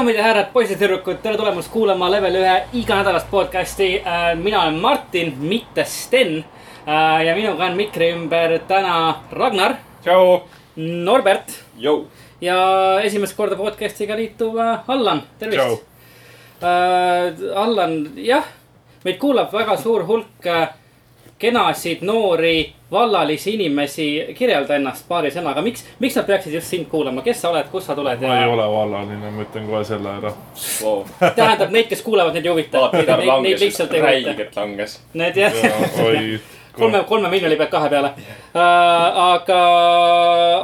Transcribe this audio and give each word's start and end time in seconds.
daamid 0.00 0.16
ja 0.16 0.22
härrad, 0.24 0.46
poisid-tüdrukud, 0.54 1.18
tere 1.20 1.36
tulemast 1.36 1.68
kuulama 1.68 2.06
Level 2.08 2.38
ühe 2.40 2.52
iganädalast 2.72 3.26
podcast'i. 3.28 4.00
mina 4.40 4.62
olen 4.62 4.78
Martin, 4.80 5.34
mitte 5.38 5.84
Sten. 5.84 6.44
ja 7.26 7.34
minuga 7.36 7.66
on 7.66 7.76
mikri 7.76 8.08
ümber 8.14 8.58
täna 8.68 9.20
Ragnar, 9.32 9.74
tšau. 10.04 10.40
Norbert 10.76 11.52
ja 12.40 12.56
esimest 13.02 13.36
korda 13.36 13.56
podcast'iga 13.56 14.16
liituv 14.16 14.56
äh, 14.56 14.88
Allan, 14.88 15.20
tervist. 15.38 15.84
Allan, 17.54 18.08
jah, 18.16 18.48
meid 19.04 19.18
kuulab 19.18 19.52
väga 19.52 19.76
suur 19.76 20.06
hulk 20.08 20.46
äh, 20.46 20.68
kenasid, 21.40 22.04
noori, 22.06 22.72
vallalisi 22.92 23.54
inimesi. 23.54 24.06
kirjelda 24.38 24.76
ennast 24.76 25.08
paari 25.08 25.32
sõnaga, 25.32 25.62
miks, 25.64 25.84
miks 25.98 26.18
nad 26.18 26.28
peaksid 26.28 26.54
just 26.58 26.70
sind 26.70 26.88
kuulama, 26.92 27.24
kes 27.26 27.40
sa 27.42 27.50
oled, 27.54 27.68
kust 27.72 27.88
sa 27.88 27.96
tuled 27.98 28.20
ma 28.20 28.38
ei 28.42 28.48
ole 28.50 28.68
vallaline, 28.74 29.34
ma 29.34 29.44
ütlen 29.46 29.68
kohe 29.70 29.82
selle 29.88 30.12
ära. 30.20 30.32
Wow. 30.82 31.04
tähendab 31.20 31.72
neid, 31.74 31.88
kes 31.90 32.04
kuulavad, 32.06 32.36
neid 32.36 32.46
ei 32.46 32.52
huvita. 32.52 32.86
Neid, 32.92 33.60
lihtsalt 33.60 33.92
ei 33.94 34.04
huvita. 34.04 34.32
räigelt 34.32 34.56
langes. 34.56 34.98
Need 35.14 35.40
jah, 35.40 35.60
oi, 36.04 36.40
kolme, 36.80 37.04
kolme 37.08 37.30
miljoni 37.30 37.56
pealt 37.56 37.70
kahe 37.70 37.88
peale 37.92 38.12
uh,. 38.14 38.60
aga, 39.30 39.62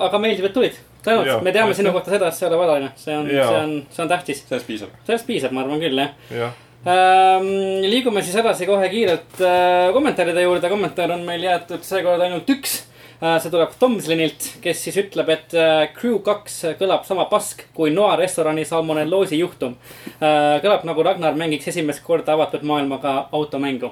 aga 0.09 0.21
meeldib, 0.23 0.51
et 0.51 0.55
tulid. 0.55 0.79
tänud 1.07 1.43
me 1.43 1.53
teame 1.55 1.75
sinu 1.75 1.93
kohta 1.95 2.11
seda, 2.15 2.29
et 2.29 2.37
sa 2.37 2.47
ei 2.47 2.51
ole 2.51 2.61
vallaline, 2.61 2.93
see 3.01 3.17
on, 3.17 3.29
see 3.31 3.59
on, 3.63 3.75
see 3.91 4.05
on 4.05 4.13
tähtis. 4.13 4.45
sellest 4.49 4.67
piisab. 4.67 4.95
sellest 5.09 5.27
piisab, 5.27 5.55
ma 5.55 5.65
arvan 5.65 5.83
küll, 5.83 5.99
jah 6.05 6.15
jah, 6.31 6.53
um,. 6.53 6.66
Liigume 6.87 8.23
siis 8.23 8.37
edasi 8.39 8.67
kohe 8.67 8.89
kiirelt 8.89 9.41
uh, 9.43 9.93
kommentaaride 9.95 10.45
juurde, 10.45 10.69
kommentaar 10.71 11.17
on 11.17 11.25
meil 11.27 11.43
jäetud 11.43 11.83
seekord 11.83 12.23
ainult 12.23 12.51
üks 12.53 12.77
uh,. 13.19 13.37
see 13.43 13.51
tuleb 13.51 13.75
Tomslinilt, 13.81 14.49
kes 14.63 14.85
siis 14.87 14.99
ütleb, 15.03 15.33
et 15.35 15.57
uh, 15.59 15.83
Crew 15.97 16.21
kaks 16.25 16.61
kõlab 16.81 17.07
sama 17.09 17.27
pask 17.31 17.65
kui 17.75 17.91
Noa 17.95 18.15
restorani 18.21 18.65
salmonelloosi 18.69 19.41
juhtum 19.41 19.75
uh,. 19.75 20.57
kõlab 20.63 20.87
nagu 20.87 21.07
Ragnar 21.07 21.39
mängiks 21.39 21.73
esimest 21.75 22.05
korda 22.07 22.37
avatud 22.37 22.63
maailmaga 22.67 23.19
automängu. 23.35 23.91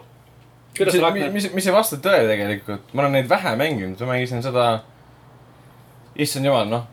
kuidas 0.77 0.95
mis, 0.95 1.03
Ragnar? 1.03 1.35
mis, 1.35 1.51
mis 1.55 1.71
ei 1.71 1.75
vasta 1.75 1.99
tõele 1.99 2.31
tegelikult, 2.31 2.93
ma 2.93 3.07
olen 3.07 3.19
neid 3.19 3.31
vähe 3.31 3.57
mänginud, 3.59 3.99
ma 4.01 4.15
mängisin 4.15 4.43
seda. 4.47 4.69
issand 6.15 6.47
jumal, 6.47 6.71
noh. 6.71 6.87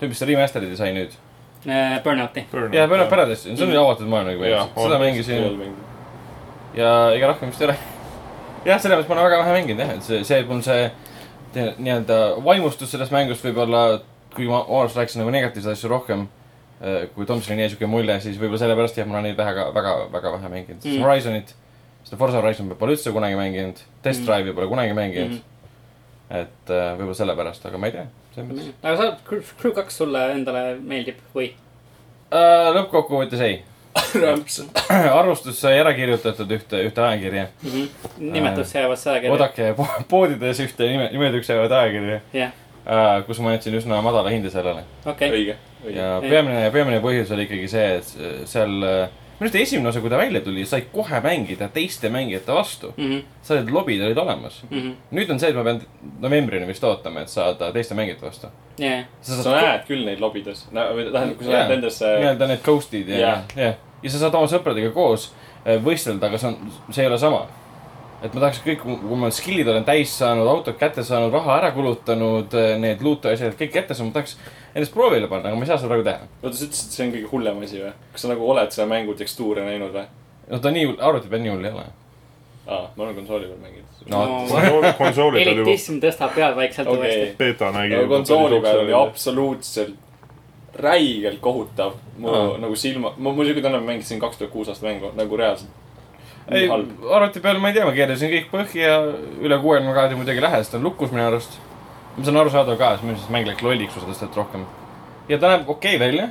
see, 0.00 0.10
mis 0.10 0.20
see 0.20 0.34
remaster'id 0.34 0.76
sai 0.76 0.92
nüüd. 0.92 1.16
Uh, 1.66 1.96
Burnouti. 2.04 2.44
ja 2.76 2.86
Burnout 2.88 3.08
Paradise, 3.10 3.42
see 3.56 3.64
on 3.66 3.72
ju 3.72 3.80
avatud 3.80 4.06
maailmaga 4.10 4.46
Jaa, 4.50 4.66
põhimõtteliselt, 4.76 5.24
seda 5.26 5.48
on. 5.48 5.56
mängisin 5.56 5.76
ja 6.76 6.90
ega 7.16 7.30
rohkem 7.32 7.50
vist 7.50 7.62
ei 7.64 7.68
ole. 7.70 7.76
jah, 8.68 8.78
selles 8.82 8.98
mõttes 9.00 9.08
ma 9.10 9.16
olen 9.16 9.24
väga 9.30 9.38
vähe 9.42 9.54
mänginud 9.56 9.82
jah, 9.82 9.94
et 9.96 10.06
see, 10.06 10.20
see 10.28 10.42
mul 10.46 10.60
see 10.66 10.90
nii-öelda 11.56 12.18
vaimustus 12.44 12.90
sellest 12.92 13.14
mängust 13.14 13.42
võib-olla, 13.46 13.82
kui 14.36 14.46
ma 14.50 14.60
omalt 14.68 14.94
rääkisin 14.98 15.22
nagu 15.24 15.32
negatiivseid 15.34 15.72
asju 15.78 15.88
rohkem. 15.90 16.26
kui 17.14 17.24
Tomsonil 17.26 17.62
jäi 17.64 17.70
siuke 17.72 17.86
mulje, 17.88 18.18
siis 18.20 18.36
võib-olla 18.36 18.60
sellepärast 18.60 18.98
jah, 19.00 19.06
ma 19.08 19.16
olen 19.16 19.30
neid 19.30 19.38
väga, 19.40 19.70
väga, 19.74 19.94
väga 20.12 20.32
vähe 20.34 20.48
mänginud 20.52 20.84
Mm. 20.84 20.90
mm.. 20.98 21.02
Horizonit, 21.06 21.54
seda 22.04 22.18
Forza 22.20 22.42
Horizon 22.42 22.68
pole 22.76 22.92
üldse 22.92 23.12
kunagi 23.16 23.38
mänginud, 23.38 23.80
Test 24.04 24.20
Mm. 24.20 24.26
Drive'i 24.28 24.52
pole 24.58 24.68
kunagi 24.68 24.92
mänginud 24.92 25.38
mm.. 25.38 25.40
et 26.42 26.70
äh, 26.70 26.90
võib-olla 26.98 27.16
sellepärast, 27.22 27.64
aga 27.66 27.78
ma 27.80 27.88
ei 27.88 27.92
tea, 27.96 28.04
selles 28.36 28.50
mõttes 28.50 28.74
aga 28.82 28.96
sa, 29.00 29.06
Crew 29.60 29.72
kaks 29.76 30.02
sulle 30.02 30.26
endale 30.34 30.66
meeldib 30.80 31.22
või? 31.36 31.50
äh,. 32.30 32.68
lõppkokkuvõttes 32.76 33.42
ei. 33.46 33.62
rämps. 34.20 34.60
arvustus 35.20 35.60
sai 35.60 35.78
ära 35.80 35.94
kirjutatud 35.96 36.50
ühte, 36.58 36.82
ühte 36.90 37.02
ajakirja. 37.02 37.46
nimetusse 38.18 38.82
jäävasse 38.82 39.10
ajakirja. 39.14 39.32
oodake 39.32 39.72
po 39.78 39.88
poodides 40.10 40.60
ühte 40.66 40.90
nime, 40.92 41.08
nimetuks 41.14 41.52
jäävat 41.52 41.76
ajakirja 41.80 42.20
jah, 42.36 42.56
äh,, 42.84 43.12
kus 43.28 43.40
ma 43.40 43.54
andsin 43.56 43.78
üsna 43.80 44.02
madala 44.04 44.32
hinde 44.34 44.52
sellele. 44.52 44.84
okei. 45.06 45.30
õige, 45.32 45.56
õige. 45.84 45.96
ja 45.96 46.16
peamine, 46.24 46.66
peamine 46.74 47.00
põhjus 47.04 47.32
oli 47.36 47.48
ikkagi 47.48 47.70
see, 47.72 47.88
et 48.00 48.50
seal, 48.52 48.76
minu 49.36 49.44
arust 49.46 49.56
esimene 49.60 49.88
osa, 49.90 50.00
kui 50.00 50.10
ta 50.10 50.16
välja 50.20 50.40
tuli, 50.40 50.64
sai 50.66 50.86
kohe 50.92 51.18
mängida 51.24 51.68
teiste 51.72 52.08
mängijate 52.12 52.54
vastu. 52.56 52.92
Mhm, 52.96 53.18
sa 53.42 53.54
olid, 53.54 53.70
lobid 53.74 54.00
olid 54.06 54.18
olemas. 54.18 54.62
nüüd 55.12 55.30
on 55.30 55.38
see, 55.40 55.50
et 55.50 55.56
ma 55.56 55.62
pean 55.66 55.80
novembrini 56.22 56.66
vist 56.66 56.84
ootama, 56.84 57.20
et 57.26 57.28
saada 57.32 57.68
teiste 57.72 57.94
mängijate 57.94 58.24
vastu. 58.26 58.48
jah, 58.78 59.04
sa 59.20 59.56
näed 59.60 59.84
küll 59.88 60.04
neid 60.08 60.20
lobides, 60.20 60.66
või 60.72 61.10
tähendab, 61.12 61.36
kui 61.36 61.46
sa 61.46 61.52
Jaa. 61.52 61.58
lähed 61.58 61.74
nendesse. 61.76 62.14
nii-öelda 62.20 62.48
need 62.48 62.64
ghost'id 62.64 63.08
ja 63.08 63.18
Jah., 63.18 63.44
jah. 63.56 63.74
ja 64.02 64.10
sa 64.10 64.18
saad 64.24 64.34
oma 64.34 64.48
sõpradega 64.48 64.90
koos 64.92 65.30
äh, 65.66 65.76
võistelda, 65.84 66.26
aga 66.28 66.38
see 66.38 66.48
on, 66.48 66.72
see 66.90 67.02
ei 67.04 67.08
ole 67.12 67.18
sama. 67.18 67.46
et 68.22 68.32
ma 68.34 68.40
tahaks 68.40 68.62
kõik, 68.64 68.80
kui 68.80 69.16
ma 69.20 69.28
skill'id 69.30 69.68
olen 69.68 69.84
täis 69.84 70.12
saanud, 70.18 70.48
autod 70.48 70.78
kätte 70.80 71.04
saanud, 71.04 71.32
raha 71.32 71.58
ära 71.60 71.70
kulutanud, 71.76 72.54
need 72.80 73.02
loot'e 73.04 73.34
asjad 73.36 73.52
kõik 73.58 73.72
kätte 73.74 73.94
saanud, 73.94 74.14
ma 74.14 74.20
tahaks 74.22 74.38
ennast 74.76 74.92
proovile 74.92 75.28
panna, 75.30 75.50
aga 75.50 75.58
ma 75.58 75.64
ei 75.64 75.70
saa 75.70 75.80
seda 75.80 75.92
praegu 75.92 76.04
teha. 76.06 76.30
oota, 76.42 76.56
sa 76.56 76.66
ütlesid, 76.68 76.88
et 76.88 76.96
see 76.96 77.04
on 77.06 77.12
kõige 77.14 77.30
hullem 77.32 77.60
asi 77.64 77.82
või? 77.82 77.92
kas 78.12 78.24
sa 78.24 78.32
nagu 78.32 78.48
oled 78.52 78.74
seda 78.74 78.88
mängu 78.90 79.14
tekstuure 79.18 79.64
näinud 79.64 79.94
või? 79.96 80.08
no 80.50 80.58
ta 80.62 80.72
nii, 80.74 80.90
arvuti 81.08 81.30
peal 81.32 81.44
nii 81.44 81.52
hull 81.54 81.68
ei 81.68 81.76
ole. 81.76 81.84
aa, 82.66 82.82
ma 82.96 83.06
olen 83.06 83.14
konsooli 83.20 83.48
peal 83.50 83.62
mänginud. 83.62 84.02
No. 84.12 84.24
konsooli 85.02 85.40
peal 85.40 85.52
juba 85.62 85.70
elitism 85.70 86.00
tõstab 86.02 86.34
pead 86.36 86.58
vaikselt 86.58 86.90
okei 86.92 87.14
uuesti., 87.14 87.38
beeta 87.40 87.70
nägi. 87.74 87.96
aga 88.00 88.10
konsooli 88.12 88.60
peal 88.64 88.82
oli. 88.84 88.94
absoluutselt 89.00 89.96
räigelt 90.76 91.40
kohutav. 91.40 91.96
mu 92.18 92.28
Aa. 92.28 92.58
nagu 92.60 92.76
silma, 92.76 93.14
ma, 93.16 93.32
tunne, 93.32 93.78
ma 93.78 93.80
mängisin 93.80 94.20
kaks 94.20 94.38
tuhat 94.38 94.52
kuus 94.52 94.68
aasta 94.68 94.86
mängu 94.86 95.12
nagu 95.16 95.36
reaalselt. 95.36 95.70
ei, 96.50 96.68
arvuti 97.10 97.40
peal 97.40 97.58
ma 97.58 97.72
ei 97.72 97.78
tea, 97.78 97.86
ma 97.88 97.96
keerasin 97.96 98.30
kõik 98.34 98.50
põhja, 98.52 98.98
üle 99.40 99.58
kuuekümne 99.62 99.96
kraadi 99.96 100.18
muidugi 100.18 100.44
lähedast 100.44 100.76
on 100.76 100.84
lukus 100.84 101.14
minu 101.14 101.26
arust. 101.26 101.56
Mis 102.16 102.28
on 102.28 102.40
arusaadav 102.40 102.78
ka, 102.80 102.90
sest 102.94 103.06
minu 103.06 103.16
arust 103.16 103.32
mäng 103.34 103.48
läks 103.48 103.62
lolliks, 103.64 104.00
tõstad 104.00 104.36
rohkem. 104.36 104.66
ja 105.28 105.38
ta 105.38 105.52
näeb 105.52 105.68
okei 105.68 105.96
okay 105.96 106.02
välja, 106.06 106.28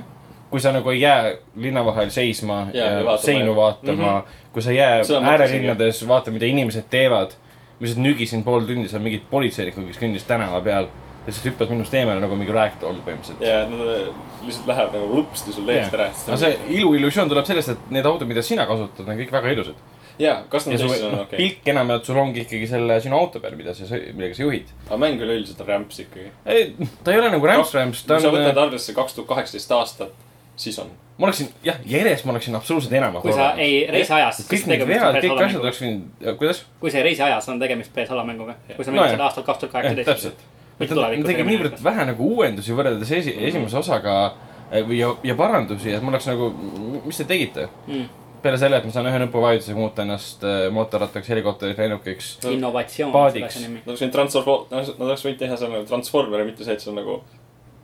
kui 0.50 0.62
sa 0.62 0.72
nagu 0.72 0.90
ei 0.90 1.02
jää 1.02 1.36
linna 1.62 1.86
vahel 1.86 2.12
seisma 2.14 2.68
ja, 2.74 2.86
ja 2.86 3.06
vaatama. 3.06 3.26
seinu 3.26 3.56
vaatama 3.56 4.12
mm, 4.12 4.20
-hmm. 4.20 4.52
kui 4.54 4.62
sa 4.62 4.72
ei 4.72 4.78
jää 4.78 5.02
äärelinnades, 5.32 6.08
vaata, 6.08 6.32
mida 6.32 6.46
inimesed 6.46 6.86
teevad. 6.90 7.32
ma 7.80 7.82
lihtsalt 7.84 8.04
nügisin 8.04 8.44
pool 8.44 8.62
tundi 8.62 8.88
seal 8.88 9.02
mingit 9.02 9.24
politseinikku, 9.30 9.82
kes 9.82 9.98
kõndis 10.00 10.24
tänava 10.28 10.62
peal, 10.62 10.86
lihtsalt 11.28 11.46
hüppas 11.46 11.70
minust 11.70 11.94
eemale 11.94 12.22
nagu 12.22 12.36
mingi 12.36 12.54
ragdoll 12.54 13.02
põhimõtteliselt. 13.06 13.42
ja 13.42 13.66
nad 13.70 14.14
lihtsalt 14.46 14.68
lähevad 14.68 14.94
nagu 14.94 15.16
lupsti 15.16 15.54
sul 15.54 15.70
eest 15.70 15.94
ära. 15.94 16.06
aga 16.28 16.38
see 16.38 16.60
iluillusioon 16.78 17.30
tuleb 17.30 17.46
sellest, 17.46 17.70
et 17.70 17.92
need 17.92 18.06
autod, 18.06 18.28
mida 18.28 18.42
sina 18.42 18.66
kasutad, 18.66 19.10
on 19.10 19.18
kõik 19.18 19.32
väga 19.32 19.52
ilusad. 19.58 19.76
jaa, 20.20 20.36
kas 20.50 20.68
ja 20.68 20.74
nad 20.74 20.82
teised 20.82 21.06
on 21.08 21.16
noh, 21.16 21.24
okei? 21.26 21.38
pilk 21.40 21.72
enamjaolt 21.74 22.06
sul 22.10 22.20
ongi 22.22 22.44
ikkagi 22.46 22.68
selle 22.70 23.00
sinu 23.04 23.18
auto 23.18 23.42
peal, 23.44 23.56
mida 23.60 23.74
sa, 23.78 23.88
millega 24.14 24.38
sa 24.38 24.46
juhid. 24.46 24.70
aga 24.88 25.00
mäng 25.02 25.22
üleüldiselt 25.22 25.62
on 25.64 25.68
rämps 25.72 26.00
ikkagi. 26.06 26.30
ei, 26.46 26.70
ta 27.04 27.14
ei 27.16 27.20
ole 27.20 27.32
nagu 27.34 27.50
Rams 27.50 27.74
Rams, 27.76 28.04
ta 28.06 28.20
kui 28.20 28.28
sa 28.28 28.32
on 28.32 28.38
võtad, 28.38 28.62
arvesse 28.68 28.96
kaks 28.96 29.18
tuhat 29.18 29.30
kaheksateist 29.34 29.76
aastat, 29.76 30.16
siis 30.56 30.80
on. 30.84 30.90
ma 31.18 31.30
oleksin, 31.30 31.52
jah, 31.64 31.78
järjest 31.90 32.26
ma 32.28 32.36
oleksin 32.36 32.56
absoluutselt 32.56 32.96
enamat 33.00 33.26
kui 33.26 33.36
sa 33.36 33.52
ei 33.60 33.86
reisi 33.92 34.14
ajas, 34.16 34.42
siis 34.42 34.50
kõik 34.52 34.68
need 34.72 34.84
tegemist 34.86 35.04
vead, 35.04 35.08
on 35.12 35.22
kõik 35.28 35.46
asjad 35.50 35.68
oleks 35.68 35.84
võinud, 35.84 36.26
kuidas? 36.42 36.66
kui 36.80 36.92
sa 36.92 37.02
ei 37.02 37.08
reisi 37.10 37.24
ajas, 37.28 37.52
on 37.52 37.62
tegemist 37.62 37.94
PS-ala 37.96 38.26
mänguga. 38.28 38.58
kui 38.74 38.84
sa 38.88 38.92
No 38.92 39.02
mängisid 39.02 39.20
jah. 39.20 39.28
aastal 39.30 39.48
kaks 39.48 39.64
tuhat 39.64 39.78
kaheksateist. 39.78 40.12
täpselt. 40.12 40.52
ta 40.80 41.30
tegeb 41.30 41.48
niivõrd 41.48 41.80
vähe 41.84 42.10
nagu 42.12 42.34
uuendusi 42.36 42.76
võrreldes 42.76 43.12
esi, 43.20 43.36
esimese 43.48 43.78
osaga 43.80 44.18
või 44.72 45.00
ja, 45.00 45.12
ja 45.24 45.36
parandusi, 45.40 45.94
et 45.94 46.04
mul 46.04 46.16
oleks 46.16 46.28
nagu, 46.28 46.50
mis 47.06 47.18
te 47.20 47.28
tegite? 47.30 47.68
mm.. 47.88 48.25
Peale 48.46 48.60
selle, 48.62 48.80
et 48.80 48.86
ma 48.88 48.94
saan 48.94 49.10
ühe 49.10 49.22
nupuvajutusega 49.26 49.80
muuta 49.80 50.06
ennast 50.06 50.44
eh, 50.46 50.68
mootorrattaks, 50.76 51.32
helikopteriks, 51.34 51.82
lennukiks. 51.82 52.30
innovatsioon. 52.52 53.14
Paadiks. 53.16 53.58
Nad 53.66 53.90
oleks 53.90 54.06
võinud 54.06 54.16
transform-, 54.20 54.70
nad 54.72 55.10
oleks 55.10 55.26
võinud 55.26 55.42
teha 55.42 55.58
seal 55.60 55.74
nagu 55.74 55.90
Transformeri, 55.90 56.48
mitte 56.48 56.68
see, 56.68 56.78
et 56.78 56.86
see 56.86 56.94
on 56.94 57.02
nagu 57.02 57.20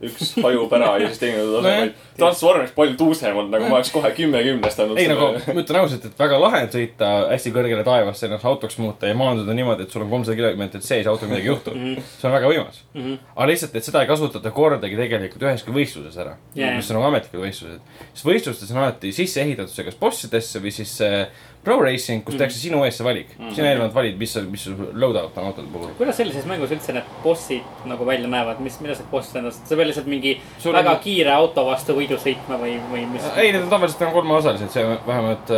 üks 0.06 0.34
hajub 0.42 0.74
ära 0.78 0.92
ja 1.02 1.10
siis 1.10 1.22
teine 1.22 1.44
Nojah. 1.46 1.66
vaid 1.66 1.94
Transformers 2.18 2.74
palju 2.76 2.96
tuusem 3.00 3.38
olnud, 3.38 3.52
nagu 3.54 3.70
ma 3.70 3.80
oleks 3.80 3.92
kohe 3.94 4.12
kümme 4.18 4.42
kümnest 4.46 4.82
andnud. 4.84 5.00
ei 5.02 5.10
nagu, 5.12 5.30
ma 5.46 5.64
ütlen 5.64 5.80
ausalt, 5.82 6.08
et 6.10 6.20
väga 6.20 6.40
lahe 6.42 6.64
on 6.66 6.72
sõita 6.74 7.12
hästi 7.32 7.54
kõrgele 7.56 7.86
taevasse, 7.88 8.28
ennast 8.28 8.48
autoks 8.50 8.80
muuta 8.82 9.10
ja 9.10 9.18
maanduda 9.18 9.56
niimoodi, 9.58 9.88
et 9.88 9.94
sul 9.94 10.06
on 10.06 10.12
kolmsada 10.14 10.38
kilomeetrit 10.40 10.86
sees 10.86 11.10
autoga 11.12 11.32
midagi 11.32 11.48
ei 11.48 11.54
juhtu. 11.54 11.76
see 12.18 12.30
on 12.30 12.36
väga 12.36 12.52
võimas. 12.52 12.82
Mhm. 12.94 13.14
aga 13.36 13.50
lihtsalt, 13.52 13.78
et 13.78 13.88
seda 13.88 14.02
ei 14.02 14.10
kasutata 14.12 14.52
kordagi 14.56 15.00
tegelikult 15.00 15.48
üheski 15.48 15.76
võistluses 15.76 16.18
ära 16.22 16.36
Jaa. 16.56 16.76
mis 16.78 16.92
on 16.92 17.00
nagu 17.00 17.10
ametlikud 17.12 17.46
võistlused. 17.46 17.80
siis 18.14 18.26
võistlustes 18.26 18.74
on 18.74 18.84
alati 18.84 19.14
sisse 19.16 19.42
ehitatud 19.42 19.74
see 19.74 19.88
kas 19.88 20.00
bossidesse 20.02 20.62
või 20.64 20.74
siis 20.76 20.98
see 21.02 21.26
pro 21.64 21.78
racing, 21.82 22.24
kus 22.26 22.38
tehakse 22.40 22.58
sinu 22.58 22.82
eest 22.86 23.00
see 23.00 23.06
valik. 23.06 23.34
sina 23.54 23.70
eelnevalt 23.70 23.94
valid, 23.94 24.18
mis, 24.18 24.34
mis 24.50 24.66
su 24.66 24.74
loadout 24.76 25.38
on 25.38 25.50
autode 25.52 25.70
puhul. 25.74 25.94
kuidas 26.00 26.18
sellises 26.18 26.48
mängus 26.50 26.74
üldse 26.74 26.96
need 26.96 27.12
bossid 27.24 27.86
nagu 27.90 28.06
välja 28.08 28.30
näevad, 28.32 28.62
mis, 28.66 28.80
mida 28.82 28.96
see 28.98 29.06
boss 29.12 29.36
endast, 29.38 29.68
sa 29.70 29.78
pead 29.78 29.91
lihtsalt 29.92 30.10
mingi 30.12 30.34
Sul 30.60 30.76
väga 30.76 30.96
on- 30.96 31.04
kiire 31.04 31.34
auto 31.36 31.66
vastu 31.68 31.96
võidu 31.98 32.18
sõitma 32.22 32.58
või, 32.62 32.78
või 32.92 33.06
mis? 33.12 33.28
ei, 33.36 33.52
need 33.52 33.66
on 33.66 33.70
tavaliselt 33.76 34.06
nagu 34.06 34.18
kolmeosalised, 34.20 34.74
see 34.74 34.98
vähemalt, 35.08 35.54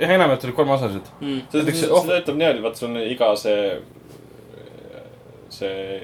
jah, 0.00 0.16
enamjaolt 0.16 0.48
olid 0.48 0.58
kolmeosalised. 0.62 1.12
mm.. 1.20 1.44
see, 1.50 1.60
näiteks- 1.60 1.84
see 1.84 1.92
oh. 1.92 2.08
töötab 2.08 2.40
niimoodi, 2.40 2.64
vaata, 2.64 2.82
sul 2.82 2.90
on 2.90 3.04
iga 3.04 3.30
see, 3.42 3.68
see 5.52 6.02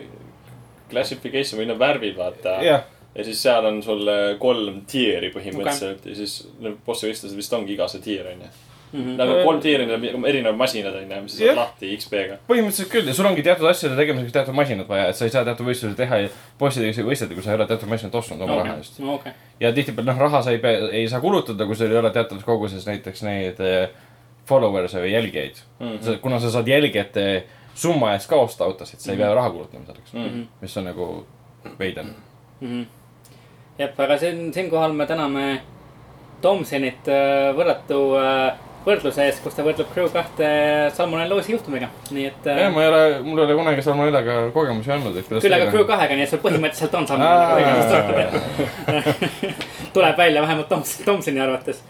classification 0.90 1.60
või 1.60 1.68
need 1.70 1.80
värvid, 1.80 2.16
vaata. 2.18 2.58
jah, 2.64 2.86
ja 3.14 3.24
siis 3.26 3.42
seal 3.42 3.66
on 3.66 3.82
sul 3.82 4.08
kolm 4.38 4.82
tier'i 4.88 5.32
põhimõtteliselt 5.34 6.02
okay. 6.02 6.12
ja 6.12 6.18
siis 6.22 6.40
need 6.62 6.78
bossi 6.86 7.08
võistlused 7.08 7.36
vist 7.36 7.54
ongi 7.56 7.74
iga 7.74 7.88
see 7.90 8.04
tier 8.04 8.28
onju. 8.30 8.50
Mhm. 8.92 9.16
nagu 9.18 9.32
kolm 9.44 9.60
tiiri 9.60 9.84
on 9.84 9.90
nagu 9.92 10.26
erinevad 10.26 10.56
masinad 10.56 10.94
on 10.96 11.10
ju, 11.10 11.20
mis 11.22 11.34
sa 11.36 11.44
saad 11.44 11.58
lahti 11.58 11.90
XP-ga. 11.96 12.38
põhimõtteliselt 12.48 12.90
küll 12.92 13.10
ja 13.10 13.14
sul 13.14 13.28
ongi 13.28 13.44
teatud 13.44 13.68
asjade 13.68 13.98
tegemiseks 13.98 14.32
teatud 14.32 14.56
masinad 14.56 14.88
vaja, 14.88 15.10
et 15.12 15.18
sa 15.18 15.26
ei 15.26 15.34
saa 15.34 15.44
teatud 15.44 15.68
võistlusi 15.68 15.96
teha 15.98 16.22
ja 16.22 16.30
bossidega 16.60 16.94
isegi 16.94 17.08
võistelda, 17.08 17.36
kui 17.36 17.44
sa 17.44 17.52
ei 17.52 17.58
ole 17.58 17.66
teatud 17.68 17.92
masinat 17.92 18.18
ostnud 18.22 18.44
oma 18.46 18.58
raha 18.62 18.78
eest. 18.80 19.00
okei, 19.14 19.32
ja 19.60 19.72
tihtipeale 19.76 20.08
noh, 20.08 20.20
raha 20.24 20.42
sa 20.42 20.54
ei 20.56 20.62
pea, 20.62 20.88
ei 20.88 21.08
saa 21.08 21.20
kulutada, 21.20 21.66
kui 21.68 21.76
sul 21.76 21.92
ei 21.92 22.00
ole 22.00 22.10
teatud 22.14 22.40
koguses 22.46 22.88
näiteks 22.88 23.24
neid 23.28 23.60
eh, 23.60 23.90
followers'e 24.48 25.04
või 25.04 25.12
jälgijaid 25.12 25.60
mm. 25.78 25.96
-hmm. 25.96 26.20
kuna 26.24 26.40
sa 26.40 26.50
saad 26.50 26.68
jälgijate 26.68 27.44
summa 27.74 28.12
eest 28.16 28.28
ka 28.30 28.36
osta 28.36 28.64
autosid, 28.64 29.00
sa 29.04 29.12
ei 29.12 29.18
pea 29.20 29.34
raha 29.34 29.50
kulutama 29.50 29.84
selleks 29.86 30.12
mm, 30.12 30.28
-hmm. 30.28 30.46
mis 30.60 30.76
on 30.76 30.84
nagu 30.84 31.26
veider. 31.78 32.04
jah, 33.78 33.90
aga 33.98 34.18
siin, 34.18 34.54
siinkohal 34.54 34.92
me 34.92 35.06
täname 35.06 35.60
Tomsonit 36.40 37.08
äh, 37.10 37.50
võrratu 37.56 38.00
äh, 38.14 38.58
võrdluse 38.86 39.24
eest, 39.26 39.42
kus 39.44 39.56
ta 39.56 39.64
võrdleb 39.66 39.90
Crew 39.92 40.08
kahte 40.12 40.48
salmonelloosi 40.96 41.52
juhtumiga, 41.54 41.90
nii 42.14 42.26
et 42.30 42.48
äh, 42.48 42.60
jah, 42.64 42.72
ma 42.74 42.84
ei 42.84 42.90
ole, 42.90 43.02
mul 43.26 43.40
ei 43.40 43.46
ole 43.46 43.56
kunagi 43.60 43.84
salmonellaga 43.84 44.36
kogemusi 44.54 44.92
olnud, 44.94 45.18
et 45.18 45.30
küll 45.30 45.56
aga 45.58 45.70
Crew 45.72 45.86
kahega, 45.88 46.18
nii 46.18 46.26
et 46.26 46.32
sul 46.32 46.42
põhimõtteliselt 46.44 46.98
on 46.98 47.08
salmonella. 47.10 48.42
tuleb 49.96 50.20
välja 50.20 50.44
vähemalt 50.44 50.68
Toms-, 50.72 50.98
Tomsoni 51.04 51.42
arvates. 51.42 51.82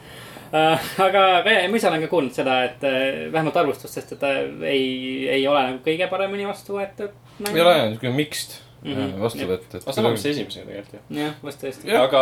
aga, 0.52 1.24
aga 1.40 1.56
jah, 1.58 1.66
ma 1.68 1.80
ise 1.80 1.90
olen 1.90 2.06
ka 2.06 2.12
kuulnud 2.12 2.36
seda, 2.36 2.62
et 2.70 2.86
äh, 2.88 3.26
vähemalt 3.32 3.58
arvustust, 3.62 3.94
sest 3.98 4.16
et 4.16 4.22
ta 4.22 4.32
ei, 4.70 5.28
ei 5.38 5.44
ole 5.48 5.66
nagu 5.72 5.84
kõige 5.84 6.08
paremini 6.10 6.48
vastu 6.48 6.78
võetud. 6.78 7.12
ei 7.52 7.60
ole 7.62 7.76
niisugune 7.92 8.16
mixed 8.16 8.56
Mhm. 8.82 9.20
vastuvõtt, 9.20 9.68
et 9.74 9.82
aga 9.82 9.92
sama, 9.92 10.10
mis 10.14 10.24
esimesega 10.30 10.66
tegelikult 10.66 10.94
ju. 10.94 11.16
jah, 11.18 11.32
vast 11.42 11.62
tõesti. 11.64 11.94
Aga 11.98 12.20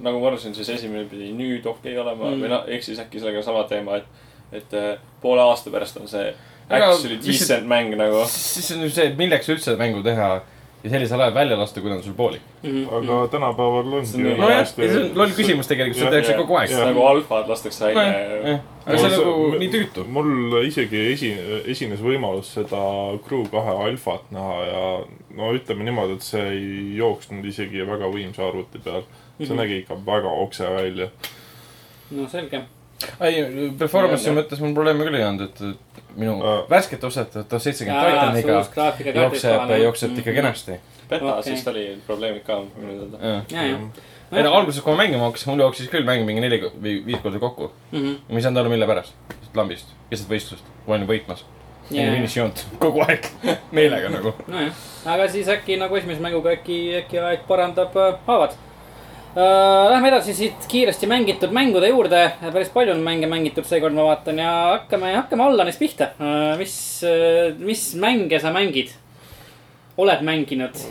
nagu 0.00 0.20
ma 0.20 0.30
arvasin, 0.30 0.54
siis 0.56 0.68
esimene 0.68 1.04
pidi 1.10 1.32
nüüd 1.36 1.66
okei 1.66 1.92
okay 1.92 1.98
olema 2.00 2.24
Mm. 2.30 2.36
mm. 2.36 2.42
või 2.44 2.48
noh, 2.54 2.64
ehk 2.68 2.82
siis 2.86 2.98
äkki 3.02 3.20
sellega 3.20 3.42
sama 3.42 3.64
teema, 3.68 3.96
et, 4.00 4.04
et 4.52 4.72
eh, 4.74 4.96
poole 5.20 5.42
aasta 5.42 5.70
pärast 5.70 5.96
on 6.00 6.08
see 6.08 6.32
actually 6.70 7.18
decent 7.20 7.66
mäng 7.68 7.96
nagu. 7.96 8.24
siis 8.30 8.70
on 8.72 8.82
ju 8.86 8.90
see, 8.90 9.06
et 9.10 9.18
milleks 9.18 9.48
üldse 9.52 9.76
mängu 9.76 10.02
teha 10.02 10.40
ja 10.84 10.90
sellisel 10.90 11.20
ajal 11.20 11.34
välja 11.34 11.56
lasta, 11.60 11.80
kui 11.80 11.90
ta 11.90 11.96
on 11.96 12.02
sul 12.02 12.14
poolik. 12.16 12.40
Mhm. 12.62 12.86
aga 12.96 13.16
tänapäeval 13.32 13.92
ongi 13.98 14.22
nojah, 14.38 14.64
see 14.66 14.88
on 14.96 15.10
loll 15.18 15.34
küsimus 15.36 15.68
tegelikult, 15.68 15.98
seda 16.00 16.10
tehakse 16.16 16.34
kogu 16.38 16.56
aeg. 16.56 16.70
nagu 16.70 17.02
alfad 17.06 17.48
lastakse 17.48 17.84
välja. 17.90 18.58
aga 18.86 18.98
see 18.98 19.06
on 19.06 19.12
Mul- 19.12 19.26
nagu 19.26 19.58
nii 19.60 19.70
tüütu. 19.74 20.04
mul 20.08 20.62
isegi 20.64 21.02
esi-, 21.12 21.62
esines 21.74 22.00
võimalus 22.00 22.54
seda 22.56 22.80
Crew 23.28 23.44
kahe 23.52 23.76
alfat 23.90 24.30
näha 24.32 24.56
ja 24.70 24.84
no 25.36 25.52
ütleme 25.54 25.84
niimoodi, 25.84 26.16
et 26.18 26.22
see 26.22 26.42
ei 26.56 26.96
jooksnud 26.96 27.44
isegi 27.44 27.84
väga 27.86 28.08
võimsa 28.12 28.48
arvuti 28.48 28.78
peal. 28.84 29.02
see 29.38 29.46
Mhm. 29.54 29.56
nägi 29.62 29.78
ikka 29.84 29.94
väga 30.06 30.28
okse 30.46 30.64
välja. 30.74 31.08
no 32.10 32.28
selge. 32.28 32.62
ei, 33.20 33.70
performance'i 33.78 34.34
mõttes 34.36 34.60
mul 34.62 34.74
probleeme 34.76 35.06
küll 35.06 35.18
ei 35.18 35.26
olnud, 35.26 35.48
et 35.48 35.90
et 36.10 36.16
minu 36.16 36.36
Aa. 36.42 36.62
värsket 36.70 37.04
ostetud 37.04 37.46
tuhat 37.48 37.62
seitsekümmend 37.62 38.06
Titaniga 38.06 39.22
jookseb, 39.22 39.74
jookseb 39.82 40.18
ikka. 40.18 40.32
kenasti. 40.32 40.78
beta 41.10 41.24
okay., 41.26 41.42
siis 41.42 41.68
oli 41.68 41.84
probleemid 42.06 42.42
ka 42.46 42.60
minu 42.76 42.98
teada. 42.98 43.42
ja, 43.50 43.66
ja. 43.66 43.78
ei 44.32 44.42
no 44.42 44.54
alguses, 44.54 44.82
kui 44.82 44.94
ma 44.94 45.02
mängima 45.02 45.28
hakkasin, 45.28 45.52
mul 45.52 45.64
jooksis 45.66 45.90
küll 45.92 46.06
mäng 46.06 46.26
mingi 46.26 46.42
neli 46.44 46.60
või 46.66 47.00
viis 47.06 47.22
korda 47.22 47.38
kokku. 47.42 47.72
Mhm. 47.92 48.06
ja 48.28 48.34
ma 48.34 48.42
ei 48.42 48.46
saanud 48.46 48.64
aru, 48.64 48.74
mille 48.74 48.86
pärast. 48.90 49.14
lambist, 49.54 49.94
keset 50.10 50.30
võistlust, 50.30 50.64
kui 50.84 50.94
olin 50.94 51.08
võitmas. 51.08 51.44
enne 51.90 52.14
finišijoont, 52.14 52.66
kogu 52.78 53.02
aeg, 53.06 53.26
meelega 53.72 54.10
nagu. 54.12 54.34
nojah, 54.46 54.82
aga 55.14 55.28
siis 55.28 55.48
äkki 55.50 55.78
nagu 55.80 55.96
esimese 55.96 56.22
mänguga 56.22 56.54
äkki, 56.58 56.80
äkki 57.02 57.18
aeg 57.18 57.46
parandab 57.48 57.96
äh, 57.96 58.18
haavad 58.26 58.54
uh,. 58.54 58.69
Lähme 59.34 60.08
edasi 60.08 60.34
siit 60.34 60.64
kiiresti 60.68 61.06
mängitud 61.06 61.52
mängude 61.54 61.88
juurde, 61.88 62.24
päris 62.40 62.72
palju 62.74 62.96
on 62.96 63.04
mänge 63.06 63.28
mängitud 63.30 63.66
seekord, 63.68 63.94
ma 63.94 64.08
vaatan 64.08 64.40
ja 64.42 64.54
hakkame, 64.72 65.12
hakkame 65.14 65.44
Allanist 65.44 65.78
pihta 65.78 66.10
uh,. 66.18 66.56
mis 66.58 66.74
uh,, 67.06 67.54
mis 67.58 67.84
mänge 67.94 68.40
sa 68.42 68.50
mängid? 68.50 68.90
oled 69.96 70.24
mänginud? 70.26 70.82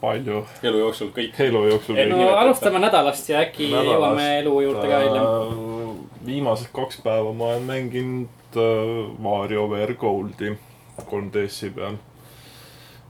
palju 0.00 0.40
elu 0.62 0.80
jooksul 0.82 1.12
kõik. 1.14 1.38
elu 1.46 1.62
jooksul 1.68 2.00
Ei, 2.00 2.08
no 2.10 2.32
alustame 2.34 2.82
nädalast 2.82 3.30
ja 3.30 3.44
äkki 3.44 3.70
Nädalast, 3.70 3.92
jõuame 3.92 4.26
elu 4.40 4.56
juurde 4.66 4.90
ka 4.90 5.00
hiljem. 5.04 5.94
viimased 6.26 6.72
kaks 6.74 6.98
päeva 7.04 7.30
ma 7.30 7.52
olen 7.52 7.70
mänginud 7.70 8.58
äh, 8.58 8.90
Mario 9.22 9.68
VR 9.70 9.94
Goldi 10.00 10.56
3DS-i 10.98 11.70
peal. 11.78 12.02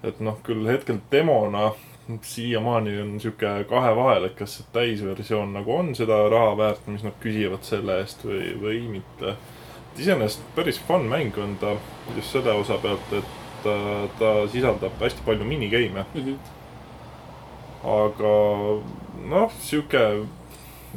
et 0.04 0.20
noh, 0.20 0.36
küll 0.44 0.68
hetkel 0.68 1.00
demona 1.12 1.72
siiamaani 2.22 3.00
on 3.00 3.20
sihuke 3.20 3.64
kahe 3.68 3.92
vahel, 3.96 4.24
et 4.28 4.34
kas 4.38 4.58
täisversioon 4.72 5.52
nagu 5.56 5.72
on 5.76 5.94
seda 5.94 6.18
raha 6.28 6.56
väärt, 6.58 6.86
mis 6.86 7.04
nad 7.06 7.16
küsivad 7.22 7.64
selle 7.66 8.00
eest 8.02 8.24
või, 8.26 8.54
või 8.60 8.80
mitte. 8.98 9.36
iseenesest 9.98 10.42
päris 10.56 10.80
fun 10.88 11.04
mäng 11.08 11.36
on 11.38 11.56
ta 11.60 11.76
just 12.16 12.32
selle 12.32 12.52
osa 12.52 12.78
pealt, 12.82 13.12
et 13.12 13.24
ta, 13.62 13.74
ta 14.18 14.32
sisaldab 14.50 15.00
hästi 15.00 15.22
palju 15.26 15.44
minigeime 15.44 16.04
Mhm. 16.14 16.38
aga 17.84 18.32
noh, 19.28 19.52
sihuke, 19.60 20.26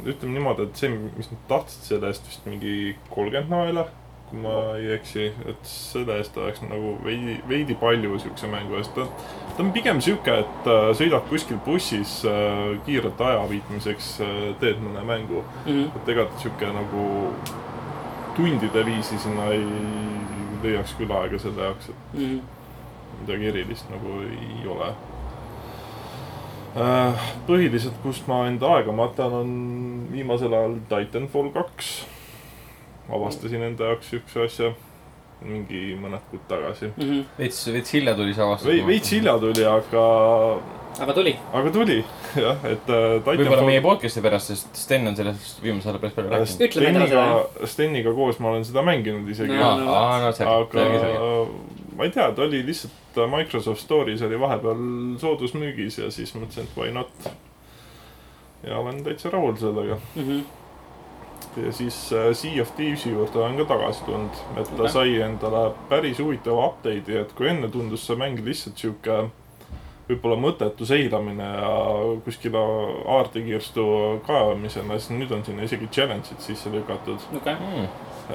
ütleme 0.04 0.34
niimoodi, 0.34 0.62
et 0.68 0.76
see, 0.76 0.88
mis 1.16 1.30
nad 1.30 1.40
tahtsid 1.48 1.82
selle 1.92 2.10
eest 2.12 2.26
vist 2.28 2.46
mingi 2.46 2.96
kolmkümmend 3.10 3.50
naela, 3.50 3.86
kui 4.30 4.40
ma 4.42 4.54
ei 4.76 4.90
eksi, 4.92 5.30
et 5.48 5.68
selle 5.68 6.18
eest 6.20 6.36
oleks 6.36 6.60
nagu 6.66 6.96
veidi, 7.04 7.38
veidi 7.48 7.76
palju 7.80 8.18
siukse 8.20 8.50
mängu 8.50 8.76
eest. 8.76 8.92
ta, 8.94 9.06
ta 9.56 9.62
on 9.64 9.72
pigem 9.72 10.00
sihuke, 10.04 10.34
et 10.44 10.68
äh, 10.68 10.90
sõidad 10.98 11.24
kuskil 11.30 11.60
bussis 11.64 12.18
äh, 12.28 12.76
kiirelt 12.86 13.20
aja 13.24 13.46
viitmiseks 13.50 14.10
äh,, 14.24 14.36
teed 14.60 14.82
mõne 14.84 15.04
mängu. 15.08 15.44
Mhm. 15.64 15.88
et 15.96 16.12
ega 16.14 16.28
ta 16.28 16.42
sihuke 16.44 16.72
nagu 16.76 17.08
tundide 18.36 18.84
viisi 18.86 19.18
sinna 19.18 19.48
ei 19.54 19.64
leiaks 20.62 20.94
küll 20.98 21.10
aega 21.14 21.38
selle 21.42 21.64
jaoks, 21.70 21.88
et 21.88 22.18
Mhm. 22.18 22.40
midagi 23.20 23.48
erilist 23.52 23.90
nagu 23.90 24.20
ei 24.28 24.66
ole. 24.68 24.92
põhiliselt, 27.48 27.96
kus 28.04 28.20
ma 28.28 28.44
enda 28.46 28.68
aega 28.76 28.92
matan, 28.92 29.32
on 29.32 29.48
viimasel 30.12 30.52
ajal 30.54 30.76
Titanfall 30.90 31.48
kaks. 31.50 31.88
Avastasin 33.08 33.62
enda 33.70 33.92
jaoks 33.92 34.10
siukse 34.12 34.44
asja 34.44 34.72
mingi 35.44 35.94
mõned 35.98 36.24
kuud 36.32 36.42
tagasi. 36.50 36.90
Mhm. 36.96 37.22
veits, 37.38 37.60
veits 37.70 37.94
hilja 37.94 38.14
tuli 38.18 38.34
see 38.34 38.44
avastus. 38.44 38.84
veits 38.88 39.12
hilja 39.14 39.36
tuli, 39.38 39.64
aga, 39.70 40.04
aga 40.98 41.14
tuli. 41.14 41.34
aga 41.60 41.72
tuli 41.74 41.98
jah, 42.44 42.64
et 42.66 42.90
äh, 42.90 43.06
võib-olla 43.24 43.66
meie 43.66 43.82
podcast'i 43.84 44.22
pärast, 44.24 44.50
sest 44.52 44.82
Sten 44.82 45.06
on 45.10 45.18
sellest 45.18 45.62
viimasel 45.62 45.92
ajal 45.94 46.02
päris 46.02 46.16
palju 46.18 46.32
rääkinud. 46.34 46.74
Steniga, 46.74 47.24
Steniga 47.70 48.14
koos 48.18 48.40
ma 48.42 48.52
olen 48.54 48.66
seda 48.66 48.82
mänginud 48.86 49.30
isegi 49.30 49.54
No, 49.54 49.76
no,. 49.78 49.86
no, 49.86 50.22
no 50.26 50.32
selge, 50.34 50.54
aga 50.58 51.02
selge. 51.06 51.92
ma 51.98 52.08
ei 52.08 52.14
tea, 52.14 52.30
ta 52.34 52.46
oli 52.48 52.64
lihtsalt 52.66 53.22
Microsoft 53.30 53.82
Store'is 53.86 54.22
oli 54.26 54.38
vahepeal 54.38 54.82
soodusmüügis 55.22 56.02
ja 56.02 56.10
siis 56.14 56.34
mõtlesin, 56.34 56.66
et 56.66 56.78
why 56.78 56.90
not. 56.94 57.30
ja 58.66 58.78
olen 58.82 59.04
täitsa 59.06 59.30
rahul 59.30 59.54
sellega. 59.58 60.02
Mhm. 60.18 60.46
Ja 61.56 61.72
siis 61.72 62.12
äh, 62.12 62.32
Sea 62.36 62.62
of 62.62 62.70
Thieves'i 62.76 63.10
juurde 63.12 63.38
olen 63.38 63.56
ka 63.56 63.64
tagasi 63.74 64.04
tulnud, 64.04 64.40
et 64.60 64.70
ta 64.76 64.88
sai 64.88 65.16
endale 65.24 65.72
päris 65.88 66.18
huvitava 66.22 66.66
update'i, 66.72 67.16
et 67.22 67.32
kui 67.38 67.48
enne 67.48 67.68
tundus 67.72 68.06
see 68.06 68.16
mäng 68.16 68.38
lihtsalt 68.44 68.76
sihuke 68.78 69.18
võib-olla 70.08 70.36
mõttetu 70.40 70.86
seilamine 70.88 71.44
ja 71.44 71.72
kuskile 72.24 72.60
aartekirstu 73.16 73.84
kaevamisena, 74.26 74.96
siis 74.98 75.10
nüüd 75.18 75.32
on 75.36 75.42
sinna 75.44 75.66
isegi 75.68 75.88
challenge'id 75.92 76.40
sisse 76.40 76.70
lükatud. 76.72 77.20
okei, 77.36 77.54
Mm. 77.54 77.88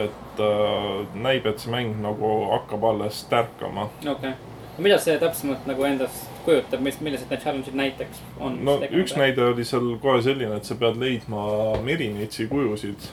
et 0.04 0.40
äh, 0.40 1.08
näib, 1.16 1.46
et 1.46 1.60
see 1.60 1.72
mäng 1.72 1.96
nagu 2.02 2.34
hakkab 2.52 2.84
alles 2.84 3.24
tärkama. 3.30 3.90
okei. 4.12 4.34
mida 4.78 4.98
see 5.00 5.18
täpsemalt 5.22 5.66
nagu 5.70 5.84
endast 5.84 6.30
kujutab, 6.46 6.82
mis, 6.82 7.00
millised 7.02 7.30
need 7.30 7.42
challenge'id 7.42 7.76
näiteks 7.76 8.22
on? 8.40 8.60
no 8.66 8.78
üks. 8.92 9.16
näide 9.18 9.44
oli 9.46 9.66
seal 9.66 9.96
kohe 10.02 10.22
selline, 10.22 10.56
et 10.56 10.66
sa 10.66 10.76
pead 10.76 10.98
leidma 11.00 11.44
merinitsi 11.84 12.48
kujusid 12.48 13.10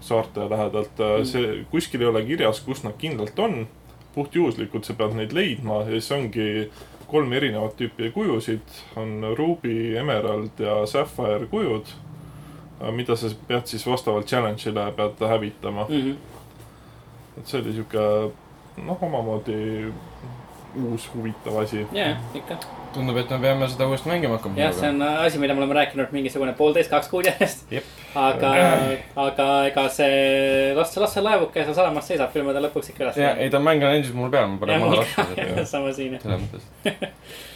saarte 0.00 0.48
lähedalt. 0.50 1.00
see 1.24 1.64
kuskil 1.70 2.00
ei 2.04 2.06
ole 2.06 2.22
kirjas, 2.24 2.60
kus 2.60 2.84
nad 2.84 2.96
kindlalt 2.98 3.38
on. 3.38 3.66
puhtjuhuslikult 4.14 4.84
sa 4.86 4.94
pead 4.94 5.14
neid 5.18 5.32
leidma 5.34 5.80
ja 5.82 5.90
siis 5.96 6.12
ongi 6.14 6.70
kolm 7.10 7.32
erinevat 7.32 7.74
tüüpi 7.76 8.10
kujusid, 8.14 8.62
on 8.96 9.24
Ruby, 9.38 9.96
Emerald 9.96 10.58
ja 10.58 10.86
Sapphire 10.86 11.46
kujud. 11.50 11.86
mida 12.92 13.16
sa 13.16 13.28
pead 13.48 13.66
siis 13.66 13.86
vastavalt 13.86 14.26
challenge'ile 14.26 14.92
pead 14.96 15.28
hävitama, 15.28 15.86
Mhm. 15.88 16.14
et 17.38 17.46
see 17.46 17.60
oli 17.60 17.72
sihuke 17.72 18.30
noh, 18.86 19.02
omamoodi 19.02 19.92
uus 20.76 21.08
huvitav 21.14 21.56
asi. 21.62 21.86
jaa, 21.94 22.16
ikka. 22.34 22.56
tundub, 22.94 23.16
et 23.18 23.30
me 23.30 23.38
peame 23.42 23.66
seda 23.68 23.86
uuesti 23.90 24.08
mängima 24.10 24.36
hakkama. 24.36 24.58
jah, 24.58 24.72
see 24.74 24.88
on 24.88 25.02
asi, 25.02 25.38
mida 25.42 25.54
me 25.54 25.62
oleme 25.62 25.74
rääkinud 25.74 26.12
mingisugune 26.14 26.52
poolteist, 26.58 26.90
kaks 26.90 27.08
kuud 27.10 27.26
järjest 27.26 27.72
aga, 28.14 28.50
aga 29.24 29.46
ega 29.70 29.84
see, 29.90 30.74
las, 30.78 30.96
las 31.02 31.14
see 31.16 31.22
laevuke 31.24 31.64
seal 31.64 31.74
sadamas 31.78 32.06
seisab, 32.10 32.30
küll 32.34 32.46
me 32.46 32.54
ta 32.54 32.62
lõpuks 32.62 32.90
ikka 32.92 33.04
üles 33.08 33.18
ja, 33.22 33.32
ei 33.42 33.50
ta 33.50 33.58
mäng 33.62 33.82
on 33.82 33.94
endiselt 33.96 34.18
mul 34.18 34.30
peal, 34.34 34.46
ma 34.52 34.58
panen 34.62 34.82
maha 34.84 35.00
laskma. 35.02 35.64
sama 35.74 35.92
siin. 35.96 36.18
selles 36.22 36.44
mõttes. 36.44 36.68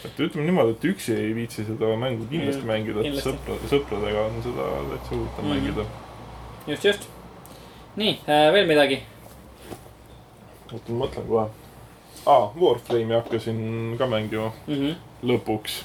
et 0.08 0.18
ütleme 0.26 0.46
niimoodi, 0.48 0.74
et 0.78 0.88
üksi 0.94 1.14
ei 1.18 1.30
viitsi 1.36 1.66
seda 1.68 1.92
mängu 2.00 2.26
kindlasti 2.30 2.62
Jah, 2.64 2.70
mängida, 2.72 3.06
et 3.06 3.22
sõpra, 3.22 3.58
sõpradega 3.70 4.26
on 4.30 4.42
seda 4.46 4.66
täitsa 4.90 5.14
huvitav 5.14 5.44
Mhm. 5.44 5.54
mängida. 5.54 5.86
just, 6.66 6.84
just. 6.84 7.08
nii, 7.96 8.18
veel 8.26 8.66
midagi? 8.70 9.02
oota, 10.72 10.92
ma 10.92 11.04
mõtlen 11.06 11.26
kohe. 11.30 11.46
aa, 12.28 12.52
Warframe'i 12.60 13.14
hakkasin 13.16 13.94
ka 13.98 14.06
mängima 14.06 14.50
Mhm. 14.68 14.92
lõpuks. 15.24 15.84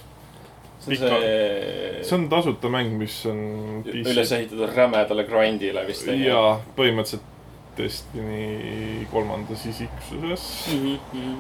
see 0.83 0.97
on 0.97 0.97
Pika- 0.97 1.19
see 1.21 2.03
see 2.03 2.15
on 2.17 2.29
tasuta 2.29 2.67
mäng, 2.69 2.97
mis 2.99 3.25
on 3.25 3.83
üles 3.87 4.31
ehitatud 4.35 4.73
rämedale 4.75 5.23
grind'ile 5.23 5.85
vist. 5.87 6.07
jaa, 6.07 6.59
põhimõtteliselt 6.77 7.29
Destiny 7.77 9.07
kolmandas 9.11 9.63
isiksuses. 9.65 10.43
Mhm, 10.73 11.39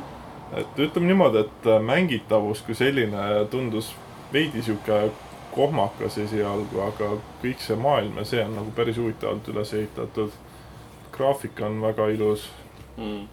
et 0.57 0.79
ütleme 0.79 1.07
niimoodi, 1.11 1.37
et 1.43 1.67
mängitavus 1.85 2.61
kui 2.65 2.73
selline 2.75 3.45
tundus 3.51 3.91
veidi 4.33 4.61
sihuke 4.65 5.11
kohmakas 5.55 6.17
esialgu, 6.17 6.81
aga 6.87 7.11
kõik 7.43 7.59
see 7.61 7.75
maailm 7.77 8.17
ja 8.17 8.23
see 8.25 8.41
on 8.45 8.55
nagu 8.55 8.71
päris 8.75 8.97
huvitavalt 8.97 9.47
üles 9.53 9.73
ehitatud. 9.73 10.31
graafika 11.11 11.65
on 11.65 11.81
väga 11.81 12.07
ilus. 12.09 12.47
mm.. 12.97 13.27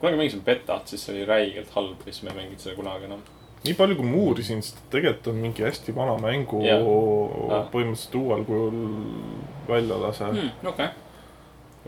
Kunagi 0.00 0.16
mängisin 0.20 0.44
betat, 0.46 0.86
siis 0.88 1.04
see 1.06 1.16
oli 1.16 1.26
räigelt 1.28 1.74
halb 1.74 2.06
ja 2.06 2.12
siis 2.12 2.22
ma 2.22 2.30
ei 2.32 2.36
mänginud 2.42 2.62
seda 2.62 2.76
kunagi 2.78 3.08
enam. 3.10 3.22
nii 3.64 3.74
palju, 3.74 3.96
kui 3.98 4.06
ma 4.06 4.16
uurisin, 4.22 4.62
siis 4.62 4.76
tegelikult 4.92 5.26
on 5.32 5.40
mingi 5.42 5.64
hästi 5.66 5.94
vana 5.96 6.14
mängu 6.22 6.62
Jah. 6.66 6.84
põhimõtteliselt 7.72 8.14
uuel 8.20 8.44
kujul 8.46 8.78
välja 9.68 9.98
lase 10.02 10.24
mm.. 10.30 10.50
Okei, 10.70 10.88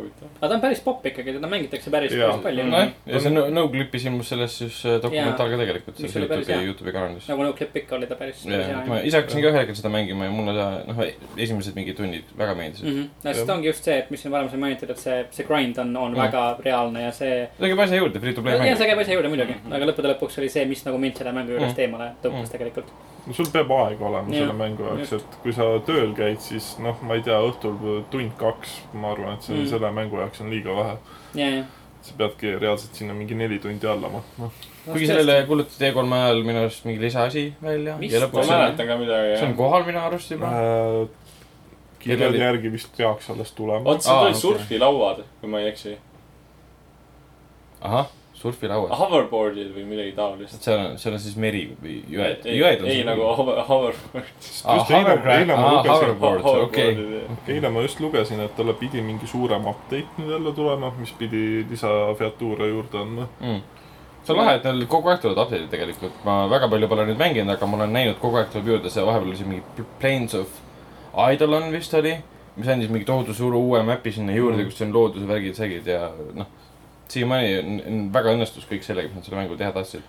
huvitav. 0.01 0.29
aga 0.41 0.49
ta 0.49 0.55
on 0.57 0.61
päris 0.65 0.81
popp 0.85 1.07
ikkagi, 1.07 1.35
teda 1.37 1.49
mängitakse 1.53 1.91
päris, 1.95 2.13
päris 2.17 2.43
palju. 2.45 2.65
nojah, 2.71 2.91
ja 3.07 3.21
see 3.21 3.31
No- 3.35 3.47
No-Clip'i 3.51 4.01
ilmus 4.07 4.29
sellest 4.33 4.59
siis 4.65 4.81
äh, 4.87 4.99
dokumentaal 5.03 5.51
ka 5.55 5.57
tegelikult, 5.63 5.99
Mis 6.01 6.13
selles 6.13 6.17
oli 6.17 6.29
päris 6.33 6.49
Youtube'i, 6.49 6.61
hea. 6.61 6.69
Youtube'i 6.73 6.93
kanalis. 6.97 7.29
nagu 7.29 7.43
No 7.47 7.53
Clip 7.53 7.77
ikka 7.83 7.97
oli 7.97 8.07
ta 8.11 8.15
päris, 8.21 8.43
päris 8.45 8.57
jah, 8.67 8.67
hea 8.69 8.87
ma. 8.89 8.99
ise 9.05 9.17
hakkasin 9.21 9.43
ka 9.43 9.49
ühel 9.53 9.59
hetkel 9.61 9.77
seda 9.81 9.93
mängima 9.95 10.25
ja 10.25 10.31
mulle 10.35 10.55
ta, 10.57 10.67
noh, 10.89 11.05
esimesed 11.37 11.75
mingid 11.77 11.97
tunnid 12.01 12.25
väga 12.39 12.55
meeldisid 12.55 12.87
mm. 12.87 12.97
Mhm. 13.01 13.09
no 13.25 13.33
sest 13.35 13.51
ongi 13.57 13.67
just 13.71 13.85
see, 13.85 13.99
et 13.99 14.11
mis 14.11 14.21
siin 14.23 14.33
varem 14.33 14.49
sai 14.51 14.59
mainitud, 14.59 14.91
et 14.91 14.99
see, 14.99 15.25
see 15.31 15.45
grind 15.47 15.79
on, 15.79 15.97
on 15.97 16.11
Mm. 16.15 16.17
väga 16.25 16.43
reaalne 16.65 17.03
ja 17.03 17.13
see. 17.13 17.31
-hmm. 17.45 17.61
see 17.61 17.69
käib 17.71 17.81
asja 17.87 17.97
juurde, 17.97 18.21
free 18.21 18.33
to 18.35 18.43
play 18.43 18.55
ja 18.57 18.77
see 18.77 18.87
mäng. 18.87 18.91
käib 18.91 18.99
asja 19.05 19.15
juurde 19.15 19.29
muidugi, 19.29 19.55
aga 19.71 19.85
lõppude 19.87 20.09
lõpuks 20.15 20.39
oli 20.39 20.49
see, 20.49 20.65
mis 20.65 20.85
nagu 20.85 20.99
mind 20.99 21.17
selle 21.17 21.33
mängu 21.33 21.51
juurest 21.53 21.77
Mm. 21.77 21.83
eemale 21.85 22.11
tõukas 22.23 22.47
Mm. 22.49 22.51
tegelikult. 22.53 22.87
No 23.27 23.33
sul 23.37 23.47
peab 23.53 23.71
aega 23.77 24.05
olema 24.07 24.29
Jah, 24.35 24.39
selle 24.47 24.53
mängu 24.59 24.83
jaoks, 24.89 25.13
et 25.19 25.37
kui 25.43 25.53
sa 25.53 25.67
tööl 25.87 26.15
käid, 26.17 26.41
siis 26.41 26.73
noh, 26.79 26.97
ma 27.03 27.15
ei 27.19 27.23
tea, 27.27 27.37
õhtul 27.51 27.77
tund-kaks, 28.11 28.79
ma 28.95 29.13
arvan, 29.13 29.35
et 29.37 29.43
see 29.43 29.55
Mm. 29.57 29.61
mm. 29.65 29.71
selle 29.75 29.91
mängu 29.93 30.17
jaoks 30.23 30.41
on 30.41 30.51
liiga 30.51 30.77
vähe. 30.77 30.97
ja, 31.35 31.51
ja. 31.57 31.65
sa 32.03 32.15
peadki 32.17 32.55
reaalselt 32.59 32.95
sinna 32.97 33.13
mingi 33.15 33.35
neli 33.37 33.59
tundi 33.61 33.87
alla 33.87 34.09
matma. 34.09 34.51
kuigi 34.87 35.07
sellele 35.07 35.43
kuulutati 35.47 35.85
E3 35.91 36.13
ajal 36.21 36.43
minu 36.45 36.59
arust 36.63 36.85
mingi 36.89 37.01
lisaasi 37.01 37.43
välja. 37.63 37.97
Ja 38.01 38.21
ma 38.33 38.45
mäletan 38.49 38.87
ka 38.87 38.97
midagi, 38.97 39.37
see 39.39 39.49
on 39.49 39.55
kohal 39.59 39.85
minu 39.85 39.99
arust 40.01 40.31
juba. 40.31 40.47
Äh, 40.47 41.09
kirjade 42.01 42.29
oli- 42.33 42.39
järgi 42.41 42.73
vist 42.73 42.97
peaks 42.97 43.29
alles 43.31 43.53
tulema. 43.53 43.85
oot, 43.91 44.01
seal 44.03 44.15
Aa, 44.17 44.21
olid 44.23 44.31
okei. 44.35 44.41
surfilauad, 44.41 45.21
kui 45.41 45.51
ma 45.53 45.61
ei 45.61 45.69
eksi. 45.69 45.99
ahah, 47.81 48.07
surfilauad. 48.41 48.93
Hoverboard'id 48.97 49.73
või 49.75 49.85
midagi 49.89 50.13
taolist. 50.17 50.63
seal 50.65 50.79
on, 50.81 50.95
seal 50.99 51.15
on 51.17 51.21
siis 51.21 51.37
meri 51.41 51.63
või 51.83 51.99
jõed, 52.09 52.47
ei, 52.49 52.57
jõed 52.61 52.85
on 52.85 52.89
ei 52.93 53.03
nagu 53.05 53.27
hover, 53.37 53.61
hoverboard. 53.69 54.31
eile, 57.49 57.69
ma 57.73 57.83
just 57.85 58.01
lugesin, 58.01 58.41
et 58.45 58.55
talle 58.57 58.75
pidi 58.81 59.03
mingi 59.05 59.29
suurem 59.31 59.67
update 59.71 60.07
nüüd 60.21 60.33
jälle 60.37 60.53
tulema, 60.57 60.93
mis 60.99 61.13
pidi 61.19 61.67
lisafeatuure 61.71 62.69
juurde 62.71 62.99
andma. 63.03 63.29
mm.. 63.41 63.61
see 64.25 64.35
on 64.35 64.41
lahe, 64.43 64.57
et 64.59 64.65
neil 64.69 64.87
kogu 64.91 65.09
aeg 65.13 65.21
tulevad 65.23 65.45
update'id 65.47 65.71
tegelikult, 65.73 66.19
ma 66.25 66.43
väga 66.51 66.69
palju 66.73 66.89
pole 66.91 67.07
nüüd 67.11 67.21
mänginud, 67.21 67.55
aga 67.55 67.67
ma 67.69 67.81
olen 67.81 67.95
näinud 67.97 68.19
kogu 68.23 68.41
aeg 68.41 68.51
tuleb 68.55 68.73
juurde, 68.75 68.91
see 68.93 69.05
vahepeal 69.07 69.31
oli 69.33 69.39
see 69.41 69.49
mingi 69.49 69.65
Pl- 69.77 69.89
Plains 70.01 70.35
of 70.39 70.59
Eidolon 71.29 71.71
vist 71.75 71.95
oli, 71.99 72.15
mis 72.57 72.69
andis 72.71 72.91
mingi 72.93 73.07
tohutu 73.09 73.35
suure 73.35 73.57
uue 73.59 73.83
map'i 73.87 74.13
sinna 74.15 74.33
juurde 74.37 74.63
Mm. 74.63 74.71
kus 74.71 74.83
on 74.87 74.93
looduse 74.97 75.29
värgid, 75.29 75.55
sägid 75.59 75.87
ja 75.87 76.11
noh. 76.35 76.47
Siiamaani 77.11 77.53
on, 77.87 78.01
väga 78.15 78.33
õnnestus 78.37 78.67
kõik 78.71 78.83
sellega, 78.87 79.09
mis 79.11 79.21
nad 79.21 79.29
selle 79.29 79.41
mängu 79.43 79.57
teha 79.61 79.73
tahtsid. 79.77 80.03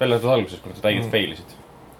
välja 0.00 0.16
arvatud 0.16 0.30
alguses, 0.30 0.60
kui 0.62 0.72
nad 0.72 0.84
räigelt 0.84 1.04
Mm. 1.06 1.10
fail 1.10 1.32
isid. 1.32 1.54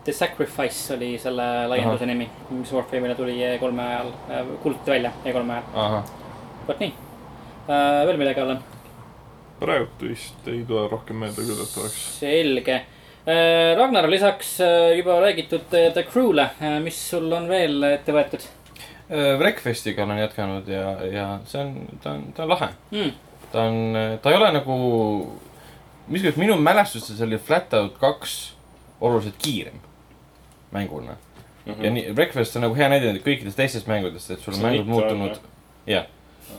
The 0.05 0.13
Sacrifice 0.13 0.95
oli 0.95 1.19
selle 1.19 1.43
laienduse 1.69 2.05
Ahah. 2.05 2.07
nimi, 2.07 2.29
mis 2.51 2.71
Warframe'ile 2.73 3.15
tuli 3.19 3.35
E3-e 3.43 3.87
ajal, 3.87 4.13
kuulutati 4.63 4.91
välja 4.91 5.11
E3-e 5.25 5.63
ajal, 5.75 6.03
vot 6.69 6.81
nii. 6.81 6.93
veel 8.07 8.17
midagi, 8.17 8.41
Allan? 8.41 8.63
praegult 9.61 10.03
vist 10.07 10.47
ei 10.49 10.63
tule 10.65 10.87
rohkem 10.89 11.17
meelde 11.19 11.43
küll, 11.43 11.59
et 11.63 11.77
oleks. 11.83 11.99
selge. 12.21 12.77
Ragnar, 13.77 14.07
lisaks 14.09 14.61
äh, 14.61 14.97
juba 14.97 15.19
räägitud 15.21 15.75
äh, 15.75 15.91
The 15.93 16.03
Crew'le, 16.09 16.47
mis 16.81 16.97
sul 17.11 17.33
on 17.33 17.49
veel 17.51 17.83
ette 17.85 18.13
võetud 18.15 18.47
Wreckfestiga 19.11 20.05
olen 20.05 20.19
jätkanud 20.21 20.67
ja, 20.69 20.91
ja 21.13 21.27
see 21.49 21.61
on, 21.65 21.75
ta 22.03 22.11
on, 22.13 22.25
ta 22.37 22.43
on 22.45 22.49
lahe. 22.49 22.69
mm.? 22.91 23.13
Ta 23.53 23.67
on, 23.69 23.97
ta 24.23 24.31
ei 24.33 24.37
ole 24.37 24.51
nagu, 24.53 24.77
mis 26.09 26.25
küll, 26.25 26.41
minu 26.41 26.59
mälestustes 26.63 27.21
oli 27.25 27.39
Flatout 27.39 27.97
kaks 28.01 28.37
oluliselt 29.01 29.39
kiirem 29.43 29.81
mänguna. 30.75 31.17
Mhm. 31.67 31.85
ja 31.85 31.91
nii, 31.91 32.13
Breakfast 32.15 32.57
on 32.57 32.65
nagu 32.65 32.77
hea 32.77 32.89
näide 32.89 33.13
kõikidest 33.25 33.59
teistest 33.59 33.91
mängudest, 33.91 34.31
et 34.31 34.41
sul 34.41 34.57
on 34.57 34.65
mängud 34.65 34.89
muutunud, 34.89 35.43
jah. 35.87 36.07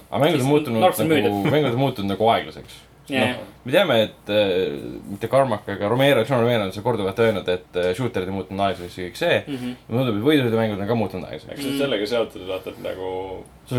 aga 0.10 0.22
mängud 0.26 0.44
on 0.44 0.52
muutunud 0.54 0.86
nagu 0.86 1.42
mängud 1.56 1.74
on 1.74 1.82
muutunud 1.82 2.14
nagu 2.14 2.30
aeglaseks. 2.36 2.86
Ja, 3.10 3.24
noh, 3.26 3.46
me 3.66 3.74
teame, 3.74 3.96
et 4.06 4.30
äh, 4.30 4.76
mitte 5.10 5.28
Carmack, 5.32 5.66
aga 5.74 5.88
Romero, 5.90 6.22
John 6.30 6.44
Romero 6.44 6.68
on 6.68 6.74
seda 6.76 6.86
korduvalt 6.86 7.20
öelnud, 7.24 7.48
et 7.50 7.80
äh, 7.82 7.88
shooter'id 7.98 8.30
on 8.30 8.38
muutunud 8.38 8.62
aeglaseks 8.68 8.98
ja 9.00 9.08
kõik 9.08 9.18
see. 9.18 9.40
Mm 9.40 9.56
-hmm. 9.56 9.80
mulle 9.88 10.04
tundub, 10.04 10.20
et 10.20 10.28
võidusõidumängud 10.28 10.84
on 10.84 10.92
ka 10.92 10.98
muutunud 11.00 11.30
aeglaseks. 11.30 11.66
eks 11.66 11.80
sellega 11.82 12.10
seotud, 12.12 12.44
vaata, 12.48 12.70
et 12.70 12.84
nagu 12.86 13.10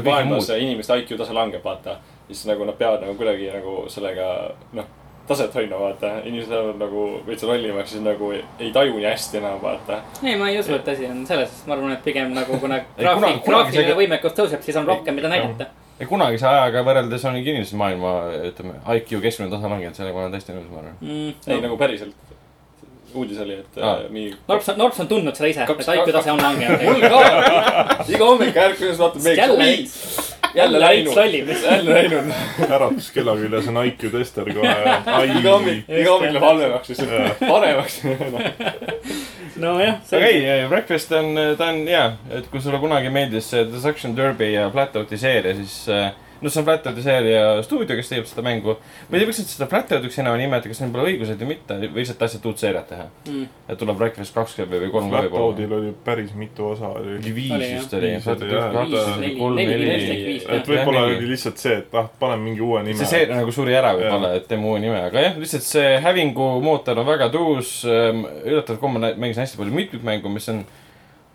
maailmas 0.02 0.50
inimeste 0.56 0.98
IQ 0.98 1.14
tase 1.18 1.36
langeb, 1.36 1.62
vaata. 1.64 2.00
Siis 2.32 2.46
nagu 2.50 2.64
nad 2.64 2.78
peavad 2.78 3.02
nagu 3.04 3.14
kuidagi 3.18 3.50
nagu 3.52 3.84
sellega, 3.90 4.30
noh, 4.78 4.88
taset 5.30 5.54
hoidma, 5.54 5.78
vaata. 5.78 6.08
inimesed 6.26 6.50
lähevad 6.50 6.78
nagu 6.80 7.04
veits 7.26 7.42
lollimaks, 7.46 7.90
siis 7.94 8.02
nagu 8.02 8.32
ei, 8.34 8.70
taju 8.74 8.96
nii 8.96 9.06
hästi 9.06 9.38
enam, 9.38 9.60
vaata. 9.62 10.00
ei, 10.24 10.36
ma 10.40 10.48
ei 10.50 10.58
usu, 10.58 10.74
et 10.74 10.88
asi 10.88 11.06
on 11.06 11.20
selles, 11.28 11.52
ma 11.66 11.76
arvan, 11.76 11.92
et 11.94 12.02
pigem 12.06 12.32
nagu 12.34 12.58
kuna 12.62 12.80
graafik, 12.98 13.44
graafiline 13.46 13.86
see- 13.92 13.98
võimekus 14.00 14.34
tõuseb, 14.38 14.64
siis 14.66 14.76
on 14.80 14.88
rohkem, 14.90 15.14
mida 15.14 15.30
näidata. 15.30 15.68
ja 16.00 16.06
kunagise 16.10 16.48
ajaga 16.50 16.82
võrreldes 16.86 17.26
on 17.28 17.38
kindlasti 17.44 17.76
maailma, 17.78 18.16
ütleme, 18.50 18.74
IQ 18.96 19.20
keskmine 19.22 19.50
tase 19.52 19.70
langenud, 19.70 19.94
sellega 20.00 20.16
ma 20.18 20.24
olen 20.26 20.34
täiesti 20.34 20.56
nõus, 20.56 20.66
ma 20.72 20.82
arvan. 20.82 20.98
Mm, 21.00 21.32
ei 21.46 21.54
no. 21.56 21.60
nagu 21.68 21.78
päriselt. 21.78 22.14
uudis 23.14 23.38
oli, 23.42 23.54
et 23.58 23.78
Aa. 23.82 23.94
äh, 24.04 24.10
mingi. 24.10 24.36
Norps 24.48 24.68
on, 24.70 24.76
Norps 24.78 25.00
on 25.02 25.08
tundnud 25.10 25.34
seda 25.34 25.48
ise, 25.50 25.64
et 25.66 25.80
IQ 25.94 26.12
tase 26.14 26.30
on 26.30 26.42
langenud. 26.42 26.82
mul 26.86 27.00
ka, 27.02 28.04
iga 28.08 28.24
hommik 28.24 28.56
ärkades 28.56 28.98
vaatad 29.02 29.26
jälle 29.34 29.56
meeldib. 29.58 29.86
üks, 29.90 30.29
jälle 30.60 30.80
läinud, 30.80 31.16
jälle 31.62 31.94
läinud. 31.94 32.32
äratuskella 32.70 33.36
küljes 33.36 33.68
on 33.68 33.84
IQ 33.86 34.06
tester 34.12 34.52
kohe. 34.54 34.76
iga 35.40 35.52
hommik, 35.52 35.84
iga 35.88 36.12
hommik 36.12 36.32
läheb 36.32 36.46
halvemaks, 36.46 36.88
lihtsalt 36.88 37.42
paremaks. 37.42 38.00
nojah, 39.64 40.00
aga 40.12 40.26
ei, 40.26 40.66
Breakfast 40.68 41.12
on, 41.12 41.36
ta 41.58 41.70
on 41.72 41.84
hea, 41.88 42.06
et 42.38 42.48
kui 42.50 42.62
sulle 42.64 42.80
kunagi 42.80 43.12
meeldis 43.12 43.50
see 43.52 43.66
Destruction 43.68 44.16
Derby 44.16 44.52
ja 44.54 44.70
Flatouti 44.72 45.18
seeria, 45.20 45.54
siis 45.58 45.82
äh, 45.92 46.10
noh, 46.40 46.50
see 46.50 46.60
on 46.60 46.66
Flatouti 46.66 47.02
seeria 47.04 47.42
stuudio, 47.66 47.96
kes 47.98 48.10
teeb 48.12 48.26
seda 48.28 48.44
mängu. 48.46 48.76
ma 49.08 49.16
ei 49.16 49.22
tea, 49.22 49.28
miks 49.28 49.40
nad 49.42 49.50
seda 49.50 49.68
Flatoutiks 49.70 50.18
enam 50.22 50.36
ei 50.36 50.44
nimeta, 50.44 50.70
kas 50.70 50.80
neil 50.82 50.92
pole 50.94 51.06
õigused 51.10 51.42
või 51.42 51.50
mitte 51.52 51.78
või 51.82 52.00
lihtsalt 52.00 52.20
tahtsid 52.22 52.46
uut 52.50 52.62
seeriat 52.62 52.88
teha. 52.90 53.06
Mm. 53.28 53.46
et 53.68 53.80
tuleb 53.80 53.96
Breakfast 54.00 54.36
kaks 54.36 54.56
või 54.60 54.82
või 54.86 54.90
kolm. 54.94 55.10
Flatoutil 55.14 55.74
oli 55.78 55.92
päris 56.04 56.32
mitu 56.38 56.70
osa 56.72 56.92
oli. 56.96 57.18
viis 57.36 57.54
vist 57.60 57.94
oli. 57.98 58.12
Et 60.50 60.70
võib-olla 60.72 61.06
oli 61.08 61.30
lihtsalt 61.30 61.60
see, 61.60 61.80
et 61.82 61.96
ah, 61.98 62.10
paneme 62.20 62.48
mingi 62.48 62.64
uue 62.64 62.82
nime 62.86 63.00
see. 63.00 63.10
seeria 63.14 63.38
nagu 63.38 63.54
suri 63.54 63.76
ära 63.76 63.92
võib-olla, 63.98 64.34
et 64.38 64.48
teeme 64.50 64.68
uue 64.70 64.80
nime, 64.82 65.00
aga 65.10 65.26
jah, 65.28 65.40
lihtsalt 65.40 65.66
see 65.66 65.96
Hävingu 66.04 66.52
mootor 66.64 66.98
on 67.00 67.08
väga 67.08 67.30
tuus. 67.34 67.80
üllataval 67.86 68.80
kombel 68.80 69.10
mängisin 69.16 69.44
hästi 69.44 69.60
palju 69.60 69.74
mitmikmängu, 69.74 70.32
mis 70.32 70.48
on 70.52 70.64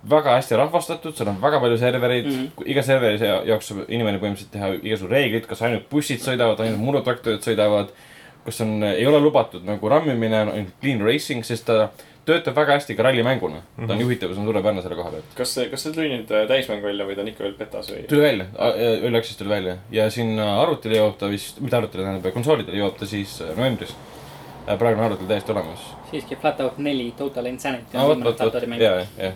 väga 0.10 0.36
hästi 0.38 0.60
rahvastatud, 0.60 1.16
seal 1.18 1.30
on 1.32 1.38
väga 1.42 1.60
palju 1.64 1.78
servereid 1.82 2.26
mm. 2.26 2.32
Mhm. 2.32 2.48
-hmm. 2.48 2.72
iga 2.72 2.84
serveri 2.84 3.32
jaoks 3.52 3.72
saab 3.72 3.86
inimene 3.88 4.20
põhimõtteliselt 4.20 4.52
teha 4.52 4.74
igasugu 4.82 5.12
reeglid, 5.12 5.48
kas 5.50 5.62
ainult 5.62 5.90
bussid 5.90 6.22
sõidavad, 6.24 6.60
ainult 6.60 6.82
murutraktorid 6.82 7.42
sõidavad. 7.46 7.94
kas 8.46 8.62
on, 8.62 8.84
ei 8.84 9.06
ole 9.10 9.20
lubatud 9.20 9.64
nagu 9.66 9.90
rammimine, 9.90 10.38
ainult 10.38 10.76
clean 10.82 11.02
racing, 11.02 11.44
sest 11.44 11.66
ta 11.66 11.90
töötab 12.26 12.56
väga 12.58 12.78
hästi 12.80 12.96
ka 12.96 13.04
rallimänguna 13.04 13.56
mm. 13.56 13.64
-hmm. 13.78 13.88
ta 13.88 13.94
on 13.94 14.02
juhitavus 14.02 14.38
on 14.38 14.46
suurepärane 14.46 14.82
selle 14.82 14.96
koha 14.96 15.12
pealt. 15.12 15.26
kas 15.36 15.54
see, 15.54 15.70
kas 15.70 15.84
see 15.84 15.94
tuli 15.94 16.10
nüüd 16.10 16.32
äh, 16.32 16.48
täismäng 16.48 16.84
välja 16.84 17.06
või 17.06 17.16
ta 17.16 17.22
on 17.22 17.28
ikka 17.28 17.44
veel 17.44 17.56
betas 17.60 17.92
või? 17.92 18.04
tuli 18.10 18.22
välja, 18.22 18.46
Access 19.18 19.38
tuli 19.38 19.50
välja 19.50 19.78
ja 19.92 20.10
sinna 20.10 20.62
arvutile 20.62 20.98
jõuab 20.98 21.18
ta 21.20 21.30
vist, 21.30 21.62
mitte 21.62 21.78
arvutile, 21.78 22.04
tähendab 22.04 22.34
konsoolidele 22.34 22.82
jõuab 22.82 23.00
ta 23.00 23.06
siis 23.06 23.42
äh, 23.42 23.54
novembris. 23.58 23.96
praegu 24.66 25.00
on 25.00 25.06
arvutil 25.06 25.28
täiesti 25.28 25.52
olemas. 25.52 25.90
siiski 26.12 26.36
Flatout 26.36 26.78
neli, 26.78 27.14
Total 27.18 27.46
Insanity 27.46 27.98
no 27.98 28.10
on 28.10 28.24
vot, 28.24 28.40
vot, 28.40 28.54
vot, 28.54 28.80
ja, 28.80 29.06
ja. 29.18 29.32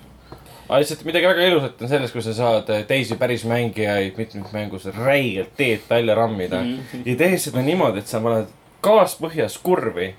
Aga 0.69 0.79
lihtsalt 0.83 1.03
midagi 1.07 1.25
väga 1.25 1.45
ilusat 1.49 1.81
on 1.81 1.89
selles, 1.89 2.11
kui 2.13 2.21
sa 2.21 2.33
saad 2.37 2.69
äh, 2.69 2.83
teisi 2.87 3.17
päris 3.17 3.45
mängijaid 3.49 4.17
mitmikmängus 4.17 4.85
räigelt 4.93 5.55
teed 5.57 5.85
välja 5.89 6.15
rammida 6.15 6.61
mm. 6.61 6.79
-hmm. 6.79 7.05
ja 7.05 7.15
tehes 7.15 7.43
seda 7.49 7.61
niimoodi, 7.65 7.99
et 7.99 8.07
sa 8.07 8.21
paned 8.21 8.51
gaaspõhjas 8.83 9.57
kurvi, 9.63 10.13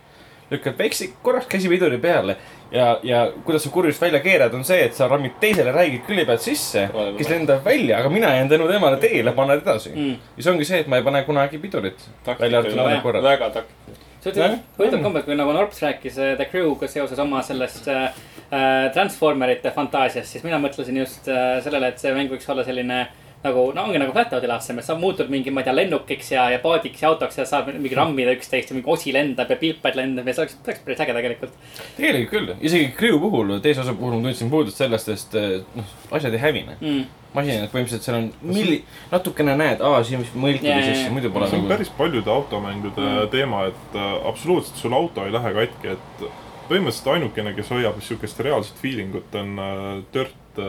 lükkad 0.51 0.79
väikse, 0.79 1.09
korraks 1.23 1.47
käsi 1.47 1.69
piduri 1.69 1.99
peale 1.99 2.37
ja, 2.73 2.99
ja 3.03 3.33
kuidas 3.45 3.63
sa 3.63 3.71
kurjust 3.71 4.03
välja 4.03 4.21
keerad, 4.21 4.55
on 4.55 4.65
see, 4.65 4.83
et 4.85 4.95
sa 4.95 5.09
rammid 5.09 5.39
teisele 5.41 5.73
räigid 5.73 6.03
külje 6.07 6.27
pealt 6.27 6.43
sisse, 6.43 6.89
kes 7.17 7.31
lendab 7.31 7.65
välja, 7.65 7.99
aga 7.99 8.11
mina 8.11 8.35
jään 8.35 8.49
tänu 8.49 8.69
temale 8.69 8.97
teele, 8.97 9.33
panen 9.33 9.59
edasi 9.59 9.91
Mm. 9.91 10.17
ja 10.37 10.43
see 10.43 10.53
ongi 10.53 10.65
see, 10.65 10.81
et 10.81 10.87
ma 10.87 10.97
ei 10.97 11.03
pane 11.03 11.23
kunagi 11.23 11.59
pidurit. 11.59 12.09
väga 13.23 13.51
taktika. 13.51 14.10
Huvitav 14.77 15.01
kombel, 15.03 15.25
kui 15.25 15.37
nagu 15.39 15.53
Norps 15.57 15.81
rääkis 15.85 16.19
äh, 16.21 16.35
The 16.37 16.47
Crew'ga 16.51 16.89
seoses 16.91 17.19
oma 17.23 17.41
sellest 17.47 17.89
äh, 17.89 18.11
äh, 18.51 18.91
Transformerite 18.95 19.73
fantaasiast, 19.73 20.35
siis 20.35 20.45
mina 20.45 20.61
mõtlesin 20.61 21.01
just 21.01 21.29
äh, 21.31 21.59
sellele, 21.65 21.93
et 21.93 22.03
see 22.03 22.13
mäng 22.17 22.33
võiks 22.33 22.49
olla 22.53 22.67
selline 22.67 23.07
nagu, 23.45 23.63
no 23.73 23.85
ongi 23.87 23.99
nagu 24.03 24.13
Flatouti 24.13 24.49
laadsem, 24.51 24.79
et 24.79 24.85
sa 24.85 24.95
muutud 25.01 25.31
mingi, 25.33 25.51
ma 25.55 25.63
ei 25.63 25.69
tea, 25.69 25.75
lennukiks 25.79 26.33
ja, 26.35 26.43
ja 26.53 26.59
paadiks 26.61 27.01
ja 27.03 27.09
autoks 27.09 27.39
ja 27.41 27.47
saab 27.49 27.71
mingi 27.73 27.95
rammida 27.97 28.35
üksteist 28.37 28.69
ja 28.73 28.77
mingi 28.77 28.91
osi 28.93 29.15
lendab 29.17 29.49
ja 29.51 29.57
pilpad 29.61 29.97
lendab 29.97 30.27
ja 30.29 30.35
see 30.37 30.43
oleks, 30.45 30.59
see 30.59 30.73
oleks 30.73 30.83
päris 30.85 31.01
äge 31.07 31.15
tegelikult. 31.17 31.55
tegelikult 31.97 32.35
küll, 32.35 32.53
isegi 32.69 32.91
Crew 32.99 33.17
puhul, 33.23 33.55
teise 33.65 33.81
osa 33.81 33.95
puhul 33.97 34.19
ma 34.19 34.29
tundsin 34.29 34.51
puudust 34.53 34.77
sellest, 34.83 35.09
sest 35.09 35.39
eh, 35.41 35.63
noh, 35.79 35.95
asjad 36.19 36.37
ei 36.37 36.43
hävine. 36.45 36.77
Mm. 36.81 37.07
masinad 37.31 37.71
põhimõtteliselt 37.71 38.03
seal 38.09 38.17
on 38.19 38.29
milli-, 38.43 38.81
natukene 39.13 39.53
näed, 39.57 39.81
aa, 39.87 40.01
siin 40.05 40.25
tuli 40.33 40.57
jaa, 40.67 40.81
sisse, 40.83 41.09
muidu 41.15 41.31
pole 41.31 41.47
see 41.47 41.61
on 41.61 41.65
nagu. 41.65 41.71
päris 41.77 41.93
paljude 41.97 42.31
automängude 42.35 43.01
Mm. 43.01 43.29
teema, 43.31 43.65
et 43.71 43.95
äh, 43.97 44.13
absoluutselt 44.29 44.77
sul 44.83 44.93
auto 44.99 45.25
ei 45.25 45.33
lähe 45.33 45.53
katki, 45.55 45.95
et 45.95 46.25
põhimõtteliselt 46.69 47.13
ainukene, 47.15 47.55
kes 47.55 47.71
hoiab 47.71 48.01
siukest 48.03 48.41
reaalset 48.45 48.77
feeling 48.83 49.15
ut 49.15 49.35
on 49.39 49.57
äh, 49.63 50.03
Dirt 50.15 50.35
äh, 50.59 50.65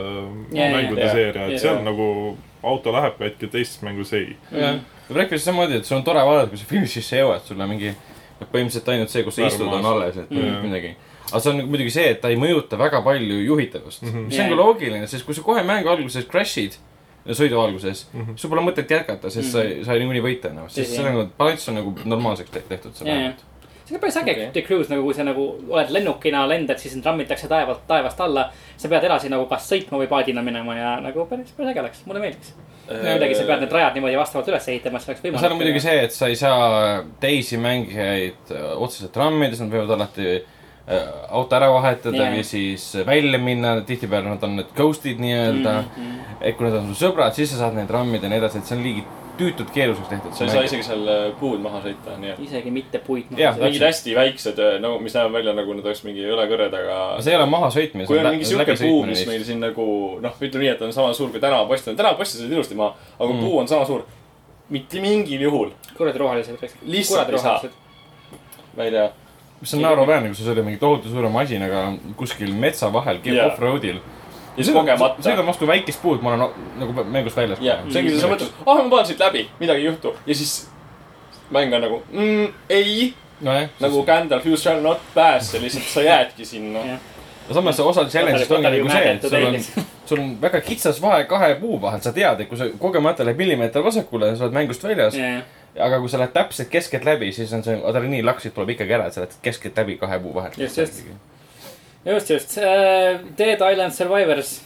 Jaa, 0.54 0.66
jaa, 0.68 0.78
mängude 0.78 1.02
jaa. 1.02 1.14
seeria, 1.14 1.46
et 1.46 1.52
Jaa. 1.52 1.60
seal 1.60 1.84
nagu 1.84 2.38
auto 2.64 2.92
läheb 2.94 3.18
katki, 3.20 3.48
teistes 3.48 3.82
mängus 3.82 4.14
ei. 4.14 4.36
jah, 4.52 4.80
Breakfast 5.14 5.44
samamoodi, 5.46 5.76
et 5.78 5.86
sul 5.86 5.98
on 5.98 6.04
tore 6.04 6.20
vaadata, 6.26 6.50
kui 6.50 6.58
sa 6.58 6.66
finišisse 6.70 7.18
jõuad, 7.20 7.42
sul 7.44 7.60
on 7.62 7.70
mingi, 7.70 7.94
põhimõtteliselt 8.42 8.88
ainult 8.94 9.10
see, 9.10 9.24
kus 9.24 9.36
sa 9.36 9.48
istud, 9.48 9.68
on 9.74 9.86
alles, 9.86 10.18
et 10.18 10.30
Mm. 10.32 10.38
mm. 10.46 10.62
midagi. 10.68 10.96
aga 11.32 11.40
see 11.40 11.50
on 11.52 11.66
muidugi 11.70 11.92
see, 11.92 12.10
et 12.12 12.22
ta 12.22 12.28
ei 12.30 12.36
mõjuta 12.36 12.78
väga 12.78 13.02
palju 13.02 13.42
juhitavust 13.46 14.02
mm. 14.04 14.08
Mhm. 14.10 14.18
-hmm. 14.18 14.26
mis 14.28 14.40
on 14.40 14.46
Jaa. 14.46 14.50
ka 14.50 14.56
loogiline, 14.56 15.08
sest 15.08 15.26
kui 15.26 15.34
sa 15.36 15.42
kohe 15.42 15.64
mängu 15.64 15.90
alguses 15.90 16.26
crash'id, 16.28 16.74
sõidu 17.28 17.60
alguses 17.66 18.08
mm, 18.14 18.20
Mhm. 18.22 18.30
-hmm. 18.32 18.38
sul 18.38 18.50
pole 18.50 18.62
mõtet 18.62 18.90
jätkata, 18.92 19.30
sest 19.30 19.54
mm 19.54 19.60
-hmm. 19.60 19.64
sa 19.64 19.64
ei, 19.64 19.86
sa 19.86 19.94
niikuinii 19.94 20.22
võita 20.22 20.50
enam, 20.52 20.70
sest 20.70 20.92
see 20.96 21.04
nagu 21.04 21.30
balanss 21.38 21.70
on 21.70 21.76
nagu 21.76 21.96
normaalseks 22.06 22.50
te- 22.50 22.64
tehtud 22.70 22.94
seal 22.96 23.10
vähemalt. 23.10 23.44
See 23.92 24.00
on 24.00 24.02
päris 24.02 24.18
äge 24.18 24.36
okay. 24.48 24.64
Cruise 24.64 24.92
nagu, 24.92 25.04
kui 25.06 25.16
sa 25.16 25.26
nagu 25.28 25.46
oled 25.70 25.94
lennukina, 25.94 26.44
lendad, 26.50 26.80
siis 26.82 26.96
sind 26.96 27.06
rammitakse 27.06 27.50
taevalt, 27.52 27.84
taevast 27.90 28.22
alla. 28.24 28.50
sa 28.78 28.90
pead 28.90 29.08
edasi 29.10 29.30
nagu 29.32 29.46
kas 29.50 29.68
sõitma 29.70 30.00
või 30.02 30.10
paadina 30.12 30.44
minema 30.46 30.78
ja 30.78 30.94
nagu 31.04 31.26
päris, 31.30 31.52
päris 31.58 31.74
äge 31.74 31.84
oleks, 31.84 32.06
mulle 32.08 32.24
meeldiks. 32.24 32.54
muidugi 32.88 33.36
sa 33.38 33.46
pead 33.50 33.66
need 33.66 33.76
rajad 33.78 34.00
niimoodi 34.00 34.18
vastavalt 34.20 34.50
üles 34.52 34.72
ehitama, 34.74 34.98
et 34.98 35.06
see 35.06 35.14
oleks 35.14 35.26
võimalik. 35.26 35.44
seal 35.44 35.56
on 35.56 35.62
muidugi 35.62 35.84
see, 35.84 36.00
et 36.08 36.16
sa 36.16 36.32
ei 36.32 36.40
saa 36.40 36.82
teisi 37.22 37.62
mängijaid 37.62 38.56
äh, 38.56 38.66
otseselt 38.88 39.22
rammida, 39.22 39.54
siis 39.54 39.64
nad 39.66 39.76
võivad 39.76 39.96
alati 39.98 40.28
äh, 40.34 41.08
auto 41.30 41.60
ära 41.60 41.72
vahetada 41.74 42.24
Jaa. 42.24 42.36
või 42.36 42.46
siis 42.48 42.90
välja 43.08 43.40
minna, 43.40 43.78
tihtipeale 43.88 44.34
nad 44.34 44.44
on 44.48 44.60
need 44.62 44.76
ghost'id 44.78 45.22
nii-öelda. 45.24 45.80
Mm, 45.82 46.06
-hmm. 46.12 46.38
et 46.42 46.58
kui 46.58 46.68
nad 46.68 46.80
on 46.82 46.94
su 46.94 47.06
sõbrad, 47.06 47.36
siis 47.38 47.54
sa 47.54 47.66
saad 47.66 47.78
neid 47.80 47.92
rammida 47.92 48.28
ja 48.28 48.34
nii 48.34 48.44
edasi, 48.44 48.64
et 48.64 48.72
see 48.72 48.80
on 48.80 48.88
liigi 48.88 49.06
tüütult 49.40 49.72
keeruliseks 49.74 50.10
tehtud. 50.10 50.34
sa 50.38 50.44
ei 50.46 50.50
saa 50.54 50.64
isegi 50.68 50.84
seal 50.84 51.08
äh, 51.08 51.22
puud 51.40 51.60
maha 51.64 51.82
sõita, 51.86 52.16
nii 52.22 52.32
et. 52.34 52.40
isegi 52.48 52.72
mitte 52.72 53.02
Jah, 53.38 53.56
maha. 53.58 53.66
mingid 53.70 53.82
hästi 53.86 54.16
väiksed, 54.16 54.62
no 54.84 54.94
mis 55.00 55.14
näevad 55.18 55.32
välja 55.40 55.54
nagu 55.58 55.74
nad 55.78 55.86
oleks 55.86 56.04
mingi 56.08 56.26
õlekõrred, 56.28 56.74
aga 56.82 56.98
see 57.22 57.34
ei 57.34 57.38
ole 57.40 57.46
maha 57.52 57.70
sõitmine. 57.74 58.06
kui 58.08 58.20
on 58.20 58.30
mingi 58.32 58.46
siuke 58.50 58.76
puu, 58.82 59.04
mis 59.10 59.26
meil 59.28 59.44
siin 59.48 59.60
nagu 59.64 59.86
noh, 60.22 60.36
ütleme 60.42 60.66
nii, 60.66 60.74
et 60.76 60.82
on 60.88 60.94
sama 60.94 61.14
suur 61.18 61.30
kui 61.32 61.40
tänavapost 61.44 61.88
on, 61.92 61.96
tänavaposti 62.00 62.38
said 62.42 62.52
ilusti 62.52 62.76
maha, 62.76 62.96
aga 63.20 63.28
kui 63.28 63.38
Mm. 63.38 63.46
puu 63.46 63.60
on 63.60 63.68
sama 63.68 63.86
suur, 63.86 64.04
mitte 64.70 65.02
mingil 65.04 65.42
juhul, 65.42 65.72
kuradi 65.98 66.20
rohelised. 66.20 66.58
Lihtsalt 66.88 67.30
ei 67.30 67.40
saa. 67.40 67.62
ma 68.78 68.84
ei 68.84 68.92
tea. 68.92 69.10
mis 69.62 69.74
on 69.74 69.82
naeruväärne, 69.84 70.28
kui 70.32 70.36
sa 70.40 70.48
sõidad 70.48 70.66
mingi 70.66 70.80
tohutu 70.80 71.10
suure 71.10 71.30
masinaga 71.30 71.94
kuskil 72.18 72.54
metsa 72.54 72.90
vahel 72.94 73.20
Jaa. 73.24 73.48
off-road'il. 73.52 74.00
Ja 74.58 74.64
siis 74.64 74.76
kogemata 74.76 75.24
sõidan. 75.24 75.46
vastu 75.48 75.68
väikest 75.68 76.02
puud, 76.02 76.22
ma 76.22 76.34
olen 76.34 76.40
no- 76.40 76.54
nagu 76.82 77.06
mängust 77.06 77.38
väljas. 77.38 77.62
jah, 77.64 77.84
see 77.90 78.04
ongi, 78.04 78.20
sa 78.20 78.30
mõtled, 78.32 78.52
ah 78.66 78.82
ma 78.84 78.90
panen 78.90 79.10
siit 79.12 79.24
läbi, 79.24 79.46
midagi 79.60 79.86
ei 79.86 79.90
juhtu 79.92 80.16
ja 80.26 80.36
siis 80.36 80.56
mäng 81.52 81.74
on 81.76 81.82
nagu 81.82 82.02
mm, 82.12 82.54
ei, 82.70 83.14
nojah, 83.42 83.70
nagu 83.80 84.04
Gandalf, 84.08 84.46
you 84.46 84.58
shall 84.58 84.82
not 84.82 85.00
pass 85.16 85.54
ja 85.54 85.62
lihtsalt 85.62 85.88
sa 85.92 86.04
jäädki 86.06 86.46
sinna. 86.46 86.84
Jah. 86.86 87.00
ja 87.48 87.56
samas 87.56 87.80
see 87.80 87.86
osa 87.86 88.06
challenge'ist 88.10 88.52
ongi 88.52 88.76
nagu 88.76 88.92
see, 88.92 89.16
et 89.16 89.30
sul 89.30 89.48
on, 89.48 89.58
sul 90.12 90.20
on 90.20 90.36
väga 90.42 90.62
kitsas 90.68 91.02
vahe 91.02 91.24
kahe 91.32 91.56
puu 91.60 91.80
vahel, 91.82 92.04
sa 92.04 92.14
tead, 92.16 92.44
et 92.44 92.52
kui 92.52 92.60
sa 92.60 92.70
kogemata 92.80 93.26
lähed 93.28 93.40
millimeeter 93.40 93.84
vasakule, 93.84 94.36
sa 94.36 94.48
oled 94.48 94.60
mängust 94.60 94.84
väljas. 94.84 95.18
aga 95.80 96.00
kui 96.04 96.12
sa 96.12 96.20
lähed 96.20 96.36
täpselt 96.36 96.70
keskeltläbi, 96.70 97.32
siis 97.32 97.54
on 97.56 97.64
see 97.64 97.80
adrenaliinlaksid 97.80 98.56
tuleb 98.56 98.76
ikkagi 98.76 99.00
ära, 99.00 99.08
et 99.08 99.16
sa 99.16 99.24
lähed 99.26 99.36
keskeltläbi 99.44 100.00
kahe 100.02 100.20
puu 100.20 100.36
vahel. 100.36 100.56
Just, 100.58 100.78
just. 100.78 101.04
just, 102.06 102.30
just 102.30 102.58
uh,. 102.58 103.20
Dead 103.38 103.62
Island 103.72 103.94
Survivors, 103.94 104.62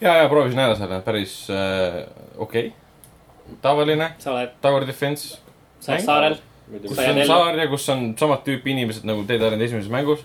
ja, 0.00 0.16
ja 0.16 0.28
proovisin 0.28 0.60
ära 0.62 0.76
selle, 0.76 1.00
päris 1.04 1.34
äh, 1.50 2.02
okei 2.36 2.66
okay.. 2.68 3.56
tavaline, 3.64 4.12
sa 4.22 4.34
oled, 4.34 4.54
tower 4.64 4.86
defense, 4.88 5.38
sa 5.80 5.94
oled 5.94 6.06
saarel. 6.06 6.38
kus 6.82 7.00
on 7.04 7.24
saar 7.28 7.58
ja 7.60 7.66
kus 7.70 7.88
on 7.92 8.12
samad 8.18 8.44
tüüpi 8.46 8.76
inimesed 8.76 9.08
nagu 9.08 9.26
Dead 9.28 9.42
Island 9.42 9.68
esimeses 9.68 9.90
mängus. 9.92 10.24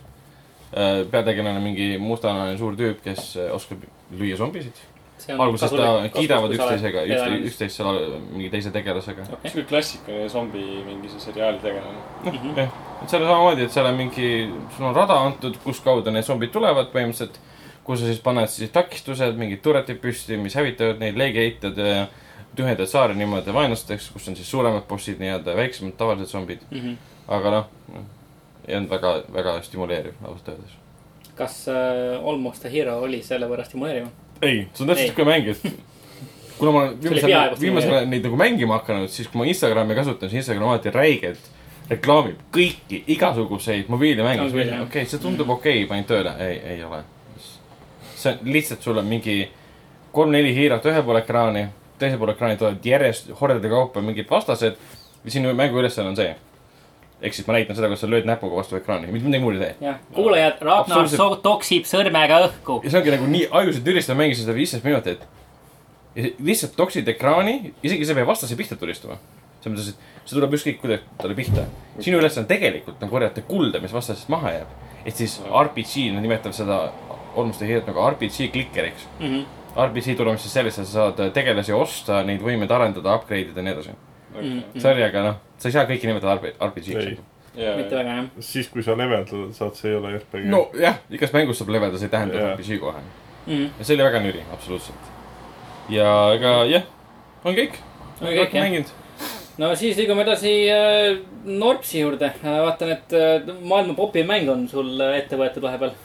peategelane 1.11 1.57
on 1.57 1.63
mingi 1.63 1.95
mustanahaline 1.97 2.57
suur 2.59 2.75
tüüp, 2.75 2.99
kes 3.03 3.35
äh, 3.39 3.53
oskab 3.55 3.83
lüüa 4.11 4.37
zombisid. 4.37 4.83
alguses 5.37 5.71
ta 5.71 5.93
kiidavad 6.13 6.51
üksteisega, 6.53 7.05
üksteist 7.47 7.79
seal 7.79 8.01
mingi 8.31 8.51
teise 8.53 8.71
tegelasega. 8.75 9.27
sihuke 9.45 9.67
klassikaline 9.71 10.29
zombi 10.29 10.63
mingi 10.85 11.11
see 11.11 11.23
seriaali 11.29 11.63
tegelane. 11.63 12.03
Mhm. 12.25 12.59
jah, 12.59 12.75
et 13.03 13.09
seal 13.11 13.23
on 13.23 13.29
samamoodi, 13.29 13.65
et 13.67 13.73
seal 13.73 13.89
on 13.89 13.97
mingi, 13.97 14.29
sul 14.75 14.87
on 14.89 14.95
rada 14.95 15.17
antud, 15.27 15.57
kus 15.63 15.81
kaudu 15.85 16.13
need 16.13 16.25
zombid 16.27 16.53
tulevad 16.53 16.91
põhimõtteliselt. 16.93 17.39
kus 17.87 18.01
sa 18.01 18.09
siis 18.09 18.19
paned 18.19 18.49
siis 18.51 18.71
takistused, 18.75 19.37
mingid 19.39 19.61
turetid 19.63 20.01
püsti, 20.03 20.35
mis 20.41 20.57
hävitavad 20.59 20.99
neid, 20.99 21.15
leegiheitjad 21.15 21.77
ja 21.79 22.07
tühjendad 22.57 22.89
saare 22.91 23.15
niimoodi 23.15 23.53
vaenlasteks, 23.55 24.09
kus 24.11 24.27
on 24.27 24.35
siis 24.35 24.49
suuremad 24.51 24.83
bossid 24.89 25.21
nii-öelda, 25.23 25.55
väiksemad 25.55 25.95
tavalised 25.99 26.33
zombid. 26.33 26.65
Mhm. 26.71 26.97
aga 27.27 27.51
noh, 27.51 27.65
ei 28.67 28.75
olnud 28.75 28.91
väga, 28.91 29.13
väga 29.33 29.57
stimuleeriv 29.63 30.19
ausalt 30.23 30.49
öeldes. 30.53 30.75
kas 31.35 31.57
uh, 31.71 32.27
Almost 32.27 32.65
a 32.65 32.69
Hero 32.71 32.99
oli 33.03 33.21
selle 33.23 33.47
võrra 33.47 33.65
stimuleeriv? 33.67 34.07
ei, 34.41 34.67
see 34.73 34.83
on 34.83 34.91
täpselt 34.91 35.11
siuke 35.13 35.27
mäng, 35.27 35.47
et 35.47 36.57
kuna 36.57 36.71
ma 36.75 36.83
viimasel, 36.91 37.55
viimasel 37.61 38.07
neid 38.09 38.25
nagu 38.27 38.39
mängima 38.39 38.81
hakanud, 38.81 39.11
siis 39.11 39.29
kui 39.31 39.41
ma 39.41 39.47
Instagrami 39.47 39.95
kasutan, 39.95 40.31
siis 40.31 40.43
Instagram 40.43 40.73
alati 40.73 40.91
räigelt 40.95 41.51
reklaamib 41.89 42.39
kõiki 42.53 43.03
igasuguseid 43.15 43.91
mobiilimänge 43.91 44.81
okei, 44.81 45.05
see 45.05 45.21
tundub 45.23 45.49
okei 45.55 45.83
okay,, 45.83 45.89
panin 45.89 46.07
tööle, 46.09 46.33
ei, 46.43 46.59
ei 46.73 46.83
ole. 46.83 47.03
see 48.15 48.33
on 48.33 48.51
lihtsalt 48.53 48.83
sul 48.83 48.97
on 48.97 49.07
mingi 49.07 49.39
kolm-neli 50.11 50.53
hiiret 50.55 50.85
ühe 50.89 51.03
poole 51.05 51.21
ekraani, 51.23 51.67
teise 52.01 52.17
poole 52.17 52.35
ekraani 52.35 52.57
tulevad 52.59 52.85
järjest 52.85 53.31
hordade 53.41 53.69
kaupa 53.69 54.01
mingid 54.01 54.29
vastased 54.29 54.75
ja 55.23 55.31
sinu 55.31 55.53
mängu 55.53 55.79
ülesanne 55.79 56.13
on 56.13 56.19
see. 56.19 56.35
ehk 57.21 57.33
siis 57.33 57.47
ma 57.47 57.55
näitan 57.55 57.75
seda, 57.75 57.87
kuidas 57.89 58.03
sa 58.03 58.09
lööd 58.09 58.27
näpuga 58.29 58.59
vastu 58.59 58.77
ekraani, 58.77 59.07
mitte 59.11 59.25
midagi 59.25 59.43
muud 59.43 59.55
ei 59.57 59.73
tee. 59.79 59.95
kuulajad, 60.13 60.59
Ragnar 60.61 60.83
Absoluutselt. 60.83 61.17
so 61.17 61.39
toksib 61.41 61.87
sõrmega 61.89 62.43
õhku. 62.49 62.81
ja 62.83 62.93
see 62.93 63.01
ongi 63.01 63.15
nagu 63.15 63.31
nii 63.31 63.47
ajusid 63.61 63.89
ülistav, 63.93 64.19
mängisin 64.19 64.45
seda 64.45 64.57
viisteist 64.57 64.85
minutit. 64.85 65.25
lihtsalt 66.17 66.75
toksid 66.77 67.07
ekraani, 67.07 67.73
isegi 67.83 68.05
sa 68.05 68.13
ei 68.13 68.21
pea 68.21 68.27
vastase 68.27 68.55
pihta 68.57 68.75
tulistama. 68.75 69.17
Selles 69.61 69.75
mõttes, 69.75 69.89
et 69.93 70.29
see 70.29 70.37
tuleb 70.37 70.53
ükskõik 70.57 70.81
kuidas 70.81 71.05
talle 71.17 71.35
pihta. 71.35 71.65
sinu 71.99 72.19
ülesanne 72.21 72.47
tegelikult 72.47 73.03
on 73.03 73.09
korjata 73.09 73.41
kulda, 73.41 73.79
mis 73.83 73.93
vastasest 73.93 74.29
maha 74.29 74.51
jääb. 74.51 74.67
ehk 75.05 75.15
siis 75.15 75.39
RPG, 75.47 76.11
nad 76.13 76.21
nimetavad 76.21 76.55
seda 76.55 76.91
olmuste 77.35 77.65
hiiret 77.65 77.87
nagu 77.87 78.01
RPG 78.09 78.51
klikkeriks. 78.51 79.07
Mhm. 79.19 79.45
RPG 79.77 80.17
tuleb 80.17 80.37
siis 80.41 80.53
sellest, 80.53 80.79
et 80.79 80.87
sa 80.87 81.11
saad 81.11 81.33
tegelasi 81.33 81.73
osta, 81.73 82.23
neid 82.23 82.41
võimeid 82.41 82.71
arendada, 82.71 83.13
upgrade 83.15 83.51
ida 83.51 83.61
ja 83.61 83.63
nii 83.63 83.73
edasi. 83.73 83.97
Mhm. 84.37 84.79
sarjaga 84.81 85.23
noh, 85.23 85.35
sa 85.57 85.69
ei 85.69 85.75
saa 85.75 85.85
kõiki 85.89 86.09
nimetada 86.09 86.35
RPG-ks 86.37 87.05
Ei.. 87.57 87.75
mitte 87.77 87.95
väga 87.95 88.17
jah. 88.19 88.25
siis, 88.39 88.67
kui 88.69 88.83
sa 88.85 88.93
leveldada 88.97 89.47
saad, 89.55 89.73
see 89.79 89.89
ei 89.91 89.97
ole 89.97 90.11
RPG. 90.17 90.45
nojah, 90.51 90.99
igas 91.09 91.33
mängus 91.33 91.57
saab 91.61 91.71
leveda, 91.73 91.97
see 91.97 92.09
ei 92.09 92.13
tähenda 92.13 92.37
Jaa. 92.37 92.51
RPG 92.53 92.79
kohe. 92.83 93.01
Mhm. 93.47 93.65
ja 93.79 93.87
see 93.87 93.95
oli 93.97 94.05
väga 94.05 94.21
nüri, 94.25 94.43
absoluutselt. 94.53 95.09
ja 95.89 96.11
ega 96.35 96.53
jah, 96.69 96.85
on 97.43 97.55
kõik. 97.57 97.79
On 98.21 98.27
kõik, 98.27 98.53
jah. 98.53 98.63
mänginud. 98.63 98.93
No 99.57 99.71
siis 99.79 99.97
liigume 99.97 100.23
edasi 100.25 100.53
äh, 100.71 101.17
Norpsi 101.45 102.01
juurde. 102.03 102.31
vaatan, 102.43 102.93
et 102.97 103.17
äh, 103.17 103.49
maailma 103.63 103.95
popim 103.97 104.29
mäng 104.29 104.49
on 104.53 104.67
sul 104.69 104.93
äh, 105.01 105.17
ette 105.21 105.39
võetud 105.39 105.65
vahepeal. 105.65 105.95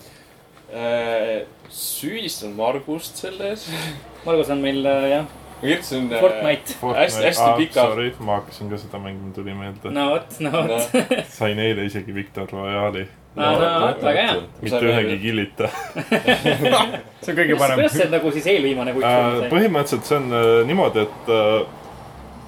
Äh, 0.73 1.45
süüdistan 1.69 2.57
Margust 2.57 3.21
selles. 3.21 3.69
Margus 4.27 4.51
on 4.55 4.62
meil 4.65 4.85
äh, 4.87 5.09
jah, 5.17 5.25
ma 5.62 5.67
kirjutasin. 5.69 6.09
Fortnite. 6.21 6.77
hästi- 6.83 7.25
hästi 7.25 7.51
pika- 7.59 7.88
Sorry, 7.88 8.15
ma 8.19 8.38
hakkasin 8.41 8.71
ka 8.71 8.79
seda 8.79 8.99
mängima, 8.99 9.35
tuli 9.35 9.55
meelde 9.55 9.91
no.. 9.91 10.01
no 10.01 10.11
vot, 10.11 10.38
no 10.41 10.51
vot. 10.69 11.03
sain 11.38 11.59
eile 11.59 11.85
isegi 11.87 12.15
Victor 12.15 12.49
Royale'i, 12.53 13.05
no 13.37 13.53
vot, 13.59 14.03
väga 14.03 14.25
hea. 14.27 14.41
mitte 14.62 14.81
ühegi 14.88 15.19
killita 15.23 15.71
see 17.23 17.31
on 17.33 17.38
kõige 17.38 17.55
kuidas 17.55 17.61
parem. 17.62 17.85
see 17.95 18.09
nagu 18.11 18.33
siis 18.35 18.49
eelviimane 18.55 18.95
äh,. 18.95 18.99
sul 18.99 19.07
sai? 19.07 19.53
põhimõtteliselt 19.55 20.11
see 20.11 20.19
on 20.19 20.35
äh, 20.41 20.51
niimoodi, 20.71 21.07
et 21.07 21.33
äh, 21.37 21.82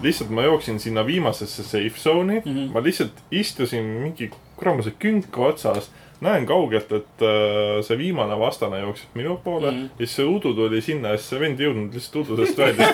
lihtsalt 0.04 0.30
ma 0.30 0.46
jooksin 0.46 0.80
sinna 0.80 1.06
viimasesse 1.06 1.62
safe 1.62 1.98
zone'i 1.98 2.40
mm. 2.44 2.54
-hmm. 2.54 2.72
ma 2.72 2.82
lihtsalt 2.82 3.22
istusin 3.30 3.84
mingi 3.84 4.30
kuramuse 4.56 4.92
künka 4.98 5.40
otsas, 5.40 5.90
näen 6.20 6.46
kaugelt, 6.46 6.92
et 6.92 7.22
äh, 7.22 7.80
see 7.82 7.98
viimane 7.98 8.38
vastane 8.38 8.80
jookseb 8.80 9.16
minu 9.18 9.36
poole 9.44 9.70
mm. 9.70 9.76
-hmm. 9.76 9.88
ja 9.98 10.06
siis 10.06 10.16
see 10.16 10.26
udu 10.26 10.54
tuli 10.54 10.80
sinna 10.80 11.08
ja 11.08 11.16
siis 11.16 11.30
see 11.30 11.40
vend 11.40 11.60
ei 11.60 11.66
jõudnud 11.66 11.94
lihtsalt 11.94 12.20
udusest 12.24 12.58
välja, 12.58 12.92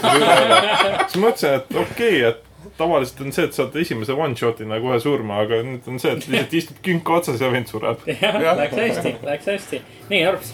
siis 1.08 1.20
mõtlesin, 1.24 1.54
et 1.54 1.76
okei 1.76 2.16
okay,, 2.16 2.30
et 2.30 2.46
tavaliselt 2.78 3.20
on 3.20 3.32
see, 3.32 3.44
et 3.44 3.56
saad 3.56 3.76
esimese 3.76 4.12
one 4.12 4.36
shot'ina 4.36 4.80
kohe 4.80 5.00
surma, 5.00 5.42
aga 5.44 5.62
nüüd 5.66 5.86
on 5.88 6.00
see, 6.02 6.12
et 6.16 6.26
lihtsalt 6.28 6.58
istub 6.62 6.82
künk 6.84 7.14
otsas 7.18 7.40
ja 7.40 7.52
vend 7.52 7.70
sureb. 7.70 8.02
jah, 8.22 8.40
läks 8.56 8.76
hästi, 8.76 9.14
läks 9.26 9.54
hästi. 9.54 9.82
nii, 10.08 10.24
Norps. 10.24 10.52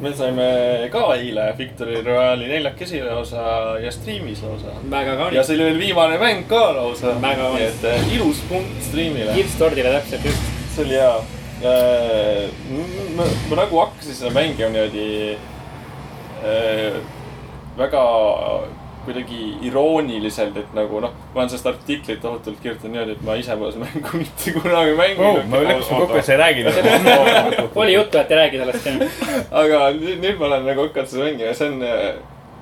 Me 0.00 0.10
saime 0.16 0.46
ka 0.92 1.04
eile 1.14 1.46
Victory 1.58 2.00
Royale'i 2.02 2.48
neljakesi 2.50 3.02
lausa 3.04 3.44
ja 3.82 3.92
striimis 3.94 4.42
lausa. 4.42 4.74
väga 4.90 5.10
ja 5.10 5.16
kaunis. 5.16 5.46
see 5.46 5.56
oli 5.56 5.64
veel 5.68 5.78
viimane 5.78 6.18
mäng 6.18 6.44
ka 6.50 6.64
lausa. 6.74 7.14
Väga 7.22 7.42
kaunis. 7.42 7.60
nii 7.60 7.68
et 7.70 7.84
äh, 7.92 8.14
ilus 8.16 8.42
punkt 8.48 8.82
striimile. 8.88 9.32
kirstordile 9.34 9.94
täpselt 9.98 10.24
just. 10.30 10.52
see 10.74 10.84
oli 10.84 10.98
hea. 10.98 11.14
ma 13.16 13.28
ma 13.50 13.60
nagu 13.62 13.82
hakkasin 13.84 14.18
seda 14.18 14.34
mängima 14.34 14.72
niimoodi 14.74 15.36
äh, 16.42 16.98
väga 17.78 18.02
kuidagi 19.04 19.40
irooniliselt, 19.68 20.56
et 20.56 20.74
nagu 20.76 21.00
noh, 21.04 21.14
ma 21.34 21.40
olen 21.40 21.50
sellest 21.52 21.70
artiklit 21.70 22.20
tohutult 22.22 22.60
kirjutanud 22.62 22.94
niimoodi, 22.96 23.16
et 23.16 23.24
ma 23.26 23.38
ise 23.40 23.56
pole 23.60 23.72
seda 23.72 23.88
mängu 23.88 24.18
mitte 24.22 24.54
kunagi 24.58 24.92
oh,. 24.92 25.00
mänginud 25.00 25.50
me 25.50 25.64
leppisime 25.64 25.98
kokku, 26.04 26.20
et 26.20 26.28
sa 26.28 26.36
ei 26.36 26.38
räägi 26.42 26.68
sellest. 26.68 27.76
oli 27.82 27.96
juttu, 27.96 28.18
et 28.18 28.30
ei 28.30 28.40
räägi 28.42 28.62
sellest, 28.62 28.86
jah. 28.86 29.50
aga 29.62 29.82
nüüd, 29.98 30.22
nüüd 30.24 30.38
ma 30.40 30.48
olen 30.50 30.70
nagu 30.70 30.88
hakanud 30.88 31.12
seda 31.12 31.28
mängima 31.28 31.56
see 31.58 31.72
on, 31.72 31.82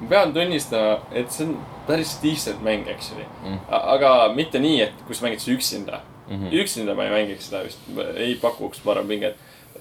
ma 0.03 0.09
pean 0.11 0.35
tunnistama, 0.35 0.97
et 1.13 1.31
see 1.35 1.47
on 1.49 1.55
päris 1.87 2.17
decent 2.23 2.63
mäng, 2.63 2.89
actually 2.91 3.27
Mm. 3.43 3.53
mm.. 3.53 3.59
aga 3.71 4.33
mitte 4.35 4.59
nii, 4.63 4.81
et 4.83 5.07
kui 5.07 5.15
sa 5.19 5.27
mängid 5.27 5.43
seda 5.43 5.57
üksinda 5.57 6.03
mm. 6.29 6.37
-hmm. 6.37 6.61
üksinda 6.63 6.95
ma 6.95 7.05
ei 7.05 7.11
mängiks 7.11 7.49
seda 7.51 7.65
vist, 7.65 7.81
ei 8.17 8.35
pakuks 8.43 8.81
parem 8.85 9.09
pinget. 9.09 9.37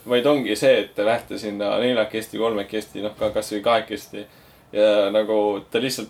vaid 0.10 0.26
ongi 0.26 0.56
see, 0.56 0.80
et 0.80 0.96
te 0.96 1.06
lähete 1.06 1.38
sinna 1.38 1.78
neljakesti, 1.80 2.38
kolmekesti, 2.38 3.02
noh 3.02 3.14
ka 3.20 3.30
kasvõi 3.30 3.62
kahekesti. 3.62 4.26
ja 4.74 5.12
nagu 5.12 5.66
te 5.72 5.82
lihtsalt 5.82 6.10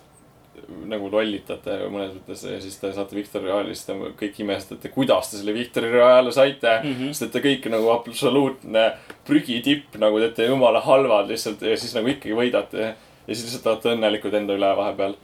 nagu 0.91 1.10
lollitate 1.12 1.78
mõnes 1.91 2.13
mõttes 2.15 2.43
ja 2.47 2.60
siis 2.62 2.78
te 2.82 2.91
saate 2.95 3.15
Victory 3.15 3.50
Royale'i, 3.50 3.76
siis 3.76 3.88
te 3.88 3.95
kõik 4.19 4.39
imestate, 4.43 4.91
kuidas 4.93 5.32
te 5.32 5.39
selle 5.39 5.54
Victory 5.56 5.91
Royale'i 5.93 6.34
saite 6.36 6.74
mm. 6.84 6.95
-hmm. 6.95 7.13
sest 7.13 7.28
et 7.28 7.32
te 7.36 7.43
kõik 7.45 7.69
nagu 7.74 7.89
absoluutne 7.93 8.86
prügitipp 9.28 9.97
nagu 10.02 10.19
teete 10.19 10.50
jumala 10.50 10.82
halvad 10.82 11.30
lihtsalt 11.32 11.62
ja 11.62 11.78
siis 11.78 11.95
nagu 11.95 12.08
ikkagi 12.08 12.36
võidate. 12.36 12.93
ja 13.28 13.36
siis 13.36 13.45
lihtsalt 13.47 13.67
olete 13.67 13.95
õnnelikud 13.95 14.34
enda 14.34 14.54
üle 14.54 14.76
vahepeal. 14.78 15.15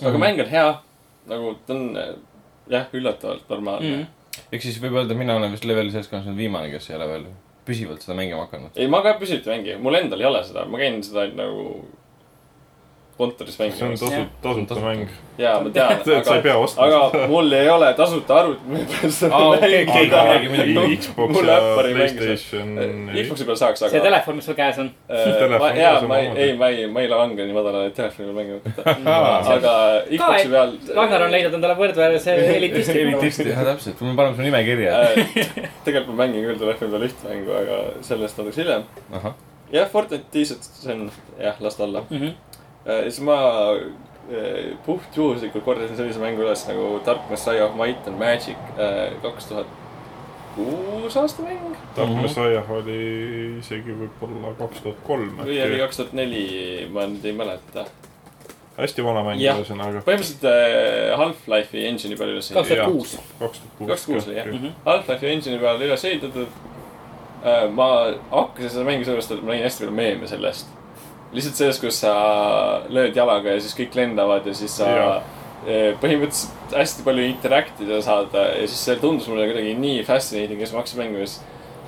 aga 0.00 0.10
Mhm. 0.10 0.20
mäng 0.20 0.40
on 0.40 0.46
hea, 0.48 0.80
nagu 1.28 1.58
ta 1.66 1.74
on 1.74 1.98
jah, 2.70 2.86
üllatavalt 2.92 3.48
normaalne 3.48 3.88
mm. 3.88 4.02
-hmm. 4.02 4.42
ehk 4.52 4.62
siis 4.62 4.82
võib 4.82 4.94
öelda, 4.96 5.14
mina 5.14 5.36
olen 5.36 5.52
vist 5.52 5.64
leveli 5.64 5.90
seltskonnas 5.90 6.26
nüüd 6.26 6.36
viimane, 6.36 6.70
kes 6.70 6.90
ei 6.90 6.96
ole 6.96 7.08
veel 7.08 7.24
püsivalt 7.64 8.02
seda 8.02 8.16
mängima 8.16 8.46
hakanud. 8.46 8.70
ei, 8.76 8.88
ma 8.88 9.02
ka 9.02 9.14
püsivalt 9.20 9.46
ei 9.46 9.56
mängi, 9.56 9.76
mul 9.82 9.94
endal 9.94 10.20
ei 10.20 10.26
ole 10.26 10.44
seda, 10.44 10.64
ma 10.64 10.78
käin 10.78 11.02
seda 11.06 11.26
nagu 11.34 11.84
kontoris 13.20 13.58
see 13.60 13.68
on 13.84 13.96
tasu, 14.00 14.22
tasuta 14.42 14.78
mäng. 14.80 15.04
jaa, 15.38 15.58
ma 15.60 15.70
tean, 15.74 16.00
see, 16.06 16.16
et 16.16 16.24
sa 16.24 16.36
ei 16.36 16.40
aga, 16.40 16.44
pea 16.48 16.56
ostma 16.60 16.86
aga 16.88 17.26
mul 17.30 17.52
ei 17.58 17.68
ole 17.72 17.90
tasuta 17.98 18.38
arvutit, 18.40 18.66
ma 18.70 18.80
ei 18.80 18.86
pea 18.90 19.10
seda 19.16 19.40
mängima. 20.30 20.86
Xbox 21.04 21.42
ja 21.44 21.58
Playstation. 21.80 22.72
Xbox'i 23.14 23.46
peal 23.48 23.58
saaks, 23.60 23.82
see 23.84 23.90
aga. 23.90 24.04
telefon, 24.08 24.38
mis 24.40 24.48
sul 24.50 24.56
käes 24.58 24.80
on. 24.82 24.90
Ka 25.10 25.70
jaa, 25.76 25.94
ma 26.08 26.20
ei, 26.22 26.30
ei, 26.46 26.56
ma 26.60 26.70
ei, 26.72 26.86
ma 26.90 27.04
ei 27.04 27.10
lange 27.12 27.46
nii 27.46 27.56
madalale, 27.56 27.90
et 27.92 27.96
telefoni 27.98 28.26
peal 28.28 28.38
mängima 28.40 28.60
võtta. 28.64 28.96
aga 29.56 29.74
Xbox'i 30.08 30.52
peal. 30.54 30.74
Ragnar 30.96 31.26
on 31.26 31.34
leidnud 31.36 31.58
endale 31.60 31.76
võrdväärse 31.80 32.36
elitisti. 32.58 32.98
elitisti, 33.04 33.48
jah 33.52 33.64
täpselt, 33.72 34.00
mul 34.04 34.16
paneb 34.18 34.38
su 34.38 34.46
nime 34.46 34.62
kirja. 34.66 34.96
Äh, 35.10 35.70
tegelikult 35.86 36.14
ma 36.14 36.24
mängin 36.24 36.46
küll 36.48 36.60
telefoni 36.64 36.94
peal 36.96 37.08
ühte 37.10 37.28
mängu, 37.30 37.56
aga 37.60 37.80
sellest 38.06 38.40
natuke 38.40 38.60
hiljem. 38.60 38.86
jah, 39.70 39.90
Fortnite 39.92 40.38
lihtsalt, 40.40 40.70
see 40.82 40.94
on 40.96 41.10
jah, 41.40 41.60
las 41.64 41.78
ta 41.78 41.86
olla. 41.88 42.04
Mhm. 42.10 42.36
Ja 42.86 43.02
siis 43.02 43.20
ma 43.20 43.36
eh, 44.30 44.76
puhtjuhuslikult 44.86 45.64
kordasin 45.64 45.96
sellise 45.98 46.20
mängu 46.22 46.42
üles 46.44 46.62
nagu 46.68 47.00
Dark 47.06 47.30
Messiah 47.30 47.64
of 47.66 47.76
Might 47.76 48.06
and 48.08 48.18
Magic 48.18 48.56
eh, 48.78 49.12
kaks 49.22 49.46
tuhat 49.50 49.66
kuus 50.54 51.16
aasta 51.16 51.42
mäng. 51.42 51.74
Dark 51.96 52.08
Mhm. 52.10 52.22
Messiah 52.22 52.70
oli 52.70 53.00
isegi 53.60 53.92
võib-olla 53.94 54.54
kaks 54.58 54.80
tuhat 54.82 54.96
kolm 55.06 55.36
või 55.38 55.60
oli 55.62 55.78
kaks 55.78 55.96
tuhat 56.00 56.12
neli, 56.12 56.88
ma 56.92 57.06
nüüd 57.06 57.24
ei 57.24 57.32
mäleta. 57.32 57.84
hästi 58.80 59.04
vana 59.04 59.20
mäng 59.26 59.40
ühesõnaga. 59.42 60.00
põhimõtteliselt 60.06 60.44
eh, 60.48 61.16
Half-Life'i 61.20 61.84
engine'i 61.90 62.16
peal 62.18 62.30
üles 62.34 62.48
kaks 62.54 62.68
tuhat 62.68 62.92
kuus. 62.92 63.18
kaks 63.38 63.60
tuhat 63.60 64.06
kuus. 64.06 64.26
oli 64.28 64.36
jah 64.36 64.46
Mhm. 64.46 64.72
Half-Life'i 64.86 65.32
engine'i 65.36 65.58
peal 65.60 65.80
üles 65.86 66.04
ehitatud. 66.04 66.48
ma 67.74 67.86
hakkasin 68.30 68.70
seda 68.70 68.84
mängu 68.84 69.04
sellepärast, 69.04 69.30
et 69.32 69.42
ma 69.42 69.52
nägin 69.52 69.64
hästi 69.64 69.84
palju 69.84 69.94
meeme 69.96 70.26
sellest. 70.28 70.66
Lihtsalt 71.32 71.60
sellest, 71.60 71.82
kus 71.82 72.00
sa 72.02 72.14
lööd 72.90 73.16
jalaga 73.16 73.54
ja 73.54 73.60
siis 73.62 73.76
kõik 73.78 73.94
lendavad 73.98 74.46
ja 74.46 74.54
siis 74.56 74.74
sa 74.80 74.88
Jah. 74.90 75.28
eh, 75.66 75.92
põhimõtteliselt 76.02 76.74
hästi 76.74 77.06
palju 77.06 77.28
interact 77.28 77.80
ida 77.84 78.00
saad 78.02 78.34
ja 78.34 78.66
siis 78.66 78.82
see 78.88 78.98
tundus 79.02 79.28
mulle 79.30 79.46
kuidagi 79.50 79.76
nii 79.78 80.04
fascinating 80.08 80.60
ja 80.60 80.66
ja 80.66 81.26
siis 81.26 81.40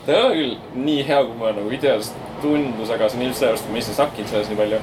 ta 0.07 0.13
ei 0.13 0.23
ole 0.23 0.35
küll 0.35 0.55
nii 0.85 1.03
hea, 1.07 1.21
kui 1.25 1.37
mulle 1.39 1.53
nagu 1.59 1.71
videost 1.71 2.17
tundus, 2.43 2.91
aga 2.91 3.09
see 3.09 3.21
on 3.21 3.27
ilmselt 3.29 3.39
sellepärast, 3.43 3.69
et 3.69 3.75
ma 3.75 3.83
ise 3.83 3.93
ei 3.93 3.99
sakkinud 3.99 4.33
selles 4.33 4.51
nii 4.51 4.59
palju. 4.59 4.81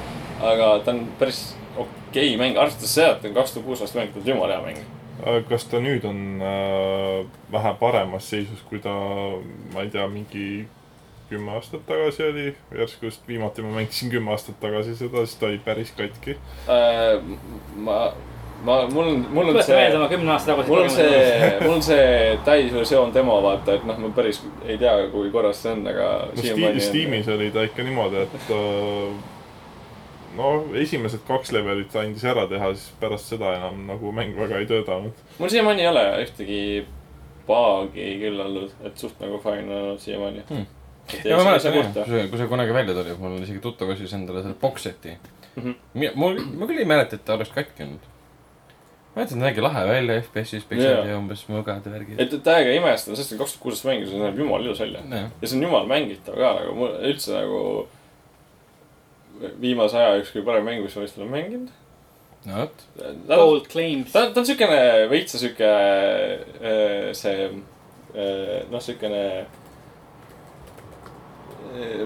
aga 0.49 0.69
ta 0.85 0.93
on 0.93 1.01
päris 1.19 1.41
okei 1.79 2.37
mäng, 2.39 2.57
arvestades 2.57 2.93
seda, 2.95 3.15
et 3.15 3.21
ta 3.21 3.27
on 3.27 3.35
kaks 3.35 3.55
tuhat 3.55 3.67
kuus 3.67 3.83
aasta 3.83 3.99
mäng, 3.99 4.13
ta 4.13 4.21
on 4.21 4.29
jumala 4.31 4.55
hea 4.55 4.63
mäng. 4.69 4.79
kas 5.49 5.67
ta 5.67 5.81
nüüd 5.83 6.05
on 6.07 6.21
äh, 6.39 7.25
vähe 7.51 7.73
paremas 7.79 8.29
seisus, 8.31 8.61
kui 8.69 8.79
ta, 8.79 8.93
ma 9.73 9.83
ei 9.83 9.91
tea, 9.91 10.07
mingi 10.07 10.45
kümme 11.29 11.51
aastat 11.57 11.85
tagasi 11.87 12.23
oli, 12.23 12.47
järsku 12.77 13.05
just 13.09 13.27
viimati 13.27 13.61
ma 13.65 13.75
mängisin 13.77 14.11
kümme 14.13 14.31
aastat 14.35 14.59
tagasi 14.59 14.95
seda, 14.95 15.25
siis 15.25 15.37
ta 15.39 15.47
oli 15.49 15.61
päris 15.65 15.93
katki. 15.97 16.37
Äh, 16.69 17.21
ma, 17.75 17.99
ma, 18.63 18.81
mul 18.93 19.07
on, 19.13 19.25
mul 19.33 19.53
on 19.53 19.63
see, 19.63 19.87
kümne 20.11 20.35
aasta 20.35 20.53
tagused 20.53 20.73
mul 20.73 20.83
on 20.83 20.93
see, 20.93 21.49
mul 21.63 21.73
on 21.77 21.83
see 21.85 22.37
täisversioon 22.45 23.13
demo, 23.15 23.39
vaata, 23.45 23.79
et 23.79 23.87
noh, 23.87 23.99
ma 24.05 24.13
päris 24.15 24.41
ei 24.65 24.77
tea, 24.81 24.95
kui 25.13 25.31
korras 25.33 25.63
see 25.63 25.73
on, 25.77 25.87
aga 25.93 26.13
no 26.29 26.45
Steam,. 26.45 26.79
Steamis 26.89 27.29
oli 27.35 27.51
ta 27.55 27.65
ikka 27.69 27.85
niimoodi, 27.87 28.25
et 28.27 28.55
äh, 28.55 29.19
no 30.37 30.53
esimesed 30.77 31.23
kaks 31.27 31.51
levelit 31.55 31.95
andis 31.99 32.25
ära 32.27 32.45
teha, 32.49 32.73
siis 32.75 32.93
pärast 33.01 33.31
seda 33.33 33.55
enam 33.57 33.85
nagu 33.87 34.13
mäng 34.15 34.37
väga 34.37 34.61
ei 34.61 34.69
töötanud. 34.69 35.25
mul 35.39 35.51
siiamaani 35.51 35.85
ei 35.85 35.91
ole 35.91 36.05
ühtegi 36.25 36.61
bug'i 37.49 38.11
küll 38.21 38.43
olnud, 38.43 38.75
et 38.85 38.97
suht 39.01 39.19
nagu 39.23 39.39
fine 39.43 39.65
on 39.65 39.77
olnud 39.81 40.03
siiamaani 40.03 40.43
Hmm. 40.49 40.67
Ja 41.25 41.37
ma 41.39 41.43
mäletan 41.49 41.75
jah, 41.79 42.29
kui 42.29 42.37
see, 42.39 42.47
kunagi 42.51 42.73
välja 42.75 42.95
tuli, 42.97 43.15
mul 43.19 43.37
isegi 43.43 43.59
tuttav 43.63 43.91
ostis 43.95 44.13
endale 44.17 44.43
selle 44.45 44.57
box 44.61 44.87
set'i 44.89 45.17
Mhm. 45.59 45.73
mul, 46.15 46.37
ma 46.55 46.67
küll 46.69 46.79
ei 46.79 46.87
mäleta, 46.87 47.17
et 47.17 47.25
ta 47.25 47.33
oleks 47.35 47.49
katki 47.51 47.83
olnud. 47.83 48.03
ma 49.09 49.21
mäletan, 49.21 49.39
ta 49.39 49.45
nägi 49.45 49.61
lahe 49.65 49.81
välja 49.89 50.19
FPS-is, 50.21 50.63
pikselid 50.69 51.09
ja 51.09 51.17
umbes 51.17 51.41
mõgad 51.49 51.85
ja 51.85 51.91
värgid. 51.91 52.19
et, 52.21 52.33
et 52.33 52.43
täiega 52.45 52.75
imestada, 52.77 53.17
sest 53.17 53.33
kaks 53.35 53.55
tuhat 53.57 53.63
kuusteist 53.63 53.87
mängu, 53.89 54.07
see 54.07 54.21
näeb 54.21 54.37
jumala 54.39 54.63
ilus 54.63 54.79
välja. 54.79 55.01
ja 55.09 55.47
see 55.47 55.57
on 55.57 55.63
jumala 55.65 55.89
mängitav 55.89 56.37
ka 56.37 56.53
nagu 56.61 56.75
mul 56.77 56.93
üldse 57.09 57.33
nagu 57.35 57.63
viimase 59.59 59.97
aja 59.99 60.17
üks 60.21 60.31
kõige 60.33 60.45
parem 60.47 60.65
mäng, 60.67 60.83
mis 60.83 60.95
ma 60.95 61.03
vist 61.05 61.19
olen 61.19 61.31
mänginud. 61.33 61.69
no 62.45 62.61
vot. 62.61 62.85
Bold 63.27 63.67
claims. 63.71 64.11
ta, 64.13 64.27
ta 64.33 64.41
on 64.43 64.47
siukene 64.47 64.79
veitsa 65.11 65.39
siuke 65.41 65.69
äh, 65.69 67.09
see 67.17 67.49
äh, 67.49 68.61
noh, 68.71 68.83
siukene. 68.83 69.23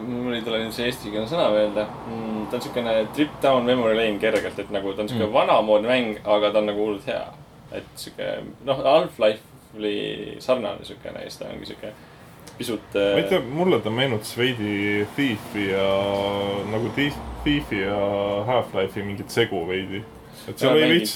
Mul 0.07 0.33
ei 0.35 0.41
tule 0.45 0.59
nüüd 0.63 0.73
see 0.75 0.85
eestikeelne 0.89 1.27
sõna 1.29 1.49
meelde 1.53 1.85
mm,. 1.87 2.45
ta 2.51 2.57
on 2.59 2.61
siukene 2.65 2.93
trip 3.15 3.35
down 3.43 3.65
memory 3.65 3.95
lane 3.97 4.19
kergelt, 4.19 4.59
et 4.59 4.71
nagu 4.75 4.93
ta 4.93 5.01
on 5.05 5.09
siuke 5.09 5.23
Mm. 5.23 5.29
mm. 5.29 5.33
vanamoodne 5.33 5.87
mäng, 5.89 6.17
aga 6.25 6.51
ta 6.51 6.59
on 6.59 6.65
nagu 6.71 6.79
hullult 6.85 7.07
hea. 7.07 7.25
et 7.71 7.83
siuke 7.95 8.27
noh, 8.65 8.77
Half-Life 8.83 9.41
oli 9.77 10.35
sarnane 10.39 10.85
siukene 10.85 11.23
ja 11.23 11.29
siis 11.29 11.37
ta 11.39 11.45
ongi 11.49 11.65
siuke 11.65 11.93
pisut 12.57 12.93
ma 12.93 13.01
ei 13.17 13.23
äh, 13.23 13.29
tea, 13.29 13.39
mulle 13.39 13.79
ta 13.81 13.89
meenutas 13.89 14.35
veidi 14.37 15.07
Thiefi 15.15 15.69
ja 15.71 15.87
nagu 16.71 16.91
Thief- 16.97 17.17
Thiefi 17.43 17.79
ja 17.81 17.95
Half-Life'i 18.45 19.03
mingit 19.07 19.29
segu 19.33 19.63
veidi. 19.67 20.03
et 20.47 20.57
seal 20.59 20.75
oli 20.75 20.89
veits 20.89 21.15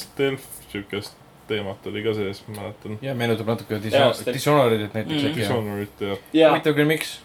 stealth 0.00 0.46
siukest 0.72 1.16
teemat 1.48 1.86
oli 1.88 2.02
ka 2.04 2.12
sees, 2.14 2.42
ma 2.48 2.60
mäletan. 2.62 2.98
ja 3.02 3.14
meenutab 3.14 3.46
natuke 3.48 3.78
Dishonored'it 3.84 4.94
näiteks 4.94 5.22
Mhm. 5.22 5.26
äkki. 5.30 5.40
Dishonorit 5.40 6.00
ja 6.00 6.16
jaa, 6.32 6.50
huvitav 6.52 6.74
küll, 6.76 6.84
miks, 6.88 7.20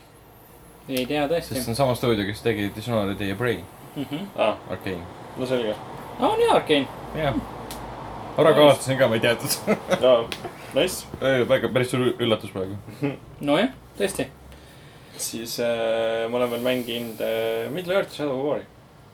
ei 0.89 1.05
tea 1.07 1.23
sest 1.27 1.33
tõesti 1.33 1.59
see. 1.61 1.71
on 1.71 1.77
sama 1.77 1.95
stuudio, 1.95 2.25
kes 2.27 2.41
tegi 2.43 2.69
Dishonored'i 2.75 3.29
ja 3.29 3.37
Prey, 3.39 3.61
ah, 4.35 4.57
Arcane. 4.71 5.03
no 5.37 5.47
selge. 5.47 5.75
on 6.19 6.41
ju 6.41 6.49
Arkane. 6.51 6.87
jah. 7.15 7.37
korra 8.35 8.53
kaotasin 8.57 8.99
ka, 8.99 9.07
ma 9.07 9.19
ei 9.19 9.23
teadnud. 9.23 9.79
jaa, 10.03 10.17
nice. 10.75 11.05
väga, 11.49 11.71
päris 11.71 11.93
suur 11.93 12.11
üllatus 12.17 12.51
praegu. 12.51 12.75
nojah, 13.47 13.71
tõesti. 13.99 14.27
siis 15.17 15.55
äh, 15.63 16.27
ma 16.27 16.41
olen 16.41 16.51
veel 16.57 16.67
mänginud 16.67 17.23
äh, 17.23 17.71
Middle 17.71 17.95
Earth 18.01 18.17
Shadow 18.17 18.43
War'i. 18.43 18.67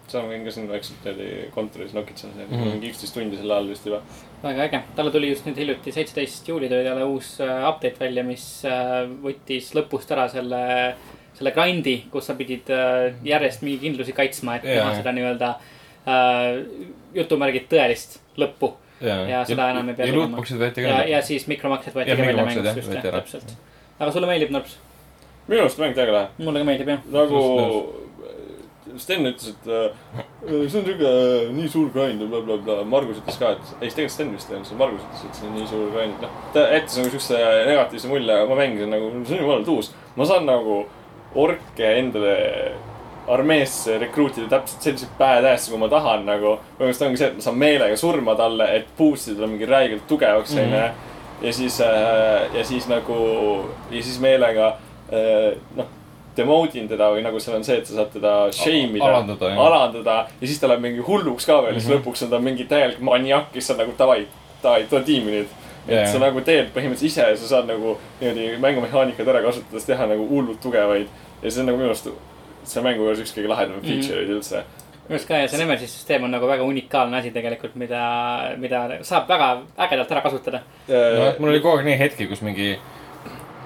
seda 0.10 0.23
ma 0.25 0.34
käin 0.34 0.47
ka 0.47 0.55
siin 0.55 0.65
vaikselt 0.71 1.05
niimoodi 1.05 1.51
kontoris 1.53 1.93
nokitsen 1.93 2.32
mm. 2.34 2.47
-hmm. 2.49 2.71
mingi 2.71 2.89
üksteist 2.89 3.13
tundi 3.13 3.38
selle 3.38 3.53
all 3.53 3.69
vist 3.69 3.86
juba. 3.86 4.01
väga 4.41 4.63
äge, 4.63 4.82
talle 4.95 5.12
tuli 5.12 5.29
just 5.29 5.45
nüüd 5.45 5.60
hiljuti, 5.62 5.91
seitseteist 5.93 6.47
juuli 6.49 6.69
tuli 6.69 6.88
talle 6.88 7.05
uus 7.05 7.36
äh, 7.45 7.69
update 7.69 7.99
välja, 7.99 8.23
mis 8.23 8.65
äh, 8.65 9.05
võttis 9.21 9.69
lõpust 9.77 10.12
ära 10.15 10.25
selle, 10.34 10.95
selle 11.39 11.54
grind'i, 11.56 11.95
kus 12.12 12.28
sa 12.30 12.36
pidid 12.39 12.69
äh, 12.75 13.15
järjest 13.25 13.63
mingi 13.63 13.80
kindlusi 13.86 14.15
kaitsma, 14.15 14.60
et 14.60 14.67
teha 14.67 14.91
seda 14.97 15.13
nii-öelda 15.15 15.54
äh, 15.56 16.49
jutumärgid 17.15 17.69
tõelist 17.71 18.19
lõppu. 18.39 18.75
Ja 18.99 19.45
seda 19.47 19.69
enam 19.71 19.93
ei 19.93 19.95
pea 19.95 20.10
ja 20.10 20.71
tegema. 20.75 20.91
ja, 20.91 21.04
ja. 21.08 21.19
siis 21.23 21.45
mikromaksed 21.47 21.95
võeti 21.95 22.12
Ja 22.12 22.17
ka 22.19 22.25
välja 22.28 22.43
mängust 22.43 22.67
jah, 22.67 22.80
just 22.82 22.91
jah, 22.91 23.06
täpselt. 23.15 23.54
aga 23.95 24.12
sulle 24.12 24.28
meeldib 24.28 24.52
Norps? 24.52 24.73
minu 25.47 25.63
arust 25.63 25.80
mäng 25.80 25.95
täiega 25.95 26.17
lahe. 26.17 26.43
mulle 26.43 26.60
ka 26.60 26.67
meeldib 26.67 26.91
jah. 26.91 27.06
nagu 27.15 27.39
Sten 28.99 29.23
ütles, 29.30 29.54
et 29.54 29.67
äh, 29.71 30.23
see 30.43 30.80
on 30.82 30.86
siuke 30.89 31.08
äh, 31.08 31.49
nii 31.56 31.69
suur 31.71 31.91
grind 31.93 32.23
ja 32.23 32.28
blablabla. 32.28 32.82
Margus 32.89 33.21
ütles 33.21 33.38
ka, 33.39 33.54
et 33.54 33.84
ei, 33.86 33.91
tegelikult 33.93 34.15
Sten 34.15 34.32
vist 34.34 34.49
ei 34.49 34.58
olnud, 34.58 34.67
see 34.67 34.80
Margus 34.80 35.06
ütles, 35.06 35.25
et 35.28 35.39
see 35.39 35.47
on 35.47 35.54
nii 35.56 35.67
suur 35.69 35.91
grind. 35.93 36.23
noh, 36.25 36.39
ta 36.56 36.65
jättis 36.73 36.97
nagu 36.99 37.12
siukse 37.13 37.41
negatiivse 37.69 38.12
mulje, 38.12 38.34
aga 38.36 38.49
ma 38.49 38.58
mängisin 38.60 38.91
nagu, 38.95 39.12
see 39.30 39.38
on 39.38 39.43
jumala 39.45 39.67
tuus. 39.67 39.91
ma 40.17 40.28
saan 40.28 40.49
nagu 40.49 40.80
orke 41.35 41.91
endale 41.99 42.37
armeesse 43.29 43.97
rekruutida 44.01 44.47
täpselt 44.49 44.81
selliseid 44.81 45.11
badass'e, 45.19 45.69
kui 45.69 45.77
ma 45.77 45.87
tahan 45.91 46.23
nagu. 46.25 46.55
põhimõtteliselt 46.79 47.07
ongi 47.07 47.17
see, 47.21 47.27
et 47.27 47.35
ma 47.37 47.41
saan 47.45 47.57
meelega 47.61 47.97
surma 47.97 48.35
talle, 48.35 48.65
et 48.79 48.87
boost 48.97 49.27
ida 49.29 49.47
mingi 49.47 49.65
räigelt 49.69 50.07
tugevaks, 50.09 50.55
Mhm. 50.55 50.63
onju. 50.73 50.91
ja 51.41 51.53
siis, 51.53 51.79
ja 51.79 52.63
siis 52.63 52.87
nagu, 52.89 53.65
ja 53.91 54.01
siis 54.03 54.19
meelega 54.19 54.73
äh, 55.13 55.53
noh, 55.75 55.85
demote 56.37 56.75
in 56.79 56.87
teda 56.87 57.11
või 57.13 57.21
nagu 57.23 57.39
seal 57.39 57.55
on 57.57 57.63
see, 57.63 57.77
et 57.77 57.87
sa 57.87 57.93
saad 57.95 58.11
teda 58.13 58.51
shame 58.51 58.95
ida. 58.97 59.05
alandada, 59.05 59.45
alandada 59.55 60.17
ja 60.41 60.47
siis 60.47 60.59
ta 60.59 60.67
läheb 60.67 60.81
mingi 60.81 60.99
hulluks 61.01 61.45
ka 61.45 61.61
veel 61.61 61.73
ja 61.75 61.79
siis 61.79 61.89
Mhm. 61.93 62.01
lõpuks 62.03 62.23
on 62.23 62.29
ta 62.29 62.39
mingi 62.39 62.65
täielik 62.65 62.99
maniak, 62.99 63.51
kes 63.53 63.69
on 63.71 63.77
nagu 63.77 63.91
davai, 63.97 64.25
davai, 64.63 64.83
too 64.89 64.99
tiimi 65.01 65.31
nüüd. 65.31 65.47
Et 65.89 65.95
Jaa, 66.06 66.12
sa 66.13 66.19
nagu 66.21 66.41
teed 66.45 66.71
põhimõtteliselt 66.75 67.12
ise 67.12 67.21
ja 67.32 67.38
sa 67.38 67.47
saad 67.54 67.67
nagu 67.69 67.97
niimoodi 68.21 68.58
mängumehaanikat 68.63 69.28
ära 69.28 69.41
kasutades 69.45 69.86
teha 69.86 70.06
nagu 70.08 70.28
hullult 70.30 70.62
tugevaid. 70.62 71.08
ja 71.43 71.49
see 71.52 71.62
on 71.62 71.65
nagu 71.71 71.78
minu 71.80 71.89
arust, 71.89 72.10
see 72.63 72.82
mängu 72.86 73.04
juures 73.08 73.19
üks 73.23 73.34
kõige 73.36 73.47
lahedamaid 73.49 73.84
Mhm. 73.84 73.89
feature'id 73.91 74.30
üldse. 74.36 74.63
minu 75.10 75.15
arust 75.17 75.28
ka 75.28 75.38
ja 75.41 75.47
see 75.47 75.58
Nemesis 75.58 75.93
süsteem 75.97 76.23
on 76.23 76.32
nagu 76.32 76.47
väga 76.47 76.63
unikaalne 76.63 77.17
asi 77.17 77.32
tegelikult, 77.32 77.75
mida, 77.75 78.56
mida 78.58 78.99
saab 79.02 79.28
väga 79.28 79.62
ägedalt 79.78 80.12
ära 80.12 80.21
kasutada. 80.21 80.62
noh, 80.88 81.34
mul 81.39 81.49
oli 81.49 81.60
kogu 81.62 81.78
aeg 81.78 81.86
neid 81.86 81.99
hetki, 81.99 82.28
kus 82.28 82.41
mingi 82.41 82.78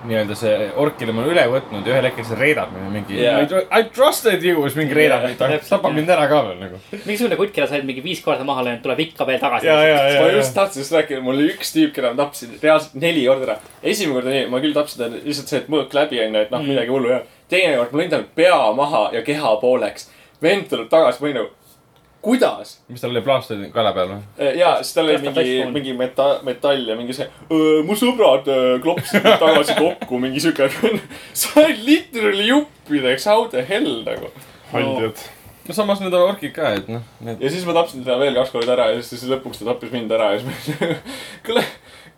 nii-öelda 0.08 0.36
see 0.38 0.70
orkile 0.84 1.14
ma 1.16 1.22
olen 1.24 1.32
üle 1.36 1.44
võtnud 1.52 1.88
ja 1.88 1.94
ühel 1.96 2.08
hetkel 2.10 2.26
see 2.28 2.38
reedab 2.40 2.72
mind 2.76 2.92
mingi 2.98 3.20
Jaa. 3.22 3.40
I, 3.44 3.48
tr- 3.52 3.68
I 3.80 3.84
trusted 3.96 4.44
you, 4.44 4.64
siis 4.68 4.76
mingi 4.80 4.94
reedab 4.98 5.24
Jaa, 5.26 5.34
mind, 5.50 5.68
tapab 5.70 5.94
mind 5.96 6.10
ära 6.16 6.28
ka 6.32 6.42
veel 6.48 6.60
nagu. 6.62 6.80
mingisugune 7.06 7.38
kutt, 7.40 7.54
keda 7.56 7.68
sa 7.70 7.78
oled 7.80 7.88
mingi 7.90 8.04
viis 8.06 8.22
korda 8.26 8.44
maha 8.48 8.64
löönud, 8.68 8.82
tuleb 8.84 9.00
ikka 9.06 9.28
veel 9.30 9.40
tagasi. 9.40 9.68
ma 9.72 10.28
just 10.36 10.54
tahtsin 10.58 10.82
just 10.84 10.92
rääkida, 10.98 11.22
mul 11.24 11.36
oli 11.40 11.50
üks 11.54 11.74
tüüp, 11.76 11.94
keda 11.96 12.14
ma 12.14 12.24
tapsin 12.26 12.54
reaalselt 12.62 12.96
neli 13.00 13.26
korda 13.28 13.48
ära. 13.52 13.58
esimene 13.84 14.14
kord 14.20 14.28
oli, 14.34 14.44
ma 14.52 14.60
küll 14.64 14.74
tapsin 14.76 15.04
ta 15.04 15.10
lihtsalt 15.16 15.48
see, 15.54 15.64
et 15.64 15.70
mõõk 15.72 15.94
läbi 15.98 16.20
onju, 16.26 16.42
et 16.46 16.52
noh 16.52 16.60
Mm. 16.64 16.70
midagi 16.74 16.90
hullu 16.96 17.10
ei 17.10 17.16
ole. 17.16 17.24
teine 17.50 17.78
kord 17.78 17.92
ma 17.94 18.00
lõin 18.04 18.10
talle 18.10 18.26
pea 18.36 18.60
maha 18.74 19.10
ja 19.14 19.22
keha 19.22 19.56
pooleks. 19.62 20.10
vend 20.42 20.68
tuleb 20.70 20.90
tagasi, 20.92 21.22
ma 21.22 21.28
olin 21.28 21.36
nagu, 21.42 21.50
kuidas? 22.24 22.78
mis 22.88 23.02
tal 23.04 23.12
oli 23.12 23.22
plaaster 23.26 23.60
kaela 23.74 23.92
peal 23.96 24.14
või? 24.14 24.50
ja 24.58 24.74
siis 24.82 24.96
tal 24.96 25.10
oli 25.10 25.20
mingi 25.26 25.56
mingi 25.76 25.96
meta-, 26.00 26.40
metall 26.48 26.88
ja 26.88 26.96
mingi 27.00 27.16
see, 27.18 27.28
mu 27.88 27.98
sõbrad 28.00 28.48
öö, 28.52 28.78
klopsisid 28.84 29.26
mind 29.26 29.42
tagasi 29.44 29.78
kokku, 29.78 30.20
mingi 30.24 30.44
siuke. 30.44 30.70
sa 31.42 31.54
olid 31.64 31.84
literally 31.88 32.48
juppideks, 32.48 33.28
how 33.30 33.48
the 33.52 33.66
hell 33.68 34.04
nagu. 34.08 34.32
haljad. 34.72 35.26
no 35.68 35.76
samas 35.76 36.04
need 36.04 36.16
on 36.16 36.30
orkid 36.30 36.56
ka, 36.56 36.74
et 36.80 36.88
noh, 36.92 37.04
need. 37.24 37.44
ja 37.44 37.52
siis 37.52 37.68
ma 37.68 37.76
tapsin 37.76 38.06
teda 38.06 38.20
veel 38.22 38.40
kaks 38.40 38.56
korda 38.56 38.78
ära 38.78 38.92
ja 38.94 39.04
siis 39.04 39.28
lõpuks 39.28 39.60
ta 39.60 39.74
tappis 39.74 39.92
mind 39.96 40.16
ära 40.16 40.34
ja 40.34 40.40
siis 40.40 40.80
ma, 40.80 40.94
kuule, 41.50 41.66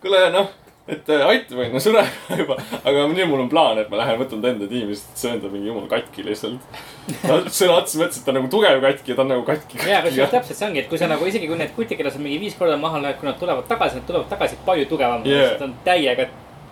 kuule 0.04 0.22
noh, 0.34 0.54
et 0.88 1.08
äh, 1.10 1.22
aita 1.26 1.56
mind, 1.58 1.72
ma 1.74 1.80
suren 1.82 2.06
juba. 2.40 2.56
aga 2.84 3.06
nüüd 3.10 3.26
mul 3.30 3.40
on 3.44 3.48
plaan, 3.50 3.78
et 3.82 3.90
ma 3.90 3.98
lähen 4.02 4.20
võtan 4.20 4.42
ta 4.44 4.52
enda 4.52 4.68
tiimi, 4.70 4.94
sest 4.94 5.18
see 5.24 5.32
on 5.34 5.40
ta 5.42 5.50
mingi 5.52 5.66
jumala 5.70 5.88
katki 5.90 6.22
lihtsalt. 6.26 6.80
sõna 7.58 7.76
otseses 7.80 7.98
mõttes, 8.00 8.20
et 8.20 8.24
ta 8.26 8.32
on 8.34 8.38
nagu 8.40 8.50
tugev 8.52 8.80
katki 8.84 9.12
ja 9.12 9.18
ta 9.18 9.24
on 9.26 9.32
nagu 9.34 9.44
katki. 9.48 9.80
ja, 9.88 10.00
kusjuures 10.06 10.30
täpselt 10.36 10.60
see 10.60 10.68
ongi, 10.70 10.84
et 10.84 10.88
kui 10.90 10.98
sa 11.02 11.10
nagu 11.10 11.26
isegi 11.26 11.50
kui 11.50 11.58
need 11.58 11.74
kutid, 11.76 11.98
keda 11.98 12.10
sa 12.14 12.22
mingi 12.22 12.38
viis 12.42 12.54
korda 12.58 12.78
maha 12.80 13.02
lööd, 13.02 13.18
kui 13.20 13.28
nad 13.30 13.38
tulevad 13.42 13.66
tagasi, 13.70 13.98
nad 14.00 14.06
tulevad 14.10 14.28
tagasi 14.32 14.58
palju 14.66 14.86
tugevamad 14.90 15.26
Yeah. 15.26 15.40
yeah.. 15.42 15.54
Nad 15.58 15.62
on 15.68 15.74
täiega 15.84 16.26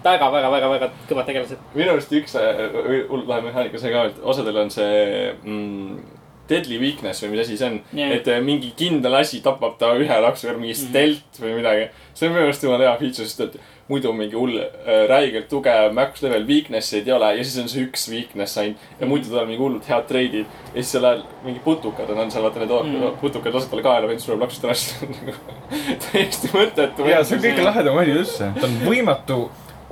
väga, 0.05 0.27
väga, 0.31 0.51
väga, 0.53 0.69
väga 0.75 0.89
kõvad 1.09 1.27
tegelased. 1.31 1.63
minu 1.75 1.95
arust 1.95 2.13
üks 2.13 2.35
äh, 2.37 2.59
hull 3.09 3.25
lahe 3.27 3.41
mehaanika 3.49 3.79
see 3.81 3.91
ka, 3.95 4.03
et 4.13 4.19
osadel 4.23 4.59
on 4.61 4.71
see 4.71 5.33
mm, 5.43 5.95
deadly 6.49 6.77
weakness 6.79 7.23
või 7.25 7.31
mis 7.33 7.41
asi 7.47 7.57
see 7.57 7.71
on 7.71 7.79
yeah.. 7.97 8.13
et 8.19 8.29
äh, 8.29 8.43
mingi 8.45 8.75
kindel 8.77 9.17
asi 9.17 9.41
tapab 9.43 9.79
ta 9.81 9.95
ühe 9.97 10.19
laksuga, 10.27 10.53
mingi 10.61 10.75
Mhm. 10.77 10.91
stealth 10.91 11.41
või 11.41 11.55
midagi. 11.63 11.87
see 12.15 12.29
on 12.29 12.35
minu 12.37 12.45
arust 12.51 12.67
jumala 12.69 12.85
hea 12.91 12.99
feature, 13.01 13.27
sest 13.31 13.41
et 13.47 13.57
muidu 13.89 14.13
mingi 14.17 14.37
hull 14.39 14.57
äh, 14.57 15.03
räigelt 15.11 15.49
tugev 15.51 15.93
max 15.93 16.23
level 16.25 16.47
weakness'id 16.49 17.09
ei 17.09 17.13
ole 17.13 17.29
ja 17.37 17.45
siis 17.45 17.59
on 17.63 17.69
see 17.69 17.83
üks 17.85 18.07
weakness 18.09 18.57
ainult. 18.63 18.79
ja 19.01 19.07
muidu 19.07 19.29
tal 19.29 19.43
on 19.43 19.49
mingi 19.51 19.61
hullult 19.61 19.89
head 19.91 20.07
treidid 20.09 20.47
ja 20.47 20.77
siis 20.79 20.93
seal 20.95 21.05
ajal 21.11 21.25
mingi 21.45 21.61
putukad 21.65 22.11
on 22.15 22.31
seal, 22.33 22.47
vaata 22.47 22.63
need 22.65 22.73
mm. 22.73 23.19
putukad 23.21 23.53
lased 23.55 23.69
talle 23.73 23.85
kaela, 23.85 24.09
vend 24.09 24.25
sureb 24.25 24.41
laksust 24.47 24.65
ära, 24.65 24.75
siis 24.81 25.03
on 25.05 25.13
nagu 25.19 25.37
täiesti 26.07 26.53
mõttetu. 26.55 27.09
ja 27.11 27.21
see 27.25 27.37
on 27.37 27.45
kõige. 27.45 27.67
lahedam 27.69 28.01
asi 28.01 28.17
üldse, 28.17 28.53
ta 28.61 28.67
on 28.71 28.79
võimatu 28.89 29.39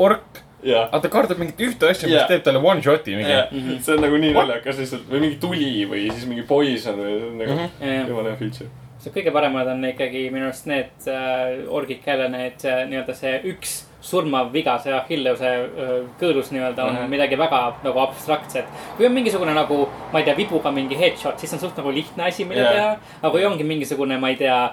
ork, 0.09 0.41
jah 0.65 0.87
aga 0.89 1.03
ta 1.05 1.11
kardab 1.13 1.41
mingit 1.43 1.61
ühte 1.69 1.91
asja, 1.93 2.09
mis 2.09 2.17
Jaa. 2.17 2.29
teeb 2.33 2.45
talle 2.49 2.63
one 2.65 2.81
shot'i 2.85 3.17
mingi 3.19 3.35
jah, 3.35 3.51
Mhm. 3.53 3.81
see 3.85 3.97
on 3.99 4.07
nagu 4.07 4.17
nii 4.25 4.33
naljakas 4.39 4.81
lihtsalt 4.81 5.05
või 5.11 5.21
mingi 5.27 5.37
tuli 5.43 5.73
või 5.91 6.07
siis 6.11 6.25
mingi 6.31 6.47
poison 6.49 6.97
või 6.97 7.19
on 7.29 7.37
nagu 7.45 7.59
Mhm. 7.61 8.09
jumala 8.09 8.33
hea 8.33 8.41
feature. 8.41 8.71
See 9.03 9.11
kõige 9.11 9.33
paremad 9.35 9.67
on 9.67 9.83
ikkagi 9.89 10.29
minu 10.31 10.47
arust 10.47 10.67
need 10.71 11.09
äh, 11.11 11.65
orgid, 11.75 12.03
kelle 12.05 12.29
need 12.31 12.63
äh, 12.65 12.85
nii-öelda 12.91 13.15
see 13.19 13.41
üks 13.51 13.81
surmav 14.03 14.53
viga, 14.55 14.77
see 14.83 14.93
Achilleuse 14.95 15.49
äh, 15.49 15.91
kõõlus 16.21 16.53
nii-öelda 16.55 16.85
on 16.87 16.95
Mhm. 17.01 17.11
midagi 17.11 17.39
väga 17.39 17.61
nagu 17.85 17.99
abstraktset. 18.03 18.65
kui 18.97 19.07
on 19.07 19.13
mingisugune 19.15 19.55
nagu, 19.55 19.89
ma 20.13 20.19
ei 20.23 20.25
tea, 20.25 20.35
vibuga 20.37 20.71
mingi 20.71 20.99
headshot, 20.99 21.39
siis 21.39 21.53
on 21.55 21.59
suht 21.59 21.77
nagu 21.77 21.91
lihtne 21.95 22.25
asi, 22.29 22.45
mida 22.45 22.61
Jah. 22.63 22.73
teha. 22.73 22.97
aga 23.23 23.31
kui 23.31 23.45
ongi 23.45 23.65
mingisugune, 23.65 24.19
ma 24.21 24.29
ei 24.29 24.37
tea 24.37 24.71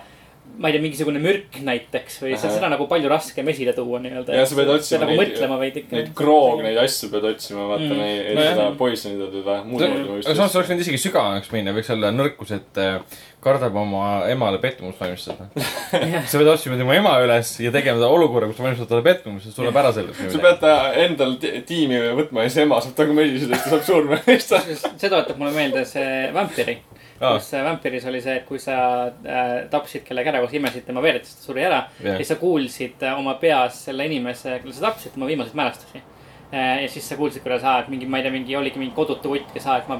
ma 0.60 0.68
ei 0.68 0.74
tea, 0.76 0.82
mingisugune 0.84 1.20
mürk 1.24 1.56
näiteks 1.64 2.18
või 2.20 2.34
see 2.34 2.44
on 2.44 2.50
Ahah. 2.50 2.56
seda 2.58 2.70
nagu 2.74 2.88
palju 2.92 3.08
raskem 3.12 3.48
esile 3.48 3.72
tuua 3.78 4.00
nii-öelda. 4.04 4.34
Ja 4.36 4.46
sa 4.50 4.56
pead 4.58 4.68
otsima 4.74 5.06
nagu 5.06 5.14
neid- 5.16 5.32
mõtlema 5.38 5.60
veidi 5.62 5.84
ikka. 5.86 5.96
Neid 5.96 6.10
kroog, 6.18 6.64
neid 6.66 6.78
asju 6.82 7.10
pead 7.14 7.24
otsima, 7.30 7.68
vaata 7.70 7.88
Mm. 7.88 7.98
neid, 8.02 8.20
et 8.26 8.36
Nojah. 8.36 8.52
seda 8.58 8.66
poisonida 8.78 9.28
teda 9.32 9.56
muud 9.64 9.80
moodi 9.80 9.88
ma 9.88 10.18
aga 10.18 10.24
samas 10.36 10.50
just. 10.50 10.56
oleks 10.56 10.70
võinud 10.74 10.84
isegi 10.84 10.98
sügavamaks 11.06 11.52
minna, 11.54 11.72
võiks 11.78 11.90
olla 11.96 12.12
nõrkus, 12.12 12.52
et 12.58 12.78
äh, 12.78 13.00
kardab 13.40 13.76
oma 13.80 14.26
emale 14.28 14.58
pettumust 14.60 15.00
valmistada. 15.00 15.48
sa 16.30 16.38
pead 16.38 16.48
otsima 16.52 16.76
tema 16.78 16.96
ema 17.00 17.16
üles 17.24 17.54
ja 17.64 17.72
tegema 17.72 18.00
ta 18.04 18.08
olukorra, 18.12 18.48
kus 18.52 18.58
ta 18.60 18.64
valmistab 18.68 18.90
talle 18.92 19.04
pettumust, 19.08 19.46
siis 19.48 19.56
tuleb 19.56 19.76
ära 19.80 19.94
sellest. 19.96 20.20
sa 20.32 20.40
pead 20.44 20.60
ta 20.60 20.76
endal 21.06 21.38
ti- 21.40 21.62
tiimi 21.66 21.96
võtma 22.20 22.44
ja 22.44 22.50
siis 22.50 22.64
ema 22.66 22.82
saab 22.84 22.96
temaga 23.00 23.14
mediseda, 23.22 23.56
siis 23.56 23.64
ta 23.64 23.78
saab 23.78 23.84
surma. 23.88 24.20
see 24.28 25.10
tuletab 25.10 25.38
mulle 25.40 25.52
meelde 25.56 25.86
see 25.86 26.32
Vampiri 26.36 26.78
Aa. 27.20 27.34
kus 27.36 27.52
Vampiris 27.66 28.06
oli 28.08 28.22
see, 28.24 28.38
et 28.40 28.46
kui 28.48 28.60
sa 28.64 28.78
äh, 29.08 29.50
tapsid 29.72 30.06
kellegi 30.08 30.32
ära 30.32 30.40
koos 30.44 30.54
imesid 30.56 30.86
tema 30.88 31.04
verd, 31.04 31.26
siis 31.28 31.40
ta 31.40 31.50
suri 31.50 31.66
ära 31.68 31.82
Jah. 32.00 32.14
ja 32.14 32.18
siis 32.22 32.32
sa 32.32 32.40
kuulsid 32.40 33.04
äh, 33.04 33.20
oma 33.20 33.36
peas 33.42 33.84
selle 33.90 34.08
inimese, 34.08 34.60
kelle 34.62 34.76
sa 34.76 34.88
tapsid, 34.88 35.16
tema 35.16 35.28
viimaseid 35.28 35.58
mälestusi 35.60 36.00
äh,. 36.00 36.82
ja 36.86 36.90
siis 36.90 37.10
sa 37.10 37.20
kuulsid, 37.20 37.44
kuidas 37.44 37.66
aa, 37.68 37.82
et 37.84 37.92
mingi, 37.92 38.08
ma 38.08 38.22
ei 38.22 38.28
tea, 38.28 38.34
mingi 38.36 38.56
oligi 38.56 38.80
mingi 38.80 38.96
kodutu 38.96 39.36
kutt, 39.36 39.52
kes 39.54 39.68
aa, 39.68 39.82
et 39.84 39.92
ma, 39.92 40.00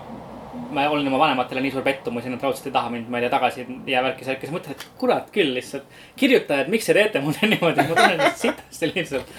ma 0.72 0.88
olin 0.90 1.08
oma 1.12 1.20
vanematele 1.26 1.62
nii 1.66 1.74
suur 1.76 1.84
pettumus 1.86 2.26
ja 2.26 2.32
nad 2.34 2.44
raudselt 2.44 2.72
ei 2.72 2.76
taha 2.80 2.94
mind, 2.94 3.10
ma 3.12 3.20
ei 3.20 3.28
tea, 3.28 3.34
tagasi 3.36 3.66
ja 3.90 4.04
värki 4.06 4.28
särki, 4.28 4.48
siis 4.48 4.56
mõtled, 4.56 4.80
et 4.80 5.00
kurat 5.02 5.32
küll 5.36 5.54
lihtsalt. 5.58 6.00
kirjutajad, 6.20 6.72
miks 6.72 6.88
te 6.90 6.96
teete 6.98 7.22
mulle 7.26 7.50
niimoodi, 7.54 7.84
ma 7.84 7.90
tunnen 7.96 8.16
ennast 8.16 8.46
sitasti 8.48 8.94
lihtsalt. 8.96 9.36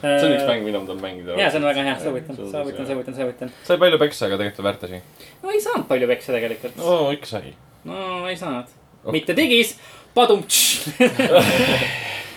See 0.00 0.26
on 0.28 0.34
üks 0.36 0.46
mäng, 0.48 0.64
mida 0.66 0.80
ma 0.82 0.86
tahan 0.90 1.02
mängida. 1.02 1.38
ja 1.40 1.50
see 1.50 1.60
on 1.60 1.64
väga 1.68 1.84
hea, 1.90 1.96
soovitan, 2.02 2.36
soovitan, 2.36 2.86
soovitan, 2.90 3.14
soovitan. 3.20 3.52
sai 3.68 3.78
palju 3.84 3.98
peksa, 4.02 4.26
aga 4.26 4.40
tegelikult 4.42 4.66
väärta 4.68 4.90
asi. 4.90 4.98
no 5.42 5.50
ei 5.54 5.60
saanud 5.62 5.86
palju 5.90 6.06
peksa 6.14 6.34
tegelikult. 6.36 6.76
no 6.82 6.98
ikka 7.16 7.26
sai. 7.36 7.54
no 7.88 8.26
ei 8.28 8.36
saanud 8.36 8.66
Oh. 9.04 9.12
mitte 9.14 9.30
digis, 9.36 9.76
padum. 10.14 10.40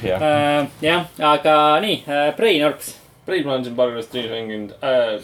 jah, 0.06 0.67
jah, 0.82 1.06
aga 1.17 1.56
nii, 1.82 2.04
Brain 2.38 2.65
Orps. 2.67 2.95
Braid 3.26 3.45
ma 3.45 3.56
olen 3.56 3.65
siin 3.65 3.76
paar 3.78 3.91
korda 3.91 4.04
striimis 4.06 4.32
mänginud 4.34 4.71
äh,. 4.82 5.21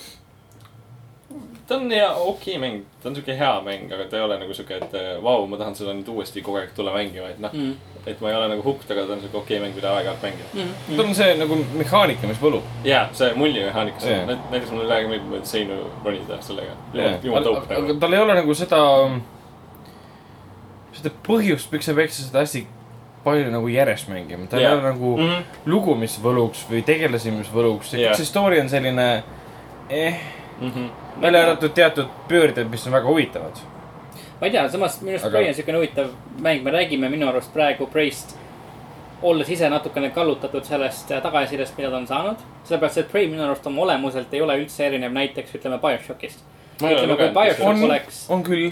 Ta 1.67 1.75
on 1.75 1.91
hea, 1.91 2.07
okei 2.15 2.55
okay 2.55 2.61
mäng, 2.61 2.83
ta 3.03 3.09
on 3.09 3.15
siuke 3.15 3.35
hea 3.37 3.61
mäng, 3.65 3.91
aga 3.91 4.05
ta 4.09 4.17
ei 4.17 4.23
ole 4.23 4.37
nagu 4.39 4.53
siuke, 4.55 4.77
et 4.77 4.93
äh, 4.95 5.09
vau, 5.23 5.45
ma 5.47 5.57
tahan 5.59 5.75
seda 5.75 5.93
nüüd 5.97 6.07
uuesti 6.13 6.41
kogu 6.41 6.61
aeg 6.61 6.71
tulla 6.75 6.93
mängima, 6.95 7.29
et 7.33 7.39
noh. 7.43 7.53
Mm. 7.53 7.73
et 8.07 8.21
ma 8.23 8.29
ei 8.31 8.35
ole 8.37 8.47
nagu 8.53 8.63
hooked, 8.63 8.91
aga 8.93 9.03
ta 9.07 9.13
on 9.17 9.23
siuke 9.23 9.37
okei 9.37 9.57
okay 9.57 9.65
mäng, 9.65 9.75
mida 9.75 9.91
aeg-ajalt 9.91 10.21
mängida. 10.23 10.67
tal 10.95 11.05
on 11.05 11.15
see 11.15 11.33
nagu 11.41 11.57
mehaanika, 11.73 12.27
mis 12.27 12.39
võlub. 12.39 12.69
jaa, 12.87 13.09
see 13.13 13.33
mullimehaanika, 13.35 14.05
Jaa. 14.07 14.25
näiteks 14.29 14.71
mulle 14.71 14.87
väga 14.93 15.11
meeldib 15.11 15.43
seinu 15.49 15.81
ronida 16.05 16.39
sellega. 16.41 16.77
jumal 17.23 17.41
aga 17.41 17.49
tõup 17.49 17.59
aga 17.65 17.81
nagu. 17.81 17.99
tal 17.99 18.13
ei 18.15 18.23
ole 18.23 18.39
nagu 18.39 18.55
seda, 18.55 18.81
seda 20.95 21.13
põhjust, 21.27 21.71
miks 21.75 21.91
sa 21.91 21.97
peaksid 21.99 22.29
seda 22.29 22.45
hästi 22.45 22.63
palju 23.27 23.51
nagu 23.51 23.67
järjest 23.67 24.07
mängima, 24.07 24.47
tal 24.47 24.63
ei 24.63 24.69
Jaa. 24.69 24.73
ole 24.79 24.87
nagu 24.87 25.17
Mm 25.17 25.29
-hmm. 25.29 25.43
lugu, 25.65 25.95
mis 25.95 26.19
võluks 26.23 26.63
või 26.71 26.83
tegelasi, 26.87 27.31
mis 27.31 27.51
võluks, 27.51 27.91
see 27.91 28.25
story 28.25 28.59
on 28.63 28.69
selline 28.69 29.23
eh, 29.89 30.15
Mm 30.61 30.71
-hmm. 30.71 31.21
välja 31.21 31.41
arvatud 31.43 31.69
teatud 31.73 32.05
pöörded, 32.27 32.67
mis 32.69 32.87
on 32.87 32.93
väga 32.93 33.07
huvitavad. 33.07 33.55
ma 34.41 34.47
ei 34.47 34.51
tea, 34.51 34.69
samas 34.69 35.01
minu 35.01 35.11
arust 35.11 35.25
Aga- 35.25 35.37
Prey 35.37 35.47
on 35.47 35.53
siukene 35.53 35.77
huvitav 35.77 36.07
mäng, 36.41 36.63
me 36.63 36.71
räägime 36.71 37.09
minu 37.09 37.27
arust 37.29 37.53
praegu 37.53 37.85
Prey'st. 37.87 38.35
olles 39.21 39.49
ise 39.49 39.69
natukene 39.69 40.09
kallutatud 40.09 40.63
sellest 40.63 41.11
äh, 41.11 41.21
tagasisidest, 41.21 41.77
mida 41.77 41.89
ta 41.89 41.97
on 41.97 42.07
saanud. 42.07 42.35
sellepärast, 42.63 42.97
et 42.97 43.11
Prey 43.11 43.27
minu 43.27 43.43
arust 43.43 43.67
oma 43.67 43.81
olemuselt 43.81 44.33
ei 44.33 44.41
ole 44.41 44.57
üldse 44.57 44.85
erinev 44.87 45.11
näiteks 45.11 45.55
ütleme 45.55 45.77
BioShockist. 45.79 46.39
Ütleme, 46.81 47.15
kui 47.17 47.29
BioShock 47.29 47.67
on- 47.69 47.83
oleks, 47.83 48.25
on 48.29 48.43
küll. 48.43 48.71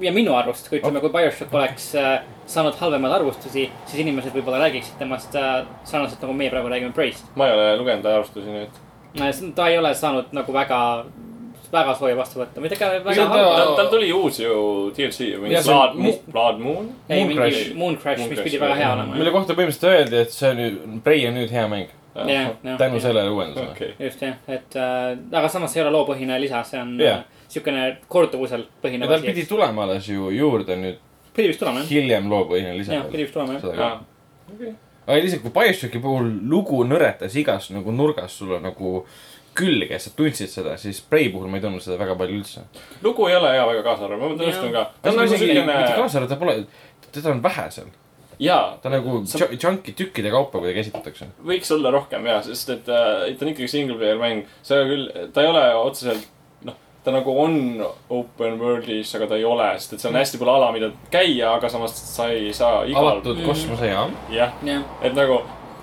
ja 0.00 0.12
minu 0.12 0.34
arust, 0.34 0.68
kui 0.68 0.78
ütleme, 0.78 1.00
kui 1.00 1.08
BioShock 1.10 1.54
oleks 1.54 1.94
äh, 1.94 2.20
saanud 2.46 2.74
halvemaid 2.74 3.12
arvustusi, 3.12 3.70
siis 3.86 4.00
inimesed 4.00 4.32
võib-olla 4.34 4.58
räägiksid 4.58 4.98
temast 4.98 5.34
äh, 5.34 5.64
sarnaselt 5.84 6.20
nagu 6.22 6.32
meie 6.32 6.50
praegu 6.50 6.68
räägime 6.68 6.92
Prey'st. 6.92 7.24
ma 7.36 7.46
ei 7.46 7.52
ole 7.52 7.76
lugenud 7.76 8.04
arvustusi 8.04 8.46
nüüd. 8.50 8.68
Ta 9.54 9.68
ei 9.68 9.78
ole 9.78 9.94
saanud 9.94 10.32
nagu 10.32 10.52
väga, 10.52 10.78
väga 11.72 11.94
sooja 11.98 12.16
vastuvõttu, 12.18 12.62
mitte 12.62 12.76
ka 12.76 12.90
väga 13.04 13.14
ta- 13.14 13.26
halba. 13.28 13.56
tal, 13.56 13.74
tal 13.76 13.90
tuli 13.92 14.12
uus 14.12 14.40
ju 14.40 14.54
DLC, 14.96 15.34
mingi 15.40 15.54
Ja 15.54 15.62
see 15.62 15.74
on 15.74 15.96
Blood, 15.96 16.30
Blood 16.32 16.62
Moon. 16.62 16.88
ei, 17.08 17.18
Moon 17.18 17.28
mingi 17.28 17.40
Crash. 17.40 17.74
Moon 17.74 17.96
Crash, 17.96 18.18
Moon 18.18 18.30
mis 18.30 18.40
pidi 18.40 18.60
väga 18.60 18.74
hea 18.74 18.92
olema. 18.92 19.14
mille 19.14 19.30
kohta 19.30 19.54
põhimõtteliselt 19.54 19.90
öeldi, 19.90 20.22
et 20.22 20.34
see 20.34 20.50
on 20.50 20.56
nüüd, 20.62 20.80
Prey 21.04 21.26
on 21.28 21.34
nüüd 21.38 21.50
hea 21.54 21.66
mäng. 21.68 21.88
jah, 22.14 22.50
jah. 22.62 22.78
tänu 22.78 23.00
sellele 23.00 23.30
uuendusele. 23.30 23.70
okei, 23.70 23.94
just 23.98 24.22
jah, 24.22 24.36
et 24.48 24.76
äh, 24.76 25.18
aga 25.32 25.48
samas 25.48 25.72
see 25.72 25.82
ei 25.82 25.86
ole 25.86 25.96
loopõhine 25.96 26.38
lisa, 26.40 26.62
see 26.62 26.78
on 26.80 26.94
yeah. 27.00 27.24
siukene 27.48 27.96
korduvusel 28.08 28.68
põhinev 28.82 29.10
ja 29.10 29.16
tal 29.16 29.26
pidi. 29.26 29.46
tulema 29.50 29.82
alles 29.82 30.06
ju 30.08 30.30
juurde 30.30 30.76
nüüd 30.78 31.00
pidi 31.34 31.50
vist 31.50 31.58
tulema 31.58 31.82
jah, 31.82 31.90
hiljem 31.90 32.30
loopõhine 32.30 32.76
lisa 32.78 32.94
jah, 32.94 33.08
pidi 33.10 33.26
vist 33.26 33.34
tulema 33.34 33.58
jah. 33.58 33.74
ka. 33.74 34.74
Aga 35.06 35.20
lihtsalt, 35.20 35.42
kui 35.44 35.50
BioShocki 35.54 36.00
puhul 36.02 36.30
lugu 36.50 36.84
nõretas 36.88 37.34
igas 37.40 37.70
nagu 37.74 37.92
nurgas 37.92 38.32
sulle 38.38 38.60
nagu 38.64 39.04
külge, 39.54 39.98
sa 40.02 40.10
tundsid 40.16 40.50
seda, 40.50 40.76
siis 40.80 40.98
Prey 41.06 41.28
puhul 41.30 41.46
ma 41.50 41.60
ei 41.60 41.62
tundnud 41.62 41.82
seda 41.84 41.98
väga 42.00 42.16
palju 42.18 42.40
üldse. 42.40 42.64
lugu 43.02 43.28
ei 43.28 43.36
ole 43.36 43.52
hea 43.54 43.66
väga 43.68 43.82
kaasarvav, 43.86 44.18
ma 44.18 44.36
tunnistan 44.38 44.72
ka. 44.74 44.82
ta 45.02 45.10
on 45.12 45.16
nagu 45.20 45.30
mitte 45.30 45.44
siukene, 45.44 45.76
kaasa 45.94 46.18
arvata, 46.18 46.34
ta 46.34 46.40
pole, 46.40 46.56
teda 47.12 47.30
on 47.30 47.42
vähe 47.44 47.66
seal. 47.70 47.86
jaa, 48.42 48.78
ta 48.82 48.90
nagu 48.90 49.20
Sa- 49.30 49.38
ju- 49.38 49.58
junk'i 49.62 49.92
tükkide 49.94 50.30
kaupa 50.34 50.58
kuidagi 50.58 50.80
esitatakse. 50.82 51.28
võiks 51.46 51.70
olla 51.76 51.90
rohkem 51.94 52.26
ja, 52.26 52.40
sest 52.42 52.68
et 52.74 52.88
äh, 52.90 53.30
ta 53.38 53.46
on 53.46 53.52
ikkagi 53.52 53.68
single 53.70 53.96
player 54.00 54.18
mäng. 54.18 54.42
see 54.62 54.82
küll, 54.90 55.06
ta 55.32 55.42
ei 55.44 55.52
ole 55.52 55.62
otseselt, 55.84 56.26
ta 57.04 57.10
nagu 57.12 57.34
on 57.42 57.56
open 58.10 58.58
world'is, 58.60 59.14
aga 59.16 59.26
ta 59.26 59.36
ei 59.36 59.44
ole, 59.44 59.66
sest 59.78 59.92
et 59.92 60.00
seal 60.00 60.14
on 60.14 60.20
hästi 60.20 60.38
palju 60.40 60.54
ala, 60.54 60.72
mida 60.72 60.88
käia, 61.12 61.50
aga 61.58 61.68
samas 61.68 61.92
sa 62.16 62.28
ei 62.32 62.52
saa 62.52 62.84
igal. 62.88 63.10
avatud 63.18 63.38
Mm. 63.38 63.46
kosmosejaam. 63.46 64.14
jah, 64.30 64.52
jah, 64.64 64.82
et 65.02 65.14
nagu 65.14 65.42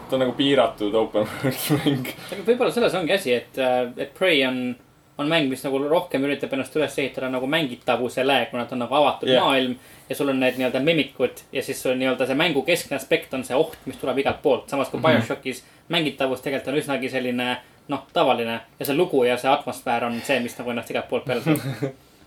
ta 0.09 0.15
on 0.17 0.19
nagu 0.25 0.33
piiratud 0.35 0.93
open 0.95 1.27
world 1.43 1.67
mäng. 1.85 2.07
aga 2.31 2.41
võib-olla 2.47 2.71
selles 2.73 2.95
ongi 2.97 3.13
asi, 3.13 3.33
et, 3.33 3.57
et 3.97 4.13
Prey 4.17 4.41
on, 4.47 4.75
on 5.21 5.27
mäng, 5.29 5.47
mis 5.49 5.61
nagu 5.63 5.77
rohkem 5.87 6.23
üritab 6.25 6.53
ennast 6.57 6.75
üles 6.75 6.97
ehitada 6.99 7.29
nagu 7.29 7.47
mängitavusele, 7.47 8.47
kuna 8.51 8.65
ta 8.65 8.75
on 8.75 8.79
nagu 8.83 8.95
avatud 8.95 9.29
yeah. 9.29 9.43
maailm. 9.45 9.75
ja 10.09 10.15
sul 10.15 10.29
on 10.33 10.39
need 10.39 10.57
nii-öelda 10.57 10.79
mimikud 10.83 11.43
ja 11.53 11.61
siis 11.63 11.79
sul 11.83 11.93
nii-öelda 11.95 12.25
see 12.27 12.35
mängu 12.35 12.61
keskne 12.67 12.97
aspekt 12.97 13.33
on 13.33 13.43
see 13.47 13.55
oht, 13.55 13.77
mis 13.85 13.95
tuleb 14.01 14.17
igalt 14.19 14.41
poolt. 14.41 14.67
samas 14.69 14.89
kui 14.89 14.99
Mhm. 14.99 15.07
BioShockis 15.21 15.63
mängitavus 15.89 16.41
tegelikult 16.41 16.73
on 16.73 16.79
üsnagi 16.81 17.09
selline 17.09 17.57
noh, 17.87 18.05
tavaline 18.13 18.59
ja 18.79 18.85
see 18.85 18.95
lugu 18.95 19.23
ja 19.23 19.37
see 19.37 19.49
atmosfäär 19.51 20.05
on 20.05 20.21
see, 20.25 20.39
mis 20.39 20.57
nagu 20.57 20.69
ennast 20.71 20.89
igalt 20.93 21.09
poolt 21.09 21.25
peale 21.25 21.41
surub. 21.41 21.61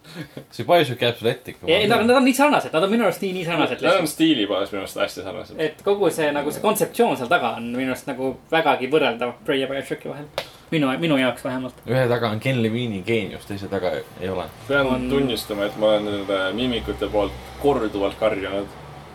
see 0.54 0.64
BioShock 0.68 1.00
jääb 1.02 1.16
sulle 1.18 1.30
ette 1.32 1.50
ikka. 1.54 1.66
ei, 1.72 1.86
nad 1.88 2.10
on, 2.10 2.24
nii 2.24 2.34
sarnased, 2.36 2.72
nad 2.74 2.82
on 2.84 2.90
minu 2.92 3.06
arust 3.06 3.22
nii, 3.24 3.32
nii 3.38 3.44
sarnased 3.46 3.80
Nad 3.82 4.00
on 4.02 4.08
stiili 4.08 4.44
poolest 4.46 4.72
minu 4.74 4.82
arust 4.84 4.98
hästi 5.00 5.22
sarnased. 5.24 5.60
et 5.64 5.80
kogu 5.86 6.10
see 6.12 6.28
nagu 6.32 6.52
see 6.52 6.60
kontseptsioon 6.64 7.16
seal 7.16 7.30
taga 7.32 7.54
on 7.60 7.70
minu 7.72 7.94
arust 7.94 8.10
nagu 8.10 8.34
vägagi 8.52 8.90
võrreldav 8.92 9.32
Prey 9.46 9.62
ja 9.62 9.66
BioShocki 9.70 10.08
vahel. 10.12 10.26
minu, 10.70 10.90
minu 11.00 11.16
jaoks 11.16 11.44
vähemalt. 11.44 11.80
ühe 11.88 12.04
taga 12.10 12.28
on 12.36 12.40
Ken 12.40 12.60
Levine'i 12.62 13.00
geenius, 13.06 13.46
teise 13.48 13.68
taga 13.72 13.94
ei 14.20 14.28
ole. 14.28 14.44
pean 14.68 14.86
on- 14.86 15.08
tunnistama, 15.10 15.64
et 15.70 15.76
ma 15.80 15.86
olen 15.94 16.04
nende 16.10 16.40
mimikute 16.52 17.08
poolt 17.08 17.32
korduvalt 17.62 18.18
karjunud. 18.20 18.66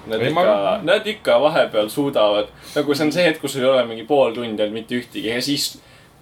Nad 0.08 0.22
Ei, 0.22 0.30
ma- 0.34 0.42
ikka, 0.42 0.80
nad 0.84 1.06
ikka 1.08 1.36
vahepeal 1.42 1.90
suudavad, 1.90 2.48
nagu 2.76 2.96
see 2.96 3.06
on 3.06 3.12
see 3.14 3.24
hetk, 3.28 3.42
kus 3.44 3.54
sul 3.54 3.62
ei 3.62 3.70
ole 3.70 3.86
mingi 3.86 4.04
pool 4.10 4.32
tundi 4.34 4.64
olnud 4.64 4.74
mitte 4.74 4.96
ühtegi 4.98 5.28
ja 5.36 5.42
siis 5.42 5.76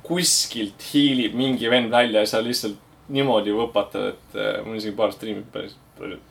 kuskilt 0.07 0.83
hiilib 0.93 1.35
mingi 1.37 1.69
vend 1.71 1.91
välja 1.93 2.23
ja 2.23 2.29
sa 2.29 2.41
lihtsalt 2.43 2.79
niimoodi 3.13 3.53
võpatad, 3.55 4.13
et 4.13 4.39
äh, 4.39 4.55
mul 4.65 4.79
isegi 4.79 4.95
paar 4.97 5.13
striimi 5.15 5.43
päris, 5.51 5.77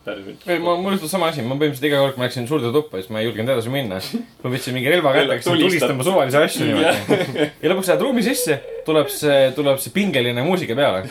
päris, 0.05 0.27
ei, 0.45 0.59
ma, 0.61 0.75
mul 0.77 0.93
juhtus 0.93 1.09
sama 1.13 1.31
asi, 1.31 1.41
ma 1.41 1.55
põhimõtteliselt 1.57 1.87
iga 1.89 2.01
kord, 2.03 2.13
kui 2.13 2.21
ma 2.21 2.27
läksin 2.27 2.45
suurde 2.49 2.69
tuppa, 2.75 3.01
siis 3.01 3.09
ma 3.13 3.23
ei 3.23 3.27
julgenud 3.27 3.53
edasi 3.55 3.73
minna. 3.73 3.97
ma 4.43 4.51
võtsin 4.53 4.77
mingi 4.77 4.91
relva 4.93 5.13
kätte, 5.15 5.39
hakkasin 5.39 5.63
tulistama 5.63 6.05
suvalisi 6.05 6.39
asju 6.41 6.67
niimoodi. 6.69 7.47
ja 7.63 7.73
lõpuks 7.73 7.89
lähed 7.91 8.05
ruumi 8.05 8.25
sisse, 8.27 8.59
tuleb 8.85 9.09
see, 9.13 9.39
tuleb 9.57 9.81
see 9.81 9.95
pingeline 9.95 10.45
muusika 10.45 10.77
peale. 10.77 11.09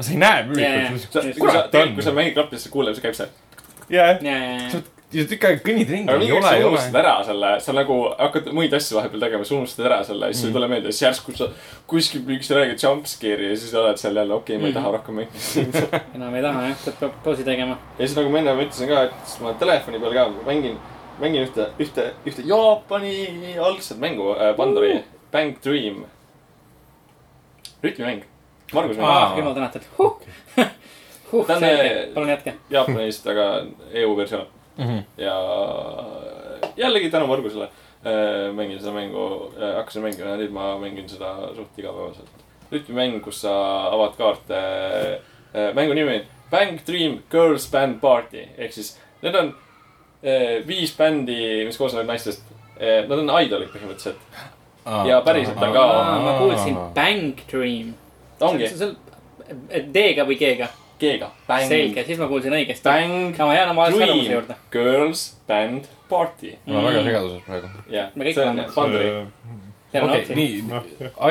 sa 0.00 0.08
ei 0.14 0.22
näe 0.22 0.48
müülikut. 0.48 1.36
kui 1.42 2.08
sa, 2.08 2.16
mängid 2.16 2.38
klappi, 2.38 2.60
siis 2.60 2.72
kuuleb, 2.72 2.96
see 2.96 3.04
käib 3.04 3.20
see. 3.20 3.28
jaa, 3.92 4.16
ja, 5.12 5.24
tükk 5.28 5.44
aega 5.48 5.62
kõnnid 5.66 5.90
ringi, 5.92 6.08
aga 6.08 6.16
ei 6.16 6.20
mingi 6.22 6.34
hetk 6.34 6.46
ole, 6.46 6.62
sa 6.62 6.68
unustad 6.70 6.98
ära 7.02 7.14
selle, 7.26 7.50
sa 7.64 7.74
nagu 7.76 7.96
hakkad 8.18 8.48
muid 8.56 8.74
asju 8.78 8.98
vahepeal 8.98 9.24
tegema, 9.26 9.44
sa 9.48 9.54
unustad 9.58 9.88
ära 9.90 9.98
selle 10.08 10.30
ja 10.30 10.34
siis 10.34 10.42
sul 10.44 10.50
ei 10.52 10.56
tule 10.56 10.68
meelde 10.72 10.88
ja 10.92 10.96
siis 10.96 11.04
järsku 11.06 11.34
sa 11.38 11.48
kuskil 11.90 12.24
mingist 12.26 12.54
räägid 12.56 12.82
jumpscare'i 12.84 13.50
ja 13.52 13.56
siis 13.60 13.74
oled 13.78 14.00
seal 14.00 14.16
jälle, 14.22 14.34
okei 14.34 14.56
okay,, 14.56 14.62
ma 14.62 14.68
ei 14.68 14.72
Mhm. 14.72 14.78
taha 14.80 14.92
rohkem 14.96 15.14
mängida. 15.20 16.00
enam 16.16 16.34
ei 16.34 16.42
taha 16.42 16.64
jah, 16.68 16.86
peab 17.00 17.12
pausi 17.24 17.44
tegema. 17.44 17.78
ja 17.98 18.06
siis 18.06 18.16
nagu 18.16 18.30
ma 18.32 18.38
enne 18.42 18.56
ütlesin 18.64 18.88
ka, 18.88 19.02
et 19.10 19.36
ma 19.44 19.52
telefoni 19.60 20.00
peal 20.00 20.16
ka 20.18 20.26
mängin, 20.48 20.78
mängin 21.20 21.46
ühte, 21.46 21.68
ühte, 21.78 22.08
ühte 22.26 22.42
Jaapani 22.48 23.56
algset 23.58 23.98
mängu 24.02 24.32
äh,, 24.36 24.54
Pandori 24.56 24.94
uh. 24.96 25.02
Bang 25.32 25.56
Dream. 25.64 26.04
rütmimäng. 27.82 28.24
Margus 28.72 28.96
mäng 28.96 29.06
Aa. 29.06 29.32
ah.. 29.32 29.38
jumal 29.38 29.54
tänatud 29.54 29.82
huh.. 29.98 30.16
huh, 31.32 31.46
Ta 31.46 31.56
on, 31.56 31.64
eh,, 31.64 32.08
palun 32.14 32.28
jätke. 32.28 32.54
Jaapanist, 32.70 33.26
aga 33.26 33.46
EU 33.92 34.16
versioon. 34.16 34.46
Mhm. 34.78 34.98
ja 35.18 35.34
jällegi 36.76 37.10
tänu 37.10 37.26
Margusele 37.26 37.64
äh, 38.04 38.52
mängin 38.54 38.78
seda 38.80 38.92
mängu 38.92 39.52
äh,, 39.58 39.74
hakkasin 39.76 40.02
mängima 40.02 40.30
ja 40.30 40.36
nüüd 40.40 40.50
ma 40.54 40.78
mängin 40.80 41.08
seda 41.08 41.34
suht 41.56 41.78
igapäevaselt. 41.78 42.28
rütmimäng, 42.72 43.20
kus 43.20 43.40
sa 43.44 43.52
avad 43.92 44.14
kaarte 44.16 44.56
äh,. 45.54 45.74
mängu 45.74 45.94
nimi 45.94 46.14
on 46.20 46.24
Bang 46.50 46.78
Dream 46.86 47.18
Girls 47.30 47.66
Band 47.72 48.00
Party 48.00 48.46
ehk 48.58 48.72
siis 48.72 48.98
need 49.22 49.34
on 49.36 49.54
viis 50.66 50.92
bändi, 50.96 51.64
mis 51.66 51.76
koosnevad 51.78 52.06
naistest. 52.06 52.44
Nad 53.08 53.10
on 53.18 53.30
idolid 53.42 53.68
põhimõtteliselt, 53.72 54.20
Ja 55.08 55.20
päriselt 55.20 55.56
on 55.62 55.72
ka- 55.72 56.20
ma 56.22 56.36
kuulsin 56.38 56.76
Bang 56.94 57.40
Dream. 57.50 57.94
ongi 58.40 58.68
D-ga 59.94 60.24
või 60.26 60.36
G-ga? 60.38 60.68
G-ga. 61.02 61.30
selge, 61.68 62.04
siis 62.06 62.18
ma 62.20 62.28
kuulsin 62.30 62.54
õigesti. 62.54 62.86
Bang 62.86 63.36
Dream. 63.96 64.52
Girls 64.72 65.24
Band 65.48 65.90
Party. 66.08 66.56
ma 66.66 66.78
olen 66.78 66.92
väga 66.92 67.06
segaduses 67.08 67.46
praegu. 67.46 67.72
jah, 67.90 68.12
Me 68.14 68.28
kõik 68.28 68.42
oleme. 68.44 68.68
Okei, 69.92 70.36
nii, 70.36 70.60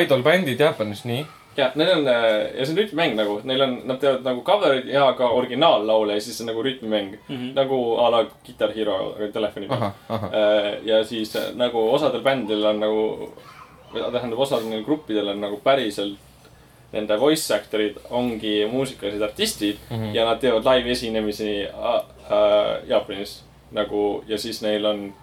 idol-bändid 0.03 0.60
Jaapanis, 0.62 1.05
nii. 1.10 1.23
ja 1.57 1.71
neil 1.75 1.89
on 1.97 2.05
äh, 2.07 2.25
ja 2.55 2.65
see 2.65 2.71
on 2.71 2.77
rütmimäng 2.79 3.15
nagu, 3.17 3.39
neil 3.43 3.63
on, 3.65 3.73
nad 3.89 3.97
teevad 3.99 4.21
nagu 4.23 4.43
cover'id 4.47 4.88
ja 4.88 5.10
ka 5.17 5.27
originaallaule 5.36 6.15
ja 6.15 6.21
siis 6.23 6.38
on 6.43 6.47
nagu 6.47 6.63
rütmimäng 6.63 7.17
mm. 7.17 7.36
-hmm. 7.36 7.49
nagu 7.57 7.79
a 7.99 8.12
la 8.12 8.21
Guitar 8.45 8.71
Hero 8.75 9.15
telefoni 9.34 9.67
peal 9.67 9.84
äh,. 9.84 10.77
ja 10.88 11.03
siis 11.03 11.36
äh, 11.36 11.49
nagu 11.55 11.89
osadel 11.91 12.21
bändidel 12.21 12.65
on 12.65 12.79
nagu, 12.79 13.34
tähendab 13.93 14.39
osadel 14.39 14.69
neil 14.69 14.84
gruppidel 14.84 15.27
on 15.27 15.41
nagu 15.41 15.60
päriselt 15.63 16.31
nende 16.91 17.17
voice 17.19 17.54
actor'id 17.56 17.97
ongi 18.10 18.65
muusikalised 18.71 19.21
artistid 19.21 19.77
mm. 19.89 19.97
-hmm. 19.97 20.15
ja 20.15 20.25
nad 20.25 20.39
teevad 20.39 20.65
live 20.65 20.91
esinemisi 20.91 21.63
äh, 21.63 21.95
äh, 21.95 22.88
Jaapanis 22.88 23.43
nagu 23.71 24.23
ja 24.27 24.38
siis 24.38 24.62
neil 24.62 24.86
on 24.86 25.13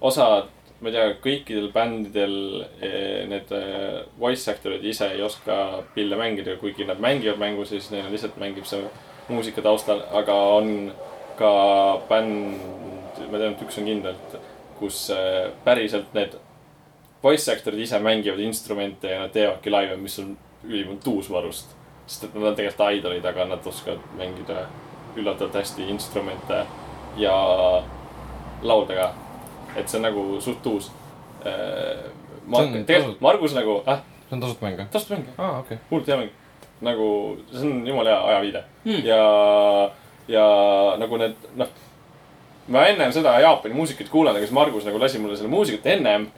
osad, 0.00 0.50
ma 0.80 0.90
ei 0.90 0.94
tea, 0.94 1.12
kõikidel 1.24 1.68
bändidel 1.74 2.36
eh, 2.84 3.24
need 3.30 3.52
eh, 3.56 4.00
voice 4.20 4.50
actor'id 4.52 4.84
ise 4.84 5.08
ei 5.14 5.22
oska 5.24 5.82
pille 5.94 6.18
mängida, 6.20 6.56
kuigi 6.60 6.86
nad 6.88 7.00
mängivad 7.02 7.40
mängu, 7.40 7.64
siis 7.68 7.88
neil 7.92 8.10
lihtsalt 8.12 8.36
mängib 8.40 8.68
see 8.68 8.82
muusika 9.28 9.64
taustal, 9.64 10.04
aga 10.14 10.36
on 10.58 10.92
ka 11.38 11.52
bänd, 12.10 12.60
ma 13.30 13.40
tean, 13.40 13.56
et 13.56 13.64
üks 13.64 13.80
on 13.80 13.88
kindlalt, 13.88 14.36
kus 14.78 15.06
eh, 15.14 15.46
päriselt 15.64 16.12
need 16.16 16.36
voice 17.24 17.48
actor'id 17.52 17.82
ise 17.82 17.98
mängivad 18.02 18.42
instrumente 18.44 19.10
ja 19.10 19.24
nad 19.24 19.32
teevadki 19.34 19.72
laive, 19.72 19.96
mis 20.00 20.20
on 20.22 20.36
ülimalt 20.68 21.04
tuusvarust. 21.04 21.74
sest 22.06 22.24
et 22.24 22.34
nad 22.34 22.44
on 22.52 22.54
tegelikult 22.56 22.98
idolid, 22.98 23.24
aga 23.24 23.44
nad 23.44 23.66
oskavad 23.66 23.98
mängida 24.18 24.66
üllatavalt 25.16 25.54
hästi 25.54 25.88
instrumente 25.90 26.60
ja 27.16 27.34
laulda 28.62 28.94
ka. 28.94 29.12
et 29.76 29.88
see 29.88 29.98
on 29.98 30.02
nagu 30.02 30.40
suht 30.40 30.66
uus. 30.66 30.90
ma 32.46 32.58
See 32.58 32.66
on 32.66 32.84
tegelikult 32.86 33.20
Margus 33.20 33.54
nagu, 33.54 33.80
ah, 33.86 34.00
see 34.28 34.36
on 34.36 34.40
tasuta 34.40 34.66
mäng, 34.66 34.78
jah? 34.78 34.88
tasuta 34.90 35.14
mäng, 35.14 35.26
aa, 35.38 35.58
okei. 35.58 35.78
hullult 35.90 36.08
hea 36.08 36.16
mäng. 36.16 36.30
nagu 36.80 37.06
see 37.52 37.70
on 37.70 37.86
jumala 37.86 38.10
hea 38.10 38.24
ajaviide 38.30 38.64
Hmm. 38.86 39.02
ja, 39.04 39.90
ja 40.28 40.46
nagu 40.98 41.16
need, 41.18 41.34
noh. 41.56 41.68
ma 42.68 42.84
ennem 42.86 43.12
seda 43.12 43.38
Jaapani 43.40 43.74
muusikat 43.74 44.08
kuulanud, 44.08 44.36
aga 44.38 44.46
siis 44.46 44.54
Margus 44.54 44.84
nagu 44.86 45.00
lasi 45.00 45.18
mulle 45.18 45.36
selle 45.36 45.50
muusikat 45.50 45.86
ennem. 45.86 46.28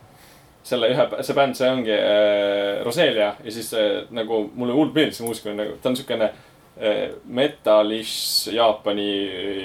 Selle 0.68 0.90
ühe, 0.92 1.06
see 1.24 1.36
bänd, 1.36 1.56
see 1.58 1.70
ongi 1.72 1.94
äh, 1.94 2.78
Roselia 2.86 3.32
ja 3.44 3.54
siis 3.54 3.70
äh, 3.76 4.04
nagu 4.14 4.44
mulle 4.54 4.76
hullult 4.76 4.96
meeldis 4.96 5.20
see 5.20 5.26
muusika, 5.26 5.54
nagu 5.56 5.76
ta 5.82 5.92
on 5.92 5.98
siukene 5.98 6.30
äh, 6.30 7.04
metalish 7.24 8.48
Jaapani 8.54 9.12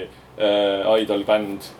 äh, 0.04 0.94
idol 1.04 1.26
bänd. 1.28 1.72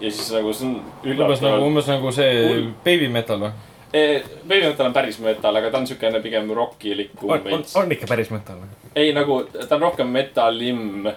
ja 0.00 0.10
siis 0.10 0.32
nagu 0.34 0.54
see 0.56 0.70
on 0.70 0.78
umbes 1.12 1.44
nagu, 1.44 1.66
umbes 1.66 1.90
nagu 1.90 2.14
see 2.14 2.30
Hull. 2.48 2.72
baby 2.84 3.10
metal 3.12 3.46
või? 3.46 3.52
Baby 3.92 4.62
metal 4.70 4.86
on 4.88 4.94
päris 4.96 5.18
metal, 5.20 5.56
aga 5.60 5.68
ta 5.70 5.82
on 5.82 5.90
siukene 5.90 6.22
pigem 6.24 6.48
rockilikum 6.56 7.28
on, 7.28 7.42
on 7.42 7.50
veits,. 7.50 7.76
on 7.76 7.92
ikka 7.92 8.08
päris 8.08 8.32
metal 8.32 8.62
või? 8.62 8.72
ei 8.96 9.12
nagu, 9.16 9.42
ta 9.52 9.76
on 9.76 9.84
rohkem 9.90 10.08
metalim 10.12 11.10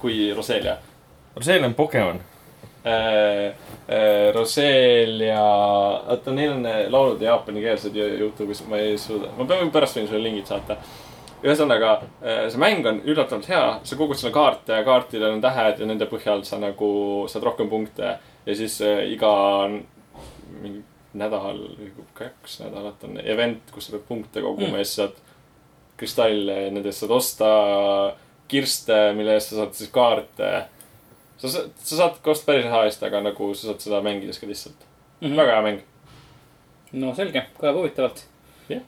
kui 0.00 0.30
Roselia 0.36 0.78
see 1.40 1.64
on 1.64 1.74
Pokemon. 1.74 2.20
äh,. 2.86 3.52
Äh, 3.90 4.30
Roselia, 4.34 5.42
oota 6.06 6.30
neil 6.30 6.52
on 6.52 6.66
äh, 6.66 6.84
laulud 6.92 7.22
jaapanikeelsed 7.22 7.96
ju- 7.96 8.18
Youtube'is, 8.20 8.60
ma 8.70 8.78
ei 8.78 8.98
suuda, 8.98 9.32
ma 9.34 9.44
pean 9.44 9.72
pärast 9.74 9.98
võin 9.98 10.06
sulle 10.06 10.22
lingid 10.22 10.46
saata. 10.46 10.76
ühesõnaga, 11.40 11.94
see 12.20 12.60
mäng 12.60 12.84
on 12.86 12.98
üllatavalt 13.08 13.48
hea, 13.48 13.64
sa 13.82 13.96
kogud 13.96 14.18
selle 14.20 14.30
kaarte 14.34 14.76
ja 14.76 14.84
kaartidel 14.84 15.32
on 15.32 15.40
tähed 15.40 15.80
ja 15.80 15.86
nende 15.88 16.04
põhjal 16.06 16.44
sa 16.44 16.58
nagu 16.60 16.90
saad 17.32 17.46
rohkem 17.48 17.70
punkte. 17.72 18.18
ja 18.46 18.54
siis 18.54 18.76
iga 18.84 19.32
mingi 20.60 20.84
nädal, 21.18 21.58
kaks 22.14 22.60
nädalat 22.60 23.04
on 23.04 23.18
event, 23.24 23.72
kus 23.74 23.88
sa 23.88 23.96
pead 23.96 24.06
punkte 24.08 24.42
koguma 24.44 24.68
mm. 24.68 24.78
ja 24.78 24.84
siis 24.84 25.00
saad 25.00 25.16
kristalle 26.00 26.58
ja 26.66 26.70
nende 26.70 26.92
eest 26.92 27.02
saad 27.02 27.16
osta 27.16 27.48
kirste, 28.50 28.98
mille 29.16 29.34
eest 29.36 29.52
sa 29.52 29.62
saad 29.62 29.74
siis 29.78 29.90
kaarte. 29.94 30.52
Sa 31.40 31.48
saad, 31.48 31.70
sa 31.82 31.96
saad 31.96 32.18
ka 32.22 32.34
osta 32.34 32.50
päris 32.50 32.68
raha 32.68 32.84
eest, 32.88 33.02
aga 33.06 33.22
nagu 33.24 33.52
sa 33.54 33.70
saad 33.70 33.84
seda 33.84 34.02
mängides 34.04 34.38
ka 34.38 34.46
lihtsalt 34.46 34.76
mm. 35.20 35.28
-hmm. 35.28 35.36
väga 35.36 35.56
hea 35.56 35.62
mäng. 35.62 35.80
no 36.92 37.14
selge, 37.14 37.46
kõlab 37.60 37.80
huvitavalt 37.80 38.24
Jah.. 38.68 38.82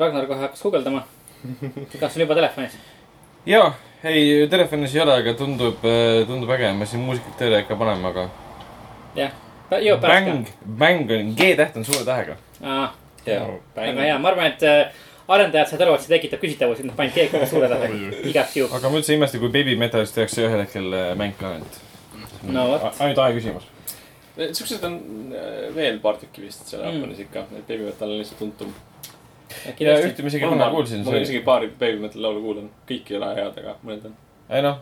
Ragnar 0.00 0.26
kohe 0.26 0.40
hakkas 0.40 0.62
guugeldama. 0.62 1.04
kas 2.00 2.16
on 2.16 2.20
juba 2.20 2.34
telefonis? 2.34 2.78
jaa, 3.46 3.74
ei 4.04 4.48
telefonis 4.50 4.94
ei 4.94 5.00
ole, 5.00 5.16
aga 5.22 5.34
tundub, 5.34 5.82
tundub 6.26 6.50
äge, 6.50 6.72
ma 6.72 6.86
siin 6.86 7.02
muusikat 7.06 7.36
tööle 7.38 7.60
ikka 7.62 7.76
panema, 7.76 8.08
aga. 8.08 8.28
jah, 9.14 9.34
jõuab 9.70 10.00
pärast 10.00 10.26
Bäng, 10.26 10.46
bäng 10.82 11.12
on, 11.18 11.34
G-täht 11.38 11.76
on 11.76 11.84
suure 11.84 12.04
tähega. 12.04 12.36
ka. 12.60 12.92
hea. 13.26 13.42
väga 13.76 14.08
hea, 14.08 14.18
ma 14.18 14.32
arvan, 14.32 14.52
et 14.54 14.62
äh, 14.62 15.05
arendajad 15.28 15.70
said 15.70 15.82
aru, 15.84 15.94
et 15.96 16.04
see 16.04 16.12
tekitab 16.12 16.42
küsitavusi, 16.42 16.86
nad 16.86 16.96
panid 16.98 17.14
keegi 17.16 17.46
suure 17.50 17.68
tähega, 17.70 18.10
igaks 18.30 18.56
juhuks. 18.60 18.76
aga 18.78 18.90
ma 18.90 19.00
üldse 19.00 19.14
ei 19.14 19.20
imesta, 19.20 19.40
kui 19.42 19.52
Baby 19.54 19.76
Metalist 19.80 20.14
tehakse 20.16 20.44
ühel 20.46 20.62
hetkel 20.62 20.92
äh, 20.94 21.12
mäng 21.18 21.34
ka, 21.40 21.56
et. 21.58 21.80
No 22.46 22.66
vot. 22.70 22.84
ainult 23.02 23.22
aja 23.24 23.36
küsimus. 23.38 23.70
siuksed 24.36 24.84
on 24.86 24.98
äh, 25.34 25.64
veel 25.74 25.98
paar 26.04 26.20
tükki 26.20 26.44
vist 26.44 26.68
seal 26.70 26.84
Mm. 26.84 27.00
Jaapanis 27.00 27.24
ikka, 27.26 27.46
et 27.58 27.64
Baby 27.66 27.88
Metal 27.88 28.12
on 28.12 28.20
lihtsalt 28.20 28.38
tuntum. 28.44 28.74
ja 29.64 29.72
kindlasti. 29.72 30.12
ühte 30.12 30.22
ma 30.26 30.32
isegi 30.34 30.50
kunagi 30.52 30.76
kuulsin, 30.76 31.02
ma 31.02 31.14
olen 31.14 31.26
isegi 31.26 31.42
paari 31.46 31.72
Baby 31.80 32.04
Metal 32.04 32.22
laulu 32.22 32.44
kuulanud, 32.44 32.76
kõik 32.90 33.10
ei 33.10 33.18
ole 33.18 33.32
head, 33.40 33.58
aga 33.64 33.76
mõned 33.82 34.06
on. 34.10 34.16
ei 34.50 34.62
noh, 34.62 34.78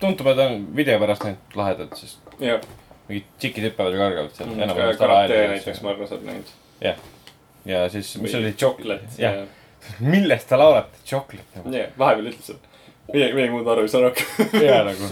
tuntumad 0.00 0.40
on 0.46 0.66
video 0.76 1.00
pärast 1.02 1.28
need 1.28 1.58
lahedad, 1.58 1.92
sest 2.00 2.40
jah, 2.40 2.64
mingid 3.10 3.28
tšikid 3.36 3.68
hüppavad 3.70 3.94
ja 3.96 4.02
kargavad 4.06 4.32
seal. 4.38 4.50
Mm. 4.54 4.96
karate 5.02 5.44
näiteks 5.52 5.84
ma 5.84 5.92
arvan, 5.92 6.10
saad 6.10 6.26
näinud. 6.26 6.56
ja 7.66 7.86
siis, 7.92 8.16
mis 8.22 8.34
oli, 8.40 8.52
Chocolate. 8.56 9.12
jah, 9.20 9.44
millest 10.00 10.48
ta 10.48 10.56
laulab, 10.60 10.90
Chocolate 11.04 11.58
nagu. 11.60 11.72
jah, 11.74 11.90
vahepeal 11.98 12.30
ütleb 12.32 12.42
seda. 12.42 12.58
midagi, 13.12 13.32
midagi 13.38 13.52
muud 13.54 13.68
aru 13.74 13.86
ei 13.86 13.92
saa 13.92 14.02
rohkem. 14.06 14.50
ja 14.66 14.82
nagu. 14.86 15.10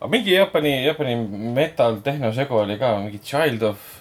aga 0.00 0.10
mingi 0.14 0.34
Jaapani, 0.34 0.74
Jaapani 0.86 1.14
metal 1.60 2.00
tehnosegu 2.04 2.60
oli 2.64 2.78
ka, 2.78 2.96
mingi 3.04 3.18
Child 3.24 3.62
of, 3.72 3.94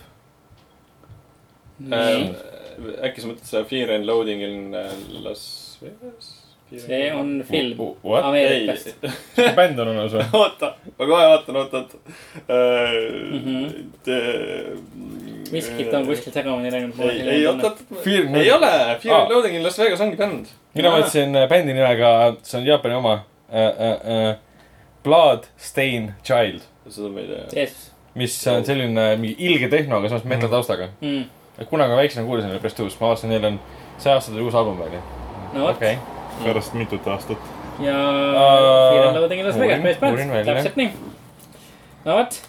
Ähm, 1.77 2.31
äkki 3.05 3.21
sa 3.21 3.27
mõtled 3.29 3.45
seda 3.45 3.65
Fear 3.69 3.91
and 3.93 4.07
Loading 4.09 4.41
in 4.41 4.73
äh, 4.73 4.89
Las 5.21 5.77
Vegas? 5.81 6.31
See 6.75 7.13
on 7.13 7.43
film 7.47 7.79
What? 8.03 8.25
Ameerikast. 8.25 8.87
ei, 9.03 9.51
bänd 9.59 9.79
on 9.79 9.91
olemas 9.93 10.15
või? 10.17 10.25
oota, 10.35 10.73
ma 10.97 11.05
kohe 11.05 11.27
vaatan, 11.31 11.59
oot, 11.61 11.73
oot. 11.73 11.93
miskit 15.51 15.93
on 15.95 16.07
kuskil 16.09 16.35
segamini 16.35 16.71
läinud. 16.73 16.99
ei, 17.07 17.21
ei, 17.21 17.45
oot, 17.47 17.63
oot, 17.63 17.83
ei 18.05 18.51
ole, 18.51 18.71
Fear 18.99 19.15
and 19.15 19.29
Aa. 19.29 19.29
Loading 19.31 19.55
in 19.59 19.63
Las 19.63 19.79
Vegas 19.79 20.03
ongi 20.03 20.19
bänd. 20.19 20.51
mina 20.75 20.91
mõtlesin 20.91 21.39
äh, 21.39 21.47
bändi 21.51 21.77
nimega, 21.77 22.11
see 22.43 22.59
on 22.59 22.67
Jaapani 22.67 22.99
oma 22.99 23.15
äh,. 23.47 23.63
Äh, 23.63 23.95
äh, 24.17 24.35
Blood 25.07 25.47
Stain 25.57 26.11
Child, 26.23 26.65
seda 26.89 27.07
ma 27.13 27.23
ei 27.23 27.27
tea. 27.31 27.45
Jeesus. 27.53 27.91
mis 28.17 28.35
on 28.51 28.65
selline 28.67 29.07
mingi 29.21 29.37
ilge 29.47 29.69
tehno, 29.71 30.01
aga 30.01 30.11
samas 30.11 30.25
metal 30.27 30.51
taustaga. 30.51 30.89
Mm. 30.99 31.23
kunagi 31.69 31.95
väiksena 31.95 32.25
kuulasin, 32.27 32.59
päris 32.59 32.75
tõus, 32.75 32.99
ma 32.99 33.13
vaatasin, 33.13 33.31
neil 33.31 33.47
on 33.53 33.59
see 34.01 34.11
aasta 34.11 34.33
tuli 34.33 34.43
uus 34.43 34.57
album 34.57 34.81
välja. 34.83 34.99
no 35.53 35.63
vot 35.63 35.77
okei, 35.79 35.95
pärast 36.43 36.75
mitut 36.77 37.07
aastat. 37.07 37.37
ja 37.79 37.95
Fear 37.95 39.07
and 39.07 39.17
Loathing 39.17 39.41
in 39.41 39.47
Las 39.47 39.59
Vegas, 39.59 39.99
uurin, 40.11 40.31
välja. 40.31 40.53
täpselt 40.53 40.79
nii. 40.79 40.89
no 42.05 42.17
vot, 42.17 42.39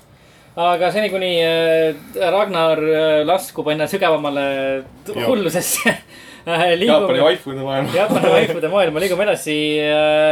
aga 0.68 0.92
seni, 0.94 1.10
kuni 1.12 1.32
äh, 1.44 2.30
Ragnar 2.32 2.82
äh, 2.82 3.20
laskub 3.26 3.68
enne 3.72 3.88
sügavamale 3.90 4.48
hullusesse 5.26 5.92
äh, 5.92 6.02
Jaapani 6.48 6.80
liigume, 6.80 7.22
vaifude 7.22 7.62
maailm. 7.62 7.94
Jaapani 7.94 8.34
vaipude 8.34 8.72
maailma, 8.72 9.04
liigume 9.04 9.28
edasi 9.28 9.56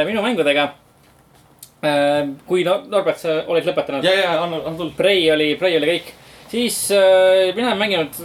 minu 0.08 0.24
mängudega 0.24 0.72
kui 2.48 2.64
no, 2.66 2.80
Norbert, 2.90 3.18
sa 3.20 3.34
olid 3.46 3.66
lõpetanud. 3.68 4.06
ja, 4.06 4.14
ja, 4.16 4.30
anna, 4.42 4.62
anna 4.64 4.78
tuld. 4.78 4.94
Prey 4.98 5.28
oli, 5.30 5.52
Prey 5.60 5.76
oli 5.78 5.90
kõik. 5.92 6.08
Siis 6.50 6.90
äh, 6.94 7.54
mina 7.56 7.68
olen 7.68 7.78
mänginud, 7.78 8.18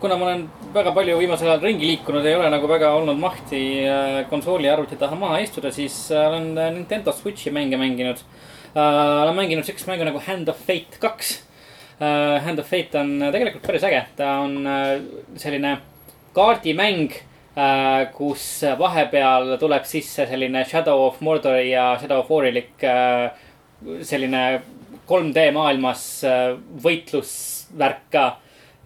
kuna 0.00 0.16
ma 0.18 0.26
olen 0.28 0.44
väga 0.74 0.92
palju 0.96 1.18
viimasel 1.18 1.48
ajal 1.48 1.62
ringi 1.64 1.86
liikunud, 1.92 2.26
ei 2.26 2.36
ole 2.36 2.50
nagu 2.52 2.68
väga 2.70 2.90
olnud 2.98 3.18
mahti 3.20 3.62
äh, 3.86 4.22
konsooli 4.30 4.68
ja 4.68 4.74
arvuti 4.74 4.98
taha 5.00 5.16
maha 5.18 5.38
istuda, 5.44 5.72
siis 5.74 5.96
äh, 6.12 6.26
olen 6.28 6.50
äh, 6.58 6.72
Nintendo 6.74 7.14
Switch'i 7.14 7.52
mänge 7.54 7.78
mänginud 7.80 8.20
äh,. 8.74 9.22
olen 9.22 9.36
mänginud 9.36 9.66
siukest 9.66 9.88
mängu 9.88 10.04
nagu 10.08 10.22
Hand 10.26 10.48
of 10.48 10.58
Fate 10.66 10.98
kaks 11.00 11.38
äh,. 12.00 12.42
Hand 12.44 12.58
of 12.58 12.66
Fate 12.66 12.98
on 13.00 13.22
äh, 13.22 13.32
tegelikult 13.32 13.66
päris 13.66 13.86
äge, 13.86 14.04
ta 14.16 14.38
on 14.42 14.66
äh, 14.66 14.98
selline 15.36 15.78
kaardimäng 16.36 17.12
äh,, 17.54 18.08
kus 18.14 18.48
vahepeal 18.78 19.54
tuleb 19.62 19.86
sisse 19.88 20.26
selline 20.26 20.64
Shadow 20.66 21.06
of 21.06 21.20
Mordori 21.20 21.70
ja 21.70 21.92
Shadow 22.00 22.24
of 22.24 22.34
War'ilik 22.34 22.84
äh, 22.84 23.30
selline 24.02 24.60
3D 25.08 25.50
maailmas 25.52 26.24
äh, 26.24 26.56
võitlusvärk 27.68 28.10
ka. 28.10 28.38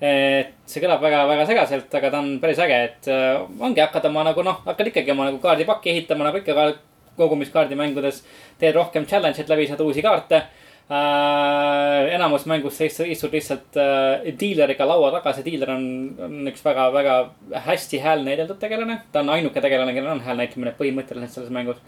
et 0.02 0.54
see 0.66 0.80
kõlab 0.82 0.98
väga-väga 0.98 1.44
segaselt, 1.46 1.92
aga 1.94 2.10
ta 2.10 2.18
on 2.18 2.40
päris 2.40 2.58
äge, 2.58 2.78
et 2.88 3.06
äh, 3.06 3.38
ongi, 3.60 3.80
hakkad 3.80 4.08
oma 4.08 4.24
nagu 4.24 4.42
noh, 4.42 4.58
hakkad 4.64 4.88
ikkagi 4.90 5.12
oma 5.12 5.28
nagu 5.28 5.38
kaardipakki 5.38 5.90
ehitama 5.90 6.24
nagu 6.26 6.38
ikka 6.38 6.54
ka 6.54 6.72
kogumiskaardimängudes. 7.16 8.24
teed 8.58 8.74
rohkem 8.74 9.06
challenge'id 9.06 9.48
läbi, 9.48 9.68
saad 9.68 9.80
uusi 9.80 10.02
kaarte 10.02 10.42
äh,. 10.90 12.14
enamus 12.16 12.46
mängus 12.46 12.80
istud, 12.80 13.30
lihtsalt 13.30 13.76
äh, 13.78 14.34
diileriga 14.40 14.84
laua 14.84 15.12
taga, 15.12 15.32
see 15.32 15.44
diiler 15.44 15.70
on, 15.70 15.84
on 16.18 16.50
üks 16.50 16.64
väga-väga 16.64 17.30
hästi 17.68 18.02
hääl 18.02 18.24
näideldud 18.26 18.58
tegelane. 18.58 19.02
ta 19.12 19.20
on 19.20 19.30
ainuke 19.30 19.60
tegelane, 19.60 19.94
kellel 19.94 20.16
on 20.16 20.26
hääl 20.26 20.42
näitamine 20.42 20.74
põhimõtteliselt 20.78 21.30
selles 21.30 21.54
mängus 21.54 21.78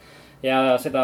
ja 0.44 0.58
seda, 0.80 1.02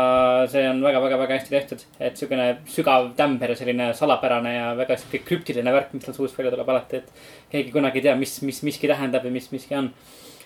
see 0.52 0.66
on 0.68 0.82
väga-väga-väga 0.84 1.38
hästi 1.38 1.54
tehtud, 1.54 1.84
et 2.02 2.18
siukene 2.20 2.48
sügav 2.68 3.10
tämber 3.16 3.54
ja 3.54 3.56
selline 3.56 3.90
salapärane 3.96 4.52
ja 4.52 4.72
väga 4.76 4.98
sihuke 5.00 5.22
krüptiline 5.24 5.72
värk, 5.72 5.94
mis 5.94 6.04
tal 6.04 6.16
suust 6.16 6.36
välja 6.36 6.52
tuleb 6.52 6.68
alati, 6.68 7.00
et 7.00 7.22
keegi 7.52 7.72
kunagi 7.72 8.02
ei 8.02 8.08
tea, 8.08 8.16
mis, 8.20 8.36
mis 8.44 8.60
miski 8.66 8.90
tähendab 8.90 9.24
ja 9.24 9.32
mis 9.32 9.48
miski 9.54 9.78
on. 9.78 9.88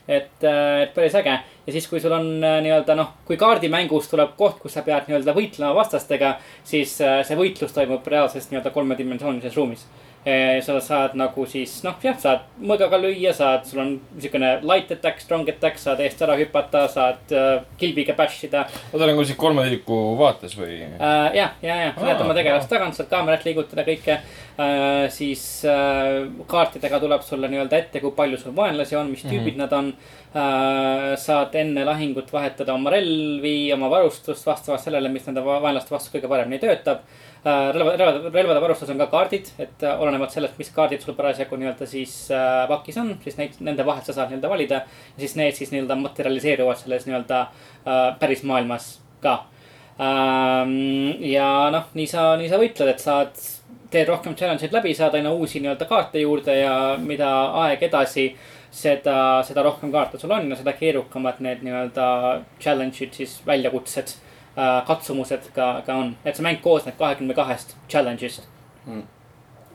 et, 0.05 0.45
et 0.45 0.91
päris 0.95 1.15
äge 1.17 1.33
ja 1.33 1.73
siis, 1.73 1.87
kui 1.89 2.01
sul 2.01 2.13
on 2.13 2.27
äh, 2.45 2.59
nii-öelda 2.63 2.95
noh, 2.99 3.15
kui 3.25 3.39
kaardimängus 3.41 4.11
tuleb 4.11 4.35
koht, 4.37 4.59
kus 4.63 4.77
sa 4.77 4.85
pead 4.85 5.09
nii-öelda 5.09 5.33
võitlema 5.35 5.73
vastastega, 5.75 6.35
siis 6.65 6.99
äh, 7.01 7.23
see 7.25 7.39
võitlus 7.41 7.73
toimub 7.73 8.07
reaalses 8.07 8.51
nii-öelda 8.51 8.71
kolmedimensioonilises 8.75 9.57
ruumis. 9.57 9.87
Sa 10.65 10.79
saad 10.81 11.15
nagu 11.21 11.45
siis 11.49 11.73
noh, 11.85 11.99
jah, 12.01 12.15
saad 12.17 12.47
mõõgaga 12.65 12.97
lüüa, 12.97 13.35
saad, 13.37 13.67
sul 13.69 13.83
on 13.83 13.91
niisugune 14.15 14.55
light 14.65 14.93
attack, 14.95 15.21
strong 15.21 15.49
attack, 15.53 15.77
saad 15.81 16.01
eest 16.01 16.23
ära 16.25 16.37
hüpata, 16.39 16.87
saad 16.89 17.35
äh, 17.37 17.59
kilbiga 17.81 18.17
bash 18.17 18.47
ida 18.49 18.63
ma 18.65 19.03
olen 19.03 19.19
kuskil 19.19 19.37
kolmandiku 19.41 19.99
vaates 20.17 20.57
või? 20.57 20.79
äh,. 20.87 21.29
ja, 21.37 21.51
ja, 21.61 21.77
ja 21.83 21.91
sa 21.93 22.07
näed 22.07 22.23
oma 22.25 22.37
tegelast 22.39 22.73
tagant, 22.73 22.97
saad 22.97 23.11
kaamerat 23.11 23.45
liigutada, 23.45 23.85
kõike 23.85 24.17
äh,. 24.17 25.05
siis 25.13 25.45
äh, 25.69 26.25
kaartidega 26.49 27.03
tuleb 27.05 27.27
sulle 27.27 27.51
nii-öelda 27.53 27.83
ette, 27.83 28.01
kui 28.01 28.17
palju 28.17 28.41
sul 28.41 28.57
vaenlasi 28.57 28.97
on, 28.97 29.13
mis 29.13 29.27
tüübid 29.27 29.59
mm 29.59 29.61
-hmm. 29.61 29.67
nad 29.67 29.77
on 29.77 29.93
äh,. 29.93 31.19
saad 31.21 31.55
enne 31.61 31.85
lahingut 31.85 32.33
vahetada 32.33 32.75
oma 32.75 32.97
relvi, 32.97 33.73
oma 33.77 33.91
varustust 33.93 34.47
vastavalt 34.47 34.81
sellele, 34.81 35.13
mis 35.13 35.29
nende 35.29 35.45
va- 35.45 35.61
vaenlaste 35.63 35.93
vastu 35.95 36.17
kõige 36.17 36.33
paremini 36.33 36.59
töötab. 36.65 37.05
relva, 37.45 37.97
relvade, 37.97 38.31
relvade 38.33 38.61
varustus 38.61 38.91
on 38.91 39.01
ka 39.03 39.07
kaardid, 39.13 39.51
et 39.61 39.83
äh, 39.85 40.01
olenevalt 40.01 40.33
sellest, 40.33 40.57
mis 40.61 40.71
kaardid 40.73 41.03
sul 41.05 41.17
parasjagu 41.17 41.59
nii-öelda 41.61 41.89
siis 41.89 42.15
äh, 42.33 42.63
pakis 42.71 42.97
on, 43.03 43.11
siis 43.25 43.37
neid, 43.37 43.59
nende 43.65 43.85
vahelt 43.85 44.09
sa 44.09 44.17
saad 44.17 44.33
nii-öelda 44.33 44.53
valida. 44.53 44.81
ja 45.17 45.25
siis 45.25 45.37
need 45.37 45.59
siis 45.59 45.75
nii-öelda 45.75 45.99
materialiseeruvad 46.01 46.81
selles 46.81 47.05
nii-öelda 47.09 47.43
äh, 47.43 48.07
päris 48.21 48.45
maailmas 48.49 48.89
ka 49.21 49.43
ähm,. 50.01 51.21
ja 51.21 51.69
noh, 51.75 51.93
nii 51.95 52.09
sa, 52.09 52.33
nii 52.41 52.49
sa 52.49 52.61
võitled, 52.63 52.95
et 52.95 53.05
saad, 53.05 53.37
teed 53.93 54.09
rohkem 54.09 54.35
challenge 54.35 54.65
eid 54.65 54.73
läbi, 54.75 54.97
saad 54.97 55.21
aina 55.21 55.37
uusi 55.37 55.61
nii-öelda 55.61 55.89
kaarte 55.91 56.25
juurde 56.25 56.57
ja 56.63 56.75
mida 56.99 57.31
aeg 57.67 57.85
edasi, 57.91 58.31
seda, 58.75 59.45
seda 59.47 59.63
rohkem 59.63 59.93
kaarte 59.93 60.19
sul 60.19 60.33
on 60.33 60.49
ja 60.49 60.57
seda 60.59 60.73
keerukamad 60.81 61.45
need 61.45 61.61
nii-öelda 61.67 62.07
challenge'id 62.57 63.21
siis, 63.21 63.43
väljakutsed 63.47 64.17
äh, 64.17 64.24
katsumused 64.87 65.51
ka, 65.55 65.83
ka 65.87 65.95
on, 65.95 66.17
et 66.25 66.37
see 66.37 66.45
mäng 66.47 66.61
koosneb 66.63 66.99
kahekümne 66.99 67.35
kahest 67.35 67.77
challenge'ist 67.89 68.51
Mm. 68.87 69.03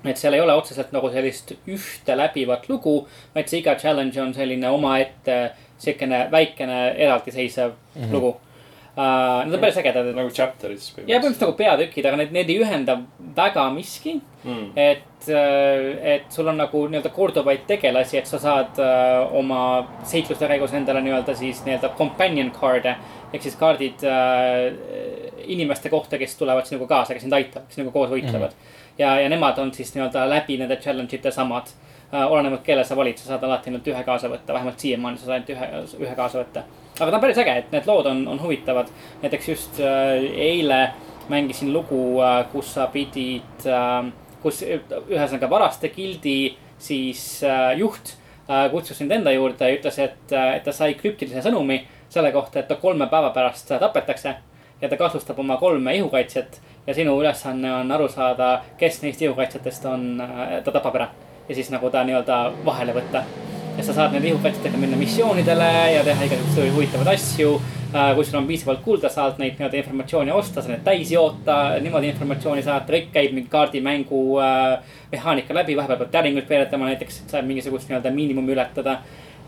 et 0.05 0.17
seal 0.17 0.33
ei 0.37 0.41
ole 0.41 0.53
otseselt 0.53 0.93
nagu 0.95 1.09
sellist 1.11 1.51
ühte 1.67 2.15
läbivat 2.15 2.69
lugu, 2.69 3.07
vaid 3.33 3.49
see 3.51 3.59
iga 3.59 3.73
challenge 3.75 4.21
on 4.21 4.33
selline 4.33 4.69
omaette 4.69 5.39
siukene 5.81 6.27
väikene 6.31 6.77
eraldiseisev 6.95 7.71
mm 7.71 8.03
-hmm. 8.03 8.13
lugu 8.13 8.29
uh,. 8.29 9.45
Need 9.45 9.53
on 9.53 9.59
päris 9.59 9.77
ägedad, 9.77 10.11
nagu 10.15 10.29
chapter'is 10.29 10.91
ja 10.95 11.19
põhimõtteliselt 11.19 11.41
nagu 11.45 11.53
peatükid, 11.57 12.05
aga 12.05 12.17
need, 12.21 12.31
need 12.31 12.49
ei 12.49 12.59
ühenda 12.63 12.97
väga 13.35 13.69
miski. 13.73 14.21
mm.. 14.43 14.71
et, 14.75 15.29
et 16.01 16.31
sul 16.31 16.47
on 16.47 16.57
nagu 16.57 16.85
nii-öelda 16.87 17.09
korduvaid 17.09 17.65
tegelasi, 17.67 18.17
et 18.17 18.27
sa 18.27 18.39
saad 18.39 18.79
äh, 18.79 19.33
oma 19.35 19.87
seikluste 20.03 20.47
käigus 20.47 20.73
endale 20.73 21.01
nii-öelda 21.01 21.35
siis 21.35 21.65
nii-öelda 21.65 21.89
companion 21.97 22.51
card'e. 22.51 22.95
Ehk 23.33 23.43
siis 23.43 23.55
kaardid 23.59 24.03
äh, 24.07 25.29
inimeste 25.49 25.89
kohta, 25.89 26.17
kes 26.17 26.35
tulevad 26.37 26.65
sinuga 26.65 26.87
kaasa, 26.87 27.13
kes 27.13 27.25
sind 27.25 27.33
aitavad, 27.33 27.67
kes 27.67 27.79
sinuga 27.79 27.93
koos 27.93 28.09
võitlevad 28.09 28.53
mm. 28.53 28.57
-hmm. 28.57 28.95
ja, 28.97 29.19
ja 29.21 29.29
nemad 29.29 29.57
on 29.57 29.73
siis 29.73 29.93
nii-öelda 29.95 30.29
läbi 30.29 30.57
nende 30.57 30.77
challenge 30.77 31.15
ite 31.15 31.31
samad 31.31 31.71
äh,. 32.13 32.31
olenevalt, 32.31 32.63
kelle 32.63 32.83
sa 32.83 32.95
valid, 32.95 33.17
sa 33.17 33.33
saad 33.33 33.43
alati 33.43 33.69
ainult 33.69 33.87
ühe 33.87 34.03
kaasa 34.03 34.29
võtta, 34.29 34.53
vähemalt 34.53 34.79
siiamaani 34.79 35.17
sa 35.17 35.25
saad 35.25 35.35
ainult 35.35 35.49
ühe, 35.49 36.05
ühe 36.05 36.15
kaasa 36.15 36.39
võtta. 36.43 36.63
aga 36.99 37.11
ta 37.11 37.17
on 37.17 37.21
päris 37.21 37.43
äge, 37.43 37.57
et 37.57 37.71
need 37.71 37.85
lood 37.87 38.05
on, 38.05 38.27
on 38.27 38.41
huvitavad. 38.41 38.87
näiteks 39.21 39.49
just 39.49 39.79
äh, 39.79 40.23
eile 40.49 40.91
mängisin 41.29 41.73
lugu 41.73 42.21
äh,, 42.21 42.45
kus 42.51 42.73
sa 42.73 42.87
pidid 42.87 43.67
äh,, 43.67 44.11
kus 44.41 44.63
ühesõnaga 44.63 45.49
varaste 45.49 45.89
gildi 45.89 46.57
siis 46.79 47.43
äh, 47.43 47.77
juht 47.77 48.15
äh, 48.49 48.71
kutsus 48.71 48.97
sind 48.97 49.11
enda 49.11 49.31
juurde 49.31 49.67
ja 49.67 49.77
ütles, 49.77 49.99
et, 49.99 50.31
et 50.31 50.63
ta 50.63 50.73
sai 50.73 50.93
krüptilise 50.99 51.43
sõnumi 51.45 51.81
selle 52.09 52.31
kohta, 52.31 52.59
et 52.59 52.67
ta 52.67 52.75
kolme 52.75 53.07
päeva 53.07 53.29
pärast 53.29 53.71
tapetakse. 53.79 54.35
ja 54.81 54.89
ta 54.89 54.97
kahtlustab 54.97 55.39
oma 55.39 55.57
kolme 55.57 55.95
ihukaitsjat 55.95 56.61
ja 56.87 56.93
sinu 56.93 57.19
ülesanne 57.21 57.73
on 57.73 57.91
aru 57.91 58.07
saada, 58.09 58.61
kes 58.77 59.01
neist 59.03 59.21
ihukaitsjatest 59.21 59.85
on, 59.85 60.23
ta 60.63 60.71
tapab 60.71 60.95
ära. 60.95 61.09
ja 61.49 61.55
siis 61.55 61.69
nagu 61.69 61.89
ta 61.89 62.03
nii-öelda 62.03 62.37
vahele 62.65 62.95
võtta. 62.95 63.23
ja 63.77 63.83
sa 63.83 63.93
saad 63.93 64.15
nende 64.15 64.27
ihukaitsjatega 64.27 64.77
minna 64.77 64.97
missioonidele 64.97 65.67
ja 65.93 66.03
teha 66.03 66.25
igasuguseid 66.25 66.73
huvitavaid 66.73 67.13
asju. 67.13 67.61
kui 68.15 68.25
sul 68.25 68.39
on 68.39 68.47
piisavalt 68.47 68.81
kuulda, 68.85 69.09
saad 69.09 69.37
neid 69.37 69.59
nii-öelda 69.59 69.77
informatsiooni 69.77 70.31
osta, 70.31 70.61
sa 70.61 70.69
need 70.69 70.83
täis 70.85 71.11
joota, 71.11 71.55
niimoodi 71.81 72.09
informatsiooni 72.09 72.63
saata, 72.63 72.93
kõik 72.93 73.13
käib 73.13 73.33
mingi 73.33 73.49
kaardimängu 73.49 74.19
äh, 74.41 74.97
mehaanika 75.11 75.53
läbi, 75.57 75.77
vahepeal 75.77 75.97
pead 76.03 76.11
täringuid 76.13 76.45
peeletama 76.49 76.89
näiteks, 76.89 77.23
et 77.23 77.33
saab 77.33 77.49
mingisugust 77.49 77.89
nii-öelda 77.89 78.11
miinimumi 78.13 78.53
ületada. 78.53 78.99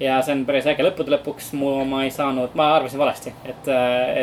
Ja 0.02 0.20
see 0.26 0.36
on 0.36 0.46
päris 0.48 0.68
äge, 0.70 0.86
lõppude 0.86 1.14
lõpuks 1.14 1.52
mu, 1.60 1.74
ma 1.86 2.04
ei 2.06 2.14
saanud, 2.14 2.56
ma 2.58 2.72
arvasin 2.76 3.02
valesti, 3.02 3.34
et, 3.46 3.70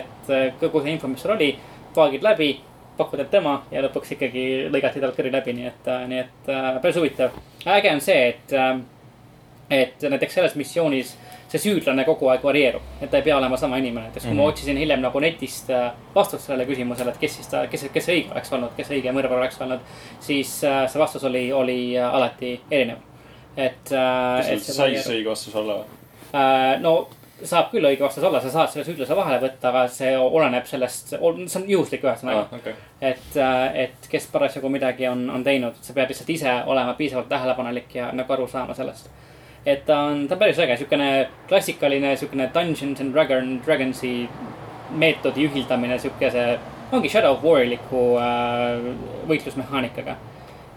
et 0.00 0.32
kogu 0.60 0.82
see 0.82 0.96
info, 0.96 1.10
mis 1.10 1.22
sul 1.22 1.36
oli, 1.36 1.52
paagid 1.94 2.26
läbi, 2.26 2.50
pakud 2.98 3.22
end 3.22 3.30
tema 3.30 3.60
ja 3.70 3.82
lõpuks 3.86 4.16
ikkagi 4.16 4.44
lõigati 4.74 5.02
talt 5.02 5.16
kõri 5.16 5.32
läbi, 5.32 5.54
nii 5.54 5.70
et, 5.70 5.90
nii 6.10 6.20
et 6.24 6.52
äh, 6.52 6.70
päris 6.82 6.98
huvitav. 6.98 7.36
äge 7.78 7.94
on 7.94 8.02
see, 8.02 8.28
et, 8.32 8.54
et 9.70 10.08
näiteks 10.10 10.38
selles 10.40 10.56
missioonis 10.58 11.14
see 11.48 11.60
süüdlane 11.62 12.04
kogu 12.04 12.28
aeg 12.28 12.42
varieerub, 12.44 12.84
et 13.00 13.10
ta 13.10 13.20
ei 13.20 13.24
pea 13.24 13.36
olema 13.38 13.56
sama 13.56 13.78
inimene, 13.80 14.08
näiteks 14.08 14.24
kui 14.24 14.32
mm 14.32 14.38
-hmm. 14.38 14.42
ma 14.42 14.52
otsisin 14.52 14.76
hiljem 14.76 15.00
nagu 15.00 15.20
netist 15.20 15.70
äh, 15.70 15.92
vastust 16.14 16.44
sellele 16.44 16.66
küsimusele, 16.68 17.10
et 17.10 17.18
kes 17.18 17.36
siis 17.36 17.48
ta, 17.48 17.66
kes, 17.66 17.86
kes 17.92 18.08
õige 18.08 18.32
oleks 18.32 18.52
olnud, 18.52 18.74
kes 18.76 18.90
õige 18.90 19.12
mõrvar 19.12 19.38
oleks 19.38 19.60
olnud. 19.60 19.80
siis 20.20 20.64
äh, 20.64 20.88
see 20.88 21.00
vastus 21.00 21.24
oli, 21.24 21.52
oli 21.52 21.98
äh, 21.98 22.14
alati 22.14 22.60
erinev. 22.70 23.07
Et 23.58 23.92
äh,. 23.92 24.48
kas 24.48 24.66
sul 24.66 24.74
sai 24.76 24.98
see 25.02 25.18
õige 25.18 25.32
vastus 25.32 25.56
olla 25.58 25.80
või? 25.80 25.96
äh, 26.32 26.74
no 26.82 26.94
saab 27.46 27.70
küll 27.70 27.86
õige 27.86 28.02
vastus 28.02 28.24
olla, 28.26 28.40
sa 28.42 28.50
saad 28.50 28.72
selle 28.72 28.86
süüdlase 28.86 29.16
vahele 29.16 29.38
võtta, 29.42 29.70
aga 29.70 29.84
see 29.92 30.10
oleneb 30.18 30.66
sellest, 30.66 31.12
see 31.14 31.20
on 31.60 31.68
juhuslik 31.70 32.02
ühesõnaga 32.06 32.44
aa, 32.46 32.58
okei. 32.58 32.74
et, 33.12 33.38
et 33.84 34.08
kes 34.10 34.26
parasjagu 34.32 34.70
midagi 34.72 35.06
on, 35.10 35.22
on 35.30 35.44
teinud, 35.46 35.78
sa 35.82 35.94
pead 35.94 36.10
lihtsalt 36.10 36.32
ise 36.34 36.54
olema 36.66 36.96
piisavalt 36.98 37.28
tähelepanelik 37.30 37.94
ja 37.94 38.10
nagu 38.16 38.34
aru 38.34 38.48
saama 38.50 38.74
sellest. 38.74 39.10
et 39.66 39.84
ta 39.86 40.00
on, 40.08 40.26
ta 40.28 40.34
on 40.34 40.42
päris 40.42 40.58
äge, 40.64 40.78
siukene 40.82 41.10
klassikaline 41.50 42.16
siukene 42.16 42.50
Dungeons 42.54 43.04
and 43.04 43.14
Dragon, 43.14 43.60
Dragonsi 43.66 44.14
meetodi 44.98 45.46
ühildamine 45.46 45.98
siukese, 46.00 46.48
ongi 46.92 47.10
Shadow 47.12 47.36
of 47.36 47.44
War'iliku 47.44 48.02
äh, 48.18 48.90
võitlusmehaanikaga. 49.30 50.16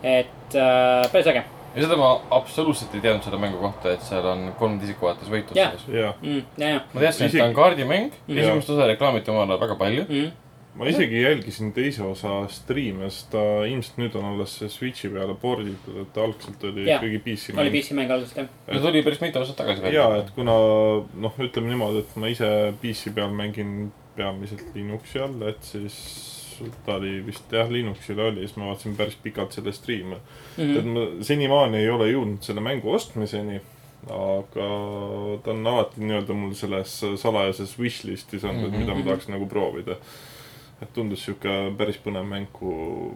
et 0.03 0.55
äh, 0.55 1.09
päris 1.11 1.33
äge 1.33 1.43
ja 1.75 1.85
seda 1.85 1.97
ma 1.99 2.11
absoluutselt 2.35 2.93
ei 2.97 3.03
teadnud 3.03 3.25
selle 3.25 3.39
mängu 3.41 3.61
kohta, 3.61 3.95
et 3.95 4.05
seal 4.05 4.25
on 4.33 4.51
kolm 4.59 4.77
isikuvaates 4.83 5.31
võitlus 5.31 5.59
Jah. 5.59 5.73
sees. 5.77 5.97
jah, 6.01 6.15
mm,. 6.21 6.45
ja, 6.59 6.75
ja 6.75 6.83
ma 6.91 7.03
teadsin, 7.05 7.27
et 7.29 7.37
ta 7.37 7.47
on 7.47 7.57
kaardimäng, 7.57 8.15
esimest 8.27 8.71
osa 8.75 8.87
reklaamiti 8.91 9.33
omal 9.33 9.47
ajal 9.47 9.61
väga 9.65 9.77
palju. 9.79 10.05
mm,. 10.09 10.33
ma 10.81 10.87
isegi 10.87 11.21
jälgisin 11.21 11.71
teise 11.75 12.03
osa 12.07 12.41
striime, 12.51 13.09
sest 13.11 13.31
ta 13.35 13.45
ilmselt 13.67 14.01
nüüd 14.03 14.17
on 14.19 14.29
alles 14.33 14.57
Switchi 14.71 15.11
peale 15.11 15.35
porditud, 15.39 16.01
et 16.03 16.19
algselt 16.25 16.67
oli 16.67 16.85
Jah. 16.89 16.99
ikkagi 16.99 17.23
PC 17.25 17.55
oli 17.55 17.63
mäng. 17.63 17.77
PC 17.77 17.97
mäng 17.97 18.15
algusest 18.17 18.43
jah. 18.43 18.51
ta 18.67 18.83
tuli 18.83 19.05
päris 19.07 19.23
mitu 19.23 19.41
aastat 19.41 19.61
tagasi 19.63 19.87
välja. 19.87 20.03
ja, 20.03 20.21
et 20.23 20.35
kuna 20.35 20.59
noh, 21.27 21.41
ütleme 21.47 21.71
niimoodi, 21.71 22.03
et 22.05 22.19
ma 22.19 22.31
ise 22.31 22.51
PC 22.83 23.15
peal 23.15 23.31
mängin 23.35 23.91
peamiselt 24.15 24.75
Linuxi 24.75 25.23
all, 25.23 25.39
et 25.47 25.63
siis 25.63 25.97
ta 26.85 26.95
oli 26.95 27.25
vist 27.25 27.51
jah, 27.51 27.69
Linuxile 27.69 28.23
oli, 28.23 28.39
siis 28.47 28.55
ma 28.57 28.65
vaatasin 28.71 28.95
päris 28.97 29.15
pikalt 29.23 29.51
selle 29.51 29.71
striime 29.73 30.15
Mhm. 30.57 30.63
mm. 30.65 30.73
-hmm. 30.73 30.79
et 30.79 30.85
ma 31.19 31.23
senimaani 31.23 31.77
ei 31.77 31.89
ole 31.89 32.11
jõudnud 32.11 32.41
selle 32.41 32.61
mängu 32.61 32.91
ostmiseni, 32.93 33.61
aga 34.09 34.67
ta 35.43 35.51
on 35.51 35.67
alati 35.67 36.01
nii-öelda 36.01 36.33
mul 36.33 36.53
selles 36.57 36.95
salajases 37.21 37.75
wishlist'is 37.79 38.43
olnud, 38.43 38.67
et 38.73 38.79
mida 38.79 38.91
ma 38.93 38.99
Mhm. 38.99 39.07
tahaks 39.07 39.27
nagu 39.27 39.45
proovida. 39.45 39.95
et 40.81 40.93
tundus 40.93 41.25
sihuke 41.25 41.73
päris 41.77 41.97
põnev 42.05 42.23
mäng, 42.25 42.47
kuhu 42.53 43.13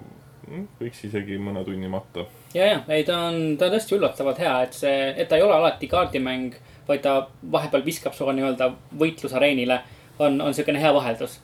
mm, 0.47 0.67
võiks 0.81 0.99
isegi 1.07 1.37
mõne 1.41 1.63
tunni 1.65 1.87
matta. 1.89 2.25
ja, 2.53 2.65
ja, 2.65 2.81
ei 2.89 3.03
ta 3.03 3.17
on, 3.17 3.57
ta 3.57 3.65
on 3.65 3.71
tõesti 3.71 3.95
üllatavalt 3.97 4.37
hea, 4.37 4.61
et 4.63 4.73
see, 4.73 5.13
et 5.17 5.27
ta 5.29 5.35
ei 5.35 5.41
ole 5.41 5.53
alati 5.53 5.87
kaardimäng, 5.87 6.53
vaid 6.87 7.01
ta 7.01 7.27
vahepeal 7.51 7.85
viskab 7.85 8.13
sulle 8.13 8.33
nii-öelda 8.33 8.71
võitlusareenile, 8.99 9.79
on, 10.19 10.41
on 10.41 10.53
siukene 10.53 10.79
hea 10.81 10.93
vaheldus. 10.93 11.39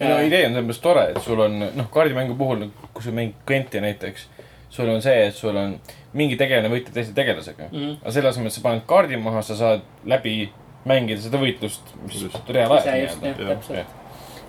Ei 0.00 0.08
no 0.10 0.20
idee 0.26 0.46
on 0.46 0.56
selles 0.56 0.66
mõttes 0.68 0.82
tore, 0.82 1.04
et 1.12 1.20
sul 1.22 1.40
on, 1.44 1.60
noh, 1.76 1.90
kaardimängu 1.94 2.34
puhul, 2.38 2.66
kui 2.92 3.04
sa 3.04 3.14
mängid 3.14 3.36
Gwenti 3.46 3.82
näiteks, 3.84 4.26
sul 4.74 4.90
on 4.90 5.02
see, 5.04 5.28
et 5.28 5.36
sul 5.38 5.56
on 5.56 5.76
mingi 6.18 6.38
tegelane 6.38 6.70
võitleb 6.72 6.94
teise 6.96 7.14
tegelasega 7.14 7.68
mm. 7.68 7.78
-hmm. 7.78 7.96
aga 8.02 8.14
selle 8.16 8.30
asemel, 8.30 8.50
et 8.50 8.56
sa 8.56 8.64
paned 8.64 8.86
kaardi 8.90 9.18
maha, 9.22 9.42
sa 9.42 9.56
saad 9.58 9.84
läbi 10.10 10.50
mängida 10.88 11.20
seda 11.22 11.40
võitlust, 11.40 11.94
mis 12.04 12.24
reaalajas 12.48 13.18
täpselt. 13.22 14.00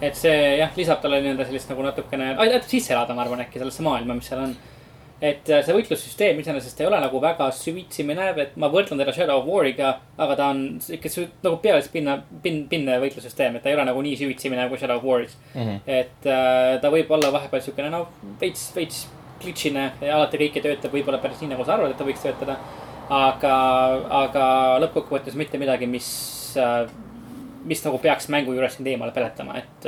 et 0.01 0.15
see 0.19 0.39
jah, 0.59 0.71
lisab 0.77 1.01
talle 1.01 1.21
nii-öelda 1.23 1.45
sellist 1.47 1.69
nagu 1.71 1.85
natukene, 1.85 2.33
aitab 2.45 2.65
sisse 2.67 2.93
elada, 2.93 3.15
ma 3.15 3.23
arvan 3.23 3.45
äkki 3.45 3.61
sellesse 3.61 3.85
maailma, 3.85 4.17
mis 4.17 4.31
seal 4.31 4.43
on. 4.47 4.55
Et 5.21 5.49
äh, 5.49 5.61
see 5.63 5.75
võitlussüsteem 5.75 6.39
iseenesest 6.41 6.81
ei 6.81 6.87
ole 6.89 6.99
nagu 6.99 7.19
väga 7.23 7.47
süvitsi 7.55 8.03
minev, 8.07 8.39
et 8.41 8.55
ma 8.59 8.67
võrdlen 8.71 8.99
teda 8.99 9.13
Shadow 9.15 9.41
of 9.41 9.49
War'iga, 9.49 9.93
aga 10.17 10.37
ta 10.39 10.49
on 10.51 10.63
ikka 10.97 11.11
nagu 11.45 11.59
pealiselt 11.63 11.93
pinna, 11.93 12.17
pin-, 12.43 12.65
pinne 12.71 12.97
võitlussüsteem, 13.03 13.55
et 13.55 13.63
ta 13.63 13.71
ei 13.71 13.77
ole 13.77 13.87
nagu 13.87 14.03
nii 14.05 14.17
süvitsi 14.19 14.51
minev 14.51 14.73
kui 14.73 14.81
Shadow 14.81 14.99
of 14.99 15.07
War'is. 15.07 15.37
mm. 15.53 15.61
-hmm. 15.61 15.79
et 15.85 16.27
äh, 16.27 16.81
ta 16.81 16.91
võib 16.91 17.11
olla 17.15 17.31
vahepeal 17.31 17.63
siukene 17.63 17.89
noh, 17.93 18.09
veits, 18.41 18.71
veits 18.75 19.05
glitch'ine 19.41 19.91
ja 20.01 20.17
alati 20.17 20.39
kõik 20.41 20.59
ei 20.59 20.67
tööta 20.67 20.91
võib-olla 20.91 21.21
päris 21.23 21.41
nii, 21.41 21.53
nagu 21.53 21.65
sa 21.65 21.75
arvad, 21.75 21.91
et 21.91 21.97
ta 21.97 22.07
võiks 22.07 22.23
töötada. 22.23 22.59
aga, 23.09 23.55
aga 24.09 24.45
lõppkokkuvõttes 24.81 25.35
mitte 25.37 25.59
midagi, 25.61 25.85
mis 25.85 26.07
äh,, 26.57 26.87
mis 27.65 27.83
nagu 27.85 27.97
peaks 28.01 28.27
mängu 28.33 28.53
juures 28.53 28.75
sind 28.77 28.87
eemale 28.87 29.13
peletama, 29.13 29.57
et, 29.57 29.87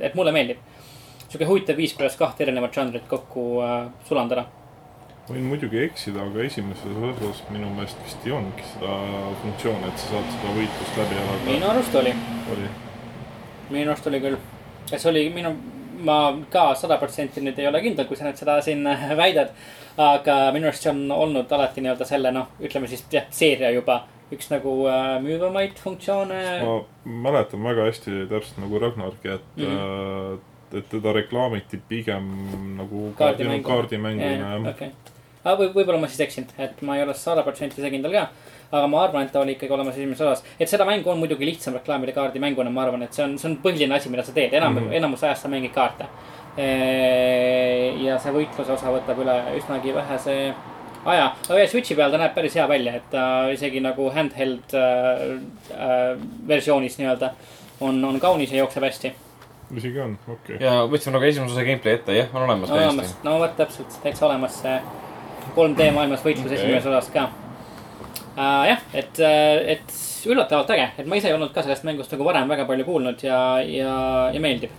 et 0.00 0.14
mulle 0.16 0.32
meeldib. 0.32 0.58
Sihuke 1.34 1.48
huvitav 1.50 1.76
viis, 1.76 1.94
kuidas 1.98 2.16
kahte 2.18 2.44
erinevat 2.46 2.74
žanrit 2.74 3.08
kokku 3.10 3.44
äh, 3.64 3.88
sulandada. 4.08 4.46
võin 5.24 5.46
muidugi 5.48 5.80
eksida, 5.80 6.20
aga 6.20 6.42
esimeses 6.44 6.98
osas 7.10 7.38
minu 7.50 7.70
meelest 7.72 8.00
vist 8.04 8.26
ei 8.26 8.34
olnudki 8.36 8.66
seda 8.74 8.96
funktsiooni, 9.42 9.88
et 9.88 10.02
sa 10.02 10.10
saad 10.10 10.26
seda 10.34 10.56
võitlust 10.58 10.98
läbi 11.00 11.16
minu 11.16 11.54
elada. 11.56 11.70
arust 11.72 11.96
oli, 12.00 12.12
oli, 12.52 12.68
minu 13.70 13.94
arust 13.94 14.10
oli 14.12 14.20
küll. 14.20 14.38
see 14.92 15.10
oli 15.10 15.24
minu, 15.32 15.54
ma 16.04 16.18
ka 16.52 16.66
sada 16.78 17.00
protsenti 17.00 17.40
nüüd 17.40 17.58
ei 17.58 17.70
ole 17.70 17.80
kindel, 17.82 18.06
kui 18.06 18.20
sa 18.20 18.28
nüüd 18.28 18.38
seda 18.38 18.60
siin 18.62 18.84
väidad. 19.22 19.56
aga 19.96 20.40
minu 20.52 20.68
arust 20.70 20.86
see 20.86 20.92
on 20.92 21.06
olnud 21.10 21.58
alati 21.58 21.82
nii-öelda 21.82 22.08
selle 22.08 22.34
noh, 22.36 22.52
ütleme 22.60 22.90
siis 22.92 23.06
jah, 23.10 23.26
seeria 23.32 23.72
juba 23.74 24.04
üks 24.34 24.50
nagu 24.52 24.72
äh, 24.88 25.16
müüvamaid 25.24 25.78
funktsioone. 25.80 26.40
ma 26.64 26.80
mäletan 27.30 27.64
väga 27.64 27.88
hästi 27.88 28.26
täpselt 28.28 28.60
nagu 28.60 28.78
Ragnarki, 28.82 29.38
et 29.38 29.56
mm, 29.56 29.64
-hmm. 29.64 30.50
Et 30.78 30.88
teda 30.90 31.12
reklaamiti 31.16 31.80
pigem 31.88 32.30
nagu 32.78 33.10
Kaardimängu. 33.18 33.68
kaardimänguna 33.68 34.32
jah. 34.32 34.66
okei, 34.70 34.90
aga 35.44 35.56
võib, 35.62 35.78
võib-olla 35.78 36.02
ma 36.02 36.10
siis 36.10 36.26
eksin, 36.26 36.48
et 36.58 36.82
ma 36.82 36.98
ei 36.98 37.06
ole 37.06 37.14
sada 37.18 37.42
protsenti 37.46 37.80
ise 37.82 37.90
kindel 37.92 38.12
ka. 38.16 38.26
aga 38.74 38.86
ma 38.90 39.04
arvan, 39.04 39.26
et 39.26 39.32
ta 39.32 39.40
oli 39.40 39.54
ikkagi 39.54 39.72
olemas 39.72 39.96
esimeses 39.96 40.26
osas, 40.26 40.44
et 40.58 40.68
seda 40.68 40.86
mängu 40.88 41.10
on 41.10 41.18
muidugi 41.22 41.46
lihtsam 41.46 41.76
reklaamida 41.78 42.12
kaardimänguna, 42.16 42.70
ma 42.74 42.86
arvan, 42.86 43.06
et 43.06 43.14
see 43.14 43.24
on, 43.24 43.38
see 43.38 43.50
on 43.50 43.58
põhiline 43.62 43.94
asi, 43.94 44.10
mida 44.10 44.26
sa 44.26 44.32
teed, 44.32 44.52
enam 44.52 44.74
mm. 44.74 44.86
-hmm. 44.86 45.00
enamus 45.00 45.24
ajast 45.24 45.42
sa 45.42 45.48
mängid 45.48 45.74
kaarte. 45.74 46.06
ja 48.06 48.18
see 48.18 48.32
võitluse 48.32 48.72
osa 48.72 48.92
võtab 48.94 49.18
üle 49.18 49.34
üsnagi 49.58 49.94
vähese 49.94 50.54
aja, 51.04 51.26
aga 51.48 51.66
Switch'i 51.68 51.96
peal 51.98 52.12
ta 52.12 52.20
näeb 52.20 52.34
päris 52.36 52.56
hea 52.58 52.64
välja, 52.68 52.96
et 52.98 53.10
ta 53.12 53.24
isegi 53.52 53.82
nagu 53.84 54.08
handheld 54.14 54.74
äh, 54.78 55.24
äh, 55.74 56.06
versioonis 56.48 56.98
nii-öelda 57.00 57.30
on, 57.84 58.00
on 58.04 58.20
kaunis 58.20 58.52
ja 58.52 58.62
jookseb 58.62 58.86
hästi. 58.88 59.12
Isegi 59.80 60.00
on, 60.00 60.16
okei 60.26 60.56
okay.. 60.56 60.60
ja 60.62 60.74
võtsime 60.90 61.16
nagu 61.16 61.26
esimese 61.28 61.54
osa 61.54 61.64
gameplay 61.66 61.98
ette, 61.98 62.16
jah, 62.18 62.30
on 62.34 62.46
olemas 62.46 62.72
olemas 62.72 63.00
täiesti., 63.00 63.26
no 63.26 63.38
vot 63.42 63.56
täpselt, 63.58 63.96
täitsa 64.02 64.26
olemas 64.28 64.60
see 64.62 64.76
3D 65.56 65.90
maailmas 65.94 66.24
võitlus 66.24 66.48
okay. 66.48 66.60
esimeses 66.60 66.88
osas 66.90 67.10
ka 67.14 67.26
uh,. 67.28 68.64
jah, 68.70 68.82
et, 68.96 69.20
et 69.76 69.94
üllatavalt 70.30 70.74
äge, 70.74 70.88
et 70.98 71.08
ma 71.10 71.20
ise 71.20 71.30
ei 71.30 71.36
olnud 71.36 71.52
ka 71.54 71.64
sellest 71.64 71.86
mängust 71.88 72.14
nagu 72.14 72.26
varem 72.26 72.50
väga 72.50 72.66
palju 72.68 72.88
kuulnud 72.88 73.24
ja, 73.26 73.40
ja, 73.68 73.96
ja 74.34 74.42
meeldib 74.42 74.74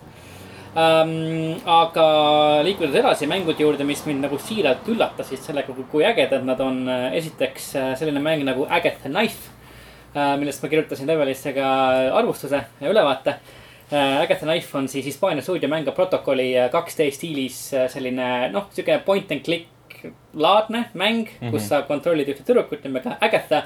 um,. 0.76 1.58
aga 1.80 2.08
liikudes 2.68 2.96
edasi 3.02 3.30
mängude 3.32 3.64
juurde, 3.64 3.88
mis 3.88 4.06
mind 4.08 4.26
nagu 4.28 4.40
siiralt 4.42 4.88
üllatasid 4.92 5.44
sellega, 5.44 5.76
kui 5.92 6.08
ägedad 6.08 6.48
nad 6.48 6.62
on. 6.64 6.86
esiteks 7.16 7.76
äh, 7.80 7.92
selline 8.00 8.24
mäng 8.24 8.46
nagu 8.48 8.68
Agatha 8.70 9.12
Knife, 9.12 9.54
millest 10.40 10.64
ma 10.64 10.72
kirjutasin 10.72 11.10
Levelisse 11.12 11.52
ka 11.56 11.70
arvustuse 12.16 12.62
ja 12.80 12.92
ülevaate 12.92 13.36
Äh, 13.36 13.65
Agatha 13.92 14.46
Knife 14.46 14.78
on 14.78 14.88
siis 14.88 15.06
Hispaania 15.06 15.42
stuudiomäng 15.42 15.92
protokolli 15.96 16.54
2D 16.74 17.12
stiilis 17.14 17.74
äh, 17.74 17.90
selline 17.90 18.50
noh, 18.50 18.66
sihuke 18.74 18.98
point 19.06 19.32
and 19.32 19.46
click 19.46 19.68
laadne 20.34 20.86
mäng 20.94 21.28
mm, 21.28 21.48
-hmm. 21.48 21.52
kus 21.52 21.70
sa 21.70 21.82
kontrollid 21.82 22.28
ühte 22.28 22.44
tüdrukut 22.44 22.84
nimega 22.84 23.18
Agatha, 23.22 23.64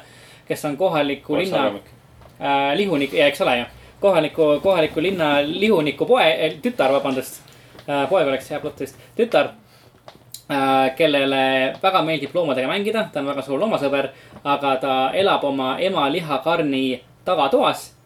kes 0.48 0.66
on 0.66 0.78
kohaliku 0.78 1.38
linna 1.38 1.68
äh, 1.68 2.76
lihunik, 2.76 3.14
ja 3.14 3.28
eks 3.28 3.42
ole 3.42 3.58
ju, 3.58 3.66
kohaliku, 4.00 4.60
kohaliku 4.64 5.02
linna 5.02 5.42
lihuniku 5.42 6.06
poe, 6.06 6.56
tütar, 6.62 6.92
vabandust. 6.92 7.42
Äh,. 7.90 8.10
poeg 8.10 8.28
oleks 8.28 8.52
hea 8.52 8.60
plott 8.60 8.80
vist, 8.80 8.98
tütar 9.18 9.48
äh,, 10.52 10.96
kellele 10.96 11.74
väga 11.84 12.02
meeldib 12.02 12.36
loomadega 12.36 12.68
mängida, 12.68 13.10
ta 13.14 13.20
on 13.20 13.26
väga 13.26 13.42
suur 13.42 13.60
loomasõber, 13.60 14.10
aga 14.44 14.76
ta 14.76 15.12
elab 15.14 15.44
oma 15.44 15.78
ema 15.80 16.12
lihakarni 16.12 17.02
tagatoas. 17.26 17.94
äh,, 17.94 17.99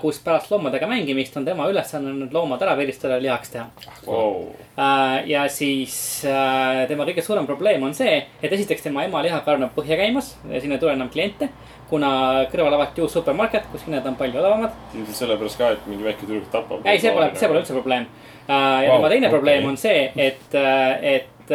kus 0.00 0.20
pärast 0.22 0.50
loomadega 0.50 0.86
mängimist 0.86 1.36
on 1.36 1.44
tema 1.44 1.64
ülesanne 1.66 2.12
olnud 2.12 2.34
loomad 2.34 2.62
ära 2.62 2.76
viristada 2.78 3.16
ja 3.16 3.22
lihaks 3.24 3.50
teha 3.50 3.66
Wow. 4.06 4.44
Äh, 4.78 5.28
ja 5.28 5.48
siis 5.48 6.22
äh, 6.24 6.86
tema 6.88 7.04
kõige 7.08 7.22
suurem 7.24 7.46
probleem 7.48 7.82
on 7.82 7.94
see, 7.94 8.20
et 8.42 8.52
esiteks 8.52 8.86
tema 8.86 9.02
ema 9.04 9.22
lihakarn 9.26 9.66
on 9.66 9.72
põhja 9.74 9.98
käimas, 9.98 10.36
sinna 10.46 10.78
ei 10.78 10.82
tule 10.82 10.94
enam 10.94 11.10
kliente. 11.10 11.50
kuna 11.90 12.44
kõrval 12.52 12.76
avati 12.76 13.02
uus 13.02 13.10
supermarket, 13.16 13.64
kus 13.72 13.82
hinnad 13.82 14.04
on 14.06 14.14
palju 14.14 14.38
odavamad. 14.38 14.76
ilmselt 14.94 15.16
sellepärast 15.16 15.58
ka, 15.58 15.70
et 15.74 15.88
mingi 15.90 16.06
väike 16.06 16.22
tüdruk 16.22 16.46
tapab. 16.52 16.86
ei, 16.86 17.00
see 17.02 17.10
pole, 17.12 17.32
see 17.34 17.50
pole 17.50 17.64
üldse 17.64 17.74
probleem. 17.74 18.06
ja 18.46 18.60
Vau, 18.86 19.00
tema 19.00 19.10
teine 19.10 19.26
okei. 19.26 19.34
probleem 19.34 19.66
on 19.72 19.76
see, 19.76 20.04
et, 20.16 20.54
et, 21.02 21.50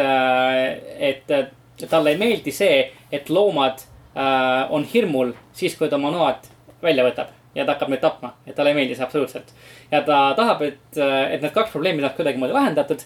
et 1.08 1.88
talle 1.88 2.12
ei 2.12 2.20
meeldi 2.20 2.52
see, 2.52 2.84
et 3.12 3.32
loomad 3.32 3.80
äh, 4.12 4.68
on 4.70 4.84
hirmul 4.84 5.32
siis, 5.56 5.76
kui 5.80 5.88
ta 5.88 5.96
oma 5.96 6.12
noad 6.12 6.52
välja 6.84 7.08
võtab 7.08 7.35
ja 7.56 7.64
ta 7.64 7.74
hakkab 7.74 7.92
neid 7.92 8.02
tapma, 8.04 8.34
et 8.46 8.54
talle 8.56 8.72
ei 8.72 8.78
meeldi 8.78 8.96
see 8.96 9.06
absoluutselt. 9.06 9.54
ja 9.90 10.02
ta 10.06 10.20
tahab, 10.36 10.62
et, 10.66 10.98
et 10.98 11.40
need 11.42 11.54
kaks 11.54 11.72
probleemi 11.72 12.04
saaks 12.04 12.18
kuidagimoodi 12.18 12.56
lahendatud. 12.56 13.02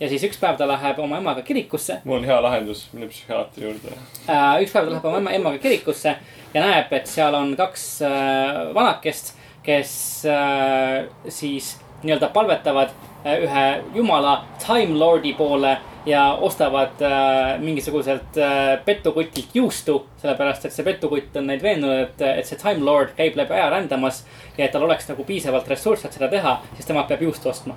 ja 0.00 0.08
siis 0.08 0.24
üks 0.30 0.40
päev 0.40 0.56
ta 0.60 0.68
läheb 0.70 0.98
oma 1.02 1.18
emaga 1.20 1.42
kirikusse 1.46 2.00
mul 2.04 2.20
on 2.20 2.28
hea 2.30 2.38
lahendus, 2.42 2.86
mine 2.92 3.10
psühhiaatri 3.10 3.66
juurde. 3.66 3.98
äh,. 4.28 4.62
üks 4.62 4.72
päev 4.72 4.88
ta 4.88 4.94
läheb 4.94 5.10
oma 5.10 5.22
ema, 5.24 5.36
emaga 5.40 5.58
kirikusse 5.58 6.16
ja 6.54 6.64
näeb, 6.64 6.92
et 6.92 7.10
seal 7.10 7.34
on 7.34 7.54
kaks 7.58 7.86
äh, 8.06 8.74
vanakest, 8.74 9.34
kes 9.66 9.92
äh, 10.30 11.04
siis 11.28 11.74
nii-öelda 12.02 12.30
palvetavad 12.32 12.94
ühe 13.24 13.64
jumala 13.94 14.44
Time 14.66 14.98
Lordi 14.98 15.32
poole 15.34 15.76
ja 16.06 16.32
ostavad 16.40 17.02
äh, 17.02 17.60
mingisuguselt 17.60 18.36
äh, 18.36 18.84
petukutilt 18.84 19.54
juustu. 19.54 20.06
sellepärast, 20.16 20.64
et 20.64 20.72
see 20.72 20.84
petukutt 20.84 21.36
on 21.36 21.46
neid 21.48 21.62
veendunud, 21.62 22.06
et, 22.06 22.22
et 22.40 22.48
see 22.48 22.58
Time 22.60 22.84
Lord 22.84 23.12
käib 23.16 23.36
läbi 23.36 23.56
aja 23.56 23.70
rändamas 23.72 24.24
ja 24.56 24.64
et 24.64 24.72
tal 24.72 24.84
oleks 24.84 25.08
nagu 25.08 25.24
piisavalt 25.24 25.68
ressursse, 25.68 26.08
et 26.08 26.16
seda 26.16 26.28
teha, 26.32 26.58
siis 26.76 26.88
tema 26.88 27.04
peab 27.08 27.22
juustu 27.24 27.48
ostma 27.52 27.76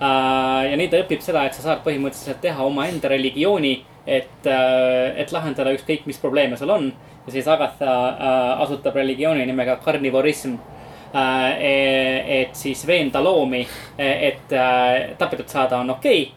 äh,. 0.00 0.70
ja 0.70 0.80
nii 0.80 0.88
ta 0.88 1.02
õpib 1.04 1.24
seda, 1.24 1.44
et 1.44 1.56
sa 1.56 1.64
saad 1.64 1.84
põhimõtteliselt 1.84 2.40
teha 2.44 2.64
omaenda 2.64 3.12
religiooni, 3.12 3.74
et 4.06 4.48
äh,, 4.48 5.20
et 5.20 5.32
lahendada 5.32 5.72
ükskõik, 5.76 6.08
mis 6.08 6.20
probleeme 6.20 6.56
sul 6.56 6.72
on. 6.72 6.92
ja 7.26 7.36
siis 7.36 7.48
Agatha 7.48 7.94
äh, 8.08 8.64
asutab 8.64 8.96
religiooni 8.96 9.46
nimega 9.46 9.76
karnivorism 9.84 10.56
äh,. 10.56 10.77
Et 11.14 12.56
siis 12.56 12.86
veenda 12.86 13.22
loomi, 13.24 13.62
et 13.98 14.52
äh, 14.52 15.14
tapetud 15.18 15.48
saada 15.48 15.78
on 15.78 15.90
okei 15.90 16.22
okay, 16.22 16.34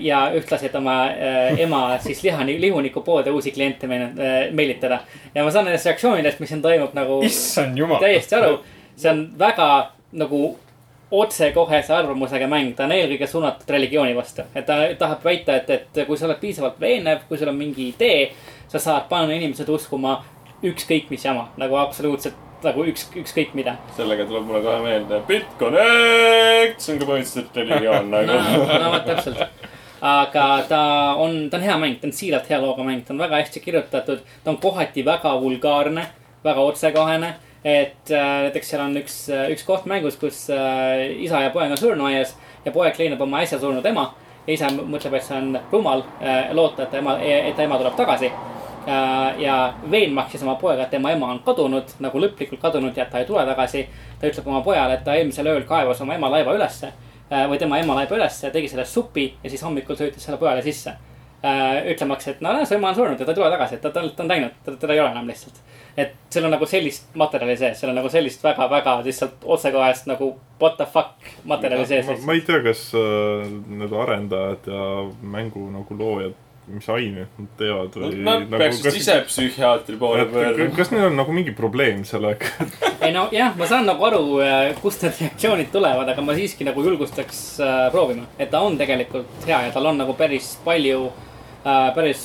ja 0.00 0.30
ühtlasi, 0.34 0.66
et 0.66 0.74
oma 0.74 0.94
äh, 1.06 1.60
ema 1.60 1.98
siis 1.98 2.22
lihani, 2.22 2.60
lihunikupoode 2.60 3.30
uusi 3.30 3.52
kliente 3.52 3.86
äh, 3.86 4.52
meelitada. 4.52 5.00
ja 5.34 5.44
ma 5.44 5.50
saan 5.50 5.64
nendest 5.64 5.86
reaktsioonidest, 5.86 6.40
mis 6.40 6.48
siin 6.48 6.62
toimub 6.62 6.94
nagu 6.94 7.20
issand 7.22 7.78
jumal. 7.78 8.00
täiesti 8.00 8.34
aru. 8.34 8.58
see 8.96 9.10
on 9.10 9.26
väga 9.38 9.90
nagu 10.12 10.58
otsekohese 11.10 11.94
arvamusega 11.94 12.46
mäng, 12.48 12.72
ta 12.74 12.84
on 12.84 12.92
eelkõige 12.92 13.26
suunatud 13.26 13.70
religiooni 13.70 14.16
vastu. 14.16 14.42
et 14.54 14.66
ta 14.66 14.78
tahab 14.98 15.24
väita, 15.24 15.56
et, 15.56 15.70
et 15.70 16.06
kui 16.06 16.16
sa 16.16 16.26
oled 16.26 16.40
piisavalt 16.40 16.80
veenev, 16.80 17.26
kui 17.28 17.38
sul 17.38 17.50
on 17.52 17.58
mingi 17.58 17.88
idee, 17.92 18.30
sa 18.68 18.78
saad 18.78 19.08
panna 19.08 19.34
inimesed 19.34 19.68
uskuma 19.68 20.22
ükskõik 20.64 21.10
mis 21.10 21.24
jama, 21.24 21.50
nagu 21.60 21.76
absoluutselt 21.76 22.34
nagu 22.64 22.84
üks, 22.88 23.06
ükskõik 23.18 23.54
mida. 23.58 23.76
sellega 23.96 24.26
tuleb 24.28 24.46
mulle 24.48 24.62
kohe 24.64 24.80
meelde 24.84 25.20
BitConnect, 25.28 26.80
see 26.80 26.94
on 26.94 27.00
ka 27.00 27.08
põhimõtteliselt 27.10 27.58
religioon 27.60 28.10
no, 28.12 28.22
nagu. 28.28 28.66
no 28.84 28.92
vot 28.94 29.08
täpselt. 29.08 29.42
aga 30.04 30.46
ta 30.68 30.82
on, 31.20 31.38
ta 31.50 31.58
on 31.58 31.66
hea 31.66 31.78
mäng, 31.80 31.98
ta 32.00 32.08
on 32.08 32.16
siiralt 32.16 32.48
hea 32.50 32.60
looga 32.62 32.86
mäng, 32.86 33.04
ta 33.04 33.14
on 33.14 33.22
väga 33.24 33.40
hästi 33.42 33.64
kirjutatud, 33.64 34.22
ta 34.44 34.52
on 34.52 34.60
kohati 34.62 35.04
väga 35.06 35.34
vulgaarne, 35.40 36.06
väga 36.44 36.68
otsekohene. 36.70 37.34
et 37.64 38.10
äh, 38.12 38.32
näiteks 38.44 38.70
seal 38.70 38.82
on 38.84 38.96
üks, 39.00 39.14
üks 39.52 39.64
koht 39.64 39.86
mängus, 39.88 40.18
kus 40.20 40.46
äh, 40.52 41.06
isa 41.24 41.40
ja 41.40 41.50
poeg 41.50 41.72
on 41.72 41.80
surnuaias 41.80 42.34
ja 42.64 42.72
poeg 42.72 42.98
leinab 43.00 43.22
oma 43.24 43.40
äsja 43.40 43.58
surnud 43.58 43.86
ema. 43.86 44.10
ja 44.46 44.52
isa 44.52 44.68
mõtleb, 44.68 45.14
et 45.16 45.24
see 45.24 45.38
on 45.38 45.54
rumal 45.72 46.04
äh, 46.20 46.52
loota, 46.52 46.84
et 46.84 46.98
ema, 47.00 47.16
et 47.20 47.56
ta 47.56 47.64
ema 47.64 47.80
tuleb 47.80 47.96
tagasi 47.96 48.28
äh, 48.28 48.53
ja 49.38 49.74
veenmaks 49.90 50.30
siis 50.30 50.42
oma 50.42 50.54
poega, 50.60 50.82
et 50.84 50.90
tema 50.90 51.12
ema 51.12 51.30
on 51.32 51.40
kadunud, 51.44 51.96
nagu 52.04 52.20
lõplikult 52.20 52.60
kadunud 52.60 52.96
ja 52.96 53.06
et 53.06 53.10
ta 53.10 53.22
ei 53.22 53.28
tule 53.28 53.44
tagasi. 53.46 53.86
ta 54.20 54.28
ütleb 54.28 54.46
oma 54.48 54.60
pojale, 54.62 54.94
et 54.94 55.04
ta 55.04 55.14
eelmisel 55.14 55.46
ööl 55.46 55.64
kaevas 55.68 56.00
oma 56.00 56.14
ema 56.14 56.30
laiva 56.30 56.54
ülesse 56.56 56.92
äh, 57.32 57.48
või 57.50 57.58
tema 57.58 57.78
ema 57.78 57.94
laiba 57.94 58.16
ülesse, 58.16 58.50
tegi 58.50 58.68
sellest 58.68 58.92
supi 58.92 59.26
ja 59.42 59.50
siis 59.50 59.62
hommikul 59.62 59.96
söötis 59.96 60.24
selle 60.24 60.38
pojale 60.38 60.62
sisse. 60.62 60.96
ütlemaks, 61.90 62.28
et 62.28 62.38
no 62.40 62.54
näe, 62.56 62.64
su 62.64 62.72
ema 62.72 62.88
on 62.88 62.94
surnud 62.96 63.20
ja 63.20 63.24
ta 63.26 63.32
ei 63.34 63.36
tule 63.36 63.50
tagasi, 63.52 63.74
et 63.74 63.82
ta, 63.84 63.90
ta, 63.92 64.00
ta 64.16 64.22
on 64.22 64.30
läinud, 64.30 64.54
teda 64.64 64.94
ei 64.94 65.00
ole 65.00 65.10
enam 65.10 65.26
lihtsalt. 65.28 65.58
et 65.96 66.14
seal 66.32 66.46
on 66.48 66.54
nagu 66.56 66.66
sellist 66.66 67.10
materjali 67.20 67.56
sees, 67.60 67.80
seal 67.80 67.92
on 67.92 67.98
nagu 68.00 68.08
sellist 68.08 68.44
väga-väga 68.44 68.94
lihtsalt 69.04 69.44
otsekohest 69.44 70.08
nagu 70.08 70.30
what 70.60 70.78
the 70.78 70.86
fuck 70.86 71.28
materjali 71.44 71.84
sees 71.86 72.06
ma,. 72.08 72.16
ma 72.26 72.32
ei 72.32 72.40
tea, 72.40 72.62
kas 72.64 72.86
äh, 72.96 73.44
need 73.68 73.92
arendajad 73.92 74.72
ja 74.72 74.88
mängu 75.36 75.66
nagu 75.74 75.98
loojad, 75.98 76.40
mis 76.66 76.86
aineid 76.88 77.38
nad 77.38 77.48
teevad 77.58 77.96
või 78.00 78.20
Nad 78.24 78.46
peaksid 78.52 78.86
kas, 78.86 78.98
ise 79.00 79.16
psühhiaatri 79.28 79.98
poole 80.00 80.24
pöörduma. 80.30 80.76
kas 80.76 80.92
neil 80.94 81.08
on 81.10 81.18
nagu 81.18 81.34
mingi 81.36 81.52
probleem 81.56 82.04
sellega? 82.08 82.48
ei 83.04 83.12
no 83.14 83.26
jah, 83.34 83.52
ma 83.58 83.68
saan 83.70 83.88
nagu 83.88 84.06
aru, 84.08 84.22
kust 84.80 85.04
need 85.04 85.20
reaktsioonid 85.20 85.72
tulevad, 85.74 86.08
aga 86.14 86.24
ma 86.24 86.36
siiski 86.38 86.64
nagu 86.68 86.84
julgustaks 86.86 87.42
äh, 87.60 87.74
proovima, 87.92 88.28
et 88.38 88.52
ta 88.54 88.62
on 88.64 88.78
tegelikult 88.80 89.44
hea 89.48 89.66
ja 89.66 89.74
tal 89.74 89.92
on 89.92 90.00
nagu 90.00 90.16
päris 90.18 90.54
palju 90.64 91.10
äh,, 91.64 91.90
päris 91.96 92.24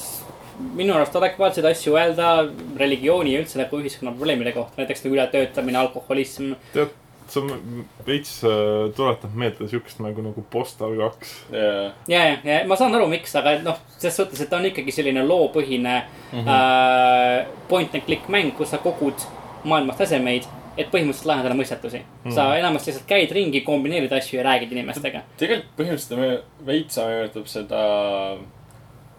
minu 0.75 0.93
arust 0.95 1.15
adekvaatseid 1.15 1.67
asju 1.69 1.95
öelda 1.95 2.31
religiooni 2.79 3.35
ja 3.35 3.43
üldse 3.43 3.59
nagu 3.61 3.79
ühiskonna 3.79 4.11
probleemide 4.15 4.51
kohta, 4.55 4.81
näiteks 4.81 5.05
nagu 5.05 5.15
ületöötamine, 5.15 5.79
alkoholism. 5.79 6.53
tead, 6.73 6.91
see 7.33 7.41
on 7.41 7.85
veits 8.07 8.35
äh, 8.47 8.89
tuletab 8.95 9.33
meelde 9.37 9.67
siukest 9.71 10.01
mängu 10.03 10.23
nagu 10.25 10.43
Postal 10.51 10.95
kaks. 10.99 11.33
jaa, 11.51 11.91
ja, 12.07 12.23
ja, 12.27 12.37
ja 12.43 12.61
ma 12.67 12.77
saan 12.79 12.95
aru, 12.95 13.07
miks, 13.11 13.35
aga 13.39 13.57
noh, 13.65 13.81
selles 13.97 14.19
suhtes, 14.21 14.41
et 14.43 14.51
ta 14.51 14.59
on 14.59 14.69
ikkagi 14.69 14.93
selline 14.95 15.25
loopõhine 15.27 15.95
mm 16.01 16.39
-hmm. 16.39 16.47
äh, 16.47 17.47
point 17.67 17.95
and 17.95 18.05
click 18.05 18.27
mäng, 18.27 18.55
kus 18.57 18.71
sa 18.75 18.77
kogud 18.83 19.27
maailmas 19.63 19.97
tasemeid, 19.97 20.47
et 20.77 20.87
põhimõtteliselt 20.91 21.27
lahendada 21.27 21.55
mõistatusi 21.55 21.99
mm. 21.99 22.23
-hmm. 22.23 22.35
sa 22.35 22.55
enamasti 22.57 22.91
lihtsalt 22.91 23.09
käid 23.09 23.31
ringi, 23.31 23.61
kombineerid 23.61 24.13
asju 24.13 24.37
ja 24.37 24.43
räägid 24.43 24.71
inimestega. 24.71 25.21
tegelikult 25.37 25.75
põhimõtteliselt 25.77 26.19
me 26.19 26.39
veits 26.65 26.97
meenutab 26.97 27.47
seda 27.47 27.83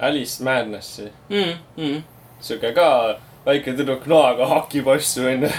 Alice 0.01 0.45
Madnessi. 0.45 1.13
Mm, 1.29 1.55
mm. 1.77 2.03
sihuke 2.41 2.73
ka 2.73 3.19
väike 3.47 3.75
tüdruk 3.77 4.07
noaga 4.07 4.47
hakib 4.47 4.89
asju 4.89 5.27
onju. 5.29 5.51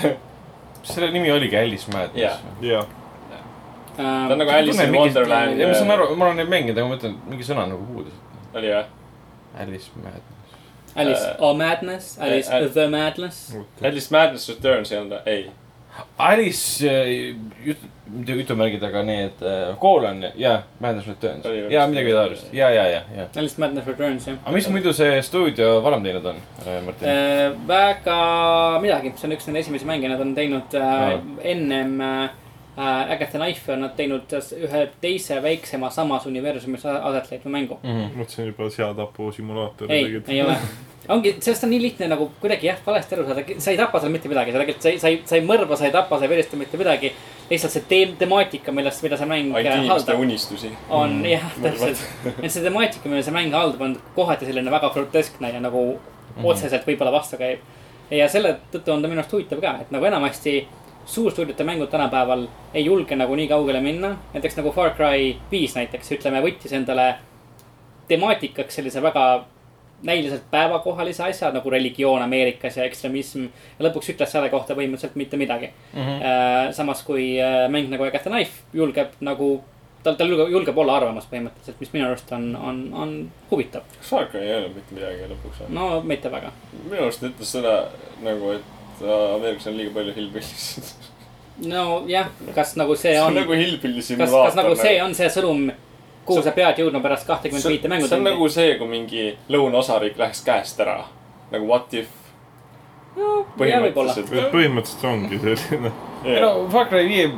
Selle 0.84 1.12
nimi 1.12 1.32
oligi 1.32 1.58
Alice 1.58 1.92
Madness 1.92 2.16
Jaa. 2.16 2.38
jah, 2.62 2.86
Äh, 3.92 4.28
ta 4.28 4.34
on 4.34 4.38
nagu 4.40 4.50
Alice 4.52 4.84
in 4.84 4.94
Wonderland. 4.96 5.60
ja 5.60 5.68
ma 5.68 5.74
saan 5.74 5.92
aru, 5.92 6.16
ma 6.16 6.26
olen 6.26 6.38
neid 6.40 6.50
mänginud, 6.50 6.78
aga 6.78 6.88
ma 6.88 6.96
mõtlen, 6.96 7.16
mingi 7.30 7.44
sõna 7.44 7.66
nagu 7.70 7.84
puudus. 7.94 8.14
oli 8.56 8.68
või? 8.72 8.86
Alice 9.60 9.90
Madness. 9.96 10.30
Alice 10.96 11.26
Äh, 11.28 11.36
uh, 11.42 11.54
Madness, 11.58 12.18
Alice 12.20 12.50
äh, 12.52 12.66
uh, 12.66 12.72
The 12.74 12.88
Madness. 12.88 13.56
Alice 13.84 14.08
Madness 14.12 14.50
Returns 14.50 14.92
ei 14.92 14.98
olnud 14.98 15.22
ei. 15.28 15.52
Alice, 16.18 16.88
mitte 18.12 18.36
jutumärgid, 18.36 18.84
aga 18.84 19.02
need 19.06 19.42
äh, 19.46 19.72
koolon 19.80 20.24
ja 20.40 20.54
Madness 20.80 21.08
Returns 21.08 21.48
ja 21.72 21.86
midagi 21.88 22.14
taolist 22.16 22.54
ja, 22.54 22.70
ja, 22.70 22.86
ja, 22.88 23.02
ja. 23.16 23.26
Alice 23.40 23.62
Madness 23.62 23.88
Returns, 23.88 24.28
jah. 24.28 24.38
aga 24.44 24.56
mis 24.56 24.68
muidu 24.72 24.94
see 24.96 25.22
stuudio 25.26 25.80
varem 25.84 26.04
teinud 26.06 26.28
on, 26.34 26.44
Martin? 26.86 27.10
väga 27.68 28.20
midagi, 28.84 29.14
see 29.18 29.30
on 29.30 29.36
üks 29.38 29.50
nende 29.50 29.64
esimesi 29.64 29.90
mänge, 29.90 30.12
nad 30.12 30.22
on 30.24 30.36
teinud 30.38 30.78
äh, 30.78 30.94
Aa. 31.08 31.18
ennem 31.54 31.98
äh, 32.02 32.24
äh, 32.78 33.16
Agatha 33.16 33.40
Knife 33.40 33.74
on 33.74 33.86
nad 33.88 33.96
teinud 33.98 34.38
ühe 34.60 34.86
teise 35.04 35.42
väiksema 35.44 35.92
samas 35.92 36.28
universumis 36.30 36.86
aset 36.92 37.34
leidva 37.34 37.58
mängu 37.58 37.80
mm. 37.84 37.90
-hmm. 37.90 38.16
mõtlesin 38.22 38.54
juba 38.54 38.70
seatapu 38.70 39.32
simulaatori 39.32 39.94
ei, 39.94 40.22
ei 40.28 40.42
ole. 40.46 40.58
ongi, 41.12 41.36
sellest 41.40 41.64
on 41.68 41.72
nii 41.74 41.82
lihtne 41.82 42.08
nagu 42.12 42.30
kuidagi 42.42 42.68
jah, 42.68 42.78
valesti 42.86 43.16
aru 43.16 43.26
saada, 43.28 43.44
sa 43.58 43.72
ei 43.72 43.78
tapa 43.80 44.00
seal 44.00 44.12
mitte 44.14 44.30
midagi, 44.32 44.52
sa 44.54 44.60
tegelikult, 44.62 44.84
sa 44.84 44.90
ei, 44.90 45.00
sa 45.00 45.12
ei, 45.12 45.22
sa 45.26 45.36
ei 45.40 45.46
mõrva, 45.46 45.78
sa 45.78 45.86
ei 45.86 45.92
tapa, 45.96 46.18
sa 46.18 46.28
ei 46.28 46.30
verista 46.32 46.58
mitte 46.60 46.78
midagi. 46.82 47.12
lihtsalt 47.50 47.74
see 47.74 47.84
teem-, 47.90 48.16
temaatika, 48.20 48.72
millest, 48.72 49.04
mida 49.04 49.18
see 49.20 49.28
mäng 49.28 49.52
äh, 49.60 49.88
haldab, 49.88 50.20
unistusi. 50.24 50.72
on 50.90 51.20
jah, 51.28 51.44
mõrvad. 51.58 51.98
täpselt. 51.98 52.40
et 52.44 52.52
see 52.52 52.64
temaatika, 52.64 53.10
mida 53.12 53.24
see 53.28 53.36
mäng 53.36 53.52
haldab, 53.54 53.82
on 53.82 53.98
kohati 54.16 54.48
selline 54.48 54.72
väga 54.72 54.90
groteskne 54.96 55.52
ja 55.52 55.60
nagu 55.60 56.00
Mhm. 56.32 56.46
otseselt 56.46 56.86
võib-olla 56.88 57.12
vastu 57.12 57.38
käib. 57.38 57.60
ja 58.12 58.28
selle 58.30 58.58
tõttu 58.72 58.92
on 58.92 59.02
ta 59.02 59.08
minu 59.08 59.20
arust 59.20 59.34
huvitav 59.34 59.62
ka, 59.62 59.78
et 59.82 59.92
nagu 59.92 60.06
enamasti 60.06 60.68
suurstuudiote 61.06 61.64
mängud 61.64 61.90
tänapäeval 61.92 62.48
ei 62.74 62.86
julge 62.86 63.16
nagu 63.16 63.36
nii 63.36 63.48
kaugele 63.48 63.82
minna. 63.82 64.18
näiteks 64.34 64.58
nagu 64.58 64.72
Far 64.72 64.92
Cry 64.96 65.36
viis 65.52 65.76
näiteks, 65.76 66.12
ütleme, 66.12 66.42
võttis 66.42 66.72
endale 66.74 67.16
temaatikaks 68.08 68.76
sellise 68.76 69.02
väga 69.02 69.46
näiliselt 70.04 70.44
päevakohalise 70.52 71.24
asja 71.24 71.52
nagu 71.52 71.70
religioon 71.70 72.22
Ameerikas 72.22 72.78
ja 72.78 72.84
ekstremism. 72.84 73.46
ja 73.80 73.86
lõpuks 73.86 74.10
ütles 74.14 74.32
selle 74.32 74.50
kohta 74.50 74.76
põhimõtteliselt 74.76 75.16
mitte 75.16 75.38
midagi 75.38 75.72
Mm 75.94 76.02
-hmm. 76.02 76.74
Samas 76.74 77.04
kui 77.04 77.42
äh, 77.42 77.70
mäng 77.70 77.90
nagu 77.90 78.04
Agatha 78.04 78.30
Knife 78.30 78.52
julgeb 78.74 79.08
nagu, 79.20 79.64
tal, 80.04 80.16
tal 80.16 80.30
julgeb, 80.30 80.52
julgeb 80.52 80.78
olla 80.78 80.96
arvamus 80.98 81.28
põhimõtteliselt, 81.32 81.80
mis 81.80 81.94
minu 81.94 82.06
arust 82.06 82.32
on, 82.32 82.56
on, 82.56 82.94
on 82.94 83.32
huvitav. 83.52 83.82
kas 84.00 84.30
Cry 84.32 84.42
ei 84.42 84.52
öelnud 84.52 84.76
mitte 84.76 84.96
midagi 84.96 85.30
lõpuks 85.34 85.62
või? 85.62 85.70
no 85.70 86.02
mitte 86.02 86.32
väga. 86.32 86.52
minu 86.90 87.02
arust 87.02 87.20
ta 87.20 87.28
ütles 87.28 87.52
seda 87.52 87.76
nagu, 88.24 88.52
et 88.52 89.04
äh, 89.04 89.36
Ameerikas 89.36 89.68
on 89.68 89.78
liiga 89.78 89.94
palju 89.94 90.14
hillbillisid. 90.16 90.84
nojah, 91.66 92.28
kas 92.56 92.76
nagu 92.76 92.96
see 92.96 93.14
see 93.14 93.22
on 93.22 93.28
on, 93.28 93.40
nagu 93.44 93.54
hillbilli 93.54 93.98
kas, 93.98 94.08
simulaator. 94.08 94.46
kas 94.46 94.56
nagu 94.56 94.76
see 94.76 95.02
on 95.04 95.16
see 95.16 95.30
sõnum, 95.30 95.72
kuhu 96.32 96.46
sa 96.46 96.56
pead 96.56 96.82
jõudma 96.84 97.04
pärast 97.04 97.28
kahtekümmet 97.30 97.68
viite 97.74 97.92
see 98.06 98.18
on 98.18 98.26
nagu 98.28 98.50
see, 98.50 98.74
kui 98.80 98.90
mingi 98.90 99.28
lõunaosariik 99.52 100.20
läheks 100.22 100.44
käest 100.48 100.80
ära. 100.84 101.04
nagu 101.52 101.68
what 101.68 101.94
if. 101.94 102.10
jah, 103.18 103.84
võib-olla. 103.84 104.16
põhimõtteliselt 104.56 105.08
ongi 105.12 105.42
selline. 105.46 105.94
ei 106.26 106.42
no 106.42 106.54
Far 106.74 106.90
Cry 106.92 107.08
viie 107.10 107.32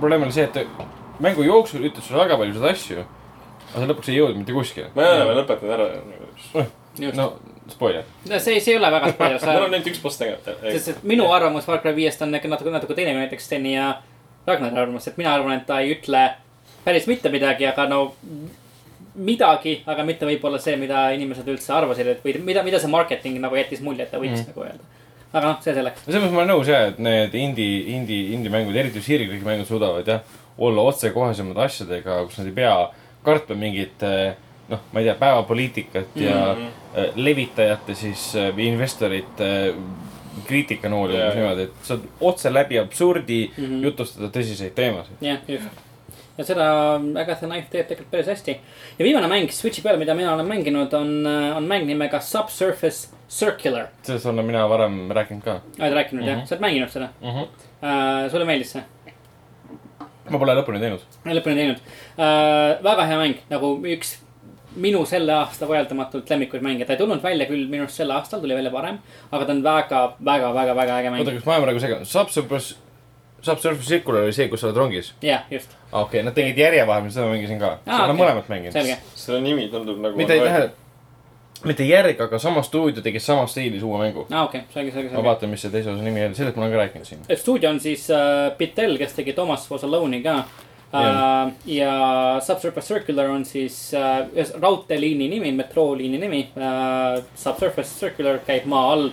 probleem 0.00 0.26
oli 0.26 0.36
see, 0.36 0.44
et 0.44 1.22
mängu 1.22 1.44
jooksul 1.46 1.84
ütles 1.88 2.06
sulle 2.06 2.24
väga 2.24 2.38
palju 2.40 2.56
seda 2.56 2.72
asju. 2.72 3.04
aga 3.72 3.82
sa 3.82 3.90
lõpuks 3.90 4.10
ei 4.12 4.18
jõudnud 4.18 4.42
mitte 4.42 4.56
kuskile. 4.56 4.90
ma 4.94 5.04
ei 5.04 5.14
ole 5.18 5.28
veel 5.30 5.40
lõpetanud 5.42 5.76
ära. 5.76 6.66
no 7.16 7.30
spoiler. 7.68 8.04
no 8.30 8.38
see, 8.38 8.60
see 8.60 8.74
ei 8.74 8.80
ole 8.80 8.90
väga 8.92 9.12
spoiler, 9.14 9.40
mul 9.46 9.68
on 9.68 9.78
ainult 9.78 9.92
üks 9.92 10.02
boss 10.02 10.20
tegemata. 10.20 10.56
sest 10.66 10.92
et 10.94 11.06
minu 11.08 11.28
arvamus 11.32 11.66
Far 11.68 11.80
Cry 11.84 11.94
viiest 11.96 12.22
on 12.26 12.34
ikka 12.34 12.50
natuke, 12.52 12.74
natuke 12.74 12.98
teine 12.98 13.14
kui 13.14 13.24
näiteks 13.24 13.48
Steni 13.48 13.76
ja 13.76 13.94
Ragnari 14.46 14.78
arvamus, 14.78 15.08
et 15.10 15.16
mina 15.18 15.32
arvan, 15.34 15.56
et 15.58 15.66
ta 15.66 15.80
ei 15.82 15.96
ütle 15.96 16.22
päris 16.86 17.08
mitte 17.10 17.32
midagi, 17.34 17.66
aga 17.66 17.88
no 17.90 18.00
midagi, 19.16 19.80
aga 19.88 20.04
mitte 20.06 20.28
võib-olla 20.28 20.60
see, 20.62 20.76
mida 20.80 21.08
inimesed 21.16 21.48
üldse 21.48 21.72
arvasid, 21.74 22.12
et 22.12 22.24
või 22.24 22.36
mida, 22.50 22.62
mida 22.66 22.80
see 22.82 22.92
marketing 22.92 23.40
nagu 23.42 23.58
jättis 23.58 23.82
mulje, 23.84 24.06
et 24.06 24.12
ta 24.12 24.20
võiks 24.22 24.42
mm. 24.42 24.52
Nagu 24.52 24.66
öelda. 24.66 24.90
aga 25.32 25.44
noh, 25.50 25.60
see 25.64 25.76
selleks. 25.76 26.04
no 26.04 26.12
selles 26.12 26.24
mõttes 26.24 26.36
ma 26.36 26.42
olen 26.42 26.52
nõus 26.54 26.70
jah, 26.70 26.88
et 26.92 26.98
need 27.02 27.36
indie, 27.40 27.78
indie, 27.96 28.32
indie 28.36 28.52
mängud, 28.52 28.76
eriti 28.76 29.02
sirglik 29.04 29.44
mängud 29.46 29.68
suudavad 29.68 30.08
jah, 30.08 30.36
olla 30.56 30.84
otsekohesemad 30.92 31.58
asjadega, 31.66 32.22
kus 32.28 32.40
nad 32.40 32.50
ei 32.50 32.56
pea 32.56 32.74
kartma 33.26 33.56
mingit 33.58 34.04
eh, 34.06 34.36
noh, 34.70 34.84
ma 34.92 35.00
ei 35.00 35.08
tea, 35.08 35.16
päevapoliitikat 35.20 36.20
ja 36.20 36.36
mm. 36.52 36.66
-hmm. 36.66 37.16
levitajate 37.16 37.94
siis 37.94 38.28
äh, 38.36 38.58
investorite 38.58 39.74
kriitikanooli 40.46 41.16
jaa. 41.16 41.34
niimoodi, 41.34 41.62
et 41.62 41.82
saad 41.82 42.04
otse 42.20 42.52
läbi 42.52 42.78
absurdi 42.78 43.50
mm. 43.56 43.64
-hmm. 43.64 43.84
jutustada 43.84 44.28
tõsiseid 44.28 44.74
teemasid. 44.74 45.16
jah, 45.20 45.38
just. 45.48 45.85
Ja 46.38 46.44
seda 46.44 46.66
Agatha 47.20 47.46
Knife 47.46 47.70
teeb 47.70 47.88
tegelikult 47.88 48.10
päris 48.10 48.26
hästi. 48.26 48.56
ja 48.98 49.04
viimane 49.04 49.28
mäng 49.28 49.50
Switchi 49.52 49.82
peal, 49.82 49.98
mida 50.00 50.14
mina 50.14 50.34
olen 50.34 50.46
mänginud, 50.46 50.92
on, 50.94 51.26
on 51.56 51.68
mäng 51.68 51.86
nimega 51.86 52.20
Subsurface 52.20 53.08
Circular. 53.28 53.86
sellest 54.02 54.26
olen 54.26 54.44
mina 54.46 54.68
varem 54.68 55.06
rääkinud 55.10 55.42
ka 55.44 55.60
oled 55.80 55.92
rääkinud 55.92 56.22
mm 56.22 56.28
-hmm. 56.28 56.30
jah, 56.30 56.38
Mhm. 56.38 56.46
sa 56.46 56.54
oled 56.54 56.60
mänginud 56.60 56.88
seda 56.90 57.08
mm. 57.22 57.30
-hmm. 57.30 57.42
uh,? 57.46 58.30
sulle 58.30 58.44
meeldis 58.44 58.72
see? 58.72 58.84
ma 60.30 60.38
pole 60.38 60.54
lõpuni 60.54 60.80
teinud. 60.80 61.00
lõpuni 61.24 61.54
teinud 61.54 61.76
uh,. 62.18 62.84
väga 62.84 63.04
hea 63.06 63.18
mäng, 63.18 63.36
nagu 63.50 63.76
üks 63.86 64.16
minu 64.76 65.04
selle 65.08 65.32
aasta 65.32 65.68
vaieldamatult 65.68 66.30
lemmikuid 66.30 66.62
mänge, 66.62 66.84
ta 66.84 66.92
ei 66.92 67.00
tulnud 67.00 67.22
välja 67.22 67.46
küll 67.48 67.68
minu 67.68 67.86
arust 67.86 67.96
sel 68.02 68.10
aastal, 68.12 68.40
tuli 68.40 68.54
välja 68.54 68.72
varem. 68.72 68.98
aga 69.32 69.44
ta 69.44 69.52
on 69.52 69.62
väga, 69.64 70.00
väga, 70.24 70.54
väga, 70.54 70.74
väga 70.76 70.98
äge 71.00 71.10
oota, 71.10 71.30
mäng. 71.30 71.38
kas 71.38 71.46
ma 71.46 71.52
olen 71.54 71.64
praegu 71.64 71.80
seganud, 71.80 72.06
Subsurface, 72.10 72.74
Subsurface 73.42 73.88
Circular 73.88 74.22
oli 74.26 74.32
see, 74.32 74.48
kus 74.48 74.60
sa 74.60 74.70
oled 74.70 74.80
rongis? 74.80 75.12
jah, 75.22 75.44
just, 75.50 75.76
okei 75.92 76.02
okay,, 76.02 76.24
nad 76.26 76.34
tegid 76.34 76.58
järje 76.58 76.86
vahepeal, 76.86 77.12
seda 77.14 77.28
ma 77.28 77.36
mängisin 77.36 77.60
ka. 77.60 77.76
Aa, 77.76 77.84
seda 77.84 78.02
olen 78.02 78.14
okei. 78.14 78.24
mõlemat 78.24 78.50
mänginud. 78.52 78.74
selge. 78.74 78.98
selle 79.14 79.40
nimi 79.44 79.68
tundub 79.72 80.00
nagu. 80.02 80.18
mitte 80.18 80.34
ei 80.34 80.42
tähenda, 80.42 80.70
mitte 81.64 81.86
järg, 81.86 82.20
aga 82.20 82.38
sama 82.42 82.62
stuudio 82.66 83.02
tegi 83.02 83.20
samas 83.22 83.52
stiilis 83.54 83.84
uue 83.86 84.00
mängu. 84.02 84.26
aa, 84.30 84.44
okei, 84.44 84.64
selge, 84.74 84.92
selge, 84.94 85.10
ma 85.10 85.16
selge. 85.16 85.26
vaatan, 85.28 85.52
mis 85.52 85.66
see 85.66 85.74
teise 85.74 85.92
osa 85.92 86.04
nimi 86.04 86.24
oli, 86.26 86.38
sellest 86.38 86.56
ma 86.56 86.66
olen 86.66 86.74
ka 86.76 86.82
rääkinud 86.84 87.10
siin. 87.10 87.26
stuudio 87.42 87.70
on 87.70 87.80
siis 87.80 88.08
uh, 88.10 88.56
Bitel, 88.58 88.96
kes 88.98 89.18
tegi 89.18 89.36
Thomas 89.36 89.68
Was 89.70 89.84
Alone'i 89.86 90.22
ka 90.24 90.38
uh,. 90.40 91.52
ja 91.66 91.92
Subsurface 92.46 92.94
Circular 92.94 93.30
on 93.30 93.44
siis 93.44 93.92
uh, 93.94 94.60
raudteeliini 94.60 95.28
nimi, 95.28 95.52
metrooliini 95.52 96.18
nimi 96.18 96.48
uh,. 96.56 97.22
Subsurface 97.34 98.00
Circular 98.00 98.38
käib 98.46 98.66
maa 98.70 98.92
all 98.92 99.10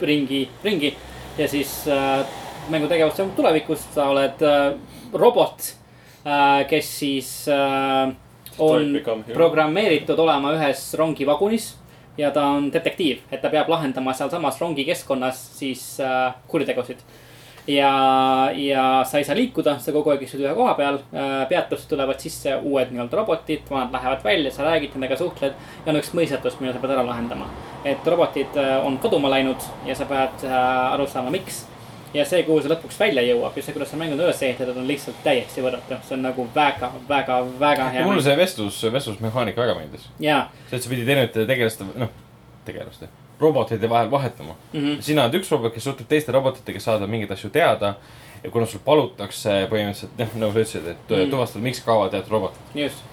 ringi, 0.00 0.48
ringi 0.64 0.96
ja 1.38 1.48
siis 1.48 1.84
uh, 1.90 2.45
mängu 2.72 2.88
tegevus 2.90 3.16
toimub 3.18 3.36
tulevikus, 3.36 3.88
sa 3.94 4.10
oled 4.12 4.44
uh, 4.46 4.76
robot 5.12 5.72
uh,, 6.24 6.62
kes 6.68 6.92
siis 6.98 7.32
uh, 7.52 8.12
on 8.58 9.00
programmeeritud 9.32 10.18
olema 10.18 10.54
ühes 10.56 10.88
rongivagunis 10.98 11.74
ja 12.18 12.30
ta 12.30 12.46
on 12.56 12.72
detektiiv, 12.72 13.20
et 13.32 13.42
ta 13.42 13.50
peab 13.52 13.68
lahendama 13.68 14.14
sealsamas 14.16 14.60
rongi 14.60 14.84
keskkonnas 14.88 15.40
siis 15.58 15.84
äh, 16.00 16.34
kuritegusid. 16.48 16.98
ja, 17.66 18.50
ja 18.54 19.04
sa 19.04 19.18
ei 19.18 19.24
saa 19.24 19.36
liikuda, 19.36 19.78
sa 19.82 19.92
kogu 19.92 20.12
aeg 20.12 20.22
istud 20.22 20.40
ühe 20.44 20.52
koha 20.54 20.74
peal 20.78 21.00
äh,, 21.10 21.40
peatusse 21.50 21.88
tulevad 21.90 22.22
sisse 22.22 22.54
uued 22.56 22.92
nii-öelda 22.94 23.18
robotid, 23.18 23.64
vanad 23.70 23.92
lähevad 23.92 24.22
välja, 24.24 24.52
sa 24.54 24.68
räägid 24.68 24.94
nendega, 24.94 25.18
suhtled. 25.18 25.56
ja 25.84 25.92
on 25.92 25.98
üks 25.98 26.12
mõistatus, 26.14 26.60
mille 26.60 26.76
sa 26.76 26.82
pead 26.82 26.94
ära 26.94 27.06
lahendama. 27.06 27.50
et 27.84 28.06
robotid 28.06 28.56
äh, 28.56 28.76
on 28.86 28.98
kaduma 29.02 29.30
läinud 29.30 29.70
ja 29.86 29.98
sa 29.98 30.06
pead 30.06 30.46
äh, 30.46 30.92
aru 30.94 31.06
saama, 31.10 31.34
miks. 31.34 31.66
Ja 32.16 32.24
see, 32.28 32.42
kuhu 32.46 32.62
see 32.62 32.72
lõpuks 32.72 32.98
välja 33.00 33.24
jõuab 33.26 33.56
ja 33.56 33.64
see, 33.64 33.74
kuidas 33.76 33.90
see 33.92 34.00
mäng 34.00 34.14
on 34.14 34.22
üles 34.24 34.42
ehitatud, 34.42 34.76
on 34.80 34.88
lihtsalt 34.88 35.18
täiesti 35.24 35.64
võrratu, 35.64 35.98
see 36.08 36.16
on 36.16 36.24
nagu 36.26 36.46
väga, 36.54 36.90
väga, 37.08 37.38
väga 37.60 37.88
hea 37.94 38.04
mulle 38.06 38.24
see 38.24 38.36
vestlus, 38.38 38.80
vestlusmehaanika 38.92 39.62
väga 39.62 39.76
meeldis. 39.78 40.08
see, 40.18 40.76
et 40.78 40.82
sa 40.82 40.92
pidid 40.92 41.08
erinevate 41.08 41.46
tegelaste, 41.48 41.88
noh, 42.02 42.12
tegelaste, 42.66 43.10
robotite 43.40 43.90
vahel 43.90 44.10
vahetama 44.10 44.54
mm. 44.72 44.80
-hmm. 44.80 45.00
sina 45.00 45.26
oled 45.26 45.40
üks 45.40 45.50
robot, 45.52 45.74
kes 45.74 45.84
suhtleb 45.84 46.08
teiste 46.08 46.32
robotitega, 46.32 46.80
saada 46.80 47.06
mingeid 47.06 47.32
asju 47.36 47.50
teada. 47.50 47.94
ja 48.44 48.50
kuna 48.50 48.66
sul 48.66 48.80
palutakse 48.84 49.50
põhimõtteliselt, 49.70 50.18
noh, 50.18 50.34
nagu 50.34 50.52
sa 50.52 50.60
ütlesid, 50.60 50.86
et 50.86 51.10
mm. 51.10 51.16
-hmm. 51.16 51.30
tuvastada, 51.30 51.62
miks 51.62 51.80
kaovad 51.80 52.10
teatud 52.10 52.32
robotid. 52.32 52.60
just. 52.74 53.04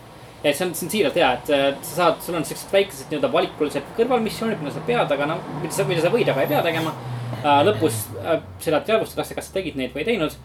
Ja 0.44 0.54
see 0.54 0.68
on, 0.68 0.74
see 0.76 0.88
on 0.88 0.94
siiralt 0.94 1.20
hea, 1.20 1.32
et 1.40 1.52
äh, 1.56 1.66
sa 1.82 1.96
saad, 1.96 2.24
sul 2.26 2.38
on 2.40 2.48
siuksed 2.48 2.72
väikesed 2.74 3.12
nii-öelda 3.12 3.32
valikulised 3.34 3.94
kõrvalmissioonid, 3.98 4.62
mida 4.64 4.76
sa 4.76 4.88
pead, 4.88 5.14
aga 5.18 5.30
noh, 5.34 5.44
mida 5.62 5.76
sa, 5.76 5.88
mida 5.90 6.04
sa 6.04 6.12
võid, 6.14 6.30
aga 6.32 6.44
ei 6.44 6.52
pea 6.52 6.64
tegema 6.66 6.96
äh,. 7.44 7.62
lõpus 7.70 8.04
äh, 8.24 8.42
seda 8.64 8.84
teadvustatakse, 8.88 9.38
kas 9.38 9.50
sa 9.50 9.60
tegid 9.60 9.80
neid 9.80 9.96
või 9.96 10.06
ei 10.06 10.12
teinud 10.14 10.42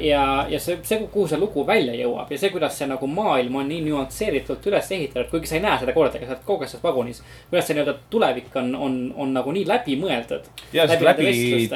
ja, 0.00 0.46
ja 0.48 0.60
see, 0.60 0.78
see, 0.86 0.98
kuhu 1.10 1.26
see 1.28 1.38
lugu 1.40 1.64
välja 1.66 1.94
jõuab 1.98 2.30
ja 2.30 2.38
see, 2.38 2.50
kuidas 2.54 2.76
see 2.78 2.86
nagu 2.86 3.06
maailm 3.10 3.56
on 3.58 3.66
nii 3.66 3.80
nüansseeritult 3.88 4.66
üles 4.70 4.90
ehitatud, 4.94 5.30
kuigi 5.32 5.50
sa 5.50 5.56
ei 5.58 5.64
näe 5.64 5.80
seda 5.80 5.94
kordagi, 5.96 6.28
sa 6.28 6.36
oled 6.36 6.44
kogu 6.46 6.62
aeg 6.62 6.70
selles 6.70 6.84
vagunis. 6.84 7.22
kuidas 7.50 7.66
see 7.66 7.78
nii-öelda 7.78 7.96
tulevik 8.12 8.54
on, 8.60 8.70
on, 8.86 8.98
on 9.18 9.32
nagu 9.34 9.54
nii 9.56 9.66
läbimõeldud. 9.66 10.46
ja 10.72 10.86
Läbi 10.86 11.08
läbi 11.08 11.32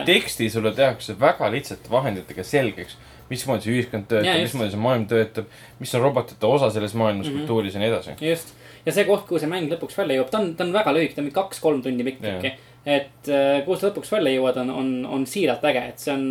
teksti 0.06 0.50
sulle 0.50 0.74
tehakse 0.78 1.18
väga 1.20 1.50
lihtsate 1.50 1.90
vahenditega 1.90 2.46
selgeks, 2.46 2.94
mismoodi 3.32 3.66
see 3.66 3.76
ühiskond 3.78 4.06
töötab, 4.10 4.28
mismoodi 4.46 4.74
see 4.76 4.82
maailm 4.86 5.06
töötab, 5.10 5.46
mis 5.80 5.94
on 5.98 6.04
robotite 6.06 6.46
osa 6.46 6.70
selles 6.70 6.94
maailmas 6.94 7.26
mm, 7.26 7.32
Mhm. 7.32 7.38
-hmm. 7.38 7.46
kultuuris 7.48 7.74
ja 7.74 7.80
nii 7.80 7.88
edasi. 7.92 8.16
just, 8.20 8.54
ja 8.86 8.92
see 8.92 9.04
koht, 9.08 9.26
kuhu 9.28 9.38
see 9.42 9.48
mäng 9.50 9.70
lõpuks 9.72 9.96
välja 9.98 10.16
jõuab, 10.20 10.30
ta 10.30 10.38
on, 10.38 10.54
ta 10.56 10.64
on 10.64 10.72
väga 10.72 10.92
lühike, 10.94 11.14
ta 11.14 11.20
on 11.22 11.28
mingi 11.30 11.38
kaks-kolm 11.40 11.82
tundi 11.82 12.04
pikk 12.04 12.24
äkki. 12.36 12.52
et 12.86 13.28
äh, 13.28 13.62
kuhu 13.64 13.76
sa 13.78 13.88
lõpuks 13.90 14.10
välja 14.12 14.32
jõuad, 14.38 14.56
on, 14.64 14.70
on, 14.70 14.90
on 15.06 15.26
siiralt 15.26 15.64
äge, 15.64 15.88
et 15.88 15.98
see 15.98 16.14
on, 16.14 16.26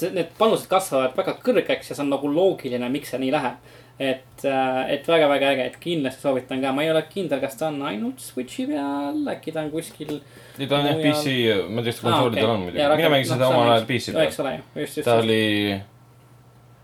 need 0.00 0.30
panused 0.38 0.68
kasvavad 0.68 1.12
väga 1.16 1.34
kõrgeks 1.44 1.90
ja 1.90 1.94
see 1.96 2.02
on 2.02 2.08
nagu 2.10 2.28
loogiline, 2.32 2.88
miks 2.88 3.10
see 3.12 3.18
nii 3.20 3.30
läheb. 3.36 3.56
et, 4.00 4.44
et 4.88 5.08
väga-väga 5.08 5.48
äge, 5.52 5.64
et 5.68 5.74
kindlasti 5.80 6.22
soovitan 6.24 6.62
ka, 6.62 6.70
ma 6.72 6.82
ei 6.82 6.88
ole 6.90 7.02
kindel, 7.12 7.36
kas 7.42 7.56
ta 7.60 7.66
on 7.68 7.82
ainult 7.84 8.16
Switch'i 8.24 8.64
peal, 8.70 9.18
äkki 9.28 9.52
ta 9.52 9.60
on 9.60 9.68
kuskil. 9.70 10.14
ja 10.58 10.66
ta 10.70 10.78
on 10.78 10.86
jah 10.86 10.96
PC, 11.04 11.34
ma 11.68 11.82
ei 11.82 11.84
tea, 11.84 11.92
kas 11.92 12.00
konsoolidel 12.00 12.48
on 12.48 12.60
muidugi, 12.62 12.86
mina 12.96 13.10
mängisin 13.12 13.36
noh, 13.36 13.42
seda 13.44 13.48
omal 13.52 13.72
ajal 13.74 13.84
PC 13.90 14.14
peal 14.16 15.04
ta 15.04 15.14
oli, 15.20 15.80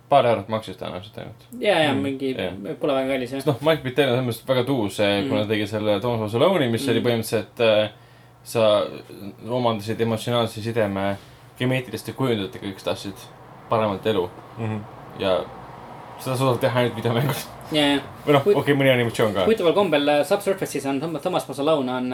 paar 0.09 0.27
eurot 0.31 0.49
maksis 0.49 0.77
tõenäoliselt 0.79 1.19
ainult. 1.19 1.47
ja, 1.61 1.79
ja 1.83 1.93
Mm, 1.95 2.03
mingi 2.03 2.33
jah., 2.37 2.53
pole 2.81 2.95
väga 2.95 3.09
kallis 3.13 3.31
jah 3.33 3.41
sest. 3.41 3.47
noh, 3.47 3.57
Mike 3.61 3.83
Pittel 3.83 4.09
on 4.13 4.17
selles 4.19 4.29
mõttes 4.29 4.49
väga 4.49 4.65
tuus 4.69 4.99
mm., 4.99 5.23
Mm. 5.25 5.29
kuna 5.29 5.43
ta 5.43 5.49
tegi 5.49 5.67
selle 5.67 6.01
Thomas 6.01 6.21
Was 6.21 6.35
Alone'i, 6.35 6.69
mis 6.71 6.87
mm. 6.87 6.91
oli 6.91 7.01
Mm. 7.01 7.07
põhimõtteliselt 7.07 7.61
äh, 7.61 7.91
sa 8.45 8.87
omandasid 9.51 10.01
emotsionaalse 10.01 10.63
sideme 10.63 11.17
gemeetriliste 11.59 12.13
kujunditega, 12.13 12.73
kes 12.73 12.85
tahtsid 12.85 13.15
paremat 13.69 14.07
elu. 14.07 14.29
Mhm. 14.59 14.81
ja 15.19 15.41
seda 16.21 16.37
suudavad 16.37 16.61
teha 16.61 16.79
ainult 16.81 16.97
videomängud. 16.97 17.37
ja, 17.73 17.83
ja 17.87 17.99
või 18.27 18.33
noh, 18.37 18.41
okei 18.47 18.55
okay,, 18.61 18.75
mõni 18.75 18.93
animatsioon 18.93 19.35
ka. 19.35 19.45
huvitaval 19.45 19.73
kombel 19.77 20.09
äh, 20.09 20.23
Subsurface'is 20.25 20.87
on 20.89 21.01
Tom- 21.01 21.19
Thomas 21.21 21.49
Masalone 21.49 21.93
on, 21.93 22.13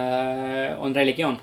on 0.79 0.95
religioon. 0.95 1.39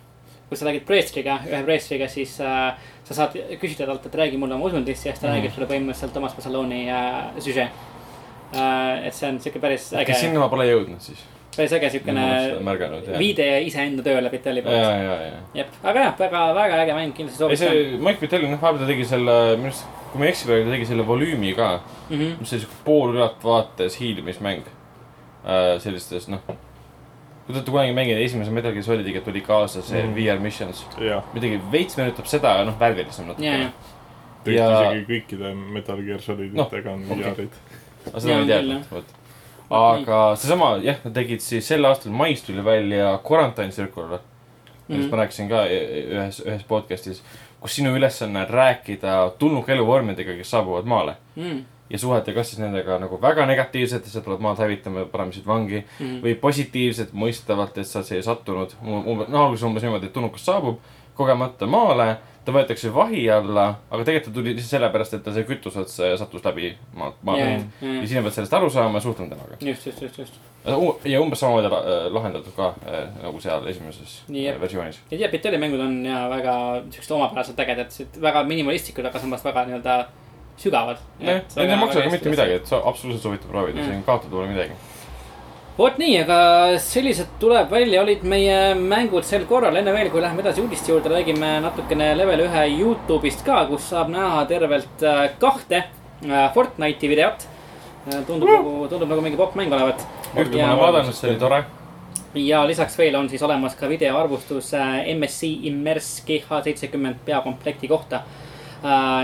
kui 0.50 0.58
sa 0.58 0.66
räägid 0.66 0.82
preestriga, 0.86 1.36
ühe 1.46 1.60
preestriga, 1.64 2.08
siis 2.10 2.40
äh, 2.42 2.74
sa 3.10 3.18
saad 3.18 3.36
küsida 3.62 3.88
talt, 3.90 4.06
et 4.06 4.16
räägi 4.22 4.38
mulle 4.38 4.56
oma 4.56 4.70
usundist 4.70 5.08
ja 5.08 5.14
siis 5.14 5.24
ta 5.24 5.28
mm 5.28 5.40
räägib 5.40 5.56
sulle 5.56 5.68
põhimõtteliselt 5.72 6.14
Thomas 6.14 6.38
Masalone'i 6.38 6.86
äh, 6.94 7.42
süžee 7.42 7.66
äh,. 7.66 9.08
et 9.08 9.18
see 9.18 9.30
on 9.32 9.42
siuke 9.42 9.62
päris 9.64 9.92
äge 9.98 10.18
sinna 10.20 10.44
ma 10.44 10.50
pole 10.52 10.68
jõudnud 10.70 11.02
siis? 11.02 11.24
päris 11.56 11.74
äge 11.78 11.90
siukene 11.96 12.26
viide 13.18 13.48
iseenda 13.66 14.06
tööle 14.06 14.32
Vitelli 14.32 14.62
ja, 14.62 14.70
poolt. 14.70 15.58
jep, 15.58 15.82
aga 15.84 16.06
jah, 16.06 16.16
väga, 16.20 16.44
väga 16.60 16.82
äge 16.86 16.98
mäng, 17.00 17.16
kindlasti 17.18 17.44
ei, 17.44 17.58
soovitan 17.58 17.74
see 17.74 18.00
Mike 18.08 18.26
Vitelli, 18.26 18.52
noh, 18.52 18.62
vahepeal 18.62 18.86
ta 18.86 18.92
tegi 18.94 19.10
selle, 19.10 19.38
minu 19.58 19.74
arust, 19.74 20.00
kui 20.12 20.22
ma 20.22 20.28
ei 20.28 20.34
eksi, 20.36 20.50
ta 20.54 20.74
tegi 20.76 20.90
selle 20.94 21.08
volüümi 21.10 21.54
ka, 21.58 21.70
mm. 21.82 22.16
-hmm. 22.16 22.40
mis 22.40 22.54
oli 22.54 22.66
siuke 22.66 22.82
poolülevaates 22.86 24.00
hiilimismäng. 24.00 24.76
sellistes, 25.80 26.28
noh. 26.28 26.42
Kui 27.50 27.56
te 27.56 27.60
olete 27.64 27.72
kunagi 27.74 27.94
mänginud 27.98 28.22
esimese 28.22 28.52
Metal 28.54 28.72
Gear 28.76 28.84
Solidiga 28.86 29.22
tuli 29.26 29.42
kaasa 29.42 29.82
see 29.82 30.04
Mm. 30.04 30.14
VR 30.16 30.40
Missions. 30.40 30.84
jah, 31.02 31.24
midagi 31.34 31.58
veits 31.72 31.98
meenutab 31.98 32.28
seda, 32.30 32.52
aga 32.54 32.66
noh, 32.70 32.76
värvilisem 32.80 33.26
ja, 33.26 33.32
natukene 33.34 33.64
ja. 33.64 33.70
tehti 34.44 34.56
Ja- 34.60 34.92
isegi 34.92 35.06
kõikide 35.10 35.54
Metal 35.74 35.98
Gear 36.06 36.22
Soliditega 36.22 36.92
on 36.94 37.06
okei. 37.10 37.24
VR-id. 37.24 37.50
aga 38.12 38.20
seda 38.20 38.36
ma 38.36 38.42
ei 38.42 38.48
teadnud, 38.48 38.86
vot. 38.92 39.16
aga 39.70 40.20
seesama, 40.36 40.70
jah, 40.84 40.98
nad 41.04 41.14
tegid 41.18 41.42
siis 41.42 41.66
sel 41.68 41.86
aastal 41.86 42.12
mais 42.12 42.42
tuli 42.46 42.62
välja 42.66 43.20
Quarantine 43.28 43.72
Circle, 43.72 44.20
millest 44.88 45.10
Mhm. 45.10 45.10
ma 45.16 45.24
rääkisin 45.24 45.50
ka 45.50 45.66
e- 45.66 46.06
ühes, 46.14 46.42
ühes 46.46 46.64
podcast'is. 46.70 47.22
kus 47.62 47.76
sinu 47.76 47.96
ülesanne 47.98 48.40
on 48.46 48.48
rääkida 48.48 49.32
tulnuka 49.40 49.72
eluvormidega, 49.74 50.38
kes 50.38 50.52
saabuvad 50.52 50.86
maale 50.86 51.16
Mm. 51.36 51.66
Ja 51.90 51.98
suhelda 51.98 52.34
kas 52.34 52.48
siis 52.52 52.60
nendega 52.62 53.00
nagu 53.02 53.18
väga 53.22 53.46
negatiivselt, 53.50 54.06
et 54.06 54.12
sa 54.14 54.22
tuled 54.22 54.40
maad 54.40 54.58
hävitama 54.62 55.00
ja 55.00 55.06
paneme 55.06 55.34
sind 55.34 55.46
vangi 55.48 55.84
Mm. 56.00 56.22
või 56.24 56.36
positiivselt 56.36 57.14
mõistavalt, 57.14 57.78
et 57.78 57.88
sa 57.88 58.04
siia 58.04 58.22
sattunud. 58.24 58.74
no 58.84 59.46
alguses 59.46 59.64
umbes 59.64 59.84
niimoodi, 59.84 60.06
et 60.06 60.14
tulnukas 60.14 60.46
saabub 60.46 60.78
kogemata 61.18 61.68
maale, 61.68 62.18
ta 62.46 62.52
võetakse 62.56 62.90
vahi 62.94 63.26
alla, 63.30 63.66
aga 63.92 64.04
tegelikult 64.08 64.34
ta 64.34 64.40
tuli 64.40 64.54
lihtsalt 64.56 64.70
sellepärast, 64.72 65.14
et 65.14 65.24
ta 65.24 65.34
sai 65.34 65.44
kütuse 65.44 65.80
otsa 65.82 66.06
ja 66.06 66.18
sattus 66.18 66.46
läbi 66.46 66.72
maalt, 66.96 67.16
maale 67.24 67.42
ja, 67.42 67.50
ja, 67.82 67.94
ja, 68.00 68.08
sina 68.08 68.22
pead 68.24 68.34
sellest 68.38 68.54
aru 68.54 68.70
saama 68.70 68.98
ja 68.98 69.02
suhtlema 69.04 69.30
temaga. 69.36 69.58
just, 69.62 69.86
just, 69.86 70.02
just, 70.02 70.18
just. 70.20 70.40
ja 71.06 71.20
umbes 71.22 71.40
samamoodi 71.40 71.68
la- 71.70 72.10
lahendatud 72.14 72.56
ka 72.56 72.70
äh, 72.88 73.10
nagu 73.24 73.42
seal 73.42 73.68
esimeses 73.68 74.22
Nii, 74.28 74.48
äh, 74.50 74.62
versioonis. 74.62 75.02
ja 75.12 75.18
tead, 75.18 75.32
Vitelli 75.32 75.58
mängud 75.58 75.80
on 75.84 76.06
ja 76.06 76.24
väga 76.30 76.56
siuksed 76.90 77.12
omapäraselt 77.12 77.60
ägedad, 77.60 77.92
väga 78.22 78.44
minimalistlikud, 78.44 79.06
aga 79.06 79.20
samas 79.20 79.44
väga 79.46 79.66
nii-öelda 79.66 80.00
sügavad. 80.00 80.29
jah, 81.20 81.42
need 81.56 81.70
ei 81.70 81.80
maksa 81.80 82.02
ka 82.04 82.10
mitte 82.14 82.30
midagi, 82.34 82.60
et 82.60 82.68
sa 82.70 82.82
absoluutselt 82.86 83.24
soovitan 83.24 83.52
proovida, 83.52 83.80
Mm. 83.80 83.86
siin 83.90 84.04
kaotada 84.08 84.32
pole 84.32 84.48
midagi. 84.52 84.72
vot 85.80 85.98
nii, 85.98 86.16
aga 86.26 86.38
sellised 86.84 87.28
tuleb 87.40 87.70
välja, 87.72 88.02
olid 88.04 88.24
meie 88.28 88.76
mängud 88.76 89.24
sel 89.24 89.46
korral, 89.48 89.78
enne 89.80 89.94
veel, 89.96 90.10
kui 90.12 90.22
läheme 90.22 90.42
edasi 90.44 90.60
uudiste 90.62 90.92
juurde, 90.92 91.08
räägime 91.14 91.54
natukene 91.64 92.10
level 92.18 92.44
ühe 92.50 92.66
Youtube'ist 92.82 93.46
ka, 93.48 93.62
kus 93.70 93.88
saab 93.94 94.12
näha 94.12 94.44
tervelt 94.50 95.04
äh, 95.08 95.30
kahte 95.40 95.84
äh, 95.86 96.52
Fortnite'i 96.54 97.10
videot. 97.10 97.48
tundub 98.28 98.50
nagu, 98.50 98.88
tundub 98.92 99.10
nagu 99.10 99.22
mingi 99.22 99.38
popp 99.38 99.56
mäng 99.56 99.72
olevat. 99.72 100.04
ühte 100.36 100.58
ma 100.58 100.74
olen 100.74 100.80
vaadanud, 100.84 101.16
see 101.16 101.30
oli 101.30 101.40
tore. 101.40 101.64
ja 102.36 102.66
lisaks 102.68 102.98
veel 102.98 103.16
on 103.16 103.30
siis 103.30 103.42
olemas 103.44 103.76
ka 103.76 103.88
videoarvustus 103.90 104.74
äh, 104.74 105.08
MSC 105.16 105.48
Immerse 105.72 106.24
GH70 106.28 107.16
peakomplekti 107.26 107.88
kohta. 107.88 108.22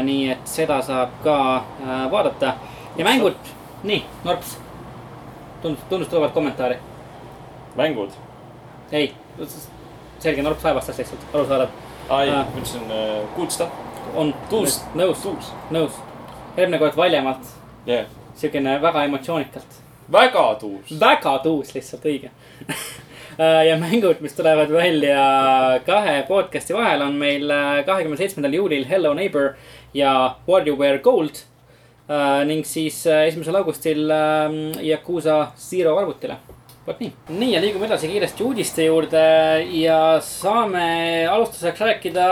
Nii 0.04 0.32
et 0.32 0.48
seda 0.48 0.82
saab 0.82 1.10
ka 1.24 1.36
äh, 1.56 2.12
vaadata 2.12 2.54
ja 2.98 3.06
mängud, 3.06 3.36
nii, 3.84 4.04
Norps. 4.24 4.58
tundus, 5.62 6.08
tulevat 6.08 6.32
kommentaari, 6.34 6.76
mängud. 7.76 8.12
ei, 8.92 9.14
selge, 10.20 10.42
Norps 10.42 10.66
aevastas 10.66 10.98
lihtsalt, 10.98 11.22
arusaadav, 11.34 11.70
Aa. 12.10 12.26
ma 12.26 12.46
ütlesin 12.58 12.82
uh, 12.82 13.30
good 13.36 13.50
stuff. 13.50 13.72
on 14.16 14.34
Tuus. 14.50 14.82
nõus, 14.96 15.26
nõus. 15.72 15.92
järgmine 16.58 16.80
kord 16.80 16.98
valjemalt, 16.98 17.48
jah, 17.86 18.06
siukene 18.36 18.82
väga 18.82 19.04
emotsioonikalt, 19.04 19.82
väga 20.12 20.56
tuus. 20.60 21.00
väga 21.00 21.40
tuus 21.40 21.74
lihtsalt, 21.76 22.06
õige. 22.06 22.32
ja 23.38 23.78
mängud, 23.78 24.22
mis 24.24 24.34
tulevad 24.34 24.72
välja 24.72 25.80
kahe 25.86 26.24
podcast'i 26.28 26.76
vahel, 26.76 27.02
on 27.04 27.18
meil 27.20 27.52
äh, 27.52 27.82
kahekümne 27.86 28.18
seitsmendal 28.18 28.54
juulil 28.56 28.86
Hello 28.88 29.14
Neighbor 29.14 29.56
ja 29.94 30.36
WarioWare 30.48 31.00
Gold. 31.04 31.44
ning 32.46 32.62
siis 32.66 33.00
äh, 33.08 33.24
esimesel 33.28 33.56
augustil 33.56 34.12
ähm, 34.14 34.76
Yakuusa 34.78 35.52
Zero 35.58 35.98
arvutile. 35.98 36.38
vot 36.88 37.00
nii, 37.00 37.14
nii 37.30 37.54
ja 37.56 37.62
liigume 37.62 37.88
edasi 37.88 38.08
kiiresti 38.08 38.44
uudiste 38.44 38.86
juurde 38.86 39.22
ja 39.74 40.20
saame 40.22 41.26
alustuseks 41.28 41.80
rääkida 41.82 42.28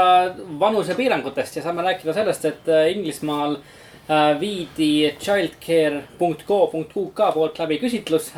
vanusepiirangutest 0.60 1.56
ja 1.56 1.64
saame 1.64 1.82
rääkida 1.82 2.14
sellest, 2.14 2.46
et 2.46 2.70
äh, 2.70 2.92
Inglismaal 2.92 3.56
äh, 3.56 3.83
viidi 4.40 5.16
childcare.co.uk 5.20 7.34
poolt 7.34 7.60
läbi 7.60 7.78
küsitlus, 7.80 8.34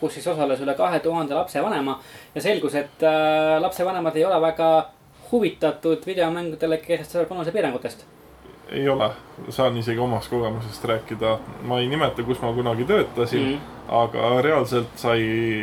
kus 0.00 0.14
siis 0.14 0.26
osales 0.26 0.60
üle 0.64 0.74
kahe 0.74 0.98
tuhande 1.04 1.34
lapsevanema 1.34 2.00
ja 2.34 2.40
selgus, 2.42 2.74
et 2.74 3.02
äh, 3.06 3.60
lapsevanemad 3.62 4.16
ei 4.16 4.24
ole 4.26 4.40
väga 4.42 4.90
huvitatud 5.32 6.06
videomängudele 6.06 6.76
kehtestatud 6.82 7.30
vanusepiirangutest. 7.30 8.06
ei 8.70 8.88
ole, 8.88 9.10
saan 9.48 9.76
isegi 9.76 9.98
omast 9.98 10.30
kogemusest 10.30 10.84
rääkida. 10.84 11.38
ma 11.62 11.80
ei 11.80 11.88
nimeta, 11.88 12.22
kus 12.22 12.42
ma 12.42 12.52
kunagi 12.52 12.84
töötasin 12.84 13.46
mm, 13.46 13.54
-hmm. 13.54 13.60
aga 13.88 14.42
reaalselt 14.42 14.88
sai 14.96 15.20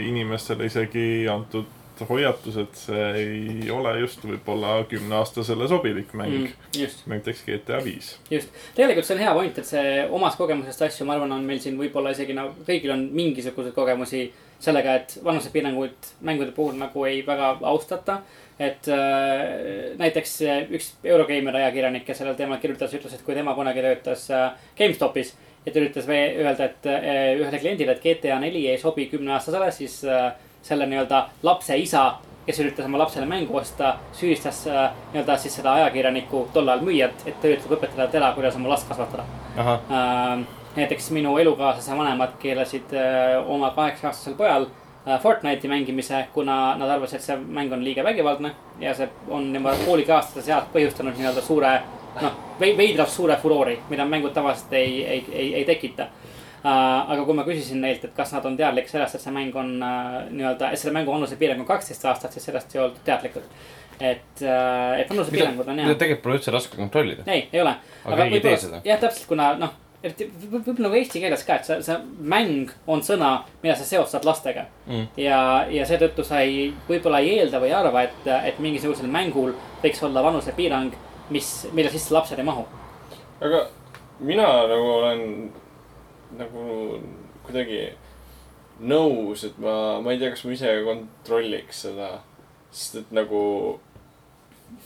inimestele 0.08 0.66
isegi 0.66 1.28
antud 1.30 1.66
hoiatus, 2.10 2.58
et 2.62 2.80
see 2.80 3.06
ei 3.22 3.70
ole 3.74 3.94
just 4.02 4.24
võib-olla 4.26 4.80
kümneaastasele 4.90 5.68
sobilik 5.70 6.12
mäng 6.18 6.48
mm.. 6.48 6.98
Näiteks 7.10 7.44
GTA 7.48 7.80
viis. 7.84 8.16
just, 8.32 8.54
tegelikult 8.78 9.08
see 9.08 9.18
on 9.18 9.24
hea 9.24 9.36
point, 9.38 9.62
et 9.62 9.70
see 9.70 9.94
omast 10.20 10.40
kogemusest 10.40 10.86
asju, 10.90 11.08
ma 11.08 11.18
arvan, 11.18 11.36
on 11.38 11.48
meil 11.48 11.62
siin 11.64 11.80
võib-olla 11.80 12.14
isegi 12.16 12.36
nagu 12.38 12.68
kõigil 12.68 12.94
on 12.94 13.08
mingisuguseid 13.18 13.76
kogemusi 13.76 14.28
sellega, 14.60 14.98
et 15.02 15.18
vanusepiiranguid 15.24 16.14
mängude 16.26 16.54
puhul 16.56 16.78
nagu 16.80 17.06
ei 17.06 17.24
väga 17.26 17.58
austata. 17.72 18.22
et 18.60 18.88
äh, 18.90 19.98
näiteks 19.98 20.40
üks 20.74 20.94
Eurogeimer 21.06 21.56
ajakirjanik, 21.60 22.08
kes 22.08 22.18
sellel 22.18 22.34
teemal 22.36 22.58
kirjutas, 22.58 22.96
ütles, 22.98 23.14
et 23.14 23.22
kui 23.22 23.36
tema 23.38 23.54
kunagi 23.54 23.84
töötas 23.86 24.32
äh, 24.34 24.56
GameStopis 24.80 25.36
ja 25.68 25.74
ta 25.74 25.82
üritas 25.82 26.08
öelda, 26.08 26.70
et 26.70 26.88
äh, 26.88 27.36
ühele 27.38 27.60
kliendile, 27.60 27.94
et 27.98 28.04
GTA 28.04 28.40
neli 28.40 28.64
ei 28.72 28.80
sobi 28.80 29.08
kümneaastasele, 29.12 29.68
siis 29.76 30.00
äh, 30.08 30.32
selle 30.68 30.86
nii-öelda 30.90 31.26
lapse 31.44 31.78
isa, 31.78 32.06
kes 32.48 32.60
üritas 32.64 32.86
oma 32.88 33.00
lapsele 33.02 33.26
mängu 33.28 33.58
osta, 33.60 33.96
süüdistas 34.16 34.64
äh, 34.68 34.92
nii-öelda 35.14 35.38
siis 35.38 35.56
seda 35.60 35.74
ajakirjanikku 35.82 36.48
tol 36.54 36.68
ajal 36.68 36.86
müüjat, 36.88 37.26
et 37.26 37.40
ta 37.42 37.52
üritab 37.52 37.76
õpetada 37.78 38.08
teda, 38.12 38.32
kuidas 38.38 38.56
oma 38.56 38.72
last 38.72 38.88
kasvatada 38.88 39.26
äh,. 39.58 40.46
näiteks 40.78 41.10
minu 41.12 41.38
elukaaslase 41.42 41.98
vanemad 41.98 42.38
keelasid 42.40 42.94
äh, 42.94 43.50
oma 43.50 43.72
kaheksa 43.76 44.08
aastasel 44.12 44.38
pojal 44.40 44.68
äh, 45.08 45.20
Fortnite'i 45.22 45.68
mängimise, 45.68 46.26
kuna 46.34 46.76
nad 46.78 46.90
arvasid, 46.90 47.20
et 47.20 47.26
see 47.26 47.38
mäng 47.38 47.74
on 47.74 47.84
liiga 47.84 48.04
vägivaldne 48.04 48.54
ja 48.80 48.94
see 48.96 49.10
on 49.28 49.52
poolegi 49.86 50.12
aastase 50.12 50.46
sealt 50.48 50.72
põhjustanud 50.74 51.20
nii-öelda 51.20 51.44
suure, 51.44 51.74
noh, 52.22 52.40
veidralt 52.60 53.12
suure 53.12 53.36
furoori, 53.42 53.80
mida 53.90 54.06
mängud 54.06 54.36
tavaliselt 54.38 54.74
ei, 54.74 55.04
ei, 55.06 55.26
ei, 55.32 55.54
ei 55.56 55.66
tekita. 55.66 56.08
Aga 56.64 57.24
kui 57.26 57.36
ma 57.38 57.46
küsisin 57.48 57.82
neilt, 57.84 58.04
et 58.04 58.14
kas 58.18 58.32
nad 58.34 58.46
on 58.50 58.58
teadlik 58.58 58.90
sellest, 58.90 59.16
et 59.16 59.24
see 59.24 59.34
mäng 59.36 59.56
on 59.56 59.74
äh, 59.84 60.20
nii-öelda, 60.34 60.72
et 60.74 60.82
selle 60.82 60.96
mängu 60.98 61.14
vanusepiirang 61.14 61.62
on 61.64 61.70
kaksteist 61.70 62.06
aastat, 62.10 62.34
siis 62.34 62.48
sellest 62.50 62.76
ei 62.76 62.82
oldud 62.82 63.04
teadlikud. 63.06 63.44
et 64.00 64.42
äh,, 64.46 65.00
et 65.02 65.10
vanusepiirangud 65.10 65.68
on 65.68 65.80
hea. 65.80 65.96
tegelikult 65.96 66.24
pole 66.24 66.40
üldse 66.40 66.54
raske 66.54 66.78
kontrollida. 66.78 67.24
ei, 67.28 67.48
ei 67.54 67.62
ole. 67.62 67.76
Aga 68.06 68.24
keegi 68.24 68.40
ei 68.40 68.46
tee 68.48 68.58
seda. 68.58 68.82
jah, 68.86 69.00
täpselt, 69.02 69.28
kuna 69.30 69.52
noh, 69.58 69.76
võib-olla 70.04 70.88
nagu 70.88 70.98
eesti 71.00 71.22
keeles 71.24 71.44
ka, 71.46 71.58
et 71.58 71.66
see, 71.66 71.80
see 71.86 71.96
mäng 72.34 72.74
on 72.88 73.02
sõna, 73.06 73.32
mida 73.64 73.76
sa 73.78 73.88
seostad 73.88 74.26
lastega 74.28 74.68
Mm. 74.88 75.08
ja, 75.20 75.66
ja 75.68 75.86
seetõttu 75.86 76.24
sa 76.24 76.40
ei, 76.46 76.70
võib-olla 76.88 77.20
ei 77.20 77.40
eelda 77.40 77.60
või 77.60 77.68
ei 77.68 77.74
arva, 77.76 78.06
et, 78.08 78.28
et 78.48 78.60
mingisugusel 78.64 79.10
mängul 79.12 79.52
võiks 79.84 80.00
olla 80.06 80.24
vanusepiirang, 80.24 80.94
mis, 81.30 81.50
mille 81.76 81.92
sisse 81.92 82.14
lapsed 82.16 82.40
ei 82.40 82.46
mahu. 82.48 82.64
aga 83.42 83.66
mina 84.20 84.46
nagu 84.72 84.94
olen 85.02 85.52
nagu 86.36 87.00
kuidagi 87.48 87.82
nõus, 88.84 89.44
et 89.48 89.58
ma, 89.62 90.00
ma 90.04 90.14
ei 90.14 90.22
tea, 90.22 90.32
kas 90.34 90.44
ma 90.46 90.54
ise 90.54 90.74
kontrolliks 90.86 91.84
seda. 91.88 92.10
sest 92.72 92.98
et 93.02 93.14
nagu, 93.16 93.42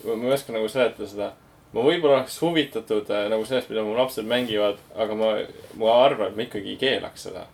ma 0.06 0.18
ei 0.18 0.36
oska 0.36 0.54
nagu 0.56 0.70
seletada 0.72 1.10
seda. 1.10 1.32
ma 1.72 1.86
võib-olla 1.86 2.22
oleks 2.22 2.38
huvitatud 2.44 3.10
äh, 3.12 3.28
nagu 3.32 3.46
sellest, 3.48 3.72
mida 3.72 3.84
mu 3.88 3.96
lapsed 3.98 4.28
mängivad, 4.28 4.80
aga 4.96 5.18
ma, 5.18 5.34
ma 5.80 5.98
arvan, 6.06 6.32
et 6.32 6.38
ma 6.38 6.46
ikkagi 6.48 6.78
keelaks 6.80 7.28
seda. 7.28 7.48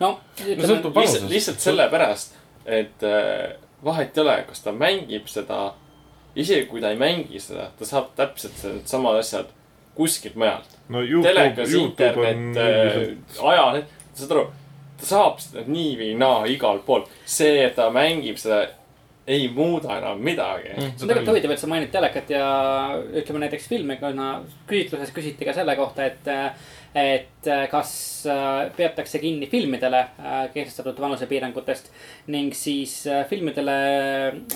no 0.00 0.16
no 0.16 0.20
sõltub 0.40 0.64
lihtsalt, 0.66 0.94
vanusest. 0.96 1.30
lihtsalt 1.32 1.64
sellepärast, 1.64 2.38
et 2.64 3.06
äh, 3.06 3.56
vahet 3.84 4.16
ei 4.16 4.24
ole, 4.24 4.38
kas 4.48 4.64
ta 4.64 4.72
mängib 4.76 5.28
seda. 5.32 5.74
isegi 6.36 6.66
kui 6.68 6.82
ta 6.84 6.92
ei 6.92 7.00
mängi 7.00 7.40
seda, 7.40 7.70
ta 7.78 7.88
saab 7.88 8.12
täpselt 8.16 8.58
need 8.64 8.88
samad 8.90 9.22
asjad 9.22 9.52
kuskilt 9.96 10.36
mujalt. 10.36 10.75
No 10.88 11.02
Youtube, 11.02 11.32
telekas, 11.32 11.74
internet, 11.74 12.56
üldiselt, 12.56 13.40
ajaleht, 13.42 13.92
saad 14.14 14.34
aru, 14.36 14.46
ta 15.00 15.06
saab 15.12 15.40
seda 15.42 15.64
nii 15.66 15.92
või 16.00 16.10
naa 16.18 16.46
igalt 16.50 16.84
poolt. 16.86 17.08
see, 17.24 17.64
et 17.66 17.74
ta 17.76 17.88
mängib 17.94 18.38
seda, 18.40 18.62
ei 19.26 19.48
muuda 19.50 19.96
enam 19.98 20.20
midagi 20.22 20.68
Mm. 20.76 20.92
see 20.94 21.02
on 21.02 21.08
tegelikult 21.08 21.32
huvitav, 21.34 21.50
et 21.50 21.58
sa 21.58 21.66
mainid 21.66 21.90
telekat 21.90 22.30
ja 22.30 22.46
ütleme 23.18 23.42
näiteks 23.42 23.68
filmi, 23.68 23.96
kuna 23.98 24.42
küsitluses 24.70 25.10
küsiti 25.12 25.44
ka 25.44 25.52
selle 25.52 25.74
kohta, 25.76 26.04
et. 26.06 26.28
Et 26.96 27.48
kas 27.70 27.90
äh, 28.26 28.70
peetakse 28.76 29.18
kinni 29.20 29.46
filmidele 29.52 29.98
äh, 30.00 30.36
kehtestatud 30.54 31.00
vanusepiirangutest 31.00 31.90
ning 32.32 32.54
siis 32.56 32.94
äh, 33.06 33.26
filmidele, 33.28 33.74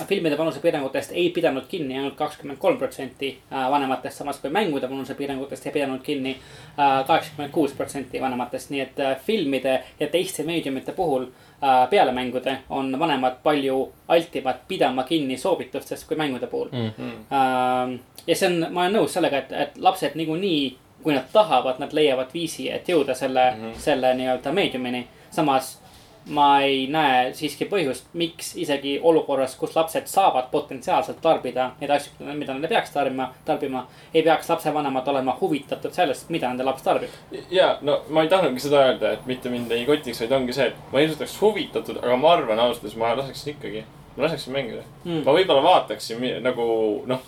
filmide 0.09 0.37
vanusepiirangutest 0.37 1.11
ei 1.13 1.29
pidanud 1.29 1.67
kinni 1.69 1.97
ainult 1.99 2.17
kakskümmend 2.17 2.59
kolm 2.59 2.79
protsenti 2.81 3.29
äh, 3.53 3.69
vanematest, 3.71 4.17
samas 4.17 4.41
kui 4.41 4.49
mängude 4.49 4.89
vanusepiirangutest 4.89 5.69
ei 5.69 5.75
pidanud 5.77 6.01
kinni 6.03 6.33
äh, 6.33 7.05
kaheksakümmend 7.07 7.53
kuus 7.53 7.77
protsenti 7.77 8.21
vanematest, 8.21 8.73
nii 8.73 8.81
et 8.87 8.99
äh, 8.99 9.15
filmide 9.25 9.77
ja 9.99 10.07
teiste 10.07 10.43
meediumite 10.43 10.97
puhul 10.97 11.29
äh, 11.29 11.89
peale 11.89 12.11
mängude 12.11 12.57
on 12.69 12.89
vanemad 12.99 13.37
palju 13.43 13.91
altimad 14.07 14.65
pidama 14.67 15.03
kinni 15.03 15.37
soovitustest 15.37 16.07
kui 16.07 16.17
mängude 16.17 16.47
puhul 16.47 16.69
Mm. 16.71 16.91
mm.. 16.97 17.11
Ähm, 17.31 17.99
ja 18.27 18.35
see 18.35 18.47
on, 18.47 18.73
ma 18.73 18.85
olen 18.85 18.93
nõus 18.99 19.15
sellega, 19.15 19.41
et, 19.41 19.51
et 19.51 19.77
lapsed 19.81 20.15
niikuinii, 20.15 20.77
kui 21.03 21.13
nad 21.13 21.29
tahavad, 21.33 21.79
nad 21.79 21.93
leiavad 21.93 22.33
viisi, 22.33 22.69
et 22.71 22.89
jõuda 22.89 23.15
selle 23.15 23.51
mm. 23.51 23.61
-hmm. 23.61 23.79
selle 23.79 24.13
nii-öelda 24.13 24.51
meediumini. 24.51 25.07
samas 25.31 25.81
ma 26.25 26.61
ei 26.61 26.85
näe 26.87 27.33
siiski 27.33 27.65
põhjust, 27.65 28.05
miks 28.13 28.53
isegi 28.61 28.99
olukorras, 29.03 29.55
kus 29.57 29.75
lapsed 29.75 30.07
saavad 30.07 30.51
potentsiaalselt 30.51 31.21
tarbida 31.21 31.71
neid 31.79 31.93
asju, 31.95 32.13
mida 32.19 32.53
nad 32.53 32.67
ei 32.67 32.69
peaks 32.69 32.93
tarbima, 32.93 33.31
tarbima. 33.45 33.87
ei 34.13 34.23
peaks 34.23 34.49
lapsevanemad 34.49 35.07
olema 35.07 35.37
huvitatud 35.41 35.93
sellest, 35.93 36.29
mida 36.29 36.47
nende 36.47 36.63
laps 36.63 36.85
tarbib. 36.85 37.09
ja 37.51 37.77
no 37.81 38.01
ma 38.09 38.21
ei 38.21 38.29
tahtnudki 38.29 38.67
seda 38.67 38.85
öelda, 38.85 39.11
et 39.11 39.25
mitte 39.25 39.49
mind 39.49 39.71
ei 39.71 39.85
kotiks, 39.85 40.21
vaid 40.21 40.37
ongi 40.37 40.53
see, 40.53 40.67
et 40.67 40.93
ma 40.93 41.01
ilmselt 41.01 41.25
oleks 41.25 41.41
huvitatud, 41.41 41.97
aga 42.03 42.17
ma 42.17 42.33
arvan 42.37 42.59
ausalt 42.59 42.83
öeldes, 42.83 42.97
ma 43.01 43.15
laseksin 43.17 43.55
ikkagi, 43.55 43.85
ma 44.15 44.27
laseksin 44.27 44.53
mängida 44.53 44.83
Mm. 45.05 45.23
ma 45.25 45.33
võib-olla 45.33 45.63
vaataksin 45.63 46.43
nagu 46.43 46.63
noh 47.09 47.21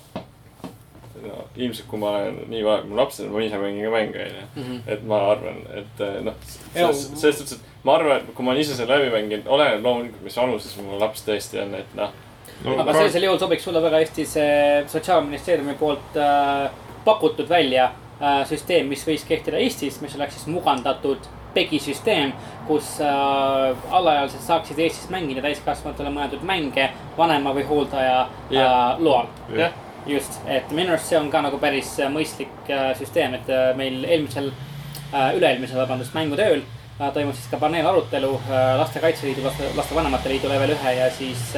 no,. 1.28 1.46
ilmselt, 1.56 1.88
kui 1.90 2.02
ma 2.02 2.12
olen 2.18 2.40
nii 2.52 2.64
vanem, 2.66 2.90
mu 2.92 3.00
lapsed, 3.00 3.30
ma 3.32 3.44
ise 3.44 3.60
mängin 3.62 3.88
ka 3.88 3.94
mänge, 3.94 4.26
onju. 4.58 4.80
et 4.96 5.06
ma 5.10 5.22
arvan, 5.32 5.62
et 5.80 6.04
eh, 6.06 6.20
noh, 6.28 6.38
selles 6.74 7.04
selles 7.22 7.42
suhtes, 7.42 7.58
et 7.58 7.88
ma 7.88 7.98
arvan, 8.00 8.22
et 8.22 8.34
kui 8.36 8.46
ma 8.46 8.54
olen 8.54 8.64
ise 8.64 8.78
selle 8.78 8.98
läbi 8.98 9.12
mänginud, 9.14 9.50
oleneb 9.58 9.86
loomulikult, 9.88 10.24
mis 10.28 10.40
vanuses 10.42 10.78
mu 10.82 11.00
laps 11.02 11.26
tõesti 11.28 11.62
on, 11.64 11.76
et 11.80 11.98
noh. 12.00 12.16
no 12.64 12.80
aga 12.84 12.98
sellisel 13.00 13.28
juhul 13.30 13.42
sobiks 13.42 13.68
sulle 13.70 13.84
väga 13.84 14.02
hästi 14.04 14.28
see 14.36 14.58
sotsiaalministeeriumi 14.96 15.78
poolt 15.80 16.20
äh, 16.20 16.68
pakutud 17.06 17.50
välja 17.50 17.92
äh, 18.20 18.44
süsteem, 18.50 18.92
mis 18.92 19.06
võis 19.08 19.26
kehtida 19.28 19.62
Eestis, 19.62 20.02
mis 20.04 20.16
oleks 20.20 20.40
siis 20.40 20.52
mugandatud 20.52 21.32
PEGI 21.54 21.80
süsteem, 21.80 22.34
kus 22.68 22.96
äh, 23.02 23.78
alaealised 23.94 24.42
saaksid 24.42 24.80
Eestis 24.82 25.10
mängida 25.14 25.44
täiskasvanutele 25.46 26.12
mõeldud 26.14 26.46
mänge 26.48 26.90
vanema 27.18 27.54
või 27.54 27.66
hooldaja 27.70 28.24
Jah. 28.50 28.64
äh, 28.64 29.04
loal. 29.04 29.30
jah, 29.54 29.76
just, 30.08 30.40
et 30.48 30.72
minu 30.72 30.94
arust 30.94 31.10
see 31.12 31.20
on 31.20 31.30
ka 31.32 31.42
nagu 31.44 31.60
päris 31.62 31.96
äh, 32.02 32.12
mõistlik 32.12 32.72
äh, 32.72 32.92
süsteem, 33.00 33.38
et 33.40 33.50
äh, 33.52 33.72
meil 33.80 34.04
eelmisel 34.04 34.52
üle-eelmisel, 35.14 35.78
vabandust, 35.78 36.16
mängutööl 36.18 36.64
toimus 37.14 37.38
siis 37.38 37.50
ka 37.52 37.60
paneelarutelu 37.62 38.30
Lastekaitse 38.80 39.28
Liidu, 39.28 39.44
Laste, 39.46 39.68
Lastevanemate 39.78 40.30
Liidu 40.32 40.50
level 40.50 40.74
ühe 40.74 40.94
ja 40.96 41.10
siis 41.14 41.52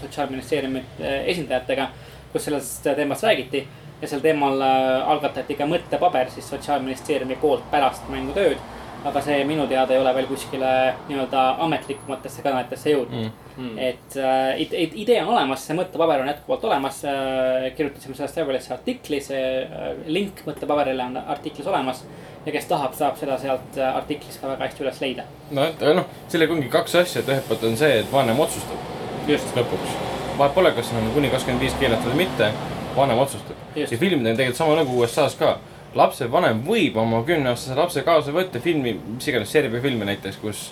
Sotsiaalministeeriumi 0.00 0.80
esindajatega, 1.28 1.90
kus 2.32 2.46
sellest 2.48 2.86
teemast 2.86 3.26
räägiti. 3.28 3.66
ja 4.00 4.08
sel 4.08 4.20
teemal 4.24 4.62
algatati 4.62 5.54
ka 5.58 5.66
mõttepaber 5.68 6.30
siis 6.32 6.48
Sotsiaalministeeriumi 6.48 7.36
poolt 7.40 7.68
pärast 7.70 8.08
mängutööd. 8.08 8.56
Aga 9.04 9.20
see 9.24 9.44
minu 9.44 9.66
teada 9.66 9.94
ei 9.94 10.00
ole 10.00 10.14
veel 10.14 10.26
kuskile 10.30 10.68
nii-öelda 11.08 11.40
ametlikumatesse 11.66 12.42
kanalitesse 12.42 12.90
jõudnud 12.96 13.30
Mm. 13.52 13.78
et 13.78 14.14
äh, 14.16 14.54
ide- 14.62 14.78
ide- 14.80 14.96
idee 14.96 15.18
on 15.22 15.28
olemas, 15.34 15.60
see 15.66 15.74
mõttepaber 15.76 16.22
on 16.22 16.28
jätkuvalt 16.30 16.62
olemas 16.64 17.02
äh,. 17.04 17.66
kirjutasime 17.76 18.14
sellest 18.16 18.38
Everest'i 18.40 18.72
artikli, 18.72 19.18
see 19.20 19.42
äh, 19.66 19.90
link 20.06 20.40
mõttepaberile 20.46 21.04
on 21.04 21.16
artiklis 21.20 21.66
olemas. 21.68 22.00
ja 22.46 22.52
kes 22.52 22.64
tahab, 22.70 22.94
saab 22.96 23.18
seda 23.20 23.36
sealt 23.38 23.76
äh, 23.76 23.96
artiklist 23.96 24.40
ka 24.40 24.48
väga 24.48 24.64
hästi 24.64 24.82
üles 24.86 25.00
leida. 25.04 25.24
no, 25.50 25.62
aga 25.68 25.92
noh, 26.00 26.06
sellega 26.32 26.52
ongi 26.56 26.68
kaks 26.72 26.94
asja, 27.02 27.20
et 27.20 27.28
ühelt 27.28 27.44
poolt 27.48 27.64
on 27.68 27.76
see, 27.76 27.98
et 28.00 28.08
vanem 28.12 28.40
otsustab 28.40 29.28
just, 29.28 29.52
lõpuks. 29.56 29.98
vahet 30.38 30.54
pole, 30.54 30.72
kas 30.72 30.92
on 30.96 31.10
kuni 31.14 31.28
kakskümmend 31.30 31.60
viis 31.66 31.76
keelatud 31.80 32.08
või 32.14 32.22
mitte, 32.24 32.48
vanem 32.96 33.18
otsustab. 33.20 33.56
Ja 33.76 33.86
filmidel 33.86 34.32
on 34.32 34.36
tegelikult 34.40 34.56
sama 34.64 34.80
nagu 34.80 34.96
USA-s 35.02 35.36
ka. 35.36 35.58
Lapsevanem 35.98 36.62
võib 36.66 36.96
oma 37.00 37.22
kümneaastase 37.26 37.78
lapse 37.78 38.04
kaasa 38.06 38.34
võtta 38.34 38.60
filmi, 38.62 38.94
mis 39.16 39.28
iganes 39.30 39.52
Serbia 39.52 39.82
filmi 39.84 40.06
näiteks, 40.08 40.38
kus 40.42 40.64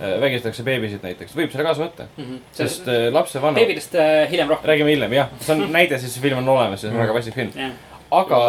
äh, 0.00 0.16
vägistatakse 0.22 0.64
beebisid 0.66 1.04
näiteks, 1.06 1.34
võib 1.38 1.52
selle 1.52 1.66
kaasa 1.68 1.84
võtta. 1.84 2.08
sest 2.56 2.88
äh, 2.90 3.08
lapsevanem, 3.14 3.60
beebidest 3.60 3.94
äh, 4.00 4.24
hiljem 4.30 4.50
rohkem. 4.54 4.70
räägime 4.72 4.94
hiljem 4.94 5.18
jah, 5.18 5.34
see 5.40 5.56
on 5.56 5.68
näide, 5.74 6.00
siis 6.02 6.16
see 6.16 6.24
film 6.24 6.42
on 6.42 6.56
olemas 6.56 6.82
ja 6.82 6.88
see 6.88 6.96
on 6.96 7.04
väga 7.04 7.16
vastik 7.16 7.38
film. 7.38 7.54
jah, 7.56 7.76
aga 8.16 8.42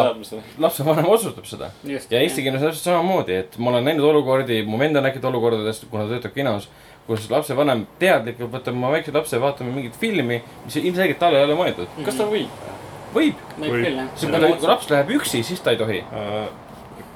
lapsevanem 0.62 1.08
otsustab 1.10 1.46
seda 1.50 1.70
just. 1.84 2.12
ja 2.12 2.20
eesti 2.22 2.44
keeles 2.44 2.62
on 2.62 2.70
täpselt 2.70 2.90
samamoodi, 2.90 3.40
et 3.44 3.58
ma 3.58 3.72
olen 3.72 3.90
näinud 3.90 4.06
olukordi, 4.10 4.62
mu 4.66 4.78
vend 4.80 4.98
on 4.98 5.06
näinud 5.06 5.30
olukordadest, 5.32 5.88
kuna 5.90 6.06
ta 6.06 6.16
töötab 6.16 6.36
kinos, 6.36 6.68
kus 7.08 7.30
lapsevanem 7.32 7.86
teadlikult 8.00 8.52
võtab 8.52 8.76
oma 8.76 8.92
väikse 8.94 9.14
lapse 9.14 9.40
vaatama 9.40 9.72
mingit 9.74 9.96
filmi, 9.98 10.42
mis 10.66 10.76
ilmselgelt 10.82 11.18
talle 11.22 11.40
ei 11.40 11.48
ole 11.48 11.56
mõeldud. 11.58 11.96
kas 12.04 12.20
ta 12.20 12.28
võib? 12.28 12.77
võib, 13.14 13.44
võib 13.58 13.74
Või- 13.74 13.84
küll 13.84 14.00
jah. 14.00 14.56
kui 14.58 14.68
laps 14.68 14.90
läheb 14.90 15.12
üksi, 15.18 15.42
siis 15.46 15.60
ta 15.64 15.74
ei 15.74 15.80
tohi. 15.80 16.00
äh, 16.12 16.48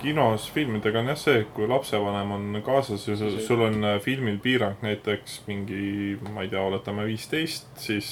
kinos 0.02 0.50
filmidega 0.50 0.98
on 1.02 1.12
jah 1.12 1.18
see, 1.18 1.44
kui 1.54 1.68
lapsevanem 1.70 2.32
on 2.36 2.62
kaasas 2.66 3.06
ja 3.08 3.16
sul, 3.16 3.66
on 3.68 3.84
äh, 3.84 3.98
filmil 4.02 4.38
piirang 4.42 4.82
näiteks 4.82 5.42
mingi, 5.46 6.18
ma 6.32 6.42
ei 6.42 6.52
tea, 6.52 6.62
oletame 6.62 7.06
viisteist, 7.06 7.70
siis 7.78 8.10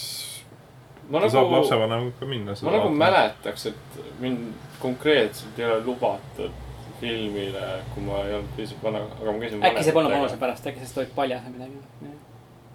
ma 1.10 1.20
ta 1.20 1.30
saab 1.32 1.48
nagu, 1.48 1.58
lapsevanemaga 1.58 2.16
ka 2.20 2.30
minna. 2.30 2.56
ma 2.62 2.74
nagu. 2.76 2.90
mäletaks, 3.04 3.66
et 3.72 4.02
mind 4.22 4.66
konkreetselt 4.80 5.58
ei 5.58 5.66
ole 5.66 5.84
lubatud 5.84 6.66
filmile, 7.00 7.68
kui 7.94 8.04
ma 8.04 8.24
ei 8.26 8.34
olnud 8.36 8.56
piisavalt 8.56 8.84
vana, 8.84 9.04
aga 9.20 9.32
ma 9.32 9.44
käisin. 9.44 9.62
äkki 9.70 9.86
see 9.86 9.96
polnud 9.96 10.14
vanuse 10.14 10.40
pärast, 10.40 10.66
äkki 10.70 10.86
sa 10.86 11.00
olid 11.02 11.14
paljas 11.16 11.46
või 11.46 11.56
midagi. 11.56 12.18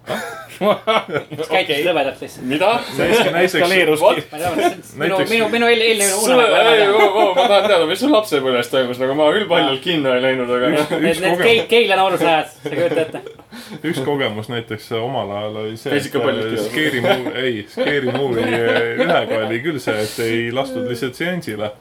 Kas 0.06 1.48
käitusid 1.50 1.84
lõvedalt 1.88 2.20
lihtsalt? 2.22 2.46
mida? 2.48 2.68
ei 2.96 3.50
tea, 3.52 4.50
minu, 4.96 5.18
minu, 5.28 5.48
minu 5.52 5.68
eel- 5.68 5.82
eelnev 5.84 6.12
sulle, 6.14 6.46
ei, 6.46 6.86
unemäng. 6.88 7.34
ma 7.36 7.46
tahan 7.50 7.66
teada, 7.68 7.88
mis 7.90 8.00
sul 8.00 8.12
lapsepõlves 8.14 8.70
toimus, 8.72 9.00
nagu 9.02 9.16
ma 9.18 9.26
küll 9.34 9.48
paljalt 9.50 9.82
kinno 9.84 10.14
ei 10.16 10.22
läinud, 10.24 10.52
aga. 10.56 10.70
Need, 10.76 10.94
üks 11.10 11.20
need 11.24 11.34
kogemus- 11.42 11.68
Keila, 11.72 11.98
noorusajad, 12.00 12.54
sa 12.62 12.72
kujutad 12.72 13.02
ette? 13.04 13.20
üks 13.90 14.00
kogemus 14.06 14.48
näiteks 14.52 14.88
omal 15.00 15.30
ajal 15.40 15.60
oli 15.64 15.76
see, 15.80 15.92
Käisid 15.96 16.16
kinos? 16.16 16.68
Scary 16.70 17.00
Movie, 17.04 17.34
ei, 17.42 17.66
Scary 17.72 18.12
Movie 18.12 18.62
ühega 19.02 19.42
oli 19.46 19.60
küll 19.64 19.80
see, 19.82 19.98
et 20.06 20.18
ei 20.24 20.40
lastud 20.54 20.88
lihtsalt 20.90 21.18
seansile. 21.18 21.72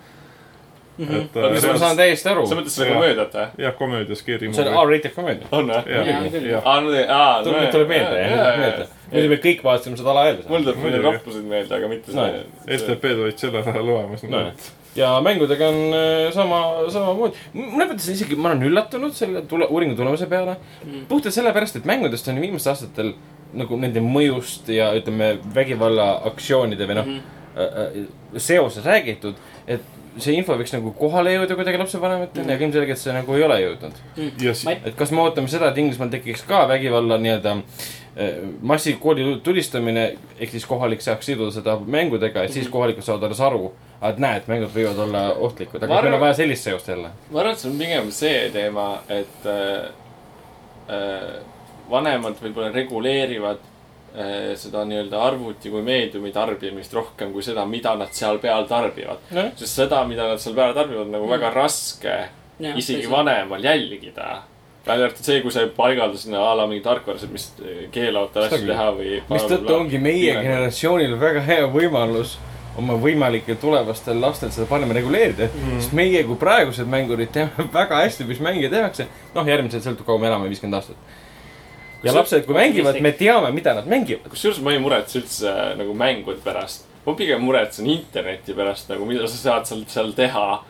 Mhm. 0.97 1.15
et 1.15 1.35
Oota, 1.35 1.49
mis 1.51 1.65
ma 1.67 1.73
äh, 1.73 1.79
saan 1.79 1.97
täiesti 1.99 2.29
aru. 2.31 2.45
sa 2.47 2.55
mõtled 2.55 2.71
seda 2.71 2.85
Jah. 2.87 2.95
komöödiat 2.95 3.33
või? 3.35 3.63
jah, 3.65 3.73
komöödia 3.75 4.15
Scary 4.15 4.51
see 4.53 4.63
on 4.63 4.71
Movie. 4.71 4.85
R-rated 4.85 5.15
komöödia. 5.15 5.49
on 5.51 5.67
või? 5.73 6.61
aa, 6.61 6.75
no 6.81 6.93
see, 6.93 7.03
aa. 7.09 7.33
tuleb, 7.43 7.67
tuleb 7.73 7.91
meelde, 7.91 8.21
jah, 8.21 8.59
meelde. 8.61 8.87
muidu 9.11 9.31
me 9.33 9.39
kõik 9.43 9.65
vaatasime 9.65 9.99
seda 9.99 10.13
alaealisena. 10.13 10.53
mul 10.53 10.63
tuleb 10.63 10.79
Muidugi. 10.79 11.03
need 11.03 11.09
rappusid 11.09 11.49
meelde, 11.51 11.75
aga 11.75 11.91
mitte 11.91 12.15
see. 12.15 12.41
STP-d 12.77 13.25
olid 13.25 13.43
sellel 13.43 13.61
ajal 13.73 13.91
olemas. 13.97 14.23
Nojah. 14.23 14.69
ja 14.95 15.11
mängudega 15.25 15.67
on 15.73 15.81
äh, 15.99 16.29
sama, 16.35 16.61
samamoodi. 16.95 17.43
mõnes 17.59 17.91
mõttes 17.91 18.11
isegi 18.13 18.39
ma 18.39 18.53
olen 18.53 18.63
üllatunud 18.69 19.17
selle 19.17 19.43
tule, 19.51 19.67
uuringu 19.67 19.97
tulemuse 19.99 20.29
peale 20.31 20.55
mm.. 20.85 21.09
puhtalt 21.11 21.35
sellepärast, 21.35 21.81
et 21.81 21.89
mängudest 21.89 22.31
on 22.31 22.39
viimastel 22.39 22.71
aastatel 22.71 23.11
nagu 23.55 23.77
nende 23.79 24.03
mõjust 24.03 24.71
ja 24.71 24.93
ütleme, 24.95 25.35
vägivallaaktsioonide 25.55 26.87
või 26.87 26.97
noh 27.01 27.11
mm 27.11 27.19
-hmm. 27.19 27.59
äh, 27.59 28.39
seoses 28.47 28.85
räägitud. 28.85 29.35
et 29.67 29.94
see 30.21 30.33
info 30.37 30.55
võiks 30.59 30.71
nagu 30.75 30.91
kohale 30.95 31.33
jõuda 31.35 31.55
kuidagi 31.59 31.77
lapsevanemateni 31.81 32.45
mm, 32.45 32.53
aga 32.55 32.65
ilmselgelt 32.65 32.99
see 33.01 33.13
nagu 33.15 33.35
ei 33.35 33.43
ole 33.43 33.57
jõudnud. 33.61 33.97
ja 34.41 34.53
Ma 34.65 34.71
ei- 34.71 34.81
et 34.91 34.95
kas 34.95 35.11
me 35.11 35.21
ootame 35.21 35.47
seda, 35.51 35.69
et 35.73 35.77
Inglismaal 35.81 36.09
tekiks 36.13 36.43
ka 36.47 36.61
vägivalla 36.71 37.17
nii-öelda 37.19 37.55
äh, 37.57 38.37
massikooli 38.61 39.25
tulistamine, 39.43 40.05
ehk 40.39 40.51
siis 40.55 40.65
kohalik 40.65 41.01
saaks 41.03 41.25
siduda 41.25 41.51
seda 41.51 41.75
mängudega, 41.79 42.43
et 42.47 42.53
siis 42.55 42.69
kohalikud 42.71 43.03
saavad 43.03 43.23
alles 43.27 43.41
aru, 43.43 43.73
et 44.05 44.17
näed, 44.23 44.47
mängud 44.47 44.71
võivad 44.75 44.99
olla 45.07 45.25
ohtlikud, 45.33 45.83
aga 45.83 46.01
meil 46.01 46.13
on 46.13 46.23
vaja 46.23 46.33
sellist 46.41 46.63
seost 46.69 46.87
jälle. 46.87 47.09
ma 47.31 47.39
arvan, 47.43 47.53
et 47.53 47.59
see 47.59 47.71
on 47.71 47.77
pigem 47.77 48.11
see 48.11 48.49
teema, 48.55 48.87
et 49.09 49.45
äh, 49.51 49.91
äh, 50.89 51.39
vanemad 51.91 52.39
võib-olla 52.41 52.71
reguleerivad 52.73 53.59
seda 54.55 54.85
nii-öelda 54.87 55.19
arvuti 55.19 55.69
kui 55.73 55.81
meediumi 55.83 56.31
tarbimist 56.31 56.93
rohkem 56.95 57.33
kui 57.33 57.43
seda, 57.43 57.65
mida 57.67 57.95
nad 57.99 58.13
seal 58.15 58.39
peal 58.43 58.67
tarbivad. 58.69 59.23
Nojah. 59.31 59.53
sest 59.59 59.81
seda, 59.83 60.03
mida 60.07 60.29
nad 60.31 60.43
seal 60.43 60.55
peal 60.55 60.75
tarbivad, 60.77 61.11
nagu 61.11 61.29
väga 61.29 61.51
raske 61.55 62.17
isegi. 62.75 63.09
vanemal 63.11 63.63
jälgida. 63.63 64.43
välja 64.87 65.05
arvatud 65.05 65.25
see, 65.25 65.41
kui 65.41 65.51
sa 65.51 65.61
ei 65.65 65.69
paigalda 65.77 66.17
sinna 66.17 66.43
a 66.45 66.57
la 66.57 66.67
mingi 66.67 66.83
tarkvarased, 66.85 67.31
mis 67.33 67.51
keelavad 67.91 68.33
tal 68.33 68.43
asju 68.47 68.67
teha 68.67 68.89
või. 68.93 69.21
mistõttu 69.29 69.73
ongi 69.75 69.99
meie. 69.99 70.33
generatsioonil 70.33 71.19
väga 71.19 71.41
hea 71.41 71.65
võimalus 71.73 72.37
oma 72.77 72.95
võimalikel 72.99 73.57
tulevastel 73.59 74.19
lastel 74.21 74.51
seda 74.51 74.67
paremini 74.69 74.99
reguleerida 74.99 75.47
mm.. 75.47 75.79
sest 75.79 75.95
meie 75.95 76.23
kui 76.27 76.37
praegused 76.39 76.89
mängurid 76.91 77.31
teame 77.35 77.67
väga 77.79 78.01
hästi, 78.03 78.27
mis 78.29 78.41
mänge 78.43 78.69
tehakse. 78.69 79.07
noh, 79.35 79.47
järgmised 79.47 79.83
sõltub, 79.85 80.07
kaua 80.07 80.21
me 80.21 80.29
elame, 80.31 80.51
viiskümmend 80.51 80.79
aastat. 80.79 81.15
Ja 82.05 82.11
Kusjuures- 82.11 82.15
lapsed, 82.21 82.45
kui 82.45 82.55
mängivad, 82.55 82.99
me 83.01 83.11
teame, 83.17 83.51
mida 83.51 83.73
nad 83.73 83.87
mängivad. 83.89 84.29
kusjuures 84.29 84.61
ma 84.61 84.71
ei 84.75 84.79
muretse 84.79 85.19
üldse 85.19 85.49
äh, 85.49 85.75
nagu 85.79 85.93
mängude 85.97 86.39
pärast. 86.45 86.85
ma 87.05 87.13
pigem 87.17 87.41
muretsen 87.41 87.89
interneti 87.89 88.53
pärast 88.53 88.89
nagu, 88.89 89.05
mida 89.09 89.27
sa 89.27 89.37
saad 89.37 89.65
seal, 89.69 89.83
seal 89.89 90.13
teha. 90.13 90.63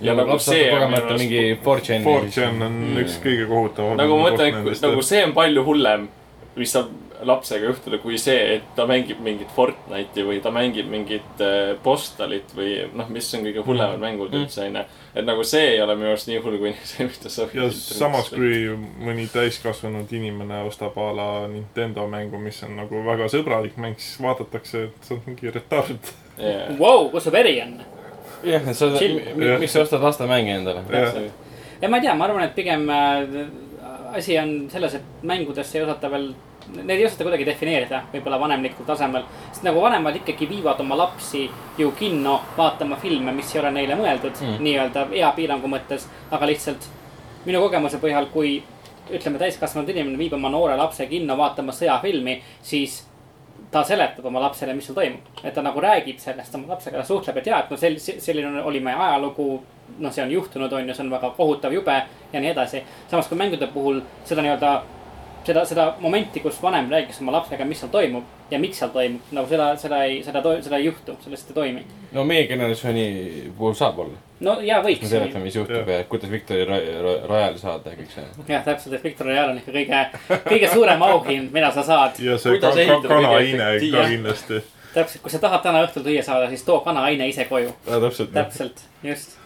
ja 0.00 0.14
nagu 0.14 0.38
see 0.38 0.70
on 0.72 0.80
kogemata 0.80 1.18
mingi 1.18 1.42
4chan'i. 1.64 2.04
4chan 2.04 2.62
on 2.66 2.78
üks 3.02 3.18
kõige 3.22 3.46
kohutavam. 3.50 3.96
nagu 4.00 4.16
ma 4.16 4.30
mõtlen, 4.30 4.62
nagu 4.82 5.02
see 5.02 5.24
on 5.24 5.32
palju 5.36 5.64
hullem, 5.66 6.08
mis 6.56 6.72
saab 6.72 6.88
lapsega 7.26 7.66
juhtuda, 7.66 7.98
kui 7.98 8.18
see, 8.20 8.36
et 8.56 8.66
ta 8.76 8.84
mängib 8.86 9.18
mingit 9.24 9.50
Fortnite'i 9.56 10.22
või 10.26 10.38
ta 10.44 10.52
mängib 10.54 10.86
mingit 10.90 11.40
äh, 11.42 11.72
Postalit 11.82 12.52
või 12.54 12.76
noh, 12.94 13.08
mis 13.10 13.26
on 13.34 13.42
kõige 13.46 13.64
hullemad 13.66 13.98
mängud 14.02 14.30
Mm. 14.32 14.44
üldse 14.44 14.62
onju. 14.68 14.84
et 15.14 15.24
nagu 15.26 15.44
see 15.44 15.64
ei 15.72 15.80
ole 15.82 15.96
minu 15.96 16.10
arust 16.12 16.28
nii 16.28 16.38
hull 16.44 16.58
kui 16.60 16.72
see, 16.90 17.06
mida 17.08 17.28
sa. 17.32 17.48
ja 17.54 17.68
samas, 17.74 18.28
kui 18.30 18.68
mõni 19.02 19.26
täiskasvanud 19.32 20.12
inimene 20.12 20.62
ostab 20.68 20.98
a 20.98 21.10
la 21.16 21.28
Nintendo 21.50 22.06
mängu, 22.06 22.38
mis 22.38 22.62
on 22.62 22.76
nagu 22.76 23.02
väga 23.06 23.26
sõbralik 23.32 23.76
mäng, 23.76 23.98
siis 23.98 24.20
vaadatakse, 24.22 24.84
et 24.90 25.08
see 25.08 25.16
on 25.16 25.22
mingi 25.26 25.50
retard. 25.54 26.12
yeah.. 26.38 26.74
Vau, 26.78 27.08
kus 27.10 27.24
su 27.26 27.30
veri 27.34 27.56
on? 27.64 27.78
jah, 28.44 28.62
et 28.70 28.76
sa, 28.78 28.86
miks 29.58 29.72
sa 29.74 29.82
ostad 29.82 30.02
lastemänge 30.04 30.54
endale? 30.60 30.84
ja 31.80 31.88
ma 31.88 31.98
ei 31.98 32.02
tea, 32.06 32.14
ma 32.14 32.24
arvan, 32.28 32.44
et 32.46 32.54
pigem 32.54 32.86
äh, 32.90 33.24
asi 34.14 34.38
on 34.38 34.70
selles, 34.70 34.94
et 34.94 35.22
mängudesse 35.22 35.78
ei 35.78 35.84
osata 35.84 36.10
veel, 36.10 36.30
neid 36.76 36.98
ei 36.98 37.06
osata 37.06 37.26
kuidagi 37.26 37.46
defineerida, 37.46 38.02
võib-olla 38.12 38.40
vanemlikul 38.40 38.86
tasemel. 38.86 39.24
sest 39.52 39.66
nagu 39.66 39.82
vanemad 39.82 40.16
ikkagi 40.16 40.48
viivad 40.48 40.80
oma 40.80 40.96
lapsi 40.96 41.48
ju 41.78 41.90
kinno 41.98 42.40
vaatama 42.56 42.96
filme, 42.96 43.32
mis 43.32 43.54
ei 43.54 43.60
ole 43.60 43.70
neile 43.70 43.98
mõeldud 43.98 44.40
mm. 44.40 44.56
nii-öelda 44.64 45.06
eapiirangu 45.22 45.68
mõttes, 45.68 46.08
aga 46.30 46.46
lihtsalt 46.46 46.88
minu 47.46 47.60
kogemuse 47.60 48.00
põhjal, 48.02 48.28
kui 48.32 48.58
ütleme, 49.10 49.38
täiskasvanud 49.40 49.88
inimene 49.88 50.18
viib 50.18 50.34
oma 50.36 50.50
noore 50.52 50.76
lapse 50.76 51.06
kinno 51.08 51.36
vaatama 51.38 51.72
sõjafilmi, 51.72 52.38
siis 52.62 53.02
ta 53.70 53.84
seletab 53.84 54.26
oma 54.26 54.40
lapsele, 54.40 54.74
mis 54.74 54.86
seal 54.86 54.96
toimub. 54.96 55.26
et 55.44 55.54
ta 55.54 55.62
nagu 55.62 55.80
räägib 55.80 56.18
sellest 56.18 56.54
oma 56.54 56.72
lapsega, 56.74 56.98
ta 56.98 57.04
suhtleb, 57.04 57.36
et 57.36 57.46
jaa, 57.46 57.60
et 57.64 57.70
no 57.70 57.76
sel-, 57.76 57.98
selline 58.00 58.62
oli 58.62 58.80
meie 58.80 58.96
ajalugu. 58.96 59.48
noh, 59.98 60.12
see 60.12 60.22
on 60.22 60.30
juhtunud, 60.30 60.72
on 60.72 60.88
ju, 60.88 60.94
see 60.94 61.04
on 61.04 61.10
väga 61.10 61.30
kohutav, 61.36 61.72
jube 61.72 62.02
ja 62.32 62.40
nii 62.40 62.50
edasi. 62.50 62.82
samas 63.10 63.28
kui 63.28 63.38
mängude 63.38 63.66
puhul 63.72 64.00
seda 64.24 64.44
nii-öelda, 64.44 64.72
seda, 65.46 65.64
seda 65.68 65.86
momenti, 66.00 66.40
kus 66.40 66.62
vanem 66.62 66.90
räägiks 66.90 67.20
oma 67.22 67.32
lapsega, 67.38 67.64
mis 67.68 67.80
seal 67.82 67.90
toimub 67.92 68.24
ja 68.50 68.58
miks 68.58 68.78
seal 68.80 68.90
toimub, 68.94 69.32
nagu 69.36 69.48
seda, 69.50 69.68
seda 69.80 70.00
ei, 70.06 70.22
seda, 70.24 70.42
seda 70.64 70.78
ei 70.80 70.88
juhtu, 70.88 71.16
sellest 71.24 71.50
ei 71.50 71.54
toimi. 71.54 71.84
no 72.12 72.24
meie 72.24 72.46
generatsiooni 72.48 73.52
puhul 73.58 73.76
saab 73.78 73.98
olla. 74.04 74.18
no 74.40 74.58
ja 74.64 74.80
me 74.82 74.88
võiks. 74.90 75.08
seletame, 75.10 75.44
mis 75.48 75.56
juhtub 75.56 75.88
ja 75.88 76.02
kuidas 76.10 76.30
Victoria 76.30 76.66
Ra- 76.68 76.80
Ra- 77.06 77.18
Royale'i 77.28 77.62
saada 77.62 77.92
ja 77.94 78.00
kõik 78.00 78.14
see. 78.14 78.26
jah, 78.48 78.64
täpselt, 78.64 78.98
et 78.98 79.04
Victor 79.04 79.30
Royale 79.30 79.54
on 79.54 79.62
ikka 79.62 79.72
kõige, 79.78 80.04
kõige 80.50 80.72
suurem 80.74 81.02
auhind, 81.08 81.52
mida 81.52 81.72
sa 81.72 81.86
saad. 81.86 82.20
ja 82.22 82.38
see 82.38 82.58
Kuidas 82.58 82.80
kanaaine 83.08 83.72
ka 83.92 84.06
kindlasti. 84.08 84.62
täpselt, 84.94 85.22
kui 85.22 85.30
sa 85.34 85.42
tahad 85.42 85.62
täna 85.66 85.84
õhtul 85.86 86.06
süüa 86.06 86.24
saada, 86.26 86.48
siis 86.52 86.64
too 86.66 86.80
kanaaine 86.86 87.28
ise 87.28 87.44
koju. 87.50 87.74
täpselt. 87.84 88.32
täpselt, 88.32 88.88
just. 89.02 89.37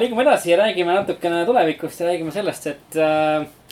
Liigume 0.00 0.22
edasi 0.24 0.50
ja 0.50 0.56
räägime 0.60 0.94
natukene 0.94 1.42
tulevikust 1.44 2.00
ja 2.00 2.06
räägime 2.08 2.32
sellest, 2.32 2.66
et, 2.70 2.96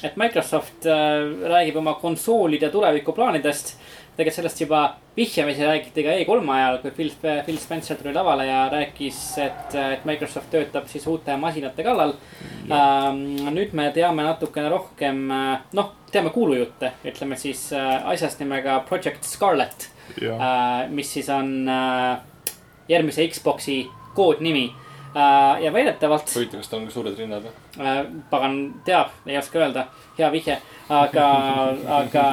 et 0.04 0.16
Microsoft 0.20 0.84
äh, 0.84 1.22
räägib 1.48 1.78
oma 1.80 1.94
konsoolide 2.00 2.68
tulevikuplaanidest. 2.70 3.76
tegelikult 4.16 4.36
sellest 4.36 4.60
juba 4.60 4.80
vihjamisi 5.16 5.64
räägiti 5.64 6.02
ka 6.04 6.12
E3 6.20 6.50
ajal, 6.56 6.78
kui 6.82 6.90
Phil, 6.90 7.10
Phil 7.44 7.56
Spencer 7.58 7.96
tuli 7.96 8.12
lavale 8.14 8.46
ja 8.46 8.68
rääkis, 8.70 9.22
et, 9.42 9.74
et 9.74 10.04
Microsoft 10.04 10.50
töötab 10.50 10.86
siis 10.92 11.06
uute 11.06 11.36
masinate 11.36 11.82
kallal. 11.82 12.14
nüüd 13.50 13.72
me 13.72 13.90
teame 13.96 14.22
natukene 14.22 14.68
rohkem, 14.68 15.26
noh, 15.72 15.92
teame 16.14 16.30
kuulujutte, 16.30 16.92
ütleme 17.06 17.36
siis 17.38 17.66
äh, 17.74 17.98
asjast 18.06 18.38
nimega 18.42 18.78
Project 18.88 19.26
Scarlet 19.26 19.88
ja, 20.22 20.36
äh, 20.36 20.90
mis 20.90 21.10
siis 21.16 21.28
on 21.32 21.68
äh, 21.68 22.20
järgmise 22.88 23.26
Xbox'i 23.32 23.80
koodnimi 24.14 24.68
ja 25.62 25.72
väidetavalt 25.72 26.30
huvitav, 26.34 26.60
kas 26.60 26.68
tal 26.68 26.80
on 26.80 26.86
ka 26.88 26.94
suured 26.94 27.18
rinnad 27.18 27.44
või? 27.46 27.52
äh,, 27.80 28.04
pagan 28.30 28.56
teab, 28.84 29.12
ei 29.26 29.38
oska 29.38 29.58
öelda, 29.62 29.86
hea 30.18 30.30
vihje, 30.34 30.58
aga, 30.90 31.26
aga 32.00 32.24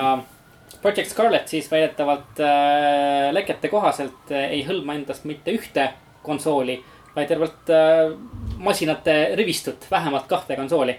Project 0.82 1.12
Scarlet 1.14 1.48
siis 1.48 1.68
väidetavalt 1.72 2.40
äh, 2.42 3.30
lekete 3.36 3.70
kohaselt 3.70 4.32
äh, 4.34 4.48
ei 4.58 4.64
hõlma 4.66 4.96
endast 4.98 5.28
mitte 5.30 5.54
ühte 5.54 5.92
konsooli, 6.26 6.80
vaid 7.16 7.30
tervelt 7.30 7.70
äh, 7.70 8.16
masinate 8.58 9.36
rivistut, 9.38 9.86
vähemalt 9.92 10.26
kahte 10.32 10.56
konsooli. 10.58 10.98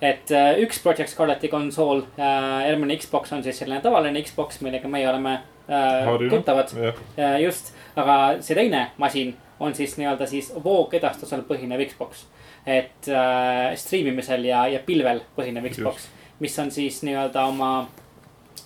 et 0.00 0.30
äh, 0.30 0.58
üks 0.62 0.78
Project 0.82 1.10
Scarleti 1.10 1.48
konsool 1.48 2.04
äh,, 2.18 2.68
järgmine 2.68 2.96
Xbox 2.98 3.32
on 3.32 3.42
siis 3.42 3.58
selline 3.58 3.80
tavaline 3.80 4.22
Xbox, 4.22 4.60
millega 4.60 4.88
meie 4.88 5.08
oleme 5.10 5.40
äh, 5.68 6.28
tuttavad. 6.30 6.70
jah, 6.76 6.94
Ja 7.16 7.38
just, 7.38 7.74
aga 7.96 8.36
see 8.40 8.54
teine 8.54 8.90
masin 8.98 9.34
on 9.60 9.74
siis 9.74 9.96
nii-öelda 9.96 10.26
siis 10.26 10.52
voogedastusel 10.64 11.44
põhinev 11.48 11.84
Xbox. 11.88 12.26
et 12.66 13.08
äh, 13.08 13.74
striimimisel 13.76 14.44
ja, 14.44 14.66
ja 14.66 14.80
pilvel 14.80 15.20
põhinev 15.36 15.68
Xbox, 15.70 16.08
mis 16.40 16.58
on 16.58 16.70
siis 16.70 17.02
nii-öelda 17.02 17.44
oma 17.44 17.88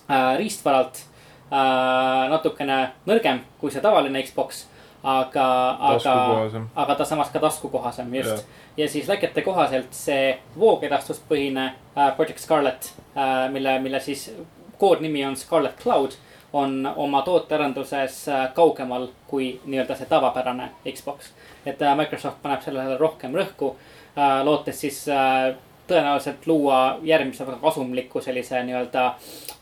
äh, 0.09 0.37
riistvaralt 0.37 1.01
äh, 1.51 2.29
natukene 2.31 2.81
nõrgem 3.05 3.43
kui 3.59 3.71
see 3.71 3.81
tavaline 3.81 4.23
Xbox. 4.23 4.65
aga, 5.03 5.43
aga, 5.95 6.13
aga 6.75 6.95
ta 6.95 7.05
samas 7.07 7.29
ka 7.31 7.39
taskukohasem, 7.39 8.09
just. 8.15 8.47
ja 8.77 8.87
siis 8.89 9.07
läkete 9.07 9.41
kohaselt 9.41 9.93
see 9.95 10.33
voogedastuspõhine 10.59 11.67
äh, 11.69 12.15
Project 12.15 12.39
Scarlet 12.39 12.91
äh,, 13.15 13.47
mille, 13.51 13.79
mille 13.79 13.99
siis 13.99 14.31
koodnimi 14.77 15.25
on 15.25 15.37
Scarlet 15.37 15.79
Cloud, 15.83 16.17
on 16.53 16.93
oma 16.95 17.21
tootearenduses 17.21 18.27
äh, 18.27 18.53
kaugemal 18.53 19.07
kui 19.27 19.59
nii-öelda 19.65 19.95
see 19.95 20.09
tavapärane 20.09 20.69
Xbox. 20.91 21.31
et 21.65 21.81
äh, 21.81 21.97
Microsoft 21.97 22.41
paneb 22.41 22.61
sellele 22.61 22.97
rohkem 22.97 23.35
rõhku 23.35 23.75
äh,, 24.17 24.43
lootes 24.45 24.81
siis 24.81 25.03
tõenäoliselt 25.89 26.45
luua 26.45 26.99
järgmise 27.03 27.45
väga 27.45 27.57
kasumliku 27.61 28.21
sellise 28.21 28.63
nii-öelda 28.63 29.05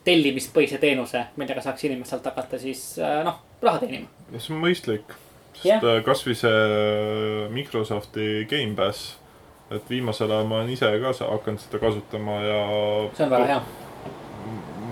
tellimispõhise 0.03 0.77
teenuse, 0.77 1.23
millega 1.35 1.61
saaks 1.63 1.83
inimestelt 1.87 2.25
hakata 2.25 2.59
siis 2.59 2.97
noh, 3.23 3.39
raha 3.61 3.79
teenima. 3.83 4.07
see 4.37 4.55
on 4.55 4.61
mõistlik. 4.63 5.15
Sest 5.57 5.65
yeah. 5.65 6.03
kasvõi 6.05 6.35
see 6.37 7.47
Microsofti 7.49 8.45
Gamepass, 8.49 9.15
et 9.71 9.89
viimasel 9.89 10.31
ajal 10.31 10.47
ma 10.47 10.59
olen 10.59 10.75
ise 10.75 10.91
ka 11.01 11.13
hakanud 11.31 11.63
seda 11.63 11.79
kasutama 11.81 12.39
ja 12.43 12.61
see 13.17 13.25
on 13.25 13.33
väga 13.33 13.51
hea. 13.53 13.61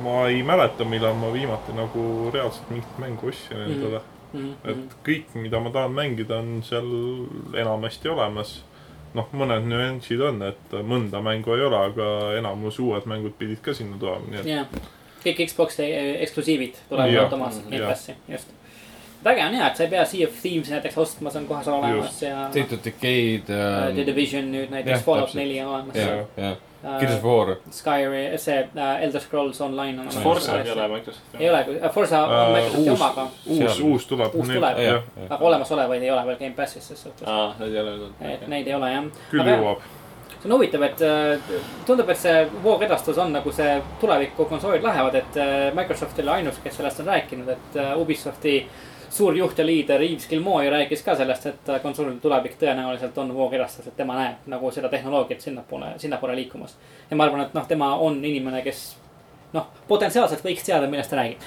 Ma 0.06 0.20
ei 0.30 0.44
mäleta, 0.46 0.86
millal 0.88 1.18
ma 1.18 1.32
viimati 1.34 1.74
nagu 1.76 2.06
reaalselt 2.34 2.70
mingit 2.74 3.02
mängu 3.02 3.32
ostsin 3.32 3.66
endale 3.66 4.00
mm. 4.00 4.40
Mhm, 4.40 4.54
-hmm. 4.64 4.72
et 4.72 4.96
kõik, 5.08 5.36
mida 5.40 5.60
ma 5.64 5.70
tahan 5.72 5.94
mängida, 5.96 6.38
on 6.44 6.64
seal 6.64 6.90
enamasti 7.56 8.10
olemas. 8.10 8.64
noh, 9.16 9.30
mõned 9.32 9.64
nüansid 9.72 10.20
on, 10.20 10.42
et 10.44 10.74
mõnda 10.84 11.22
mängu 11.24 11.54
ei 11.56 11.62
ole, 11.64 11.78
aga 11.88 12.08
enamus 12.36 12.80
uued 12.84 13.06
mängud 13.08 13.38
pidid 13.40 13.62
ka 13.64 13.74
sinna 13.74 13.96
tulema, 13.98 14.28
nii 14.28 14.40
et 14.42 14.50
jah, 14.50 14.66
kõik 15.24 15.40
Xbox 15.48 15.80
eksklusiivid 15.80 16.82
tulevad 16.90 17.14
Jah. 17.14 17.24
automaatselt 17.24 17.70
Jah. 17.70 17.80
Gamepassi, 17.80 18.16
just. 18.28 18.52
äge 19.26 19.46
on 19.46 19.56
ja, 19.58 19.70
et 19.70 19.78
sa 19.80 19.84
ei 19.84 19.90
pea 19.90 20.04
Sea 20.06 20.28
of 20.28 20.36
Thieves 20.42 20.70
näiteks 20.70 20.98
ostma, 21.02 21.32
see 21.32 21.42
on 21.42 21.48
kohe 21.48 21.64
seal 21.64 21.78
olemas 21.80 22.20
ja. 22.22 22.44
State 22.52 22.76
of 22.76 22.84
Decay'd 22.86 23.50
äh, 23.50 23.94
The. 23.96 24.06
Division 24.06 24.52
nüüd 24.52 24.68
jah, 24.68 24.74
näiteks 24.76 25.08
Fallout 25.08 25.34
neli 25.34 25.62
on 25.64 25.72
olemas. 25.74 25.96
ja, 25.96 26.26
ja, 26.38 26.52
Gears 27.00 27.16
of 27.18 27.24
War. 27.24 27.56
Skyrim, 27.72 28.38
see 28.38 28.58
äh, 28.76 29.04
Elder 29.04 29.20
Scrolls 29.22 29.62
Online 29.62 30.02
on. 30.02 30.08
Forza 30.24 30.60
ei 30.62 30.72
ole 30.72 30.88
Microsofti 30.88 31.38
ei. 31.40 31.50
ole, 31.50 31.90
Forza 31.94 32.24
on 32.26 32.34
Äh, 32.34 32.54
Microsofti 32.54 32.90
uus- 32.90 33.02
oma, 33.02 33.10
aga, 33.12 33.28
uus, 33.46 33.80
uus 33.80 34.06
tuleb. 34.08 34.36
Uus 34.36 34.48
tuleb, 34.54 34.80
aga 35.30 35.38
olemasolevaid 35.42 36.04
ei 36.04 36.12
ole 36.12 36.26
veel 36.28 36.38
Gamepassis 36.44 36.88
ses 36.88 37.04
suhtes. 37.04 37.28
aa, 37.28 37.56
need 37.60 37.74
ei 37.74 37.82
ole 37.82 37.92
veel 38.00 38.10
et. 38.22 38.48
neid 38.48 38.68
ei 38.68 38.74
ole 38.78 38.92
jah. 38.92 39.04
küll 39.32 39.50
jõuab. 39.54 39.86
see 40.42 40.46
on 40.52 40.58
huvitav, 40.60 40.84
et 40.86 41.02
äh, 41.02 41.54
tundub, 41.88 42.10
et 42.10 42.18
see 42.22 42.48
voogedastus 42.64 43.18
on 43.18 43.32
nagu 43.34 43.52
see 43.52 43.82
tuleviku 44.02 44.46
konsoolid 44.46 44.84
lähevad, 44.86 45.16
et 45.16 45.38
äh, 45.42 45.74
Microsoft 45.74 46.20
ole 46.20 46.30
ainus, 46.30 46.60
kes 46.64 46.76
sellest 46.78 47.00
on 47.02 47.06
rääkinud, 47.10 47.50
et 47.50 47.80
äh, 47.82 47.96
Ubisofti 47.98 48.60
suur 49.16 49.38
juht 49.38 49.58
ja 49.60 49.66
liider 49.66 50.02
Yves 50.04 50.28
Gilmour 50.28 50.66
rääkis 50.72 51.04
ka 51.06 51.16
sellest, 51.16 51.46
et 51.46 51.70
äh, 51.72 51.80
konsoolide 51.82 52.20
tulevik 52.20 52.58
tõenäoliselt 52.60 53.18
on 53.22 53.32
voogedastus, 53.36 53.88
et 53.88 53.96
tema 53.98 54.18
näeb 54.20 54.48
nagu 54.52 54.72
seda 54.76 54.90
tehnoloogiat 54.92 55.42
sinnapoole, 55.42 55.94
sinnapoole 56.04 56.36
liikumas. 56.36 56.76
ja 57.10 57.16
ma 57.16 57.24
arvan, 57.30 57.46
et 57.46 57.54
noh, 57.56 57.68
tema 57.68 57.94
on 57.96 58.20
inimene, 58.26 58.62
kes 58.66 58.82
noh, 59.54 59.70
potentsiaalselt 59.88 60.44
võiks 60.44 60.66
teada, 60.68 60.90
millest 60.92 61.10
ta 61.14 61.22
räägib. 61.22 61.46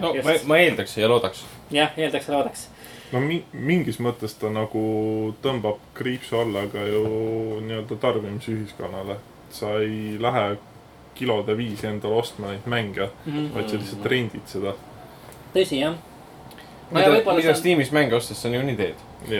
no 0.00 0.14
ma, 0.24 0.38
ma 0.46 0.58
eeldaks 0.62 0.96
ja 0.98 1.08
loodaks. 1.08 1.44
jah, 1.70 1.92
eeldaks 1.96 2.28
ja 2.28 2.34
loodaks. 2.38 2.68
no 3.12 3.20
mi- 3.20 3.44
mingis 3.52 4.00
mõttes 4.00 4.38
ta 4.40 4.50
nagu 4.50 5.34
tõmbab 5.42 5.78
kriipsu 5.94 6.40
alla 6.40 6.66
ka 6.72 6.86
ju 6.88 7.60
nii-öelda 7.66 8.00
tarbimisühiskonnale. 8.00 9.16
sa 9.50 9.76
ei 9.78 10.16
lähe 10.20 10.56
kilode 11.14 11.56
viisi 11.56 11.86
endale 11.86 12.14
ostma 12.14 12.50
neid 12.50 12.66
mänge, 12.66 13.08
vaid 13.54 13.68
sa 13.68 13.76
lihtsalt 13.76 14.04
rendid 14.06 14.46
seda. 14.46 14.74
tõsi 15.54 15.80
jah, 15.80 15.94
on, 16.92 17.54
Steamis 17.54 17.90
mänge 17.92 18.14
ostes 18.14 18.42
sa 18.42 18.48
niikuinii 18.48 18.76
teed. 18.76 18.94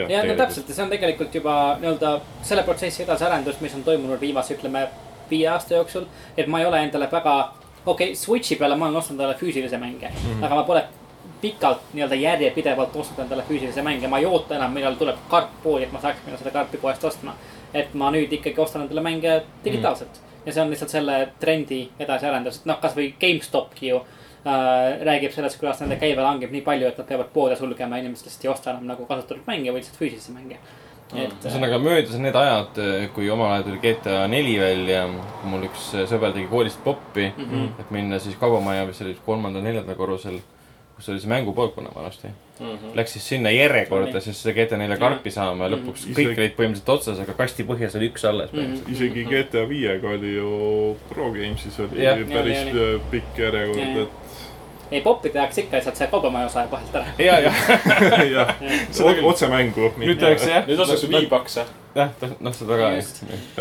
ja 0.09 0.23
no 0.23 0.35
täpselt 0.35 0.69
ja 0.69 0.75
see 0.75 0.83
on 0.83 0.89
tegelikult 0.91 1.35
juba 1.35 1.77
nii-öelda 1.81 2.19
selle 2.43 2.63
protsessi 2.63 3.03
edasiarendus, 3.03 3.61
mis 3.61 3.75
on 3.75 3.83
toimunud 3.83 4.21
viimase, 4.21 4.57
ütleme, 4.57 4.87
viie 5.29 5.47
aasta 5.47 5.73
jooksul. 5.73 6.05
et 6.37 6.47
ma 6.47 6.59
ei 6.59 6.65
ole 6.65 6.83
endale 6.83 7.09
väga, 7.11 7.35
okei 7.85 8.11
okay,, 8.11 8.15
Switch'i 8.15 8.55
peale 8.55 8.75
ma 8.75 8.85
olen 8.85 8.99
ostnud 8.99 9.19
endale 9.19 9.37
füüsilisi 9.39 9.77
mänge 9.77 10.09
mm, 10.09 10.15
-hmm. 10.15 10.45
aga 10.45 10.55
ma 10.55 10.63
pole 10.63 10.83
pikalt 11.41 11.93
nii-öelda 11.93 12.15
järjepidevalt 12.15 12.95
ostnud 12.95 13.23
endale 13.23 13.43
füüsilisi 13.49 13.81
mänge, 13.81 14.07
ma 14.07 14.17
ei 14.17 14.25
oota 14.25 14.55
enam, 14.55 14.71
millal 14.71 14.95
tuleb 14.95 15.15
karp 15.29 15.49
poodi, 15.63 15.83
et 15.83 15.91
ma 15.91 16.01
saaks 16.01 16.25
minna 16.25 16.37
seda 16.37 16.51
karpi 16.51 16.77
poest 16.77 17.03
ostma. 17.03 17.35
et 17.73 17.93
ma 17.93 18.11
nüüd 18.11 18.31
ikkagi 18.33 18.61
ostan 18.61 18.81
endale 18.81 19.01
mänge 19.01 19.41
digitaalselt 19.63 20.09
mm 20.09 20.15
-hmm. 20.15 20.45
ja 20.45 20.53
see 20.53 20.63
on 20.63 20.69
lihtsalt 20.69 20.89
selle 20.89 21.27
trendi 21.39 21.89
edasiarendus, 21.99 22.57
et 22.57 22.65
noh, 22.65 22.79
kasvõi 22.79 23.13
GameStopki 23.19 23.87
ju 23.87 24.01
räägib 24.45 25.31
sellest, 25.35 25.59
kuidas 25.59 25.79
nende 25.81 25.97
käive 25.99 26.21
langeb 26.23 26.51
nii 26.51 26.61
palju, 26.65 26.87
et 26.87 26.97
nad 26.97 27.07
peavad 27.07 27.31
poode 27.33 27.55
sulgema 27.59 27.97
ja 27.97 28.03
inimesed 28.05 28.25
lihtsalt 28.29 28.45
ei 28.45 28.51
osta 28.51 28.71
enam 28.71 28.85
nagu 28.87 29.05
kasutatud 29.09 29.43
mänge, 29.47 29.71
vaid 29.73 29.83
lihtsalt 29.83 29.99
füüsilisi 30.01 30.31
mänge. 30.35 30.57
et 31.15 31.31
äh, 31.31 31.45
ühesõnaga 31.47 31.77
möödas 31.79 32.17
need 32.19 32.35
ajad, 32.35 32.79
kui 33.15 33.29
omal 33.31 33.51
ajal 33.53 33.63
tuli 33.63 33.77
GTA 33.79 34.25
neli 34.27 34.57
välja, 34.59 35.05
mul 35.47 35.63
üks 35.69 35.93
sõber 36.11 36.33
tegi 36.35 36.47
koolist 36.51 36.83
poppi 36.83 37.29
mm, 37.37 37.45
Mhm. 37.47 37.69
et 37.79 37.91
minna 37.91 38.19
siis 38.19 38.35
kaubamaja, 38.35 38.85
mis 38.85 38.99
oli 39.01 39.15
kolmandal-neljandal 39.25 39.95
korrusel, 39.95 40.39
kus 40.97 41.07
oli 41.09 41.19
see 41.23 41.29
mängupoolkonna 41.31 41.89
vanasti. 41.95 42.27
Mhm. 42.59 42.91
Läks 42.97 43.13
siis 43.13 43.23
sinna 43.29 43.49
järjekorda 43.53 44.19
siis 44.19 44.41
seda 44.43 44.53
GTA 44.57 44.77
nelja 44.77 44.97
karpi 44.97 45.31
saama 45.31 45.63
ja 45.69 45.75
lõpuks 45.77 46.07
Mhm. 46.07 46.13
kõik 46.17 46.27
Isegi- 46.27 46.39
olid 46.43 46.55
põhimõtteliselt 46.57 46.89
otsas, 46.89 47.19
aga 47.19 47.33
kasti 47.33 47.63
põhjas 47.63 47.95
oli 47.95 48.09
üks 48.11 48.25
alles 48.27 48.49
põhimõtteliselt. 48.51 48.91
isegi 48.91 49.23
GTA 49.31 49.65
viiega 49.69 50.07
oli 50.09 50.35
ju 50.35 50.95
Pro 51.09 51.31
Games'is 51.31 51.79
oli 51.79 52.03
Jah. 52.03 52.17
päris 52.17 52.63
oli. 52.67 52.95
äh, 52.95 53.01
pikk 53.11 53.37
järjekord, 53.37 53.77
Ja, 53.79 53.87
ja. 53.95 54.01
et 54.01 54.09
ei, 54.91 55.01
poppi 55.01 55.29
tehakse 55.29 55.61
ikka 55.61 55.77
lihtsalt 55.77 55.99
see 55.99 56.07
kaubamaja 56.11 56.45
osa 56.45 56.59
jääb 56.59 56.71
vahelt 56.71 56.95
ära. 56.95 57.05
ja, 57.17 57.39
ja 57.39 57.51
jah, 58.31 58.53
otsemängu. 59.23 59.91
nüüd 59.97 60.19
tehakse 60.19 60.51
jah. 60.51 60.67
nüüd 60.67 60.79
osatakse 60.79 61.09
viibakse. 61.11 61.65
jah, 61.95 62.13
noh 62.39 62.55
seda 62.55 62.79
ka 62.79 62.91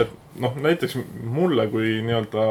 et 0.03 0.13
noh, 0.41 0.59
näiteks 0.63 0.99
mulle 1.23 1.67
kui 1.73 1.97
nii-öelda 2.07 2.45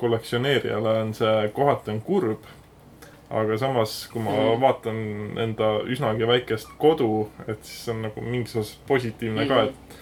kollektsioneerijale 0.00 0.96
on 1.04 1.14
see 1.14 1.50
kohati 1.54 1.94
on 1.94 2.00
kurb. 2.00 2.48
aga 3.30 3.56
samas, 3.58 4.08
kui 4.12 4.22
ma 4.22 4.32
mm. 4.34 4.60
vaatan 4.60 4.96
enda 5.38 5.66
üsnagi 5.86 6.26
väikest 6.26 6.72
kodu, 6.82 7.28
et 7.46 7.60
siis 7.62 7.84
see 7.84 7.92
on 7.94 8.00
nagu 8.08 8.24
mingis 8.26 8.56
osas 8.56 8.78
positiivne 8.88 9.44
mm. 9.44 9.48
ka, 9.48 9.62
et 9.68 9.99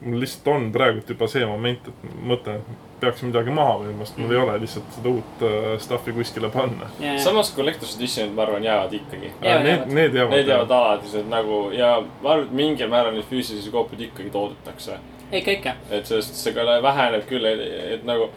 mul 0.00 0.20
lihtsalt 0.20 0.48
on 0.48 0.72
praegult 0.72 1.08
juba 1.10 1.28
see 1.30 1.46
moment, 1.46 1.88
et 1.88 2.20
mõtlen, 2.28 2.60
et 2.60 3.00
peaks 3.00 3.22
midagi 3.26 3.52
maha 3.54 3.76
müüma, 3.82 4.06
sest 4.06 4.20
mul 4.20 4.32
ei 4.32 4.40
ole 4.40 4.56
lihtsalt 4.62 4.88
seda 4.96 5.12
uut 5.12 5.44
uh, 5.44 5.66
stuff'i 5.82 6.14
kuskile 6.16 6.50
panna. 6.52 6.88
samas 7.22 7.52
Collector's 7.56 7.96
Edition'id, 7.96 8.34
ma 8.36 8.46
arvan, 8.46 8.64
jäävad 8.64 8.96
ikkagi. 8.96 9.32
Need, 9.42 9.86
need 9.92 10.16
jäävad. 10.16 10.36
Need 10.36 10.50
jäävad 10.52 10.74
alalised 10.78 11.28
nagu 11.32 11.60
ja 11.76 11.92
ma 12.22 12.34
arvan, 12.34 12.48
et 12.48 12.56
mingil 12.62 12.90
määral 12.92 13.16
neid 13.16 13.28
füüsilisi 13.30 13.72
koopiaid 13.74 14.08
ikkagi 14.08 14.32
toodetakse. 14.34 14.98
ikka, 15.32 15.50
ikka. 15.58 15.76
et 15.90 16.06
sellest 16.06 16.36
see 16.38 16.54
ka 16.56 16.66
väheneb 16.82 17.24
küll, 17.28 17.46
et, 17.46 18.04
nagu. 18.08 18.30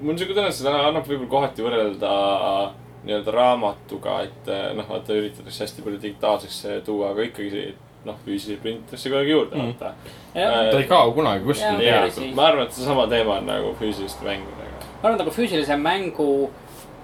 mul 0.00 0.14
on 0.14 0.18
siuke 0.18 0.34
tunne, 0.34 0.48
et 0.48 0.56
seda 0.56 0.74
annab 0.88 1.06
võib-olla 1.08 1.30
kohati 1.36 1.64
võrrelda 1.64 2.14
nii-öelda 3.04 3.32
raamatuga, 3.32 4.20
et 4.24 4.46
noh, 4.76 4.86
vaata 4.88 5.12
üritatakse 5.12 5.64
hästi 5.64 5.82
palju 5.84 6.00
digitaalseks 6.02 6.60
tuua, 6.86 7.10
aga 7.12 7.26
ikkagi 7.28 7.74
noh, 8.04 8.14
füüsilisi 8.26 8.60
printitakse 8.62 9.08
kogu 9.10 9.18
aeg 9.22 9.28
juurde 9.30 9.56
Mm. 9.56 9.72
vaata 9.78 9.94
ma 10.34 10.70
ta 10.70 10.78
ei 10.78 10.86
kao 10.88 11.12
kunagi 11.12 11.44
kuskile 11.44 12.34
ma 12.34 12.46
arvan, 12.46 12.66
et 12.66 12.72
seesama 12.72 13.06
teema 13.06 13.38
on 13.38 13.46
nagu 13.46 13.74
füüsiliste 13.80 14.24
mängudega. 14.24 14.88
arvan, 15.02 15.18
nagu 15.18 15.30
füüsilise 15.30 15.76
mängu 15.76 16.50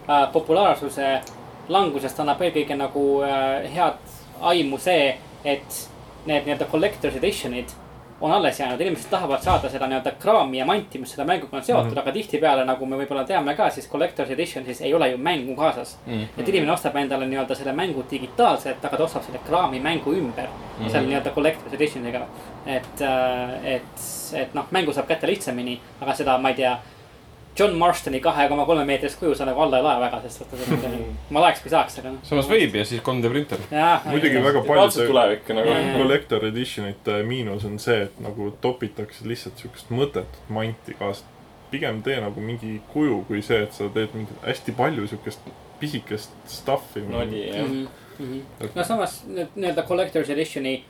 äh, 0.08 0.26
populaarsuse 0.32 1.20
langusest 1.68 2.20
annab 2.20 2.40
eelkõige 2.42 2.76
nagu 2.76 3.22
äh, 3.22 3.68
head 3.74 3.98
aimu 4.40 4.78
see, 4.78 5.16
et 5.44 5.88
need 6.26 6.44
nii-öelda 6.46 6.66
collector's 6.72 7.16
edition'id 7.16 7.70
on 8.20 8.32
alles 8.32 8.60
jäänud, 8.60 8.80
inimesed 8.80 9.10
tahavad 9.10 9.42
saada 9.42 9.68
seda 9.68 9.86
nii-öelda 9.86 10.12
kraami 10.20 10.58
ja 10.58 10.66
manti, 10.66 10.98
mis 10.98 11.12
selle 11.14 11.24
mänguga 11.26 11.56
on 11.56 11.62
seotud 11.62 11.84
mm, 11.84 11.94
-hmm. 11.94 12.00
aga 12.00 12.12
tihtipeale, 12.12 12.64
nagu 12.64 12.86
me 12.86 12.96
võib-olla 12.96 13.24
teame 13.24 13.54
ka, 13.56 13.70
siis 13.70 13.88
collector's 13.92 14.32
edition 14.32 14.64
siis 14.64 14.80
ei 14.80 14.94
ole 14.94 15.08
ju 15.10 15.18
mängu 15.18 15.56
kaasas 15.56 15.98
mm. 16.06 16.12
-hmm. 16.12 16.40
et 16.40 16.48
inimene 16.48 16.72
ostab 16.72 16.96
endale 16.96 17.26
nii-öelda 17.26 17.54
selle 17.54 17.72
mängu 17.72 18.04
digitaalselt, 18.10 18.84
aga 18.84 18.96
ta 18.96 19.04
ostab 19.04 19.22
selle 19.22 19.40
kraami 19.46 19.80
mängu 19.80 20.12
ümber 20.12 20.46
mm 20.46 20.86
-hmm. 20.86 20.90
selle 20.90 21.06
nii-öelda 21.06 21.30
collector's 21.30 21.74
edition'iga. 21.74 22.20
et, 22.66 23.00
et, 23.64 24.00
et 24.34 24.54
noh, 24.54 24.64
mängu 24.70 24.92
saab 24.92 25.06
kätte 25.06 25.26
lihtsamini, 25.26 25.80
aga 26.00 26.14
seda, 26.14 26.38
ma 26.38 26.48
ei 26.48 26.54
tea 26.54 26.78
John 27.60 27.76
Marstoni 27.78 28.20
kahe 28.24 28.46
koma 28.48 28.64
kolme 28.68 28.84
meetrist 28.88 29.18
kuju 29.20 29.34
sa 29.36 29.44
nagu 29.48 29.60
alla 29.60 29.80
ei 29.80 29.84
lae 29.84 30.00
väga, 30.00 30.20
sest 30.24 30.40
vaata 30.42 30.92
ma 31.36 31.42
laeks, 31.44 31.60
kui 31.64 31.72
saaks, 31.72 31.98
aga 32.00 32.14
noh. 32.14 32.22
samas 32.26 32.48
võib 32.50 32.76
ja 32.78 32.84
siis 32.88 33.02
3D 33.06 33.32
printer. 33.32 33.64
muidugi 34.06 34.44
väga 34.46 34.62
paljude 34.68 35.08
tulevik 35.10 35.50
nagu 35.58 35.74
collector 35.98 36.46
edition'ite 36.48 37.20
miinus 37.28 37.66
on 37.68 37.76
see, 37.82 38.06
et 38.08 38.22
nagu 38.24 38.50
topitakse 38.64 39.28
lihtsalt 39.28 39.60
siukest 39.60 39.92
mõttetut 39.92 40.48
manti 40.48 40.96
kaasa. 40.98 41.28
pigem 41.70 42.00
tee 42.02 42.16
nagu 42.20 42.42
mingi 42.42 42.80
kuju, 42.92 43.24
kui 43.28 43.42
see, 43.46 43.60
et 43.62 43.76
sa 43.76 43.86
teed 43.94 44.14
mingit 44.16 44.46
hästi 44.46 44.72
palju 44.78 45.06
siukest 45.12 45.52
pisikest 45.80 46.32
stuff'i. 46.46 47.04
nodi 47.08 47.44
jah. 47.48 47.68
mm. 47.68 47.86
-hmm. 48.18 48.72
no 48.74 48.84
samas 48.84 49.22
nii-öelda 49.28 49.82
collector's 49.82 50.30
edition'i, 50.30 50.82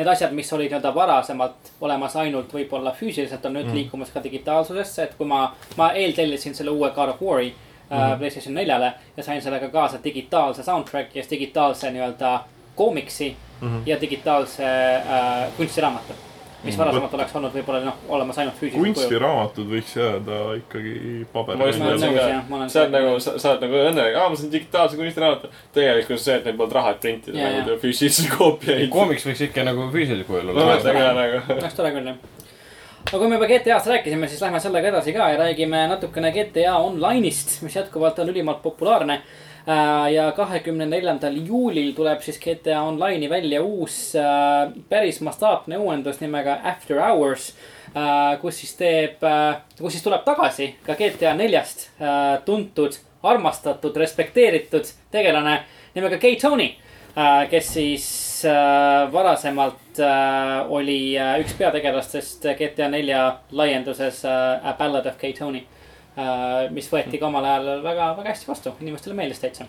need 0.00 0.08
asjad, 0.08 0.32
mis 0.32 0.52
olid 0.52 0.70
nii-öelda 0.70 0.94
varasemalt 0.94 1.72
olemas 1.84 2.16
ainult 2.16 2.52
võib-olla 2.56 2.92
füüsiliselt, 2.96 3.44
on 3.44 3.58
nüüd 3.58 3.68
mm. 3.68 3.76
liikumas 3.76 4.12
ka 4.14 4.22
digitaalsusesse, 4.24 5.02
et 5.04 5.18
kui 5.18 5.28
ma, 5.28 5.42
ma 5.76 5.90
eeltellisin 5.98 6.56
selle 6.56 6.72
uue 6.72 6.88
God 6.96 7.12
of 7.14 7.20
War'i 7.20 7.50
mm. 7.50 7.92
äh, 7.92 8.14
Playstation 8.18 8.56
neljale 8.56 8.94
ja 9.16 9.26
sain 9.26 9.42
sellega 9.44 9.68
kaasa 9.68 10.00
digitaalse 10.04 10.64
soundtrack'i 10.64 11.20
ja 11.20 11.26
digitaalse 11.30 11.92
nii-öelda 11.92 12.32
koomiksi 12.74 13.36
mm 13.60 13.68
-hmm. 13.68 13.82
ja 13.86 14.00
digitaalse 14.00 14.66
äh, 14.96 15.48
kunstiraamatu. 15.56 16.29
Mis 16.64 16.74
Mhm. 16.74 16.80
varasemalt 16.82 17.14
oleks 17.14 17.34
olnud 17.36 17.52
võib-olla 17.54 17.84
noh, 17.84 17.94
olemas 18.08 18.38
ainult 18.38 18.54
füüsilisel 18.58 18.80
kujul. 18.82 18.94
kunstiraamatud 18.94 19.66
võiks 19.70 19.94
jääda 19.96 20.40
ikkagi 20.60 21.26
paberile 21.32 21.64
oled 21.64 22.00
sellega 22.00 22.90
nagu, 22.90 23.20
sa 23.20 23.38
sa 23.38 23.50
oled 23.54 23.62
nagu 23.66 23.74
õnnelik, 23.90 24.16
aa 24.16 24.28
ma 24.28 24.36
saan 24.36 24.52
digitaalse 24.52 24.96
kunstiraamatu. 24.96 25.48
tegelikult 25.72 26.20
see, 26.20 26.34
et 26.36 26.44
neil 26.44 26.56
polnud 26.56 26.72
raha, 26.74 26.90
et 26.90 27.00
printida 27.00 27.38
Jaa, 27.38 27.50
nagu 27.50 27.64
teha 27.70 27.78
füüsilisi 27.84 28.28
koopiaid. 28.36 28.88
koomiks 28.90 29.24
võiks 29.26 29.40
ikka 29.48 29.64
nagu 29.64 29.88
füüsilisel 29.92 30.24
kujul 30.28 30.48
olla. 30.52 30.74
mõtle 30.74 30.92
ka 30.92 31.12
nagu. 31.16 31.42
oleks 31.60 31.74
tore 31.74 31.90
küll 31.96 32.06
jah. 32.12 32.16
aga 33.08 33.18
kui 33.18 33.28
me 33.28 33.36
juba 33.38 33.46
GTA-st 33.48 33.86
rääkisime, 33.94 34.28
siis 34.28 34.40
lähme 34.44 34.60
sellega 34.60 34.88
edasi 34.92 35.12
ka 35.16 35.30
ja 35.32 35.38
räägime 35.40 35.86
natukene 35.88 36.30
GTA 36.32 36.74
Online'ist, 36.78 37.62
mis 37.62 37.76
jätkuvalt 37.76 38.18
on 38.18 38.28
ülimalt 38.28 38.60
populaarne. 38.62 39.22
Ja 40.10 40.30
kahekümne 40.36 40.86
neljandal 40.88 41.36
juulil 41.46 41.92
tuleb 41.96 42.22
siis 42.24 42.38
GTA 42.40 42.82
Online'i 42.82 43.30
välja 43.30 43.62
uus 43.62 44.14
äh, 44.16 44.72
päris 44.88 45.20
mastaapne 45.20 45.78
uuendus 45.78 46.20
nimega 46.20 46.58
After 46.64 47.00
Hours. 47.00 47.54
kus 48.40 48.60
siis 48.60 48.76
teeb, 48.78 49.24
kus 49.78 49.92
siis 49.92 50.02
tuleb 50.04 50.22
tagasi 50.24 50.68
ka 50.86 50.94
GTA 50.94 51.32
neljast 51.34 51.88
äh, 51.98 52.38
tuntud, 52.44 52.94
armastatud, 53.22 53.96
respekteeritud 53.96 54.86
tegelane 55.10 55.56
nimega 55.94 56.18
Kay 56.22 56.36
Tony 56.38 56.70
Äh, 57.16 57.48
kes 57.50 57.72
siis 57.74 58.44
äh, 58.44 59.12
varasemalt 59.12 59.98
äh, 59.98 60.70
oli 60.70 61.18
äh, 61.18 61.40
üks 61.42 61.56
peategelastest 61.58 62.46
GTA 62.54 62.86
nelja 62.88 63.40
laienduses 63.50 64.22
äh, 64.24 64.62
A 64.62 64.76
Ballad 64.78 65.06
of 65.10 65.18
Kay 65.18 65.32
Tony 65.34 65.58
äh,. 65.58 65.79
Mis 66.74 66.88
võeti 66.90 67.18
ka 67.20 67.28
omal 67.28 67.44
ajal 67.46 67.82
väga, 67.84 68.12
väga 68.18 68.32
hästi 68.32 68.48
vastu, 68.48 68.72
inimestele 68.82 69.14
meeldis 69.14 69.38
täitsa. 69.42 69.66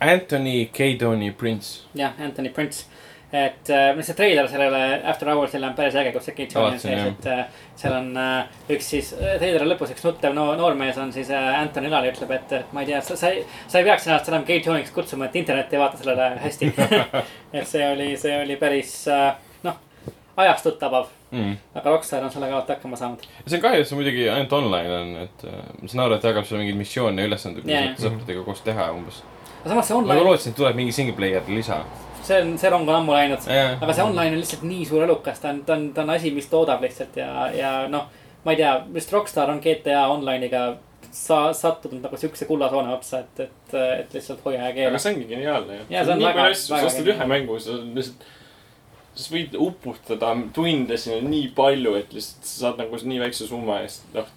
Anthony 0.00 0.68
Cadoni 0.74 1.30
Prince. 1.30 1.84
jah, 1.94 2.12
Anthony 2.20 2.50
Prince. 2.50 2.86
et 3.32 3.68
äh, 3.70 3.98
see 4.00 4.14
treiler 4.16 4.46
sellele 4.48 5.02
After 5.04 5.28
Hours'ile 5.28 5.66
on 5.68 5.74
päris 5.76 5.94
äge, 6.00 6.14
kus 6.14 6.24
see 6.24 6.46
Tony 6.48 6.72
on 6.72 6.78
sees, 6.80 7.02
et 7.10 7.26
äh, 7.28 7.42
seal 7.76 7.92
on 7.92 8.06
äh, 8.16 8.46
üks 8.72 8.88
siis 8.94 9.10
äh, 9.12 9.34
treileri 9.36 9.68
lõpus 9.68 9.92
üks 9.92 10.06
nuttev 10.06 10.32
noor, 10.32 10.54
noormees 10.56 10.96
on 10.96 11.12
siis 11.12 11.28
äh, 11.28 11.48
Anthony 11.60 11.90
Lali 11.92 12.08
ütleb, 12.08 12.32
et 12.38 12.54
äh, 12.56 12.62
ma 12.72 12.80
ei 12.80 12.88
tea, 12.88 13.02
sa, 13.04 13.18
sa 13.20 13.28
ei, 13.34 13.44
sa 13.68 13.82
ei 13.82 13.84
peaks 13.84 14.08
ennast 14.08 14.32
enam 14.32 14.46
Kay 14.48 14.62
Tony'ks 14.64 14.94
kutsuma, 14.96 15.28
et 15.28 15.36
internet 15.36 15.76
ei 15.76 15.82
vaata 15.82 16.00
sellele 16.00 16.30
hästi. 16.40 16.72
et 17.60 17.68
see 17.68 17.84
oli, 17.90 18.14
see 18.16 18.32
oli 18.46 18.56
päris 18.56 18.96
äh, 19.12 19.34
ajastut 20.38 20.78
tabav, 20.80 21.06
Mm. 21.28 21.56
aga 21.76 21.90
Rockstar 21.92 22.22
on 22.24 22.30
sellega 22.32 22.54
alati 22.56 22.72
hakkama 22.72 22.96
saanud. 22.96 23.20
see 23.46 23.58
on 23.58 23.62
kahju, 23.62 23.80
et 23.82 23.88
see 23.88 23.96
muidugi 23.98 24.22
ainult 24.32 24.52
online 24.56 24.92
on, 24.96 25.10
et 25.26 25.42
äh, 25.44 25.58
ma 25.82 25.88
saan 25.88 26.04
aru, 26.06 26.14
et 26.16 26.22
jagab 26.24 26.46
sulle 26.48 26.62
mingeid 26.62 26.78
missioone 26.78 27.20
ja 27.20 27.28
ülesandeid, 27.28 27.66
mida 27.68 27.82
saad 27.98 28.06
sõpradega 28.14 28.44
koos 28.46 28.62
teha 28.64 28.86
umbes. 28.96 29.18
aga 29.58 29.74
samas 29.74 29.90
see 29.90 29.96
ma 29.98 30.00
online, 30.00 30.24
lootsin, 30.24 30.54
et 30.54 30.56
tuleb 30.62 30.78
mingi 30.78 30.94
single 30.96 31.16
player 31.18 31.42
lisa. 31.52 31.82
see 32.22 32.40
on, 32.40 32.54
see 32.58 32.70
rong 32.72 32.88
on 32.88 32.94
ammu 33.02 33.12
läinud. 33.12 33.44
Jaa. 33.44 33.74
aga 33.76 33.92
see 33.98 34.04
online 34.06 34.32
on 34.38 34.40
lihtsalt 34.40 34.64
nii 34.70 34.86
suur 34.88 35.04
elukas, 35.04 35.40
ta 35.44 35.52
on, 35.52 35.60
ta 35.68 35.76
on, 35.76 35.84
ta 35.92 36.06
on 36.06 36.14
asi, 36.16 36.30
mis 36.32 36.48
toodab 36.48 36.80
lihtsalt 36.86 37.16
ja, 37.20 37.30
ja 37.52 37.72
noh, 37.92 38.08
ma 38.44 38.54
ei 38.56 38.62
tea, 38.62 38.72
vist 38.94 39.12
Rockstar 39.12 39.50
on 39.52 39.60
GTA 39.60 40.06
Online'iga 40.14 40.64
sa-, 41.10 41.52
sattunud 41.52 42.00
nagu 42.04 42.16
siukse 42.16 42.48
kullasoone 42.48 42.92
otsa, 42.94 43.20
et, 43.20 43.40
et, 43.48 43.76
et 44.00 44.14
lihtsalt 44.16 44.40
hoia 44.44 44.64
ja 44.68 44.72
keela 44.72 44.94
aga. 44.96 45.04
see 45.04 45.12
ongi 45.14 45.28
geniaalne 45.28 45.78
ju. 45.82 45.86
Nii 45.92 46.24
palju 46.24 46.48
asju, 46.48 46.66
sa 46.72 46.82
ostad 46.88 47.12
ühe 47.14 47.28
mängu, 47.36 47.60
sa 47.60 47.76
lihtsalt. 47.84 48.24
Sa 49.24 49.34
võid 49.34 49.54
uputada 49.58 50.32
tunde 50.54 50.96
sinna 51.00 51.28
nii 51.28 51.52
palju, 51.56 51.94
et 51.98 52.12
lihtsalt 52.14 52.44
sa 52.46 52.58
saad 52.66 52.82
nagu 52.84 52.98
nii 53.04 53.22
väikse 53.22 53.48
summa 53.48 53.80
eest, 53.84 54.04
noh. 54.14 54.28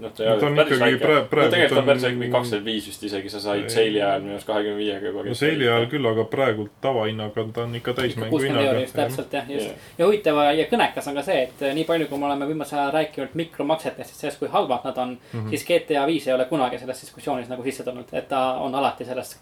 noh, 0.00 0.10
ta 0.10 0.24
ei 0.24 0.30
No 0.30 0.38
ta 0.40 0.46
ole 0.46 0.50
on 0.50 0.56
päris 0.58 0.80
väike. 0.80 1.00
pra- 1.04 1.18
no 1.20 1.26
praegu 1.30 1.50
tegelikult 1.52 1.76
ta 1.76 1.80
on 1.82 1.88
päris 1.90 2.02
väike, 2.06 2.18
mingi 2.18 2.32
kakskümmend 2.32 2.66
viis 2.66 2.86
vist 2.88 3.04
isegi, 3.08 3.30
sa 3.30 3.40
said 3.40 3.62
Ei. 3.62 3.70
seili 3.70 4.02
ajal 4.02 4.24
minu 4.24 4.34
arust 4.34 4.48
kahekümne 4.48 4.76
viiega 4.80 5.06
juba. 5.06 5.24
no 5.28 5.34
seili 5.38 5.68
ajal. 5.68 5.86
küll, 5.92 6.08
aga 6.10 6.24
praegu 6.32 6.68
tavahinnaga 6.80 7.44
ta 7.54 7.62
on 7.62 7.74
ikka 7.78 7.94
täismängu 8.00 8.40
hinnaga 8.42 8.72
täpselt 8.92 9.32
jah, 9.38 9.50
just 9.50 9.66
Jah.. 9.66 9.90
ja 9.98 10.06
huvitav 10.06 10.40
ja 10.58 10.68
kõnekas 10.72 11.08
on 11.08 11.18
ka 11.20 11.22
see, 11.22 11.42
et 11.48 11.66
nii 11.78 11.84
palju, 11.90 12.08
kui 12.10 12.18
me 12.18 12.26
oleme 12.30 12.48
viimasel 12.48 12.78
ajal 12.78 12.94
rääkinud 12.98 13.36
mikromaksetest 13.42 14.16
sellest, 14.18 14.38
kui 14.42 14.48
halvad 14.48 14.88
nad 14.88 14.98
on 14.98 15.18
mm. 15.18 15.40
-hmm. 15.40 15.50
siis 15.50 15.66
GTA 15.68 16.06
viis 16.06 16.28
ei 16.28 16.34
ole 16.34 16.44
kunagi 16.50 16.78
selles 16.78 17.00
diskussioonis 17.06 17.48
nagu 17.48 17.62
sisse 17.62 17.84
tulnud, 17.84 18.10
et 18.12 18.28
ta 18.28 18.46
on 18.64 18.74
alati 18.74 19.04
sellest 19.04 19.38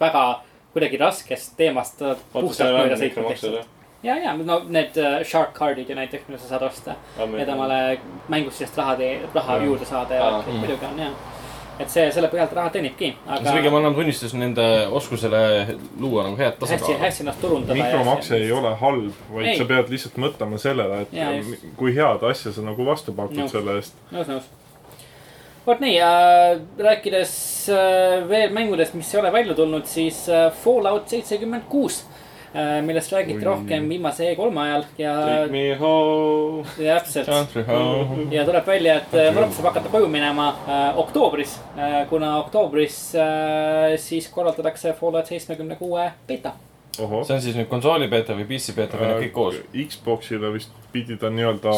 väga 0.00 0.42
kuidagi 0.72 0.96
raskest 1.00 1.56
teemast 1.56 2.02
puhtalt 2.32 2.76
mööda 2.76 2.96
sõitnud? 3.00 3.64
ja, 4.02 4.16
ja 4.16 4.36
no 4.36 4.60
need 4.68 4.96
äh, 4.96 5.22
shark 5.24 5.54
card'id 5.58 5.88
ju 5.88 5.96
näiteks, 5.96 6.28
mida 6.28 6.40
sa 6.40 6.48
saad 6.48 6.66
osta, 6.68 6.96
et 7.38 7.48
omale 7.48 7.80
mängust 8.28 8.60
sellest 8.60 8.78
raha, 8.78 8.96
raha 9.34 9.56
Jaa. 9.56 9.64
juurde 9.64 9.88
saada 9.88 10.20
ja 10.20 10.28
mm. 10.38 10.60
muidugi 10.60 10.86
on 10.88 11.00
jah. 11.00 11.14
et 11.80 11.92
see, 11.92 12.04
selle 12.12 12.28
põhjalt 12.32 12.52
raha 12.56 12.72
teenibki, 12.76 13.10
see 13.14 13.38
aga 13.38 13.54
pigem 13.58 13.78
annab 13.78 13.96
tunnistust 13.98 14.36
nende 14.38 14.66
oskusele 15.00 15.40
luua 16.00 16.26
nagu 16.28 16.38
head 16.40 16.54
hästi, 16.54 16.60
tasakaalu. 16.64 16.98
hästi 17.04 17.24
ennast 17.24 17.40
turundada. 17.44 17.78
mikromakse 17.80 18.36
ei 18.36 18.52
ole 18.52 18.74
halb, 18.82 19.24
vaid 19.32 19.50
Ei. 19.52 19.56
sa 19.60 19.68
pead 19.72 19.90
lihtsalt 19.92 20.20
mõtlema 20.26 20.60
sellele, 20.60 21.02
et 21.06 21.16
Jaa, 21.16 21.32
just. 21.40 21.66
kui 21.80 21.96
head 21.96 22.30
asja 22.30 22.52
sa 22.52 22.64
nagu 22.64 22.86
vastu 22.86 23.16
pakud 23.16 23.42
Nõus. 23.44 23.52
selle 23.56 23.80
eest. 23.80 23.98
nõus, 24.12 24.32
nõus. 24.32 24.50
vot 25.66 25.80
nii 25.82 25.96
äh,, 26.00 26.60
rääkides 26.88 27.32
äh, 27.74 28.28
veel 28.28 28.52
mängudest, 28.56 28.94
mis 28.94 29.14
ei 29.14 29.20
ole 29.20 29.32
välja 29.32 29.56
tulnud, 29.58 29.88
siis 29.90 30.28
äh, 30.28 30.52
Fallout 30.64 31.08
seitsekümmend 31.12 31.68
kuus 31.68 32.04
millest 32.82 33.12
räägiti 33.12 33.38
Oi. 33.38 33.44
rohkem 33.44 33.88
viimase 33.88 34.30
E3 34.32 34.58
ajal 34.62 34.84
ja 34.98 35.14
Take 35.20 35.52
me 35.52 35.76
home. 35.80 36.64
täpselt. 36.76 37.26
Country 37.26 37.62
home. 37.62 38.26
ja 38.30 38.44
tuleb 38.44 38.66
välja, 38.66 38.94
et 38.96 39.14
äh, 39.14 39.34
Mark 39.34 39.52
saab 39.52 39.70
hakata 39.70 39.88
koju 39.92 40.08
minema 40.08 40.48
äh, 40.68 40.98
oktoobris 40.98 41.58
äh,, 41.78 42.06
kuna 42.08 42.38
oktoobris 42.38 43.14
äh, 43.14 43.96
siis 43.96 44.28
korraldatakse 44.28 44.92
Fallout 45.00 45.26
seitsmekümne 45.26 45.76
kuue 45.76 46.10
beeta. 46.28 46.52
ohoh. 46.98 47.26
see 47.26 47.36
on 47.36 47.42
siis 47.42 47.56
nüüd 47.56 47.68
konsooli 47.68 48.08
beeta 48.08 48.32
või 48.38 48.48
PC 48.48 48.72
beeta 48.76 48.96
või 48.96 49.10
need 49.10 49.22
kõik 49.26 49.36
koos? 49.36 49.60
Xbox'ile 49.76 50.52
vist 50.54 50.72
pidi 50.92 51.16
ta 51.20 51.30
nii-öelda 51.30 51.76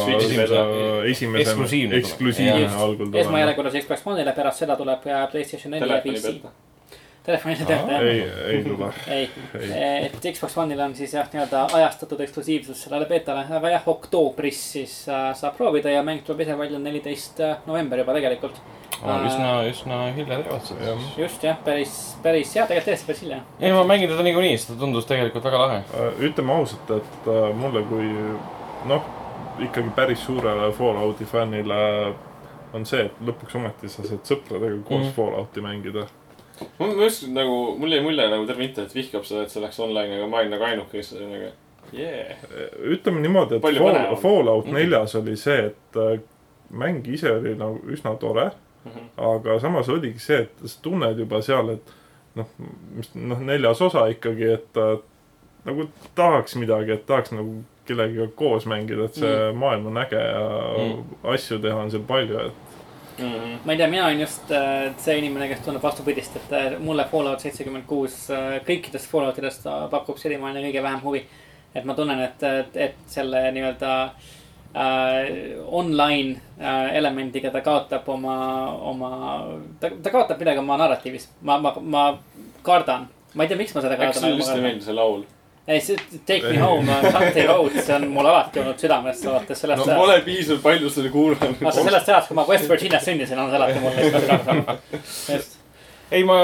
esimese 1.11 1.51
Eksklusiivne 1.51 2.71
algul 2.77 3.07
tuleb. 3.07 3.21
esmajärjekorras 3.25 3.83
Xbox 3.83 4.07
One'ile, 4.07 4.33
pärast 4.37 4.65
seda 4.65 4.77
tuleb 4.79 5.07
äh, 5.11 5.27
Playstation 5.33 5.75
4 5.75 5.87
ja 5.87 6.01
telefoni 6.03 6.68
Pealt.. 7.29 7.43
Telefonile 7.45 7.67
pealt 7.67 7.91
jah 7.93 8.03
ei, 8.03 8.23
ei 8.53 8.65
tule. 8.65 8.89
ei, 9.17 9.29
ei, 9.61 10.07
et 10.07 10.29
Xbox 10.33 10.57
One'il 10.57 10.81
on 10.81 10.95
siis 10.97 11.13
jah, 11.15 11.29
nii-öelda 11.33 11.67
ajastatud 11.77 12.21
eksklusiivsus 12.25 12.87
sellele 12.87 13.09
beetale, 13.11 13.45
aga 13.59 13.73
jah, 13.75 13.87
oktoobris 13.93 14.63
siis 14.73 14.99
äh, 15.13 15.31
saab 15.37 15.59
proovida 15.61 15.93
ja 15.93 16.03
mäng 16.07 16.25
tuleb 16.27 16.47
ise 16.47 16.57
välja 16.59 16.81
neliteist 16.81 17.43
november 17.67 18.01
juba 18.01 18.17
tegelikult. 18.17 18.61
üsna, 18.99 19.51
üsna 19.69 19.99
hilja 20.17 20.41
siis. 20.65 21.13
just 21.21 21.45
jah, 21.45 21.59
päris, 21.65 21.95
päris 22.23 22.55
jah, 22.57 22.67
tegelikult 22.71 22.95
tõesti 22.95 23.11
päris 23.11 23.25
hilja. 23.27 23.43
ei, 23.61 23.73
ma 23.77 23.85
mängin 23.87 24.11
teda 24.11 24.25
niikuinii, 24.27 24.57
sest 24.57 24.73
ta 24.73 24.79
tundus 24.81 25.07
tegelikult 25.11 25.45
väga 25.45 25.61
lahe. 25.67 25.83
ütleme 26.31 26.57
ausalt, 26.57 26.97
et 26.97 27.29
äh, 27.29 27.51
mulle 27.61 27.85
kui 27.93 28.09
noh, 28.89 29.13
ikkagi 29.69 29.93
päris 29.95 30.25
suurele 30.25 30.73
Fallouti 30.73 31.29
fännile 31.29 31.83
on 32.73 32.87
see, 32.89 33.07
et 33.09 33.21
lõpuks 33.25 33.57
ometi 33.59 33.91
sa 33.91 34.05
saad 34.07 34.25
sõpradega 34.29 34.81
koos 34.87 35.07
mm. 35.07 35.13
Fallouti 35.17 35.65
mängida. 35.65 36.07
mul, 36.79 36.95
ma 36.97 37.05
just 37.05 37.27
nagu, 37.35 37.57
mul 37.79 37.93
jäi 37.93 38.01
mulje 38.05 38.29
nagu 38.31 38.47
terve 38.47 38.65
internet 38.65 38.95
vihkab 38.95 39.25
seda, 39.29 39.43
et 39.47 39.51
see 39.55 39.63
läks 39.63 39.79
online, 39.85 40.17
aga 40.19 40.27
ma 40.31 40.41
olin 40.43 40.51
nagu 40.57 40.65
ainuke, 40.69 40.99
kes 40.99 41.13
nagu 41.19 41.51
yeah.. 41.93 42.37
ütleme 42.95 43.21
niimoodi, 43.25 43.57
et 43.59 43.63
Palju 43.63 43.81
Fall. 43.85 44.17
Fallout 44.23 44.67
Mhm. 44.67 44.75
neljas 44.75 45.15
oli 45.21 45.37
see, 45.37 45.67
et 45.73 45.97
äh, 45.97 46.19
mäng 46.71 47.07
ise 47.09 47.33
oli 47.33 47.55
nagu 47.59 47.79
üsna 47.89 48.17
tore, 48.21 48.51
Mhm. 48.85 49.09
aga 49.17 49.59
samas 49.61 49.89
oligi 49.89 50.19
see, 50.23 50.43
et 50.47 50.67
sa 50.69 50.79
tunned 50.83 51.19
juba 51.19 51.43
seal, 51.43 51.71
et 51.71 51.95
noh, 52.37 52.47
mis 52.97 53.09
noh, 53.15 53.41
neljas 53.41 53.81
osa 53.83 54.07
ikkagi, 54.13 54.53
et 54.55 54.77
äh, 54.77 54.99
nagu 55.67 55.89
tahaks 56.15 56.55
midagi, 56.57 56.93
et 56.93 57.07
tahaks 57.07 57.33
nagu 57.33 57.63
kellegagi 57.89 58.29
koos 58.37 58.67
mängida, 58.69 59.05
et 59.09 59.15
see 59.17 59.31
mm. 59.53 59.57
maailm 59.59 59.87
on 59.87 59.97
äge 59.97 60.21
ja 60.21 60.43
Mm. 60.79 60.93
mm. 60.93 61.33
asju 61.35 61.59
teha 61.59 61.77
on 61.83 61.91
seal 61.91 62.03
palju, 62.09 62.39
et 62.47 62.68
Mhm. 63.19 63.59
ma 63.65 63.73
ei 63.73 63.79
tea, 63.79 63.89
mina 63.91 64.07
olen 64.07 64.21
just 64.21 64.51
äh, 64.51 64.95
see 65.03 65.19
inimene, 65.19 65.49
kes 65.51 65.61
tunneb 65.65 65.83
vastupidist, 65.83 66.37
et 66.37 66.53
äh, 66.55 66.79
mulle 66.79 67.05
Fallout 67.11 67.43
seitsekümmend 67.43 67.87
kuus 67.91 68.29
äh, 68.31 68.59
kõikidest 68.67 69.11
Falloutidest 69.11 69.65
ta 69.67 69.79
pakub 69.91 70.19
senimaani 70.21 70.63
kõige 70.69 70.83
vähem 70.83 71.01
huvi. 71.03 71.25
et 71.75 71.85
ma 71.85 71.95
tunnen, 71.95 72.21
et, 72.25 72.43
et, 72.43 72.77
et 72.77 73.01
selle 73.07 73.43
nii-öelda 73.53 73.95
äh, 74.05 75.33
online 75.67 76.41
äh, 76.61 76.97
elemendiga 76.97 77.51
ta 77.51 77.61
kaotab 77.61 78.09
oma, 78.09 78.39
oma, 78.93 79.11
ta, 79.81 79.91
ta 80.03 80.11
kaotab 80.15 80.39
midagi 80.39 80.63
oma 80.63 80.79
narratiivis. 80.81 81.29
ma, 81.43 81.59
ma, 81.59 81.75
ma 81.81 82.05
kardan, 82.63 83.09
ma 83.35 83.45
ei 83.45 83.49
tea, 83.51 83.59
miks 83.59 83.75
ma 83.75 83.85
seda 83.85 83.99
äkki 83.99 84.13
sulle 84.13 84.21
kardan. 84.21 84.39
lihtsalt 84.39 84.63
ei 84.63 84.69
meeldi 84.71 84.89
see 84.89 84.97
laul? 84.97 85.27
ei, 85.69 85.81
see 85.85 85.97
Take 86.27 86.49
me 86.49 86.57
home, 86.63 86.87
Country 87.13 87.47
Road, 87.47 87.77
see 87.77 87.95
on 87.95 88.09
mul 88.15 88.27
alati 88.31 88.63
olnud 88.63 88.81
südames, 88.81 89.21
alates 89.29 89.63
sellest 89.65 89.85
no 89.85 90.01
pole 90.01 90.19
piisavalt 90.27 90.65
palju 90.65 90.91
seda 90.93 91.13
kuulanud. 91.13 91.61
vaata 91.61 91.85
sellest 91.85 92.11
ajast, 92.15 92.33
kui 92.33 92.41
ma 92.41 92.49
West 92.49 92.71
Virginias 92.71 93.05
sündisin, 93.09 93.39
on 93.43 93.53
see 93.53 93.61
alati 93.61 93.81
mul 93.85 93.97
täitsa 93.99 94.23
südames 94.25 94.53
olnud. 94.55 94.85
just, 95.35 95.59
ei, 96.11 96.23
ma, 96.25 96.39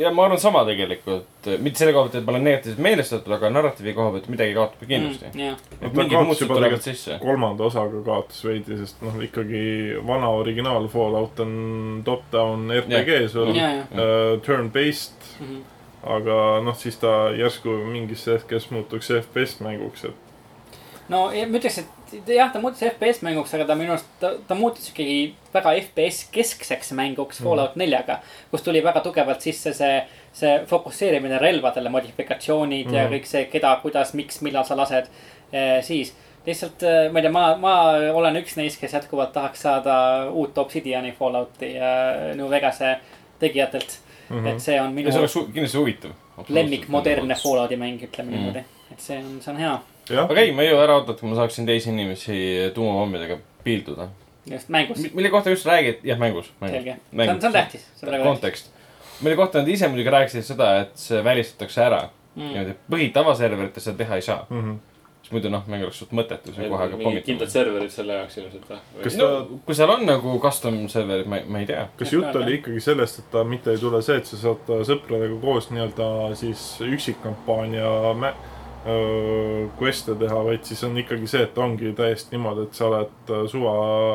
ja 0.00 0.12
ma 0.16 0.24
arvan 0.24 0.40
sama 0.40 0.62
tegelikult. 0.64 1.26
mitte 1.60 1.82
selle 1.82 1.92
koha 1.96 2.06
pealt, 2.08 2.16
et 2.20 2.24
ma 2.24 2.32
olen 2.34 2.46
negatiivselt 2.48 2.80
meelestatud, 2.84 3.34
aga 3.36 3.50
narratiivi 3.52 3.94
koha 3.96 4.14
pealt 4.14 4.30
midagi 4.32 4.56
kaotab 4.56 4.86
kindlasti 4.86 5.28
mm.. 5.30 5.42
jah, 5.44 5.58
et 5.80 5.98
mingid 6.00 6.16
muutused 6.30 6.52
tulevad 6.52 6.84
sisse. 6.84 7.18
kolmanda 7.20 7.66
osaga 7.68 8.00
kaotas 8.06 8.40
veidi, 8.44 8.78
sest 8.80 9.04
noh, 9.04 9.18
ikkagi 9.24 9.62
vana 10.08 10.32
originaal 10.40 10.88
Fallout 10.92 11.44
on 11.44 11.52
top-down 12.08 12.72
RPG 12.78 13.20
sul 13.32 13.52
ja, 13.56 13.68
ja. 13.82 13.84
uh,, 13.92 14.40
turn-based, 14.48 15.28
Mhm. 15.40 15.60
Aga 16.02 16.60
noh, 16.64 16.76
siis 16.76 16.96
ta 16.96 17.30
järsku 17.36 17.68
mingis 17.92 18.26
hetkes 18.26 18.70
muutuks 18.70 19.10
FPS 19.20 19.60
mänguks, 19.60 20.04
et 20.04 20.28
no 21.10 21.26
ja 21.34 21.46
ma 21.48 21.58
ütleks, 21.58 21.80
et 21.82 22.30
jah, 22.30 22.50
ta 22.52 22.60
muutus 22.62 22.80
FPS 22.86 23.20
mänguks, 23.26 23.52
aga 23.54 23.66
ta 23.68 23.76
minu 23.78 23.92
arust, 23.94 24.08
ta, 24.22 24.32
ta 24.48 24.56
muutus 24.58 24.88
ikkagi 24.90 25.34
väga 25.54 25.74
FPS 25.82 26.24
keskseks 26.34 26.92
mänguks 26.98 27.42
Fallout 27.42 27.76
neljaga. 27.76 28.20
kus 28.50 28.62
tuli 28.62 28.82
väga 28.84 29.00
tugevalt 29.04 29.40
sisse 29.42 29.74
see, 29.74 30.00
see 30.32 30.56
fokusseerimine 30.70 31.38
relvadele, 31.38 31.90
modifikatsioonid 31.92 32.86
mm. 32.86 32.94
ja 32.94 33.04
Mhm. 33.04 33.14
kõik 33.14 33.26
see, 33.26 33.44
keda, 33.52 33.76
kuidas, 33.82 34.14
miks, 34.14 34.40
millal 34.40 34.64
sa 34.64 34.76
lased 34.76 35.10
eh,. 35.52 35.82
siis 35.82 36.14
lihtsalt, 36.46 36.82
ma 37.12 37.18
ei 37.18 37.22
tea, 37.22 37.32
ma, 37.32 37.56
ma 37.60 37.74
olen 38.16 38.38
üks 38.40 38.56
neist, 38.56 38.80
kes 38.80 38.94
jätkuvalt 38.96 39.32
tahaks 39.32 39.60
saada 39.66 39.96
uut 40.30 40.58
Obsidiani 40.58 41.12
Fallouti 41.12 41.74
äh, 41.76 42.30
New 42.36 42.48
Vegase 42.50 42.96
tegijatelt 43.38 43.98
mm. 44.30 44.36
-hmm. 44.44 44.48
et 44.54 44.60
see 44.62 44.80
on 44.80 44.92
minu 44.94 45.08
ja 45.08 45.12
see 45.12 45.20
oleks 45.20 45.52
kindlasti 45.54 45.78
huvitav. 45.78 46.10
lemmik 46.48 46.88
modernne 46.88 47.34
Fallouti 47.34 47.76
mäng, 47.76 48.02
ütleme 48.02 48.30
Mm. 48.30 48.36
niimoodi. 48.36 48.64
et 48.92 49.00
see 49.00 49.18
on, 49.18 49.40
see 49.40 49.54
on 49.54 49.60
hea, 49.60 49.78
aga 50.22 50.40
ei, 50.40 50.52
ma 50.52 50.62
ei 50.62 50.70
jõua 50.70 50.84
ära 50.84 50.96
oodata, 50.98 51.20
kui 51.20 51.28
ma 51.28 51.36
saaksin 51.36 51.66
teisi 51.66 51.90
inimesi 51.90 52.36
tuumapommidega 52.74 53.38
piilduda. 53.64 54.08
just 54.50 54.68
mängus, 54.68 55.02
mille 55.14 55.30
kohta 55.30 55.50
just 55.50 55.66
räägid, 55.66 55.98
jah, 56.04 56.18
mängus, 56.18 56.52
mängus.. 56.60 56.76
selge, 56.76 56.96
see 57.16 57.30
on, 57.30 57.40
see 57.40 57.48
on 57.48 57.52
tähtis. 57.52 57.86
kontekst. 58.22 58.70
mille 59.20 59.36
kohta 59.36 59.58
nad 59.58 59.68
ise 59.68 59.88
muidugi 59.88 60.10
rääkisid 60.10 60.42
seda, 60.42 60.80
et 60.80 60.90
see 60.94 61.24
välistatakse 61.24 61.82
ära 61.84 62.08
mm.. 62.34 62.42
niimoodi, 62.42 62.70
et 62.70 62.86
põhitavaserverites 62.90 63.84
seda 63.90 63.98
teha 64.04 64.16
ei 64.16 64.22
saa. 64.22 64.46
mm. 64.50 64.62
-hmm. 64.62 64.78
Siis 65.30 65.36
muidu 65.36 65.50
noh, 65.52 65.66
mäng 65.70 65.84
oleks 65.86 66.00
suht 66.02 66.12
mõttetu, 66.16 66.52
see 66.54 66.68
kohe 66.68 66.82
hakkab 66.82 66.98
mingid 66.98 67.24
kindlad 67.24 67.46
pommitama. 67.46 67.54
serverid 67.54 67.94
selle 67.94 68.18
jaoks 68.18 68.38
ilmselt 68.40 68.68
Kas 69.02 69.16
või? 69.16 69.20
no 69.20 69.60
kui 69.66 69.78
seal 69.78 69.94
on 69.94 70.06
nagu 70.08 70.36
custom 70.42 70.80
serverid, 70.90 71.28
ma, 71.30 71.40
ma 71.46 71.62
ei 71.62 71.68
tea. 71.70 71.86
kas 71.98 72.14
jutt 72.14 72.36
oli 72.40 72.58
ikkagi 72.58 72.82
sellest, 72.82 73.22
et 73.22 73.30
ta 73.32 73.44
mitte 73.46 73.74
ei 73.74 73.78
tule 73.78 74.02
see, 74.02 74.18
et 74.18 74.26
sa 74.26 74.40
saad 74.40 74.72
sõpradega 74.88 75.38
koos 75.42 75.70
nii-öelda 75.70 76.08
siis 76.40 76.64
üksikkampaania 76.86 78.14
mä-, 78.18 78.34
quest'e 79.76 80.14
teha, 80.16 80.38
vaid 80.44 80.64
siis 80.64 80.80
on 80.86 80.94
ikkagi 80.96 81.26
see, 81.28 81.42
et 81.44 81.58
ongi 81.60 81.92
täiesti 81.96 82.32
niimoodi, 82.32 82.64
et 82.64 82.78
sa 82.78 82.86
oled 82.88 83.32
äh, 83.32 83.42
suva 83.52 83.74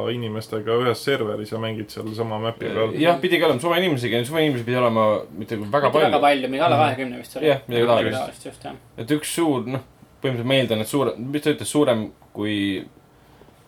inimestega 0.09 0.77
ühes 0.81 1.03
serveris 1.05 1.51
ja 1.53 1.59
mängid 1.61 1.93
seal 1.93 2.09
sama 2.17 2.39
map'i 2.41 2.65
peal. 2.65 2.95
jah, 2.97 3.19
pidi 3.21 3.37
ka 3.39 3.45
olema 3.45 3.61
suve 3.61 3.77
inimesega, 3.83 4.23
suve 4.25 4.41
inimesi 4.41 4.65
pidi 4.65 4.79
olema 4.81 5.05
mitte 5.37 5.59
väga 5.59 5.67
mitte 5.67 5.77
väga 5.77 5.91
palju. 5.93 6.21
palju, 6.23 6.49
mingi 6.49 6.65
alla 6.65 6.79
kahekümne 6.81 7.21
vist 7.21 7.37
oli. 7.37 7.51
Jah, 7.51 7.61
midagi 7.69 8.15
taolist. 8.15 8.65
et 8.97 9.13
üks 9.19 9.35
suur, 9.37 9.69
noh, 9.69 9.85
põhimõtteliselt 10.25 10.51
ma 10.51 10.59
eeldan, 10.59 10.83
et 10.83 10.91
suure, 10.91 11.15
mis 11.21 11.45
ta 11.45 11.53
ütles, 11.55 11.71
suurem 11.71 12.07
kui 12.35 12.55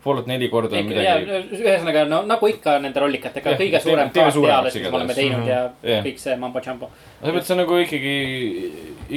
Fallout 0.07 0.27
neli 0.29 0.47
korda 0.49 0.77
on 0.77 0.91
ja 0.91 1.15
midagi. 1.17 1.38
ühesõnaga 1.57 2.03
no 2.07 2.21
nagu 2.29 2.47
ikka 2.47 2.77
nende 2.84 3.01
rollikatega 3.01 3.53
Jah, 3.53 3.59
kõige 3.59 3.79
suurem 3.84 4.11
kaart 4.13 4.38
peale, 4.38 4.69
mis 4.69 4.84
me 4.84 4.91
oleme 4.99 5.15
teinud 5.17 5.49
ja 5.49 5.57
Jah. 5.84 6.03
kõik 6.05 6.21
see 6.21 6.35
mambo 6.39 6.61
jumbo. 6.63 6.89
sellepärast 7.19 7.49
see 7.49 7.55
on 7.55 7.61
nagu 7.63 7.79
ikkagi, 7.81 8.13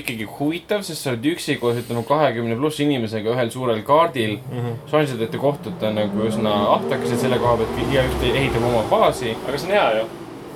ikkagi 0.03 0.29
huvitav, 0.39 0.83
sest 0.87 1.05
sa 1.05 1.12
oled 1.12 1.29
üksi 1.35 1.59
koos, 1.62 1.79
ütleme 1.83 2.03
kahekümne 2.09 2.57
pluss 2.59 2.81
inimesega 2.83 3.37
ühel 3.37 3.53
suurel 3.55 3.85
kaardil 3.87 4.39
mm. 4.39 4.49
Mhm. 4.57 4.67
-hmm. 4.67 4.91
šansid, 4.95 5.23
et 5.23 5.31
te 5.31 5.43
kohtute 5.43 5.93
nagu 5.95 6.27
üsna 6.31 6.57
ahtakesed 6.79 7.23
selle 7.27 7.39
koha 7.39 7.61
pealt, 7.61 7.85
igaüks 7.85 8.27
ehitab 8.33 8.67
oma 8.73 8.83
baasi. 8.91 9.37
aga 9.47 9.59
see 9.59 9.71
on 9.71 9.77
hea 9.77 10.01
ju. 10.01 10.09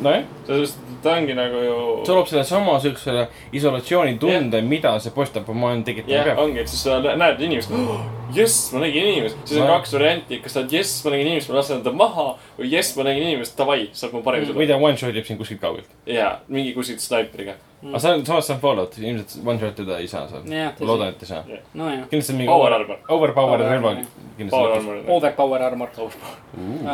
nojah, 0.08 0.26
sellepärast, 0.46 0.80
et 0.80 0.83
ta 1.04 1.14
ongi 1.18 1.36
nagu 1.36 1.62
ju. 1.64 1.78
see 2.06 2.16
loob 2.16 2.28
selle 2.30 2.44
sama 2.48 2.76
siuksele 2.82 3.26
isolatsioonitunde, 3.60 4.60
mida 4.66 4.94
see 5.04 5.12
postapoomaailm 5.14 5.84
tekitama 5.86 6.14
jah, 6.16 6.28
peab. 6.30 6.38
ongi, 6.44 6.62
et 6.64 6.72
siis 6.72 6.84
sa 6.86 6.98
näed 7.04 7.42
inimest 7.44 7.72
oh,, 7.74 8.00
jess, 8.34 8.70
ma 8.72 8.84
nägin 8.84 9.10
inimest. 9.12 9.36
siis 9.44 9.60
on 9.60 9.68
Ma- 9.68 9.76
kaks 9.78 9.94
varianti, 9.98 10.40
kas 10.44 10.56
sa 10.56 10.62
oled 10.62 10.72
jess, 10.78 11.04
ma 11.04 11.14
nägin 11.14 11.30
inimest, 11.32 11.52
ma 11.52 11.60
lasen 11.60 11.84
ta 11.84 11.92
maha 11.92 12.26
või 12.58 12.72
jess, 12.72 12.96
ma 12.98 13.06
nägin 13.10 13.28
inimest, 13.28 13.56
davai, 13.58 13.90
saab 13.92 14.16
mu 14.16 14.24
parem 14.26 14.48
või 14.56 14.68
ta 14.70 14.80
one 14.80 14.96
shot 15.00 15.14
ib 15.14 15.28
sind 15.28 15.40
kuskilt 15.42 15.62
kaugelt. 15.62 15.94
jaa, 16.08 16.38
mingi 16.48 16.74
kuskilt 16.76 17.04
snaiperiga. 17.84 17.94
aga 17.94 17.98
see 18.00 18.12
on, 18.14 18.26
samas 18.26 18.46
see 18.46 18.54
on 18.54 18.60
Fallout, 18.60 18.98
ilmselt 18.98 19.46
one 19.46 19.58
shot 19.58 19.74
teda 19.76 19.98
ei 19.98 20.08
saa 20.08 20.28
seal. 20.28 20.42
Ma 20.48 20.86
loodan, 20.90 21.08
et 21.08 21.22
ei 21.22 21.26
saa. 21.28 21.42
nojah, 21.74 22.06
kindlasti 22.10 22.32
on 22.32 22.38
mingi 22.38 22.48
Power 22.52 22.72
armor, 22.72 22.98
overpowered 23.08 23.34
Power 23.34 23.70
relva 23.70 23.94
kindlasti. 24.38 25.08
overpower 25.08 25.62
armor. 25.62 25.88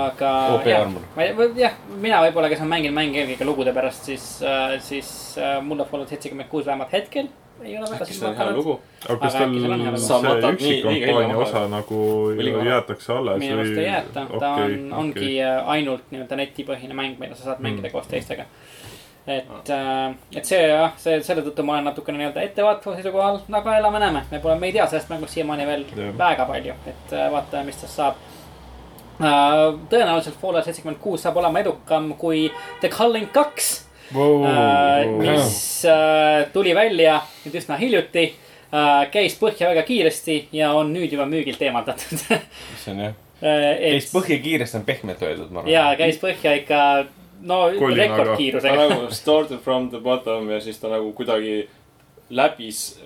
aga 0.04 0.32
jah, 0.66 0.88
ma 1.16 1.22
ei, 1.22 1.34
jah, 1.56 1.72
mina 2.00 2.22
võib-olla, 2.26 2.48
kes 2.52 2.60
on 2.64 2.68
mänginud 2.72 2.94
mänge 2.96 3.22
eelkõige 3.22 3.46
lugude 3.48 3.72
pärast, 3.76 4.04
siis, 4.10 4.26
siis 4.86 5.12
äh, 5.38 5.60
mulle 5.62 5.84
Fallout 5.90 6.08
seitsekümmend 6.12 6.48
kuus 6.50 6.66
vähemalt 6.66 6.92
hetkel 6.92 7.28
ei 7.64 7.74
ole 7.78 7.84
väga 7.90 8.04
äkki 8.04 8.14
see 8.14 8.18
silma 8.18 8.30
on 8.30 8.36
hea 8.36 8.44
hakanud. 8.44 8.58
lugu? 8.58 8.74
aga 9.04 9.16
kas 9.20 9.34
tal 9.34 9.72
on? 9.72 9.98
Sa 10.00 10.20
see 10.20 10.52
üksikkampaania 10.52 11.18
hilja 11.20 11.36
osa 11.38 11.62
nagu 11.68 11.98
jäetakse 12.64 13.12
alles 13.12 13.38
minu 13.42 13.58
arust 13.58 13.78
ei 13.78 13.84
jäeta, 13.84 14.26
ta 14.40 14.52
on, 14.64 14.92
ongi 15.02 15.32
äh, 15.44 15.68
ainult 15.74 16.06
nii-öelda 16.10 16.38
netipõhine 16.40 16.96
mäng, 16.96 17.18
mida 17.20 17.34
sa 17.36 17.50
saad 17.50 17.60
mängida 17.60 17.88
Mm. 17.90 17.92
koos 17.92 18.06
teistega. 18.08 18.44
et, 19.26 19.72
et 20.36 20.44
see 20.44 20.62
jah, 20.62 20.94
see 20.98 21.20
selle 21.26 21.44
tõttu 21.46 21.64
ma 21.66 21.76
olen 21.76 21.90
natukene 21.90 22.22
nii-öelda 22.22 22.46
ettevaataval 22.48 22.96
seisukohal, 22.98 23.40
aga 23.60 23.76
elame-näeme, 23.82 24.24
me 24.30 24.40
pole, 24.40 24.56
me 24.58 24.70
ei 24.70 24.78
tea 24.78 24.86
sellest 24.88 25.12
mängust 25.12 25.36
siiamaani 25.36 25.68
veel 25.68 25.84
Jah. 25.90 26.16
väga 26.18 26.48
palju, 26.48 26.78
et 26.94 27.14
äh, 27.16 27.28
vaatame, 27.32 27.68
mis 27.70 27.82
tast 27.82 28.00
saab. 28.00 28.26
tõenäoliselt 29.20 30.40
Fallout 30.40 30.64
seitsekümmend 30.64 30.96
kuus 31.02 31.26
saab 31.26 31.36
olema 31.36 31.60
edukam 31.60 32.14
kui 32.16 32.46
The 32.80 32.88
Culling 32.88 33.28
kaks 33.34 33.90
Äh, 34.10 35.06
mis 35.06 35.84
äh, 35.84 36.50
tuli 36.52 36.74
välja 36.74 37.20
nüüd 37.44 37.54
üsna 37.60 37.76
hiljuti 37.78 38.24
äh,, 38.74 39.04
käis 39.14 39.36
põhja 39.38 39.68
väga 39.70 39.84
kiiresti 39.86 40.48
ja 40.52 40.72
on 40.74 40.90
nüüd 40.90 41.14
juba 41.14 41.28
müügilt 41.30 41.62
eemaldatud 41.62 42.18
see 42.82 42.90
on 42.90 43.04
jah, 43.04 43.14
äh,. 43.38 43.68
käis 43.84 44.08
põhja 44.10 44.40
kiiresti 44.42 44.80
on 44.80 44.86
pehmelt 44.88 45.22
öeldud, 45.22 45.52
ma 45.54 45.62
arvan. 45.62 45.70
ja 45.70 45.84
käis 46.00 46.18
põhja 46.18 46.56
ikka, 46.58 46.80
no 47.42 47.60
rekordkiirusega. 47.70 48.76
nagu 48.76 49.10
started 49.14 49.60
from 49.64 49.90
the 49.90 50.00
bottom 50.00 50.50
ja 50.50 50.60
siis 50.60 50.78
ta 50.78 50.88
nagu 50.92 51.12
kuidagi 51.16 51.68
läbis, 52.30 53.00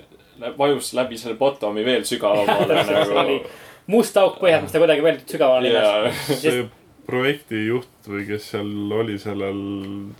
vajus 0.58 0.92
läbi 0.94 1.18
selle 1.18 1.36
bottom'i 1.40 1.84
veel 1.84 2.04
sügavamale 2.04 2.80
nagu. 3.14 3.42
must 3.86 4.16
auk 4.16 4.40
põhjas, 4.40 4.64
mis 4.64 4.72
ta 4.72 4.82
kuidagi 4.82 5.04
veel 5.04 5.20
sügavamale 5.26 5.74
lendas. 5.74 6.24
jaa, 6.30 6.40
see 6.42 6.64
projektijuht 7.04 8.08
või 8.08 8.22
kes 8.28 8.46
seal 8.54 8.92
oli 8.96 9.16
sellel, 9.20 9.58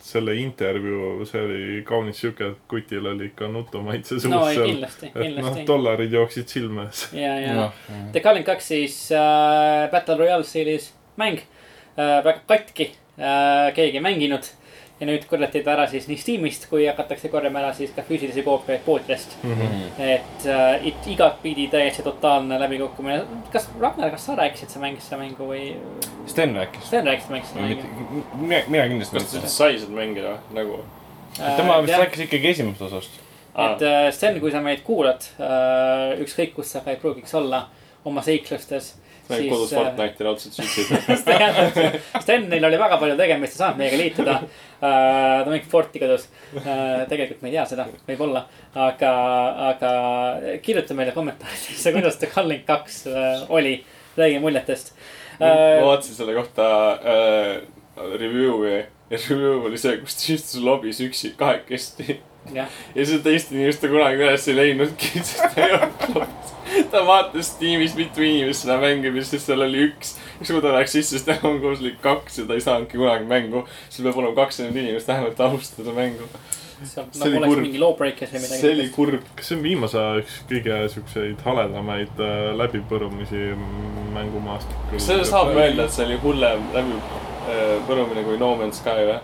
selle 0.05 0.35
intervjuu, 0.41 1.25
see 1.29 1.41
oli 1.41 1.61
kaunis 1.89 2.21
sihuke, 2.21 2.51
et 2.53 2.67
kutil 2.69 3.09
oli 3.09 3.31
ikka 3.31 3.49
nutumaitse 3.53 4.19
suus 4.19 4.33
no 4.33 4.43
seal. 4.51 4.69
kindlasti, 4.69 5.13
et 5.15 5.39
noh, 5.39 5.57
dollarid 5.69 6.13
jooksid 6.13 6.53
silme 6.53 6.89
ees. 6.91 7.07
ja, 7.17 7.33
ja 7.41 7.55
noh, 7.57 7.79
The 8.13 8.21
Culling 8.25 8.45
kaks 8.47 8.69
siis 8.75 8.99
äh, 9.17 9.87
Battle 9.93 10.19
Royale 10.21 10.45
stiilis 10.49 10.93
mäng 11.21 11.41
äh,, 11.41 12.21
väga 12.25 12.43
katki 12.51 12.91
keegi 13.17 13.99
ei 13.99 14.03
mänginud. 14.03 14.53
ja 15.01 15.07
nüüd 15.09 15.25
korjati 15.27 15.59
ta 15.67 15.73
ära 15.73 15.89
siis 15.91 16.05
nii 16.07 16.17
Steamist 16.17 16.69
kui 16.71 16.85
hakatakse 16.87 17.27
korjama 17.29 17.59
ära 17.65 17.73
siis 17.75 17.91
ka 17.97 18.05
füüsilisi 18.07 18.45
koopiaid 18.47 18.85
poodidest. 18.87 19.37
et 19.99 20.47
äh, 20.47 20.87
igatpidi 21.11 21.67
täiesti 21.69 22.03
totaalne 22.03 22.61
läbikukkumine. 22.61 23.25
kas 23.53 23.69
Ragnar, 23.81 24.11
kas 24.11 24.27
sa 24.27 24.37
rääkisid, 24.39 24.71
sa 24.71 24.83
mängisid 24.83 25.09
seda 25.09 25.21
mängu 25.23 25.49
või? 25.51 25.75
Sten 26.31 26.55
rääkis. 26.57 26.87
Sten 26.87 27.07
rääkis, 27.07 27.27
sa 27.27 27.35
mängisid 27.35 27.57
seda 27.57 27.67
mängu? 27.67 28.25
mina, 28.39 28.63
mina 28.69 28.89
kindlasti 28.89 29.19
kas 29.19 29.35
mitte. 29.35 29.49
sai 29.49 29.79
seda 29.79 29.99
mängida 29.99 30.39
nagu? 30.55 30.83
tema 31.39 31.81
vist 31.83 31.99
rääkis 31.99 32.27
ikkagi 32.29 32.53
esimesest 32.55 32.83
osast. 32.89 33.23
et 33.55 33.83
äh, 33.83 34.11
Sten, 34.15 34.41
kui 34.41 34.55
sa 34.55 34.63
meid 34.63 34.87
kuulad, 34.87 35.27
ükskõik 36.23 36.55
kus 36.55 36.71
sa 36.75 36.87
ka 36.87 36.95
ei 36.95 37.03
pruugiks 37.03 37.35
olla 37.35 37.67
oma 38.05 38.23
seiklustes. 38.23 38.95
Mängib 39.31 39.55
kodus 39.55 39.73
Fortnite'i 39.75 40.27
raudselt 40.27 40.59
süksid. 40.59 40.93
Stenil 42.23 42.69
oli 42.69 42.81
väga 42.81 42.99
palju 43.01 43.17
tegemist 43.19 43.57
ja 43.57 43.63
saanud 43.65 43.83
meiega 43.83 44.01
liituda. 44.01 44.39
ta 44.85 45.51
mängib 45.51 45.69
Forti 45.71 46.03
kodus. 46.03 46.29
tegelikult 46.55 47.43
me 47.43 47.51
ei 47.51 47.57
tea 47.57 47.67
seda, 47.69 47.87
võib-olla, 48.09 48.45
aga, 48.87 49.13
aga 49.71 49.93
kirjuta 50.65 50.97
meile 50.99 51.15
kommentaaridesse, 51.17 51.93
kuidas 51.97 52.19
The 52.21 52.31
Culling 52.33 52.67
kaks 52.69 53.05
äh, 53.11 53.45
oli. 53.49 53.79
räägi 54.17 54.39
muljetest. 54.39 54.93
ma 55.41 55.87
vaatasin 55.87 56.15
selle 56.15 56.35
kohta 56.37 56.67
äh, 56.95 57.63
review'i 57.97 58.85
ja 59.11 59.19
review 59.29 59.65
oli 59.67 59.79
see, 59.79 59.97
kus 60.03 60.17
ta 60.19 60.33
istus 60.35 60.63
lobis 60.63 61.01
üksi 61.05 61.35
kahekesti. 61.39 62.21
Ja 62.53 63.07
seda 63.07 63.23
teist 63.29 63.53
inimest 63.55 63.81
ta 63.81 63.89
kunagi 63.93 64.21
üles 64.21 64.49
ei 64.51 64.59
leidnudki, 64.59 65.13
sest 65.29 65.55
ta 65.55 65.65
ei 65.65 65.79
olnud 65.79 66.45
ta 66.91 67.07
vaatas 67.07 67.55
tiimis 67.59 67.95
mitu 67.99 68.23
inimest 68.25 68.65
seda 68.65 68.77
mängib 68.83 69.17
ja 69.19 69.25
siis 69.27 69.47
seal 69.47 69.63
oli 69.67 69.87
üks. 69.89 70.17
üks 70.41 70.51
kui 70.51 70.63
ta 70.65 70.75
läks 70.75 70.97
sisse, 70.97 71.17
siis 71.17 71.27
tal 71.27 71.47
on 71.51 71.61
koos 71.63 71.83
oli 71.83 71.95
kaks 72.03 72.41
ja 72.41 72.49
ta 72.49 72.59
ei 72.59 72.65
saanudki 72.65 73.01
kunagi 73.01 73.29
mängu. 73.31 73.65
siis 73.89 74.05
peab 74.07 74.19
olema 74.21 74.35
kakskümmend 74.39 74.83
inimest 74.83 75.09
vähemalt 75.09 75.41
alustada 75.41 75.95
mängu. 75.97 76.29
seal 76.85 77.07
See 77.15 77.29
oli 77.29 77.41
nagu 77.41 77.53
oleks 77.55 77.79
kurb. 77.79 78.39
see 78.47 78.73
oli 78.73 78.89
kurb. 78.95 79.29
kas 79.37 79.51
see 79.51 79.59
on 79.59 79.63
viimase 79.67 80.01
aja 80.01 80.25
üks 80.25 80.41
kõige 80.51 80.81
siukseid 80.97 81.45
haledamaid 81.47 82.25
äh, 82.25 82.49
läbipõrumisi 82.63 83.45
mängumaastikul? 84.17 84.97
kas 84.97 85.09
seda 85.13 85.29
saab 85.29 85.55
öelda, 85.55 85.87
et 85.87 85.95
see 85.95 86.09
oli 86.09 86.19
hullem 86.25 86.67
läbi 86.75 86.99
äh, 86.99 87.79
põrumine 87.89 88.27
kui 88.27 88.41
No 88.43 88.55
Man's 88.61 88.83
Sky 88.83 89.09
või? 89.11 89.23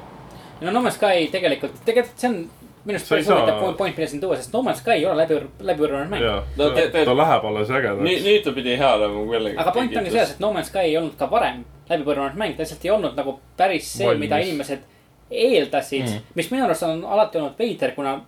no 0.63 0.77
No 0.77 0.87
Man's 0.87 0.99
Sky 1.01 1.29
tegelikult, 1.35 1.83
tegelikult 1.89 2.23
see 2.23 2.33
on 2.33 2.43
minu 2.85 2.97
arust 2.97 3.09
päris 3.11 3.27
huvitav 3.29 3.77
point- 3.77 3.97
mille 3.97 4.09
siin 4.09 4.21
tuua, 4.21 4.37
sest 4.37 4.53
No 4.53 4.63
Man's 4.63 4.81
Sky 4.81 4.91
ei 4.97 5.07
ole 5.07 5.17
läbi, 5.23 5.41
läbipõrunud 5.61 6.09
mäng. 6.09 6.23
ta, 6.57 6.71
te- 6.75 6.89
te- 6.91 7.05
ta 7.05 7.15
läheb 7.17 7.45
alles 7.45 7.69
ägedaks. 7.71 8.03
nüüd 8.25 8.45
ta 8.45 8.53
pidi 8.53 8.77
hea 8.79 8.95
olema, 8.95 9.25
kui 9.25 9.37
jällegi. 9.37 9.59
aga 9.59 9.71
point 9.73 9.97
ongi 9.97 10.11
selles, 10.11 10.31
et 10.33 10.41
No 10.41 10.53
Man's 10.53 10.65
Sky 10.73 10.79
ei 10.89 10.97
olnud 10.97 11.17
ka 11.19 11.31
varem 11.31 11.65
läbipõrunud 11.91 12.35
mäng, 12.41 12.57
ta 12.57 12.63
lihtsalt 12.63 12.85
ei 12.85 12.91
olnud 12.91 13.17
nagu 13.17 13.39
päris 13.57 13.93
see, 13.99 14.15
mida 14.15 14.39
inimesed 14.39 14.79
eeldasid 15.31 16.03
Mm. 16.07 16.13
mm.. 16.15 16.21
mis 16.35 16.51
minu 16.51 16.65
arust 16.65 16.83
on 16.83 17.05
alati 17.05 17.39
olnud 17.39 17.59
veider, 17.59 17.93
kuna 17.95 18.21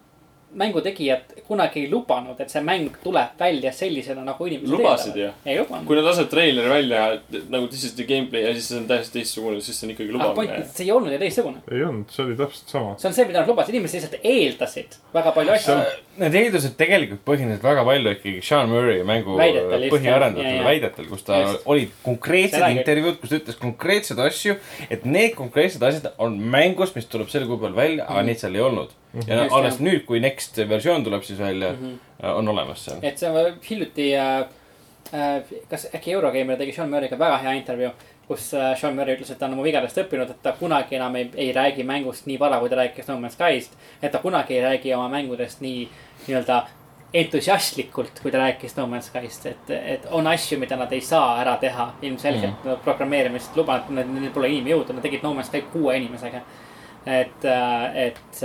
mängu 0.55 0.81
tegijad 0.85 1.33
kunagi 1.47 1.81
ei 1.85 1.91
lubanud, 1.91 2.41
et 2.41 2.53
see 2.53 2.63
mäng 2.65 2.97
tuleb 3.03 3.39
välja 3.41 3.73
sellisena, 3.73 4.25
nagu 4.27 4.47
inimesed 4.47 4.73
Lubasid 4.73 5.17
ju. 5.17 5.31
ei 5.47 5.59
lubanud. 5.59 5.87
kui 5.89 5.97
nad 5.97 6.07
lasevad 6.07 6.31
treileri 6.33 6.71
välja 6.71 7.05
nagu 7.53 7.67
this 7.67 7.85
is 7.85 7.95
the 7.97 8.07
gameplay 8.09 8.45
ja 8.45 8.53
siis 8.57 8.69
see 8.69 8.79
on 8.81 8.87
täiesti 8.91 9.19
teistsugune, 9.19 9.61
siis 9.61 9.81
see 9.81 9.89
on 9.89 9.95
ikkagi 9.95 10.13
lubamine. 10.13 10.63
see 10.69 10.87
ei 10.87 10.93
olnud 10.93 11.13
ju 11.13 11.21
teistsugune. 11.23 11.65
ei 11.73 11.85
olnud, 11.89 12.13
see 12.13 12.25
oli 12.27 12.37
täpselt 12.39 12.77
sama. 12.77 12.95
see 12.99 13.09
on 13.11 13.17
see, 13.19 13.27
mida 13.31 13.41
nad 13.41 13.53
lubasid, 13.53 13.75
inimesed 13.75 14.01
lihtsalt 14.01 14.31
eeldasid 14.35 14.99
väga 15.15 15.35
palju 15.37 15.57
asju. 15.57 15.79
Need 16.23 16.35
eeldused 16.37 16.77
tegelikult 16.77 17.23
põhinesid 17.25 17.65
väga 17.65 17.85
palju 17.89 18.17
ikkagi 18.19 18.43
Sean 18.45 18.69
Murray 18.69 19.01
mängu 19.09 19.39
põhiarendajatel 19.39 20.43
Ja, 20.43 20.57
ja. 20.59 20.65
väidetel, 20.67 21.07
kus 21.09 21.25
ta 21.27 21.41
Just. 21.41 21.63
olid 21.73 21.93
konkreetsed 22.05 22.65
intervjuud, 22.77 23.19
kus 23.21 23.33
ta 23.33 23.39
ütles 23.41 23.61
konkreetseid 23.61 24.21
asju. 24.23 24.57
et 24.91 25.07
need 25.09 25.37
konkreetsed 25.39 25.83
asjad 25.83 26.11
on 26.19 26.39
mängus, 26.39 26.95
mis 26.97 27.09
tuleb 27.11 27.31
sel 27.33 27.47
kuu 27.49 27.61
peal 27.63 27.77
välja, 27.77 28.07
aga 28.09 28.27
neid 28.27 28.43
seal 28.43 28.57
ei 28.59 28.65
olnud. 28.65 28.93
Ja 29.27 29.43
Just, 29.43 29.55
alles 29.55 29.75
jah. 29.75 29.85
nüüd, 29.89 30.05
kui 30.09 30.21
Next 30.21 30.59
versioon 30.69 31.05
tuleb 31.05 31.25
siis 31.27 31.39
välja, 31.39 31.75
on 32.33 32.49
olemas 32.49 32.85
seal. 32.85 33.03
et 33.03 33.19
see 33.19 33.31
on 33.31 33.59
hiljuti 33.69 34.09
äh,, 34.17 34.39
äh, 35.13 35.55
kas 35.69 35.89
äkki 35.95 36.13
Eurogeimer 36.17 36.57
tegi 36.61 36.73
Sean 36.73 36.91
Murray'ga 36.91 37.19
väga 37.19 37.39
hea 37.45 37.53
intervjuu, 37.61 37.93
kus 38.29 38.53
äh, 38.55 38.73
Sean 38.81 38.97
Murray 38.97 39.17
ütles, 39.17 39.33
et 39.33 39.39
ta 39.39 39.49
on 39.49 39.57
oma 39.57 39.67
vigadest 39.67 39.99
õppinud, 40.05 40.31
et 40.31 40.43
ta 40.43 40.55
kunagi 40.59 40.97
enam 40.97 41.17
ei, 41.21 41.31
ei 41.35 41.53
räägi 41.53 41.85
mängust 41.87 42.29
nii 42.31 42.39
vara, 42.41 42.61
kui 42.61 42.73
ta 42.73 42.79
rääkis 42.81 43.09
No 43.11 43.19
Man's 43.21 43.37
Skyst. 43.37 43.77
et 44.03 44.13
ta 44.13 44.23
kunagi 44.23 44.57
ei 44.57 44.63
räägi 44.65 44.95
oma 44.95 45.09
mängudest 45.13 45.61
nii 45.61 45.89
nii-öelda 46.27 46.63
entusiastlikult, 47.15 48.21
kui 48.23 48.33
ta 48.33 48.39
rääkis 48.39 48.77
No 48.77 48.87
Man's 48.87 49.11
Skyst, 49.11 49.47
et, 49.47 49.71
et 49.71 50.07
on 50.11 50.27
asju, 50.27 50.59
mida 50.59 50.77
nad 50.81 50.93
ei 50.93 51.01
saa 51.05 51.41
ära 51.43 51.57
teha 51.61 51.93
ilmselgelt 52.03 52.65
mm. 52.65 52.69
no, 52.71 52.77
programmeerimist 52.85 53.57
lubanud, 53.57 53.93
neil 54.09 54.33
pole 54.33 54.49
inimjõudu, 54.55 54.97
nad 54.97 55.05
tegid 55.05 55.25
No 55.27 55.35
Man's 55.37 55.53
Sky 55.53 55.67
kuue 55.73 55.97
inimesega. 56.01 56.41
et, 57.07 57.45
et, 57.95 58.45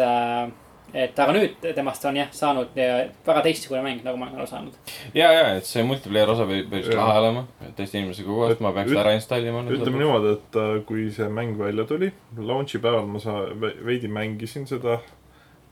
et 0.93 1.19
aga 1.19 1.33
nüüd 1.35 1.65
temast 1.75 2.05
on 2.09 2.15
jah 2.15 2.29
saanud 2.31 2.77
äh, 2.79 3.09
väga 3.27 3.41
teistsugune 3.45 3.81
mäng, 3.85 3.99
nagu 4.05 4.17
ma 4.17 4.25
olen 4.29 4.39
aru 4.39 4.47
saanud. 4.47 4.73
ja, 5.13 5.31
ja, 5.31 5.43
et 5.57 5.65
see 5.65 5.83
multiplayer 5.83 6.29
osa 6.31 6.45
võib 6.49 6.69
päris 6.71 6.87
lahe 6.95 7.19
olema, 7.19 7.43
teiste 7.75 7.97
inimesega 7.99 8.27
koos, 8.27 8.59
ma 8.63 8.71
peaks 8.71 8.89
Üt- 8.91 8.95
ta 8.95 9.03
ära 9.03 9.13
installima. 9.19 9.61
ütleme 9.67 9.97
niimoodi, 10.01 10.33
et 10.39 10.55
äh, 10.63 10.73
kui 10.87 11.09
see 11.11 11.27
mäng 11.29 11.57
välja 11.59 11.85
tuli, 11.85 12.11
launch'i 12.37 12.79
päeval 12.81 13.05
ma 13.05 13.19
sa-, 13.19 13.45
veidi 13.85 14.07
mängisin 14.07 14.65
seda. 14.67 14.99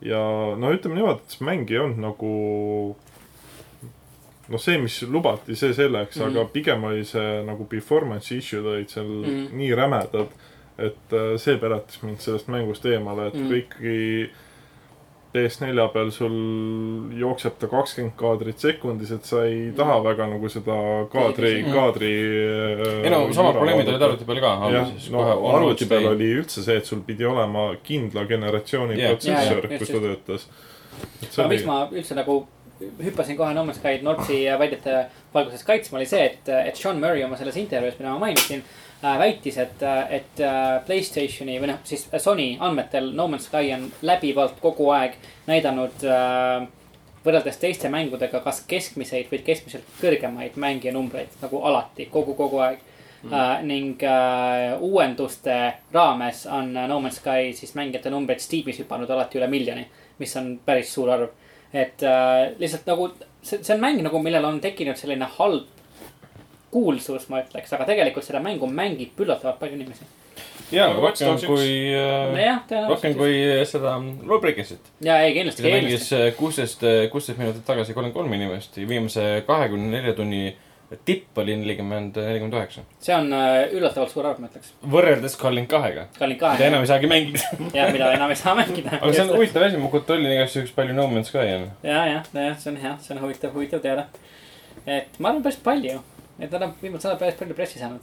ja 0.01 0.19
no 0.59 0.71
ütleme 0.75 0.95
niimoodi, 0.99 1.21
et 1.25 1.37
see 1.37 1.45
mäng 1.47 1.71
ei 1.71 1.77
olnud 1.79 1.97
nagu. 2.03 2.95
noh, 4.49 4.59
see, 4.61 4.77
mis 4.77 4.99
lubati, 5.09 5.55
see 5.57 5.73
selleks 5.73 6.17
mm, 6.19 6.21
Mhm. 6.21 6.33
-hmm. 6.35 6.39
aga 6.41 6.49
pigem 6.53 6.83
oli 6.83 7.05
see 7.05 7.43
nagu 7.47 7.65
performance 7.65 8.35
issue'd 8.35 8.65
olid 8.65 8.89
seal 8.89 9.05
mm 9.05 9.23
Mhm. 9.23 9.45
-hmm. 9.45 9.53
nii 9.57 9.75
rämedad. 9.75 10.27
Et 10.77 11.13
äh, 11.15 11.35
see 11.39 11.55
peletas 11.61 12.01
mind 12.03 12.19
sellest 12.23 12.49
mängust 12.51 12.85
eemale, 12.85 13.29
et 13.29 13.37
mm. 13.37 13.45
-hmm. 13.45 13.53
kõiki 13.53 14.29
PS4 15.35 15.87
peal 15.91 16.11
sul 16.15 16.35
jookseb 17.19 17.57
ta 17.59 17.67
kakskümmend 17.67 18.15
kaadrit 18.19 18.61
sekundis, 18.63 19.11
et 19.11 19.27
sa 19.27 19.43
ei 19.47 19.71
taha 19.75 19.97
väga 20.03 20.29
nagu 20.31 20.49
seda 20.51 20.77
kaadri, 21.11 21.51
Mm. 21.63 21.73
kaadri. 21.73 22.11
ei 23.03 23.09
no 23.11 23.33
samad 23.33 23.57
probleemid 23.57 23.91
olid 23.91 24.05
arvuti 24.07 24.27
peal 24.29 24.39
ka 24.43 24.53
jah 24.71 24.93
no 25.11 25.25
arvuti 25.51 25.89
peal. 25.91 26.07
oli 26.13 26.31
üldse 26.39 26.63
see, 26.63 26.77
et 26.77 26.85
sul 26.85 27.03
pidi 27.07 27.25
olema 27.25 27.75
kindla 27.83 28.25
generatsiooni 28.25 28.99
Jah. 28.99 29.11
protsessor 29.11 29.67
kus 29.77 29.87
ta 29.91 29.99
töötas. 30.07 30.47
aga 31.37 31.47
miks 31.49 31.65
ma 31.65 31.89
üldse 31.91 32.15
nagu 32.15 32.47
hüppasin 32.79 33.37
kohe 33.37 33.53
No 33.53 33.63
Man's 33.65 33.79
Sky 33.79 33.99
Nortsi 34.03 34.45
väidete 34.59 35.05
valguses 35.33 35.63
kaitsma, 35.63 35.97
oli 35.97 36.05
see, 36.05 36.25
et, 36.25 36.49
et 36.49 36.75
Sean 36.75 36.99
Murray 36.99 37.23
oma 37.23 37.37
selles 37.37 37.55
intervjuus, 37.57 37.99
mida 37.99 38.11
ma 38.11 38.19
mainisin 38.19 38.59
äh,, 38.59 38.84
väitis, 39.03 39.57
et, 39.57 39.83
et 40.09 40.39
äh, 40.41 40.63
Playstationi 40.85 41.59
või 41.61 41.69
noh, 41.71 41.81
siis 41.83 42.07
Sony 42.21 42.55
andmetel 42.59 43.11
No 43.15 43.27
Man's 43.31 43.49
Sky 43.49 43.73
on 43.75 43.89
läbivalt 44.05 44.59
kogu 44.63 44.89
aeg 44.95 45.17
näidanud 45.49 46.05
äh, 46.09 46.65
võrreldes 47.25 47.59
teiste 47.61 47.89
mängudega 47.93 48.41
kas 48.45 48.63
keskmiseid 48.69 49.31
või 49.31 49.41
keskmiselt 49.45 49.87
kõrgemaid 49.99 50.57
mängijanumbreid 50.61 51.39
nagu 51.41 51.61
alati, 51.65 52.09
kogu, 52.11 52.37
kogu 52.37 52.61
aeg 52.65 52.79
mm.. 52.79 52.91
Uh, 53.25 53.61
ning 53.65 54.03
uuenduste 54.85 55.55
raames 55.93 56.43
on 56.45 56.75
No 56.75 56.99
Man's 57.01 57.17
Sky 57.17 57.53
siis 57.57 57.73
mängijate 57.75 58.13
numbrid 58.13 58.43
Steamis 58.43 58.77
hüpanud 58.83 59.09
alati 59.09 59.39
üle 59.39 59.49
miljoni, 59.49 59.87
mis 60.21 60.35
on 60.37 60.51
päris 60.65 60.93
suur 60.93 61.09
arv. 61.09 61.31
et 61.73 62.03
lihtsalt 62.59 62.85
nagu 62.87 63.09
see, 63.41 63.63
see 63.63 63.73
on 63.73 63.81
mäng 63.81 64.03
nagu, 64.05 64.21
millel 64.21 64.45
on 64.45 64.61
tekkinud 64.61 64.95
selline 64.99 65.25
halb 65.39 65.74
kuulsus, 66.75 67.29
ma 67.31 67.39
ütleks, 67.45 67.71
aga 67.77 67.87
tegelikult 67.87 68.27
seda 68.27 68.41
mängu 68.43 68.67
mängib 68.67 69.15
üllatavalt 69.23 69.59
palju 69.61 69.79
inimesi. 69.79 70.03
jaa, 70.75 70.89
Aga 70.91 70.99
rohkem 71.07 71.39
kui 71.47 71.69
äh,, 71.95 72.59
rohkem 72.89 73.15
kui 73.15 73.39
seda 73.69 73.95
Lawbreakersit. 74.27 74.91
ja 75.05 75.21
ei, 75.23 75.33
kindlasti, 75.37 75.63
mängis 75.71 76.11
äh, 76.17 76.27
kuusteist, 76.35 76.83
kuusteist 77.13 77.39
minutit 77.39 77.63
tagasi 77.67 77.93
kolmkümmend 77.95 78.17
kolm 78.19 78.33
inimest 78.39 78.77
ja 78.81 78.87
viimase 78.89 79.43
kahekümne 79.47 79.91
nelja 79.97 80.13
tunni 80.17 80.55
tipp 81.05 81.37
oli 81.41 81.55
nelikümmend, 81.57 82.17
nelikümmend 82.21 82.53
üheksa. 82.59 82.81
see 83.01 83.15
on 83.15 83.31
üllatavalt 83.73 84.11
suur 84.13 84.27
arv, 84.29 84.41
ma 84.43 84.49
ütleks. 84.51 84.73
võrreldes 84.95 85.37
Calling 85.41 85.69
kahega, 85.69 86.07
Kallid 86.19 86.37
mida 86.41 86.51
kahe. 86.57 86.67
enam 86.67 86.83
ei 86.85 86.89
saagi 86.91 87.09
mängida. 87.09 87.41
jah, 87.77 87.89
mida 87.93 88.11
enam 88.17 88.33
ei 88.33 88.39
saa 88.39 88.53
mängida. 88.57 88.97
aga 88.99 89.13
see 89.13 89.23
on 89.25 89.31
huvitav 89.37 89.65
asi, 89.69 89.79
ma 89.81 89.89
kontrollin 89.93 90.35
igasuguseid 90.35 90.75
palju 90.77 90.97
No 90.97 91.07
Man's 91.13 91.31
Sky 91.33 91.47
on. 91.55 91.65
ja, 91.83 92.03
jah, 92.11 92.27
nojah, 92.35 92.59
see 92.61 92.73
on 92.73 92.77
hea, 92.83 92.93
see 93.05 93.15
on 93.15 93.23
huvitav, 93.25 93.53
huvitav 93.57 93.81
teada. 93.85 94.05
et 94.85 95.17
ma 95.19 95.31
arvan 95.31 95.41
päris 95.45 95.57
palju, 95.65 95.97
et 96.39 96.51
nad 96.51 96.61
on 96.61 96.73
viimasel 96.81 97.11
ajal 97.11 97.19
päris 97.19 97.35
palju 97.39 97.55
pressi 97.57 97.79
saanud. 97.79 98.01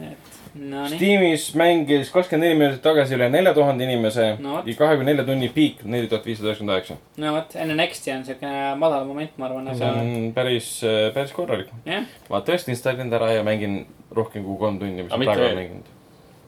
et 0.00 0.34
no 0.54 0.84
nii, 0.86 0.96
Steamis 0.98 1.44
mängis 1.58 2.10
kakskümmend 2.14 2.46
neli 2.46 2.58
minutit 2.58 2.82
tagasi 2.84 3.16
üle 3.16 3.26
nelja 3.32 3.50
tuhande 3.56 3.82
inimese 3.84 4.26
No 4.38 4.60
ja 4.66 4.74
kahekümne 4.78 5.10
nelja 5.10 5.24
tunni 5.26 5.48
piik 5.54 5.80
neli 5.84 6.06
tuhat 6.08 6.26
viissada 6.26 6.52
üheksakümmend 6.52 6.76
üheksa. 6.76 6.96
no 7.24 7.32
vot, 7.34 7.56
enne 7.58 7.74
Next'i 7.78 8.12
on 8.14 8.22
siuke 8.28 8.52
madal 8.78 9.04
moment, 9.08 9.32
ma 9.38 9.48
arvan, 9.48 9.70
see 9.74 9.88
aga 9.88 10.04
on 10.04 10.28
päris, 10.36 10.68
päris 11.14 11.32
korralik. 11.34 11.72
jah, 11.86 12.06
ma 12.30 12.42
tõesti 12.46 12.70
installinud 12.74 13.16
ära 13.18 13.32
ja 13.34 13.42
mängin 13.46 13.80
rohkem 14.14 14.44
kui 14.46 14.58
kolm 14.62 14.78
tundi, 14.78 15.02
mis 15.02 15.10
Aga 15.10 15.18
ma 15.18 15.24
mitte 15.24 15.34
praegu 15.34 15.48
olen 15.48 15.58
mänginud. 15.64 15.90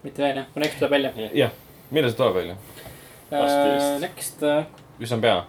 mitte 0.04 0.22
veel 0.22 0.36
jah, 0.42 0.46
kui 0.54 0.62
Next 0.62 0.78
tuleb 0.78 0.94
välja. 0.98 1.30
jah, 1.42 1.56
millal 1.90 2.10
see 2.14 2.20
tuleb 2.22 2.38
välja? 2.38 2.56
Vist. 3.32 4.00
Next 4.04 4.42
äh, 4.44 4.64
mis 5.00 5.12
on 5.18 5.20
pea? 5.24 5.40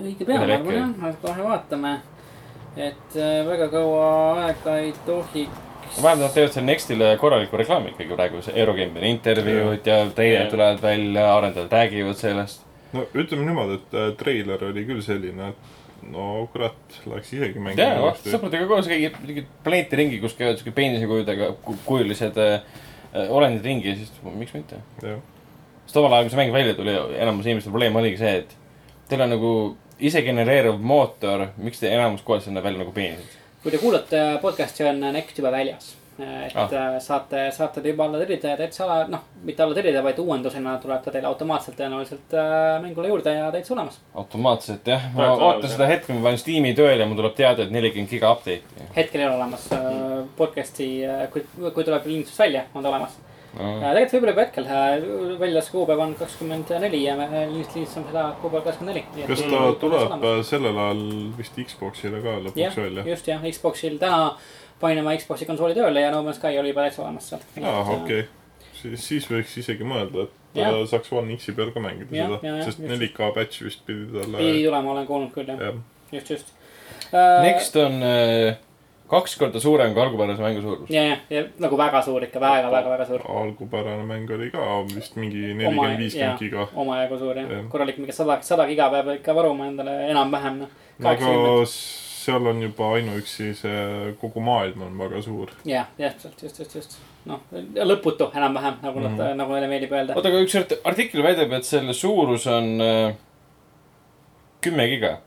õige 0.00 0.24
pea, 0.26 0.40
ma 0.40 0.50
arvan 0.58 0.96
jah, 0.98 1.14
kohe 1.22 1.46
vaatame. 1.46 1.94
Et 2.76 3.16
äh, 3.16 3.44
väga 3.46 3.68
kaua 3.72 4.06
aega 4.46 4.76
ei 4.82 4.92
tohiks. 5.06 5.60
vähemalt 6.02 6.24
nad 6.26 6.34
teevad 6.34 6.52
selle 6.52 6.66
Nextile 6.66 7.16
korraliku 7.20 7.56
reklaami 7.60 7.92
ikkagi 7.92 8.14
praegu, 8.16 8.42
see 8.42 8.56
Eurogameri 8.60 9.10
intervjuud 9.14 9.86
ja 9.86 10.00
treilerid 10.16 10.50
tulevad 10.50 10.82
välja, 10.82 11.28
arendajad 11.36 11.72
räägivad 11.72 12.18
sellest. 12.18 12.64
no 12.92 13.06
ütleme 13.14 13.46
niimoodi, 13.46 13.78
et 13.80 13.94
äh, 14.00 14.10
treiler 14.18 14.64
oli 14.70 14.84
küll 14.88 15.02
selline, 15.02 15.52
et 15.54 16.10
no 16.10 16.48
kurat, 16.52 16.98
läheks 17.06 17.30
isegi 17.36 17.62
mängima 17.62 18.00
vaata. 18.02 18.30
sõpradega 18.32 18.66
koos 18.70 18.88
käigi 18.90 19.12
mingit 19.26 19.46
planeeti 19.64 19.96
ringi, 20.02 20.18
kus 20.22 20.34
käivad 20.38 20.58
siuke 20.60 20.74
peenisekujudega 20.76 21.52
ku- 21.64 21.78
kujulised 21.86 22.36
äh, 22.42 22.58
äh, 23.14 23.30
olendid 23.30 23.64
ringi 23.64 23.92
ja 23.92 23.96
siis 24.00 24.12
miks 24.34 24.54
mitte. 24.56 24.82
sest 25.86 25.96
omal 26.00 26.12
ajal, 26.12 26.26
kui 26.26 26.34
see 26.34 26.42
mäng 26.42 26.52
välja 26.52 26.74
tuli, 26.74 26.94
enamus 27.22 27.46
inimeste 27.46 27.70
probleem 27.70 27.96
oligi 27.96 28.18
see, 28.20 28.36
et 28.42 28.54
teil 29.08 29.20
on 29.20 29.30
nagu 29.36 29.54
isegenereeruv 29.98 30.80
mootor, 30.80 31.48
miks 31.56 31.82
te 31.82 31.90
enamus 31.94 32.22
kohas 32.26 32.46
näeb 32.50 32.64
välja 32.64 32.82
nagu 32.82 32.94
peenised? 32.94 33.40
kui 33.64 33.72
te 33.72 33.78
kuulate 33.80 34.22
podcast'i, 34.42 34.84
on 34.84 34.98
Next 35.14 35.38
juba 35.38 35.52
väljas. 35.52 35.94
et 36.18 36.54
Ah. 36.54 36.68
ah. 36.70 36.98
saate, 37.00 37.50
saate 37.50 37.80
ta 37.82 37.88
juba 37.88 38.04
alla 38.04 38.18
tellida 38.18 38.52
ja 38.52 38.56
täitsa, 38.56 38.84
noh, 39.10 39.24
mitte 39.42 39.62
alla 39.62 39.74
tellida, 39.74 40.02
vaid 40.02 40.18
uuendusena 40.22 40.76
tuleb 40.78 41.00
ta 41.02 41.10
teile 41.10 41.26
automaatselt 41.26 41.74
tõenäoliselt 41.80 42.36
äh, 42.38 42.76
mängule 42.82 43.08
juurde 43.08 43.34
ja 43.34 43.48
täitsa 43.50 43.74
olemas. 43.74 43.98
automaatselt 44.14 44.86
jah, 44.86 45.08
ma 45.16 45.32
ootan 45.32 45.70
seda 45.72 45.88
hetke, 45.90 46.14
ma 46.14 46.22
panen 46.28 46.38
Steam'i 46.38 46.74
tööle 46.78 47.02
ja 47.02 47.08
mul 47.10 47.18
tuleb 47.18 47.34
teade, 47.34 47.66
et 47.66 47.74
nelikümmend 47.74 48.14
giga 48.14 48.30
update'i 48.36 48.92
hetkel 48.94 49.24
ei 49.24 49.26
ole 49.26 49.40
olemas 49.40 49.66
äh, 49.74 50.22
podcast'i 50.38 50.88
äh,, 51.08 51.26
kui, 51.32 51.42
kui 51.64 51.82
tuleb 51.82 52.06
lindistus 52.06 52.38
välja, 52.38 52.68
on 52.74 52.84
ta 52.84 52.92
olemas 52.92 53.18
äh,. 53.18 53.33
Tegelikult 53.54 54.14
võib-olla 54.14 54.32
juba 54.32 54.44
hetkel 54.44 54.66
äh, 54.66 55.38
väljas 55.40 55.70
kuupäev 55.72 56.02
on 56.02 56.14
kakskümmend 56.18 56.70
neli 56.82 57.02
ja 57.04 57.14
me 57.18 57.28
äh, 57.28 57.46
lindistame 57.52 58.10
seda 58.10 58.24
kuupäeval 58.42 58.66
kakskümmend 58.68 58.96
neli. 58.96 59.26
kas 59.28 59.44
ta 59.46 59.62
tuleb 59.80 60.14
äh, 60.18 60.38
sellel 60.46 60.80
ajal 60.86 61.02
vist 61.38 61.58
Xbox'ile 61.70 62.22
ka 62.24 62.36
lõpuks, 62.48 62.78
välja? 62.80 63.06
just 63.12 63.30
jah, 63.30 63.44
Xbox'il 63.46 63.98
täna 64.02 64.34
panin 64.80 65.04
oma 65.04 65.14
Xbox'i 65.18 65.46
konsooli 65.48 65.76
tööle 65.76 66.02
ja 66.02 66.10
No 66.14 66.24
Man's 66.26 66.40
Sky 66.40 66.58
oli 66.60 66.72
juba 66.74 66.88
täitsa 66.88 67.04
olemas 67.04 67.30
seal. 67.30 67.44
aa, 67.62 67.84
okei. 67.94 68.26
siis, 68.80 69.06
siis 69.06 69.30
võiks 69.30 69.54
isegi 69.62 69.86
mõelda, 69.86 70.26
et 70.26 70.60
äh, 70.64 70.82
saaks 70.90 71.14
One 71.14 71.38
X-i 71.38 71.54
peal 71.56 71.72
ka 71.74 71.82
mängida 71.84 72.16
Jah, 72.16 72.36
seda 72.42 72.68
sest 72.68 72.82
just. 72.82 73.00
4K 73.06 73.32
patch 73.38 73.64
vist 73.66 73.86
pidi 73.86 74.10
talle. 74.12 74.38
pidi 74.42 74.66
tulema, 74.66 74.94
olen 74.96 75.10
kuulnud 75.10 75.34
küll 75.36 75.54
jah, 75.54 75.66
jah, 75.68 75.82
just, 76.12 76.36
just 76.36 76.54
uh,. 77.12 77.42
Next 77.46 77.76
on 77.78 78.02
äh, 78.02 78.56
kaks 79.14 79.36
korda 79.40 79.60
suurem 79.62 79.94
kui 79.94 80.02
algupärase 80.02 80.42
mängu 80.42 80.60
suurus. 80.62 80.90
ja, 80.90 81.02
ja, 81.10 81.16
ja 81.30 81.42
nagu 81.62 81.76
väga 81.78 82.02
suur 82.02 82.22
ikka 82.26 82.40
väga, 82.42 82.70
väga, 82.72 82.90
väga 82.96 83.06
suur. 83.10 83.20
algupärane 83.40 84.04
mäng 84.10 84.30
oli 84.36 84.50
ka 84.50 84.68
vist 84.94 85.16
mingi 85.16 85.50
Oma- 85.50 85.58
nelikümmend, 85.62 85.98
viiskümmend 86.04 86.38
giga. 86.44 86.68
omajagu 86.74 87.18
suur 87.18 87.36
jah 87.42 87.50
Jah., 87.50 87.66
korralik 87.72 87.98
mingi 87.98 88.12
sada, 88.12 88.38
sada 88.42 88.66
giga 88.70 88.90
peab 88.90 89.08
ikka 89.18 89.34
varuma 89.34 89.66
endale 89.72 89.98
enam-vähem 90.10 90.58
noh. 90.64 90.68
aga 91.04 91.66
seal 91.66 92.46
on 92.48 92.60
juba 92.62 92.86
ainuüksi 92.96 93.50
see 93.58 94.14
kogu 94.20 94.40
maailm 94.40 94.82
on 94.86 94.94
väga 94.98 95.22
suur. 95.22 95.50
jah, 95.68 95.86
täpselt, 95.98 96.42
just, 96.42 96.58
just, 96.58 96.74
just. 96.74 96.98
noh, 97.28 97.40
lõputu 97.92 98.30
enam-vähem 98.36 98.78
nagu 98.82 98.98
mm, 99.00 99.16
-hmm. 99.18 99.34
nagu 99.36 99.52
neile 99.52 99.68
meeldib 99.68 99.92
öelda. 99.92 100.14
oota, 100.16 100.28
aga 100.32 100.40
üks 100.46 100.54
art- 100.60 100.78
artikkel 100.84 101.22
väidab, 101.22 101.52
et 101.52 101.64
selle 101.68 101.92
suurus 101.92 102.46
on 102.46 102.80
äh, 102.80 103.14
kümme 104.64 104.88
giga. 104.88 105.18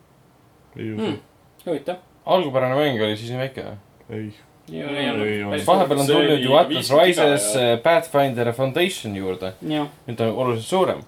ei 0.78 0.92
usu 0.94 1.06
Mm. 1.12 1.18
huvitav. 1.66 1.96
Algupärane 2.36 2.76
mäng 2.76 3.02
oli 3.02 3.18
siis 3.18 3.32
nii 3.34 3.40
väike 3.46 3.66
või? 3.68 3.78
ei. 4.18 5.64
vahepeal 5.68 6.00
on 6.02 6.06
See 6.06 6.16
tulnud 6.16 6.44
ju 6.44 6.58
Atlas 6.60 6.90
50 6.92 7.06
giga 7.06 7.06
Rises 7.06 7.48
äh, 7.56 7.72
Pathfinder 7.84 8.52
Foundation 8.54 9.16
juurde. 9.16 9.54
nüüd 9.64 10.18
ta 10.18 10.28
on 10.28 10.36
oluliselt 10.44 10.68
suurem. 10.70 11.02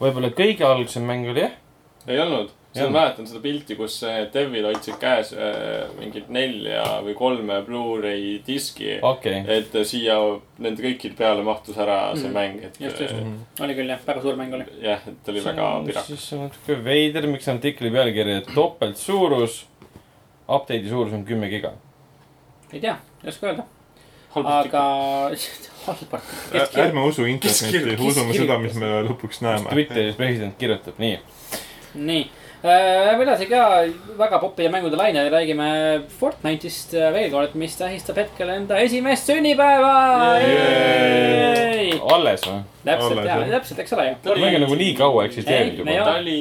võib-olla 0.00 0.30
kõige 0.36 0.66
algsem 0.68 1.06
mäng 1.06 1.28
oli 1.30 1.46
jah. 1.46 1.58
ei 2.06 2.20
olnud, 2.22 2.52
ma 2.78 2.86
mäletan 2.94 3.26
seda 3.26 3.40
pilti, 3.42 3.74
kus 3.74 3.96
Devil 4.34 4.68
hoidsid 4.68 4.94
käes 5.02 5.32
äh, 5.34 5.88
mingit 5.98 6.28
nelja 6.30 6.84
või 7.02 7.16
kolme 7.18 7.56
Blu-ray 7.66 8.36
diski. 8.46 8.98
okay.. 9.02 9.42
et 9.58 9.74
äh, 9.74 9.86
siia 9.86 10.18
nende 10.62 10.84
kõikide 10.84 11.18
peale 11.18 11.42
mahtus 11.46 11.78
ära 11.82 12.14
see 12.14 12.30
Mm. 12.30 12.36
mäng, 12.36 12.62
et 12.64 12.78
Just, 12.80 13.00
just. 13.00 13.14
äh, 13.14 13.64
oli 13.64 13.74
küll 13.74 13.90
jah, 13.90 13.98
väga 14.06 14.22
suur 14.22 14.38
mäng 14.38 14.54
oli. 14.54 14.68
jah, 14.84 15.02
et 15.08 15.28
oli 15.32 15.42
väga 15.44 15.66
pirakas. 15.88 16.06
siis 16.06 16.28
see 16.28 16.38
on 16.38 16.46
natuke 16.46 16.78
veider, 16.84 17.26
miks 17.26 17.48
artikli 17.50 17.90
pealkiri, 17.90 18.38
et 18.44 18.54
topeltsuurus, 18.54 19.64
update'i 20.50 20.88
suurus 20.90 21.14
on 21.16 21.24
kümme 21.28 21.50
giga. 21.52 21.72
ei 22.72 22.80
tea, 22.80 22.96
ei 23.24 23.32
oska 23.32 23.50
öelda, 23.50 23.66
aga 24.34 24.82
halb 25.86 26.18
artikkel. 26.18 26.82
ärme 26.84 27.06
usu 27.08 27.26
internetti, 27.30 27.96
usume 28.06 28.36
seda, 28.36 28.58
mis 28.62 28.76
me 28.78 29.00
lõpuks 29.08 29.42
näeme. 29.44 29.72
Twitteris 29.72 30.18
president 30.18 30.58
kirjutab 30.60 31.00
nii. 31.02 31.16
nii 31.94 32.22
äh,, 32.62 33.06
lähme 33.08 33.24
edasi 33.26 33.48
ka 33.50 33.62
väga 34.18 34.40
popide 34.42 34.70
mängude 34.72 34.98
lainel, 35.00 35.30
räägime 35.32 35.70
Fortnite'ist 36.20 36.94
äh, 36.98 37.10
veel 37.14 37.30
kord, 37.32 37.56
mis 37.58 37.76
tähistab 37.80 38.20
hetkel 38.20 38.52
enda 38.54 38.78
esimest 38.84 39.30
sünnipäeva. 39.32 39.94
alles 42.14 42.46
või? 42.46 42.60
täpselt 42.84 43.18
Alles, 43.18 43.26
ja 43.26 43.36
jah., 43.36 43.54
täpselt, 43.58 43.82
eks 43.84 43.96
ole 43.96 44.10
ju. 44.10 44.36
mäng 44.40 44.60
on 44.60 44.66
nagu 44.68 44.80
nii 44.84 44.94
kaua 44.98 45.26
eksisteerinud 45.30 45.82
juba. 45.82 45.96
ta 46.04 46.18
oli, 46.20 46.40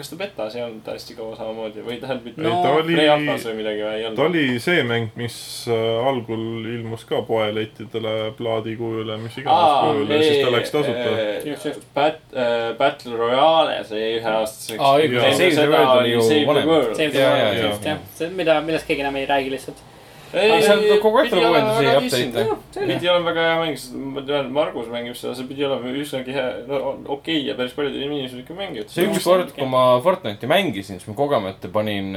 kas 0.00 0.10
ta 0.12 0.18
betas 0.20 0.56
ei 0.56 0.62
olnud 0.64 0.86
hästi 0.90 1.16
kaua 1.18 1.36
samamoodi 1.38 1.84
või 1.86 1.98
tähendab 2.02 2.26
mitte 2.30 2.44
No, 2.44 2.54
ta 2.64 2.72
oli, 2.78 2.96
pre-alfas 2.96 3.46
või 3.50 3.56
midagi 3.60 3.84
või 3.84 3.94
ei 3.98 4.04
ta 4.04 4.10
olnud? 4.10 4.22
oli 4.26 4.62
see 4.64 4.84
mäng, 4.88 5.10
mis 5.20 5.36
äh, 5.68 6.08
algul 6.10 6.46
ilmus 6.74 7.04
ka 7.08 7.20
poelettidele 7.28 8.14
plaadikujul 8.38 9.12
ja 9.14 9.18
mis 9.20 9.36
iganes 9.42 9.76
kujul 9.84 10.14
ja 10.16 10.22
siis 10.24 10.40
ta 10.44 10.54
läks 10.56 10.74
tasuta. 10.74 11.12
Just. 11.50 11.86
Bat-, 11.94 12.34
Battle 12.80 13.16
Royale 13.20 13.78
sai 13.88 14.02
üheaastaseks. 14.18 14.80
Aa, 14.80 14.96
õigus, 15.00 15.28
Save 15.36 15.54
the 15.54 15.68
World 15.68 15.94
oli 16.00 16.16
ju 16.16 16.26
vanem. 16.48 16.74
Save 16.96 17.12
the 17.14 17.28
World 17.28 17.88
jah, 17.90 18.02
see, 18.16 18.32
mida, 18.34 18.60
millest 18.64 18.88
keegi 18.88 19.04
enam 19.04 19.16
ei 19.20 19.28
räägi 19.28 19.52
lihtsalt. 19.54 19.84
ei, 20.32 20.62
seal 20.62 20.82
kogu 21.02 21.20
aeg 21.20 21.30
tuleb 21.32 21.46
uuendusi 21.50 21.86
ja 21.86 21.94
update'e. 21.98 22.44
selge. 22.72 22.86
pidi 22.92 23.10
olema 23.10 23.30
väga 23.30 23.46
hea 23.46 23.60
mäng, 23.60 23.78
sest 23.80 23.94
ma 24.16 24.24
tean, 24.26 24.50
Margus 24.54 24.90
mängib 24.92 25.18
seda, 25.18 25.34
see 25.38 25.48
pidi 25.50 25.66
olema 25.66 25.94
üsnagi 26.02 26.34
hea, 26.36 26.48
no 26.68 26.80
okei 26.90 27.14
okay, 27.16 27.38
ja 27.48 27.56
päris 27.58 27.76
paljud 27.76 27.96
inimesed 28.00 28.42
ikka 28.42 28.58
mängivad. 28.58 28.92
see 28.94 29.06
ükskord, 29.08 29.54
kui 29.56 29.70
ma 29.70 29.84
Fortnite'i 30.04 30.50
mängisin, 30.50 31.00
siis 31.00 31.08
ma 31.10 31.16
kogemata 31.18 31.70
panin, 31.72 32.12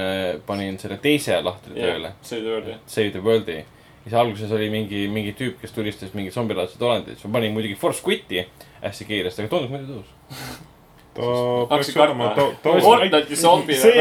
panin 0.47 0.81
selle 0.81 0.99
teise 1.03 1.39
lahtri 1.45 1.77
tööle. 1.77 2.13
see 2.25 2.41
oli 2.41 2.49
tööle. 2.49 2.77
Save 2.85 3.15
the 3.15 3.23
World'i. 3.23 3.61
ja 4.03 4.09
siis 4.09 4.19
alguses 4.25 4.51
oli 4.57 4.67
mingi, 4.73 5.07
mingi 5.13 5.33
tüüp, 5.39 5.61
kes 5.61 5.73
tulistas 5.75 6.13
mingit 6.17 6.35
zombilaadset 6.35 6.81
olendit, 6.81 7.17
siis 7.17 7.29
ma 7.29 7.39
panin 7.39 7.55
muidugi 7.55 7.79
Force 7.79 8.03
Quit'i 8.05 8.45
hästi 8.83 9.09
kiiresti, 9.09 9.45
aga 9.45 9.55
tundus 9.55 9.73
muidu 9.73 9.97
tõus. 9.97 10.61
ta 11.15 11.75
peaks 11.75 11.97
olema, 11.97 12.29
ta, 12.35 12.45
ta 12.63 12.69
Fortnite- 12.69 12.81
Fortnite'i 12.85 13.35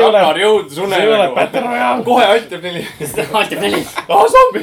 ole- 0.02 0.18
Ragnar 0.18 0.39
jõudis 0.40 0.78
see 0.78 1.01
ei 1.02 1.09
ole 1.09 1.16
unenägu. 1.16 1.34
Battle 1.34 1.60
Royale. 1.60 2.05
kohe 2.05 2.24
aitab 2.24 2.62
neli. 2.62 2.86
alt 3.32 3.52
jääb 3.52 3.62
neli. 3.62 3.82
ah, 4.09 4.24
zombi. 4.36 4.62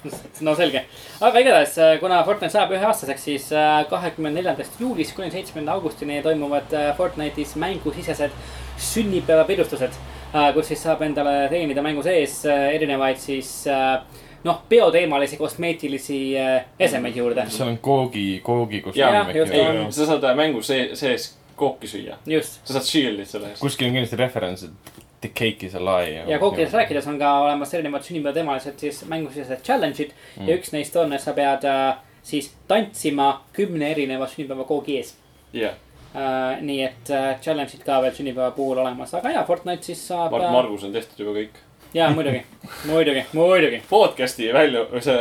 no 0.48 0.54
selge, 0.58 0.82
aga 1.20 1.38
igatahes, 1.44 1.76
kuna 2.00 2.22
Fortnite 2.24 2.52
saab 2.52 2.74
üheaastaseks, 2.74 3.24
siis 3.30 3.48
äh, 3.52 3.86
kahekümne 3.90 4.30
neljandast 4.34 4.80
juulist 4.80 5.14
kuni 5.16 5.30
seitsmenda 5.30 5.72
augustini 5.78 6.18
toimuvad 6.22 6.72
äh, 6.74 6.90
Fortnite'is 6.98 7.54
mängusisesed 7.56 8.30
sünnipäevapidustused. 8.90 9.92
kus 10.54 10.68
siis 10.68 10.82
saab 10.82 11.00
endale 11.06 11.46
teenida 11.48 11.82
mängu 11.82 12.02
sees 12.02 12.40
äh, 12.46 12.66
erinevaid 12.74 13.16
siis 13.22 13.66
äh, 13.70 14.02
noh, 14.44 14.58
peoteemalisi 14.68 15.36
kosmeetilisi 15.40 16.18
äh, 16.38 16.64
esemeid 16.80 17.16
juurde. 17.16 17.44
seal 17.48 17.68
on 17.72 17.78
koogi, 17.78 18.40
koogi 18.44 18.82
või? 19.86 19.92
sa 19.94 20.06
saad 20.10 20.24
äh, 20.28 20.34
mängu 20.36 20.62
see- 20.66 20.90
sees 20.98 21.30
kooki 21.56 21.88
süüa. 21.90 22.18
just, 22.26 22.60
sa 22.64 22.78
saad 22.78 22.88
shield'it 22.88 23.30
selle 23.30 23.50
eest. 23.52 23.62
kuskil 23.64 23.88
on 23.88 23.96
kindlasti 23.98 24.20
referents, 24.20 24.62
et 24.62 25.04
the 25.20 25.28
cake 25.28 25.66
is 25.66 25.74
a 25.74 25.82
lie. 25.84 26.24
ja 26.28 26.38
kookidest. 26.38 26.74
rääkides 26.74 27.06
on 27.06 27.18
ka 27.18 27.38
olemas 27.44 27.74
erinevad 27.74 28.04
sünnipäevateemalised 28.06 28.78
siis 28.78 29.04
mängusisesed 29.04 29.64
challenge'id 29.64 30.12
mm. 30.36 30.48
Ja 30.48 30.58
üks 30.58 30.72
neist 30.72 30.96
on, 30.96 31.12
et 31.12 31.24
sa 31.24 31.32
pead 31.36 31.64
äh, 31.64 31.96
siis 32.22 32.52
tantsima 32.68 33.42
kümne 33.56 33.90
erineva 33.90 34.28
sünnipäevakoogi 34.30 35.00
ees 35.00 35.16
jah, 35.56 35.74
Uh, 36.16 36.54
nii 36.64 36.78
et 36.80 37.10
uh, 37.12 37.34
challenge'id 37.44 37.82
ka 37.84 37.98
veel 38.00 38.14
sünnipäeva 38.16 38.54
puhul 38.56 38.78
olemas, 38.80 39.10
aga 39.18 39.34
jaa, 39.34 39.42
Fortnite 39.44 39.84
siis 39.84 40.00
saab 40.08 40.32
Mart. 40.32 40.46
Margus 40.54 40.86
on 40.86 40.94
tehtud 40.94 41.18
juba 41.20 41.34
kõik. 41.36 41.58
jaa, 41.92 42.06
muidugi, 42.16 42.40
muidugi, 42.88 43.24
muidugi, 43.36 43.80
podcast'i 43.90 44.48
välja, 44.54 44.86
see 45.04 45.18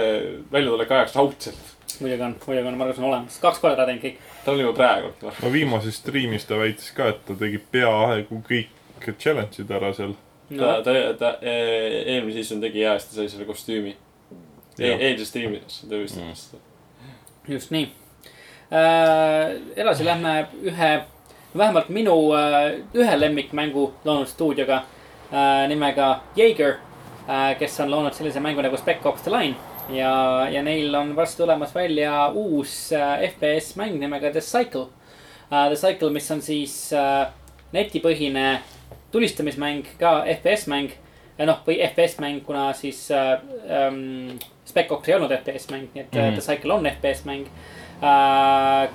väljatulek 0.53 0.93
ajaks 0.95 1.17
raudselt. 1.19 1.74
Muidugi 2.01 2.23
on, 2.23 2.35
muidugi 2.47 2.67
on, 2.67 2.77
Margus 2.77 2.99
on 2.99 3.05
olemas, 3.09 3.38
kaks 3.41 3.59
korda 3.63 3.76
ta 3.80 3.85
teinud 3.89 4.03
kõik. 4.03 4.15
ta 4.45 4.51
on 4.51 4.59
juba 4.59 4.73
praegu. 4.73 5.11
no 5.43 5.51
viimases 5.53 5.95
striimis 6.01 6.45
ta 6.45 6.57
väitis 6.59 6.91
ka, 6.95 7.07
et 7.13 7.26
ta 7.26 7.35
tegi 7.39 7.57
peaaegu 7.72 8.41
kõik 8.49 9.09
challenge'id 9.19 9.72
ära 9.72 9.93
seal. 9.93 10.13
ta 10.49 10.55
No,, 10.55 10.81
ta, 10.85 10.91
ta 11.19 11.30
e- 11.41 12.03
eelmise 12.15 12.43
season 12.43 12.61
tegi 12.61 12.84
hea, 12.84 12.93
sest 12.99 13.09
ta 13.13 13.15
sai 13.22 13.30
selle 13.30 13.45
kostüümi 13.49 13.95
e. 14.80 14.91
Eilses 14.91 15.30
striimis 15.31 15.81
ta 15.89 15.95
vist 15.97 16.17
Mm. 16.19 17.53
just 17.53 17.72
nii 17.72 17.85
uh,. 18.72 19.55
edasi 19.76 20.05
lähme 20.05 20.47
ühe, 20.63 20.91
vähemalt 21.57 21.89
minu 21.89 22.13
uh, 22.30 22.38
ühe 22.93 23.19
lemmikmängu 23.19 23.93
loonud 24.05 24.27
stuudioga 24.27 24.77
uh, 25.31 25.67
nimega 25.67 26.22
Jaeger 26.35 26.76
uh,, 27.27 27.53
kes 27.59 27.80
on 27.80 27.91
loonud 27.91 28.13
sellise 28.13 28.39
mängu 28.39 28.61
nagu 28.65 28.77
Spec 28.77 29.05
Ops 29.05 29.22
The 29.22 29.31
Line 29.31 29.55
ja, 29.89 30.47
ja 30.51 30.63
neil 30.63 30.95
on 30.95 31.15
varsti 31.15 31.37
tulemas 31.43 31.75
välja 31.75 32.29
uus 32.33 32.91
uh, 32.95 33.29
FPS 33.29 33.75
mäng 33.75 33.99
nimega 33.99 34.31
The 34.31 34.41
Cycle 34.41 34.81
uh,. 34.81 35.67
The 35.67 35.75
Cycle, 35.75 36.09
mis 36.09 36.31
on 36.31 36.41
siis 36.41 36.75
uh, 36.93 37.27
netipõhine 37.73 38.61
tulistamismäng, 39.11 39.85
ka 39.99 40.23
FPS 40.37 40.67
mäng. 40.67 40.91
noh, 41.37 41.57
või 41.67 41.81
FPS 41.83 42.19
mäng, 42.23 42.43
kuna 42.47 42.69
siis 42.73 43.09
uh, 43.11 43.39
um, 43.87 44.37
Spec 44.65 44.91
Ops 44.91 45.09
ei 45.09 45.15
olnud 45.17 45.33
FPS 45.35 45.67
mäng, 45.71 45.89
nii 45.93 46.03
et 46.05 46.13
mm. 46.13 46.21
-hmm. 46.21 46.37
The 46.37 46.41
Cycle 46.41 46.73
on 46.73 46.87
FPS 46.89 47.25
mäng 47.25 47.49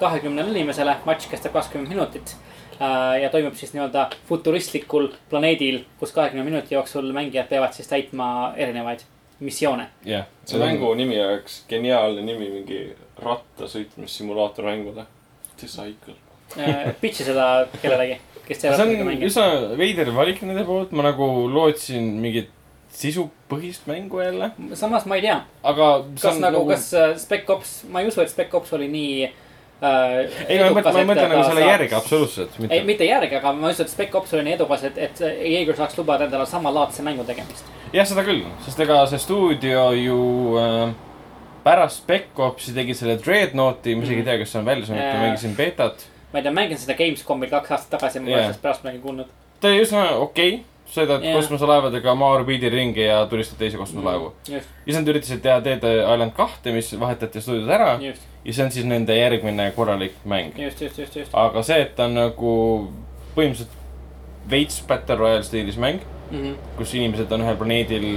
kahekümnele 0.01 0.51
inimesele, 0.51 0.97
matš 1.07 1.29
kestab 1.31 1.53
kakskümmend 1.53 1.89
minutit 1.89 2.37
äh, 2.81 3.23
ja 3.23 3.31
toimub 3.31 3.55
siis 3.57 3.73
nii-öelda 3.73 4.11
futuristlikul 4.29 5.09
planeedil, 5.31 5.85
kus 5.99 6.13
kahekümne 6.13 6.45
minuti 6.45 6.75
jooksul 6.75 7.13
mängijad 7.13 7.49
peavad 7.49 7.73
siis 7.73 7.89
täitma 7.89 8.53
erinevaid 8.57 9.07
missioone. 9.41 9.89
jah. 10.05 10.27
see 10.45 10.61
mängu 10.61 10.93
nimi 10.95 11.19
oleks 11.21 11.65
geniaalne 11.69 12.25
nimi, 12.27 12.51
mingi 12.51 12.81
rattasõitmissimulaator 13.25 14.69
mängule. 14.69 15.07
Disciple. 15.61 16.17
Pitch'i 17.01 17.27
seda 17.27 17.67
kellelegi, 17.83 18.17
kes 18.47 18.63
teevad 18.63 18.81
see 18.81 19.03
on 19.03 19.27
üsna 19.29 19.77
veider 19.79 20.11
valik 20.15 20.41
nende 20.43 20.65
poolt, 20.67 20.95
ma 20.97 21.05
nagu 21.07 21.29
lootsin 21.53 22.09
mingit 22.23 22.51
sisupõhist 22.91 23.87
mängu 23.87 24.19
jälle, 24.19 24.51
samas 24.75 25.07
ma 25.07 25.21
ei 25.21 25.29
tea, 25.29 25.37
aga. 25.63 25.91
kas 26.21 26.41
nagu, 26.43 26.65
kas 26.69 26.89
äh, 26.99 27.13
Spec 27.21 27.51
Ops, 27.55 27.77
ma 27.91 28.03
ei 28.03 28.11
usu, 28.11 28.23
et 28.25 28.33
Spec 28.33 28.55
Ops 28.59 28.75
oli 28.75 28.89
nii 28.91 29.29
äh,. 29.83 30.17
ei, 30.49 30.59
ma 30.61 30.71
mõtlen, 30.77 30.97
ma 30.97 31.05
mõtlen 31.13 31.31
nagu 31.33 31.45
selle 31.49 31.67
järgi. 31.67 31.95
absoluutselt, 31.99 32.57
ei, 32.69 32.83
mitte. 32.85 33.07
järgi, 33.09 33.39
aga 33.41 33.53
ma 33.57 33.71
ütlesin, 33.71 33.89
et 33.89 33.93
Spec 33.93 34.17
Ops 34.21 34.35
oli 34.37 34.47
nii 34.49 34.57
edukas, 34.59 34.87
et, 34.89 34.99
et 34.99 35.23
Jaeger 35.25 35.79
saaks 35.79 35.99
lubada 35.99 36.27
endale 36.29 36.47
samalaadse 36.49 37.05
mängu 37.07 37.27
tegemist. 37.29 37.69
jah, 37.93 38.09
seda 38.09 38.25
küll, 38.27 38.45
sest 38.67 38.83
ega 38.87 39.03
see 39.11 39.23
stuudio 39.23 39.91
ju 39.97 40.21
äh, 40.61 40.97
pärast 41.65 42.03
Spec 42.05 42.39
Opsi 42.41 42.75
tegi 42.77 42.95
selle 42.97 43.19
Dreadnoughti, 43.21 43.95
ma 43.97 44.07
isegi 44.07 44.23
ei 44.23 44.29
tea, 44.29 44.39
kas 44.41 44.55
see 44.55 44.63
on 44.63 44.67
välja 44.69 44.87
tulnud, 44.87 45.05
Jaa. 45.05 45.15
ma 45.15 45.29
mängisin 45.29 45.57
betat. 45.57 46.09
ma 46.33 46.41
ei 46.41 46.47
tea, 46.47 46.57
mängisin 46.57 46.85
seda 46.87 46.99
Gamescomil 46.99 47.53
kaks 47.53 47.77
aastat 47.77 47.97
tagasi, 47.99 48.21
ma 48.21 48.31
pole 48.31 48.37
Jah. 48.37 48.49
sellest 48.49 48.65
pärast 48.65 48.85
midagi 48.87 49.03
kuulnud. 49.05 49.33
ta 49.61 49.73
oli 49.73 49.85
üsna 49.85 50.05
okei 50.17 50.55
okay., 50.55 50.70
sõidad 50.95 51.25
Jah. 51.25 51.37
kosmoselaevadega 51.39 52.15
maa 52.19 52.37
orbiidil 52.39 52.73
ringi 52.75 53.05
ja 53.07 53.23
tulistad 53.31 53.61
teisi 53.61 53.79
kosmoselaevu. 53.81 54.33
just, 54.49 54.69
ja 54.87 54.93
siis 54.93 54.99
nad 54.99 55.13
üritasid 55.15 55.43
teha 55.45 55.61
Dead 55.65 55.87
Island 55.95 56.35
kahte, 56.37 56.73
mis 56.75 56.93
vahetati 57.01 57.43
stuudios 57.43 57.71
ära 57.71 57.93
just, 58.03 58.27
ja 58.45 58.57
see 58.57 58.65
on 58.65 58.73
siis 58.75 58.89
nende 58.89 59.17
järgmine 59.17 59.71
korralik 59.77 60.17
mäng. 60.25 60.57
aga 61.33 61.63
see, 61.63 61.81
et 61.87 61.95
ta 61.97 62.09
on 62.09 62.17
nagu 62.19 62.55
põhimõtteliselt 63.37 63.79
veits 64.51 64.81
Battle 64.89 65.17
Royale 65.21 65.47
stiilis 65.47 65.79
mäng, 65.79 66.01
mm. 66.31 66.43
-hmm. 66.43 66.55
kus 66.77 66.95
inimesed 66.95 67.33
on 67.33 67.45
ühel 67.47 67.59
planeedil 67.61 68.09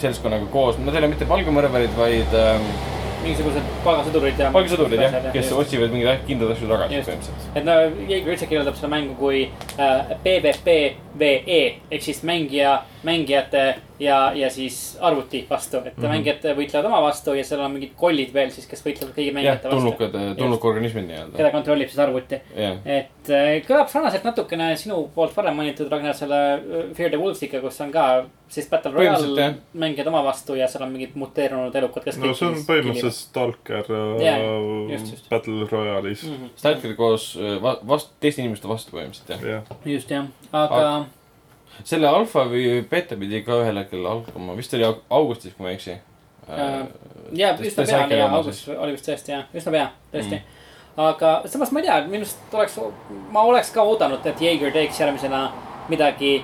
seltskonnaga 0.00 0.46
koos, 0.52 0.78
nad 0.78 0.94
ei 0.94 1.04
ole 1.04 1.12
mitte 1.12 1.28
palgamõrvarid, 1.28 1.94
vaid 1.96 2.34
ähm, 2.36 2.66
mingisugused 3.26 3.70
palgasõdurid 3.84 4.40
ja. 4.40 4.50
palgasõdurid 4.54 5.02
jah, 5.02 5.16
kes 5.34 5.52
otsivad 5.56 5.94
mingeid 5.94 6.26
kindlaid 6.28 6.54
asju 6.56 6.70
tagasi 6.70 6.98
Just. 6.98 7.10
põhimõtteliselt. 7.10 7.48
et 7.58 7.66
no 7.66 7.78
Jaeger 8.10 8.34
üldse 8.34 8.50
kirjeldab 8.50 8.78
seda 8.78 8.92
mängu 8.92 9.16
kui 9.20 9.42
äh, 9.46 10.12
PvPVE 10.24 11.62
ehk 11.90 12.06
siis 12.06 12.22
mängija, 12.26 12.78
mängijate 13.06 13.64
ja, 13.98 14.32
ja 14.34 14.50
siis 14.50 14.98
arvuti 15.00 15.46
vastu, 15.50 15.76
et 15.76 15.96
mm. 15.96 16.02
-hmm. 16.02 16.08
mängijad 16.08 16.46
võitlevad 16.58 16.88
oma 16.90 17.02
vastu 17.02 17.34
ja 17.34 17.44
seal 17.44 17.60
on 17.64 17.76
mingid 17.76 17.92
kollid 17.96 18.32
veel 18.34 18.50
siis, 18.50 18.66
kes 18.66 18.82
võitlevad 18.84 19.14
kõigi 19.16 19.32
mängijate 19.34 19.70
vastu. 19.70 19.76
tulnukad, 19.76 20.16
tulnukorganismid 20.38 21.06
nii-öelda. 21.10 21.36
keda 21.36 21.50
kontrollib 21.54 21.92
siis 21.92 22.02
arvuti, 22.02 22.40
jah, 22.56 22.80
et 22.84 23.30
äh, 23.30 23.50
kõlab 23.68 23.92
sarnaselt 23.92 24.26
natukene 24.26 24.70
sinu 24.76 24.98
poolt 25.14 25.36
varem 25.36 25.56
mainitud 25.56 25.92
Ragnar 25.92 26.14
selle 26.18 26.40
äh, 26.54 26.90
Fear 26.98 27.10
the 27.14 27.20
Wolvesiga, 27.22 27.60
kus 27.64 27.80
on 27.80 27.92
ka 27.94 28.06
siis 28.48 28.68
Battle. 28.70 28.92
Royale 28.92 29.54
mängijad 29.74 30.06
oma 30.06 30.22
vastu 30.24 30.54
ja 30.54 30.68
seal 30.68 30.84
on 30.86 30.92
mingid 30.92 31.14
muteerunud 31.18 31.74
elukad, 31.74 32.04
kes 32.04 32.18
no 32.22 32.34
see 32.34 32.48
on 32.48 32.58
põhimõtteliselt 32.68 33.18
Stalker 33.20 33.92
Jaa, 34.22 34.38
äh, 34.38 34.92
just, 34.92 35.12
just. 35.12 35.28
Battle 35.30 35.68
Royale'is 35.70 36.26
mm. 36.26 36.34
-hmm. 36.34 36.56
Stalker 36.56 36.94
koos 36.94 37.34
va- 37.62 37.78
vastu, 37.86 38.14
teiste 38.20 38.42
inimeste 38.42 38.68
vastu 38.68 38.96
põhimõtteliselt 38.96 39.36
jah. 39.36 39.62
jah, 39.70 39.86
just 39.96 40.10
jah, 40.10 40.26
aga 40.52 41.06
selle 41.84 42.08
alfa 42.08 42.44
või 42.50 42.82
beeta 42.90 43.16
pidi 43.16 43.42
ka 43.42 43.62
ühel 43.62 43.78
hetkel 43.78 44.06
algama, 44.06 44.56
vist 44.56 44.74
oli 44.74 44.84
au- 44.84 45.02
augustis, 45.10 45.54
kui 45.54 45.64
ma 45.64 45.70
ei 45.70 45.76
eksi 45.80 45.98
Äh, 46.46 46.86
ja 47.34 47.54
üsna 47.58 47.84
pea 47.86 48.04
oli 48.04 48.18
jah, 48.20 48.34
augustis 48.38 48.68
oli 48.70 48.92
vist 48.94 49.08
tõesti 49.08 49.32
jah, 49.32 49.48
üsna 49.50 49.72
pea, 49.74 49.86
tõesti 50.12 50.36
mm.. 50.36 50.66
aga 51.02 51.30
samas 51.50 51.72
ma 51.74 51.80
ei 51.82 51.88
tea, 51.88 51.96
minu 52.06 52.22
arust 52.22 52.54
oleks, 52.54 52.76
ma 53.34 53.42
oleks 53.50 53.72
ka 53.74 53.82
oodanud, 53.82 54.22
et 54.30 54.44
Jaeger 54.44 54.70
teeks 54.76 55.00
järgmisena 55.02 55.40
midagi 55.90 56.36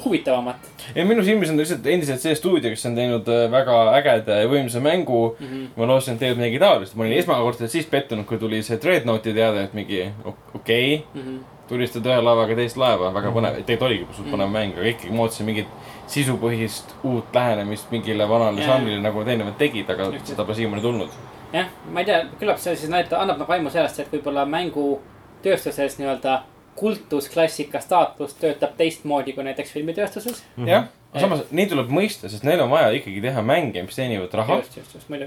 huvitavamat 0.00 0.70
ei, 0.94 1.04
minu 1.04 1.20
silmis 1.26 1.52
on 1.52 1.58
ta 1.58 1.66
lihtsalt 1.66 1.90
endiselt 1.92 2.24
see 2.24 2.38
stuudio, 2.40 2.72
kes 2.72 2.86
on 2.88 2.96
teinud 2.96 3.28
äh, 3.28 3.44
väga 3.52 3.76
ägeda 3.98 4.40
ja 4.40 4.48
võimsa 4.48 4.80
mängu. 4.80 5.36
mm. 5.40 5.46
-hmm. 5.46 5.68
ma 5.76 5.90
lootsin, 5.92 6.16
et 6.16 6.24
teevad 6.24 6.40
midagi 6.40 6.62
taolist, 6.64 6.96
ma 6.96 7.04
olin 7.04 7.18
esmakordselt 7.18 7.70
siis 7.76 7.86
pettunud, 7.92 8.24
kui 8.24 8.38
tuli 8.40 8.62
see 8.62 8.80
Dreadnoughti 8.80 9.36
teade, 9.36 9.64
et 9.68 9.76
mingi 9.76 10.06
ok- 10.24 10.56
okei 10.56 10.94
okay,, 10.94 11.22
Mm 11.22 11.28
-hmm. 11.28 11.55
Tulistad 11.68 12.06
ühe 12.06 12.16
laevaga 12.22 12.56
teist 12.58 12.78
laeva, 12.78 13.10
väga 13.14 13.32
põnev, 13.34 13.58
tegelikult 13.66 13.88
oligi 13.88 14.18
suht 14.18 14.30
põnev 14.30 14.50
mäng, 14.52 14.76
aga 14.78 14.90
ikkagi 14.92 15.14
ma 15.14 15.24
ootasin 15.26 15.48
mingit 15.48 15.70
sisupõhist 16.10 16.94
uut 17.06 17.34
lähenemist 17.34 17.90
mingile 17.90 18.28
vanale 18.30 18.62
žanrile, 18.62 19.00
nagu 19.02 19.24
eelnevalt 19.24 19.58
tegid, 19.58 19.90
aga 19.90 20.10
Just, 20.12 20.30
seda 20.32 20.46
pole 20.46 20.58
siiamaani 20.60 20.84
tulnud. 20.84 21.16
jah, 21.52 21.72
ma 21.90 22.02
ei 22.02 22.10
tea, 22.10 22.20
küllap 22.40 22.62
see 22.62 22.76
siis 22.76 22.92
näitab, 22.92 23.18
annab 23.22 23.42
nagu 23.42 23.56
aimu 23.56 23.72
sellest, 23.74 23.98
et 24.02 24.14
võib-olla 24.14 24.46
mängutööstuses 24.50 25.98
nii-öelda 25.98 26.38
kultusklassika 26.76 27.80
staatus 27.80 28.36
töötab 28.38 28.76
teistmoodi 28.78 29.32
kui 29.34 29.46
näiteks 29.46 29.72
filmitööstuses. 29.74 30.44
jah, 30.66 30.90
aga 31.12 31.26
samas 31.26 31.46
neid 31.50 31.72
tuleb 31.74 31.90
mõista, 31.90 32.30
sest 32.30 32.46
neil 32.46 32.62
on 32.62 32.70
vaja 32.70 32.92
ikkagi 32.94 33.22
teha 33.24 33.42
mänge, 33.42 33.82
mis 33.82 33.98
teenivad 33.98 34.34
raha. 34.38 34.60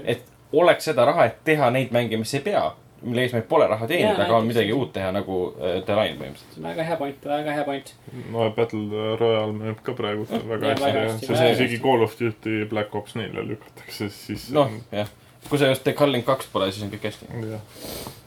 et 0.04 0.24
oleks 0.52 0.88
seda 0.88 1.04
raha, 1.04 1.28
et 1.28 1.42
teha 1.44 1.70
neid 1.74 1.92
mänge, 1.92 2.16
mis 2.16 2.34
ei 2.34 2.48
pea 2.48 2.70
mille 3.02 3.24
eesmärk 3.24 3.48
pole 3.48 3.66
raha 3.70 3.86
teenida, 3.88 4.24
aga 4.26 4.40
midagi 4.44 4.74
uut 4.76 4.92
teha 4.92 5.10
nagu 5.14 5.38
äh, 5.56 5.78
The 5.86 5.96
Line 5.96 6.18
põhimõtteliselt. 6.20 6.60
väga 6.64 6.86
hea 6.90 6.98
point, 7.00 7.24
väga 7.32 7.56
hea 7.56 7.64
point. 7.64 7.94
no 8.34 8.50
Battle 8.56 9.14
Royale 9.20 9.56
müüb 9.56 9.80
ka 9.86 9.94
praegu 9.98 10.26
väga 10.50 10.74
hästi 10.76 11.30
see 11.32 11.54
isegi. 11.56 11.80
Call 11.84 12.04
of 12.04 12.16
Duty 12.20 12.64
Black 12.70 12.94
Ops 12.94 13.16
neile 13.16 13.46
lükatakse, 13.52 14.10
siis 14.14 14.50
noh, 14.54 14.72
jah. 14.92 15.08
kui 15.48 15.60
sa 15.60 15.72
just 15.72 15.86
The 15.88 15.96
Calling 15.96 16.26
kaks 16.26 16.50
pole, 16.52 16.70
siis 16.74 16.84
on 16.86 16.92
kõik 16.92 17.08
hästi. 17.08 17.30
jah, 17.54 17.64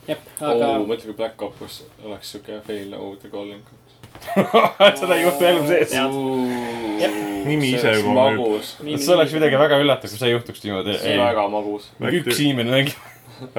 jep, 0.09 0.27
aga 0.41 0.73
oo, 0.73 0.83
mõtle 0.89 1.11
kui 1.11 1.19
Black 1.21 1.47
Ops 1.49 1.83
oleks 2.03 2.33
siuke 2.35 2.59
fail 2.65 2.89
nagu 2.93 3.13
The 3.21 3.33
Calling. 3.33 3.63
seda 4.99 5.15
ei 5.17 5.23
juhtu 5.25 5.45
elu 5.49 5.63
sees. 5.67 5.95
Nimi 7.43 7.73
ise 7.73 7.81
see 7.81 7.89
oleks 7.89 8.03
juba 8.05 8.27
müüb. 8.29 8.43
magus, 8.43 8.75
see 8.79 9.15
oleks 9.17 9.33
midagi 9.35 9.57
väga 9.59 9.79
üllatav, 9.83 10.13
kui 10.13 10.21
see 10.21 10.29
juhtuks 10.31 10.61
niimoodi. 10.63 10.99
see 11.01 11.17
on 11.17 11.25
väga 11.27 11.47
magus. 11.51 11.89
üks 12.21 12.39
inimene 12.45 12.77
mängib. 12.77 13.09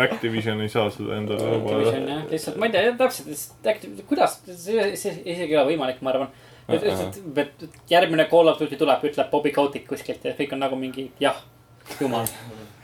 Activision 0.05 0.61
ei 0.65 0.69
saa 0.73 0.91
seda 0.91 1.17
endale 1.19 1.47
lubada. 1.53 1.79
Activision 1.79 2.09
jah, 2.09 2.25
lihtsalt 2.31 2.59
ma 2.61 2.67
ei 2.69 2.75
tea 2.75 2.93
täpselt, 2.99 3.47
Activ-, 3.73 4.03
kuidas, 4.09 4.37
see, 4.47 4.91
see 5.01 5.15
isegi 5.25 5.53
ei 5.55 5.57
ole 5.61 5.67
võimalik, 5.73 6.03
ma 6.05 6.13
arvan. 6.15 6.29
et, 6.69 7.65
järgmine 7.91 8.25
Call 8.31 8.49
of 8.49 8.61
Duty 8.61 8.77
tuleb, 8.81 9.03
ütleb 9.11 9.31
Bobby 9.33 9.51
Kotick 9.53 9.89
kuskilt 9.91 10.25
ja 10.25 10.33
kõik 10.39 10.55
on 10.57 10.63
nagu 10.65 10.77
mingi 10.81 11.11
jah, 11.21 11.37
jumal, 12.01 12.25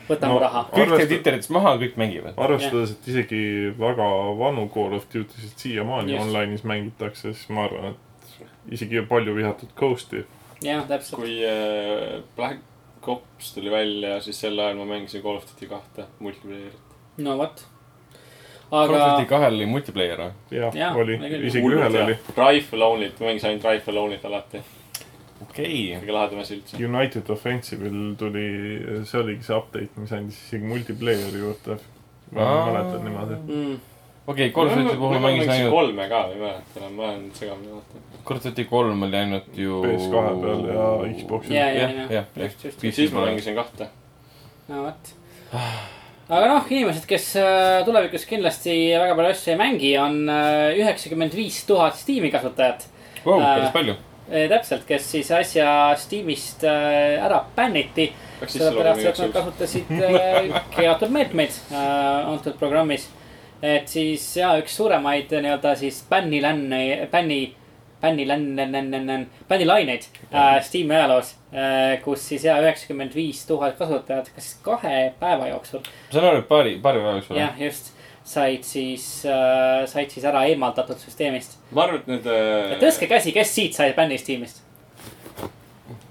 võtame 0.08 0.34
No, 0.34 0.38
raha. 0.42 0.64
kõik 0.74 0.90
teevad 0.92 1.14
internetist 1.16 1.52
maha, 1.54 1.76
kõik 1.80 1.96
mängivad. 2.00 2.34
arvestades, 2.36 2.92
et 2.96 3.08
isegi 3.08 3.42
väga 3.78 4.08
vanu 4.38 4.66
Call 4.74 4.98
of 4.98 5.06
Duty'sid 5.12 5.56
siiamaani 5.56 6.18
online'is 6.20 6.64
mängitakse, 6.68 7.32
siis 7.32 7.48
ma 7.48 7.64
arvan, 7.70 7.94
et 7.94 8.74
isegi 8.76 9.00
palju 9.08 9.34
vihatud 9.38 9.72
Ghosti. 9.76 10.26
jah, 10.62 10.84
täpselt. 10.88 11.20
kui 11.22 11.38
äh, 11.46 12.20
Black 12.36 12.60
Ops 13.08 13.54
tuli 13.54 13.70
välja, 13.72 14.18
siis 14.20 14.36
sel 14.40 14.58
ajal 14.60 14.76
ma 14.76 14.84
mängisin 14.84 15.22
Call 15.24 15.38
of 15.40 15.46
Duty 15.48 15.66
kahte 15.70 16.04
multiplayer'it. 16.20 16.89
No 17.24 17.36
vot. 17.40 17.66
Call 18.70 18.84
of 18.94 18.94
aga 18.94 19.06
Duty 19.16 19.26
kahel 19.26 19.56
oli 19.56 19.66
multiplayer 19.66 20.20
või? 20.22 20.58
jah 20.78 20.98
oli 20.98 21.16
isegi 21.48 21.72
ühel 21.74 21.96
oli. 22.04 22.14
Rifle 22.36 22.86
Only't, 22.86 23.18
ma 23.18 23.30
mängisin 23.30 23.50
ainult 23.50 23.66
Rifle 23.66 23.98
Only't 24.04 24.26
alati. 24.28 24.62
okei. 25.42 25.98
kõige 25.98 26.14
lahedam 26.14 26.42
asi 26.44 26.58
üldse. 26.58 26.78
United 26.78 27.32
Offensive'il 27.34 28.14
tuli, 28.20 28.46
see 29.10 29.22
oligi 29.22 29.48
see 29.48 29.56
update, 29.58 29.90
mis 29.98 30.14
andis 30.14 30.38
isegi 30.46 30.70
multiplayer'i 30.70 31.42
juurde. 31.42 31.80
ma 32.36 32.48
mäletan 32.70 33.04
niimoodi. 33.08 33.40
mm, 33.42 33.76
okei, 34.30 34.50
Call 34.54 34.70
of 34.70 34.78
Duty 34.78 34.96
puhul 35.02 35.18
ma 35.18 35.26
mängisin 35.26 35.54
ainult, 35.56 35.74
kolme 35.74 36.08
ka, 36.14 36.24
ei 36.30 36.40
mäleta 36.44 36.82
enam, 36.84 36.98
ma 37.00 37.08
olen 37.10 37.30
segamini 37.34 37.74
vaadanud. 37.74 38.18
Call 38.24 38.38
of 38.38 38.50
Duty 38.50 38.68
kolm 38.70 39.06
oli 39.08 39.24
ainult 39.24 39.56
ju. 39.58 39.84
PS2 39.88 40.26
peal 40.44 40.68
ja 40.70 40.90
Xbox'il 41.18 41.56
ja, 41.58 41.70
ja, 41.74 41.88
jah, 41.88 41.96
ja, 41.96 42.10
jah, 42.20 42.52
jah 42.62 42.92
siis 42.94 43.10
ma 43.16 43.26
mängisin 43.26 43.58
kahte. 43.58 43.90
no 44.68 44.84
vot. 44.86 45.16
Aga 46.30 46.46
noh, 46.54 46.70
inimesed, 46.70 47.04
kes 47.10 47.32
äh, 47.40 47.80
tulevikus 47.86 48.24
kindlasti 48.30 48.76
väga 48.94 49.18
palju 49.18 49.34
asju 49.34 49.52
ei 49.54 49.58
mängi, 49.60 49.92
on 49.98 50.22
äh, 50.30 50.78
üheksakümmend 50.78 51.34
viis 51.36 51.64
tuhat 51.68 51.98
Steam'i 51.98 52.30
kasutajat. 52.32 52.86
Wow, 53.24 53.42
Äh, 53.42 53.56
päris 53.58 53.74
palju. 53.74 53.98
täpselt, 54.30 54.84
kes 54.86 55.10
siis 55.10 55.30
äsja 55.34 55.68
Steamist 55.98 56.62
äh, 56.64 57.18
ära 57.24 57.42
bänniti 57.56 58.12
sellepärast, 58.48 59.04
et 59.04 59.18
nad 59.18 59.32
kasutasid 59.34 59.90
äh, 59.90 60.60
keelatud 60.74 61.12
meetmeid 61.12 61.56
äh, 61.72 62.28
antud 62.28 62.58
programmis. 62.60 63.08
et 63.62 63.88
siis 63.92 64.22
ja 64.38 64.54
üks 64.56 64.72
suuremaid 64.78 65.32
äh, 65.36 65.42
nii-öelda 65.44 65.74
siis 65.76 65.98
bännilänne, 66.08 67.08
bänni, 67.12 67.54
bännilänne, 68.00 69.26
bännilaineid 69.48 70.02
äh, 70.34 70.60
Steam'i 70.62 70.94
ajaloos 70.94 71.34
äh,. 71.52 72.02
kus 72.02 72.28
siis 72.28 72.44
ja 72.44 72.58
üheksakümmend 72.62 73.14
viis 73.14 73.44
tuhat 73.46 73.76
kasutajat, 73.78 74.30
kas 74.34 74.50
siis 74.50 74.60
kahe 74.64 75.12
päeva 75.20 75.48
jooksul, 75.48 75.82
ma 75.84 76.12
saan 76.12 76.28
aru, 76.32 76.44
et 76.44 76.48
paari, 76.48 76.78
paari 76.82 77.02
päeva 77.02 77.16
jooksul. 77.18 77.36
jah, 77.36 77.60
just. 77.60 77.92
said 78.24 78.62
siis 78.62 79.26
äh,, 79.26 79.86
said 79.90 80.10
siis 80.10 80.24
ära 80.24 80.44
eemaldatud 80.48 80.98
süsteemist. 81.00 81.58
ma 81.70 81.86
arvan, 81.86 82.02
et 82.02 82.10
need 82.14 82.26
äh, 82.32 82.74
tõstke 82.82 83.08
käsi, 83.10 83.32
kes 83.36 83.54
siit 83.54 83.76
sai 83.78 83.92
bänni 83.96 84.18
Steamist? 84.18 84.64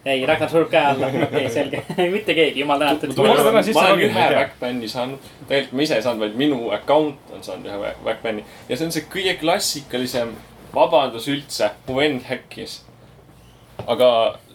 ei, 0.06 0.26
Ragnar 0.26 0.50
surub 0.50 0.70
käe 0.72 0.84
alla, 0.94 1.08
okei 1.08 1.24
okay,, 1.26 1.50
selge, 1.54 1.84
mitte 2.16 2.34
keegi, 2.34 2.64
jumal 2.64 2.80
tänatud. 2.82 3.16
Ma 3.18 3.84
olen 3.86 4.06
ühe 4.06 4.28
backbänni 4.36 4.90
saanud, 4.92 5.32
tegelikult 5.48 5.76
ma 5.78 5.86
ise 5.86 5.98
ei 6.00 6.06
saanud, 6.06 6.24
vaid 6.24 6.38
minu 6.40 6.70
account 6.76 7.34
on 7.36 7.44
saanud 7.46 7.70
ühe 7.70 7.94
backbänni 8.06 8.46
ja 8.70 8.78
see 8.78 8.88
on 8.88 8.96
see 8.96 9.10
kõige 9.12 9.36
klassikalisem 9.42 10.34
vabandus 10.74 11.28
üldse, 11.32 11.72
mu 11.88 11.96
vend 12.00 12.26
häkkis. 12.30 12.82
aga 13.88 14.10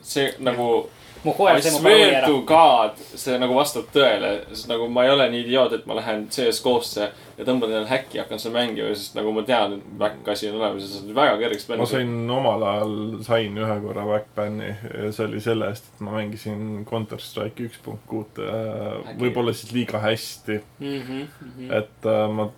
see 0.05 0.35
nagu, 0.45 0.85
mu 1.25 1.33
I 1.33 1.37
koer 1.39 1.61
sai 1.65 1.71
mu 1.73 1.79
swear 1.81 1.95
parooli 1.97 2.17
ära 2.19 2.27
to. 2.29 2.41
god, 2.47 2.99
see 3.17 3.39
nagu 3.41 3.55
vastab 3.57 3.87
tõele, 3.95 4.33
sest 4.53 4.69
nagu 4.69 4.85
ma 4.93 5.07
ei 5.07 5.11
ole 5.15 5.29
nii 5.33 5.41
idioot, 5.47 5.73
et 5.73 5.87
ma 5.89 5.97
lähen 5.97 6.27
CS-GO-sse 6.29 7.07
ja 7.39 7.47
tõmban 7.49 7.71
endale 7.73 7.89
häkki 7.89 8.19
ja 8.19 8.27
hakkan 8.27 8.39
seal 8.43 8.53
mängima, 8.55 8.91
sest 8.95 9.17
nagu 9.17 9.33
ma 9.35 9.43
tean, 9.49 9.79
et 9.79 9.87
back 9.99 10.29
asi 10.29 10.51
on 10.51 10.59
olemas 10.61 10.85
ja 10.85 10.91
see 10.93 11.01
on 11.09 11.15
väga 11.17 11.39
kergeks 11.41 11.65
ma 11.73 11.87
sain 11.89 12.13
omal 12.37 12.67
ajal, 12.69 12.93
sain 13.27 13.57
ühe 13.65 13.79
korra 13.87 14.05
backbänni 14.11 14.69
see 15.17 15.25
oli 15.25 15.41
selle 15.43 15.71
eest, 15.73 15.89
et 15.95 16.05
ma 16.05 16.19
mängisin 16.19 16.85
Counter 16.91 17.19
Strike 17.25 17.65
üks 17.71 17.81
punkt 17.83 18.05
kuute 18.11 18.45
äh, 18.45 19.17
võib-olla 19.19 19.57
siis 19.57 19.73
liiga 19.73 20.05
hästi, 20.05 20.61
Mhm, 20.85 21.25
mhm. 21.41 21.73
et 21.81 22.07
äh, 22.13 22.29
ma 22.29 22.51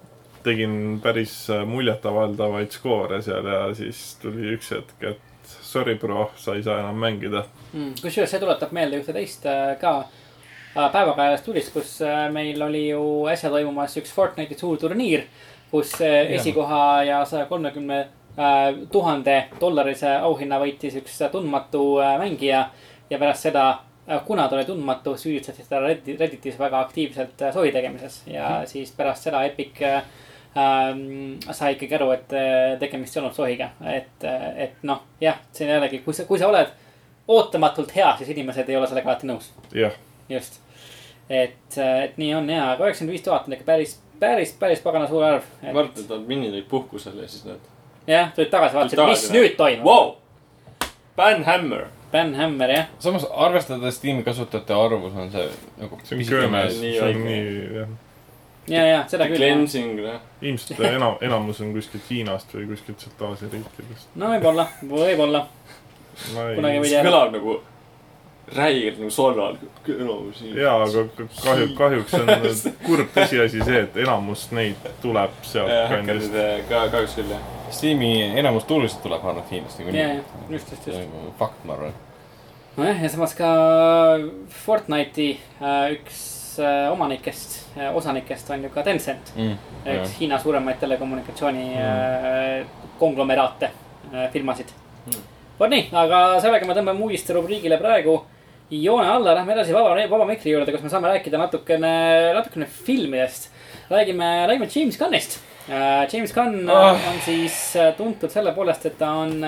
tegin 0.47 1.01
päris 1.02 1.35
äh, 1.51 1.64
muljetavaldavaid 1.66 2.70
skoore 2.74 3.18
seal 3.24 3.47
ja 3.51 3.62
siis 3.74 4.02
tuli 4.23 4.52
üks 4.55 4.70
hetk, 4.77 4.94
et 5.02 5.56
sorry 5.66 5.94
bro, 5.98 6.31
sa 6.40 6.55
ei 6.56 6.62
saa 6.66 6.81
enam 6.82 6.98
mängida. 7.02 7.44
Mm, 7.73 7.94
kusjuures 8.02 8.31
see 8.35 8.40
tuletab 8.43 8.73
meelde 8.77 9.01
ühte 9.02 9.14
teist 9.16 9.47
äh, 9.51 9.74
ka 9.81 9.97
äh, 10.05 10.86
päevakajast 10.94 11.48
uudist, 11.51 11.73
kus 11.74 11.97
meil 12.35 12.62
oli 12.62 12.89
ju 12.89 13.02
äsja 13.32 13.51
toimumas 13.52 13.97
üks 14.01 14.14
Fortnite'i 14.14 14.59
suur 14.59 14.78
turniir, 14.81 15.27
kus 15.70 15.97
esikoha 16.01 16.82
ja 17.09 17.24
saja 17.27 17.47
kolmekümne 17.51 18.05
tuhande 18.93 19.36
dollarise 19.60 20.10
auhinna 20.20 20.59
võitis 20.60 20.94
üks 21.01 21.14
tundmatu 21.32 21.81
mängija 22.20 22.66
ja 23.10 23.18
pärast 23.18 23.47
seda, 23.48 23.62
kuna 24.27 24.44
ta 24.48 24.59
oli 24.59 24.66
tundmatu, 24.68 25.14
süüdistati 25.18 25.64
teda 25.64 25.81
Reddit- 25.86 26.20
Redditis 26.20 26.59
väga 26.60 26.82
aktiivselt 26.85 27.40
soovi 27.55 27.73
tegemises 27.73 28.20
ja 28.28 28.51
siis 28.68 28.93
pärast 28.97 29.24
seda 29.27 29.40
Epic 29.48 29.81
ähm, 30.61 31.37
sai 31.51 31.74
ikkagi 31.77 31.99
aru, 31.99 32.11
et 32.16 32.35
äh, 32.37 32.78
tegemist 32.81 33.16
ei 33.16 33.23
olnud 33.23 33.37
sohiga, 33.37 33.70
et, 33.93 34.27
et 34.57 34.83
noh, 34.89 35.03
jah, 35.20 35.41
see 35.53 35.66
on 35.66 35.74
jällegi, 35.77 36.03
kui 36.05 36.16
sa, 36.16 36.27
kui 36.28 36.41
sa 36.41 36.51
oled 36.51 36.73
ootamatult 37.28 37.95
hea, 37.97 38.09
siis 38.19 38.31
inimesed 38.35 38.69
ei 38.70 38.78
ole 38.78 38.89
sellega 38.91 39.12
alati 39.12 39.31
nõus, 39.31 39.51
jah, 39.74 39.95
just. 40.31 40.61
et, 41.28 41.78
et 41.78 42.19
nii 42.20 42.35
on 42.39 42.51
ja, 42.51 42.73
aga 42.74 42.87
üheksakümmend 42.87 43.16
viis 43.16 43.27
tuhat 43.27 43.49
on 43.49 43.57
ikka 43.57 43.69
päris, 43.69 43.97
päris, 44.20 44.55
päris 44.61 44.85
pagana 44.85 45.09
suur 45.11 45.27
arv. 45.27 45.51
ma 45.62 45.74
arvan, 45.74 45.91
et 45.97 46.15
nad 46.15 46.31
minnid 46.31 46.55
olid 46.55 46.70
puhkusel 46.70 47.19
ja 47.23 47.28
siis 47.31 47.49
nad. 47.49 47.69
jah, 48.07 48.33
tulid 48.37 48.53
tagasi, 48.55 48.78
vaatasid, 48.78 49.05
mis 49.11 49.28
nüüd 49.35 49.59
toimub 49.59 49.91
Vau, 49.91 50.16
Banhammer, 51.16 51.89
Ben 52.12 52.35
Hammer, 52.35 52.70
jah. 52.70 52.91
samas 52.99 53.27
arvestades 53.31 53.97
Steam'i 53.99 54.23
kasutajate 54.24 54.74
arvu, 54.74 55.11
see 55.11 55.23
on 55.23 55.31
see 55.33 55.47
nagu 55.81 55.99
see 56.05 56.19
on 56.39 56.53
nii 56.55 56.93
see 56.99 57.09
on 57.09 57.24
nii, 57.24 57.47
jah. 57.81 57.95
ja, 58.68 58.82
ja 58.86 59.05
seda 59.09 59.28
küll. 59.30 59.36
cleansing, 59.40 60.01
noh. 60.02 60.20
ilmselt 60.43 60.80
enam, 60.97 61.16
enamus 61.20 61.60
on 61.64 61.72
kuskilt 61.76 62.10
Hiinast 62.10 62.52
või 62.55 62.66
kuskilt 62.72 63.01
sealt 63.05 63.22
Aasia 63.30 63.52
riikidest. 63.52 64.12
no 64.14 64.32
võib-olla, 64.34 64.68
võib-olla. 64.82 65.47
ma 66.34 66.51
Kunagi 66.56 66.78
ei 66.78 66.84
võid- 66.84 66.94
see 66.94 67.06
kõlab 67.06 67.34
nagu 67.36 67.59
räigelt 68.55 68.98
nagu 70.06 70.32
siin. 70.34 70.56
jaa, 70.56 70.76
aga 70.84 71.05
kahju, 71.43 71.68
kahjuks 71.78 72.14
on 72.14 72.30
kurb 72.86 73.10
tõsiasi 73.14 73.62
see, 73.64 73.80
et 73.82 73.97
enamus 74.05 74.47
neid 74.55 74.88
tuleb 75.02 75.34
sealt 75.43 75.72
kandist. 75.90 76.30
häkkerid 76.30 76.68
ka, 76.70 76.82
kahjuks 76.94 77.16
küll, 77.18 77.30
jah. 77.34 77.52
Steam'i 77.74 78.12
enamus 78.38 78.64
tulusid 78.68 79.02
tuleb 79.02 79.24
ainult 79.26 79.51
Hiinast 79.51 79.80
niikuinii 79.80 80.01
ja, 80.02 80.10
just, 80.51 80.70
just, 80.70 80.86
just. 80.86 80.98
on 81.01 81.09
nagu 81.10 81.32
fakt, 81.38 81.64
ma 81.66 81.74
arvan. 81.74 81.97
nojah, 82.76 83.02
ja 83.02 83.10
samas 83.10 83.34
ka 83.34 83.51
Fortnite'i 84.64 85.32
äh, 85.59 85.97
üks 85.97 86.20
äh, 86.62 86.86
omanikest, 86.93 87.64
osanikest 87.94 88.51
on 88.51 88.62
ju 88.65 88.70
ka 88.73 88.82
Tencent. 88.82 89.32
Mm. 89.36 89.57
üks 89.97 90.16
Hiina 90.20 90.39
suuremaid 90.39 90.81
telekommunikatsiooni 90.81 91.66
äh, 91.77 92.66
konglomeraate 92.98 93.70
äh, 94.12 94.31
firmasid 94.32 94.74
Mm. 95.07 95.20
vot 95.59 95.70
nii, 95.70 95.85
aga 95.94 96.40
sellega 96.43 96.66
me 96.66 96.74
tõmbame 96.74 97.05
uudiste 97.07 97.35
rubriigile 97.36 97.77
praegu 97.78 98.16
joone 98.74 99.07
alla, 99.07 99.36
lähme 99.36 99.53
edasi 99.55 99.70
vaba, 99.70 99.93
vaba 100.11 100.24
mikri 100.27 100.51
juurde, 100.51 100.73
kus 100.74 100.82
me 100.82 100.90
saame 100.90 101.12
rääkida 101.12 101.39
natukene, 101.39 101.93
natukene 102.35 102.66
filmidest. 102.66 103.53
räägime, 103.90 104.47
räägime 104.51 104.66
James 104.74 104.98
Gunnist. 104.98 105.39
James 106.12 106.35
Gunn 106.35 106.69
oh. 106.70 106.98
on 107.09 107.20
siis 107.24 107.77
tuntud 107.97 108.31
selle 108.31 108.51
poolest, 108.53 108.86
et 108.86 108.98
ta 108.98 109.12
on 109.23 109.47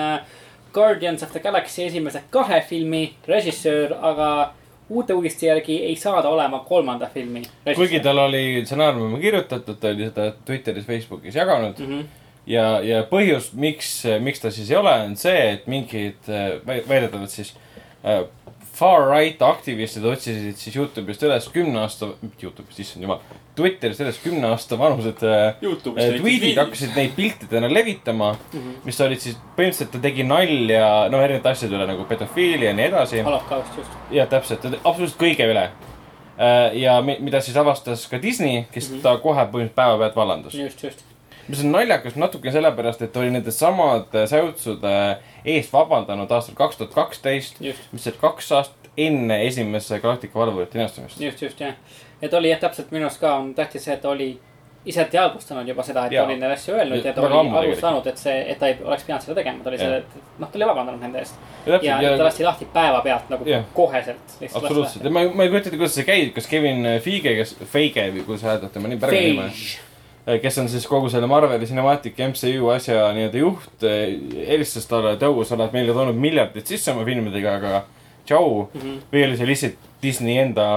Guardians 0.73 1.23
of 1.23 1.31
the 1.31 1.39
Galaxy 1.39 1.83
esimese 1.83 2.21
kahe 2.31 2.61
filmi 2.61 3.13
režissöör, 3.27 3.97
aga 4.01 4.53
uute 4.89 5.13
uudiste 5.13 5.45
järgi 5.47 5.77
ei 5.85 5.95
saa 5.95 6.21
ta 6.21 6.29
olema 6.29 6.59
kolmanda 6.59 7.09
filmi 7.13 7.43
kuigi 7.75 7.99
tal 7.99 8.17
oli 8.17 8.61
stsenaarium 8.63 9.19
kirjutatud, 9.21 9.77
ta 9.79 9.93
oli 9.93 10.09
seda 10.09 10.31
Twitteris, 10.45 10.85
Facebookis 10.85 11.35
jaganud 11.35 11.79
mm. 11.79 11.85
-hmm. 11.85 12.05
ja, 12.45 12.79
ja 12.81 13.03
põhjus, 13.03 13.51
miks, 13.53 14.03
miks 14.19 14.39
ta 14.39 14.51
siis 14.51 14.71
ei 14.71 14.77
ole, 14.77 14.93
on 15.09 15.15
see, 15.15 15.51
et 15.53 15.67
mingid 15.67 16.29
äh, 16.29 16.57
vä- 16.67 16.83
väidetavalt 16.89 17.29
siis 17.29 17.55
äh, 18.05 18.25
far 18.73 19.09
right 19.11 19.41
aktivistid 19.41 20.05
otsisid 20.05 20.55
siis 20.55 20.75
Youtube'ist 20.75 21.23
üles 21.27 21.49
kümne 21.53 21.79
aasta, 21.83 22.13
mitte 22.21 22.47
Youtube'ist, 22.47 22.79
issand 22.79 23.03
jumal, 23.03 23.19
Twitteris 23.59 23.99
sellest 23.99 24.23
kümne 24.23 24.47
aasta 24.53 24.77
vanused 24.79 25.23
äh, 25.27 25.59
äh, 25.59 26.15
tweetid 26.19 26.57
hakkasid 26.57 26.95
neid 26.95 27.11
piltidena 27.17 27.69
levitama 27.73 28.31
mm. 28.33 28.59
-hmm. 28.59 28.79
mis 28.85 29.01
olid 29.03 29.19
siis 29.19 29.35
põhimõtteliselt 29.57 29.91
ta 29.95 30.01
tegi 30.03 30.23
nalja, 30.27 30.87
no 31.11 31.21
erinevate 31.23 31.53
asjade 31.53 31.75
üle 31.75 31.87
nagu 31.89 32.07
pedofiilia 32.09 32.71
ja 32.71 32.77
nii 32.77 32.87
edasi. 32.87 33.21
holokaust 33.27 33.77
just. 33.77 33.99
jah, 34.15 34.29
täpselt, 34.31 34.65
absoluutselt 34.83 35.19
kõige 35.21 35.49
üle. 35.51 35.69
ja 36.79 37.01
mi- 37.01 37.17
mida 37.19 37.41
siis 37.43 37.57
avastas 37.57 38.07
ka 38.07 38.21
Disney, 38.21 38.63
kes 38.71 38.89
mm 38.89 38.95
-hmm. 38.95 39.01
ta 39.01 39.17
kohe 39.17 39.41
põhimõtteliselt 39.41 39.75
päevapealt 39.75 40.15
vallandas. 40.15 40.53
just, 40.53 40.83
just. 40.83 41.05
mis 41.47 41.63
on 41.63 41.71
naljakas 41.71 42.15
natuke 42.15 42.51
sellepärast, 42.51 43.01
et 43.01 43.17
oli 43.17 43.31
nende 43.31 43.51
samade 43.51 44.27
säutsude 44.27 45.17
eest 45.45 45.73
vabandanud 45.73 46.31
aastal 46.31 46.55
kaks 46.55 46.77
tuhat 46.77 46.93
kaksteist, 46.93 47.59
mis 47.91 48.07
oli 48.07 48.15
kaks 48.21 48.51
aastat 48.51 48.79
enne 48.99 49.47
esimese 49.47 49.99
Galactica 49.99 50.39
valvurite 50.39 50.77
dinastamist. 50.77 51.21
just, 51.21 51.41
just 51.41 51.59
jah. 51.59 51.73
Et 52.21 52.33
oli 52.33 52.49
jah, 52.49 52.59
täpselt 52.59 52.91
minu 52.91 53.07
arust 53.07 53.21
ka 53.21 53.35
on 53.39 53.53
tähtis 53.55 53.85
see, 53.85 53.93
et 53.93 54.01
ta 54.01 54.09
oli 54.09 54.29
ise 54.85 55.03
teadvustanud 55.11 55.67
juba 55.67 55.83
seda, 55.83 56.05
et 56.05 56.13
ta 56.13 56.15
Jaa. 56.15 56.25
oli 56.25 56.37
neid 56.39 56.53
asju 56.55 56.75
öelnud 56.77 57.03
ja 57.05 57.13
ta 57.13 57.21
Väga 57.21 57.39
oli 57.39 57.49
aru 57.59 57.75
saanud, 57.79 58.07
et 58.07 58.21
see, 58.21 58.37
et 58.51 58.59
ta 58.59 58.69
ei 58.69 58.77
oleks 58.83 59.03
pidanud 59.03 59.25
seda 59.25 59.35
tegema, 59.41 59.63
ta 59.63 59.69
oli 59.73 59.81
selle, 59.81 60.23
noh, 60.39 60.47
ta 60.51 60.59
oli 60.59 60.69
vabandanud 60.69 61.03
nende 61.03 61.19
eest. 61.19 61.35
ja 61.65 61.79
ja 61.81 61.97
täpselt, 61.97 62.15
ta 62.15 62.23
ja 62.23 62.29
lasti 62.29 62.47
lahti 62.47 62.67
päevapealt 62.73 63.29
nagu 63.33 63.49
Jah. 63.49 63.65
koheselt. 63.73 64.37
absoluutselt 64.53 65.03
ja 65.03 65.11
ma, 65.11 65.25
ma 65.33 65.43
ei 65.43 65.51
kujuta 65.51 65.69
ette, 65.69 65.77
kuidas 65.77 65.99
see 65.99 66.07
käib, 66.07 66.31
kas 66.35 66.47
Kevin 66.47 66.87
Feige, 67.03 67.35
kes, 67.41 67.55
Feige 67.73 68.07
või 68.15 68.25
kuidas 68.29 68.47
hääldab 68.47 68.71
tema 68.73 68.91
nimi, 68.91 69.01
päris 69.03 69.19
nime, 69.27 70.39
kes 70.41 70.57
on 70.63 70.69
siis 70.71 70.87
kogu 70.87 71.09
selle 71.11 71.27
Marveli 71.27 71.67
Cinematic 71.67 72.19
MCU 72.29 72.71
asja 72.71 73.09
nii-öelda 73.17 73.43
juht, 73.43 73.87
helistas 74.47 74.87
talle, 74.87 75.17
et 75.17 75.27
õu, 75.27 75.43
sa 75.43 75.57
oled 75.57 75.75
meile 75.75 75.95
toonud 75.95 76.15
miljardid 76.15 76.69
sisse 76.69 76.93
oma 76.93 77.03
filmidega, 77.07 77.55
aga 77.59 77.83
tšau. 78.29 78.69
Mhm. 78.73 78.97
või 79.11 79.25
oli 79.27 79.37
see 79.37 79.49
lihtsalt 79.49 79.91
Disney 80.03 80.37
enda 80.39 80.69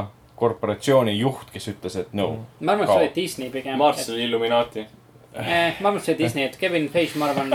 korporatsiooni 0.42 1.14
juht, 1.18 1.52
kes 1.54 1.70
ütles, 1.74 2.00
et 2.02 2.18
no. 2.18 2.32
ma 2.60 2.74
arvan, 2.74 2.84
et 2.84 2.90
see 2.90 3.04
oli 3.04 3.14
Disney 3.14 3.54
pigem. 3.54 3.78
Marss 3.80 4.10
oli 4.12 4.26
Illuminaati. 4.26 4.84
Eh, 5.32 5.78
ma 5.80 5.88
arvan, 5.88 5.96
et 5.96 6.04
see 6.04 6.12
oli 6.12 6.24
Disney, 6.24 6.44
et 6.44 6.58
Kevin 6.60 6.90
Feige, 6.92 7.16
ma 7.20 7.30
arvan, 7.30 7.54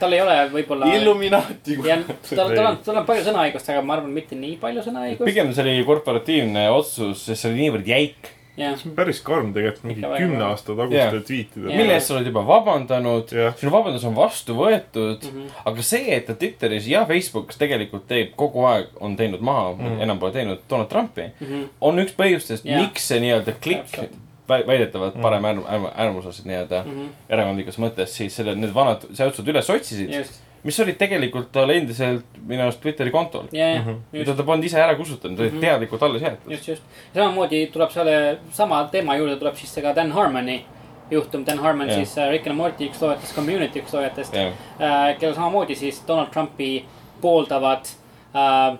tal 0.00 0.16
ei 0.16 0.24
ole 0.24 0.36
võib-olla. 0.56 0.90
Illuminaati. 0.96 1.78
ja 1.86 2.00
tal, 2.08 2.50
tal 2.56 2.64
on, 2.64 2.82
tal 2.86 3.00
on 3.02 3.08
palju 3.08 3.28
sõnaõigust, 3.28 3.70
aga 3.74 3.84
ma 3.86 3.98
arvan, 3.98 4.10
mitte 4.16 4.38
nii 4.38 4.56
palju 4.62 4.84
sõnaõigust. 4.88 5.28
pigem 5.28 5.54
see 5.54 5.66
oli 5.66 5.86
korporatiivne 5.86 6.66
otsus, 6.74 7.26
sest 7.28 7.44
see 7.44 7.52
oli 7.52 7.66
niivõrd 7.66 7.90
jäik. 7.94 8.34
See 8.56 8.90
on 8.90 8.94
päris 8.96 9.20
karm 9.24 9.52
tegelikult, 9.54 9.84
mingi 9.84 10.02
kümne 10.18 10.44
aasta 10.44 10.74
taguste 10.76 10.96
Jah. 10.96 11.12
tweetide 11.12 11.68
Jah. 11.70 11.76
mille 11.76 11.92
eest 11.94 12.06
sa 12.10 12.14
oled 12.14 12.26
juba 12.26 12.42
vabandanud 12.46 13.28
sinu 13.56 13.72
vabandus 13.72 14.04
on 14.04 14.14
vastu 14.16 14.54
võetud 14.54 15.22
mm, 15.24 15.28
Mhm. 15.30 15.42
-hmm. 15.46 15.62
aga 15.64 15.82
see, 15.82 16.14
et 16.16 16.26
ta 16.26 16.34
Twitteris 16.34 16.86
ja 16.88 17.04
Facebookis 17.06 17.56
tegelikult 17.58 18.06
teeb 18.08 18.32
kogu 18.36 18.64
aeg, 18.66 18.86
on 19.00 19.16
teinud 19.16 19.40
maha 19.40 19.72
mm, 19.72 19.78
-hmm. 19.86 20.02
enam 20.02 20.18
pole 20.18 20.32
teinud 20.32 20.58
Donald 20.70 20.88
Trumpi 20.88 21.22
mm, 21.22 21.46
Mhm. 21.46 21.62
on 21.80 21.98
üks 21.98 22.12
põhjustest 22.18 22.64
miks 22.64 23.08
see 23.08 23.20
nii-öelda 23.20 23.52
klikk 23.62 24.10
väidetavalt 24.48 25.14
parem 25.22 25.42
äärm-, 25.44 25.64
äärm-, 25.66 25.92
äärmuslased 25.96 26.44
nii-öelda 26.46 26.82
mm 26.84 26.90
Mhm. 26.90 27.00
-hmm. 27.00 27.08
erakondlikus 27.28 27.78
mõttes, 27.78 28.06
siis 28.06 28.36
selle, 28.36 28.54
need 28.54 28.74
vanad 28.74 29.04
säutsud 29.14 29.46
üles 29.48 29.70
otsisid, 29.70 30.10
just, 30.14 30.40
mis 30.64 30.80
olid 30.80 30.98
tegelikult 31.00 31.52
tal 31.52 31.70
endiselt 31.72 32.24
minu 32.46 32.62
arust 32.66 32.80
Twitteri 32.82 33.10
kontol. 33.10 33.46
ja, 33.52 33.68
ja, 33.74 33.82
mida 34.12 34.24
just, 34.24 34.36
ta 34.36 34.42
polnud 34.44 34.64
ise 34.64 34.76
ära 34.82 34.94
kustutanud, 34.98 35.36
ta 35.36 35.42
oli 35.42 35.50
Mhm. 35.50 35.60
teadlikult 35.60 36.02
alles 36.02 36.22
jäetud. 36.22 36.52
just, 36.52 36.68
just. 36.68 36.82
samamoodi 37.14 37.66
tuleb 37.72 37.90
selle 37.90 38.38
sama 38.52 38.84
teema 38.92 39.16
juurde 39.16 39.36
tuleb 39.40 39.56
siis 39.56 39.74
ka 39.82 39.92
Dan 39.96 40.12
Harmoni 40.12 40.64
juhtum, 41.10 41.44
Dan 41.46 41.58
Harmon 41.58 41.88
Jah. 41.88 41.96
siis 41.96 42.18
äh, 42.18 42.28
Rick 42.30 42.46
and 42.46 42.56
Morty 42.56 42.86
üks 42.88 43.00
loojatest, 43.02 43.34
Community 43.34 43.80
üks 43.80 43.92
loojatest 43.94 44.34
jah, 44.34 44.52
äh, 44.80 45.18
kellel 45.18 45.34
samamoodi 45.34 45.74
siis 45.74 46.02
Donald 46.08 46.30
Trumpi 46.30 46.84
pooldavad 47.20 47.88
äh, 48.34 48.76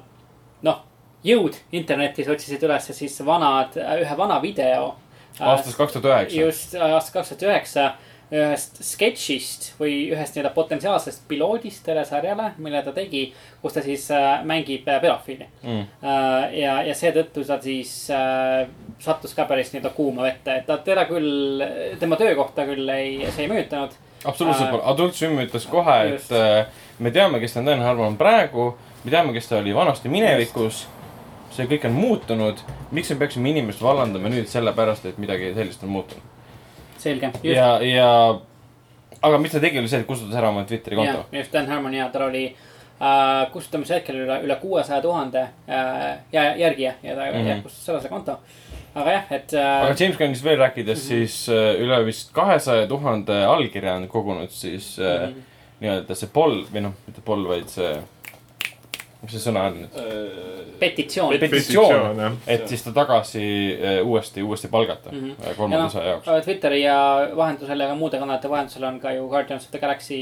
noh, 0.62 0.82
jõud 1.24 1.57
internetis 1.73 2.28
otsisid 2.28 2.62
üles 2.62 2.86
siis 2.93 3.19
vanad, 3.27 3.74
ühe 3.77 4.16
vana 4.16 4.39
video 4.43 4.94
äh, 5.40 5.48
aastast 5.48 5.77
kaks 5.77 5.93
tuhat 5.97 6.05
üheksa. 6.12 6.36
just 6.40 6.74
äh, 6.74 6.86
aastast 6.94 7.15
kaks 7.15 7.28
tuhat 7.35 7.43
üheksa 7.51 7.89
ühest 8.31 8.78
sketšist 8.86 9.73
või 9.81 9.94
ühest 10.12 10.36
nii-öelda 10.36 10.52
potentsiaalsest 10.55 11.24
piloodist 11.28 11.82
telesarjale, 11.86 12.52
mille 12.62 12.82
ta 12.86 12.93
tegi, 12.94 13.24
kus 13.62 13.74
ta 13.74 13.82
siis 13.82 14.07
äh, 14.15 14.44
mängib 14.47 14.89
äh, 14.89 15.01
pedofiili 15.02 15.48
Mm. 15.62 15.81
äh,. 16.02 16.55
ja, 16.61 16.77
ja 16.82 16.94
seetõttu 16.94 17.43
ta 17.44 17.59
siis 17.62 17.90
sattus 19.01 19.35
ka 19.35 19.44
päris 19.44 19.73
nii-öelda 19.73 19.90
kuuma 19.97 20.23
vette, 20.23 20.55
et 20.61 20.66
ta 20.66 20.78
teda 20.85 21.05
küll, 21.09 21.65
tema 22.01 22.16
töökohta 22.16 22.65
küll 22.69 22.89
ei, 22.94 23.27
see 23.35 23.44
ei 23.44 23.51
mõjutanud. 23.51 23.97
absoluutselt 24.24 24.70
pole, 24.70 24.85
Adult 24.93 25.15
Swim 25.19 25.39
ütles 25.43 25.66
kohe, 25.70 25.98
et 26.15 26.32
me 26.98 27.11
teame, 27.11 27.40
kes 27.40 27.57
on 27.57 27.69
Dan 27.69 27.85
Harmon 27.85 28.16
praegu, 28.20 28.70
me 29.05 29.12
teame, 29.12 29.32
kes 29.36 29.48
ta 29.48 29.59
oli 29.59 29.74
vanasti 29.74 30.09
minevikus. 30.09 30.86
see 31.51 31.66
kõik 31.66 31.85
on 31.89 31.97
muutunud, 31.98 32.61
miks 32.94 33.11
me 33.11 33.16
peaksime 33.24 33.51
inimest 33.51 33.82
vallandama 33.82 34.31
nüüd 34.31 34.47
sellepärast, 34.48 35.07
et 35.11 35.19
midagi 35.19 35.52
sellist 35.55 35.82
on 35.82 35.90
muutunud. 35.97 36.40
selge. 37.01 37.31
ja, 37.43 37.70
ja, 37.82 38.10
aga 39.22 39.39
mis 39.39 39.52
ta 39.52 39.60
tegi, 39.60 39.78
oli 39.78 39.89
see, 39.89 40.01
et 40.01 40.06
kustutas 40.09 40.36
ära 40.40 40.48
oma 40.52 40.64
Twitteri 40.68 40.97
konto., 40.97 41.24
just 41.32 41.52
Dan 41.52 41.66
Harmon 41.70 41.94
ja 41.94 42.09
tal 42.12 42.28
oli 42.28 42.44
äh, 42.51 43.51
kustutamise 43.52 43.94
hetkel 43.98 44.22
üle, 44.24 44.40
üle 44.47 44.56
kuuesaja 44.62 45.01
tuhande 45.05 45.40
äh, 45.68 46.18
ja 46.32 46.44
järgija 46.56 46.94
ja 47.02 47.14
ta 47.16 47.31
mm. 47.32 47.47
-hmm. 47.47 47.62
kustutas 47.62 47.89
ära 47.89 48.01
selle 48.01 48.14
konto. 48.16 48.39
aga 48.94 49.10
jah, 49.12 49.24
et 49.31 49.52
aga 49.55 49.90
äh, 49.90 49.97
James 50.01 50.16
Gunnist 50.18 50.44
veel 50.44 50.59
rääkides, 50.59 50.98
Mhm. 50.98 51.09
siis 51.09 51.48
äh, 51.48 51.81
üle 51.81 52.05
vist 52.06 52.32
kahesaja 52.32 52.86
tuhande 52.86 53.44
allkirja 53.44 53.94
on 53.94 54.09
kogunud 54.09 54.51
siis 54.51 54.98
äh, 54.98 55.28
Mhm. 55.28 55.40
nii-öelda 55.81 56.14
see 56.14 56.28
poll 56.32 56.64
või 56.74 56.81
noh, 56.82 56.93
mitte 57.06 57.20
poll, 57.24 57.47
vaid 57.48 57.68
see, 57.68 57.94
mis 59.22 59.32
see 59.36 59.42
sõna 59.51 59.66
on 59.68 59.74
nüüd? 59.82 59.97
petitsioon. 60.80 61.34
petitsioon, 61.40 62.20
jah. 62.24 62.36
et 62.47 62.68
siis 62.68 62.82
ta 62.86 62.92
tagasi 62.97 63.42
äh, 63.76 63.98
uuesti, 64.06 64.42
uuesti 64.42 64.68
palgata 64.72 65.10
Mhm. 65.12 65.34
äh, 65.44 65.56
kolmanda 65.56 65.86
osa 65.90 66.02
jaoks. 66.05 66.30
Twitteri 66.44 66.82
ja 66.82 66.97
vahendusel 67.36 67.80
ja 67.80 67.88
ka 67.90 67.94
muude 67.94 68.18
kanalite 68.18 68.48
vahendusel 68.51 68.84
on 68.88 69.01
ka 69.01 69.12
ju 69.12 69.28
Guardians 69.28 69.64
of 69.64 69.70
the 69.70 69.78
Galaxy 69.78 70.20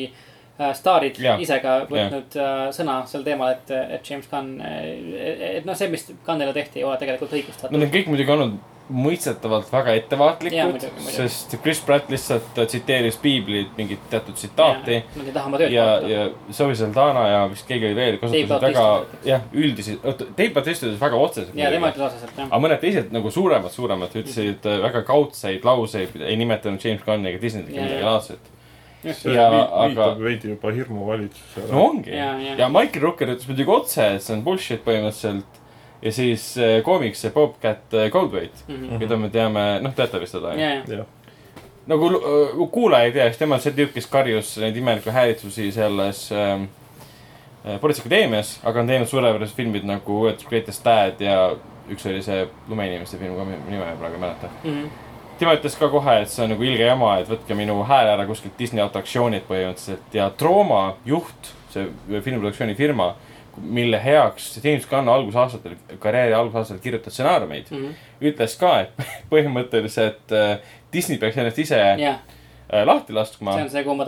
äh, 0.60 0.72
staarid 0.74 1.18
Jaa. 1.22 1.36
ise 1.38 1.60
ka 1.62 1.76
võtnud 1.90 2.34
äh, 2.36 2.56
sõna 2.74 2.96
sel 3.06 3.22
teemal, 3.22 3.52
et, 3.54 3.70
et 3.70 4.10
James 4.10 4.26
Gunn, 4.30 4.60
et 4.60 5.64
noh, 5.68 5.76
see, 5.78 5.88
mis 5.88 6.08
Gunnile 6.26 6.52
tehti, 6.52 6.80
ei 6.82 6.84
ole 6.88 6.96
tegelikult 6.98 7.32
õigustatud 7.38 7.70
Nad 7.76 7.86
on 7.86 7.94
kõik 7.94 8.10
muidugi 8.10 8.34
olnud 8.34 8.58
mõistetavalt 8.90 9.68
väga 9.72 9.92
ettevaatlikud 9.98 10.84
sest 11.12 11.54
Chris 11.62 11.80
Pratt 11.84 12.08
lihtsalt 12.12 12.56
äh, 12.58 12.66
tsiteeris 12.70 13.16
piiblit 13.22 13.74
mingit 13.76 14.00
teatud 14.10 14.34
tsitaati. 14.38 15.02
Nad 15.16 15.26
ei 15.28 15.32
taha 15.34 15.50
oma 15.50 15.60
tööd 15.60 15.72
ja, 15.74 15.84
kaotada. 15.84 16.08
ja 16.14 16.54
Zoe 16.56 16.74
Saldana 16.78 17.24
ja 17.28 17.40
vist 17.52 17.66
keegi 17.68 17.90
oli 17.90 17.98
veel 17.98 18.18
kasutasid 18.22 18.52
väga 18.64 18.86
jah, 19.28 19.44
üldisi, 19.52 19.98
Dave 20.04 20.50
Bautista 20.56 20.86
ütles 20.88 21.00
väga 21.02 21.16
otseselt. 21.26 21.56
ja 21.58 21.70
tema 21.74 21.90
ütles 21.92 22.06
otseselt 22.08 22.36
jah. 22.38 22.48
aga 22.50 22.62
mõned 22.64 22.80
teised 22.84 23.12
nagu 23.12 23.30
suuremad, 23.34 23.70
suuremad 23.74 24.14
ütlesid 24.22 24.64
äh, 24.68 24.78
väga 24.88 25.02
kaudseid 25.08 25.64
lauseid, 25.68 26.16
ei 26.24 26.36
nimetanud 26.40 26.84
James 26.84 27.04
Gunni 27.04 27.34
ega 27.34 27.42
Disneyt 27.42 27.68
ega 27.72 27.82
midagi 27.84 28.04
laadset. 28.08 28.54
see 29.04 29.32
Ja- 29.34 29.50
vi- 29.50 29.60
aga- 29.62 29.86
viitab 29.88 30.18
veidi 30.24 30.48
juba 30.54 30.72
hirmuvalitsusele 30.74 31.68
no 31.70 31.84
ongi 31.92 32.10
Jaa, 32.10 32.32
jaa. 32.42 32.56
ja 32.58 32.68
Michael 32.68 33.02
Rooker 33.04 33.28
ütles 33.36 33.46
muidugi 33.48 33.70
otse, 33.70 34.06
et 34.16 34.22
see 34.22 34.34
on 34.34 34.42
bullshit 34.42 34.82
põhimõtteliselt. 34.84 35.44
Ja 36.02 36.12
siis 36.12 36.44
äh, 36.58 36.78
koomiks 36.86 37.20
see 37.24 37.30
Bobcat 37.34 37.94
äh, 37.94 38.10
Goldthwait, 38.14 38.64
keda 39.00 39.16
me 39.18 39.30
teame, 39.34 39.64
noh, 39.82 39.94
teate 39.98 40.20
vist 40.22 40.36
seda 40.36 40.52
ja, 40.54 40.74
ja, 40.78 40.98
jah, 41.00 41.06
nagu 41.88 42.10
lu- 42.12 42.66
kuulaja 42.72 43.08
ei 43.08 43.12
tea, 43.16 43.24
siis 43.30 43.38
tema 43.40 43.56
on 43.58 43.64
see 43.64 43.72
tüüp, 43.74 43.94
kes 43.96 44.06
karjus 44.12 44.56
neid 44.62 44.76
imelikke 44.76 45.10
häälitusi 45.14 45.70
selles 45.74 46.26
ähm, 46.32 46.68
äh, 47.64 47.80
Politseikadeemias, 47.80 48.58
aga 48.68 48.80
on 48.84 48.86
teinud 48.92 49.08
suurepärased 49.10 49.56
filmid 49.56 49.84
nagu 49.88 50.22
World's 50.22 50.46
Greatest 50.48 50.84
Dad 50.86 51.20
ja 51.24 51.38
üks 51.88 52.04
oli 52.06 52.20
see 52.22 52.42
lumeinimeste 52.68 53.16
film, 53.18 53.34
ka 53.38 53.44
nime 53.48 53.78
ma 53.80 53.94
praegu 53.96 54.18
ei 54.18 54.20
mäleta. 54.20 54.50
Mhm. 54.64 54.88
tema 55.38 55.54
ütles 55.56 55.76
ka 55.78 55.86
kohe, 55.88 56.16
et 56.22 56.28
see 56.28 56.42
on 56.44 56.50
nagu 56.52 56.64
ilge 56.66 56.82
jama, 56.84 57.12
et 57.22 57.28
võtke 57.30 57.54
minu 57.56 57.76
hääl 57.86 58.08
ära 58.10 58.24
kuskilt 58.26 58.56
Disney 58.58 58.82
atraktsioonilt 58.82 59.44
põhimõtteliselt. 59.48 60.08
Ja 60.12 60.26
Trooma 60.36 60.96
juht, 61.06 61.52
see 61.72 61.84
filmiproduktsiooni 62.10 62.74
firma, 62.74 63.12
mille 63.62 64.00
heaks 64.04 64.60
James 64.64 64.86
Gunn 64.86 65.08
algusaastatel, 65.08 65.76
karjääri 65.98 66.34
algusaastatel 66.34 66.82
kirjutas 66.82 67.12
stsenaariumeid, 67.12 67.66
Mhm. 67.70 67.90
ütles 68.22 68.56
ka, 68.60 68.80
et 68.80 68.90
põhimõtteliselt 69.32 70.32
äh, 70.32 70.58
Disney 70.92 71.18
peaks 71.18 71.36
ennast 71.36 71.58
ise 71.58 71.76
jah, 72.00 72.18
äh, 72.72 72.84
lahti 72.86 73.12
laskma 73.12 73.54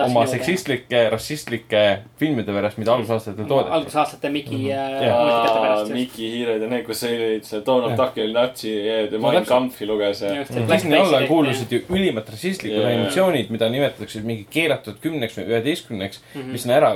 oma 0.06 0.26
seksistlike, 0.28 1.02
rassistlike 1.12 1.82
filmide 2.20 2.52
pärast, 2.52 2.78
mida 2.80 2.92
algusaastatel 2.94 3.46
toodeti. 3.48 3.72
algusaastate 3.76 4.28
Miki 4.32 4.58
äh, 4.72 5.04
Jaa. 5.06 5.20
multikate 5.20 5.60
pärast 5.60 5.80
just. 5.80 5.92
Miki 5.94 6.30
hiired 6.34 6.62
ja 6.62 6.68
need, 6.68 6.84
kus 6.86 7.04
olid 7.04 7.44
see 7.48 7.62
Donald. 7.66 7.96
Duck 8.00 8.18
oli 8.18 8.32
natsi 8.32 8.74
ja 8.86 9.20
Mein. 9.20 9.44
Kampfi 9.48 9.86
luges 9.86 10.20
ja. 10.22 10.34
Black 10.44 10.70
Disney 10.72 10.98
alla 11.00 11.22
kuulusid 11.28 11.72
ju 11.72 11.80
ülimalt 11.88 12.28
rassistlikud 12.30 12.80
Jaa. 12.82 12.90
animatsioonid, 12.92 13.50
mida 13.50 13.68
nimetatakse 13.68 14.20
mingi 14.24 14.46
keelatud 14.50 15.00
kümneks 15.00 15.38
või 15.38 15.48
üheteistkümneks 15.54 16.20
mm, 16.20 16.28
Mhm. 16.40 16.46
-hmm. 16.48 16.52
mis 16.52 16.66
on 16.66 16.72
ära 16.76 16.92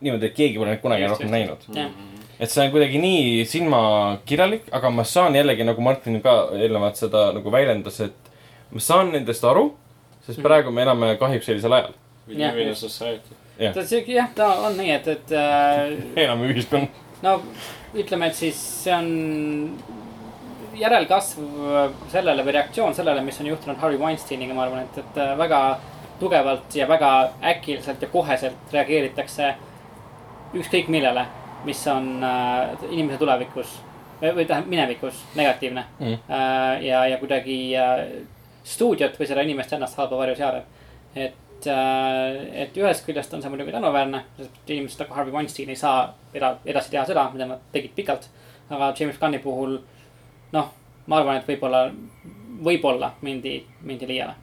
niimoodi, 0.00 0.26
et 0.26 0.34
keegi 0.36 0.58
pole 0.58 0.70
neid 0.70 0.80
kunagi 0.82 1.02
Just, 1.02 1.10
rohkem 1.14 1.26
just. 1.26 1.32
näinud. 1.36 1.66
jah, 1.76 1.90
et 2.40 2.50
see 2.50 2.64
on 2.66 2.70
kuidagi 2.70 2.98
nii 3.02 3.44
silmakirjalik, 3.50 4.68
aga 4.72 4.90
ma 4.90 5.04
saan 5.04 5.34
jällegi 5.34 5.64
nagu 5.66 5.80
Martin 5.82 6.20
ka 6.22 6.36
eelnevalt 6.54 6.96
seda 7.00 7.32
nagu 7.34 7.50
väljendas, 7.50 8.00
et 8.06 8.30
ma 8.70 8.80
saan 8.80 9.10
nendest 9.12 9.44
aru, 9.44 9.72
sest 10.26 10.38
Mhm. 10.38 10.46
praegu 10.46 10.70
me 10.70 10.82
elame 10.82 11.16
kahjuks 11.18 11.46
sellisel 11.46 11.72
ajal. 11.72 11.92
Ta 13.74 13.82
siuke 13.82 14.12
jah, 14.14 14.28
ta 14.34 14.46
on 14.68 14.76
nii, 14.78 14.90
et, 14.94 15.08
et 15.08 15.32
äh, 15.32 15.96
elame 16.16 16.46
ühiskond. 16.52 16.88
no 17.22 17.40
ütleme, 17.94 18.26
et 18.28 18.34
siis 18.38 18.54
see 18.84 18.92
on 18.94 19.08
järelkasv 20.78 21.40
sellele 22.12 22.44
või 22.46 22.52
reaktsioon 22.58 22.94
sellele, 22.94 23.22
mis 23.26 23.40
on 23.42 23.48
juhtunud 23.50 23.80
Harvey 23.82 23.98
Weinsteiniga, 23.98 24.54
ma 24.54 24.62
arvan, 24.68 24.84
et, 24.86 24.98
et 25.02 25.18
äh, 25.18 25.32
väga 25.38 25.62
tugevalt 26.20 26.74
ja 26.76 26.86
väga 26.90 27.10
äkiliselt 27.50 28.02
ja 28.02 28.08
koheselt 28.12 28.72
reageeritakse 28.74 29.54
ükskõik 30.54 30.88
millele, 30.88 31.26
mis 31.64 31.80
on 31.90 32.22
äh, 32.24 32.70
inimese 32.90 33.18
tulevikus 33.18 33.76
või 34.22 34.32
või 34.34 34.46
tähendab 34.46 34.70
minevikus 34.70 35.24
negatiivne 35.36 35.84
Mm. 36.00 36.14
äh, 36.30 36.84
ja, 36.84 37.04
ja 37.06 37.18
kuidagi 37.18 37.76
äh, 37.76 38.06
stuudiot 38.64 39.18
või 39.20 39.26
seda 39.26 39.42
inimest 39.42 39.72
ennast 39.72 39.96
halba 39.96 40.16
varju 40.16 40.36
seadeb. 40.36 40.64
et 41.14 41.66
äh,, 41.66 42.62
et 42.62 42.76
ühest 42.76 43.06
küljest 43.06 43.34
on 43.34 43.42
see 43.42 43.50
muidugi 43.50 43.72
tänuväärne, 43.72 44.22
sest 44.36 44.70
inimesed 44.70 45.00
nagu 45.00 45.14
Harvey 45.14 45.32
Weinstein 45.34 45.68
ei 45.70 45.76
saa 45.76 46.14
eda- 46.34 46.56
edasi 46.66 46.90
teha 46.90 47.04
seda, 47.06 47.30
mida 47.32 47.46
nad 47.46 47.58
tegid 47.72 47.90
pikalt. 47.96 48.28
aga 48.70 48.92
James 49.00 49.18
Gunni 49.18 49.38
puhul 49.38 49.78
noh, 50.52 50.68
ma 51.06 51.16
arvan, 51.16 51.36
et 51.36 51.46
võib-olla, 51.48 51.90
võib-olla 52.64 53.12
mindi, 53.22 53.64
mindi 53.82 54.06
liiale. 54.06 54.34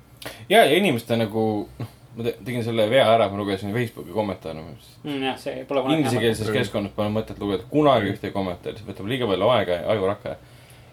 ja, 0.50 0.64
ja 0.66 0.76
inimeste 0.78 1.16
nagu, 1.18 1.68
noh, 1.80 1.88
ma 2.16 2.24
te- 2.24 2.36
tegin 2.46 2.64
selle 2.64 2.88
vea 2.90 3.06
ära, 3.14 3.30
ma 3.30 3.38
lugesin 3.38 3.74
Facebooki 3.76 4.14
kommentaare. 4.16 4.64
Mm, 5.04 5.24
jah, 5.24 5.38
see 5.40 5.64
pole 5.68 5.84
kunagi. 5.86 6.02
Inglisekeelses 6.02 6.52
keskkonnas 6.56 6.94
pole 6.96 7.12
mõtet 7.14 7.40
lugeda 7.42 7.68
kunagi 7.72 8.14
ühte 8.14 8.32
kommentaari, 8.36 8.80
see 8.80 8.90
võtab 8.90 9.10
liiga 9.12 9.30
palju 9.32 9.50
aega 9.56 9.80
ja 9.82 9.90
ajurakke. 9.96 10.36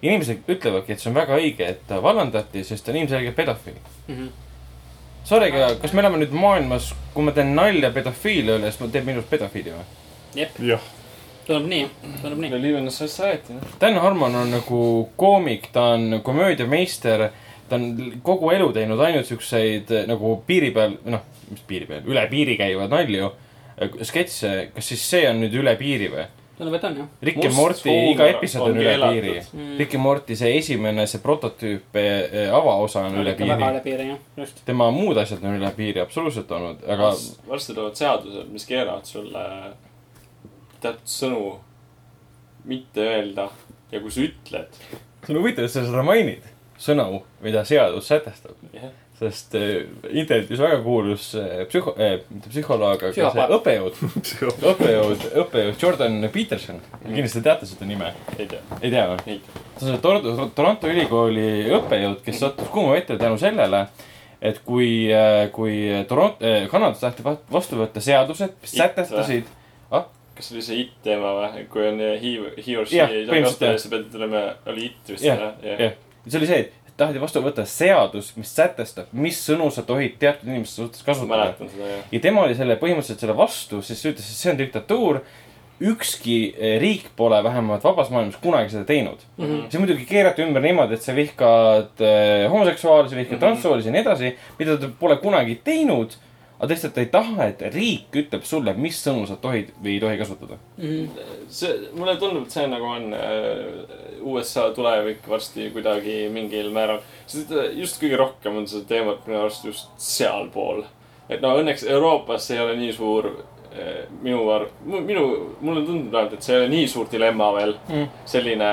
inimesed 0.02 0.48
ütlevadki, 0.50 0.92
et 0.92 1.00
see 1.00 1.10
on 1.12 1.14
väga 1.14 1.36
õige, 1.38 1.66
et 1.68 1.84
ta 1.86 2.00
vallandati, 2.02 2.64
sest 2.66 2.84
ta 2.84 2.90
on 2.90 2.96
ilmselgelt 2.98 3.36
pedofiil. 3.36 3.76
mm. 4.08 4.14
-hmm. 4.16 4.30
Sorry, 5.24 5.52
aga 5.52 5.76
kas 5.78 5.92
me 5.92 6.02
elame 6.02 6.18
nüüd 6.18 6.32
maailmas, 6.34 6.88
kui 7.14 7.22
ma 7.22 7.30
teen 7.30 7.54
nalja 7.54 7.92
pedofiilia 7.94 8.56
üle, 8.58 8.72
siis 8.72 8.90
teeb 8.90 9.06
minust 9.06 9.30
pedofiili 9.30 9.70
või? 9.70 9.84
jep, 10.34 10.58
jah, 10.58 10.80
tundub 11.46 11.68
nii, 11.68 11.86
tundub 12.22 12.40
nii. 12.42 12.78
in 12.78 12.86
a 12.86 12.90
Society, 12.90 13.54
noh. 13.54 13.76
Dan 13.80 14.00
Harmon 14.02 14.34
on 14.34 14.50
nagu 14.50 15.10
koomik, 15.16 15.68
ta 15.72 15.92
on 15.94 16.20
komöödiameister. 16.22 17.30
Ta 17.72 17.80
on 17.80 18.20
kogu 18.24 18.52
elu 18.52 18.68
teinud 18.76 19.00
ainult 19.00 19.28
siukseid 19.28 19.90
eh, 19.96 20.04
nagu 20.10 20.36
piiri 20.46 20.68
peal, 20.76 20.98
noh, 21.08 21.24
mis 21.48 21.64
piiri 21.68 21.88
peal, 21.88 22.04
üle 22.12 22.26
piiri 22.28 22.58
käivaid 22.60 22.92
nalju, 22.92 23.32
sketše. 24.04 24.52
kas 24.76 24.92
siis 24.92 25.02
see 25.14 25.26
on 25.30 25.40
nüüd 25.40 25.56
üle 25.62 25.72
piiri 25.80 26.12
või? 26.12 26.28
tundub, 26.58 26.76
et 26.76 26.84
on 26.84 26.98
jah. 27.00 27.08
Rick 27.24 27.40
ja 27.42 27.50
Morty 27.56 27.94
iga 28.12 28.26
episood 28.30 28.66
on 28.66 28.74
on 28.74 28.80
üle 28.82 28.90
keelatud. 28.92 29.16
piiri 29.16 29.32
Mm. 29.52 29.72
Rick 29.80 29.96
ja 29.96 30.00
Morty 30.02 30.36
see 30.38 30.52
esimene, 30.58 31.06
see 31.10 31.22
prototüüp 31.24 31.98
eh, 31.98 32.52
avaosa 32.54 33.06
on 33.08 33.18
üle 33.22 33.32
ikka 33.34 33.48
väga 33.48 33.56
piiri. 33.56 33.72
üle 33.72 33.82
piiri 33.86 34.08
jah, 34.10 34.20
just. 34.42 34.62
tema 34.68 34.90
muud 34.94 35.18
asjad 35.22 35.42
on 35.42 35.56
üle 35.58 35.72
piiri 35.76 36.04
absoluutselt 36.04 36.52
olnud, 36.52 36.84
aga 36.84 37.12
varsti 37.48 37.74
tulevad 37.74 37.98
seadused, 37.98 38.52
mis 38.52 38.68
keelavad 38.68 39.08
sulle 39.08 39.46
teatud 40.82 41.08
sõnu 41.16 41.44
mitte 42.68 43.08
öelda 43.08 43.48
ja 43.92 44.00
kui 44.00 44.12
sa 44.12 44.26
ütled, 44.28 44.82
see 45.24 45.34
on 45.34 45.40
huvitav, 45.40 45.66
et 45.66 45.74
sa 45.74 45.86
seda 45.86 46.04
mainid. 46.06 46.51
sõnu, 46.82 47.22
mida 47.44 47.62
seadus 47.68 48.08
sätestab. 48.10 48.56
jah, 48.74 48.90
sest 49.22 49.54
eh, 49.54 49.84
internetis 50.18 50.58
väga 50.58 50.80
kuulus 50.82 51.28
eh, 51.38 51.62
psühho- 51.70 51.94
eh,, 52.02 52.16
mitte 52.30 52.50
psühholoog, 52.50 52.96
aga 52.98 53.12
see 53.14 53.22
õppejõud, 53.58 54.00
õppejõud, 54.72 55.26
õppejõud 55.44 55.82
Jordan 55.84 56.16
Peterson. 56.34 56.80
kindlasti 57.04 57.42
teate 57.46 57.68
seda 57.70 57.86
nime, 57.86 58.12
ei 58.38 58.48
tea, 58.50 58.62
ei 58.80 58.90
tea 58.90 59.04
või? 59.12 59.38
ta 59.46 59.86
on 59.86 59.92
see 59.92 60.00
Tor- 60.08 60.50
Toronto 60.58 60.90
ülikooli 60.90 61.46
õppejõud, 61.78 62.22
kes 62.26 62.40
sattus 62.42 62.68
kuuma 62.74 62.96
vette 62.98 63.16
tänu 63.20 63.38
sellele, 63.38 63.84
et 64.42 64.58
kui, 64.66 65.06
kui 65.54 65.76
Toronto, 66.10 66.54
Kanadas 66.70 66.98
taheti 67.04 67.22
va- 67.26 67.38
vastu 67.52 67.78
võtta 67.78 68.02
seadused, 68.02 68.56
mis 68.64 68.74
sätestasid, 68.74 69.46
kas 70.34 70.48
see 70.48 70.56
oli 70.56 70.62
see 70.66 70.80
it 70.82 70.94
teema 71.04 71.30
või, 71.36 71.66
kui 71.70 71.84
on 71.92 71.98
he, 72.00 72.30
he 72.64 72.74
or 72.80 72.86
she 72.88 72.96
jah. 72.98 73.10
siis 73.12 73.84
sa 73.84 73.90
pead 73.92 74.08
ütlema, 74.08 74.40
oli 74.72 74.86
it 74.88 75.10
vist 75.14 75.28
jah, 75.28 75.52
jah, 75.62 75.92
see 76.26 76.38
oli 76.38 76.48
see, 76.50 76.60
et 76.60 76.82
taheti 76.98 77.20
vastu 77.22 77.42
võtta 77.44 77.64
seadus, 77.68 78.32
mis 78.38 78.50
sätestab, 78.54 79.12
mis 79.16 79.38
sõnu 79.46 79.68
sa 79.74 79.84
tohid 79.86 80.18
teatud 80.20 80.50
inimeste 80.50 80.82
suhtes 80.82 81.06
kasutada. 81.06 81.54
ja 82.12 82.20
tema 82.20 82.44
oli 82.46 82.56
selle 82.58 82.76
põhimõtteliselt 82.80 83.24
selle 83.24 83.36
vastu, 83.38 83.80
sest 83.82 84.10
ütles, 84.12 84.28
et 84.28 84.42
see 84.42 84.52
on 84.52 84.60
diktatuur. 84.60 85.22
ükski 85.82 86.54
eh, 86.54 86.76
riik 86.78 87.08
pole 87.16 87.40
vähemalt 87.42 87.82
vabas 87.82 88.10
maailmas 88.12 88.36
kunagi 88.38 88.70
seda 88.70 88.84
teinud 88.86 89.18
mm. 89.36 89.44
-hmm. 89.44 89.70
see 89.70 89.80
muidugi 89.80 90.04
keerati 90.06 90.44
ümber 90.44 90.62
niimoodi, 90.62 90.94
et 90.94 91.02
sa 91.02 91.14
vihkad 91.16 91.98
eh, 91.98 92.50
homoseksuaale, 92.50 93.08
sa 93.08 93.16
vihkad 93.16 93.32
mm. 93.32 93.36
-hmm. 93.36 93.40
transsoolisi 93.40 93.88
ja 93.88 93.92
nii 93.92 94.02
edasi, 94.02 94.36
mida 94.58 94.76
ta 94.76 94.90
pole 95.00 95.16
kunagi 95.16 95.58
teinud. 95.64 96.14
Aga 96.62 96.70
lihtsalt 96.70 96.94
ta 96.94 97.02
ei 97.02 97.08
taha, 97.10 97.46
et 97.50 97.62
riik 97.74 98.14
ütleb 98.20 98.44
sulle, 98.46 98.70
mis 98.78 99.00
sõnu 99.02 99.24
sa 99.26 99.34
tohid 99.42 99.72
või 99.82 99.96
ei 99.96 100.02
tohi 100.02 100.18
kasutada. 100.20 100.58
see, 101.50 101.72
mulle 101.98 102.14
tundub, 102.20 102.44
et 102.46 102.54
see 102.54 102.66
nagu 102.70 102.86
on 102.86 103.08
äh, 103.18 104.20
USA 104.22 104.68
tulevik 104.74 105.26
varsti 105.28 105.70
kuidagi 105.74 106.28
mingil 106.30 106.70
määral. 106.70 107.00
sest 107.26 107.50
äh, 107.50 107.72
just 107.80 107.98
kõige 108.02 108.20
rohkem 108.20 108.60
on 108.60 108.68
seda 108.70 108.86
teemat 108.94 109.26
minu 109.26 109.40
arust 109.40 109.64
just 109.66 109.90
sealpool. 109.98 110.84
et 111.28 111.42
no 111.42 111.56
õnneks 111.58 111.82
Euroopas 111.90 112.50
ei 112.50 112.60
ole 112.62 112.76
nii 112.78 112.92
suur 112.94 113.26
äh, 113.74 114.06
minu 114.22 114.44
arv-, 114.54 114.70
minu, 114.86 115.26
mulle 115.60 115.82
tundub 115.86 116.12
vähemalt, 116.12 116.38
et 116.38 116.46
see 116.46 116.54
ei 116.54 116.60
ole 116.62 116.70
nii 116.76 116.86
suur 116.94 117.10
dilemma 117.10 117.50
veel 117.58 117.74
Mm. 117.88 118.06
selline 118.24 118.70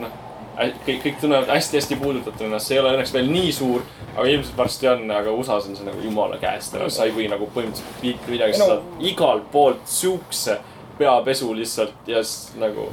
noh, 0.00 0.16
kõik, 0.58 1.02
kõik 1.04 1.20
tunnevad 1.20 1.52
hästi-hästi 1.52 1.96
puudutatud 2.00 2.46
ennast, 2.48 2.66
see 2.70 2.78
ei 2.78 2.82
ole 2.82 2.96
õnneks 2.96 3.12
veel 3.14 3.28
nii 3.30 3.52
suur, 3.52 3.84
aga 4.18 4.26
ilmselt 4.32 4.56
varsti 4.58 4.90
on, 4.90 5.04
aga 5.14 5.32
USA-s 5.32 5.68
on 5.70 5.78
see 5.78 5.86
nagu 5.86 6.02
jumala 6.02 6.40
käest 6.42 6.74
ära, 6.74 6.88
sa 6.90 7.06
ei 7.06 7.14
või 7.14 7.28
nagu 7.30 7.46
põhimõtteliselt 7.54 8.02
mitte 8.02 8.32
midagi, 8.34 8.58
sa 8.58 8.72
saad 8.72 9.06
igalt 9.06 9.46
poolt 9.52 9.86
siukse 9.88 10.58
peapesu 10.98 11.52
lihtsalt 11.54 12.10
ja 12.10 12.24
siis 12.26 12.58
nagu 12.58 12.88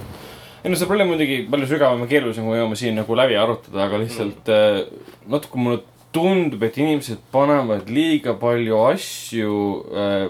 ei 0.65 0.71
no 0.71 0.77
see 0.77 0.89
probleem 0.89 1.11
on 1.11 1.13
muidugi 1.13 1.43
palju 1.49 1.67
sügavam 1.69 1.99
ja 2.01 2.09
keerulisem, 2.09 2.45
kui 2.45 2.55
me 2.55 2.61
jõuame 2.61 2.77
siin 2.79 2.95
nagu 2.97 3.17
läbi 3.17 3.35
arutada, 3.37 3.83
aga 3.83 3.99
lihtsalt 4.01 4.49
mm. 4.49 5.03
natuke 5.29 5.61
mulle 5.61 5.83
tundub, 6.15 6.63
et 6.63 6.77
inimesed 6.79 7.21
panevad 7.33 7.89
liiga 7.91 8.33
palju 8.39 8.79
asju 8.87 9.57
äh, 9.93 10.27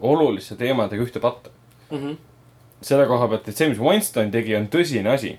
oluliste 0.00 0.56
teemadega 0.58 1.04
ühte 1.06 1.22
patta. 1.22 1.52
Mhm. 1.90 2.16
selle 2.82 3.06
koha 3.08 3.28
pealt, 3.30 3.46
et 3.48 3.56
see, 3.56 3.68
mis 3.70 3.78
Winston 3.80 4.28
tegi, 4.30 4.52
on 4.58 4.66
tõsine 4.70 5.08
asi. 5.08 5.36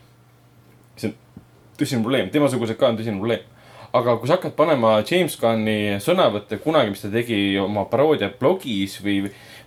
see 0.97 1.09
on 1.11 1.13
tõsine 1.77 2.01
probleem, 2.01 2.31
temasugused 2.33 2.79
ka 2.79 2.87
on 2.87 2.97
tõsine 2.97 3.19
probleem. 3.19 3.43
Aga 3.93 4.17
kui 4.17 4.27
sa 4.27 4.37
hakkad 4.37 4.55
panema 4.57 4.97
James 5.07 5.37
Gunni 5.39 5.97
sõnavõtte 6.03 6.59
kunagi, 6.63 6.91
mis 6.93 7.03
ta 7.03 7.11
tegi 7.13 7.57
oma 7.61 7.85
paroodia 7.89 8.29
blogis 8.39 8.97
või, 9.03 9.19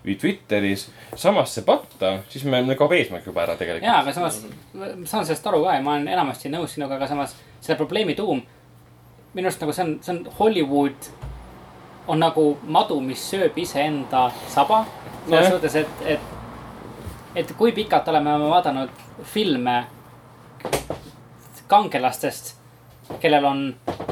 või 0.04 0.16
Twitteris 0.20 0.88
samasse 1.18 1.64
patta, 1.66 2.18
siis 2.32 2.44
me, 2.44 2.62
meil 2.66 2.78
kaob 2.78 2.92
eesmärk 2.96 3.26
juba 3.26 3.44
ära 3.46 3.56
tegelikult. 3.60 3.86
jaa, 3.88 4.00
aga 4.02 4.14
samas 4.16 4.42
ma 4.74 4.92
saan 5.04 5.26
sellest 5.26 5.46
aru 5.50 5.64
ka 5.64 5.76
ja 5.78 5.84
ma 5.84 5.96
olen 5.96 6.08
enamasti 6.12 6.52
nõus 6.52 6.76
sinuga, 6.76 6.98
aga 7.00 7.08
samas 7.10 7.36
selle 7.60 7.78
probleemi 7.80 8.16
tuum. 8.18 8.42
minu 9.34 9.46
arust 9.46 9.60
nagu 9.62 9.72
see 9.72 9.84
on, 9.86 9.98
see 10.02 10.14
on 10.16 10.24
Hollywood 10.38 11.10
on 12.10 12.18
nagu 12.18 12.44
madu, 12.66 13.00
mis 13.00 13.22
sööb 13.30 13.58
iseenda 13.58 14.28
saba. 14.48 14.84
selles 15.28 15.50
suhtes, 15.52 15.74
et, 15.76 16.06
et, 16.16 16.20
et 17.42 17.52
kui 17.58 17.72
pikalt 17.72 18.08
oleme 18.08 18.38
me 18.38 18.48
vaadanud 18.50 19.04
filme 19.22 19.84
kangelastest, 21.70 22.56
kellel 23.20 23.44
on, 23.44 23.62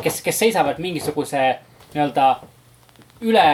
kes, 0.02 0.22
kes 0.22 0.38
seisavad 0.44 0.80
mingisuguse 0.82 1.42
nii-öelda 1.94 2.28
üle 3.20 3.48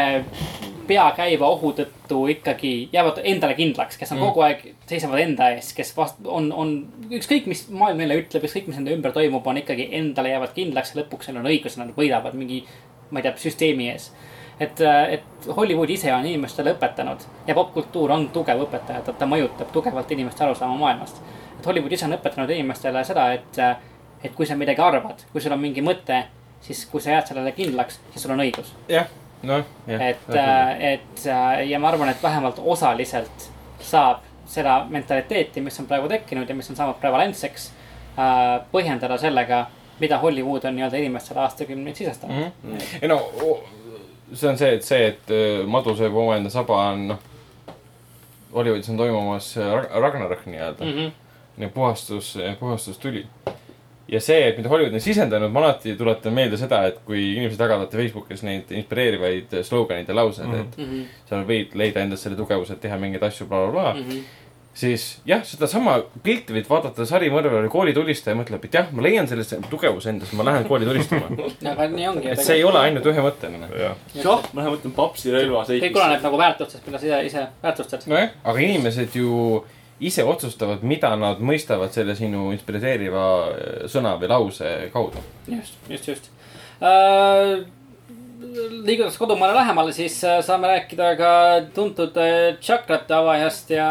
pea 0.87 1.05
käiva 1.16 1.49
ohu 1.49 1.73
tõttu 1.77 2.19
ikkagi 2.35 2.73
jäävad 2.93 3.21
endale 3.25 3.55
kindlaks, 3.57 3.97
kes 3.97 4.12
on 4.12 4.19
mm. 4.19 4.27
kogu 4.29 4.45
aeg, 4.45 4.65
seisavad 4.89 5.23
enda 5.23 5.49
eest, 5.55 5.73
kes 5.77 5.95
vast-, 5.97 6.21
on, 6.29 6.51
on 6.53 6.75
ükskõik, 7.15 7.49
mis 7.51 7.65
maailm 7.73 8.03
neile 8.03 8.19
ütleb, 8.21 8.45
ükskõik, 8.45 8.69
mis 8.69 8.79
nende 8.81 8.93
ümber 8.97 9.15
toimub, 9.16 9.47
on 9.47 9.61
ikkagi 9.61 9.89
endale 9.97 10.35
jäävad 10.35 10.53
kindlaks 10.57 10.93
ja 10.95 11.01
lõpuks 11.01 11.31
neil 11.31 11.41
on 11.41 11.49
õigus, 11.53 11.79
nad 11.81 11.95
võidavad 11.97 12.37
mingi, 12.39 12.61
ma 13.11 13.21
ei 13.21 13.27
tea, 13.27 13.35
süsteemi 13.47 13.89
ees. 13.95 14.11
et, 14.61 14.81
et 15.16 15.49
Hollywood 15.57 15.91
ise 15.91 16.12
on 16.15 16.27
inimestele 16.27 16.77
õpetanud 16.77 17.25
ja 17.49 17.57
popkultuur 17.57 18.12
on 18.15 18.29
tugev 18.35 18.61
õpetaja, 18.66 19.01
ta, 19.07 19.16
ta 19.16 19.27
mõjutab 19.27 19.73
tugevalt 19.73 20.12
inimeste 20.12 20.45
arusaama 20.45 20.77
maailmast. 20.79 21.25
et 21.59 21.66
Hollywood 21.66 21.93
ise 21.93 22.07
on 22.07 22.19
õpetanud 22.19 22.53
inimestele 22.55 23.05
seda, 23.05 23.33
et, 23.33 23.59
et 24.24 24.32
kui 24.34 24.46
sa 24.46 24.56
midagi 24.56 24.80
arvad, 24.80 25.24
kui 25.32 25.40
sul 25.40 25.52
on 25.52 25.60
mingi 25.60 25.82
mõte, 25.84 26.22
siis 26.64 26.86
kui 26.90 27.01
sa 27.01 27.10
jääd 27.10 27.30
sellele 27.32 27.52
kindlaks, 27.52 28.01
siis 28.12 28.24
sul 28.24 28.32
on 28.34 28.42
õigus 28.44 28.72
jah, 28.88 29.09
noh, 29.42 29.64
et, 29.88 30.28
et 30.30 31.26
äh, 31.26 31.64
ja 31.68 31.78
ma 31.78 31.92
arvan, 31.92 32.09
et 32.09 32.22
vähemalt 32.22 32.60
osaliselt 32.64 33.51
saab 33.84 34.24
seda 34.48 34.84
mentaliteeti, 34.90 35.60
mis 35.64 35.80
on 35.80 35.86
praegu 35.88 36.09
tekkinud 36.09 36.48
ja 36.48 36.55
mis 36.56 36.68
on 36.70 36.76
saanud 36.76 37.01
prevalentseks 37.01 37.70
äh,, 38.18 38.60
põhjendada 38.72 39.18
sellega, 39.20 39.66
mida 40.01 40.18
Hollywood 40.18 40.64
on 40.68 40.76
nii-öelda 40.76 41.01
inimestele 41.01 41.40
aastakümneid 41.44 41.96
sisestanud 41.96 42.36
mm. 42.36 42.70
Mhm. 42.70 42.98
ei 43.02 43.09
no 43.09 43.20
see 44.34 44.48
on 44.51 44.59
see, 44.59 44.74
et 44.74 44.84
see, 44.84 45.06
et 45.12 45.32
äh, 45.32 45.62
madu 45.68 45.94
sööb 45.98 46.16
omaenda 46.16 46.51
saba 46.52 46.80
on 46.90 47.09
noh. 47.12 47.30
Hollywoodis 48.55 48.88
on 48.92 48.98
toimumas 49.01 49.48
äh, 49.59 49.72
Rag- 49.74 49.90
Ragnarök 50.01 50.46
nii-öelda 50.46 50.84
-hmm. 50.84 51.10
ja 51.59 51.68
puhastus, 51.68 52.38
puhastustuli. 52.60 53.26
Ja 54.09 54.20
see, 54.20 54.40
et 54.48 54.59
mida 54.59 54.68
Hollywood 54.68 54.94
on 54.94 55.02
sisendanud, 55.02 55.52
ma 55.52 55.62
alati 55.62 55.97
tuletan 55.97 56.35
meelde 56.36 56.59
seda, 56.60 56.82
et 56.90 57.01
kui 57.06 57.22
inimesed 57.35 57.60
jagavad 57.60 57.93
Facebookis 57.93 58.44
neid 58.44 58.72
inspireerivaid 58.76 59.59
slogan'id 59.64 60.09
ja 60.09 60.16
lauseid 60.16 60.48
mm, 60.48 60.55
-hmm. 60.55 60.78
Mm 60.78 60.90
-hmm. 60.93 61.02
et 61.22 61.28
sa 61.28 61.43
võid 61.51 61.74
leida 61.74 62.01
endas 62.01 62.22
selle 62.22 62.36
tugevuse, 62.36 62.72
et 62.72 62.81
teha 62.81 62.98
mingeid 62.98 63.22
asju 63.22 63.47
bla,, 63.47 63.59
blablabla 63.59 63.94
Mm 63.94 64.10
-hmm. 64.10 64.22
siis 64.74 65.20
jah, 65.26 65.44
sedasama 65.44 66.02
pilti 66.22 66.52
võid 66.52 66.68
vaadata 66.68 67.06
sarimõrvari 67.06 67.68
koolitulistaja 67.68 68.36
mõtleb, 68.36 68.64
et 68.64 68.74
jah, 68.74 68.93
ma 68.93 69.02
leian 69.02 69.28
sellest 69.28 69.55
tugevuse 69.70 70.10
endas, 70.10 70.32
ma 70.32 70.44
lähen 70.44 70.64
kooli 70.64 70.85
tulistama. 70.85 71.26
aga 71.72 71.89
nii 71.89 72.09
ongi. 72.09 72.28
et 72.28 72.40
see 72.40 72.56
ei 72.56 72.64
ole 72.64 72.78
ainult 72.78 73.06
ühemõtteline. 73.06 73.68
jah, 73.78 73.97
ma 74.52 74.60
lähen 74.60 74.76
võtan 74.76 74.93
papsi 74.93 75.31
relva 75.31 75.64
kõik 75.64 75.97
oleneb 75.97 76.22
nagu 76.22 76.39
väärtustest, 76.39 76.86
mida 76.86 76.98
sa 76.98 77.06
ise, 77.06 77.24
ise 77.26 77.47
väärtustad. 77.62 78.02
nojah, 78.06 78.28
aga 78.44 78.59
inimesed 78.59 79.09
ju 79.14 79.64
ise 80.05 80.24
otsustavad, 80.24 80.82
mida 80.86 81.14
nad 81.18 81.40
mõistavad 81.44 81.94
selle 81.94 82.16
sinu 82.18 82.51
inspireeriva 82.55 83.24
äh, 83.47 83.86
sõna 83.90 84.16
või 84.20 84.31
lause 84.32 84.74
kaudu. 84.93 85.22
just, 85.48 85.78
just, 85.89 86.09
just 86.09 86.31
uh,. 86.81 87.64
liigudes 88.85 89.16
kodumaale 89.18 89.55
lähemale, 89.56 89.93
siis 89.97 90.18
äh, 90.24 90.40
saame 90.44 90.72
rääkida 90.72 91.14
ka 91.20 91.32
tuntud 91.76 92.16
äh, 92.20 92.59
tšakrate 92.60 93.16
avajast 93.16 93.72
ja, 93.74 93.89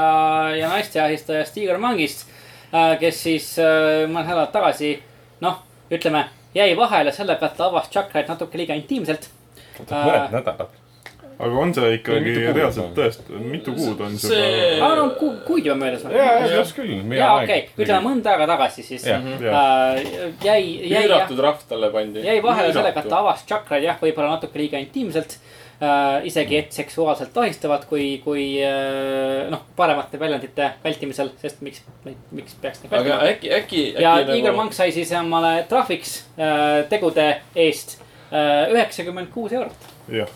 ja 0.57 0.69
naiste 0.72 1.02
ahistajast 1.02 1.57
Igor 1.57 1.81
Mangist 1.81 2.27
uh,. 2.27 2.94
kes 3.02 3.23
siis 3.30 3.49
uh, 3.61 4.06
mõned 4.06 4.30
nädalad 4.30 4.53
tagasi, 4.53 4.95
noh, 5.41 5.64
ütleme, 5.94 6.27
jäi 6.56 6.72
vahele 6.77 7.15
selle 7.15 7.38
pealt, 7.41 7.60
avas 7.61 7.90
tšakraid 7.90 8.30
natuke 8.30 8.61
liiga 8.61 8.77
intiimselt. 8.77 9.30
mõned 9.80 10.40
nädalad. 10.40 10.82
Aga 11.39 11.60
on 11.64 11.73
see 11.73 11.89
ikkagi 11.97 12.30
Mitu 12.34 12.41
kuud 12.43 12.57
reaalselt 12.57 12.85
on? 12.85 12.93
tõesti, 12.97 13.39
mitu 13.53 13.73
kuud 13.77 14.01
on 14.05 14.18
see 14.22 14.30
See- 14.34 14.81
aa, 14.81 14.91
no 14.99 15.07
ku, 15.18 15.31
kuid 15.47 15.65
juba 15.65 15.77
möödas. 15.80 16.03
ja, 16.14 16.27
ja, 16.43 16.51
just 16.60 16.76
küll. 16.77 16.93
jaa, 17.18 17.34
okei, 17.41 17.65
ütleme 17.77 18.01
mõnda 18.05 18.34
aega 18.35 18.47
tagasi 18.53 18.84
siis. 18.85 19.07
Uh, 19.07 19.97
jäi, 20.43 20.61
jäi 20.91 21.03
üüratud 21.07 21.41
rahv 21.43 21.65
talle 21.69 21.89
pandi. 21.93 22.23
jäi 22.26 22.38
vahele 22.43 22.73
sellega, 22.73 23.01
et 23.03 23.10
ta 23.10 23.19
avas 23.23 23.43
tšakraid 23.47 23.84
jah, 23.88 23.97
võib-olla 24.01 24.35
natuke 24.35 24.60
liiga 24.61 24.81
intiimselt 24.84 25.38
äh,. 25.81 26.22
isegi, 26.30 26.57
et 26.61 26.72
seksuaalselt 26.72 27.38
ahistavalt, 27.38 27.85
kui, 27.89 28.22
kui 28.23 28.45
äh, 28.64 29.49
noh, 29.51 29.65
paremate 29.76 30.19
väljendite 30.22 30.69
vältimisel, 30.84 31.34
sest 31.41 31.61
miks, 31.65 31.81
miks 32.31 32.55
peaks 32.61 32.84
neid 32.84 32.93
aga 32.93 33.03
vältima. 33.03 33.34
äkki, 33.34 33.51
äkki, 33.57 33.84
ja 34.01 34.15
äkki 34.22 34.38
Igor 34.39 34.53
nagu 34.53 34.61
Mank 34.64 34.77
sai 34.77 34.91
siis 34.95 35.11
omale 35.19 35.65
trahviks 35.69 36.22
äh, 36.38 36.85
tegude 36.89 37.27
eest 37.55 37.99
üheksakümmend 38.34 39.30
kuus 39.30 39.51
eurot. 39.53 39.84
jah, 40.10 40.30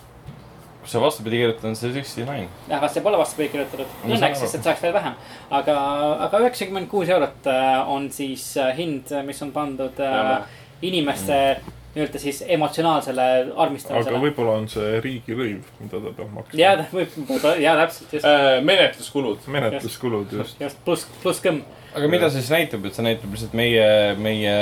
kui 0.87 0.95
sa 0.95 1.01
vastupidi 1.03 1.41
kirjutad, 1.41 1.65
on 1.67 1.75
see 1.75 1.91
sixty 1.91 2.23
nine. 2.23 2.47
aga 2.71 2.87
see 2.87 3.03
pole 3.03 3.17
vastupidi 3.19 3.49
kirjutatud, 3.51 3.95
õnneks, 4.07 4.39
sest 4.39 4.55
et 4.55 4.69
saaks 4.69 4.85
veel 4.85 4.93
vähem. 4.95 5.17
aga, 5.51 5.79
aga 6.27 6.39
üheksakümmend 6.45 6.87
kuus 6.87 7.11
eurot 7.11 7.49
äh, 7.51 7.89
on 7.91 8.07
siis 8.15 8.53
äh, 8.55 8.71
hind, 8.77 9.11
mis 9.27 9.43
on 9.43 9.51
pandud 9.51 9.99
äh, 9.99 10.13
Jama. 10.15 10.37
inimeste 10.87 11.41
nii-öelda 11.97 12.19
siis 12.21 12.39
emotsionaalsele 12.47 13.25
aga 13.41 13.57
armistamisele. 13.65 14.21
võib-olla 14.21 14.55
on 14.61 14.69
see 14.71 15.01
riigilõiv, 15.03 15.67
mida 15.81 15.99
ta 16.05 16.13
peab 16.21 16.31
maksma. 16.39 16.59
ja, 16.61 16.71
võib, 16.93 17.19
ja 17.59 17.75
täpselt, 17.81 18.13
just, 18.19 18.29
äh, 18.31 18.47
menetluskulud. 18.63 19.51
menetluskulud 19.57 20.37
just. 20.39 20.61
just 20.61 20.79
pluss, 20.85 21.09
pluss 21.23 21.43
kõmm. 21.43 21.65
Aga 21.97 22.07
mida 22.11 22.29
see 22.29 22.41
siis 22.43 22.51
näitab, 22.53 22.85
et 22.87 22.95
see 22.97 23.03
näitab 23.05 23.31
lihtsalt 23.33 23.53
meie, 23.57 23.87
meie 24.21 24.55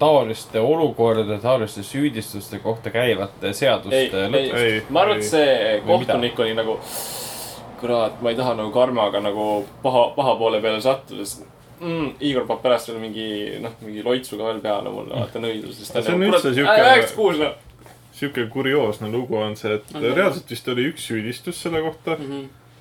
taoliste 0.00 0.60
olukordade, 0.64 1.38
taoliste 1.42 1.82
süüdistuste 1.86 2.58
kohta 2.64 2.90
käivate 2.94 3.52
seaduste. 3.56 4.24
Ei,, 4.38 4.82
ma 4.88 5.04
arvan, 5.04 5.20
et 5.20 5.28
see 5.28 5.80
kohtunik 5.86 6.38
oli 6.40 6.54
nagu, 6.58 6.78
kurat, 7.80 8.20
ma 8.24 8.32
ei 8.32 8.38
taha 8.38 8.54
nagu 8.58 8.70
karmaga 8.74 9.20
nagu 9.24 9.48
paha, 9.82 10.06
paha 10.16 10.36
poole 10.40 10.60
peale 10.64 10.80
sattuda, 10.84 11.26
sest 11.28 11.44
mm, 11.80 12.14
Igor 12.24 12.46
paneb 12.48 12.62
pärast 12.64 12.88
veel 12.90 13.00
mingi, 13.02 13.28
noh, 13.64 13.74
mingi 13.84 14.02
loitsuga 14.06 14.48
veel 14.50 14.60
peale 14.64 14.92
mulle, 14.94 15.14
vaata 15.20 15.42
nõidlusest. 15.42 15.92
See 16.00 16.14
on 16.16 16.26
üldse 16.30 16.54
siuke- 16.56 16.74
üheksakümmend 16.80 17.14
kuus, 17.18 17.38
noh. 17.42 17.94
sihuke 18.14 18.46
kurioosne 18.52 19.10
lugu 19.12 19.36
on 19.42 19.56
see, 19.58 19.74
et 19.80 19.94
On 19.94 20.00
küll. 20.00 20.14
reaalselt 20.16 20.50
vist 20.56 20.68
oli 20.72 20.88
üks 20.92 21.08
süüdistus 21.10 21.60
selle 21.66 21.82
kohta. 21.84 22.16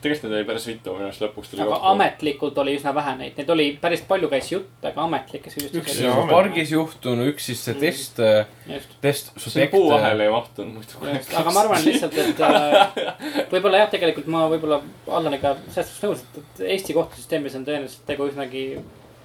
Tegelikult 0.04 0.30
neid 0.30 0.40
oli 0.40 0.48
päris 0.48 0.68
mitu, 0.70 0.94
minu 0.98 1.08
arust 1.08 1.24
lõpuks 1.24 1.52
tuli 1.52 1.64
aga. 1.66 1.80
ametlikult 1.94 2.58
oli 2.64 2.76
üsna 2.78 2.94
vähe 2.96 3.16
neid, 3.20 3.38
neid 3.40 3.54
oli 3.54 3.68
päris 3.82 4.04
palju 4.10 4.30
käis 4.32 4.50
jutt, 4.52 4.74
aga 4.86 5.06
ametlikke 5.08 5.50
üks 5.50 5.58
süüdistusi 5.58 6.04
Jaa, 6.06 6.14
oli. 6.14 6.26
amet- 6.26 6.36
pargis 6.36 6.74
juhtunu, 6.76 7.28
üks 7.32 7.50
siis 7.52 7.64
see 7.68 7.78
test, 7.80 8.22
just, 8.70 8.94
test 9.04 9.32
see 9.38 9.48
subjekt. 9.48 9.74
puu 9.76 9.90
vahele 9.92 10.28
ei 10.28 10.34
mahtunud 10.34 10.78
muidu. 10.78 11.16
just, 11.16 11.34
aga 11.40 11.56
ma 11.56 11.66
arvan 11.66 11.88
lihtsalt, 11.88 12.20
et 12.26 12.46
äh, 12.50 13.50
võib-olla 13.54 13.84
jah, 13.84 13.92
tegelikult 13.96 14.30
ma 14.36 14.46
võib-olla 14.52 14.82
Allaniga 15.08 15.56
selles 15.70 15.90
suhtes 15.90 16.06
nõus, 16.06 16.24
et, 16.38 16.64
Eesti 16.74 16.96
kohtusüsteemis 16.96 17.58
on 17.60 17.68
tõenäoliselt 17.68 18.08
tegu 18.08 18.30
üsnagi 18.30 18.64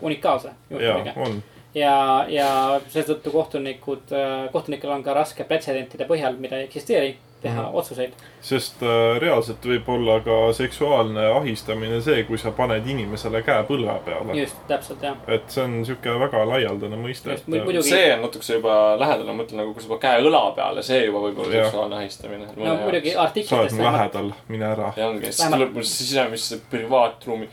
unikaalse 0.04 0.54
ja 0.70 0.76
juhtumiga. 0.76 1.14
on, 1.26 1.40
ja, 1.74 1.94
ja 2.30 2.50
seetõttu 2.92 3.32
kohtunikud, 3.34 4.12
kohtunikel 4.52 4.92
on 4.94 5.02
ka 5.06 5.14
raske 5.16 5.46
pretsedentide 5.48 6.06
põhjal, 6.08 6.38
mida 6.40 6.58
ei 6.58 6.68
eksisteeri, 6.68 7.16
teha 7.42 7.62
mm. 7.62 7.68
-hmm. 7.68 7.78
otsuseid. 7.78 8.12
sest 8.40 8.82
äh, 8.82 9.18
reaalselt 9.20 9.66
võib 9.66 9.88
olla 9.88 10.20
ka 10.20 10.52
seksuaalne 10.52 11.26
ahistamine 11.26 12.00
see, 12.00 12.24
kui 12.24 12.38
sa 12.38 12.50
paned 12.50 12.86
inimesele 12.86 13.42
käe 13.42 13.62
põlve 13.68 13.98
peale. 14.04 14.40
just, 14.40 14.56
täpselt 14.68 15.02
jah. 15.02 15.16
et 15.28 15.50
see 15.50 15.64
on 15.64 15.84
sihuke 15.86 16.18
väga 16.24 16.44
laialdane 16.48 16.96
mõiste 16.96 17.36
mu- 17.46 17.62
muidugi- 17.64 17.90
see 17.90 18.12
on 18.14 18.22
natukese 18.26 18.58
juba 18.58 18.74
lähedal, 18.98 19.26
ma 19.26 19.42
mõtlen 19.42 19.62
nagu, 19.62 19.74
kui 19.74 19.82
sa 19.82 19.88
paned 19.88 20.02
käe 20.02 20.26
õla 20.30 20.42
peale, 20.56 20.82
see 20.82 21.04
juba 21.04 21.22
võib 21.28 21.38
olla 21.44 21.62
seksuaalne 21.62 21.96
ahistamine. 22.02 22.50
no 22.56 22.76
muidugi 22.82 23.14
sa 23.14 23.20
oled 23.20 23.28
artiklitest 23.28 23.76
mu 23.76 23.84
lähedal, 23.84 24.32
mine 24.48 24.70
ära. 24.72 24.92
ja 24.96 25.08
ongi, 25.08 25.32
siis 25.32 25.50
tuleb 25.50 25.72
mul 25.74 25.82
sisemisse 25.82 26.60
privaatruumi. 26.70 27.48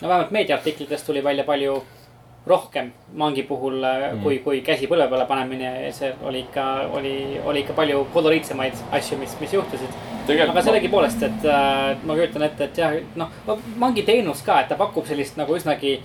no 0.00 0.08
vähemalt 0.08 0.30
meediaartiklitest 0.30 1.06
tuli 1.06 1.24
välja 1.24 1.44
palju 1.44 1.82
rohkem 2.48 2.92
mangi 3.20 3.42
puhul 3.48 3.78
mm., 3.80 4.22
kui, 4.22 4.38
kui 4.44 4.60
käsi 4.66 4.88
põlve 4.90 5.08
peale 5.10 5.26
panemine 5.28 5.72
ja 5.86 5.92
see 5.94 6.12
oli 6.28 6.44
ikka, 6.46 6.66
oli, 6.98 7.14
oli 7.44 7.64
ikka 7.64 7.76
palju 7.78 8.06
koloriitsemaid 8.14 8.84
asju, 8.98 9.18
mis, 9.20 9.36
mis 9.40 9.54
juhtusid. 9.54 9.98
aga 10.28 10.62
sellegipoolest, 10.62 11.22
et 11.28 11.46
äh, 11.48 11.96
ma 12.04 12.16
kujutan 12.16 12.46
ette, 12.48 12.70
et 12.70 12.80
jah, 12.82 12.96
noh, 13.16 13.32
mangi 13.80 14.04
teenus 14.08 14.42
ka, 14.46 14.60
et 14.62 14.72
ta 14.72 14.76
pakub 14.80 15.06
sellist 15.08 15.38
nagu 15.40 15.56
üsnagi 15.56 15.98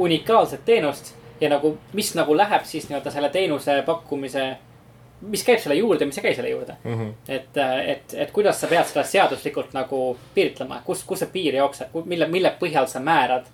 unikaalset 0.00 0.64
teenust 0.64 1.14
ja 1.40 1.50
nagu, 1.50 1.76
mis 1.92 2.14
nagu 2.14 2.36
läheb 2.36 2.64
siis 2.64 2.88
nii-öelda 2.88 3.10
selle 3.10 3.30
teenuse 3.32 3.80
pakkumise, 3.86 4.44
mis 5.20 5.44
käib 5.44 5.60
selle 5.60 5.76
juurde, 5.78 6.06
mis 6.08 6.18
ei 6.18 6.26
käi 6.28 6.34
selle 6.34 6.52
juurde. 6.52 6.76
Mhm. 6.84 7.08
et, 7.28 7.56
et, 7.86 8.14
et 8.14 8.30
kuidas 8.30 8.60
sa 8.60 8.68
pead 8.70 8.88
seda 8.88 9.04
seaduslikult 9.04 9.74
nagu 9.76 10.02
piiritlema, 10.34 10.82
kus, 10.84 11.04
kus 11.04 11.24
see 11.24 11.32
piir 11.32 11.58
jookseb, 11.60 11.96
mille, 12.04 12.28
mille 12.28 12.54
põhjal 12.60 12.88
sa 12.90 13.02
määrad, 13.04 13.48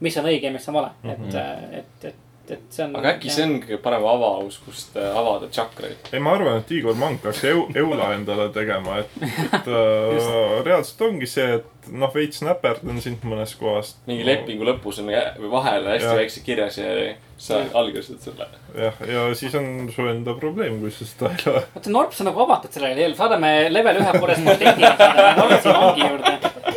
mis 0.00 0.16
on 0.20 0.24
õige 0.28 0.50
ja 0.50 0.52
mis 0.54 0.68
on 0.68 0.74
vale, 0.80 0.90
et, 1.04 1.34
et, 1.80 2.04
et, 2.10 2.50
et 2.56 2.66
see 2.70 2.84
on. 2.84 2.96
aga 3.00 3.14
äkki 3.16 3.30
see 3.32 3.46
on 3.46 3.54
kõige 3.62 3.78
parem 3.82 4.04
avaus, 4.06 4.58
kust 4.62 4.96
äh, 5.00 5.08
avada 5.18 5.48
tšakraid. 5.50 6.10
ei, 6.12 6.20
ma 6.22 6.34
arvan, 6.36 6.60
et 6.60 6.70
Igor 6.76 6.94
Mank 7.00 7.22
peaks 7.24 7.44
eu-, 7.48 7.66
eula 7.74 8.12
endale 8.14 8.50
tegema, 8.54 9.00
et, 9.02 9.16
et 9.56 9.70
äh, 9.72 10.58
reaalselt 10.66 11.00
ongi 11.08 11.26
see, 11.30 11.56
et 11.60 11.88
noh, 11.90 12.10
veits 12.14 12.42
näperdan 12.44 13.00
sind 13.02 13.24
mõnest 13.26 13.56
kohast. 13.60 13.98
mingi 14.10 14.26
lepingu 14.26 14.66
lõpus 14.68 15.00
on 15.02 15.08
ä- 15.14 15.32
või 15.40 15.50
vahel 15.56 15.88
hästi 15.94 16.06
Jah. 16.10 16.18
väikse 16.20 16.42
kirjas 16.46 16.78
ja 16.82 16.92
sa 17.38 17.58
allkirjastad 17.76 18.20
selle. 18.28 18.46
jah, 18.76 19.00
ja 19.10 19.24
siis 19.34 19.54
on 19.58 19.88
su 19.94 20.06
enda 20.08 20.34
probleem, 20.38 20.78
kui 20.80 20.90
sa 20.94 21.04
seda 21.08 21.32
ei 21.32 21.42
loe. 21.48 21.62
vaata, 21.74 21.90
Norps 21.96 22.20
on 22.22 22.30
nagu 22.30 22.44
avatud 22.46 22.72
sellele, 22.78 23.08
saadame 23.18 23.54
level 23.72 24.02
ühe 24.04 24.14
korrespondendina 24.20 24.92
saadame 25.00 25.32
Norpsi 25.40 25.74
vangi 25.80 26.06
juurde. 26.06 26.36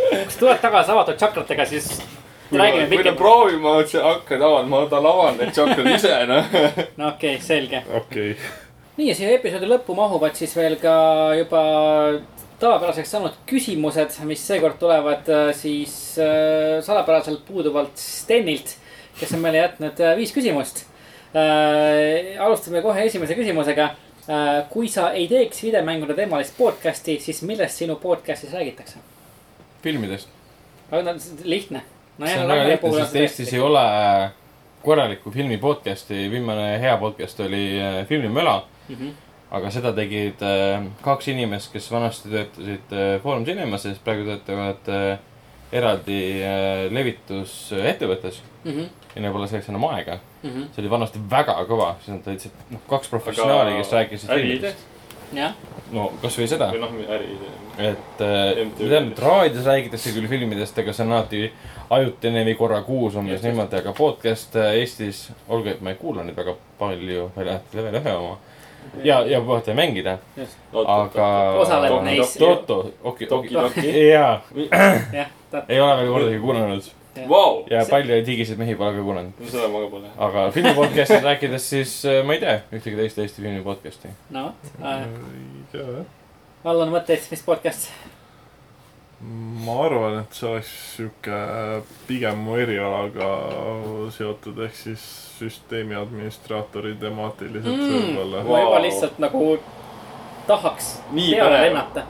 kui 0.10 0.32
sa 0.34 0.40
tuled 0.40 0.64
tagasi 0.66 0.96
avatud 0.96 1.20
tšakratega, 1.22 1.66
siis 1.70 1.94
räägime 2.58 2.88
kui 2.88 2.98
ta 2.98 3.04
pikemalt. 3.04 3.20
proovib, 3.20 3.62
ma 3.62 3.76
mõtlesin, 3.78 4.02
hakkad 4.04 4.42
avama, 4.42 4.70
ma 4.72 4.82
tahan 4.90 5.12
avada 5.12 5.38
need 5.38 5.54
tšakrad 5.54 5.92
ise, 5.94 6.16
noh. 6.30 6.58
no 7.00 7.14
okei 7.14 7.36
okay,, 7.36 7.46
selge. 7.46 7.84
okei 7.88 8.32
okay., 8.32 8.52
nii 9.00 9.08
ja 9.12 9.16
siia 9.16 9.32
episoodi 9.38 9.70
lõppu 9.70 9.96
mahuvad 9.96 10.36
siis 10.36 10.56
veel 10.58 10.76
ka 10.82 10.94
juba 11.38 11.64
tavapäraseks 12.60 13.14
saanud 13.14 13.38
küsimused, 13.50 14.18
mis 14.28 14.42
seekord 14.48 14.80
tulevad 14.82 15.30
äh, 15.32 15.50
siis 15.56 15.94
äh, 16.20 16.80
salapäraselt 16.84 17.46
puuduvalt 17.48 17.96
Stenilt, 18.00 18.76
kes 19.20 19.34
on 19.36 19.44
meile 19.44 19.64
jätnud 19.64 20.02
äh, 20.04 20.16
viis 20.20 20.34
küsimust 20.36 20.84
äh,. 21.32 22.36
alustame 22.44 22.82
kohe 22.84 23.06
esimese 23.08 23.38
küsimusega 23.40 23.92
äh,. 23.92 24.50
kui 24.74 24.92
sa 24.92 25.12
ei 25.16 25.30
teeks 25.32 25.64
videomängude 25.64 26.18
teemalist 26.18 26.58
podcast'i, 26.58 27.20
siis 27.24 27.42
millest 27.48 27.80
sinu 27.80 27.96
podcast'is 28.02 28.54
räägitakse? 28.54 29.00
filmidest. 29.84 30.30
lihtne. 31.44 31.84
No 32.20 32.28
see 32.28 32.42
on 32.42 32.52
väga 32.52 32.68
lihtne, 32.68 32.92
sest 33.00 33.16
Eestis 33.16 33.54
ei 33.54 33.64
ole 33.64 33.86
korralikku 34.84 35.32
filmi 35.32 35.58
podcast'i, 35.58 36.28
viimane 36.32 36.76
hea 36.82 36.98
podcast 36.98 37.40
oli 37.40 37.64
äh, 37.82 38.06
Filmimöla. 38.08 38.66
mm. 38.90 38.96
-hmm. 38.96 39.12
aga 39.52 39.72
seda 39.72 39.94
tegid 39.94 40.42
äh, 40.42 40.84
kaks 41.02 41.28
inimest, 41.28 41.72
kes 41.74 41.92
vanasti 41.92 42.30
töötasid 42.30 42.94
äh, 42.94 43.22
Foorum 43.24 43.46
Cinemasis, 43.46 44.00
praegu 44.00 44.26
töötavad 44.26 44.88
äh, 44.88 45.20
eraldi 45.72 46.44
äh, 46.44 46.92
levitusettevõttes 46.92 48.44
Mm 48.64 48.72
-hmm. 48.72 48.88
ja 49.16 49.22
neil 49.22 49.32
pole 49.34 49.48
selleks 49.48 49.70
enam 49.70 49.84
aega. 49.84 50.18
Mm 50.44 50.50
-hmm. 50.50 50.66
see 50.76 50.82
oli 50.82 50.90
vanasti 50.90 51.20
väga 51.30 51.54
kõva, 51.70 51.94
siis 52.00 52.08
nad 52.18 52.28
olid 52.28 52.46
noh, 52.70 52.82
kaks 52.90 53.08
professionaali, 53.08 53.78
kes 53.78 53.92
rääkisid 53.92 54.30
filmidest. 54.30 54.78
No 55.92 56.10
kasvõi 56.22 56.48
seda 56.50 56.70
või, 56.74 56.82
noh, 56.84 56.94
äriidee. 57.16 57.54
et 57.92 58.22
äh, 58.26 58.62
MTV. 58.66 58.84
ma 58.84 58.90
tean, 58.94 59.10
et 59.12 59.22
raadios 59.24 59.66
räägitakse 59.66 60.14
küll 60.16 60.30
filmidest, 60.32 60.78
aga 60.82 60.94
see 60.94 61.06
on 61.06 61.16
alati 61.16 61.42
ajutine 61.96 62.44
või 62.48 62.58
korra 62.60 62.82
kuus 62.86 63.18
umbes 63.20 63.44
niimoodi, 63.46 63.80
aga 63.82 63.94
podcast 63.98 64.56
äh, 64.60 64.76
Eestis, 64.82 65.28
olgu, 65.48 65.74
et 65.74 65.82
ma 65.86 65.94
ei 65.94 66.00
kuula 66.02 66.26
neid 66.26 66.38
väga 66.38 66.56
palju, 66.80 67.32
välja 67.38 67.58
arvatud 67.58 67.80
level 67.80 68.00
ühe 68.02 68.16
oma. 68.18 68.38
ja, 69.04 69.20
ja 69.28 69.42
puhata 69.42 69.74
ja 69.74 69.80
mängida, 69.80 70.18
aga. 70.86 71.28
Osaled 71.64 72.00
neis. 72.06 72.38
Toto, 72.40 72.80
okei, 73.04 73.28
Toki, 73.28 73.58
okei, 73.58 73.84
toki. 73.84 74.08
jaa, 74.10 74.40
ei 75.68 75.82
ole 75.82 75.98
veel 75.98 76.14
kordagi 76.14 76.40
kuulanud. 76.46 76.96
Vau, 77.30 77.66
ja 77.70 77.82
palju 77.90 78.20
digiseid 78.26 78.60
mehi 78.62 78.76
pole 78.80 78.94
ka 78.96 79.04
kuulanud. 79.04 79.34
seda 79.50 79.68
ma 79.72 79.80
ka 79.86 79.90
pole. 79.96 80.12
aga 80.28 80.46
filmi 80.56 80.74
podcast'ist 80.78 81.24
rääkides, 81.26 81.66
siis 81.74 81.98
äh, 82.06 82.22
ma 82.26 82.34
ei 82.38 82.40
tea 82.46 82.60
ühtegi 82.72 82.96
teist 83.02 83.18
Eesti 83.20 83.42
filmi 83.42 83.64
podcast'i. 83.66 84.14
no 84.30 84.46
vot, 84.54 84.86
ei 84.86 85.66
tea 85.74 85.84
jah. 85.98 86.06
Allan 86.70 86.90
mõtteid, 86.94 87.28
mis 87.32 87.42
podcast? 87.44 87.90
ma 89.66 89.74
arvan, 89.84 90.22
et 90.22 90.32
see 90.38 90.48
oleks 90.48 90.70
sihuke 90.96 91.40
pigem 92.08 92.38
mu 92.40 92.54
erialaga 92.56 93.26
seotud, 94.16 94.62
ehk 94.64 94.78
siis 94.80 95.02
süsteemi 95.40 95.96
administraatori 96.00 96.94
temaatiliselt 97.02 97.76
Mm. 97.76 97.92
võib-olla 98.16 98.44
ma 98.48 98.62
juba 98.64 98.80
lihtsalt 98.86 99.20
nagu 99.20 99.42
tahaks 100.50 100.88
peale 101.14 101.62
lennata. 101.62 102.04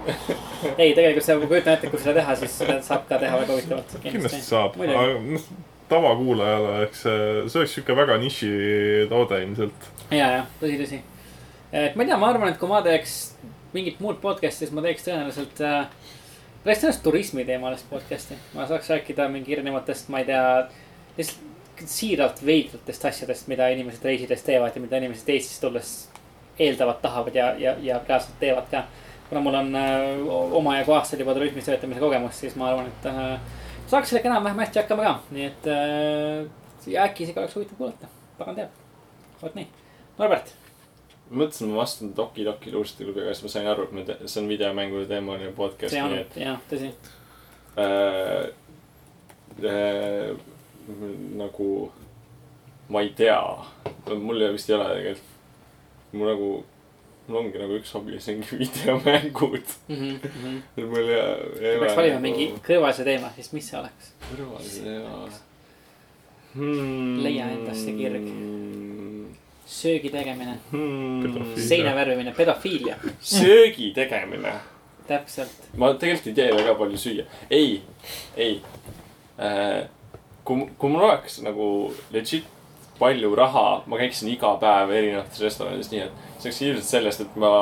ei, 0.78 0.94
tegelikult 0.96 1.26
see, 1.26 1.38
ma 1.40 1.50
kujutan 1.50 1.76
ette, 1.76 1.92
kui 1.92 2.02
seda 2.02 2.20
teha, 2.22 2.36
siis 2.40 2.56
seda 2.62 2.78
saab 2.86 3.06
ka 3.10 3.20
teha 3.22 3.42
väga 3.42 3.56
huvitavalt. 3.56 3.98
kindlasti 4.06 4.42
saab, 4.46 4.78
aga 4.86 5.06
noh, 5.26 5.48
tavakuulajale 5.92 6.74
oleks 6.78 7.04
see, 7.06 7.26
see 7.48 7.62
oleks 7.62 7.76
sihuke 7.78 7.98
väga 8.00 8.20
niši 8.22 8.52
toode 9.12 9.42
ilmselt. 9.46 9.90
ja, 10.12 10.32
ja 10.38 10.46
tõsi, 10.62 10.78
tõsi. 10.84 11.02
et 11.72 11.98
ma 12.00 12.06
ei 12.06 12.12
tea, 12.12 12.22
ma 12.22 12.32
arvan, 12.34 12.54
et 12.54 12.62
kui 12.62 12.72
ma 12.72 12.82
teeks 12.86 13.20
mingit 13.74 14.00
muud 14.04 14.22
podcast'i, 14.24 14.66
siis 14.66 14.76
ma 14.76 14.86
teeks 14.86 15.06
tõenäoliselt 15.08 15.64
äh,, 15.66 15.92
teeks 16.64 16.84
tõenäoliselt 16.84 17.06
turismi 17.06 17.46
teemalist 17.50 17.90
podcast'i. 17.92 18.40
ma 18.56 18.68
saaks 18.70 18.92
rääkida 18.96 19.30
mingi 19.32 19.58
erinevatest, 19.58 20.10
ma 20.14 20.24
ei 20.24 20.32
tea, 20.32 20.46
lihtsalt 21.18 21.48
siiralt 21.88 22.42
veidratest 22.46 23.06
asjadest, 23.06 23.48
mida 23.48 23.70
inimesed 23.72 24.04
reisides 24.04 24.42
teevad 24.44 24.76
ja 24.76 24.82
mida 24.84 24.98
inimesed 25.00 25.30
Eestisse 25.32 25.62
tulles 25.64 26.09
eeldavad, 26.60 27.02
tahavad 27.02 27.36
ja, 27.36 27.54
ja, 27.58 27.76
ja 27.82 28.02
reaalselt 28.08 28.40
teevad 28.40 28.70
ka. 28.72 28.84
kuna 29.30 29.42
mul 29.46 29.54
on 29.54 29.76
äh, 29.76 30.54
omajagu 30.58 30.92
aastaid 30.98 31.22
juba 31.22 31.34
turismis 31.38 31.66
töötamise 31.66 32.00
kogemust, 32.02 32.40
siis 32.42 32.56
ma 32.58 32.72
arvan, 32.72 32.88
et 32.88 33.06
äh, 33.06 33.36
saaks 33.88 34.10
sellega 34.10 34.32
enam-vähem 34.32 34.64
hästi 34.64 34.82
hakkama 34.82 35.06
ka, 35.06 35.20
nii 35.36 35.46
et 35.46 35.70
äh, 35.70 36.48
ja 36.88 37.06
äkki 37.06 37.28
isegi 37.28 37.40
oleks 37.40 37.56
huvitav 37.56 37.78
kuulata, 37.78 38.10
pagan 38.40 38.58
teab. 38.58 38.82
vot 39.44 39.56
nii, 39.56 39.68
Norbert 40.18 40.56
mõtlesin, 41.30 41.70
ma 41.70 41.84
vastan 41.84 42.14
Doki 42.18 42.46
Doki 42.46 42.74
luuste 42.74 43.06
klubi, 43.06 43.22
aga 43.24 43.36
siis 43.36 43.46
ma 43.46 43.54
sain 43.54 43.70
aru, 43.70 43.86
et 43.86 43.94
me 43.94 44.06
see 44.26 44.42
on 44.42 44.50
videomängude 44.50 45.06
teemaline 45.10 45.54
podcast, 45.58 45.94
see 45.94 46.04
on 46.04 46.16
jah, 46.42 46.62
tõsi. 46.72 46.90
äh, 47.78 48.50
äh, 49.70 50.32
nagu 51.38 51.70
ma 52.90 53.04
ei 53.06 53.12
tea, 53.18 53.40
mul 54.10 54.48
vist 54.56 54.72
ei 54.72 54.78
ole 54.78 54.90
tegelikult, 54.96 55.29
mul 56.12 56.32
nagu, 56.32 56.50
mul 57.28 57.42
ongi 57.44 57.62
nagu 57.62 57.78
üks 57.80 57.92
hobi, 57.98 58.18
see 58.22 58.38
ongi 58.38 58.58
videomängud. 58.64 59.76
mul 59.90 60.98
ei, 61.04 61.20
ei 61.60 61.78
peaks 61.84 62.00
valima 62.00 62.24
mingi 62.24 62.50
kõrvalise 62.66 63.06
teema, 63.08 63.32
siis 63.38 63.54
mis 63.56 63.70
see 63.70 63.80
oleks? 63.82 64.14
kõrvalise 64.32 64.98
ja 64.98 65.14
hmm.. 66.56 67.22
Leia 67.26 67.52
endast 67.54 67.86
see 67.86 67.96
kirg. 68.00 68.28
söögi 69.70 70.10
tegemine, 70.10 70.58
hmm. 70.72 71.56
Seina 71.62 71.94
värvimine, 71.98 72.34
pedofiilia, 72.38 72.98
söögi 73.22 73.94
tegemine 73.96 74.58
täpselt. 75.10 75.70
ma 75.78 75.94
tegelikult 75.98 76.30
ei 76.32 76.38
tee 76.38 76.54
väga 76.54 76.76
palju 76.78 76.98
süüa. 77.02 77.26
ei, 77.50 77.82
ei 78.38 78.62
äh,. 79.40 79.88
kui, 80.44 80.70
kui 80.78 80.90
mul 80.94 81.06
oleks 81.10 81.40
nagu 81.46 81.68
legit 82.14 82.48
palju 83.00 83.32
raha, 83.36 83.82
ma 83.88 84.00
käiksin 84.00 84.32
iga 84.34 84.56
päev 84.62 84.92
erinevates 84.92 85.42
restoranides, 85.44 85.92
nii 85.94 86.04
et 86.06 86.24
see 86.40 86.50
oleks 86.50 86.62
ilmselt 86.68 86.90
sellest, 86.90 87.24
et 87.26 87.40
ma 87.40 87.54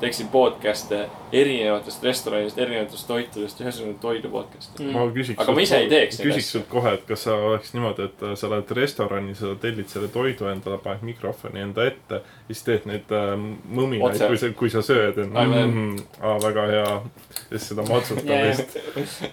teeksin 0.00 0.28
podcast'e 0.28 1.08
erinevatest 1.32 2.02
restoranidest, 2.04 2.58
erinevatest 2.58 3.06
toitudest, 3.08 3.60
ühesõnaga 3.60 3.98
toidu 4.00 4.30
podcast'i. 4.32 4.84
Mm. 4.84 4.94
ma 4.94 5.06
küsiks. 5.14 5.40
Aga 5.42 5.54
ma 5.56 5.64
ise 5.64 5.80
ei 5.82 5.88
teeks 5.90 6.20
küsiks 6.22 6.50
sult 6.54 6.68
kohe, 6.70 6.94
et 6.98 7.04
kas 7.08 7.26
sa 7.26 7.36
oleks 7.50 7.74
niimoodi, 7.74 8.06
et 8.08 8.24
sa 8.40 8.50
lähed 8.52 8.72
restorani, 8.78 9.34
sa 9.38 9.52
tellid 9.60 9.90
selle 9.92 10.10
toidu 10.14 10.48
endale, 10.50 10.78
paned 10.84 11.04
mikrofoni 11.08 11.64
enda 11.64 11.88
ette, 11.90 12.22
siis 12.48 12.62
teed 12.66 12.86
neid 12.90 13.12
äh, 13.14 13.34
mõminaid 13.80 14.22
kui 14.28 14.40
sa, 14.40 14.52
kui 14.62 14.72
sa 14.72 14.84
sööd, 14.86 15.18
et 15.18 15.34
mm, 15.34 15.98
aa, 16.22 16.38
väga 16.46 16.68
hea. 16.72 16.86
ja 16.88 17.58
siis 17.58 17.68
seda 17.72 17.84
matsutamist. 17.88 18.78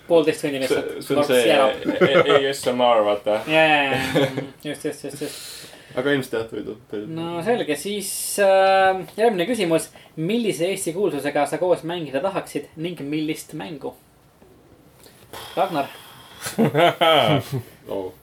poolteist 0.09 0.45
tundi 0.45 0.65
see 0.65 0.65
lihtsalt. 0.65 0.91
see 1.05 1.17
on 1.17 1.29
see 1.29 2.49
ASMR, 2.51 3.05
vaata. 3.05 3.41
ja, 3.47 3.63
ja, 3.69 3.79
ja, 3.93 4.35
just, 4.63 4.85
just, 4.85 5.03
just, 5.09 5.21
just. 5.21 5.74
Aga 5.95 6.11
ilmselt 6.15 6.35
jah, 6.37 6.47
toidu, 6.49 6.75
toidu. 6.91 7.07
no 7.15 7.41
selge, 7.45 7.77
siis 7.79 8.09
äh, 8.43 9.01
järgmine 9.17 9.47
küsimus. 9.49 9.89
millise 10.15 10.69
Eesti 10.71 10.93
kuulsusega 10.95 11.45
sa 11.49 11.59
koos 11.61 11.83
mängida 11.87 12.21
tahaksid 12.23 12.69
ning 12.75 12.99
millist 13.07 13.53
mängu? 13.53 13.93
Ragnar, 15.55 15.89
oh. 17.91 18.13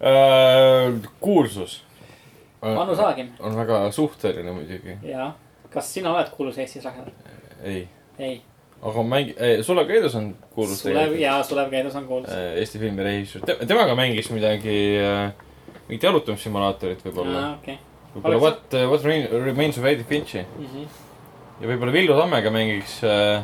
Äh, 0.00 0.92
kuulsus. 1.20 1.82
Anu 2.60 2.96
Saagim 2.96 3.32
on 3.40 3.56
väga 3.56 3.86
suhteline 3.92 4.52
muidugi, 4.52 4.98
ja 5.08 5.32
kas 5.72 5.88
sina 5.94 6.12
oled 6.12 6.28
kuulus 6.34 6.58
Eestis, 6.60 6.84
Ragnar? 6.84 7.08
ei. 7.64 7.86
ei, 8.18 8.40
aga 8.82 9.04
mängi-, 9.04 9.36
Sulev 9.64 9.88
Keedus 9.88 10.16
on 10.18 10.34
kuulus 10.54 10.82
Sulev 10.82 11.14
ja 11.20 11.38
Sulev 11.44 11.70
Keedus 11.72 11.96
on 11.96 12.08
kuulus. 12.08 12.32
Äh, 12.32 12.58
Eesti 12.60 12.80
filmi 12.82 13.04
režissöör, 13.06 13.64
temaga 13.64 13.96
mängis 13.96 14.28
midagi, 14.34 14.76
mingit 15.90 16.06
jalutamissimulaatorit 16.06 17.02
võib-olla. 17.04 17.44
okei. 17.60 17.78
võib-olla 18.14 18.36
Oleks- 18.38 18.42
What, 18.46 18.74
What 18.90 19.04
Remain- 19.04 19.44
Remains 19.44 19.78
of 19.78 19.84
Edith 19.90 20.08
Finchi 20.08 20.44
Mhm. 20.58 20.86
ja 21.60 21.68
võib-olla 21.68 21.92
Villu 21.92 22.16
Tammega 22.18 22.50
mängiks 22.54 23.00
äh,, 23.04 23.42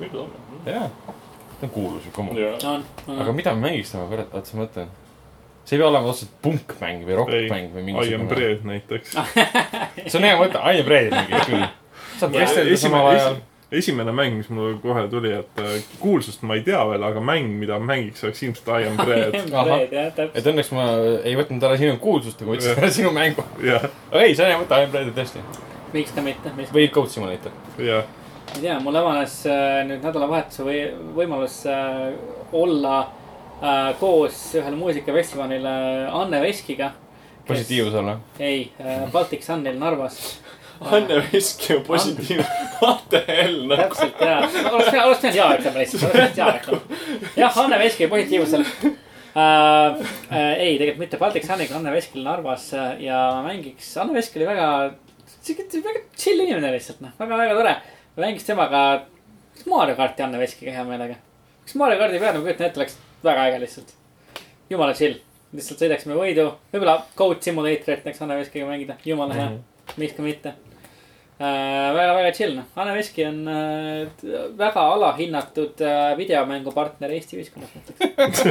võib-olla 0.00 0.24
on. 0.24 0.30
jaa, 0.66 0.88
ta 1.60 1.66
on 1.66 1.70
kuulus 1.70 2.04
ju, 2.06 2.10
come 2.12 2.30
on. 2.30 2.84
on. 3.08 3.20
aga 3.20 3.32
mida 3.32 3.54
me 3.54 3.68
mängiks 3.68 3.92
temaga, 3.92 4.10
kurat, 4.16 4.34
oota, 4.34 4.56
ma 4.56 4.64
mõtlen. 4.66 4.88
see 5.64 5.76
ei 5.76 5.82
pea 5.82 5.88
olema 5.88 6.08
otseselt 6.10 6.32
punkmäng 6.42 7.04
või 7.06 7.16
rokkmäng 7.16 7.70
või 7.74 8.08
I 8.10 8.14
am 8.14 8.26
bread 8.28 8.64
näiteks. 8.64 9.12
see 10.06 10.18
on 10.18 10.24
hea 10.26 10.36
mõte, 10.40 10.58
I 10.58 10.80
am 10.80 10.88
ready 10.88 11.10
mängida 11.10 11.44
küll. 11.46 11.68
saab 12.18 12.32
vestelda 12.32 12.76
samal 12.76 13.06
ajal. 13.14 13.36
Esimene 13.72 14.12
mäng, 14.12 14.36
mis 14.40 14.48
mul 14.50 14.78
kohe 14.82 15.04
tuli, 15.10 15.30
et 15.38 15.60
äh, 15.62 15.76
kuulsust 16.02 16.42
ma 16.46 16.56
ei 16.58 16.64
tea 16.66 16.80
veel, 16.88 17.02
aga 17.06 17.22
mäng, 17.22 17.52
mida 17.60 17.78
mängiks, 17.82 18.24
oleks 18.26 18.42
ilmselt 18.42 18.70
I 18.74 18.88
am 18.88 18.96
täpselt. 19.04 20.34
et 20.34 20.48
õnneks 20.52 20.72
ma 20.74 20.86
ei 21.22 21.36
võtnud 21.38 21.66
ära 21.68 21.78
sinu 21.78 21.98
kuulsust, 22.02 22.42
aga 22.42 22.54
võtsin 22.56 22.74
ära 22.74 22.90
sinu 22.94 23.12
mängu. 23.14 23.44
ei, 23.62 24.34
on 24.34 24.50
hea 24.50 24.58
mõte, 24.58 24.80
I 24.80 24.88
am 24.88 24.96
ready 24.96 25.14
tõesti. 25.14 25.44
miks 25.94 26.16
ka 26.16 26.24
mitte, 26.26 26.54
või 26.74 26.88
Code 26.94 27.14
Simulator. 27.14 27.54
jah. 27.78 28.10
ma 28.50 28.58
ei 28.58 28.64
tea, 28.66 28.80
mul 28.82 29.00
avanes 29.02 29.38
äh, 29.46 29.80
nüüd 29.86 30.02
nädalavahetuse 30.02 30.66
või 30.66 30.82
võimalus 31.20 31.62
äh, 31.70 32.10
olla 32.52 32.96
äh, 33.04 33.92
koos 34.02 34.48
ühel 34.58 34.74
muusikafestivalil 34.80 35.70
Anne 35.70 36.42
Veskiga. 36.42 36.90
positiivsus 37.46 37.94
olla. 38.02 38.18
ei 38.38 38.72
äh,, 38.82 39.06
Baltic 39.12 39.46
Sunil 39.46 39.78
Narvas. 39.78 40.40
Anne 40.80 41.24
Veski 41.32 41.76
on 41.76 41.82
positiivne. 41.82 42.46
What 42.80 43.02
the 43.10 43.24
hell, 43.26 43.66
nagu. 43.68 43.82
täpselt 43.82 44.20
ja, 44.20 44.38
oleks 44.38 44.54
pidanud, 44.54 45.06
oleks 45.06 45.20
pidanud 45.20 45.36
jaa 45.36 45.48
ütlema 45.58 45.82
lihtsalt, 45.82 46.04
oleks 46.04 46.14
pidanud 46.14 46.38
jaa 46.40 46.52
ütlema. 46.56 47.00
jah, 47.36 47.58
Anne 47.64 47.78
Veski 47.82 48.08
positiivsel 48.08 48.64
äh,. 48.64 50.00
Äh, 50.32 50.52
ei, 50.58 50.78
tegelikult 50.78 51.02
mitte 51.04 51.20
Baltic 51.20 51.44
Suniga, 51.46 51.76
Anne 51.76 51.92
Veskil 51.92 52.24
Narvas 52.24 52.70
äh, 52.74 52.94
ja 53.04 53.18
mängiks, 53.44 53.92
Anne 54.00 54.16
Vesk 54.16 54.38
oli 54.40 54.48
väga, 54.48 54.68
siuke 55.42 55.66
väga 55.84 56.04
chill 56.16 56.40
inimene 56.46 56.72
lihtsalt 56.72 57.04
noh, 57.04 57.12
väga, 57.18 57.42
väga 57.44 57.58
tore. 57.60 57.74
mängiks 58.16 58.48
temaga 58.48 58.84
Mario 59.68 59.98
karti 60.00 60.24
Anne 60.24 60.40
Veskiga 60.40 60.72
hea 60.78 60.86
meelega. 60.88 61.20
kas 61.66 61.76
Mario 61.76 62.00
kardi 62.00 62.22
peal, 62.22 62.38
ma 62.38 62.46
kujutan 62.46 62.70
ette, 62.70 62.80
oleks 62.80 62.96
väga 63.24 63.44
äge 63.50 63.60
lihtsalt. 63.66 63.92
jumala 64.72 64.96
chill, 64.96 65.20
lihtsalt 65.52 65.84
sõidaksime 65.84 66.16
võidu, 66.16 66.48
võib-olla 66.72 66.96
Code 67.20 67.44
Simulatorit 67.44 68.00
näiteks 68.00 68.24
Anne 68.24 68.40
Veskiga 68.40 68.72
mängida, 68.72 68.96
jumala 69.04 69.36
hea, 69.36 69.52
miks 70.00 70.16
ka 70.16 70.24
mitte 70.24 70.56
äh,. 71.40 71.94
väga, 71.96 72.14
väga 72.14 72.32
chill 72.36 72.56
noh, 72.56 72.64
Anne 72.74 72.94
Veski 72.96 73.26
on 73.26 73.48
äh, 73.48 74.06
väga 74.58 74.80
alahinnatud 74.94 75.80
äh, 75.80 76.16
videomängupartner 76.18 77.10
Eesti 77.16 77.36
ühiskonnas 77.40 77.70
näiteks. 77.74 78.44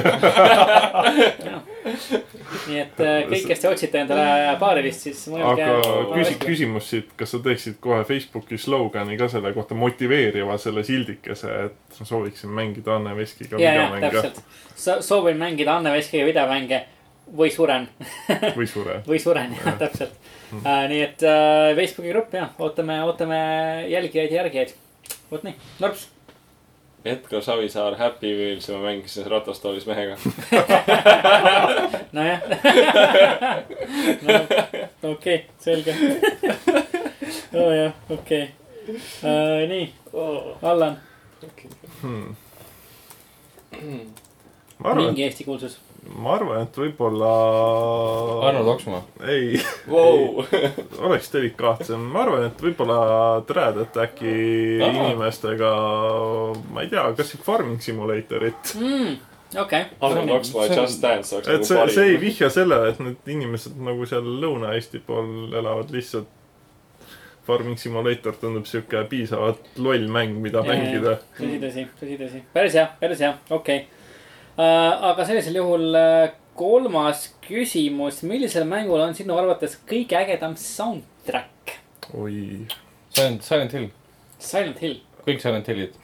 nii 2.67 2.79
et 2.81 3.01
äh, 3.03 3.21
kõik, 3.29 3.45
kes 3.51 3.61
te 3.63 3.69
otsite 3.71 4.01
endale 4.03 4.55
paarilist, 4.61 5.05
siis 5.07 5.21
mõelge. 5.31 5.65
aga 5.69 5.93
küsi-, 6.15 6.37
küsimus 6.43 6.85
siit, 6.93 7.09
kas 7.19 7.29
sa 7.35 7.41
teeksid 7.45 7.75
kohe 7.83 8.01
Facebooki 8.09 8.55
slogani 8.61 9.17
ka 9.19 9.25
selle 9.31 9.49
kohta 9.55 9.73
motiveeriva 9.77 10.57
selle 10.61 10.83
sildikese, 10.87 11.49
et 11.69 12.01
sooviksin 12.03 12.51
mängida 12.53 12.89
Anne 12.97 13.15
Veskiga 13.17 13.55
videomänge 13.59 14.13
täpselt. 14.13 14.37
soovin 15.05 15.37
mängida 15.37 15.71
Anne 15.77 15.91
Veskiga 15.95 16.25
videomänge 16.29 16.79
või 17.37 17.51
suren 17.53 17.87
või 18.55 18.67
sure. 18.67 18.99
või 19.09 19.19
suren, 19.21 19.55
jah, 19.57 19.75
täpselt 19.79 20.13
uh,. 20.53 20.85
nii 20.89 21.01
et 21.05 21.25
uh, 21.25 21.71
Facebooki 21.77 22.13
grupp 22.13 22.33
jah, 22.33 22.53
ootame, 22.59 23.01
ootame 23.05 23.41
jälgijaid 23.89 24.31
ja 24.31 24.41
järgijaid. 24.43 24.73
vot 25.31 25.43
nii, 25.43 25.55
Norps. 25.79 26.07
Edgar 27.05 27.41
Savisaar, 27.41 27.95
Happy 27.95 28.33
Wheels 28.35 28.67
ja 28.67 28.75
ma 28.75 28.89
mängisin 28.89 29.25
ratastoolis 29.31 29.85
mehega. 29.87 30.17
nojah 32.15 32.41
no,. 34.25 34.33
okei 35.11 35.35
okay,, 35.35 35.43
selge. 35.59 35.95
oo 37.53 37.71
jah, 37.71 37.93
okei 38.09 38.43
okay. 38.43 38.49
uh,. 39.23 39.69
nii, 39.69 39.93
Allan. 40.61 40.99
Hmm. 42.01 42.35
ma 44.79 44.89
arvan, 44.89 45.05
mingi 45.05 45.23
Eesti 45.23 45.43
kuulsus. 45.43 45.79
Ma 46.19 46.33
arvan, 46.35 46.61
et 46.65 46.77
võib-olla. 46.79 47.29
Arnold 48.49 48.67
Oksmaa. 48.75 49.01
ei, 49.27 49.59
Wow. 49.87 50.43
oleks 51.07 51.29
delikaatsem, 51.33 51.99
ma 52.13 52.23
arvan, 52.25 52.45
et 52.49 52.61
võib-olla 52.63 52.99
Dread 53.49 53.77
Attacki 53.85 54.33
Aa. 54.83 54.89
inimestega, 54.89 55.71
ma 56.73 56.85
ei 56.85 56.89
tea, 56.91 57.05
kas 57.17 57.35
Farming 57.45 57.81
Simulatorit. 57.83 58.73
okei. 59.59 59.85
Arnold 60.01 60.29
Oksmaa 60.39 60.65
see 60.67 60.71
on- 60.73 60.77
ja 60.77 60.81
Just 60.83 61.01
Dance 61.01 61.35
oleks 61.35 61.47
et 61.47 61.53
nagu 61.53 61.65
see, 61.65 61.93
see 61.95 62.03
ei 62.03 62.15
parim. 62.17 62.25
vihja 62.27 62.49
sellele, 62.49 62.89
et 62.93 62.99
need 62.99 63.31
inimesed 63.37 63.77
nagu 63.89 64.05
seal 64.09 64.27
Lõuna-Eesti 64.43 65.01
pool 65.05 65.53
elavad 65.53 65.91
lihtsalt. 65.95 66.27
Farming 67.49 67.77
Simulator 67.81 68.35
tundub 68.37 68.67
sihuke 68.69 68.99
piisavalt 69.09 69.71
loll 69.81 70.03
mäng, 70.13 70.35
mida 70.37 70.59
jaa, 70.61 70.67
mängida. 70.69 71.15
tõsi, 71.39 71.55
tõsi, 71.63 71.85
tõsi, 72.01 72.17
tõsi. 72.19 72.41
päris 72.53 72.75
hea, 72.77 72.83
päris 72.99 73.23
hea, 73.25 73.31
okei 73.49 73.77
okay.. 73.85 73.98
Aga 74.59 75.25
sellisel 75.27 75.55
juhul 75.59 75.95
äh, 75.95 76.31
kolmas 76.59 77.29
küsimus, 77.45 78.23
millisel 78.27 78.65
mängul 78.67 78.99
on 78.99 79.15
sinu 79.15 79.37
arvates 79.39 79.77
kõige 79.87 80.17
ägedam 80.19 80.57
soundtrack? 80.59 81.77
oi, 82.13 82.65
Silent, 83.13 83.45
Silent 83.45 83.73
Hill. 83.77 83.87
Silent 84.39 84.81
Hill. 84.83 84.99
kõik 85.23 85.39
Silent 85.43 85.69
Hillid 85.71 85.95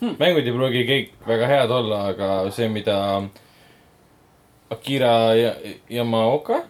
hmm.. 0.00 0.16
mängud 0.18 0.48
ei 0.48 0.56
pruugi 0.56 0.82
kõik 0.88 1.14
väga 1.28 1.52
head 1.52 1.76
olla, 1.76 2.02
aga 2.14 2.32
see, 2.54 2.68
mida 2.72 2.98
Akira 4.70 5.14
ja 5.34 5.54
Yamaoka, 5.90 6.60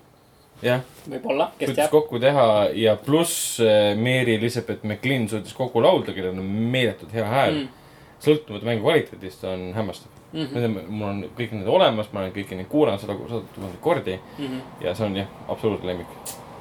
jah, 0.65 0.85
võib-olla, 1.09 1.51
kes 1.61 1.75
teab. 1.77 1.91
kokku 1.93 2.21
teha 2.21 2.47
ja 2.77 2.97
pluss 3.01 3.59
eh, 3.65 3.93
Mary 3.97 4.37
Elizabeth 4.37 4.85
McLean 4.85 5.29
suutis 5.29 5.57
kokku 5.57 5.83
laulda, 5.85 6.17
kellel 6.17 6.37
on 6.37 6.57
meeletult 6.73 7.13
hea 7.17 7.29
hääl 7.29 7.61
Mm. 7.61 7.69
mm.. 7.69 8.25
sõltumata 8.25 8.69
mängu 8.69 8.85
kvaliteedist 8.85 9.45
on 9.49 9.71
hämmastav 9.77 10.20
mm. 10.33 10.47
-hmm. 10.47 10.89
mul 10.89 11.09
on 11.09 11.25
kõik 11.39 11.53
need 11.53 11.67
olemas, 11.69 12.13
ma 12.13 12.21
olen 12.21 12.33
kõiki 12.33 12.57
neid 12.57 12.69
kuulanud 12.69 13.01
sada, 13.01 13.17
sada 13.29 13.43
tuhandet 13.55 13.81
kordi 13.81 14.19
mhm. 14.39 14.61
ja 14.81 14.95
see 14.95 15.07
on 15.07 15.17
jah, 15.17 15.27
absoluutne 15.49 15.87
lemmik. 15.93 16.07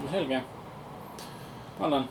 no 0.04 0.12
selge. 0.12 0.41
Allan, 1.80 2.06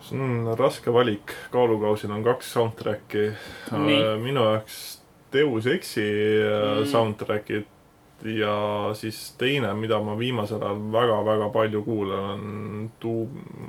see 0.00 0.18
on 0.20 0.56
raske 0.58 0.92
valik, 0.92 1.32
kaalukausil 1.50 2.10
on 2.10 2.24
kaks 2.24 2.52
soundtrack'i. 2.52 3.32
Nii. 3.72 4.02
minu 4.22 4.44
jaoks 4.44 5.00
Deus 5.32 5.66
Exi 5.66 6.00
Mm. 6.00 6.78
mm. 6.80 6.86
soundtrack'id 6.86 7.64
ja 8.24 8.90
siis 8.94 9.34
teine, 9.38 9.74
mida 9.74 9.98
ma 10.00 10.14
viimasel 10.18 10.62
ajal 10.62 10.78
väga-väga 10.92 11.48
palju 11.52 11.82
kuulan, 11.84 12.30
on 12.30 12.90
Doom 13.02 13.28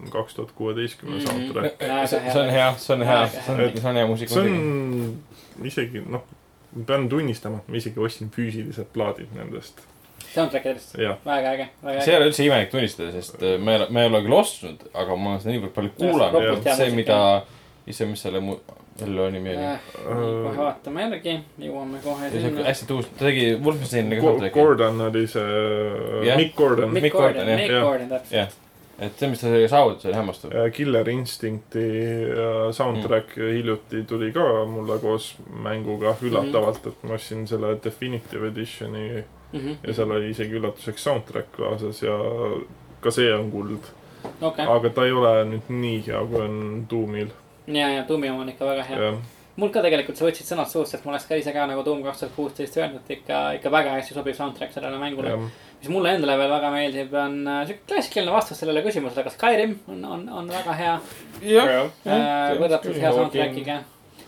kaks 0.09 0.35
tuhat 0.35 0.51
kuueteistkümne 0.51 1.17
Mhm. 1.17 1.25
soundtrack. 1.27 1.81
Väga 1.81 2.07
see 2.07 2.41
on 2.41 2.49
hea, 2.49 2.73
see 2.77 2.93
on 2.95 3.01
hea, 3.05 3.21
Väga 3.21 3.27
see 3.41 3.53
on 3.53 3.59
hea., 3.59 3.71
see 3.81 3.89
on 3.89 3.95
hea 3.95 4.07
muusika 4.07 4.33
see. 4.33 4.41
on 4.41 5.65
isegi 5.65 6.03
noh, 6.09 6.21
pean 6.85 7.09
tunnistama, 7.09 7.61
ma 7.67 7.79
isegi 7.79 7.99
ostsin 8.03 8.31
füüsilised 8.33 8.91
plaadid 8.93 9.33
nendest. 9.35 9.83
soundtrack 10.33 10.65
idest, 10.65 10.97
jah, 11.01 11.17
väga 11.25 11.53
äge, 11.55 11.69
väga 11.83 12.01
see 12.01 12.11
ei 12.11 12.15
äge. 12.15 12.21
ole 12.21 12.31
üldse 12.31 12.45
imelik 12.45 12.73
tunnistada, 12.73 13.11
sest 13.15 13.37
äh, 13.41 13.55
ei 13.57 13.77
ole, 13.79 13.87
ma 13.89 14.03
ei 14.03 14.11
ole 14.11 14.23
küll 14.25 14.37
ostnud, 14.37 14.89
aga 14.93 15.15
ma 15.15 15.35
olen 15.35 15.45
seda 15.45 15.55
niivõrd 15.55 15.75
palju 15.77 15.93
kuulanud 15.97 16.67
see, 16.67 16.89
mida, 16.97 17.21
ise, 17.87 18.09
mis 18.09 18.21
selle 18.27 18.43
mu-, 18.43 18.59
jälle 18.99 19.31
nimi 19.31 19.49
oli. 19.55 19.63
Äh, 19.63 19.79
kohe 20.03 20.57
vaatame 20.57 21.07
järgi, 21.07 21.39
jõuame 21.61 22.03
kohe 22.03 22.29
sinna. 22.33 22.63
hästi 22.67 22.87
tuus, 22.89 23.09
ta 23.17 23.25
tegi 23.25 23.49
Wolfensteiniga 23.63 24.21
soundtrack'i. 24.21 24.59
Gordon 24.59 25.01
oli 25.09 25.25
see 25.31 25.59
Jah. 26.27 26.39
Mick 26.39 26.55
Gordon. 26.57 26.93
Mick 26.93 27.13
Gordon. 27.15 27.51
Mick. 27.55 27.73
Gordon 27.73 28.09
täpselt. 28.09 28.57
Et 28.99 29.19
see, 29.19 29.29
mis 29.29 29.39
ta 29.39 29.47
sellega 29.47 29.69
saavutas, 29.69 30.05
oli 30.09 30.17
hämmastav. 30.17 30.53
Killer 30.73 31.09
Instincti 31.09 31.87
äh, 32.33 32.59
soundtrack 32.73 33.35
mm. 33.37 33.55
hiljuti 33.57 34.03
tuli 34.09 34.31
ka 34.35 34.65
mulle 34.65 34.99
koos 34.99 35.35
mänguga 35.63 36.15
üllatavalt, 36.21 36.87
et 36.87 37.03
ma 37.03 37.17
ostsin 37.19 37.47
selle 37.47 37.75
Definitive 37.83 38.53
Editioni 38.53 39.23
Mhm. 39.53 39.71
ja 39.87 39.93
seal 39.93 40.11
oli 40.11 40.29
isegi 40.29 40.59
üllatuseks 40.59 41.03
soundtrack 41.03 41.51
kaasas 41.55 42.01
ja 42.03 42.17
ka 43.01 43.11
see 43.11 43.29
on 43.33 43.51
kuld. 43.51 43.89
okei, 44.41 44.65
aga 44.65 44.89
ta 44.89 45.05
ei 45.05 45.11
ole 45.15 45.33
nüüd 45.53 45.69
nii 45.71 46.01
hea, 46.07 46.21
kui 46.27 46.41
on 46.43 46.85
Doomil. 46.91 47.31
ja, 47.67 47.89
ja 47.89 48.03
Doomi 48.07 48.29
oma 48.29 48.43
on 48.43 48.49
ikka 48.51 48.65
väga 48.65 48.83
hea. 48.89 49.13
mul 49.55 49.71
ka 49.71 49.81
tegelikult 49.85 50.19
sa 50.19 50.27
võtsid 50.27 50.49
sõnad 50.49 50.71
suust, 50.71 50.91
sest 50.91 51.05
ma 51.05 51.13
oleks 51.13 51.29
ka 51.29 51.39
ise 51.39 51.53
ka 51.55 51.67
nagu 51.69 51.85
Doom 51.85 52.03
kaks 52.03 52.25
tuhat 52.25 52.35
kuusteist 52.35 52.77
öelnud, 52.77 53.07
ikka, 53.09 53.39
ikka 53.61 53.71
väga 53.71 53.95
hästi 53.95 54.17
sobiv 54.17 54.35
soundtrack 54.35 54.75
sellele 54.75 54.99
mängule. 54.99 55.37
Mis 55.79 55.89
mulle 55.93 56.13
endale 56.15 56.37
veel 56.39 56.51
väga 56.51 56.71
meeldib, 56.73 57.13
on 57.17 57.37
äh, 57.47 57.59
siuke 57.69 57.85
klassikaline 57.91 58.33
vastus 58.33 58.61
sellele 58.61 58.81
küsimusele, 58.85 59.25
kas 59.27 59.37
Skyrim 59.37 59.77
on, 59.93 60.01
on, 60.05 60.25
on 60.41 60.49
väga 60.51 60.75
hea. 60.79 60.95
Jah, 61.45 61.69
äh,, 62.07 62.55
võrratult 62.57 62.97
hea 62.97 63.13
soundtrack'iga. 63.13 63.77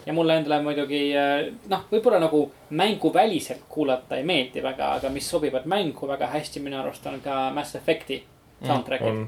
ja 0.05 0.15
mulle 0.15 0.37
endale 0.39 0.61
muidugi 0.65 1.01
äh, 1.17 1.49
noh, 1.71 1.85
võib-olla 1.91 2.21
nagu 2.21 2.43
mänguväliselt 2.69 3.65
kuulata 3.69 4.19
ei 4.19 4.27
meeldi 4.27 4.63
väga, 4.63 4.93
aga 4.99 5.13
mis 5.13 5.29
sobivad 5.29 5.65
mängu 5.69 6.09
väga 6.09 6.29
hästi 6.35 6.61
minu 6.65 6.79
arust 6.81 7.07
on 7.09 7.19
ka 7.25 7.47
Mass 7.55 7.77
Effect'i 7.79 8.21
soundtrack'id. 8.61 9.09
on. 9.09 9.25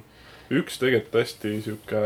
Üks 0.52 0.77
tegelikult 0.81 1.22
hästi 1.23 1.57
sihuke 1.64 1.99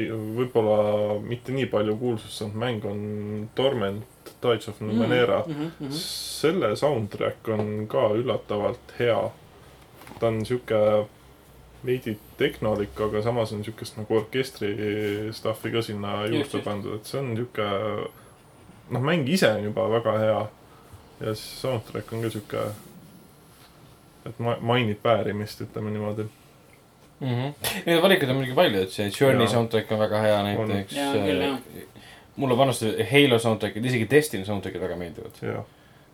võib-olla 0.00 1.18
mitte 1.22 1.52
nii 1.52 1.66
palju 1.70 1.96
kuulsust 2.00 2.40
saanud 2.40 2.58
mäng 2.62 2.86
on 2.88 3.00
Torment 3.54 4.19
Tides 4.40 4.68
of 4.68 4.80
Numenera 4.80 5.42
mm. 5.46 5.52
-hmm, 5.52 5.70
mm 5.80 5.88
-hmm. 5.88 6.02
selle 6.40 6.76
soundtrack 6.76 7.48
on 7.48 7.86
ka 7.88 8.08
üllatavalt 8.14 8.94
hea. 8.98 9.30
ta 10.20 10.26
on 10.26 10.46
sihuke 10.46 11.06
veidi 11.86 12.18
tehnolik, 12.36 13.00
aga 13.00 13.22
samas 13.22 13.52
on 13.52 13.64
siukest 13.64 13.96
nagu 13.96 14.16
orkestri 14.16 14.74
stuff'i 15.32 15.72
ka 15.72 15.82
sinna 15.82 16.24
Just, 16.26 16.34
juurde 16.34 16.64
pandud, 16.64 16.96
et 16.96 17.06
see 17.08 17.20
on 17.20 17.36
sihuke. 17.36 17.68
noh, 18.90 19.02
mäng 19.02 19.28
ise 19.28 19.52
on 19.52 19.64
juba 19.64 19.88
väga 19.90 20.18
hea. 20.18 20.40
ja 21.20 21.34
siis 21.34 21.60
soundtrack 21.60 22.12
on 22.12 22.22
ka 22.22 22.30
sihuke, 22.30 22.66
et 24.26 24.38
ma-, 24.38 24.58
mainib 24.60 25.04
väärimist, 25.04 25.60
ütleme 25.60 25.90
niimoodi. 25.90 26.28
Mhm. 27.20 27.52
Neid 27.86 28.02
valikuid 28.02 28.30
on 28.30 28.36
muidugi 28.36 28.56
palju, 28.56 28.82
et 28.82 28.92
see 28.92 29.10
Journey 29.20 29.48
soundtrack 29.48 29.92
on 29.92 29.98
väga 30.00 30.20
hea 30.24 30.42
näiteks 30.42 30.96
Jaa, 30.96 31.12
küll, 31.12 31.42
jah.. 31.44 31.58
Mulle 32.40 32.56
vanasti 32.58 32.90
Halo 33.10 33.38
soundtrack'id, 33.42 33.84
isegi 33.90 34.06
Destiny 34.10 34.44
soundtrack'id 34.48 34.80
väga 34.82 34.96
meeldivad. 34.96 35.36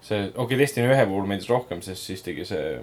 see, 0.01 0.23
okei 0.28 0.43
okay,, 0.44 0.59
Destiny 0.59 0.86
ühe 0.93 1.07
puhul 1.07 1.27
meeldis 1.31 1.48
rohkem, 1.51 1.81
sest 1.82 2.03
siis 2.11 2.23
tegi 2.23 2.44
see 2.47 2.81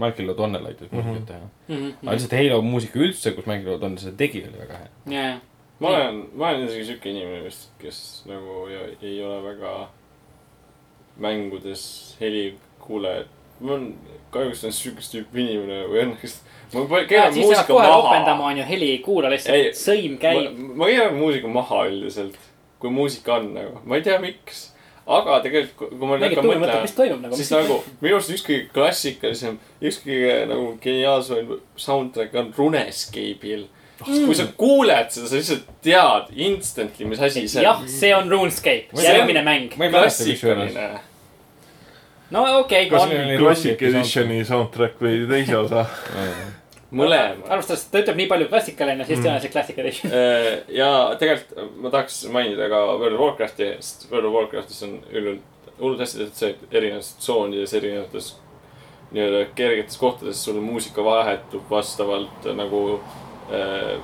Michael 0.00 0.30
O'Donnell 0.32 0.66
aitas 0.70 0.90
muusikat 0.92 1.16
Mhm. 1.20 1.26
teha. 1.26 1.46
Mhm, 1.68 1.92
aga 2.02 2.16
lihtsalt 2.16 2.32
Halo 2.38 2.62
muusika 2.62 2.98
üldse, 3.02 3.32
kus 3.36 3.46
Michael 3.46 3.74
O'Donnell 3.76 3.98
seda 4.02 4.16
tegi, 4.16 4.42
oli 4.48 4.58
väga 4.60 4.78
hea. 4.78 4.88
ja, 5.14 5.22
ja, 5.28 5.38
ma 5.80 5.88
olen, 5.88 6.20
ma 6.34 6.48
olen 6.50 6.66
isegi 6.68 6.84
siuke 6.92 7.10
inimene 7.10 7.44
vist, 7.44 7.70
kes 7.78 8.00
nagu 8.26 8.66
ei, 8.68 8.96
ei 9.02 9.22
ole 9.24 9.42
väga 9.48 9.88
mängudes 11.20 12.16
helikuulaja. 12.20 13.24
ma 13.60 13.72
olen, 13.72 13.94
kahjuks 14.32 14.62
olen 14.64 14.72
siukest 14.72 15.12
tüüpi 15.14 15.42
inimene 15.44 15.82
või 15.90 16.04
õnneks. 16.06 16.38
Ma 16.74 17.04
keeran 17.08 17.34
muusika 17.34 17.74
maha 17.74 17.94
ropendama, 17.94 18.50
on 18.50 18.60
ju, 18.60 18.66
heli 18.68 18.90
ei 18.94 18.98
kuula 19.04 19.30
lihtsalt, 19.32 19.78
sõim 19.78 20.16
ma, 20.16 20.20
käib. 20.22 20.60
ma 20.78 20.90
keeran 20.90 21.16
muusika 21.18 21.50
maha 21.50 21.86
üldiselt, 21.90 22.36
kui 22.82 22.92
muusika 22.94 23.38
on 23.40 23.50
nagu, 23.56 23.80
ma 23.84 23.98
ei 23.98 24.06
tea, 24.06 24.18
miks. 24.22 24.68
aga 25.10 25.40
tegelikult, 25.42 25.90
kui 25.96 26.06
ma 26.06 26.20
nüüd 26.20 26.28
hakkan 26.28 26.46
mõtlema 26.46 26.70
nagu. 27.24 27.34
siis 27.40 27.50
nagu 27.50 27.80
minu 28.04 28.20
arust 28.20 28.30
üks 28.36 28.46
kõige 28.46 28.68
klassikalisem, 28.76 29.58
üks 29.82 30.00
kõige 30.04 30.38
nagu 30.52 30.72
geniaalsem 30.84 31.52
soundtrack 31.80 32.36
on 32.38 32.54
Runescape'il. 32.56 33.66
kui 34.04 34.36
sa 34.38 34.46
kuuled 34.56 35.10
seda, 35.12 35.26
sa 35.28 35.40
lihtsalt 35.40 35.66
tead 35.84 36.30
instantly, 36.46 37.08
mis 37.10 37.20
asi 37.20 37.46
see 37.50 37.66
jah 37.66 37.82
on., 37.82 37.90
see 37.90 38.14
on 38.14 38.30
RuneScape, 38.30 38.94
järgmine 39.02 39.42
mäng. 39.46 39.74
klassikaline. 39.74 40.86
no 42.30 42.46
okei 42.60 42.86
Kas 42.86 43.02
okay,, 43.02 43.16
neil 43.16 43.26
on 43.26 43.34
oli-. 43.34 43.42
Classic 43.42 43.84
Editioni 43.90 44.40
soundtrack 44.46 45.02
või 45.02 45.26
teise 45.28 45.58
osa. 45.64 45.84
mõlemad. 46.92 47.46
arvestades, 47.48 47.84
ta 47.90 48.02
ütleb 48.02 48.18
nii 48.18 48.28
palju 48.30 48.48
klassikaline, 48.50 49.04
siis 49.06 49.18
Mm. 49.18 49.24
tõenäoliselt 49.24 49.52
Classic 49.52 49.78
Edition. 49.78 50.12
Äh, 50.12 50.60
ja 50.68 50.90
tegelikult 51.18 51.72
ma 51.76 51.90
tahaks 51.90 52.24
mainida 52.32 52.68
ka 52.68 52.84
World 52.96 53.14
of 53.14 53.20
Warcrafti, 53.20 53.72
sest 53.80 54.10
World 54.10 54.26
of 54.26 54.34
Warcraftis 54.34 54.82
on 54.82 55.00
üldjuhul 55.12 55.40
hullult 55.80 56.00
hästi 56.00 56.18
tehtud 56.18 56.36
see, 56.36 56.50
et 56.50 56.74
erinevates 56.76 57.14
tsoonides, 57.22 57.74
erinevates 57.74 58.30
nii-öelda 59.10 59.44
kergetes 59.58 59.96
kohtades 59.98 60.44
sul 60.44 60.60
muusika 60.62 61.04
vahetub 61.04 61.70
vastavalt 61.70 62.46
nagu 62.54 63.00
äh, 63.50 63.96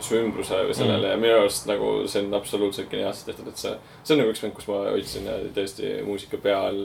su 0.00 0.16
ümbruse 0.16 0.58
või 0.66 0.74
sellele 0.76 1.06
mm. 1.06 1.10
ja 1.12 1.20
minu 1.20 1.38
arust 1.42 1.68
nagu 1.68 1.92
see 2.10 2.24
on 2.24 2.34
absoluutselt 2.34 2.90
geniaalselt 2.90 3.30
tehtud, 3.30 3.48
et 3.52 3.60
see, 3.62 3.74
see 4.02 4.16
on 4.16 4.22
nagu 4.24 4.32
üks 4.34 4.42
mäng, 4.44 4.54
kus 4.56 4.68
ma 4.68 4.82
hoidsin 4.90 5.28
äh, 5.30 5.46
tõesti 5.56 5.98
muusika 6.06 6.40
peal, 6.42 6.82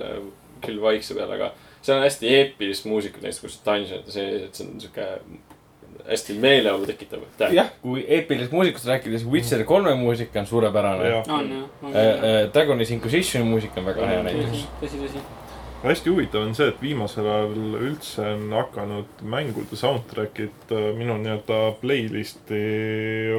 küll 0.64 0.82
vaikse 0.84 1.18
peal, 1.18 1.32
aga 1.36 1.52
seal 1.86 1.99
on 1.99 2.06
hästi 2.06 2.32
eepilist 2.36 2.88
muusikat, 2.90 3.22
näiteks 3.22 3.44
kus 3.44 3.60
Dungeon 3.66 4.07
sees, 4.10 4.48
et 4.48 4.57
see 4.57 4.66
on 4.66 4.80
sihuke 4.82 5.06
hästi 6.10 6.34
meeleolu 6.41 6.86
tekitav. 6.86 7.24
jah, 7.53 7.72
kui 7.82 8.06
eepilisest 8.07 8.53
muusikast 8.53 8.86
rääkida, 8.90 9.18
siis 9.20 9.32
Witcher 9.32 9.64
kolme 9.64 9.95
muusika 9.95 10.40
on 10.40 10.48
suurepärane. 10.48 11.14
Äh, 11.18 11.24
äh, 11.24 12.53
Dragonis 12.53 12.91
Inquisitioni 12.91 13.49
muusika 13.49 13.82
on 13.82 13.86
väga 13.86 14.07
hea 14.07 14.24
näiteks. 14.24 14.68
tõsi, 14.82 15.02
tõsi. 15.06 15.26
Hästi 15.86 16.10
huvitav 16.10 16.41
on 16.45 16.56
see, 16.57 16.68
et 16.72 16.82
viimasel 16.82 17.28
ajal 17.30 17.76
üldse 17.80 18.26
on 18.34 18.52
hakanud 18.56 19.22
mängude 19.22 19.78
soundtrack'id 19.80 20.72
äh, 20.74 20.88
minu 20.98 21.18
nii-öelda 21.22 21.60
playlist'i 21.82 22.62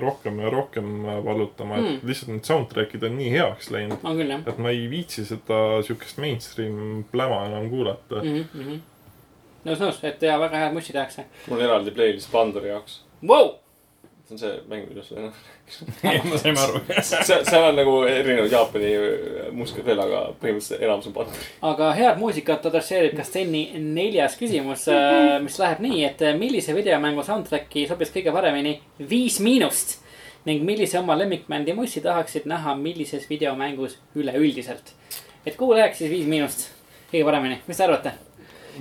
rohkem 0.02 0.38
ja 0.44 0.50
rohkem 0.50 0.90
valutama, 1.24 1.76
et 1.80 1.84
Mm. 1.86 2.08
lihtsalt 2.08 2.32
need 2.32 2.44
soundtrack'id 2.48 3.04
on 3.06 3.16
nii 3.18 3.30
heaks 3.34 3.70
läinud, 3.70 3.98
jah 4.02 4.48
et 4.48 4.58
ma 4.58 4.70
ei 4.70 4.86
viitsi 4.90 5.24
seda 5.24 5.82
siukest 5.86 6.18
mainstream 6.18 7.04
pläma 7.12 7.44
enam 7.46 7.70
kuulata. 7.70 8.22
mm. 8.22 8.44
-hmm. 8.54 8.80
nõus, 9.66 9.78
nõus, 9.80 10.00
et 10.04 10.22
ja 10.22 10.38
väga 10.40 10.56
head 10.56 10.74
mussi 10.74 10.92
tehakse 10.92 11.24
mul 11.46 11.58
on 11.58 11.64
eraldi 11.64 11.90
playlist 11.90 12.32
Pandori 12.32 12.68
jaoks. 12.68 13.02
wow!. 13.22 13.54
See 14.26 14.34
on 14.34 14.38
see 14.38 14.60
mäng, 14.68 14.88
millest 14.88 15.08
sa 15.08 15.14
me 16.24 16.38
saime 16.38 16.60
aru. 16.60 16.80
seal, 17.02 17.44
seal 17.46 17.66
on 17.68 17.76
nagu 17.78 17.94
erinevad 18.10 18.50
Jaapani 18.50 18.90
muusikad 19.54 19.86
veel, 19.86 20.00
aga 20.02 20.22
põhimõtteliselt 20.40 20.82
enamus 20.82 21.06
on 21.10 21.14
Pandori. 21.14 21.46
aga 21.70 21.92
head 21.94 22.18
muusikat 22.18 22.66
adresseerib 22.70 23.14
ka 23.18 23.26
Steni 23.26 23.62
neljas 23.78 24.36
küsimus, 24.40 24.88
mis 25.44 25.60
läheb 25.62 25.84
nii, 25.86 26.02
et 26.08 26.26
millise 26.40 26.74
videomängu 26.74 27.22
soundtrack'i 27.26 27.86
sobis 27.86 28.10
kõige 28.14 28.34
paremini 28.34 28.80
Viis 28.98 29.38
Miinust 29.44 30.00
ning 30.46 30.66
millise 30.66 30.98
oma 30.98 31.18
lemmikbändi 31.18 31.74
mussi 31.74 32.02
tahaksid 32.02 32.46
näha 32.50 32.74
millises 32.78 33.30
videomängus 33.30 33.98
üleüldiselt. 34.14 34.94
et 35.46 35.56
kuhu 35.56 35.78
läheks 35.78 36.02
siis 36.02 36.10
Viis 36.10 36.26
Miinust 36.26 36.70
kõige 37.12 37.24
paremini, 37.30 37.62
mis 37.66 37.78
te 37.78 37.86
arvate? 37.86 38.25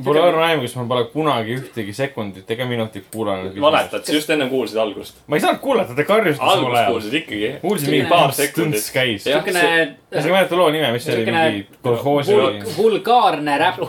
Pole 0.04 0.22
aru 0.22 0.40
näinud, 0.42 0.66
kas 0.66 0.76
ma 0.76 0.84
pole 0.90 1.06
kunagi 1.14 1.56
ühtegi 1.60 1.94
sekundit 1.96 2.50
ega 2.52 2.66
minutit 2.68 3.06
kuulanud. 3.14 3.56
mäletad, 3.62 4.04
sa 4.04 4.14
just 4.14 4.30
enne 4.30 4.50
kuulsid 4.50 4.80
algust. 4.82 5.22
ma 5.28 5.38
ei 5.38 5.44
saanud 5.44 5.62
kuulata, 5.64 5.96
te 5.96 6.04
karjusite 6.04 6.42
samal 6.44 6.66
algust 6.76 6.92
kuulsid 6.92 7.18
ikkagi. 7.22 7.52
kuulsin 7.62 7.92
mingi 7.94 8.10
Paar 8.10 8.34
sekundit. 8.36 8.90
käis. 8.94 9.26
Jah, 9.30 9.46
ma 9.46 10.22
ei 10.22 10.32
mäleta 10.32 10.60
loo 10.60 10.70
nime, 10.70 10.92
mis 10.92 11.06
see 11.06 11.16
oli, 11.16 11.26
Siukene 11.26 11.50
mingi 11.50 11.68
kolhoosi 11.84 12.34
vulgaarne 12.78 13.58
räpp, 13.58 13.80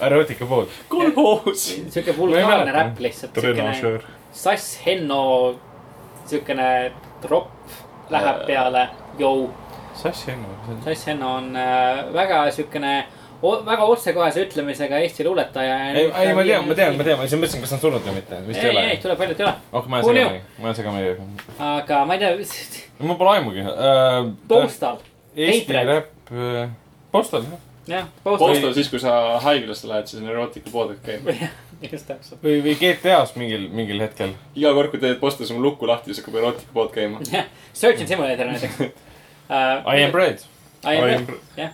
erotika 0.00 0.46
pood. 0.46 0.68
kolhoos. 0.88 1.66
siuke 1.90 2.16
vulgaarne 2.16 2.72
räpp 2.72 2.98
lihtsalt, 2.98 3.40
siukene. 3.40 4.00
Sass 4.32 4.80
Henno, 4.86 5.54
siukene 6.26 6.70
tropp 7.22 8.10
läheb 8.10 8.46
peale, 8.46 8.88
jõu 9.18 9.46
Sass 9.94 10.26
Henno. 10.26 10.48
Sass 10.84 11.06
Henno 11.06 11.34
on 11.36 11.56
äh, 11.56 12.12
väga 12.12 12.50
siukene, 12.50 13.04
väga 13.66 13.86
otsekohese 13.90 14.44
ütlemisega 14.46 15.00
Eesti 15.04 15.24
luuletaja. 15.26 15.76
ei, 15.92 16.06
ei 16.06 16.34
ma 16.34 16.44
tean, 16.44 16.68
ma 16.68 16.76
tean, 16.78 16.96
ma 16.98 17.06
tean, 17.06 17.18
ma 17.18 17.26
lihtsalt 17.26 17.42
mõtlesin, 17.42 17.64
kas 17.64 17.74
ta 17.74 17.78
on 17.78 17.82
surnud 17.82 18.06
või 18.06 18.16
mitte. 18.18 18.40
vist 18.46 18.60
ei, 18.60 18.70
ei 18.70 18.76
ei, 18.76 18.84
ei 18.84 18.92
ole. 18.92 19.02
tuleb 19.02 19.20
välja, 19.24 19.36
et 19.36 19.42
ei 19.42 19.46
ole, 19.46 19.54
oh, 19.72 19.90
ma 19.90 20.00
knew? 20.02 20.14
segamini, 20.14 20.40
ma 20.58 20.70
olen 20.70 20.78
segamini. 20.78 21.12
aga 21.68 22.00
ma 22.08 22.16
ei 22.16 22.22
tea, 22.24 22.78
mul 23.02 23.20
pole 23.20 23.34
aimugi 23.38 23.66
uh,. 23.66 24.32
Postal, 24.48 24.98
Eesti 25.36 25.78
räpp 25.90 26.32
uh,, 26.32 26.64
Postal, 27.14 27.46
jah. 27.50 27.60
jah, 27.98 28.08
Postal, 28.24 28.54
Postal 28.54 28.74
siis, 28.78 28.90
kui 28.92 29.02
sa 29.02 29.18
haiglasse 29.44 29.90
lähed, 29.90 30.10
siis 30.10 30.22
on 30.22 30.32
erootikapood 30.32 30.96
käib. 31.04 31.28
just 31.92 32.08
täpselt. 32.08 32.40
või, 32.42 32.58
või 32.64 32.78
GTA-s 32.80 33.36
mingil, 33.40 33.68
mingil 33.74 34.00
hetkel. 34.06 34.34
iga 34.56 34.72
kord, 34.76 34.94
kui 34.94 35.02
teed 35.02 35.20
Postalis 35.20 35.52
oma 35.54 35.64
lukku 35.66 35.90
lahti, 35.90 36.12
siis 36.12 36.22
hakkab 36.22 36.40
erootikapood 36.42 36.94
käima. 36.96 37.22
jah, 37.32 37.50
Search 37.72 38.00
and 38.00 38.10
Simulator 38.10 38.50
näiteks 38.50 38.80
uh,. 38.80 38.90
I 39.50 40.02
am 40.04 40.12
bread. 40.14 40.42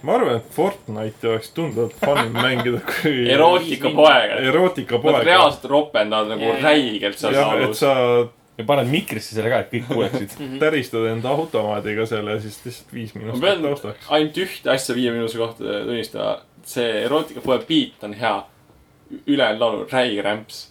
Ma 0.03 0.17
arvan, 0.17 0.37
et 0.41 0.51
Fortnite'i 0.55 1.31
oleks 1.33 1.55
tunduvalt 1.57 1.97
fun'im 2.03 2.37
mängida 2.37 2.83
kui 2.87 3.25
erootikapoeg. 3.37 4.35
Nad 4.37 4.51
erootikapoeg. 4.53 5.23
reaalselt 5.27 5.71
ropendavad 5.73 6.35
nagu 6.35 6.53
räigelt 6.63 7.19
seal 7.19 7.37
laulus. 7.39 7.81
sa 7.83 7.95
ja 8.61 8.67
paned 8.69 8.91
mikrisse 8.91 9.35
selle 9.37 9.51
ka, 9.53 9.63
et 9.65 9.73
kõik 9.73 9.89
kuuleksid. 9.89 10.37
täristad 10.61 11.09
enda 11.11 11.33
automaadiga 11.33 12.07
selle 12.09 12.37
siis 12.43 12.59
lihtsalt 12.65 12.95
viis 12.95 13.15
pean 13.15 13.65
taustaks. 13.65 14.09
ainult 14.17 14.41
ühte 14.45 14.73
asja 14.75 14.97
viie 14.97 15.15
minuti 15.15 15.41
kohta 15.41 15.81
tunnistama. 15.87 16.37
see 16.71 16.91
erootikapoe 17.07 17.61
beat 17.69 18.05
on 18.07 18.15
hea. 18.21 18.37
ülejäänud 19.27 19.65
laul, 19.65 19.87
räige 19.93 20.23
rämps. 20.27 20.63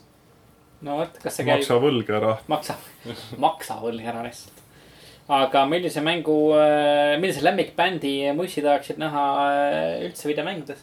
no 0.81 1.01
vot, 1.01 1.17
kas 1.23 1.39
see 1.39 1.47
käib, 1.47 1.63
maksa 1.63 1.79
võlg 1.83 2.15
ära. 2.19 2.37
maksa, 2.47 2.77
maksa 3.47 3.79
võlg 3.83 4.05
ära 4.13 4.23
lihtsalt. 4.27 4.58
Aga 5.29 5.65
millise 5.69 6.01
mängu, 6.01 6.35
millise 7.21 7.43
lemmikbändi 7.45 8.13
mussi 8.37 8.63
tahaksid 8.65 8.97
näha 9.01 9.25
äh, 9.45 10.05
üldse 10.07 10.29
videomängudes? 10.29 10.81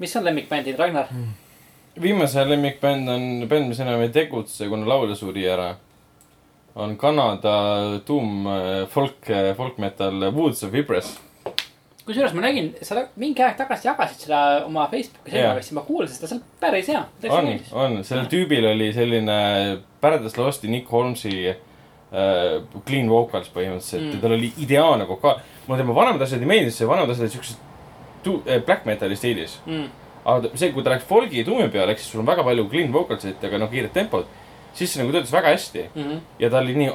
mis 0.00 0.16
on 0.16 0.24
lemmikbändid, 0.24 0.78
Ragnar? 0.78 1.10
viimase 2.00 2.46
lemmikbänd 2.48 3.08
on 3.08 3.26
bänd, 3.48 3.68
mis 3.68 3.80
enam 3.84 4.00
ei 4.02 4.12
tegutse, 4.14 4.68
kuna 4.68 4.88
laulja 4.88 5.16
suri 5.16 5.44
ära. 5.48 5.74
on 6.74 6.96
Kanada 6.96 8.00
tuum 8.06 8.46
äh, 8.46 8.88
folk, 8.88 9.28
folk 9.56 9.78
metal 9.78 10.30
Woods 10.32 10.64
of 10.64 10.74
Ypres. 10.74 11.18
kusjuures 12.06 12.32
ma 12.32 12.46
nägin, 12.46 12.72
sa 12.82 13.04
mingi 13.16 13.44
aeg 13.44 13.60
tagasi 13.60 13.88
jagasid 13.88 14.26
seda 14.26 14.40
oma 14.64 14.88
Facebooki 14.88 15.36
Jaa. 15.36 15.52
sõnumisse, 15.52 15.76
ma 15.76 15.84
kuulasin 15.84 16.16
seda, 16.16 16.32
see 16.32 16.40
on 16.40 16.42
päris 16.60 16.88
hea. 16.88 17.04
on, 17.28 17.52
on, 17.84 18.00
sellel 18.04 18.32
tüübil 18.32 18.72
oli 18.72 18.90
selline 18.96 19.38
Paradise 20.00 20.40
Losti 20.40 20.72
Nick 20.72 20.88
Holmesi 20.92 21.36
äh, 21.52 21.62
clean 22.86 23.08
vocals 23.10 23.50
põhimõtteliselt 23.50 24.02
Mm. 24.04 24.14
ja 24.14 24.20
tal 24.22 24.36
oli 24.36 24.52
ideaalne 24.58 25.08
vokaal. 25.08 25.40
mulle 25.66 25.80
tema 25.82 25.94
vanemad 25.94 26.22
asjad 26.22 26.40
ei 26.40 26.46
meeldinud, 26.46 26.74
see 26.76 26.88
vanemad 26.88 27.10
asjad 27.10 27.26
olid 27.26 27.32
siuksed 27.32 27.56
eh, 28.46 28.62
black 28.62 28.86
metali 28.86 29.16
stiilis. 29.16 29.60
mm.. 29.66 29.88
aga 30.24 30.54
see, 30.54 30.72
kui 30.72 30.82
ta 30.82 30.90
läks 30.90 31.04
folgi 31.04 31.38
ja 31.38 31.44
tuumi 31.44 31.68
peale, 31.68 31.92
ehk 31.92 31.98
siis 31.98 32.12
sul 32.12 32.20
on 32.20 32.26
väga 32.26 32.44
palju 32.44 32.68
clean 32.70 32.92
vocalsid, 32.92 33.44
aga 33.44 33.58
noh, 33.58 33.70
kiiret 33.70 33.92
tempot, 33.92 34.26
siis 34.74 34.92
see 34.92 35.02
nagu 35.02 35.12
töötas 35.12 35.32
väga 35.32 35.48
hästi 35.54 35.84
Mm 35.94 36.02
-hmm. 36.02 36.20
ja 36.38 36.50
ta 36.50 36.58
oli 36.58 36.74
nii 36.74 36.90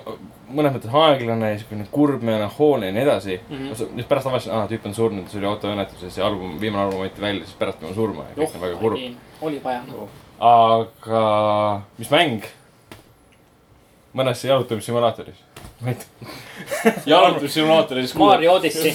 mõnes 0.50 0.74
mõttes 0.74 0.94
aeglane 0.94 1.58
siukene 1.58 1.88
kurb 1.91 2.22
melanhoolne 2.22 2.86
ja 2.86 2.91
nii 2.91 3.02
edasi 3.02 3.40
mm. 3.50 3.72
-hmm. 3.72 4.04
pärast 4.04 4.28
avastasin, 4.28 4.54
aa 4.58 4.68
tüüp 4.68 4.86
on 4.86 4.94
surnud, 4.94 5.28
see 5.28 5.40
oli 5.40 5.48
autoõnnetuses 5.48 6.18
ja 6.18 6.26
album, 6.26 6.60
viimane 6.62 6.84
album 6.84 7.04
võeti 7.04 7.22
välja, 7.22 7.46
siis 7.46 7.58
pärast 7.60 7.80
tema 7.80 7.94
surma 7.94 8.24
ja 8.30 8.36
kõik 8.44 8.56
on 8.56 8.62
väga 8.62 8.76
kurb. 8.76 9.00
oli 9.41 9.62
vaja. 9.64 9.82
aga 10.40 11.82
mis 11.98 12.12
mäng? 12.12 12.59
Mõnes 14.18 14.44
jalutamissimulaatoris. 14.45 15.40
jalutussimulaatoris. 17.14 18.15
Mario 18.15 18.53
Odyssey. 18.53 18.94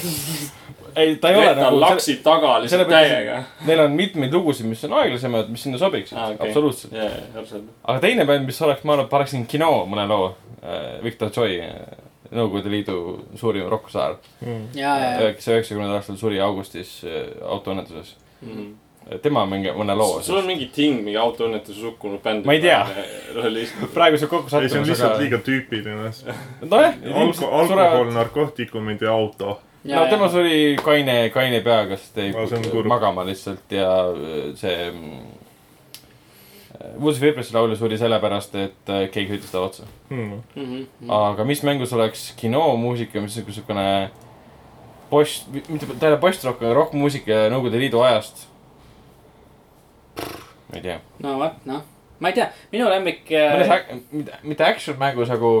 ei 0.95 1.15
ta 1.19 1.29
ei 1.29 1.39
ole 1.41 1.55
nagu, 1.57 1.79
laksid 1.81 2.21
taga 2.23 2.55
lihtsalt 2.63 2.87
täiega. 2.89 3.41
neil 3.67 3.83
on 3.83 3.95
mitmeid 3.97 4.33
lugusid, 4.33 4.67
mis 4.69 4.83
on 4.87 4.95
aeglasemad, 5.01 5.49
mis 5.51 5.65
sinna 5.67 5.79
sobiksid 5.81 6.17
ah,, 6.17 6.31
okay. 6.31 6.49
absoluutselt. 6.49 6.93
jaa, 6.93 7.09
absoluutselt. 7.27 7.71
aga 7.83 7.99
teine 8.03 8.25
bänd, 8.29 8.47
mis 8.47 8.61
oleks, 8.61 8.83
ma 8.87 8.95
arvan, 8.95 9.09
paneksin 9.11 9.45
kino 9.49 9.71
mõne 9.91 10.07
loo. 10.09 10.33
Victor 11.03 11.29
Joy, 11.29 11.59
Nõukogude 12.33 12.71
Liidu 12.73 12.95
suurim 13.37 13.67
rokkusaar. 13.69 14.15
ja. 14.73 14.95
üheksa, 15.21 15.53
üheksakümnendal 15.53 15.99
aastal 15.99 16.17
suri 16.17 16.39
augustis 16.41 16.97
äh, 17.05 17.27
autoõnnetuses. 17.45 18.15
Tema 19.21 19.43
mingi 19.49 19.69
mõne 19.75 19.95
loo. 19.97 20.17
Sul 20.25 20.39
on 20.39 20.47
mingi 20.49 20.67
ting, 20.73 21.03
mingi 21.05 21.19
autoõnnetuses 21.21 21.83
hukkunud 21.91 22.23
bänd. 22.23 22.47
Ma 22.47 22.55
ei 22.57 22.63
tea. 22.63 22.79
oli. 23.43 23.67
praegu 23.95 24.19
see 24.21 24.31
kokku 24.31 24.49
ei, 24.57 24.69
see 24.71 24.81
on 24.81 24.89
lihtsalt 24.89 25.13
aga. 25.13 25.21
liiga 25.21 25.39
tüüpiline. 25.45 26.11
nojah, 26.65 26.99
alko-, 27.13 27.51
alkohol, 27.61 28.11
narkootikumid 28.15 29.05
ja 29.05 29.13
auto. 29.13 29.59
no 29.85 30.05
tema 30.09 30.29
suri 30.33 30.75
kaine, 30.81 31.17
kaine 31.33 31.61
peaga, 31.65 31.99
sest 32.01 32.17
jäi 32.17 32.85
magama 32.89 33.25
lihtsalt 33.27 33.75
ja 33.77 33.89
äh, 34.09 34.53
see. 34.59 34.91
Woods 36.99 37.21
Vibrasi 37.21 37.53
laulja 37.55 37.77
suri 37.79 37.97
sellepärast, 37.97 38.55
et 38.59 38.89
äh, 38.91 39.05
keegi 39.13 39.35
hüüdis 39.35 39.53
talle 39.53 39.69
otsa. 39.69 39.87
Hmm. 40.09 40.41
Mhm. 40.55 40.83
aga 41.09 41.45
mis 41.47 41.63
mängus 41.63 41.93
oleks 41.93 42.33
kinomuusika, 42.37 43.21
mis 43.21 43.37
on 43.37 43.47
niisugune 43.47 43.87
post, 45.09 45.47
mitte, 45.69 45.87
ta 45.87 46.07
ei 46.07 46.13
ole 46.13 46.19
post-rock, 46.21 46.61
aga 46.61 46.73
rokkmuusika 46.75 47.45
Nõukogude 47.53 47.79
Liidu 47.79 48.01
ajast. 48.05 48.47
Ma 50.19 50.77
ei 50.77 50.83
tea, 50.83 50.97
no 51.23 51.37
vot, 51.41 51.61
noh, 51.69 51.83
ma 52.19 52.31
ei 52.31 52.37
tea, 52.37 52.49
minu 52.73 52.89
lemmik. 52.91 53.23
mõnes, 53.29 54.03
mitte, 54.11 54.39
mitte 54.43 54.67
action 54.67 54.99
mängus, 55.01 55.31
aga 55.33 55.51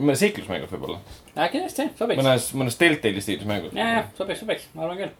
mõnes 0.00 0.22
seiklusmängus 0.22 0.72
võib-olla. 0.72 0.98
jah, 1.36 1.56
sobiks. 1.72 2.20
mõnes, 2.20 2.48
mõnes 2.58 2.78
Deltali 2.80 3.24
stiilis 3.24 3.48
mängus. 3.48 3.74
ja, 3.78 3.88
ja 3.98 4.04
sobiks, 4.18 4.42
sobiks, 4.44 4.68
ma 4.74 4.86
arvan 4.86 5.00
küll. 5.04 5.14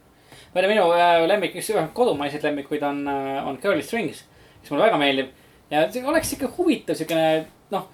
ma 0.52 0.60
ei 0.60 0.66
tea, 0.66 0.72
minu 0.74 0.86
äh, 0.96 1.16
lemmik, 1.28 1.56
üks 1.60 1.72
kodumaiseid 1.96 2.44
lemmikuid 2.48 2.84
on, 2.88 3.02
on 3.46 3.58
Curly 3.62 3.84
Strings, 3.86 4.24
mis 4.60 4.72
mulle 4.72 4.88
väga 4.88 5.00
meeldib. 5.00 5.34
ja 5.72 5.86
oleks 6.08 6.34
ikka 6.36 6.50
huvitav 6.58 6.98
siukene, 6.98 7.44
noh, 7.74 7.88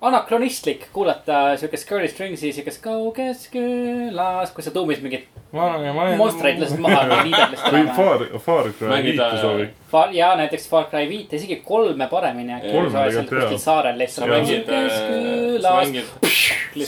anakronistlik 0.00 0.88
kuulata 0.92 1.56
siukest 1.56 1.88
Curly 1.88 2.08
Stringsi 2.08 2.52
siukest 2.52 2.82
kauges 2.84 3.46
külas, 3.52 4.52
kus 4.54 4.68
sa 4.68 4.72
tuumis 4.74 5.00
mingit 5.00 5.24
monstreid 6.18 6.60
lased 6.60 6.80
maha, 6.82 7.04
liidad 7.26 7.54
või 7.56 7.82
lihtsalt. 7.86 7.96
Far, 7.96 8.24
Far 8.44 8.70
Cry 8.76 9.02
viite 9.06 9.30
soovib. 9.40 9.70
ja 10.12 10.32
näiteks 10.36 10.68
Far 10.68 10.88
Cry 10.92 11.08
viite, 11.08 11.40
isegi 11.40 11.60
kolme 11.64 12.08
paremini 12.12 12.52
äkki. 12.58 12.74
Kuskil 13.30 13.58
saarel 13.62 14.02
sa 14.08 14.28
lihtsalt. 14.28 14.28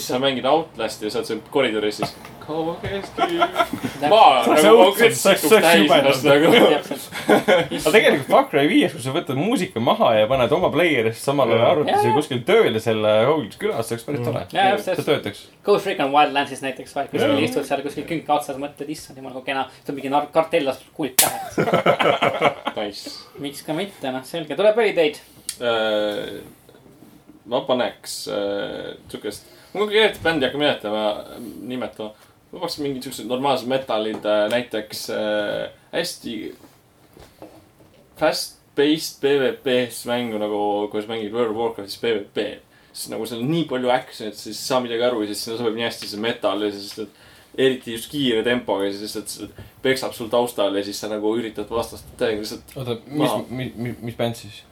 sa 0.05 0.20
mängid 0.22 0.44
Outlast'i 0.48 1.09
ja 1.09 1.14
sa 1.14 1.22
oled 1.22 1.32
seal 1.32 1.40
koridoris 1.55 2.02
siis. 2.02 2.16
Kauges 2.49 3.12
küll. 3.16 3.39
Täpselt. 3.39 4.09
maa 4.11 4.43
nagu 4.49 4.77
konkreetselt 4.81 5.29
oleks 5.29 5.66
täis 5.66 5.93
ennast 5.99 6.27
nagu. 6.27 6.53
täpselt, 6.73 7.07
aga 7.29 7.93
tegelikult 7.95 8.31
Far 8.33 8.49
Cry 8.51 8.65
viies, 8.70 8.95
kui 8.97 9.05
sa 9.05 9.15
võtad 9.15 9.39
muusika 9.39 9.83
maha 9.85 10.15
ja 10.16 10.27
paned 10.31 10.55
oma 10.57 10.70
player'isse 10.75 11.29
samal 11.29 11.53
ajal 11.53 11.62
Jaa. 11.62 11.70
arvutis 11.75 11.95
Jaa. 11.97 12.09
ja 12.09 12.16
kuskil 12.16 12.43
tööle 12.49 12.83
selle 12.83 13.15
Hooglis 13.29 13.61
külas, 13.61 13.89
see 13.89 13.99
oleks 13.99 14.09
päris 14.09 14.27
tore. 14.27 14.45
Jaa, 14.55 14.69
just, 14.75 14.91
see 14.91 15.09
töötaks. 15.09 15.43
Ghost 15.69 15.91
Recon 15.91 16.12
Wildlandsis 16.15 16.65
näiteks, 16.65 16.95
vaid 16.97 17.11
kuskil 17.12 17.47
istud 17.47 17.66
seal 17.69 17.83
kuskil 17.87 18.07
künka 18.09 18.39
otsas, 18.39 18.61
mõtled, 18.61 18.93
issand 18.95 19.20
jumal, 19.20 19.35
kui 19.39 19.49
kena. 19.51 19.66
see 19.83 19.93
on 19.93 20.01
mingi 20.01 20.23
kartell 20.35 20.69
laseb 20.70 20.95
kuulid 20.97 21.19
pähe. 21.20 22.55
Miks 23.45 23.65
ka 23.66 23.75
mitte, 23.77 24.12
noh, 24.15 24.25
selge, 24.27 24.57
tuleb 24.59 24.79
Holidayd. 24.79 25.19
Äh, 25.59 26.39
ma 27.49 27.61
paneks 27.66 28.16
äh, 28.33 28.95
siukest, 29.11 29.49
ma 29.73 29.83
konkreetset 29.83 30.23
bändi 30.23 30.47
ei 30.47 30.51
hakka 30.51 30.61
nimetama, 30.62 31.05
nimetama. 31.73 32.28
Ma 32.53 32.62
paneks 32.62 32.79
mingid 32.81 33.05
siuksed 33.05 33.29
normaalsed 33.29 33.69
metallid, 33.69 34.25
näiteks 34.53 35.05
äh, 35.12 35.69
hästi 35.93 36.37
fast-paced 38.19 39.20
PVP-s 39.23 40.07
mängu 40.09 40.41
nagu, 40.41 40.61
kui 40.91 41.03
sa 41.03 41.12
mängid 41.12 41.35
World 41.35 41.55
of 41.55 41.61
Warcraftis 41.61 42.01
PVP. 42.03 42.49
siis 42.93 43.12
nagu 43.12 43.27
seal 43.29 43.45
on 43.45 43.51
nii 43.53 43.66
palju 43.70 43.91
action'it, 43.95 44.35
siis 44.35 44.57
ei 44.57 44.69
saa 44.73 44.81
midagi 44.83 45.05
aru 45.07 45.20
ja 45.23 45.31
siis 45.31 45.45
sinna 45.45 45.59
sobib 45.61 45.77
nii 45.77 45.87
hästi 45.87 46.09
see 46.11 46.23
metall 46.23 46.65
ja 46.66 46.70
siis, 46.75 46.97
et 47.05 47.61
eriti 47.66 47.93
just 47.95 48.11
kiire 48.11 48.43
tempoga 48.47 48.89
ja 48.89 48.95
siis, 48.97 49.15
et 49.20 49.31
see 49.31 49.66
peksab 49.85 50.16
sul 50.16 50.31
taustal 50.33 50.75
ja 50.75 50.83
siis 50.87 50.99
sa 51.01 51.11
nagu 51.12 51.31
üritad 51.39 51.70
vastast 51.70 52.09
täiega 52.19 52.43
lihtsalt 52.43 52.75
oota, 52.77 52.97
Maha. 53.07 53.45
mis, 53.51 53.77
mis, 53.77 54.01
mis 54.09 54.19
bänd 54.19 54.41
siis? 54.41 54.62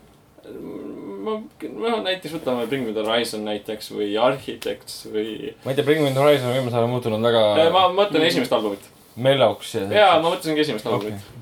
ma, 1.27 1.37
no 1.73 2.03
näiteks 2.07 2.35
võtame 2.39 2.67
Bring 2.71 2.87
Me 2.87 2.93
The 2.97 3.03
Horizon 3.07 3.45
näiteks 3.49 3.91
või 3.95 4.13
Architects 4.23 5.07
või. 5.11 5.53
ma 5.65 5.73
ei 5.73 5.79
tea, 5.79 5.85
Bring 5.87 6.03
Me 6.05 6.13
The 6.15 6.23
Horizon 6.23 6.51
on 6.53 6.59
viimasel 6.61 6.79
ajal 6.83 6.93
muutunud 6.93 7.25
väga 7.27 7.71
ma 7.75 7.87
mõtlen 7.95 8.27
esimest 8.29 8.53
albumit. 8.57 8.87
melloks 9.17 9.75
ja. 9.75 9.87
jaa, 9.91 10.13
ma 10.23 10.31
mõtlesingi 10.35 10.63
esimest 10.67 10.87
albumit., 10.87 11.33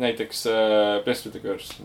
näiteks 0.00 0.46
äh, 0.50 1.04
Blessed 1.04 1.28
With 1.30 1.36
The 1.38 1.42
Curse. 1.48 1.82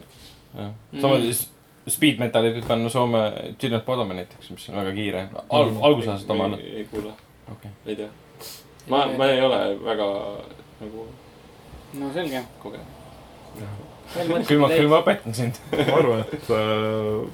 jah, 0.56 0.72
samamoodi 0.96 1.34
s- 1.34 1.50
speed 1.92 2.18
metal'i 2.24 2.54
võib 2.56 2.66
panna 2.70 2.90
Soome 2.90 3.22
Children 3.62 3.82
Bottomi 3.86 4.16
näiteks, 4.22 4.50
mis 4.56 4.70
on 4.72 4.80
väga 4.82 4.94
kiire. 4.98 5.28
alg-, 5.50 5.82
algusajast 5.86 6.30
omal. 6.34 6.56
ei, 6.60 6.76
ei 6.82 6.86
kuule 6.92 7.12
okei. 7.52 7.72
ei 7.86 7.96
tea. 8.00 8.10
ma, 8.90 9.06
ma 9.18 9.28
ei 9.30 9.42
ole 9.42 9.60
väga 9.84 10.08
nagu 10.82 11.06
no 12.00 12.10
selge. 12.14 12.42
kogenud. 12.64 12.94
Küll 14.48 14.60
ma, 14.61 14.69
küll 14.69 14.88
ma 14.91 15.02
õpetan 15.03 15.34
sind. 15.38 15.57
ma 15.72 15.98
arvan, 15.99 16.22
et 16.32 16.49
äh, 16.53 17.26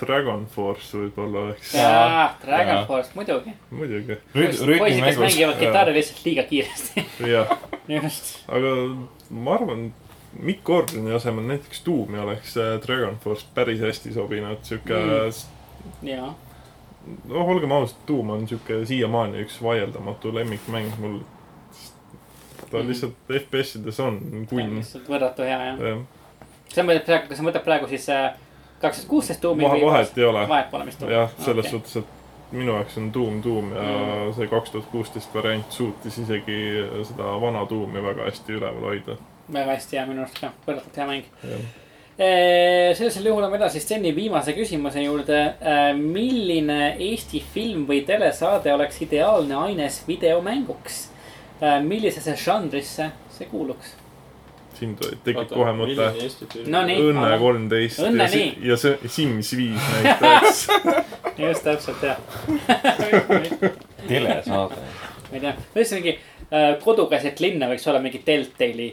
Dragon 0.00 0.46
Force 0.48 0.96
võib-olla 0.96 1.42
oleks, 1.48 1.74
jaa, 1.76 2.28
Dragon 2.44 2.78
Jaa. 2.78 2.84
Force 2.88 3.10
muidugi. 3.14 3.52
muidugi, 3.70 4.16
poisid, 4.32 5.02
kes 5.04 5.18
mängivad 5.20 5.58
kitarri 5.60 5.96
lihtsalt 5.98 6.22
liiga 6.24 6.44
kiiresti. 6.48 7.04
jah. 7.28 7.50
aga 8.48 8.70
ma 9.30 9.56
arvan, 9.58 9.90
Mikk 10.40 10.62
Gordoni 10.64 11.10
asemel 11.12 11.44
näiteks 11.50 11.82
Doom'i 11.86 12.20
oleks 12.22 12.54
äh, 12.56 12.76
Dragon 12.86 13.16
Force 13.24 13.44
päris 13.54 13.80
hästi 13.82 14.12
sobinud, 14.14 14.62
sihuke 14.62 14.94
Mm. 15.80 16.08
jaa. 16.08 16.34
noh, 17.28 17.48
olgem 17.48 17.72
ausad, 17.72 17.96
Doom 18.08 18.30
on 18.30 18.42
sihuke 18.48 18.82
siiamaani 18.86 19.40
üks 19.46 19.56
vaieldamatu 19.64 20.32
lemmikmäng 20.34 20.90
mul. 21.00 21.20
Ta 22.70 22.78
Mm. 22.78 22.88
lihtsalt 22.88 23.14
FPS-ides 23.28 24.00
on 24.00 24.20
kunn. 24.50 24.76
lihtsalt 24.76 25.08
võrratu 25.08 25.42
hea 25.46 25.58
jah. 25.66 25.78
jah, 25.88 25.98
sa 26.74 26.82
mõtled 26.82 27.04
praegu, 27.06 27.28
kas 27.28 27.38
sa 27.38 27.44
mõtled 27.44 27.64
praegu 27.64 27.88
siis 27.88 28.08
äh, 28.08 28.30
kaks 28.80 28.96
tuhat 29.02 29.08
kuusteist 29.10 29.40
tuumi 29.40 29.64
vahe, 29.64 29.80
vahet 29.84 30.18
ei 30.18 30.24
ole. 30.24 30.46
vahet 30.48 30.70
pole, 30.70 30.86
tuum. 30.98 31.10
jah, 31.10 31.30
selles 31.38 31.66
okay. 31.66 31.70
suhtes, 31.70 31.96
et 31.96 32.52
minu 32.52 32.72
jaoks 32.74 32.96
on 32.98 33.10
Doom 33.14 33.42
Doom 33.42 33.72
ja 33.74 33.82
Mm. 33.82 34.32
see 34.34 34.46
kaks 34.46 34.70
tuhat 34.70 34.86
kuusteist 34.92 35.34
variant 35.34 35.72
suutis 35.72 36.18
isegi 36.18 36.60
seda 37.04 37.34
vana 37.40 37.66
Doomi 37.70 38.02
väga 38.02 38.24
hästi 38.30 38.52
üleval 38.58 38.88
hoida. 38.92 39.16
väga 39.52 39.74
hästi 39.76 39.96
ja 39.96 40.06
minu 40.06 40.22
arust 40.24 40.40
ka, 40.40 40.50
võrratult 40.66 40.96
hea 40.96 41.06
mäng. 41.06 41.24
jah, 41.44 41.60
sellisel 42.98 43.24
juhul 43.30 43.44
on 43.46 43.54
edasi 43.56 43.80
Steni 43.80 44.10
viimase 44.16 44.52
küsimuse 44.52 45.00
juurde. 45.02 45.54
milline 45.96 46.96
Eesti 46.98 47.40
film 47.54 47.86
või 47.88 48.02
telesaade 48.06 48.72
oleks 48.74 49.00
ideaalne 49.02 49.54
aines 49.54 50.02
videomänguks? 50.08 51.08
Millisesse 51.84 52.36
žanrisse 52.40 53.10
see 53.36 53.48
kuuluks? 53.50 53.96
siin 54.80 54.94
tekib 54.96 55.50
kohe 55.52 55.72
mõte. 55.76 56.06
No 56.72 56.82
nii. 56.88 57.00
Õnne 57.10 57.36
kolmteist 57.40 58.00
Õnne 58.06 58.24
ja, 58.24 58.32
si 58.32 58.42
nii. 58.42 58.68
ja 58.70 58.76
see 58.80 59.10
Sims 59.12 59.52
viis 59.58 59.88
näiteks. 59.96 60.62
just 61.44 61.64
täpselt 61.66 62.02
jah. 62.02 62.18
telesaade. 64.08 64.80
ma 65.30 65.36
ei 65.36 65.40
tea, 65.40 65.54
mingi 65.74 66.14
äh, 66.14 66.72
kodukeset 66.82 67.40
linna 67.40 67.68
võiks 67.70 67.86
olla 67.90 68.00
mingi 68.02 68.22
Deltali 68.26 68.88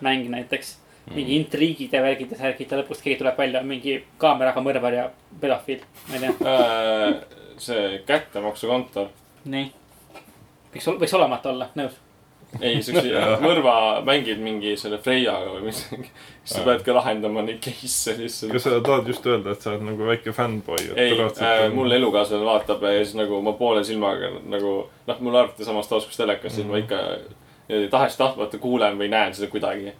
mäng 0.00 0.30
näiteks. 0.32 0.78
mingi 1.12 1.36
intriigid 1.36 1.92
ja 1.92 2.02
värgid 2.02 2.30
ja 2.30 2.38
särgid 2.38 2.70
ja 2.70 2.78
lõpuks 2.78 3.02
keegi 3.02 3.18
tuleb 3.20 3.38
välja 3.38 3.62
mingi 3.66 3.98
kaameraga 4.22 4.62
mõrvar 4.62 4.94
ja 4.94 5.08
pedofiil, 5.40 5.82
ma 6.08 6.18
ei 6.18 6.22
tea. 6.22 6.54
Äh, 6.54 7.40
see 7.62 7.98
kättemaksukontor. 8.06 9.10
nii. 9.44 9.68
võiks, 10.74 10.88
võiks 11.02 11.18
olemata 11.18 11.50
olla, 11.50 11.68
nõus. 11.78 11.98
ei, 12.60 12.82
siukse 12.84 13.24
mõrva 13.44 13.74
mängid 14.06 14.40
mingi 14.42 14.74
selle 14.80 14.98
Freiaga 15.02 15.54
või 15.54 15.70
midagi. 15.70 16.08
siis 16.44 16.56
sa 16.58 16.64
pead 16.66 16.84
ka 16.86 16.96
lahendama 16.96 17.44
neid 17.46 17.60
case'e 17.64 18.16
lihtsalt. 18.18 18.52
kas 18.52 18.66
sa 18.66 18.80
tahad 18.84 19.08
just 19.08 19.26
öelda, 19.26 19.54
et 19.54 19.64
sa 19.64 19.72
oled 19.72 19.86
nagu 19.86 20.08
väike 20.08 20.34
fännboi? 20.36 20.90
ei 20.96 21.14
äh,, 21.16 21.68
mul 21.74 21.96
elukaaslane 21.98 22.44
vaatab 22.46 22.84
ja 22.88 22.98
siis 23.00 23.16
nagu 23.18 23.40
ma 23.44 23.54
poole 23.58 23.84
silmaga 23.86 24.34
nagu 24.42 24.74
noh, 25.06 25.22
mul 25.24 25.40
arvuti 25.40 25.64
samas 25.68 25.88
taskus 25.90 26.20
telekas, 26.20 26.56
siis 26.58 26.68
ma 26.68 26.82
ikka 26.82 27.00
niimoodi 27.72 27.88
tahes-tahtmata 27.92 28.60
kuulen 28.60 28.98
või 29.00 29.08
näen 29.12 29.34
seda 29.34 29.48
kuidagi. 29.50 29.94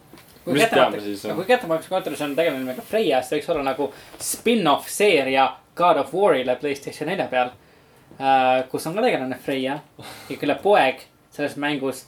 kui 0.45 0.59
mis 0.59 0.69
teame 0.69 1.47
kättemaksu, 1.47 1.89
kontoris 1.89 2.23
on 2.23 2.37
tegelane 2.37 2.65
nimega 2.65 2.83
Freya, 2.83 3.23
siis 3.23 3.31
ta 3.31 3.37
võiks 3.39 3.51
olla 3.55 3.67
nagu 3.71 3.93
spin-off 4.21 4.91
seeria 4.91 5.49
God 5.79 6.03
of 6.03 6.15
War'ile 6.15 6.57
Playstation 6.61 7.09
nelja 7.09 7.31
peal 7.33 7.53
äh,. 8.19 8.69
kus 8.69 8.87
on 8.87 8.99
ka 8.99 9.09
tegelane 9.09 9.39
Freya 9.45 9.79
ja 10.29 10.37
kelle 10.37 10.59
poeg 10.63 11.07
selles 11.33 11.57
mängus 11.57 12.07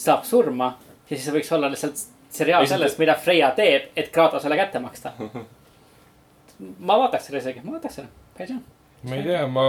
saab 0.00 0.24
surma 0.24 0.72
ja 1.10 1.16
siis 1.16 1.26
see 1.26 1.34
võiks 1.34 1.52
olla 1.54 1.70
lihtsalt 1.70 2.02
seriaal 2.30 2.66
sellest, 2.70 2.98
mida 3.02 3.16
Freya 3.18 3.50
teeb, 3.56 3.90
et 3.98 4.10
Kratosele 4.14 4.56
kätte 4.58 4.82
maksta. 4.82 5.12
ma 6.88 6.98
vaataks 7.02 7.28
selle 7.28 7.42
isegi, 7.42 7.64
ma 7.64 7.76
vaataks 7.76 8.00
selle, 8.00 8.10
päris 8.36 8.54
hea. 8.54 8.60
ma 9.02 9.18
ei 9.18 9.26
tea, 9.26 9.44
ma 9.50 9.66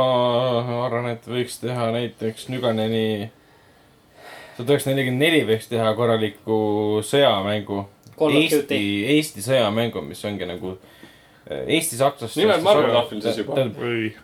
arvan, 0.85 1.11
et 1.15 1.27
võiks 1.27 1.57
teha 1.63 1.89
näiteks 1.95 2.49
Nüganeni. 2.53 3.31
tuhat 4.57 4.69
üheksasada 4.69 4.95
nelikümmend 4.95 5.25
neli 5.25 5.41
võiks 5.47 5.69
teha 5.71 5.93
korraliku 5.97 6.61
sõjamängu. 7.07 7.85
Eesti 8.21 8.81
Eesti 9.15 9.41
sõjamängu, 9.41 10.03
mis 10.05 10.21
ongi 10.29 10.45
nagu 10.45 10.75
äh, 11.49 11.63
Eesti-sakslaste. 11.77 12.39
Nimelt 12.41 12.63
Marvel 12.63 12.95
Ahvil 12.95 13.21
siis 13.21 13.41
juba. 13.41 13.57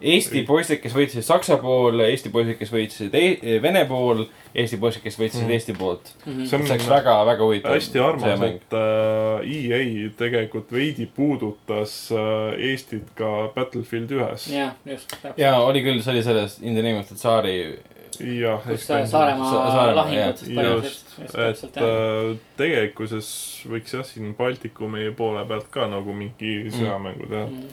Eesti 0.01 0.43
poisid, 0.47 0.81
kes 0.83 0.93
võitlesid 0.95 1.25
Saksa 1.27 1.57
pool, 1.61 1.99
Eesti 2.05 2.29
poisid, 2.33 2.57
kes 2.59 2.73
võitlesid 2.73 3.15
e 3.17 3.57
Vene 3.63 3.85
pool, 3.89 4.25
Eesti 4.57 4.79
poisid, 4.81 5.03
kes 5.05 5.17
võitlesid 5.19 5.47
Mm. 5.47 5.53
Eesti 5.57 5.73
poolt. 5.77 6.13
Mhm. 6.25 6.45
see 6.45 6.57
see 6.57 6.73
oleks 6.73 6.87
on 6.87 6.93
väga, 6.95 7.15
väga 7.25 7.43
huvitav. 7.43 7.75
hästi 7.77 7.99
armas, 8.03 8.41
et 8.47 8.73
äh, 8.73 9.51
EA 9.57 10.09
tegelikult 10.17 10.71
veidi 10.71 11.05
puudutas 11.15 12.11
äh, 12.11 12.69
Eestit 12.71 13.13
ka 13.15 13.51
Battlefield 13.55 14.11
ühes. 14.11 14.47
jah, 14.51 14.73
just. 14.85 15.13
ja 15.37 15.57
oli 15.59 15.83
küll, 15.85 16.01
see 16.01 16.13
oli 16.13 16.23
sellest 16.23 16.61
In 16.61 16.73
the 16.73 16.81
name 16.81 16.99
of 16.99 17.07
the 17.07 17.15
Tsari. 17.15 17.77
jah, 18.19 18.61
kus 18.67 18.85
Saaremaa 18.87 20.07
jah. 20.13 20.33
toimusid. 20.35 20.83
just, 20.83 21.11
just 21.19 21.35
et 21.35 21.35
täpselt 21.35 21.75
jah. 21.75 21.83
äh, 21.87 22.37
tegelikkuses 22.57 23.29
võiks 23.71 23.93
jah, 23.97 24.05
siin 24.05 24.35
Baltikumi 24.37 25.11
poole 25.17 25.45
pealt 25.49 25.67
ka 25.73 25.87
nagu 25.91 26.13
mingi 26.13 26.55
sõjamängu 26.73 27.27
teha. 27.29 27.45
Mhm. 27.45 27.67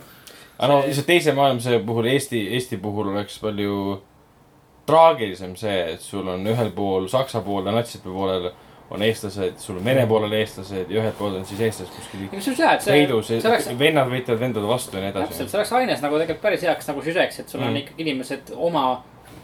aga 0.58 0.72
no 0.72 0.80
lihtsalt 0.86 1.06
teise 1.06 1.32
maailmasõja 1.36 1.80
puhul 1.86 2.06
Eesti, 2.12 2.44
Eesti 2.58 2.76
puhul 2.82 3.12
oleks 3.14 3.38
palju 3.42 3.78
traagilisem 4.86 5.54
see, 5.56 5.78
et 5.94 6.00
sul 6.04 6.28
on 6.28 6.44
ühel 6.46 6.70
pool 6.76 7.08
Saksa 7.08 7.40
pool 7.44 7.64
ja 7.66 7.72
natside 7.72 8.04
poolel 8.12 8.50
on 8.94 9.02
eestlased, 9.02 9.56
sul 9.58 9.78
on 9.80 9.84
Vene 9.86 10.04
poolel 10.06 10.32
eestlased 10.36 10.90
ja 10.92 11.00
ühel 11.00 11.14
pool 11.18 11.38
on 11.38 11.46
siis 11.48 11.60
eestlased 11.64 11.94
kuskil 11.96 12.26
sul 12.44 12.54
see, 12.58 12.68
et 12.68 12.84
see, 12.84 12.92
peidus 12.98 13.30
see 13.30 13.40
oleks, 13.48 13.70
vennad 13.80 14.10
võitlevad 14.12 14.42
vendade 14.44 14.68
vastu 14.68 14.98
ja 14.98 15.06
nii 15.06 15.14
täpselt, 15.16 15.40
edasi. 15.40 15.50
see 15.50 15.58
oleks 15.62 15.72
aines 15.80 16.04
nagu 16.04 16.20
tegelikult 16.20 16.42
päris 16.44 16.66
heaks 16.68 16.90
nagu 16.92 17.04
süžeks, 17.06 17.40
et 17.40 17.48
sul 17.54 17.62
on 17.64 17.70
Mm. 17.72 17.80
ikkagi 17.80 18.04
inimesed 18.04 18.52
oma 18.68 18.84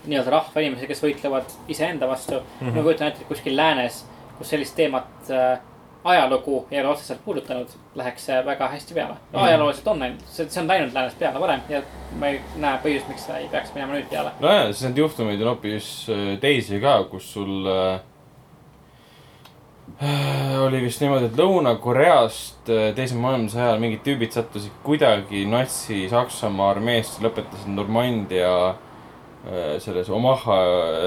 nii-öelda 0.07 0.31
rahva 0.31 0.63
inimesed, 0.63 0.89
kes 0.89 1.03
võitlevad 1.05 1.57
iseenda 1.69 2.09
vastu 2.09 2.39
mm. 2.39 2.47
-hmm. 2.61 2.77
ma 2.77 2.83
kujutan 2.83 3.09
ette, 3.09 3.25
et 3.25 3.29
kuskil 3.29 3.57
läänes, 3.57 4.05
kus 4.39 4.49
sellist 4.55 4.77
teemat 4.77 5.31
äh, 5.31 5.59
ajalugu 6.05 6.67
ei 6.71 6.81
ole 6.81 6.89
otseselt 6.89 7.25
puudutanud, 7.25 7.69
läheks 7.95 8.27
see 8.27 8.45
väga 8.47 8.69
hästi 8.69 8.95
peale 8.95 9.15
no,. 9.15 9.39
Mhm. 9.39 9.45
ajalooliselt 9.45 9.89
on 9.89 10.01
läinud, 10.01 10.21
see, 10.27 10.49
see 10.49 10.63
on 10.63 10.69
läinud 10.69 10.95
läänes 10.95 11.15
peale 11.15 11.41
varem 11.41 11.61
ja 11.69 11.83
ma 12.19 12.27
ei 12.27 12.41
näe 12.57 12.79
põhjust, 12.85 13.09
miks 13.09 13.27
see 13.27 13.37
ei 13.43 13.49
peaks 13.49 13.75
minema 13.75 13.99
nüüd 13.99 14.09
peale. 14.11 14.31
nojah, 14.41 14.71
siis 14.71 14.87
neid 14.89 15.03
juhtumeid 15.05 15.43
on 15.43 15.55
hoopis 15.55 15.91
äh, 16.09 16.39
teisi 16.41 16.81
ka, 16.81 17.03
kus 17.11 17.33
sul 17.33 17.69
äh, 17.69 18.01
oli 20.65 20.81
vist 20.83 21.01
niimoodi, 21.05 21.29
et 21.29 21.37
Lõuna-Koreast 21.37 22.71
äh, 22.73 22.93
teise 22.97 23.19
maailmasõja 23.21 23.67
ajal 23.69 23.83
mingid 23.83 24.05
tüübid 24.07 24.33
sattusid 24.33 24.73
kuidagi 24.87 25.45
Natsi-Saksamaa 25.51 26.71
armeesse, 26.77 27.21
lõpetasid 27.25 27.75
Normandia 27.77 28.55
äh, 28.71 28.87
selles 29.81 30.09
Omaha 30.13 30.57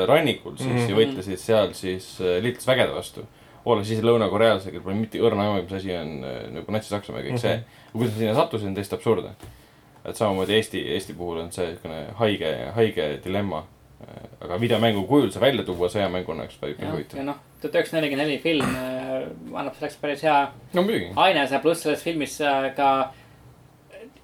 rannikul 0.09 0.55
siis 0.57 0.67
mm 0.69 0.73
Mhm. 0.75 0.85
-hmm. 0.85 0.89
ja 0.89 0.95
võitlesid 0.95 1.37
seal 1.37 1.73
siis 1.73 2.21
äh, 2.21 2.41
liitlasvägede 2.43 2.93
vastu. 2.95 3.25
olles 3.65 3.91
ise 3.91 4.01
lõunakorealase, 4.01 4.65
kellel 4.71 4.83
pole 4.83 4.95
mitte 4.95 5.19
õrna 5.19 5.41
aimu, 5.45 5.61
mis 5.63 5.73
asi 5.73 5.93
on 5.95 6.23
äh, 6.23 6.49
nagu 6.51 6.71
Natsi-Saksamaa 6.71 7.21
ja 7.21 7.29
kõik 7.29 7.37
see. 7.39 7.59
kuidas 7.93 8.13
ma 8.13 8.19
sinna 8.19 8.33
sattusin, 8.35 8.67
on 8.67 8.73
täiesti 8.75 8.95
absurdne. 8.95 9.29
et 10.05 10.15
samamoodi 10.15 10.53
Eesti, 10.53 10.81
Eesti 10.93 11.13
puhul 11.13 11.37
on 11.39 11.51
see 11.51 11.67
niisugune 11.67 12.05
haige, 12.19 12.71
haige 12.75 13.19
dilemma. 13.25 13.63
aga 14.41 14.59
videomängu 14.59 15.07
kujul 15.07 15.29
see 15.31 15.41
välja 15.41 15.63
tuua 15.63 15.87
sõjamänguna, 15.87 16.43
eks 16.43 16.57
ole, 16.61 16.71
ikka 16.71 16.85
ja 16.85 16.91
huvitav. 16.91 17.23
noh, 17.23 17.35
tuhat 17.61 17.75
üheksasada 17.75 18.01
nelikümmend 18.01 18.27
neli 18.27 18.37
film 18.39 18.75
äh, 18.75 19.59
annab 19.59 19.75
selleks 19.75 19.95
päris 20.01 20.23
hea 20.23 20.51
no 20.73 20.81
muidugi. 20.81 21.13
ainese, 21.15 21.59
pluss 21.59 21.81
selles 21.83 22.03
filmis 22.03 22.41
äh, 22.41 22.75
ka 22.75 23.13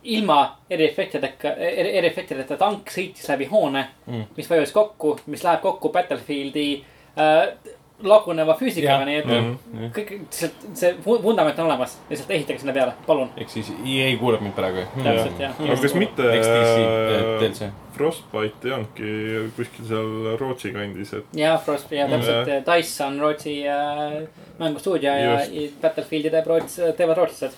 ilma 0.03 0.57
eriefektidega, 0.69 1.51
eriefektideta 1.99 2.57
tank 2.57 2.89
sõitis 2.93 3.27
läbi 3.29 3.45
hoone 3.51 3.87
Mm. 4.07 4.15
mm., 4.15 4.25
mis 4.37 4.49
vajus 4.49 4.71
kokku, 4.71 5.19
mis 5.27 5.43
läheb 5.43 5.61
kokku 5.61 5.89
Battlefieldi 5.89 6.83
äh, 7.17 7.75
laguneva 8.03 8.53
füüsikaga, 8.55 9.03
nii 9.05 9.15
et 9.19 9.25
Mhm. 9.27 9.89
kõik, 9.91 10.11
lihtsalt 10.31 10.53
see 10.79 10.93
vundament 11.05 11.57
on 11.59 11.65
olemas, 11.65 11.97
lihtsalt 12.09 12.29
ehitage 12.31 12.59
sinna 12.61 12.71
peale, 12.73 12.93
palun. 13.05 13.29
ehk 13.37 13.49
siis 13.49 13.71
EA 13.85 14.17
kuulab 14.17 14.41
mind 14.41 14.53
praegu. 14.55 14.85
täpselt 15.03 15.39
jah. 15.39 15.59
aga 15.59 15.75
kas 15.81 15.93
mitte 15.95 16.23
äh. 16.23 17.71
Frostbite 17.99 18.67
ei 18.67 18.71
olnudki 18.73 19.51
kuskil 19.57 19.85
seal 19.89 20.37
Rootsi 20.39 20.71
kandis, 20.71 21.11
et 21.13 21.25
ja 21.35 21.57
Frost 21.57 21.91
ja 21.91 22.07
täpselt, 22.07 22.47
Dice 22.69 23.03
on 23.03 23.19
Rootsi 23.19 23.57
äh, 23.67 24.21
mängustuudio 24.59 25.11
ja 25.19 25.39
Battlefieldi 25.81 26.29
teeb 26.31 26.47
Roots, 26.47 26.79
teevad 26.97 27.17
rootslased. 27.17 27.57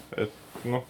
noh, 0.66 0.84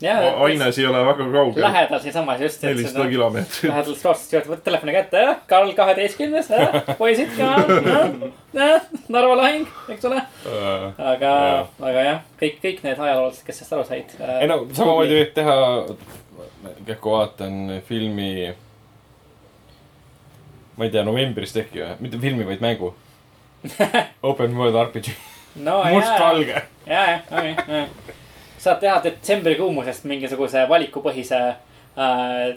ja 0.00 0.16
aines 0.44 0.78
ei 0.78 0.86
ole 0.86 1.00
väga 1.06 1.26
kaugel. 1.32 1.62
lähedal 1.62 2.00
siinsamas 2.00 2.40
just. 2.40 2.62
nelisada 2.62 3.08
kilomeetrit. 3.08 3.70
Lähed 3.70 3.86
rootslased 3.88 4.32
juurde, 4.32 4.50
võtad 4.50 4.64
telefoni 4.68 4.92
kätte, 4.96 5.22
Karl 5.48 5.72
kaheteistkümnes, 5.76 6.50
poisid 6.98 7.32
ka, 7.36 7.52
Narva 9.08 9.38
lahing, 9.40 9.68
eks 9.92 10.04
ole. 10.08 10.20
aga, 10.98 11.32
aga 11.80 12.04
jah, 12.08 12.20
kõik, 12.42 12.60
kõik 12.64 12.84
need 12.84 13.00
ajaloolased, 13.00 13.44
kes 13.46 13.62
sellest 13.62 13.76
aru 13.78 13.88
said. 13.88 14.12
äh, 14.20 14.36
ei 14.44 14.50
no 14.50 14.60
samamoodi 14.76 15.16
võib 15.20 15.32
teha, 15.38 15.56
kähku 16.90 17.16
vaatan 17.16 17.80
filmi. 17.88 18.52
ma 20.76 20.84
ei 20.84 20.92
tea, 20.92 21.06
novembris 21.08 21.56
või, 21.56 21.96
mitte 22.04 22.20
filmi, 22.20 22.44
vaid 22.44 22.60
mängu. 22.60 22.92
Open 24.28 24.52
World 24.58 24.76
RPG, 24.84 25.16
mustvalge. 25.64 26.62
jaa, 26.86 27.08
jaa, 27.08 27.18
okei, 27.32 27.56
jaa. 27.56 28.22
Saad 28.58 28.80
teha 28.80 28.98
detsembrikuumusest 29.04 30.04
mingisuguse 30.04 30.66
valikupõhise 30.68 31.40
äh, 31.48 31.56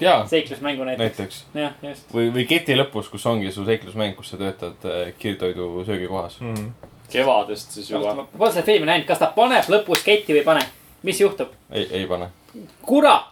Jaa. 0.02 0.26
seiklusmängu 0.28 0.84
näiteks. 0.84 1.20
näiteks. 1.20 1.46
jah, 1.54 1.74
just. 1.84 2.14
või, 2.14 2.30
või 2.36 2.46
keti 2.50 2.78
lõpus, 2.78 3.10
kus 3.12 3.26
ongi 3.30 3.52
su 3.52 3.66
seiklusmäng, 3.66 4.16
kus 4.18 4.34
sa 4.34 4.42
töötad 4.42 4.86
äh, 4.90 5.14
kiirtoidu 5.20 5.86
söögikohas. 5.86 6.40
Mhm. 6.42 6.70
kevadest 7.10 7.72
siis 7.72 7.90
juba. 7.92 8.14
ma 8.14 8.28
pole 8.38 8.52
seda 8.52 8.66
filmi 8.66 8.86
näinud, 8.86 9.08
kas 9.08 9.22
ta 9.22 9.32
paneb 9.36 9.70
lõpus 9.72 10.06
ketti 10.06 10.34
või 10.34 10.44
ei 10.44 10.50
pane? 10.52 10.66
mis 11.04 11.22
juhtub? 11.22 11.48
ei, 11.72 11.88
ei 11.92 12.08
pane. 12.08 12.30
kurat, 12.82 13.32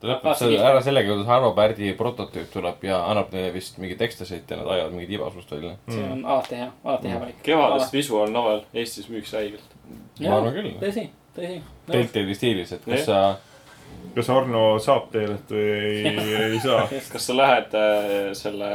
ta 0.00 0.10
lõpetab 0.10 0.38
selle 0.38 0.60
ära 0.60 0.82
sellega, 0.84 1.10
kuidas 1.10 1.30
Arvo 1.32 1.52
Pärdi 1.56 1.92
prototüüp 1.98 2.50
tuleb 2.52 2.84
ja 2.86 3.00
annab 3.10 3.32
neile 3.34 3.52
vist 3.54 3.78
mingeid 3.80 4.02
ekstasid 4.04 4.50
ja 4.50 4.60
nad 4.60 4.70
ajavad 4.76 4.96
mingit 4.96 5.16
ibasust 5.18 5.52
välja. 5.54 5.74
see 5.88 6.04
on 6.04 6.24
alati 6.24 6.60
hea, 6.60 6.70
alati 6.84 7.12
hea 7.12 7.20
valik. 7.20 7.42
kevadest 7.46 7.92
visual 7.92 8.32
novel 8.32 8.64
Eestis 8.74 9.08
müüks 9.12 9.32
räigelt. 9.36 9.76
ma 10.20 10.36
arvan 10.36 10.56
küll. 10.58 10.72
tõsi, 10.82 11.08
tõsi. 11.36 11.58
Deltali 11.90 12.36
stiilis, 12.36 12.72
et 12.76 12.84
kas 12.84 13.04
Jah. 13.04 13.06
sa, 13.08 14.08
kas 14.16 14.30
Arno 14.32 14.64
saab 14.82 15.10
teelet 15.12 15.52
või 15.52 15.68
ei, 16.10 16.34
ei 16.48 16.60
saa? 16.62 16.86
kas 17.12 17.28
sa 17.28 17.36
lähed 17.36 17.76
äh, 17.78 18.32
selle, 18.38 18.70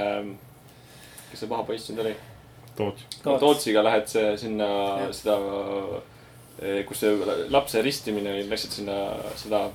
kes 1.31 1.43
see 1.43 1.51
paha 1.51 1.65
poiss 1.67 1.91
nüüd 1.91 2.03
oli? 2.05 2.15
Toots. 2.79 3.19
Tootsiga 3.23 3.83
lähed 3.83 4.07
see 4.11 4.33
sinna 4.39 4.69
Jah. 5.03 5.13
seda, 5.15 5.37
kus 6.87 7.03
see 7.03 7.37
lapse 7.51 7.81
ristimine 7.83 8.35
oli, 8.35 8.47
läksid 8.51 8.79
sinna 8.81 8.99
seda. 9.39 9.67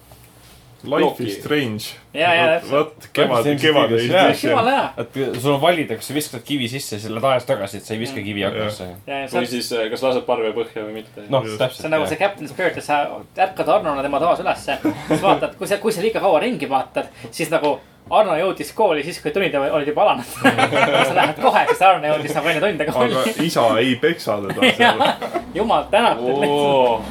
Life 0.84 1.04
Looki. 1.04 1.26
is 1.26 1.38
strange. 1.38 1.94
ja, 2.14 2.34
ja 2.34 2.46
täpselt. 2.54 2.72
vot 2.72 3.08
kevad, 3.16 3.48
kevad 3.60 3.94
ei 3.96 4.08
tea. 4.08 4.34
jumala 4.42 4.74
hea. 4.74 4.88
et 5.04 5.40
sul 5.40 5.54
on 5.54 5.60
valida, 5.62 5.98
kas 6.00 6.10
sa 6.10 6.16
viskad 6.16 6.44
kivi 6.46 6.68
sisse, 6.70 6.98
selle 7.02 7.22
taes 7.24 7.48
tagasi, 7.48 7.80
et 7.80 7.88
sa 7.88 7.96
ei 7.96 8.02
viska 8.02 8.24
kivi 8.24 8.44
aknasse. 8.48 8.90
või 9.06 9.48
siis, 9.50 9.72
kas 9.94 10.04
lased 10.04 10.26
parve 10.28 10.52
põhja 10.56 10.84
või 10.84 11.00
mitte. 11.00 11.26
noh, 11.28 11.48
täpselt. 11.48 11.80
see 11.80 11.88
on 11.90 11.96
nagu 11.96 12.10
see 12.10 12.20
Captain 12.20 12.50
Spirit, 12.50 12.78
et 12.80 12.86
sa 12.86 13.00
ärkad 13.48 13.72
Arnona 13.78 14.04
tema 14.04 14.20
toas 14.22 14.44
ülesse. 14.44 14.78
siis 15.08 15.24
vaatad, 15.24 15.58
kui 15.58 15.70
sa, 15.70 15.80
kui 15.82 15.94
sa 15.94 16.04
liiga 16.04 16.22
kaua 16.24 16.42
ringi 16.44 16.70
vaatad, 16.70 17.10
siis 17.30 17.52
nagu 17.54 17.78
Arno 18.10 18.34
jõudis 18.36 18.68
kooli 18.76 19.00
siis, 19.02 19.16
kui 19.22 19.32
tunnid 19.32 19.54
olid 19.56 19.88
juba 19.88 20.02
alanud. 20.04 20.26
sa 20.28 21.14
lähed 21.16 21.38
kohe, 21.40 21.62
siis 21.70 21.80
Arno 21.82 22.10
jõudis 22.12 22.34
nagu 22.36 22.50
enne 22.52 22.60
tunde 22.60 22.84
aga 22.84 22.92
kooli. 22.92 23.32
isa 23.46 23.64
ei 23.80 23.94
peksa 24.00 24.36
teda 24.44 24.72
seal. 24.76 25.04
jumal 25.58 25.86
tänatud. 25.90 26.44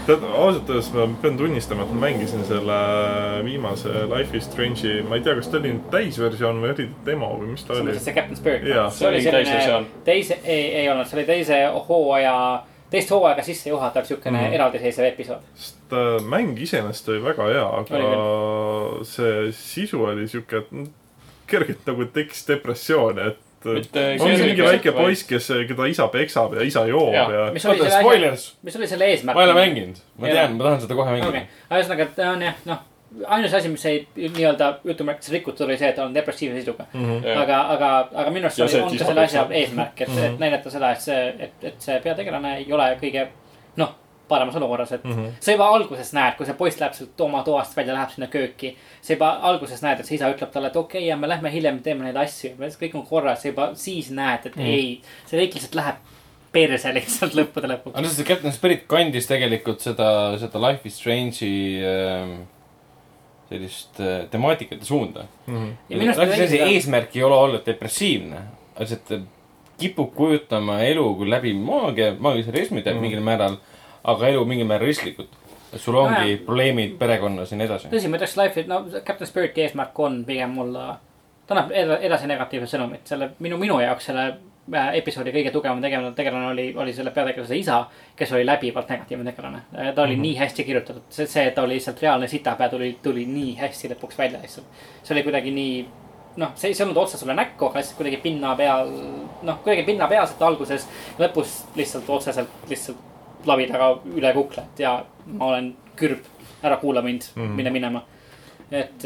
tead, 0.06 0.26
ausalt 0.36 0.70
öeldes 0.70 0.92
ma 0.94 1.08
pean 1.22 1.38
tunnistama, 1.40 1.88
et 1.88 1.94
ma 1.96 2.06
mängisin 2.06 2.44
selle 2.46 2.78
viimase 3.48 4.06
Life 4.12 4.38
is 4.38 4.46
Strange'i, 4.50 5.00
ma 5.08 5.18
ei 5.18 5.26
tea, 5.26 5.36
kas 5.40 5.50
ta 5.50 5.58
oli 5.62 5.74
nüüd 5.74 5.90
täisversioon 5.94 6.62
või 6.62 6.74
oli 6.76 6.90
demo 7.08 7.32
või 7.40 7.54
mis 7.56 7.66
ta 7.66 7.74
oli 7.74 7.88
mõtled. 7.88 8.04
see 8.04 8.18
Captain 8.20 8.38
Spirit 8.40 8.68
see 8.68 9.08
oli 9.10 9.24
See 9.24 9.32
selline 9.32 9.38
täisversioon. 9.40 9.90
teise, 10.06 10.40
ei, 10.44 10.68
ei 10.84 10.92
olnud, 10.92 11.10
see 11.10 11.20
oli 11.22 11.26
teise 11.30 11.64
hooaja, 11.90 12.36
teist 12.94 13.10
hooaega 13.14 13.42
sissejuhatav 13.46 14.06
siukene 14.06 14.38
Mhm. 14.44 14.54
eraldiseisev 14.60 15.06
episood. 15.10 15.42
sest 15.56 15.94
äh, 15.98 16.20
mäng 16.30 16.54
iseenesest 16.62 17.10
oli 17.10 17.24
väga 17.24 17.48
hea, 17.50 17.66
aga 17.80 19.06
see 19.08 19.48
sisu 19.58 20.04
oli 20.06 20.28
siuke, 20.30 20.62
et 20.64 20.72
mm, 20.72 20.88
kergelt 21.50 21.88
nagu 21.90 22.06
tekkis 22.14 22.46
depressioon, 22.48 23.20
et 23.20 23.42
Mitte 23.64 24.02
ongi 24.20 24.20
kergelt, 24.20 24.46
mingi 24.50 24.64
väike 24.66 24.92
poiss, 24.92 25.22
kes, 25.24 25.46
keda 25.70 25.86
isa 25.88 26.08
peksab 26.12 26.52
ja 26.58 26.66
isa 26.68 26.82
joob 26.90 27.14
Jaa. 27.16 27.30
ja 27.32 27.44
mis 27.56 27.66
oli 27.66 27.80
selle 27.80 28.32
mis 28.68 28.76
oli 28.76 28.88
selle 28.92 29.06
eesmärk? 29.14 29.36
ma 29.38 29.44
ei 29.46 29.50
ole 29.50 29.56
mänginud, 29.60 30.02
ma 30.20 30.28
tean, 30.28 30.58
ma 30.58 30.64
tahan 30.68 30.82
seda 30.84 30.98
kohe 31.00 31.14
mängida., 31.16 31.46
ühesõnaga, 31.72 32.02
et 32.10 32.16
ta 32.18 32.32
on 32.34 32.42
jah, 32.44 32.58
noh, 32.68 32.82
ainus 33.28 33.54
asi, 33.54 33.70
mis 33.70 33.82
sai 33.86 34.08
nii-öelda 34.18 34.70
jutumärkides 34.88 35.32
rikutud, 35.36 35.66
oli 35.68 35.78
see, 35.78 35.90
et 35.90 35.96
ta 36.00 36.06
on 36.08 36.14
depressiivse 36.16 36.60
sisuga. 36.62 36.86
aga, 37.42 37.60
aga, 37.76 37.90
aga 38.14 38.30
minu 38.34 38.48
arust 38.50 38.58
see 38.62 38.66
oli- 38.66 38.82
on 38.84 38.98
ka 38.98 39.06
selle 39.10 39.26
asja 39.28 39.48
eesmärk, 39.62 40.02
et, 40.02 40.16
et 40.28 40.40
näidata 40.42 40.72
seda, 40.74 40.92
et 40.96 41.02
see, 41.02 41.20
et, 41.48 41.68
et 41.72 41.82
see 41.82 42.00
peategelane 42.04 42.56
ei 42.62 42.72
ole 42.74 42.88
kõige, 43.02 43.28
noh, 43.82 43.94
paremas 44.28 44.56
olukorras, 44.56 44.92
et 44.96 45.04
Mhm. 45.06 45.26
sa 45.40 45.52
juba 45.52 45.68
alguses 45.76 46.14
näed, 46.16 46.38
kui 46.38 46.46
see 46.48 46.56
poiss 46.58 46.80
läheb 46.80 46.94
sealt 46.98 47.22
oma 47.22 47.44
toast 47.44 47.76
välja, 47.78 47.94
läheb 47.94 48.10
sinna 48.10 48.28
kööki. 48.28 48.76
sa 49.02 49.14
juba 49.14 49.30
alguses 49.52 49.82
näed, 49.84 50.00
et 50.00 50.06
see 50.06 50.16
isa 50.16 50.32
ütleb 50.34 50.50
talle, 50.52 50.68
et 50.72 50.76
okei 50.76 51.00
okay,, 51.02 51.08
ja 51.10 51.18
me 51.18 51.28
lähme 51.28 51.52
hiljem 51.52 51.80
teeme 51.84 52.04
neid 52.06 52.16
asju, 52.18 52.56
kõik 52.58 52.96
on 52.96 53.06
korras, 53.06 53.42
sa 53.42 53.48
juba 53.50 53.72
siis 53.76 54.10
näed, 54.12 54.46
et 54.46 54.56
mm. 54.56 54.66
ei, 54.66 55.02
see 55.28 55.40
kõik 55.40 55.54
lihtsalt 55.60 55.76
läheb 55.76 55.96
perse 56.54 56.94
lihtsalt 56.94 57.34
lõppude 57.38 57.68
lõpuks. 57.72 57.96
aga 57.98 58.08
see 58.10 58.26
Captain 58.28 58.54
Spirit 58.54 58.88
kandis 58.88 59.28
tegelikult 59.28 59.82
seda, 59.82 60.38
seda 60.40 60.62
Life 60.62 60.88
is 60.88 61.00
Strange'i 61.02 61.82
ähm, 61.84 62.36
sellist 63.54 64.00
äh, 64.02 64.26
temaatikat 64.34 64.80
ja 64.82 64.86
suunda. 64.86 65.24
Mhm. 65.48 65.70
ja 65.90 65.98
minu 65.98 66.12
arust 66.16 66.36
seda- 66.42 66.68
eesmärk 66.74 67.16
ei 67.16 67.24
ole 67.24 67.36
olla 67.36 67.62
depressiivne, 67.66 68.42
see, 68.86 68.98
ta 69.08 69.20
kipub 69.80 70.12
kujutama 70.16 70.80
elu 70.86 71.06
küll 71.20 71.30
läbi 71.34 71.54
maagia, 71.58 72.14
maagilise 72.20 72.52
reismi 72.52 72.82
teeb 72.82 72.96
Mhm. 72.98 73.02
mingil 73.08 73.22
määral, 73.26 73.58
aga 74.04 74.28
elu 74.28 74.46
mingil 74.46 74.66
määral 74.70 74.88
risklikult. 74.88 75.30
et 75.74 75.82
sul 75.82 75.96
ongi 75.98 76.14
Nojah. 76.36 76.40
probleemid 76.46 76.92
perekonnas 77.00 77.50
ja 77.52 77.58
nii 77.58 77.66
edasi. 77.66 77.88
tõsi, 77.90 78.08
ma 78.10 78.18
ütleks 78.20 78.36
Life'i, 78.38 78.68
no 78.68 78.84
Captain 79.06 79.26
Spiriti 79.28 79.62
eesmärk 79.64 80.00
on 80.00 80.20
pigem 80.26 80.58
olla, 80.62 81.00
ta 81.48 81.56
annab 81.56 81.72
eda- 81.72 81.98
edasi 82.00 82.28
negatiivset 82.30 82.70
sõnumit, 82.80 83.02
selle 83.10 83.32
minu, 83.40 83.58
minu 83.58 83.80
jaoks 83.82 84.06
selle 84.06 84.36
episoodi 84.72 85.32
kõige 85.36 85.52
tugevam 85.52 85.82
tegelane, 85.84 86.14
tegelane 86.16 86.48
oli, 86.54 86.68
oli 86.80 86.94
selle 86.96 87.12
peategelase 87.12 87.58
isa, 87.60 87.82
kes 88.16 88.32
oli 88.32 88.46
läbivalt 88.46 88.90
negatiivne 88.90 89.32
tegelane. 89.32 89.62
ta 89.96 90.02
oli 90.02 90.16
mm 90.16 90.20
-hmm. 90.20 90.22
nii 90.22 90.38
hästi 90.38 90.64
kirjutatud, 90.64 91.04
see, 91.10 91.28
see, 91.28 91.48
et 91.48 91.56
ta 91.56 91.62
oli 91.62 91.74
lihtsalt 91.74 92.02
reaalne 92.02 92.28
sitapea, 92.28 92.70
tuli, 92.70 92.98
tuli 93.04 93.26
nii 93.26 93.56
hästi 93.56 93.90
lõpuks 93.90 94.18
välja 94.18 94.40
lihtsalt. 94.42 94.66
see 95.04 95.16
oli 95.16 95.24
kuidagi 95.24 95.52
nii, 95.52 95.88
noh, 96.36 96.52
see 96.56 96.72
ei 96.72 96.84
olnud 96.84 96.98
otse 96.98 97.18
sulle 97.18 97.34
näkku, 97.34 97.66
aga 97.66 97.80
lihtsalt 97.80 97.98
kuidagi 97.98 98.18
pinna 98.18 98.56
peal, 98.56 98.92
noh, 99.42 99.60
kuidagi 99.64 99.84
pinnapealselt 99.84 100.42
alguses, 100.42 100.88
lõpus 101.20 101.64
lihtsalt 101.76 102.10
otseselt 102.10 102.50
lihtsalt 102.70 103.14
lavi 103.46 103.68
taga 103.68 103.94
üle 104.16 104.34
kuklet 104.34 104.80
ja 104.80 104.98
ma 105.26 105.52
olen 105.52 105.74
kürb, 106.00 106.26
ära 106.64 106.78
kuula 106.82 107.02
mind 107.02 107.22
mm. 107.36 107.44
-hmm. 107.44 107.56
mine 107.56 107.70
minema. 107.70 108.04
et, 108.72 109.06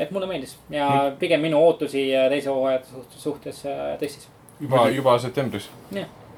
et 0.00 0.10
mulle 0.10 0.26
meeldis 0.26 0.54
ja 0.70 1.12
pigem 1.18 1.40
minu 1.40 1.58
ootusi 1.60 2.06
äh, 2.16 2.28
teise 2.30 2.48
hooaja 2.48 2.78
suhtes, 2.84 3.22
suhtes 3.22 3.66
äh, 3.66 3.98
tõstis. 4.00 4.28
juba, 4.62 4.88
juba 4.90 5.18
septembris. 5.18 5.68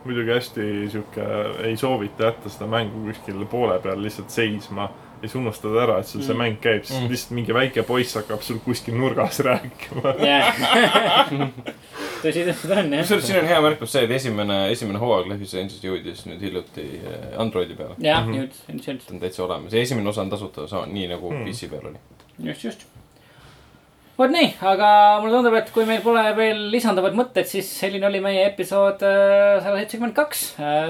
muidugi 0.04 0.30
hästi 0.34 0.64
sihuke, 0.92 1.24
ei 1.64 1.76
soovita 1.80 2.24
jätta 2.28 2.48
seda 2.52 2.66
mängu 2.68 3.06
kuskil 3.06 3.44
poole 3.48 3.78
peal 3.80 4.02
lihtsalt 4.02 4.30
seisma. 4.30 4.90
ja 5.22 5.28
siis 5.28 5.34
unustada 5.40 5.80
ära, 5.82 5.98
et 6.02 6.06
sul 6.06 6.20
see 6.22 6.34
Mm. 6.34 6.40
mäng 6.42 6.56
käib, 6.60 6.82
siis 6.84 7.00
Mm. 7.00 7.08
lihtsalt 7.10 7.30
mingi 7.32 7.54
väike 7.54 7.82
poiss 7.82 8.14
hakkab 8.14 8.42
sul 8.42 8.58
kuskil 8.60 8.94
nurgas 8.98 9.38
rääkima. 9.40 10.02
tõsi, 12.24 12.42
tõsi 12.44 12.68
ta 12.68 12.78
on 12.80 12.92
jah. 12.92 13.00
kusjuures 13.04 13.26
siin 13.28 13.38
on 13.40 13.48
hea 13.48 13.60
märkus 13.64 13.92
see, 13.94 14.04
et 14.04 14.10
esimene, 14.18 14.58
esimene 14.74 15.00
hooaeg 15.00 15.30
Life 15.30 15.46
is 15.46 15.52
Strange'ist 15.54 15.84
jõudis 15.86 16.24
nüüd 16.28 16.40
hiljuti 16.44 16.84
äh, 17.00 17.40
Androidi 17.40 17.76
peale. 17.78 17.96
jah, 18.04 18.20
Mhm. 18.26 18.34
nüüd, 18.36 18.58
nüüd, 18.68 18.88
nüüd, 18.90 19.06
ta 19.06 19.14
on 19.14 19.20
täitsa 19.22 19.44
olemas 19.46 19.72
ja 19.72 19.80
esimene 19.80 20.08
osa 20.12 20.20
on 20.26 20.30
tasuta, 20.30 20.66
sama, 20.68 20.86
nii 20.86 21.08
nagu 21.14 21.30
Mm. 21.32 21.44
PC 21.48 21.70
peal 21.70 21.86
oli. 21.90 21.98
just, 22.50 22.64
just. 22.64 22.86
Vot 24.18 24.30
nii, 24.30 24.52
aga 24.72 24.90
mulle 25.22 25.34
tundub, 25.38 25.56
et 25.58 25.72
kui 25.74 25.88
meil 25.88 26.02
pole 26.04 26.22
veel 26.38 26.68
lisanduvaid 26.74 27.16
mõtteid, 27.18 27.50
siis 27.50 27.70
selline 27.80 28.08
oli 28.10 28.22
meie 28.24 28.46
episood 28.50 29.02
äh, 29.06 29.58
sada 29.64 29.76
seitsekümmend 29.80 30.16
kaks. 30.16 30.46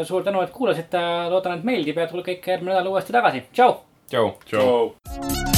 suur 0.09 0.27
tänu, 0.27 0.45
et 0.45 0.53
kuulasite, 0.55 1.03
loodan, 1.33 1.59
et 1.59 1.67
meeldib 1.67 2.01
ja 2.01 2.11
tulge 2.11 2.33
kõik 2.35 2.53
järgmine 2.55 2.75
nädal 2.77 2.93
uuesti 2.93 3.17
tagasi, 3.17 3.47
tšau. 3.53 3.81
tšau. 4.13 4.31
tšau. 4.47 4.71
tšau. 5.09 5.54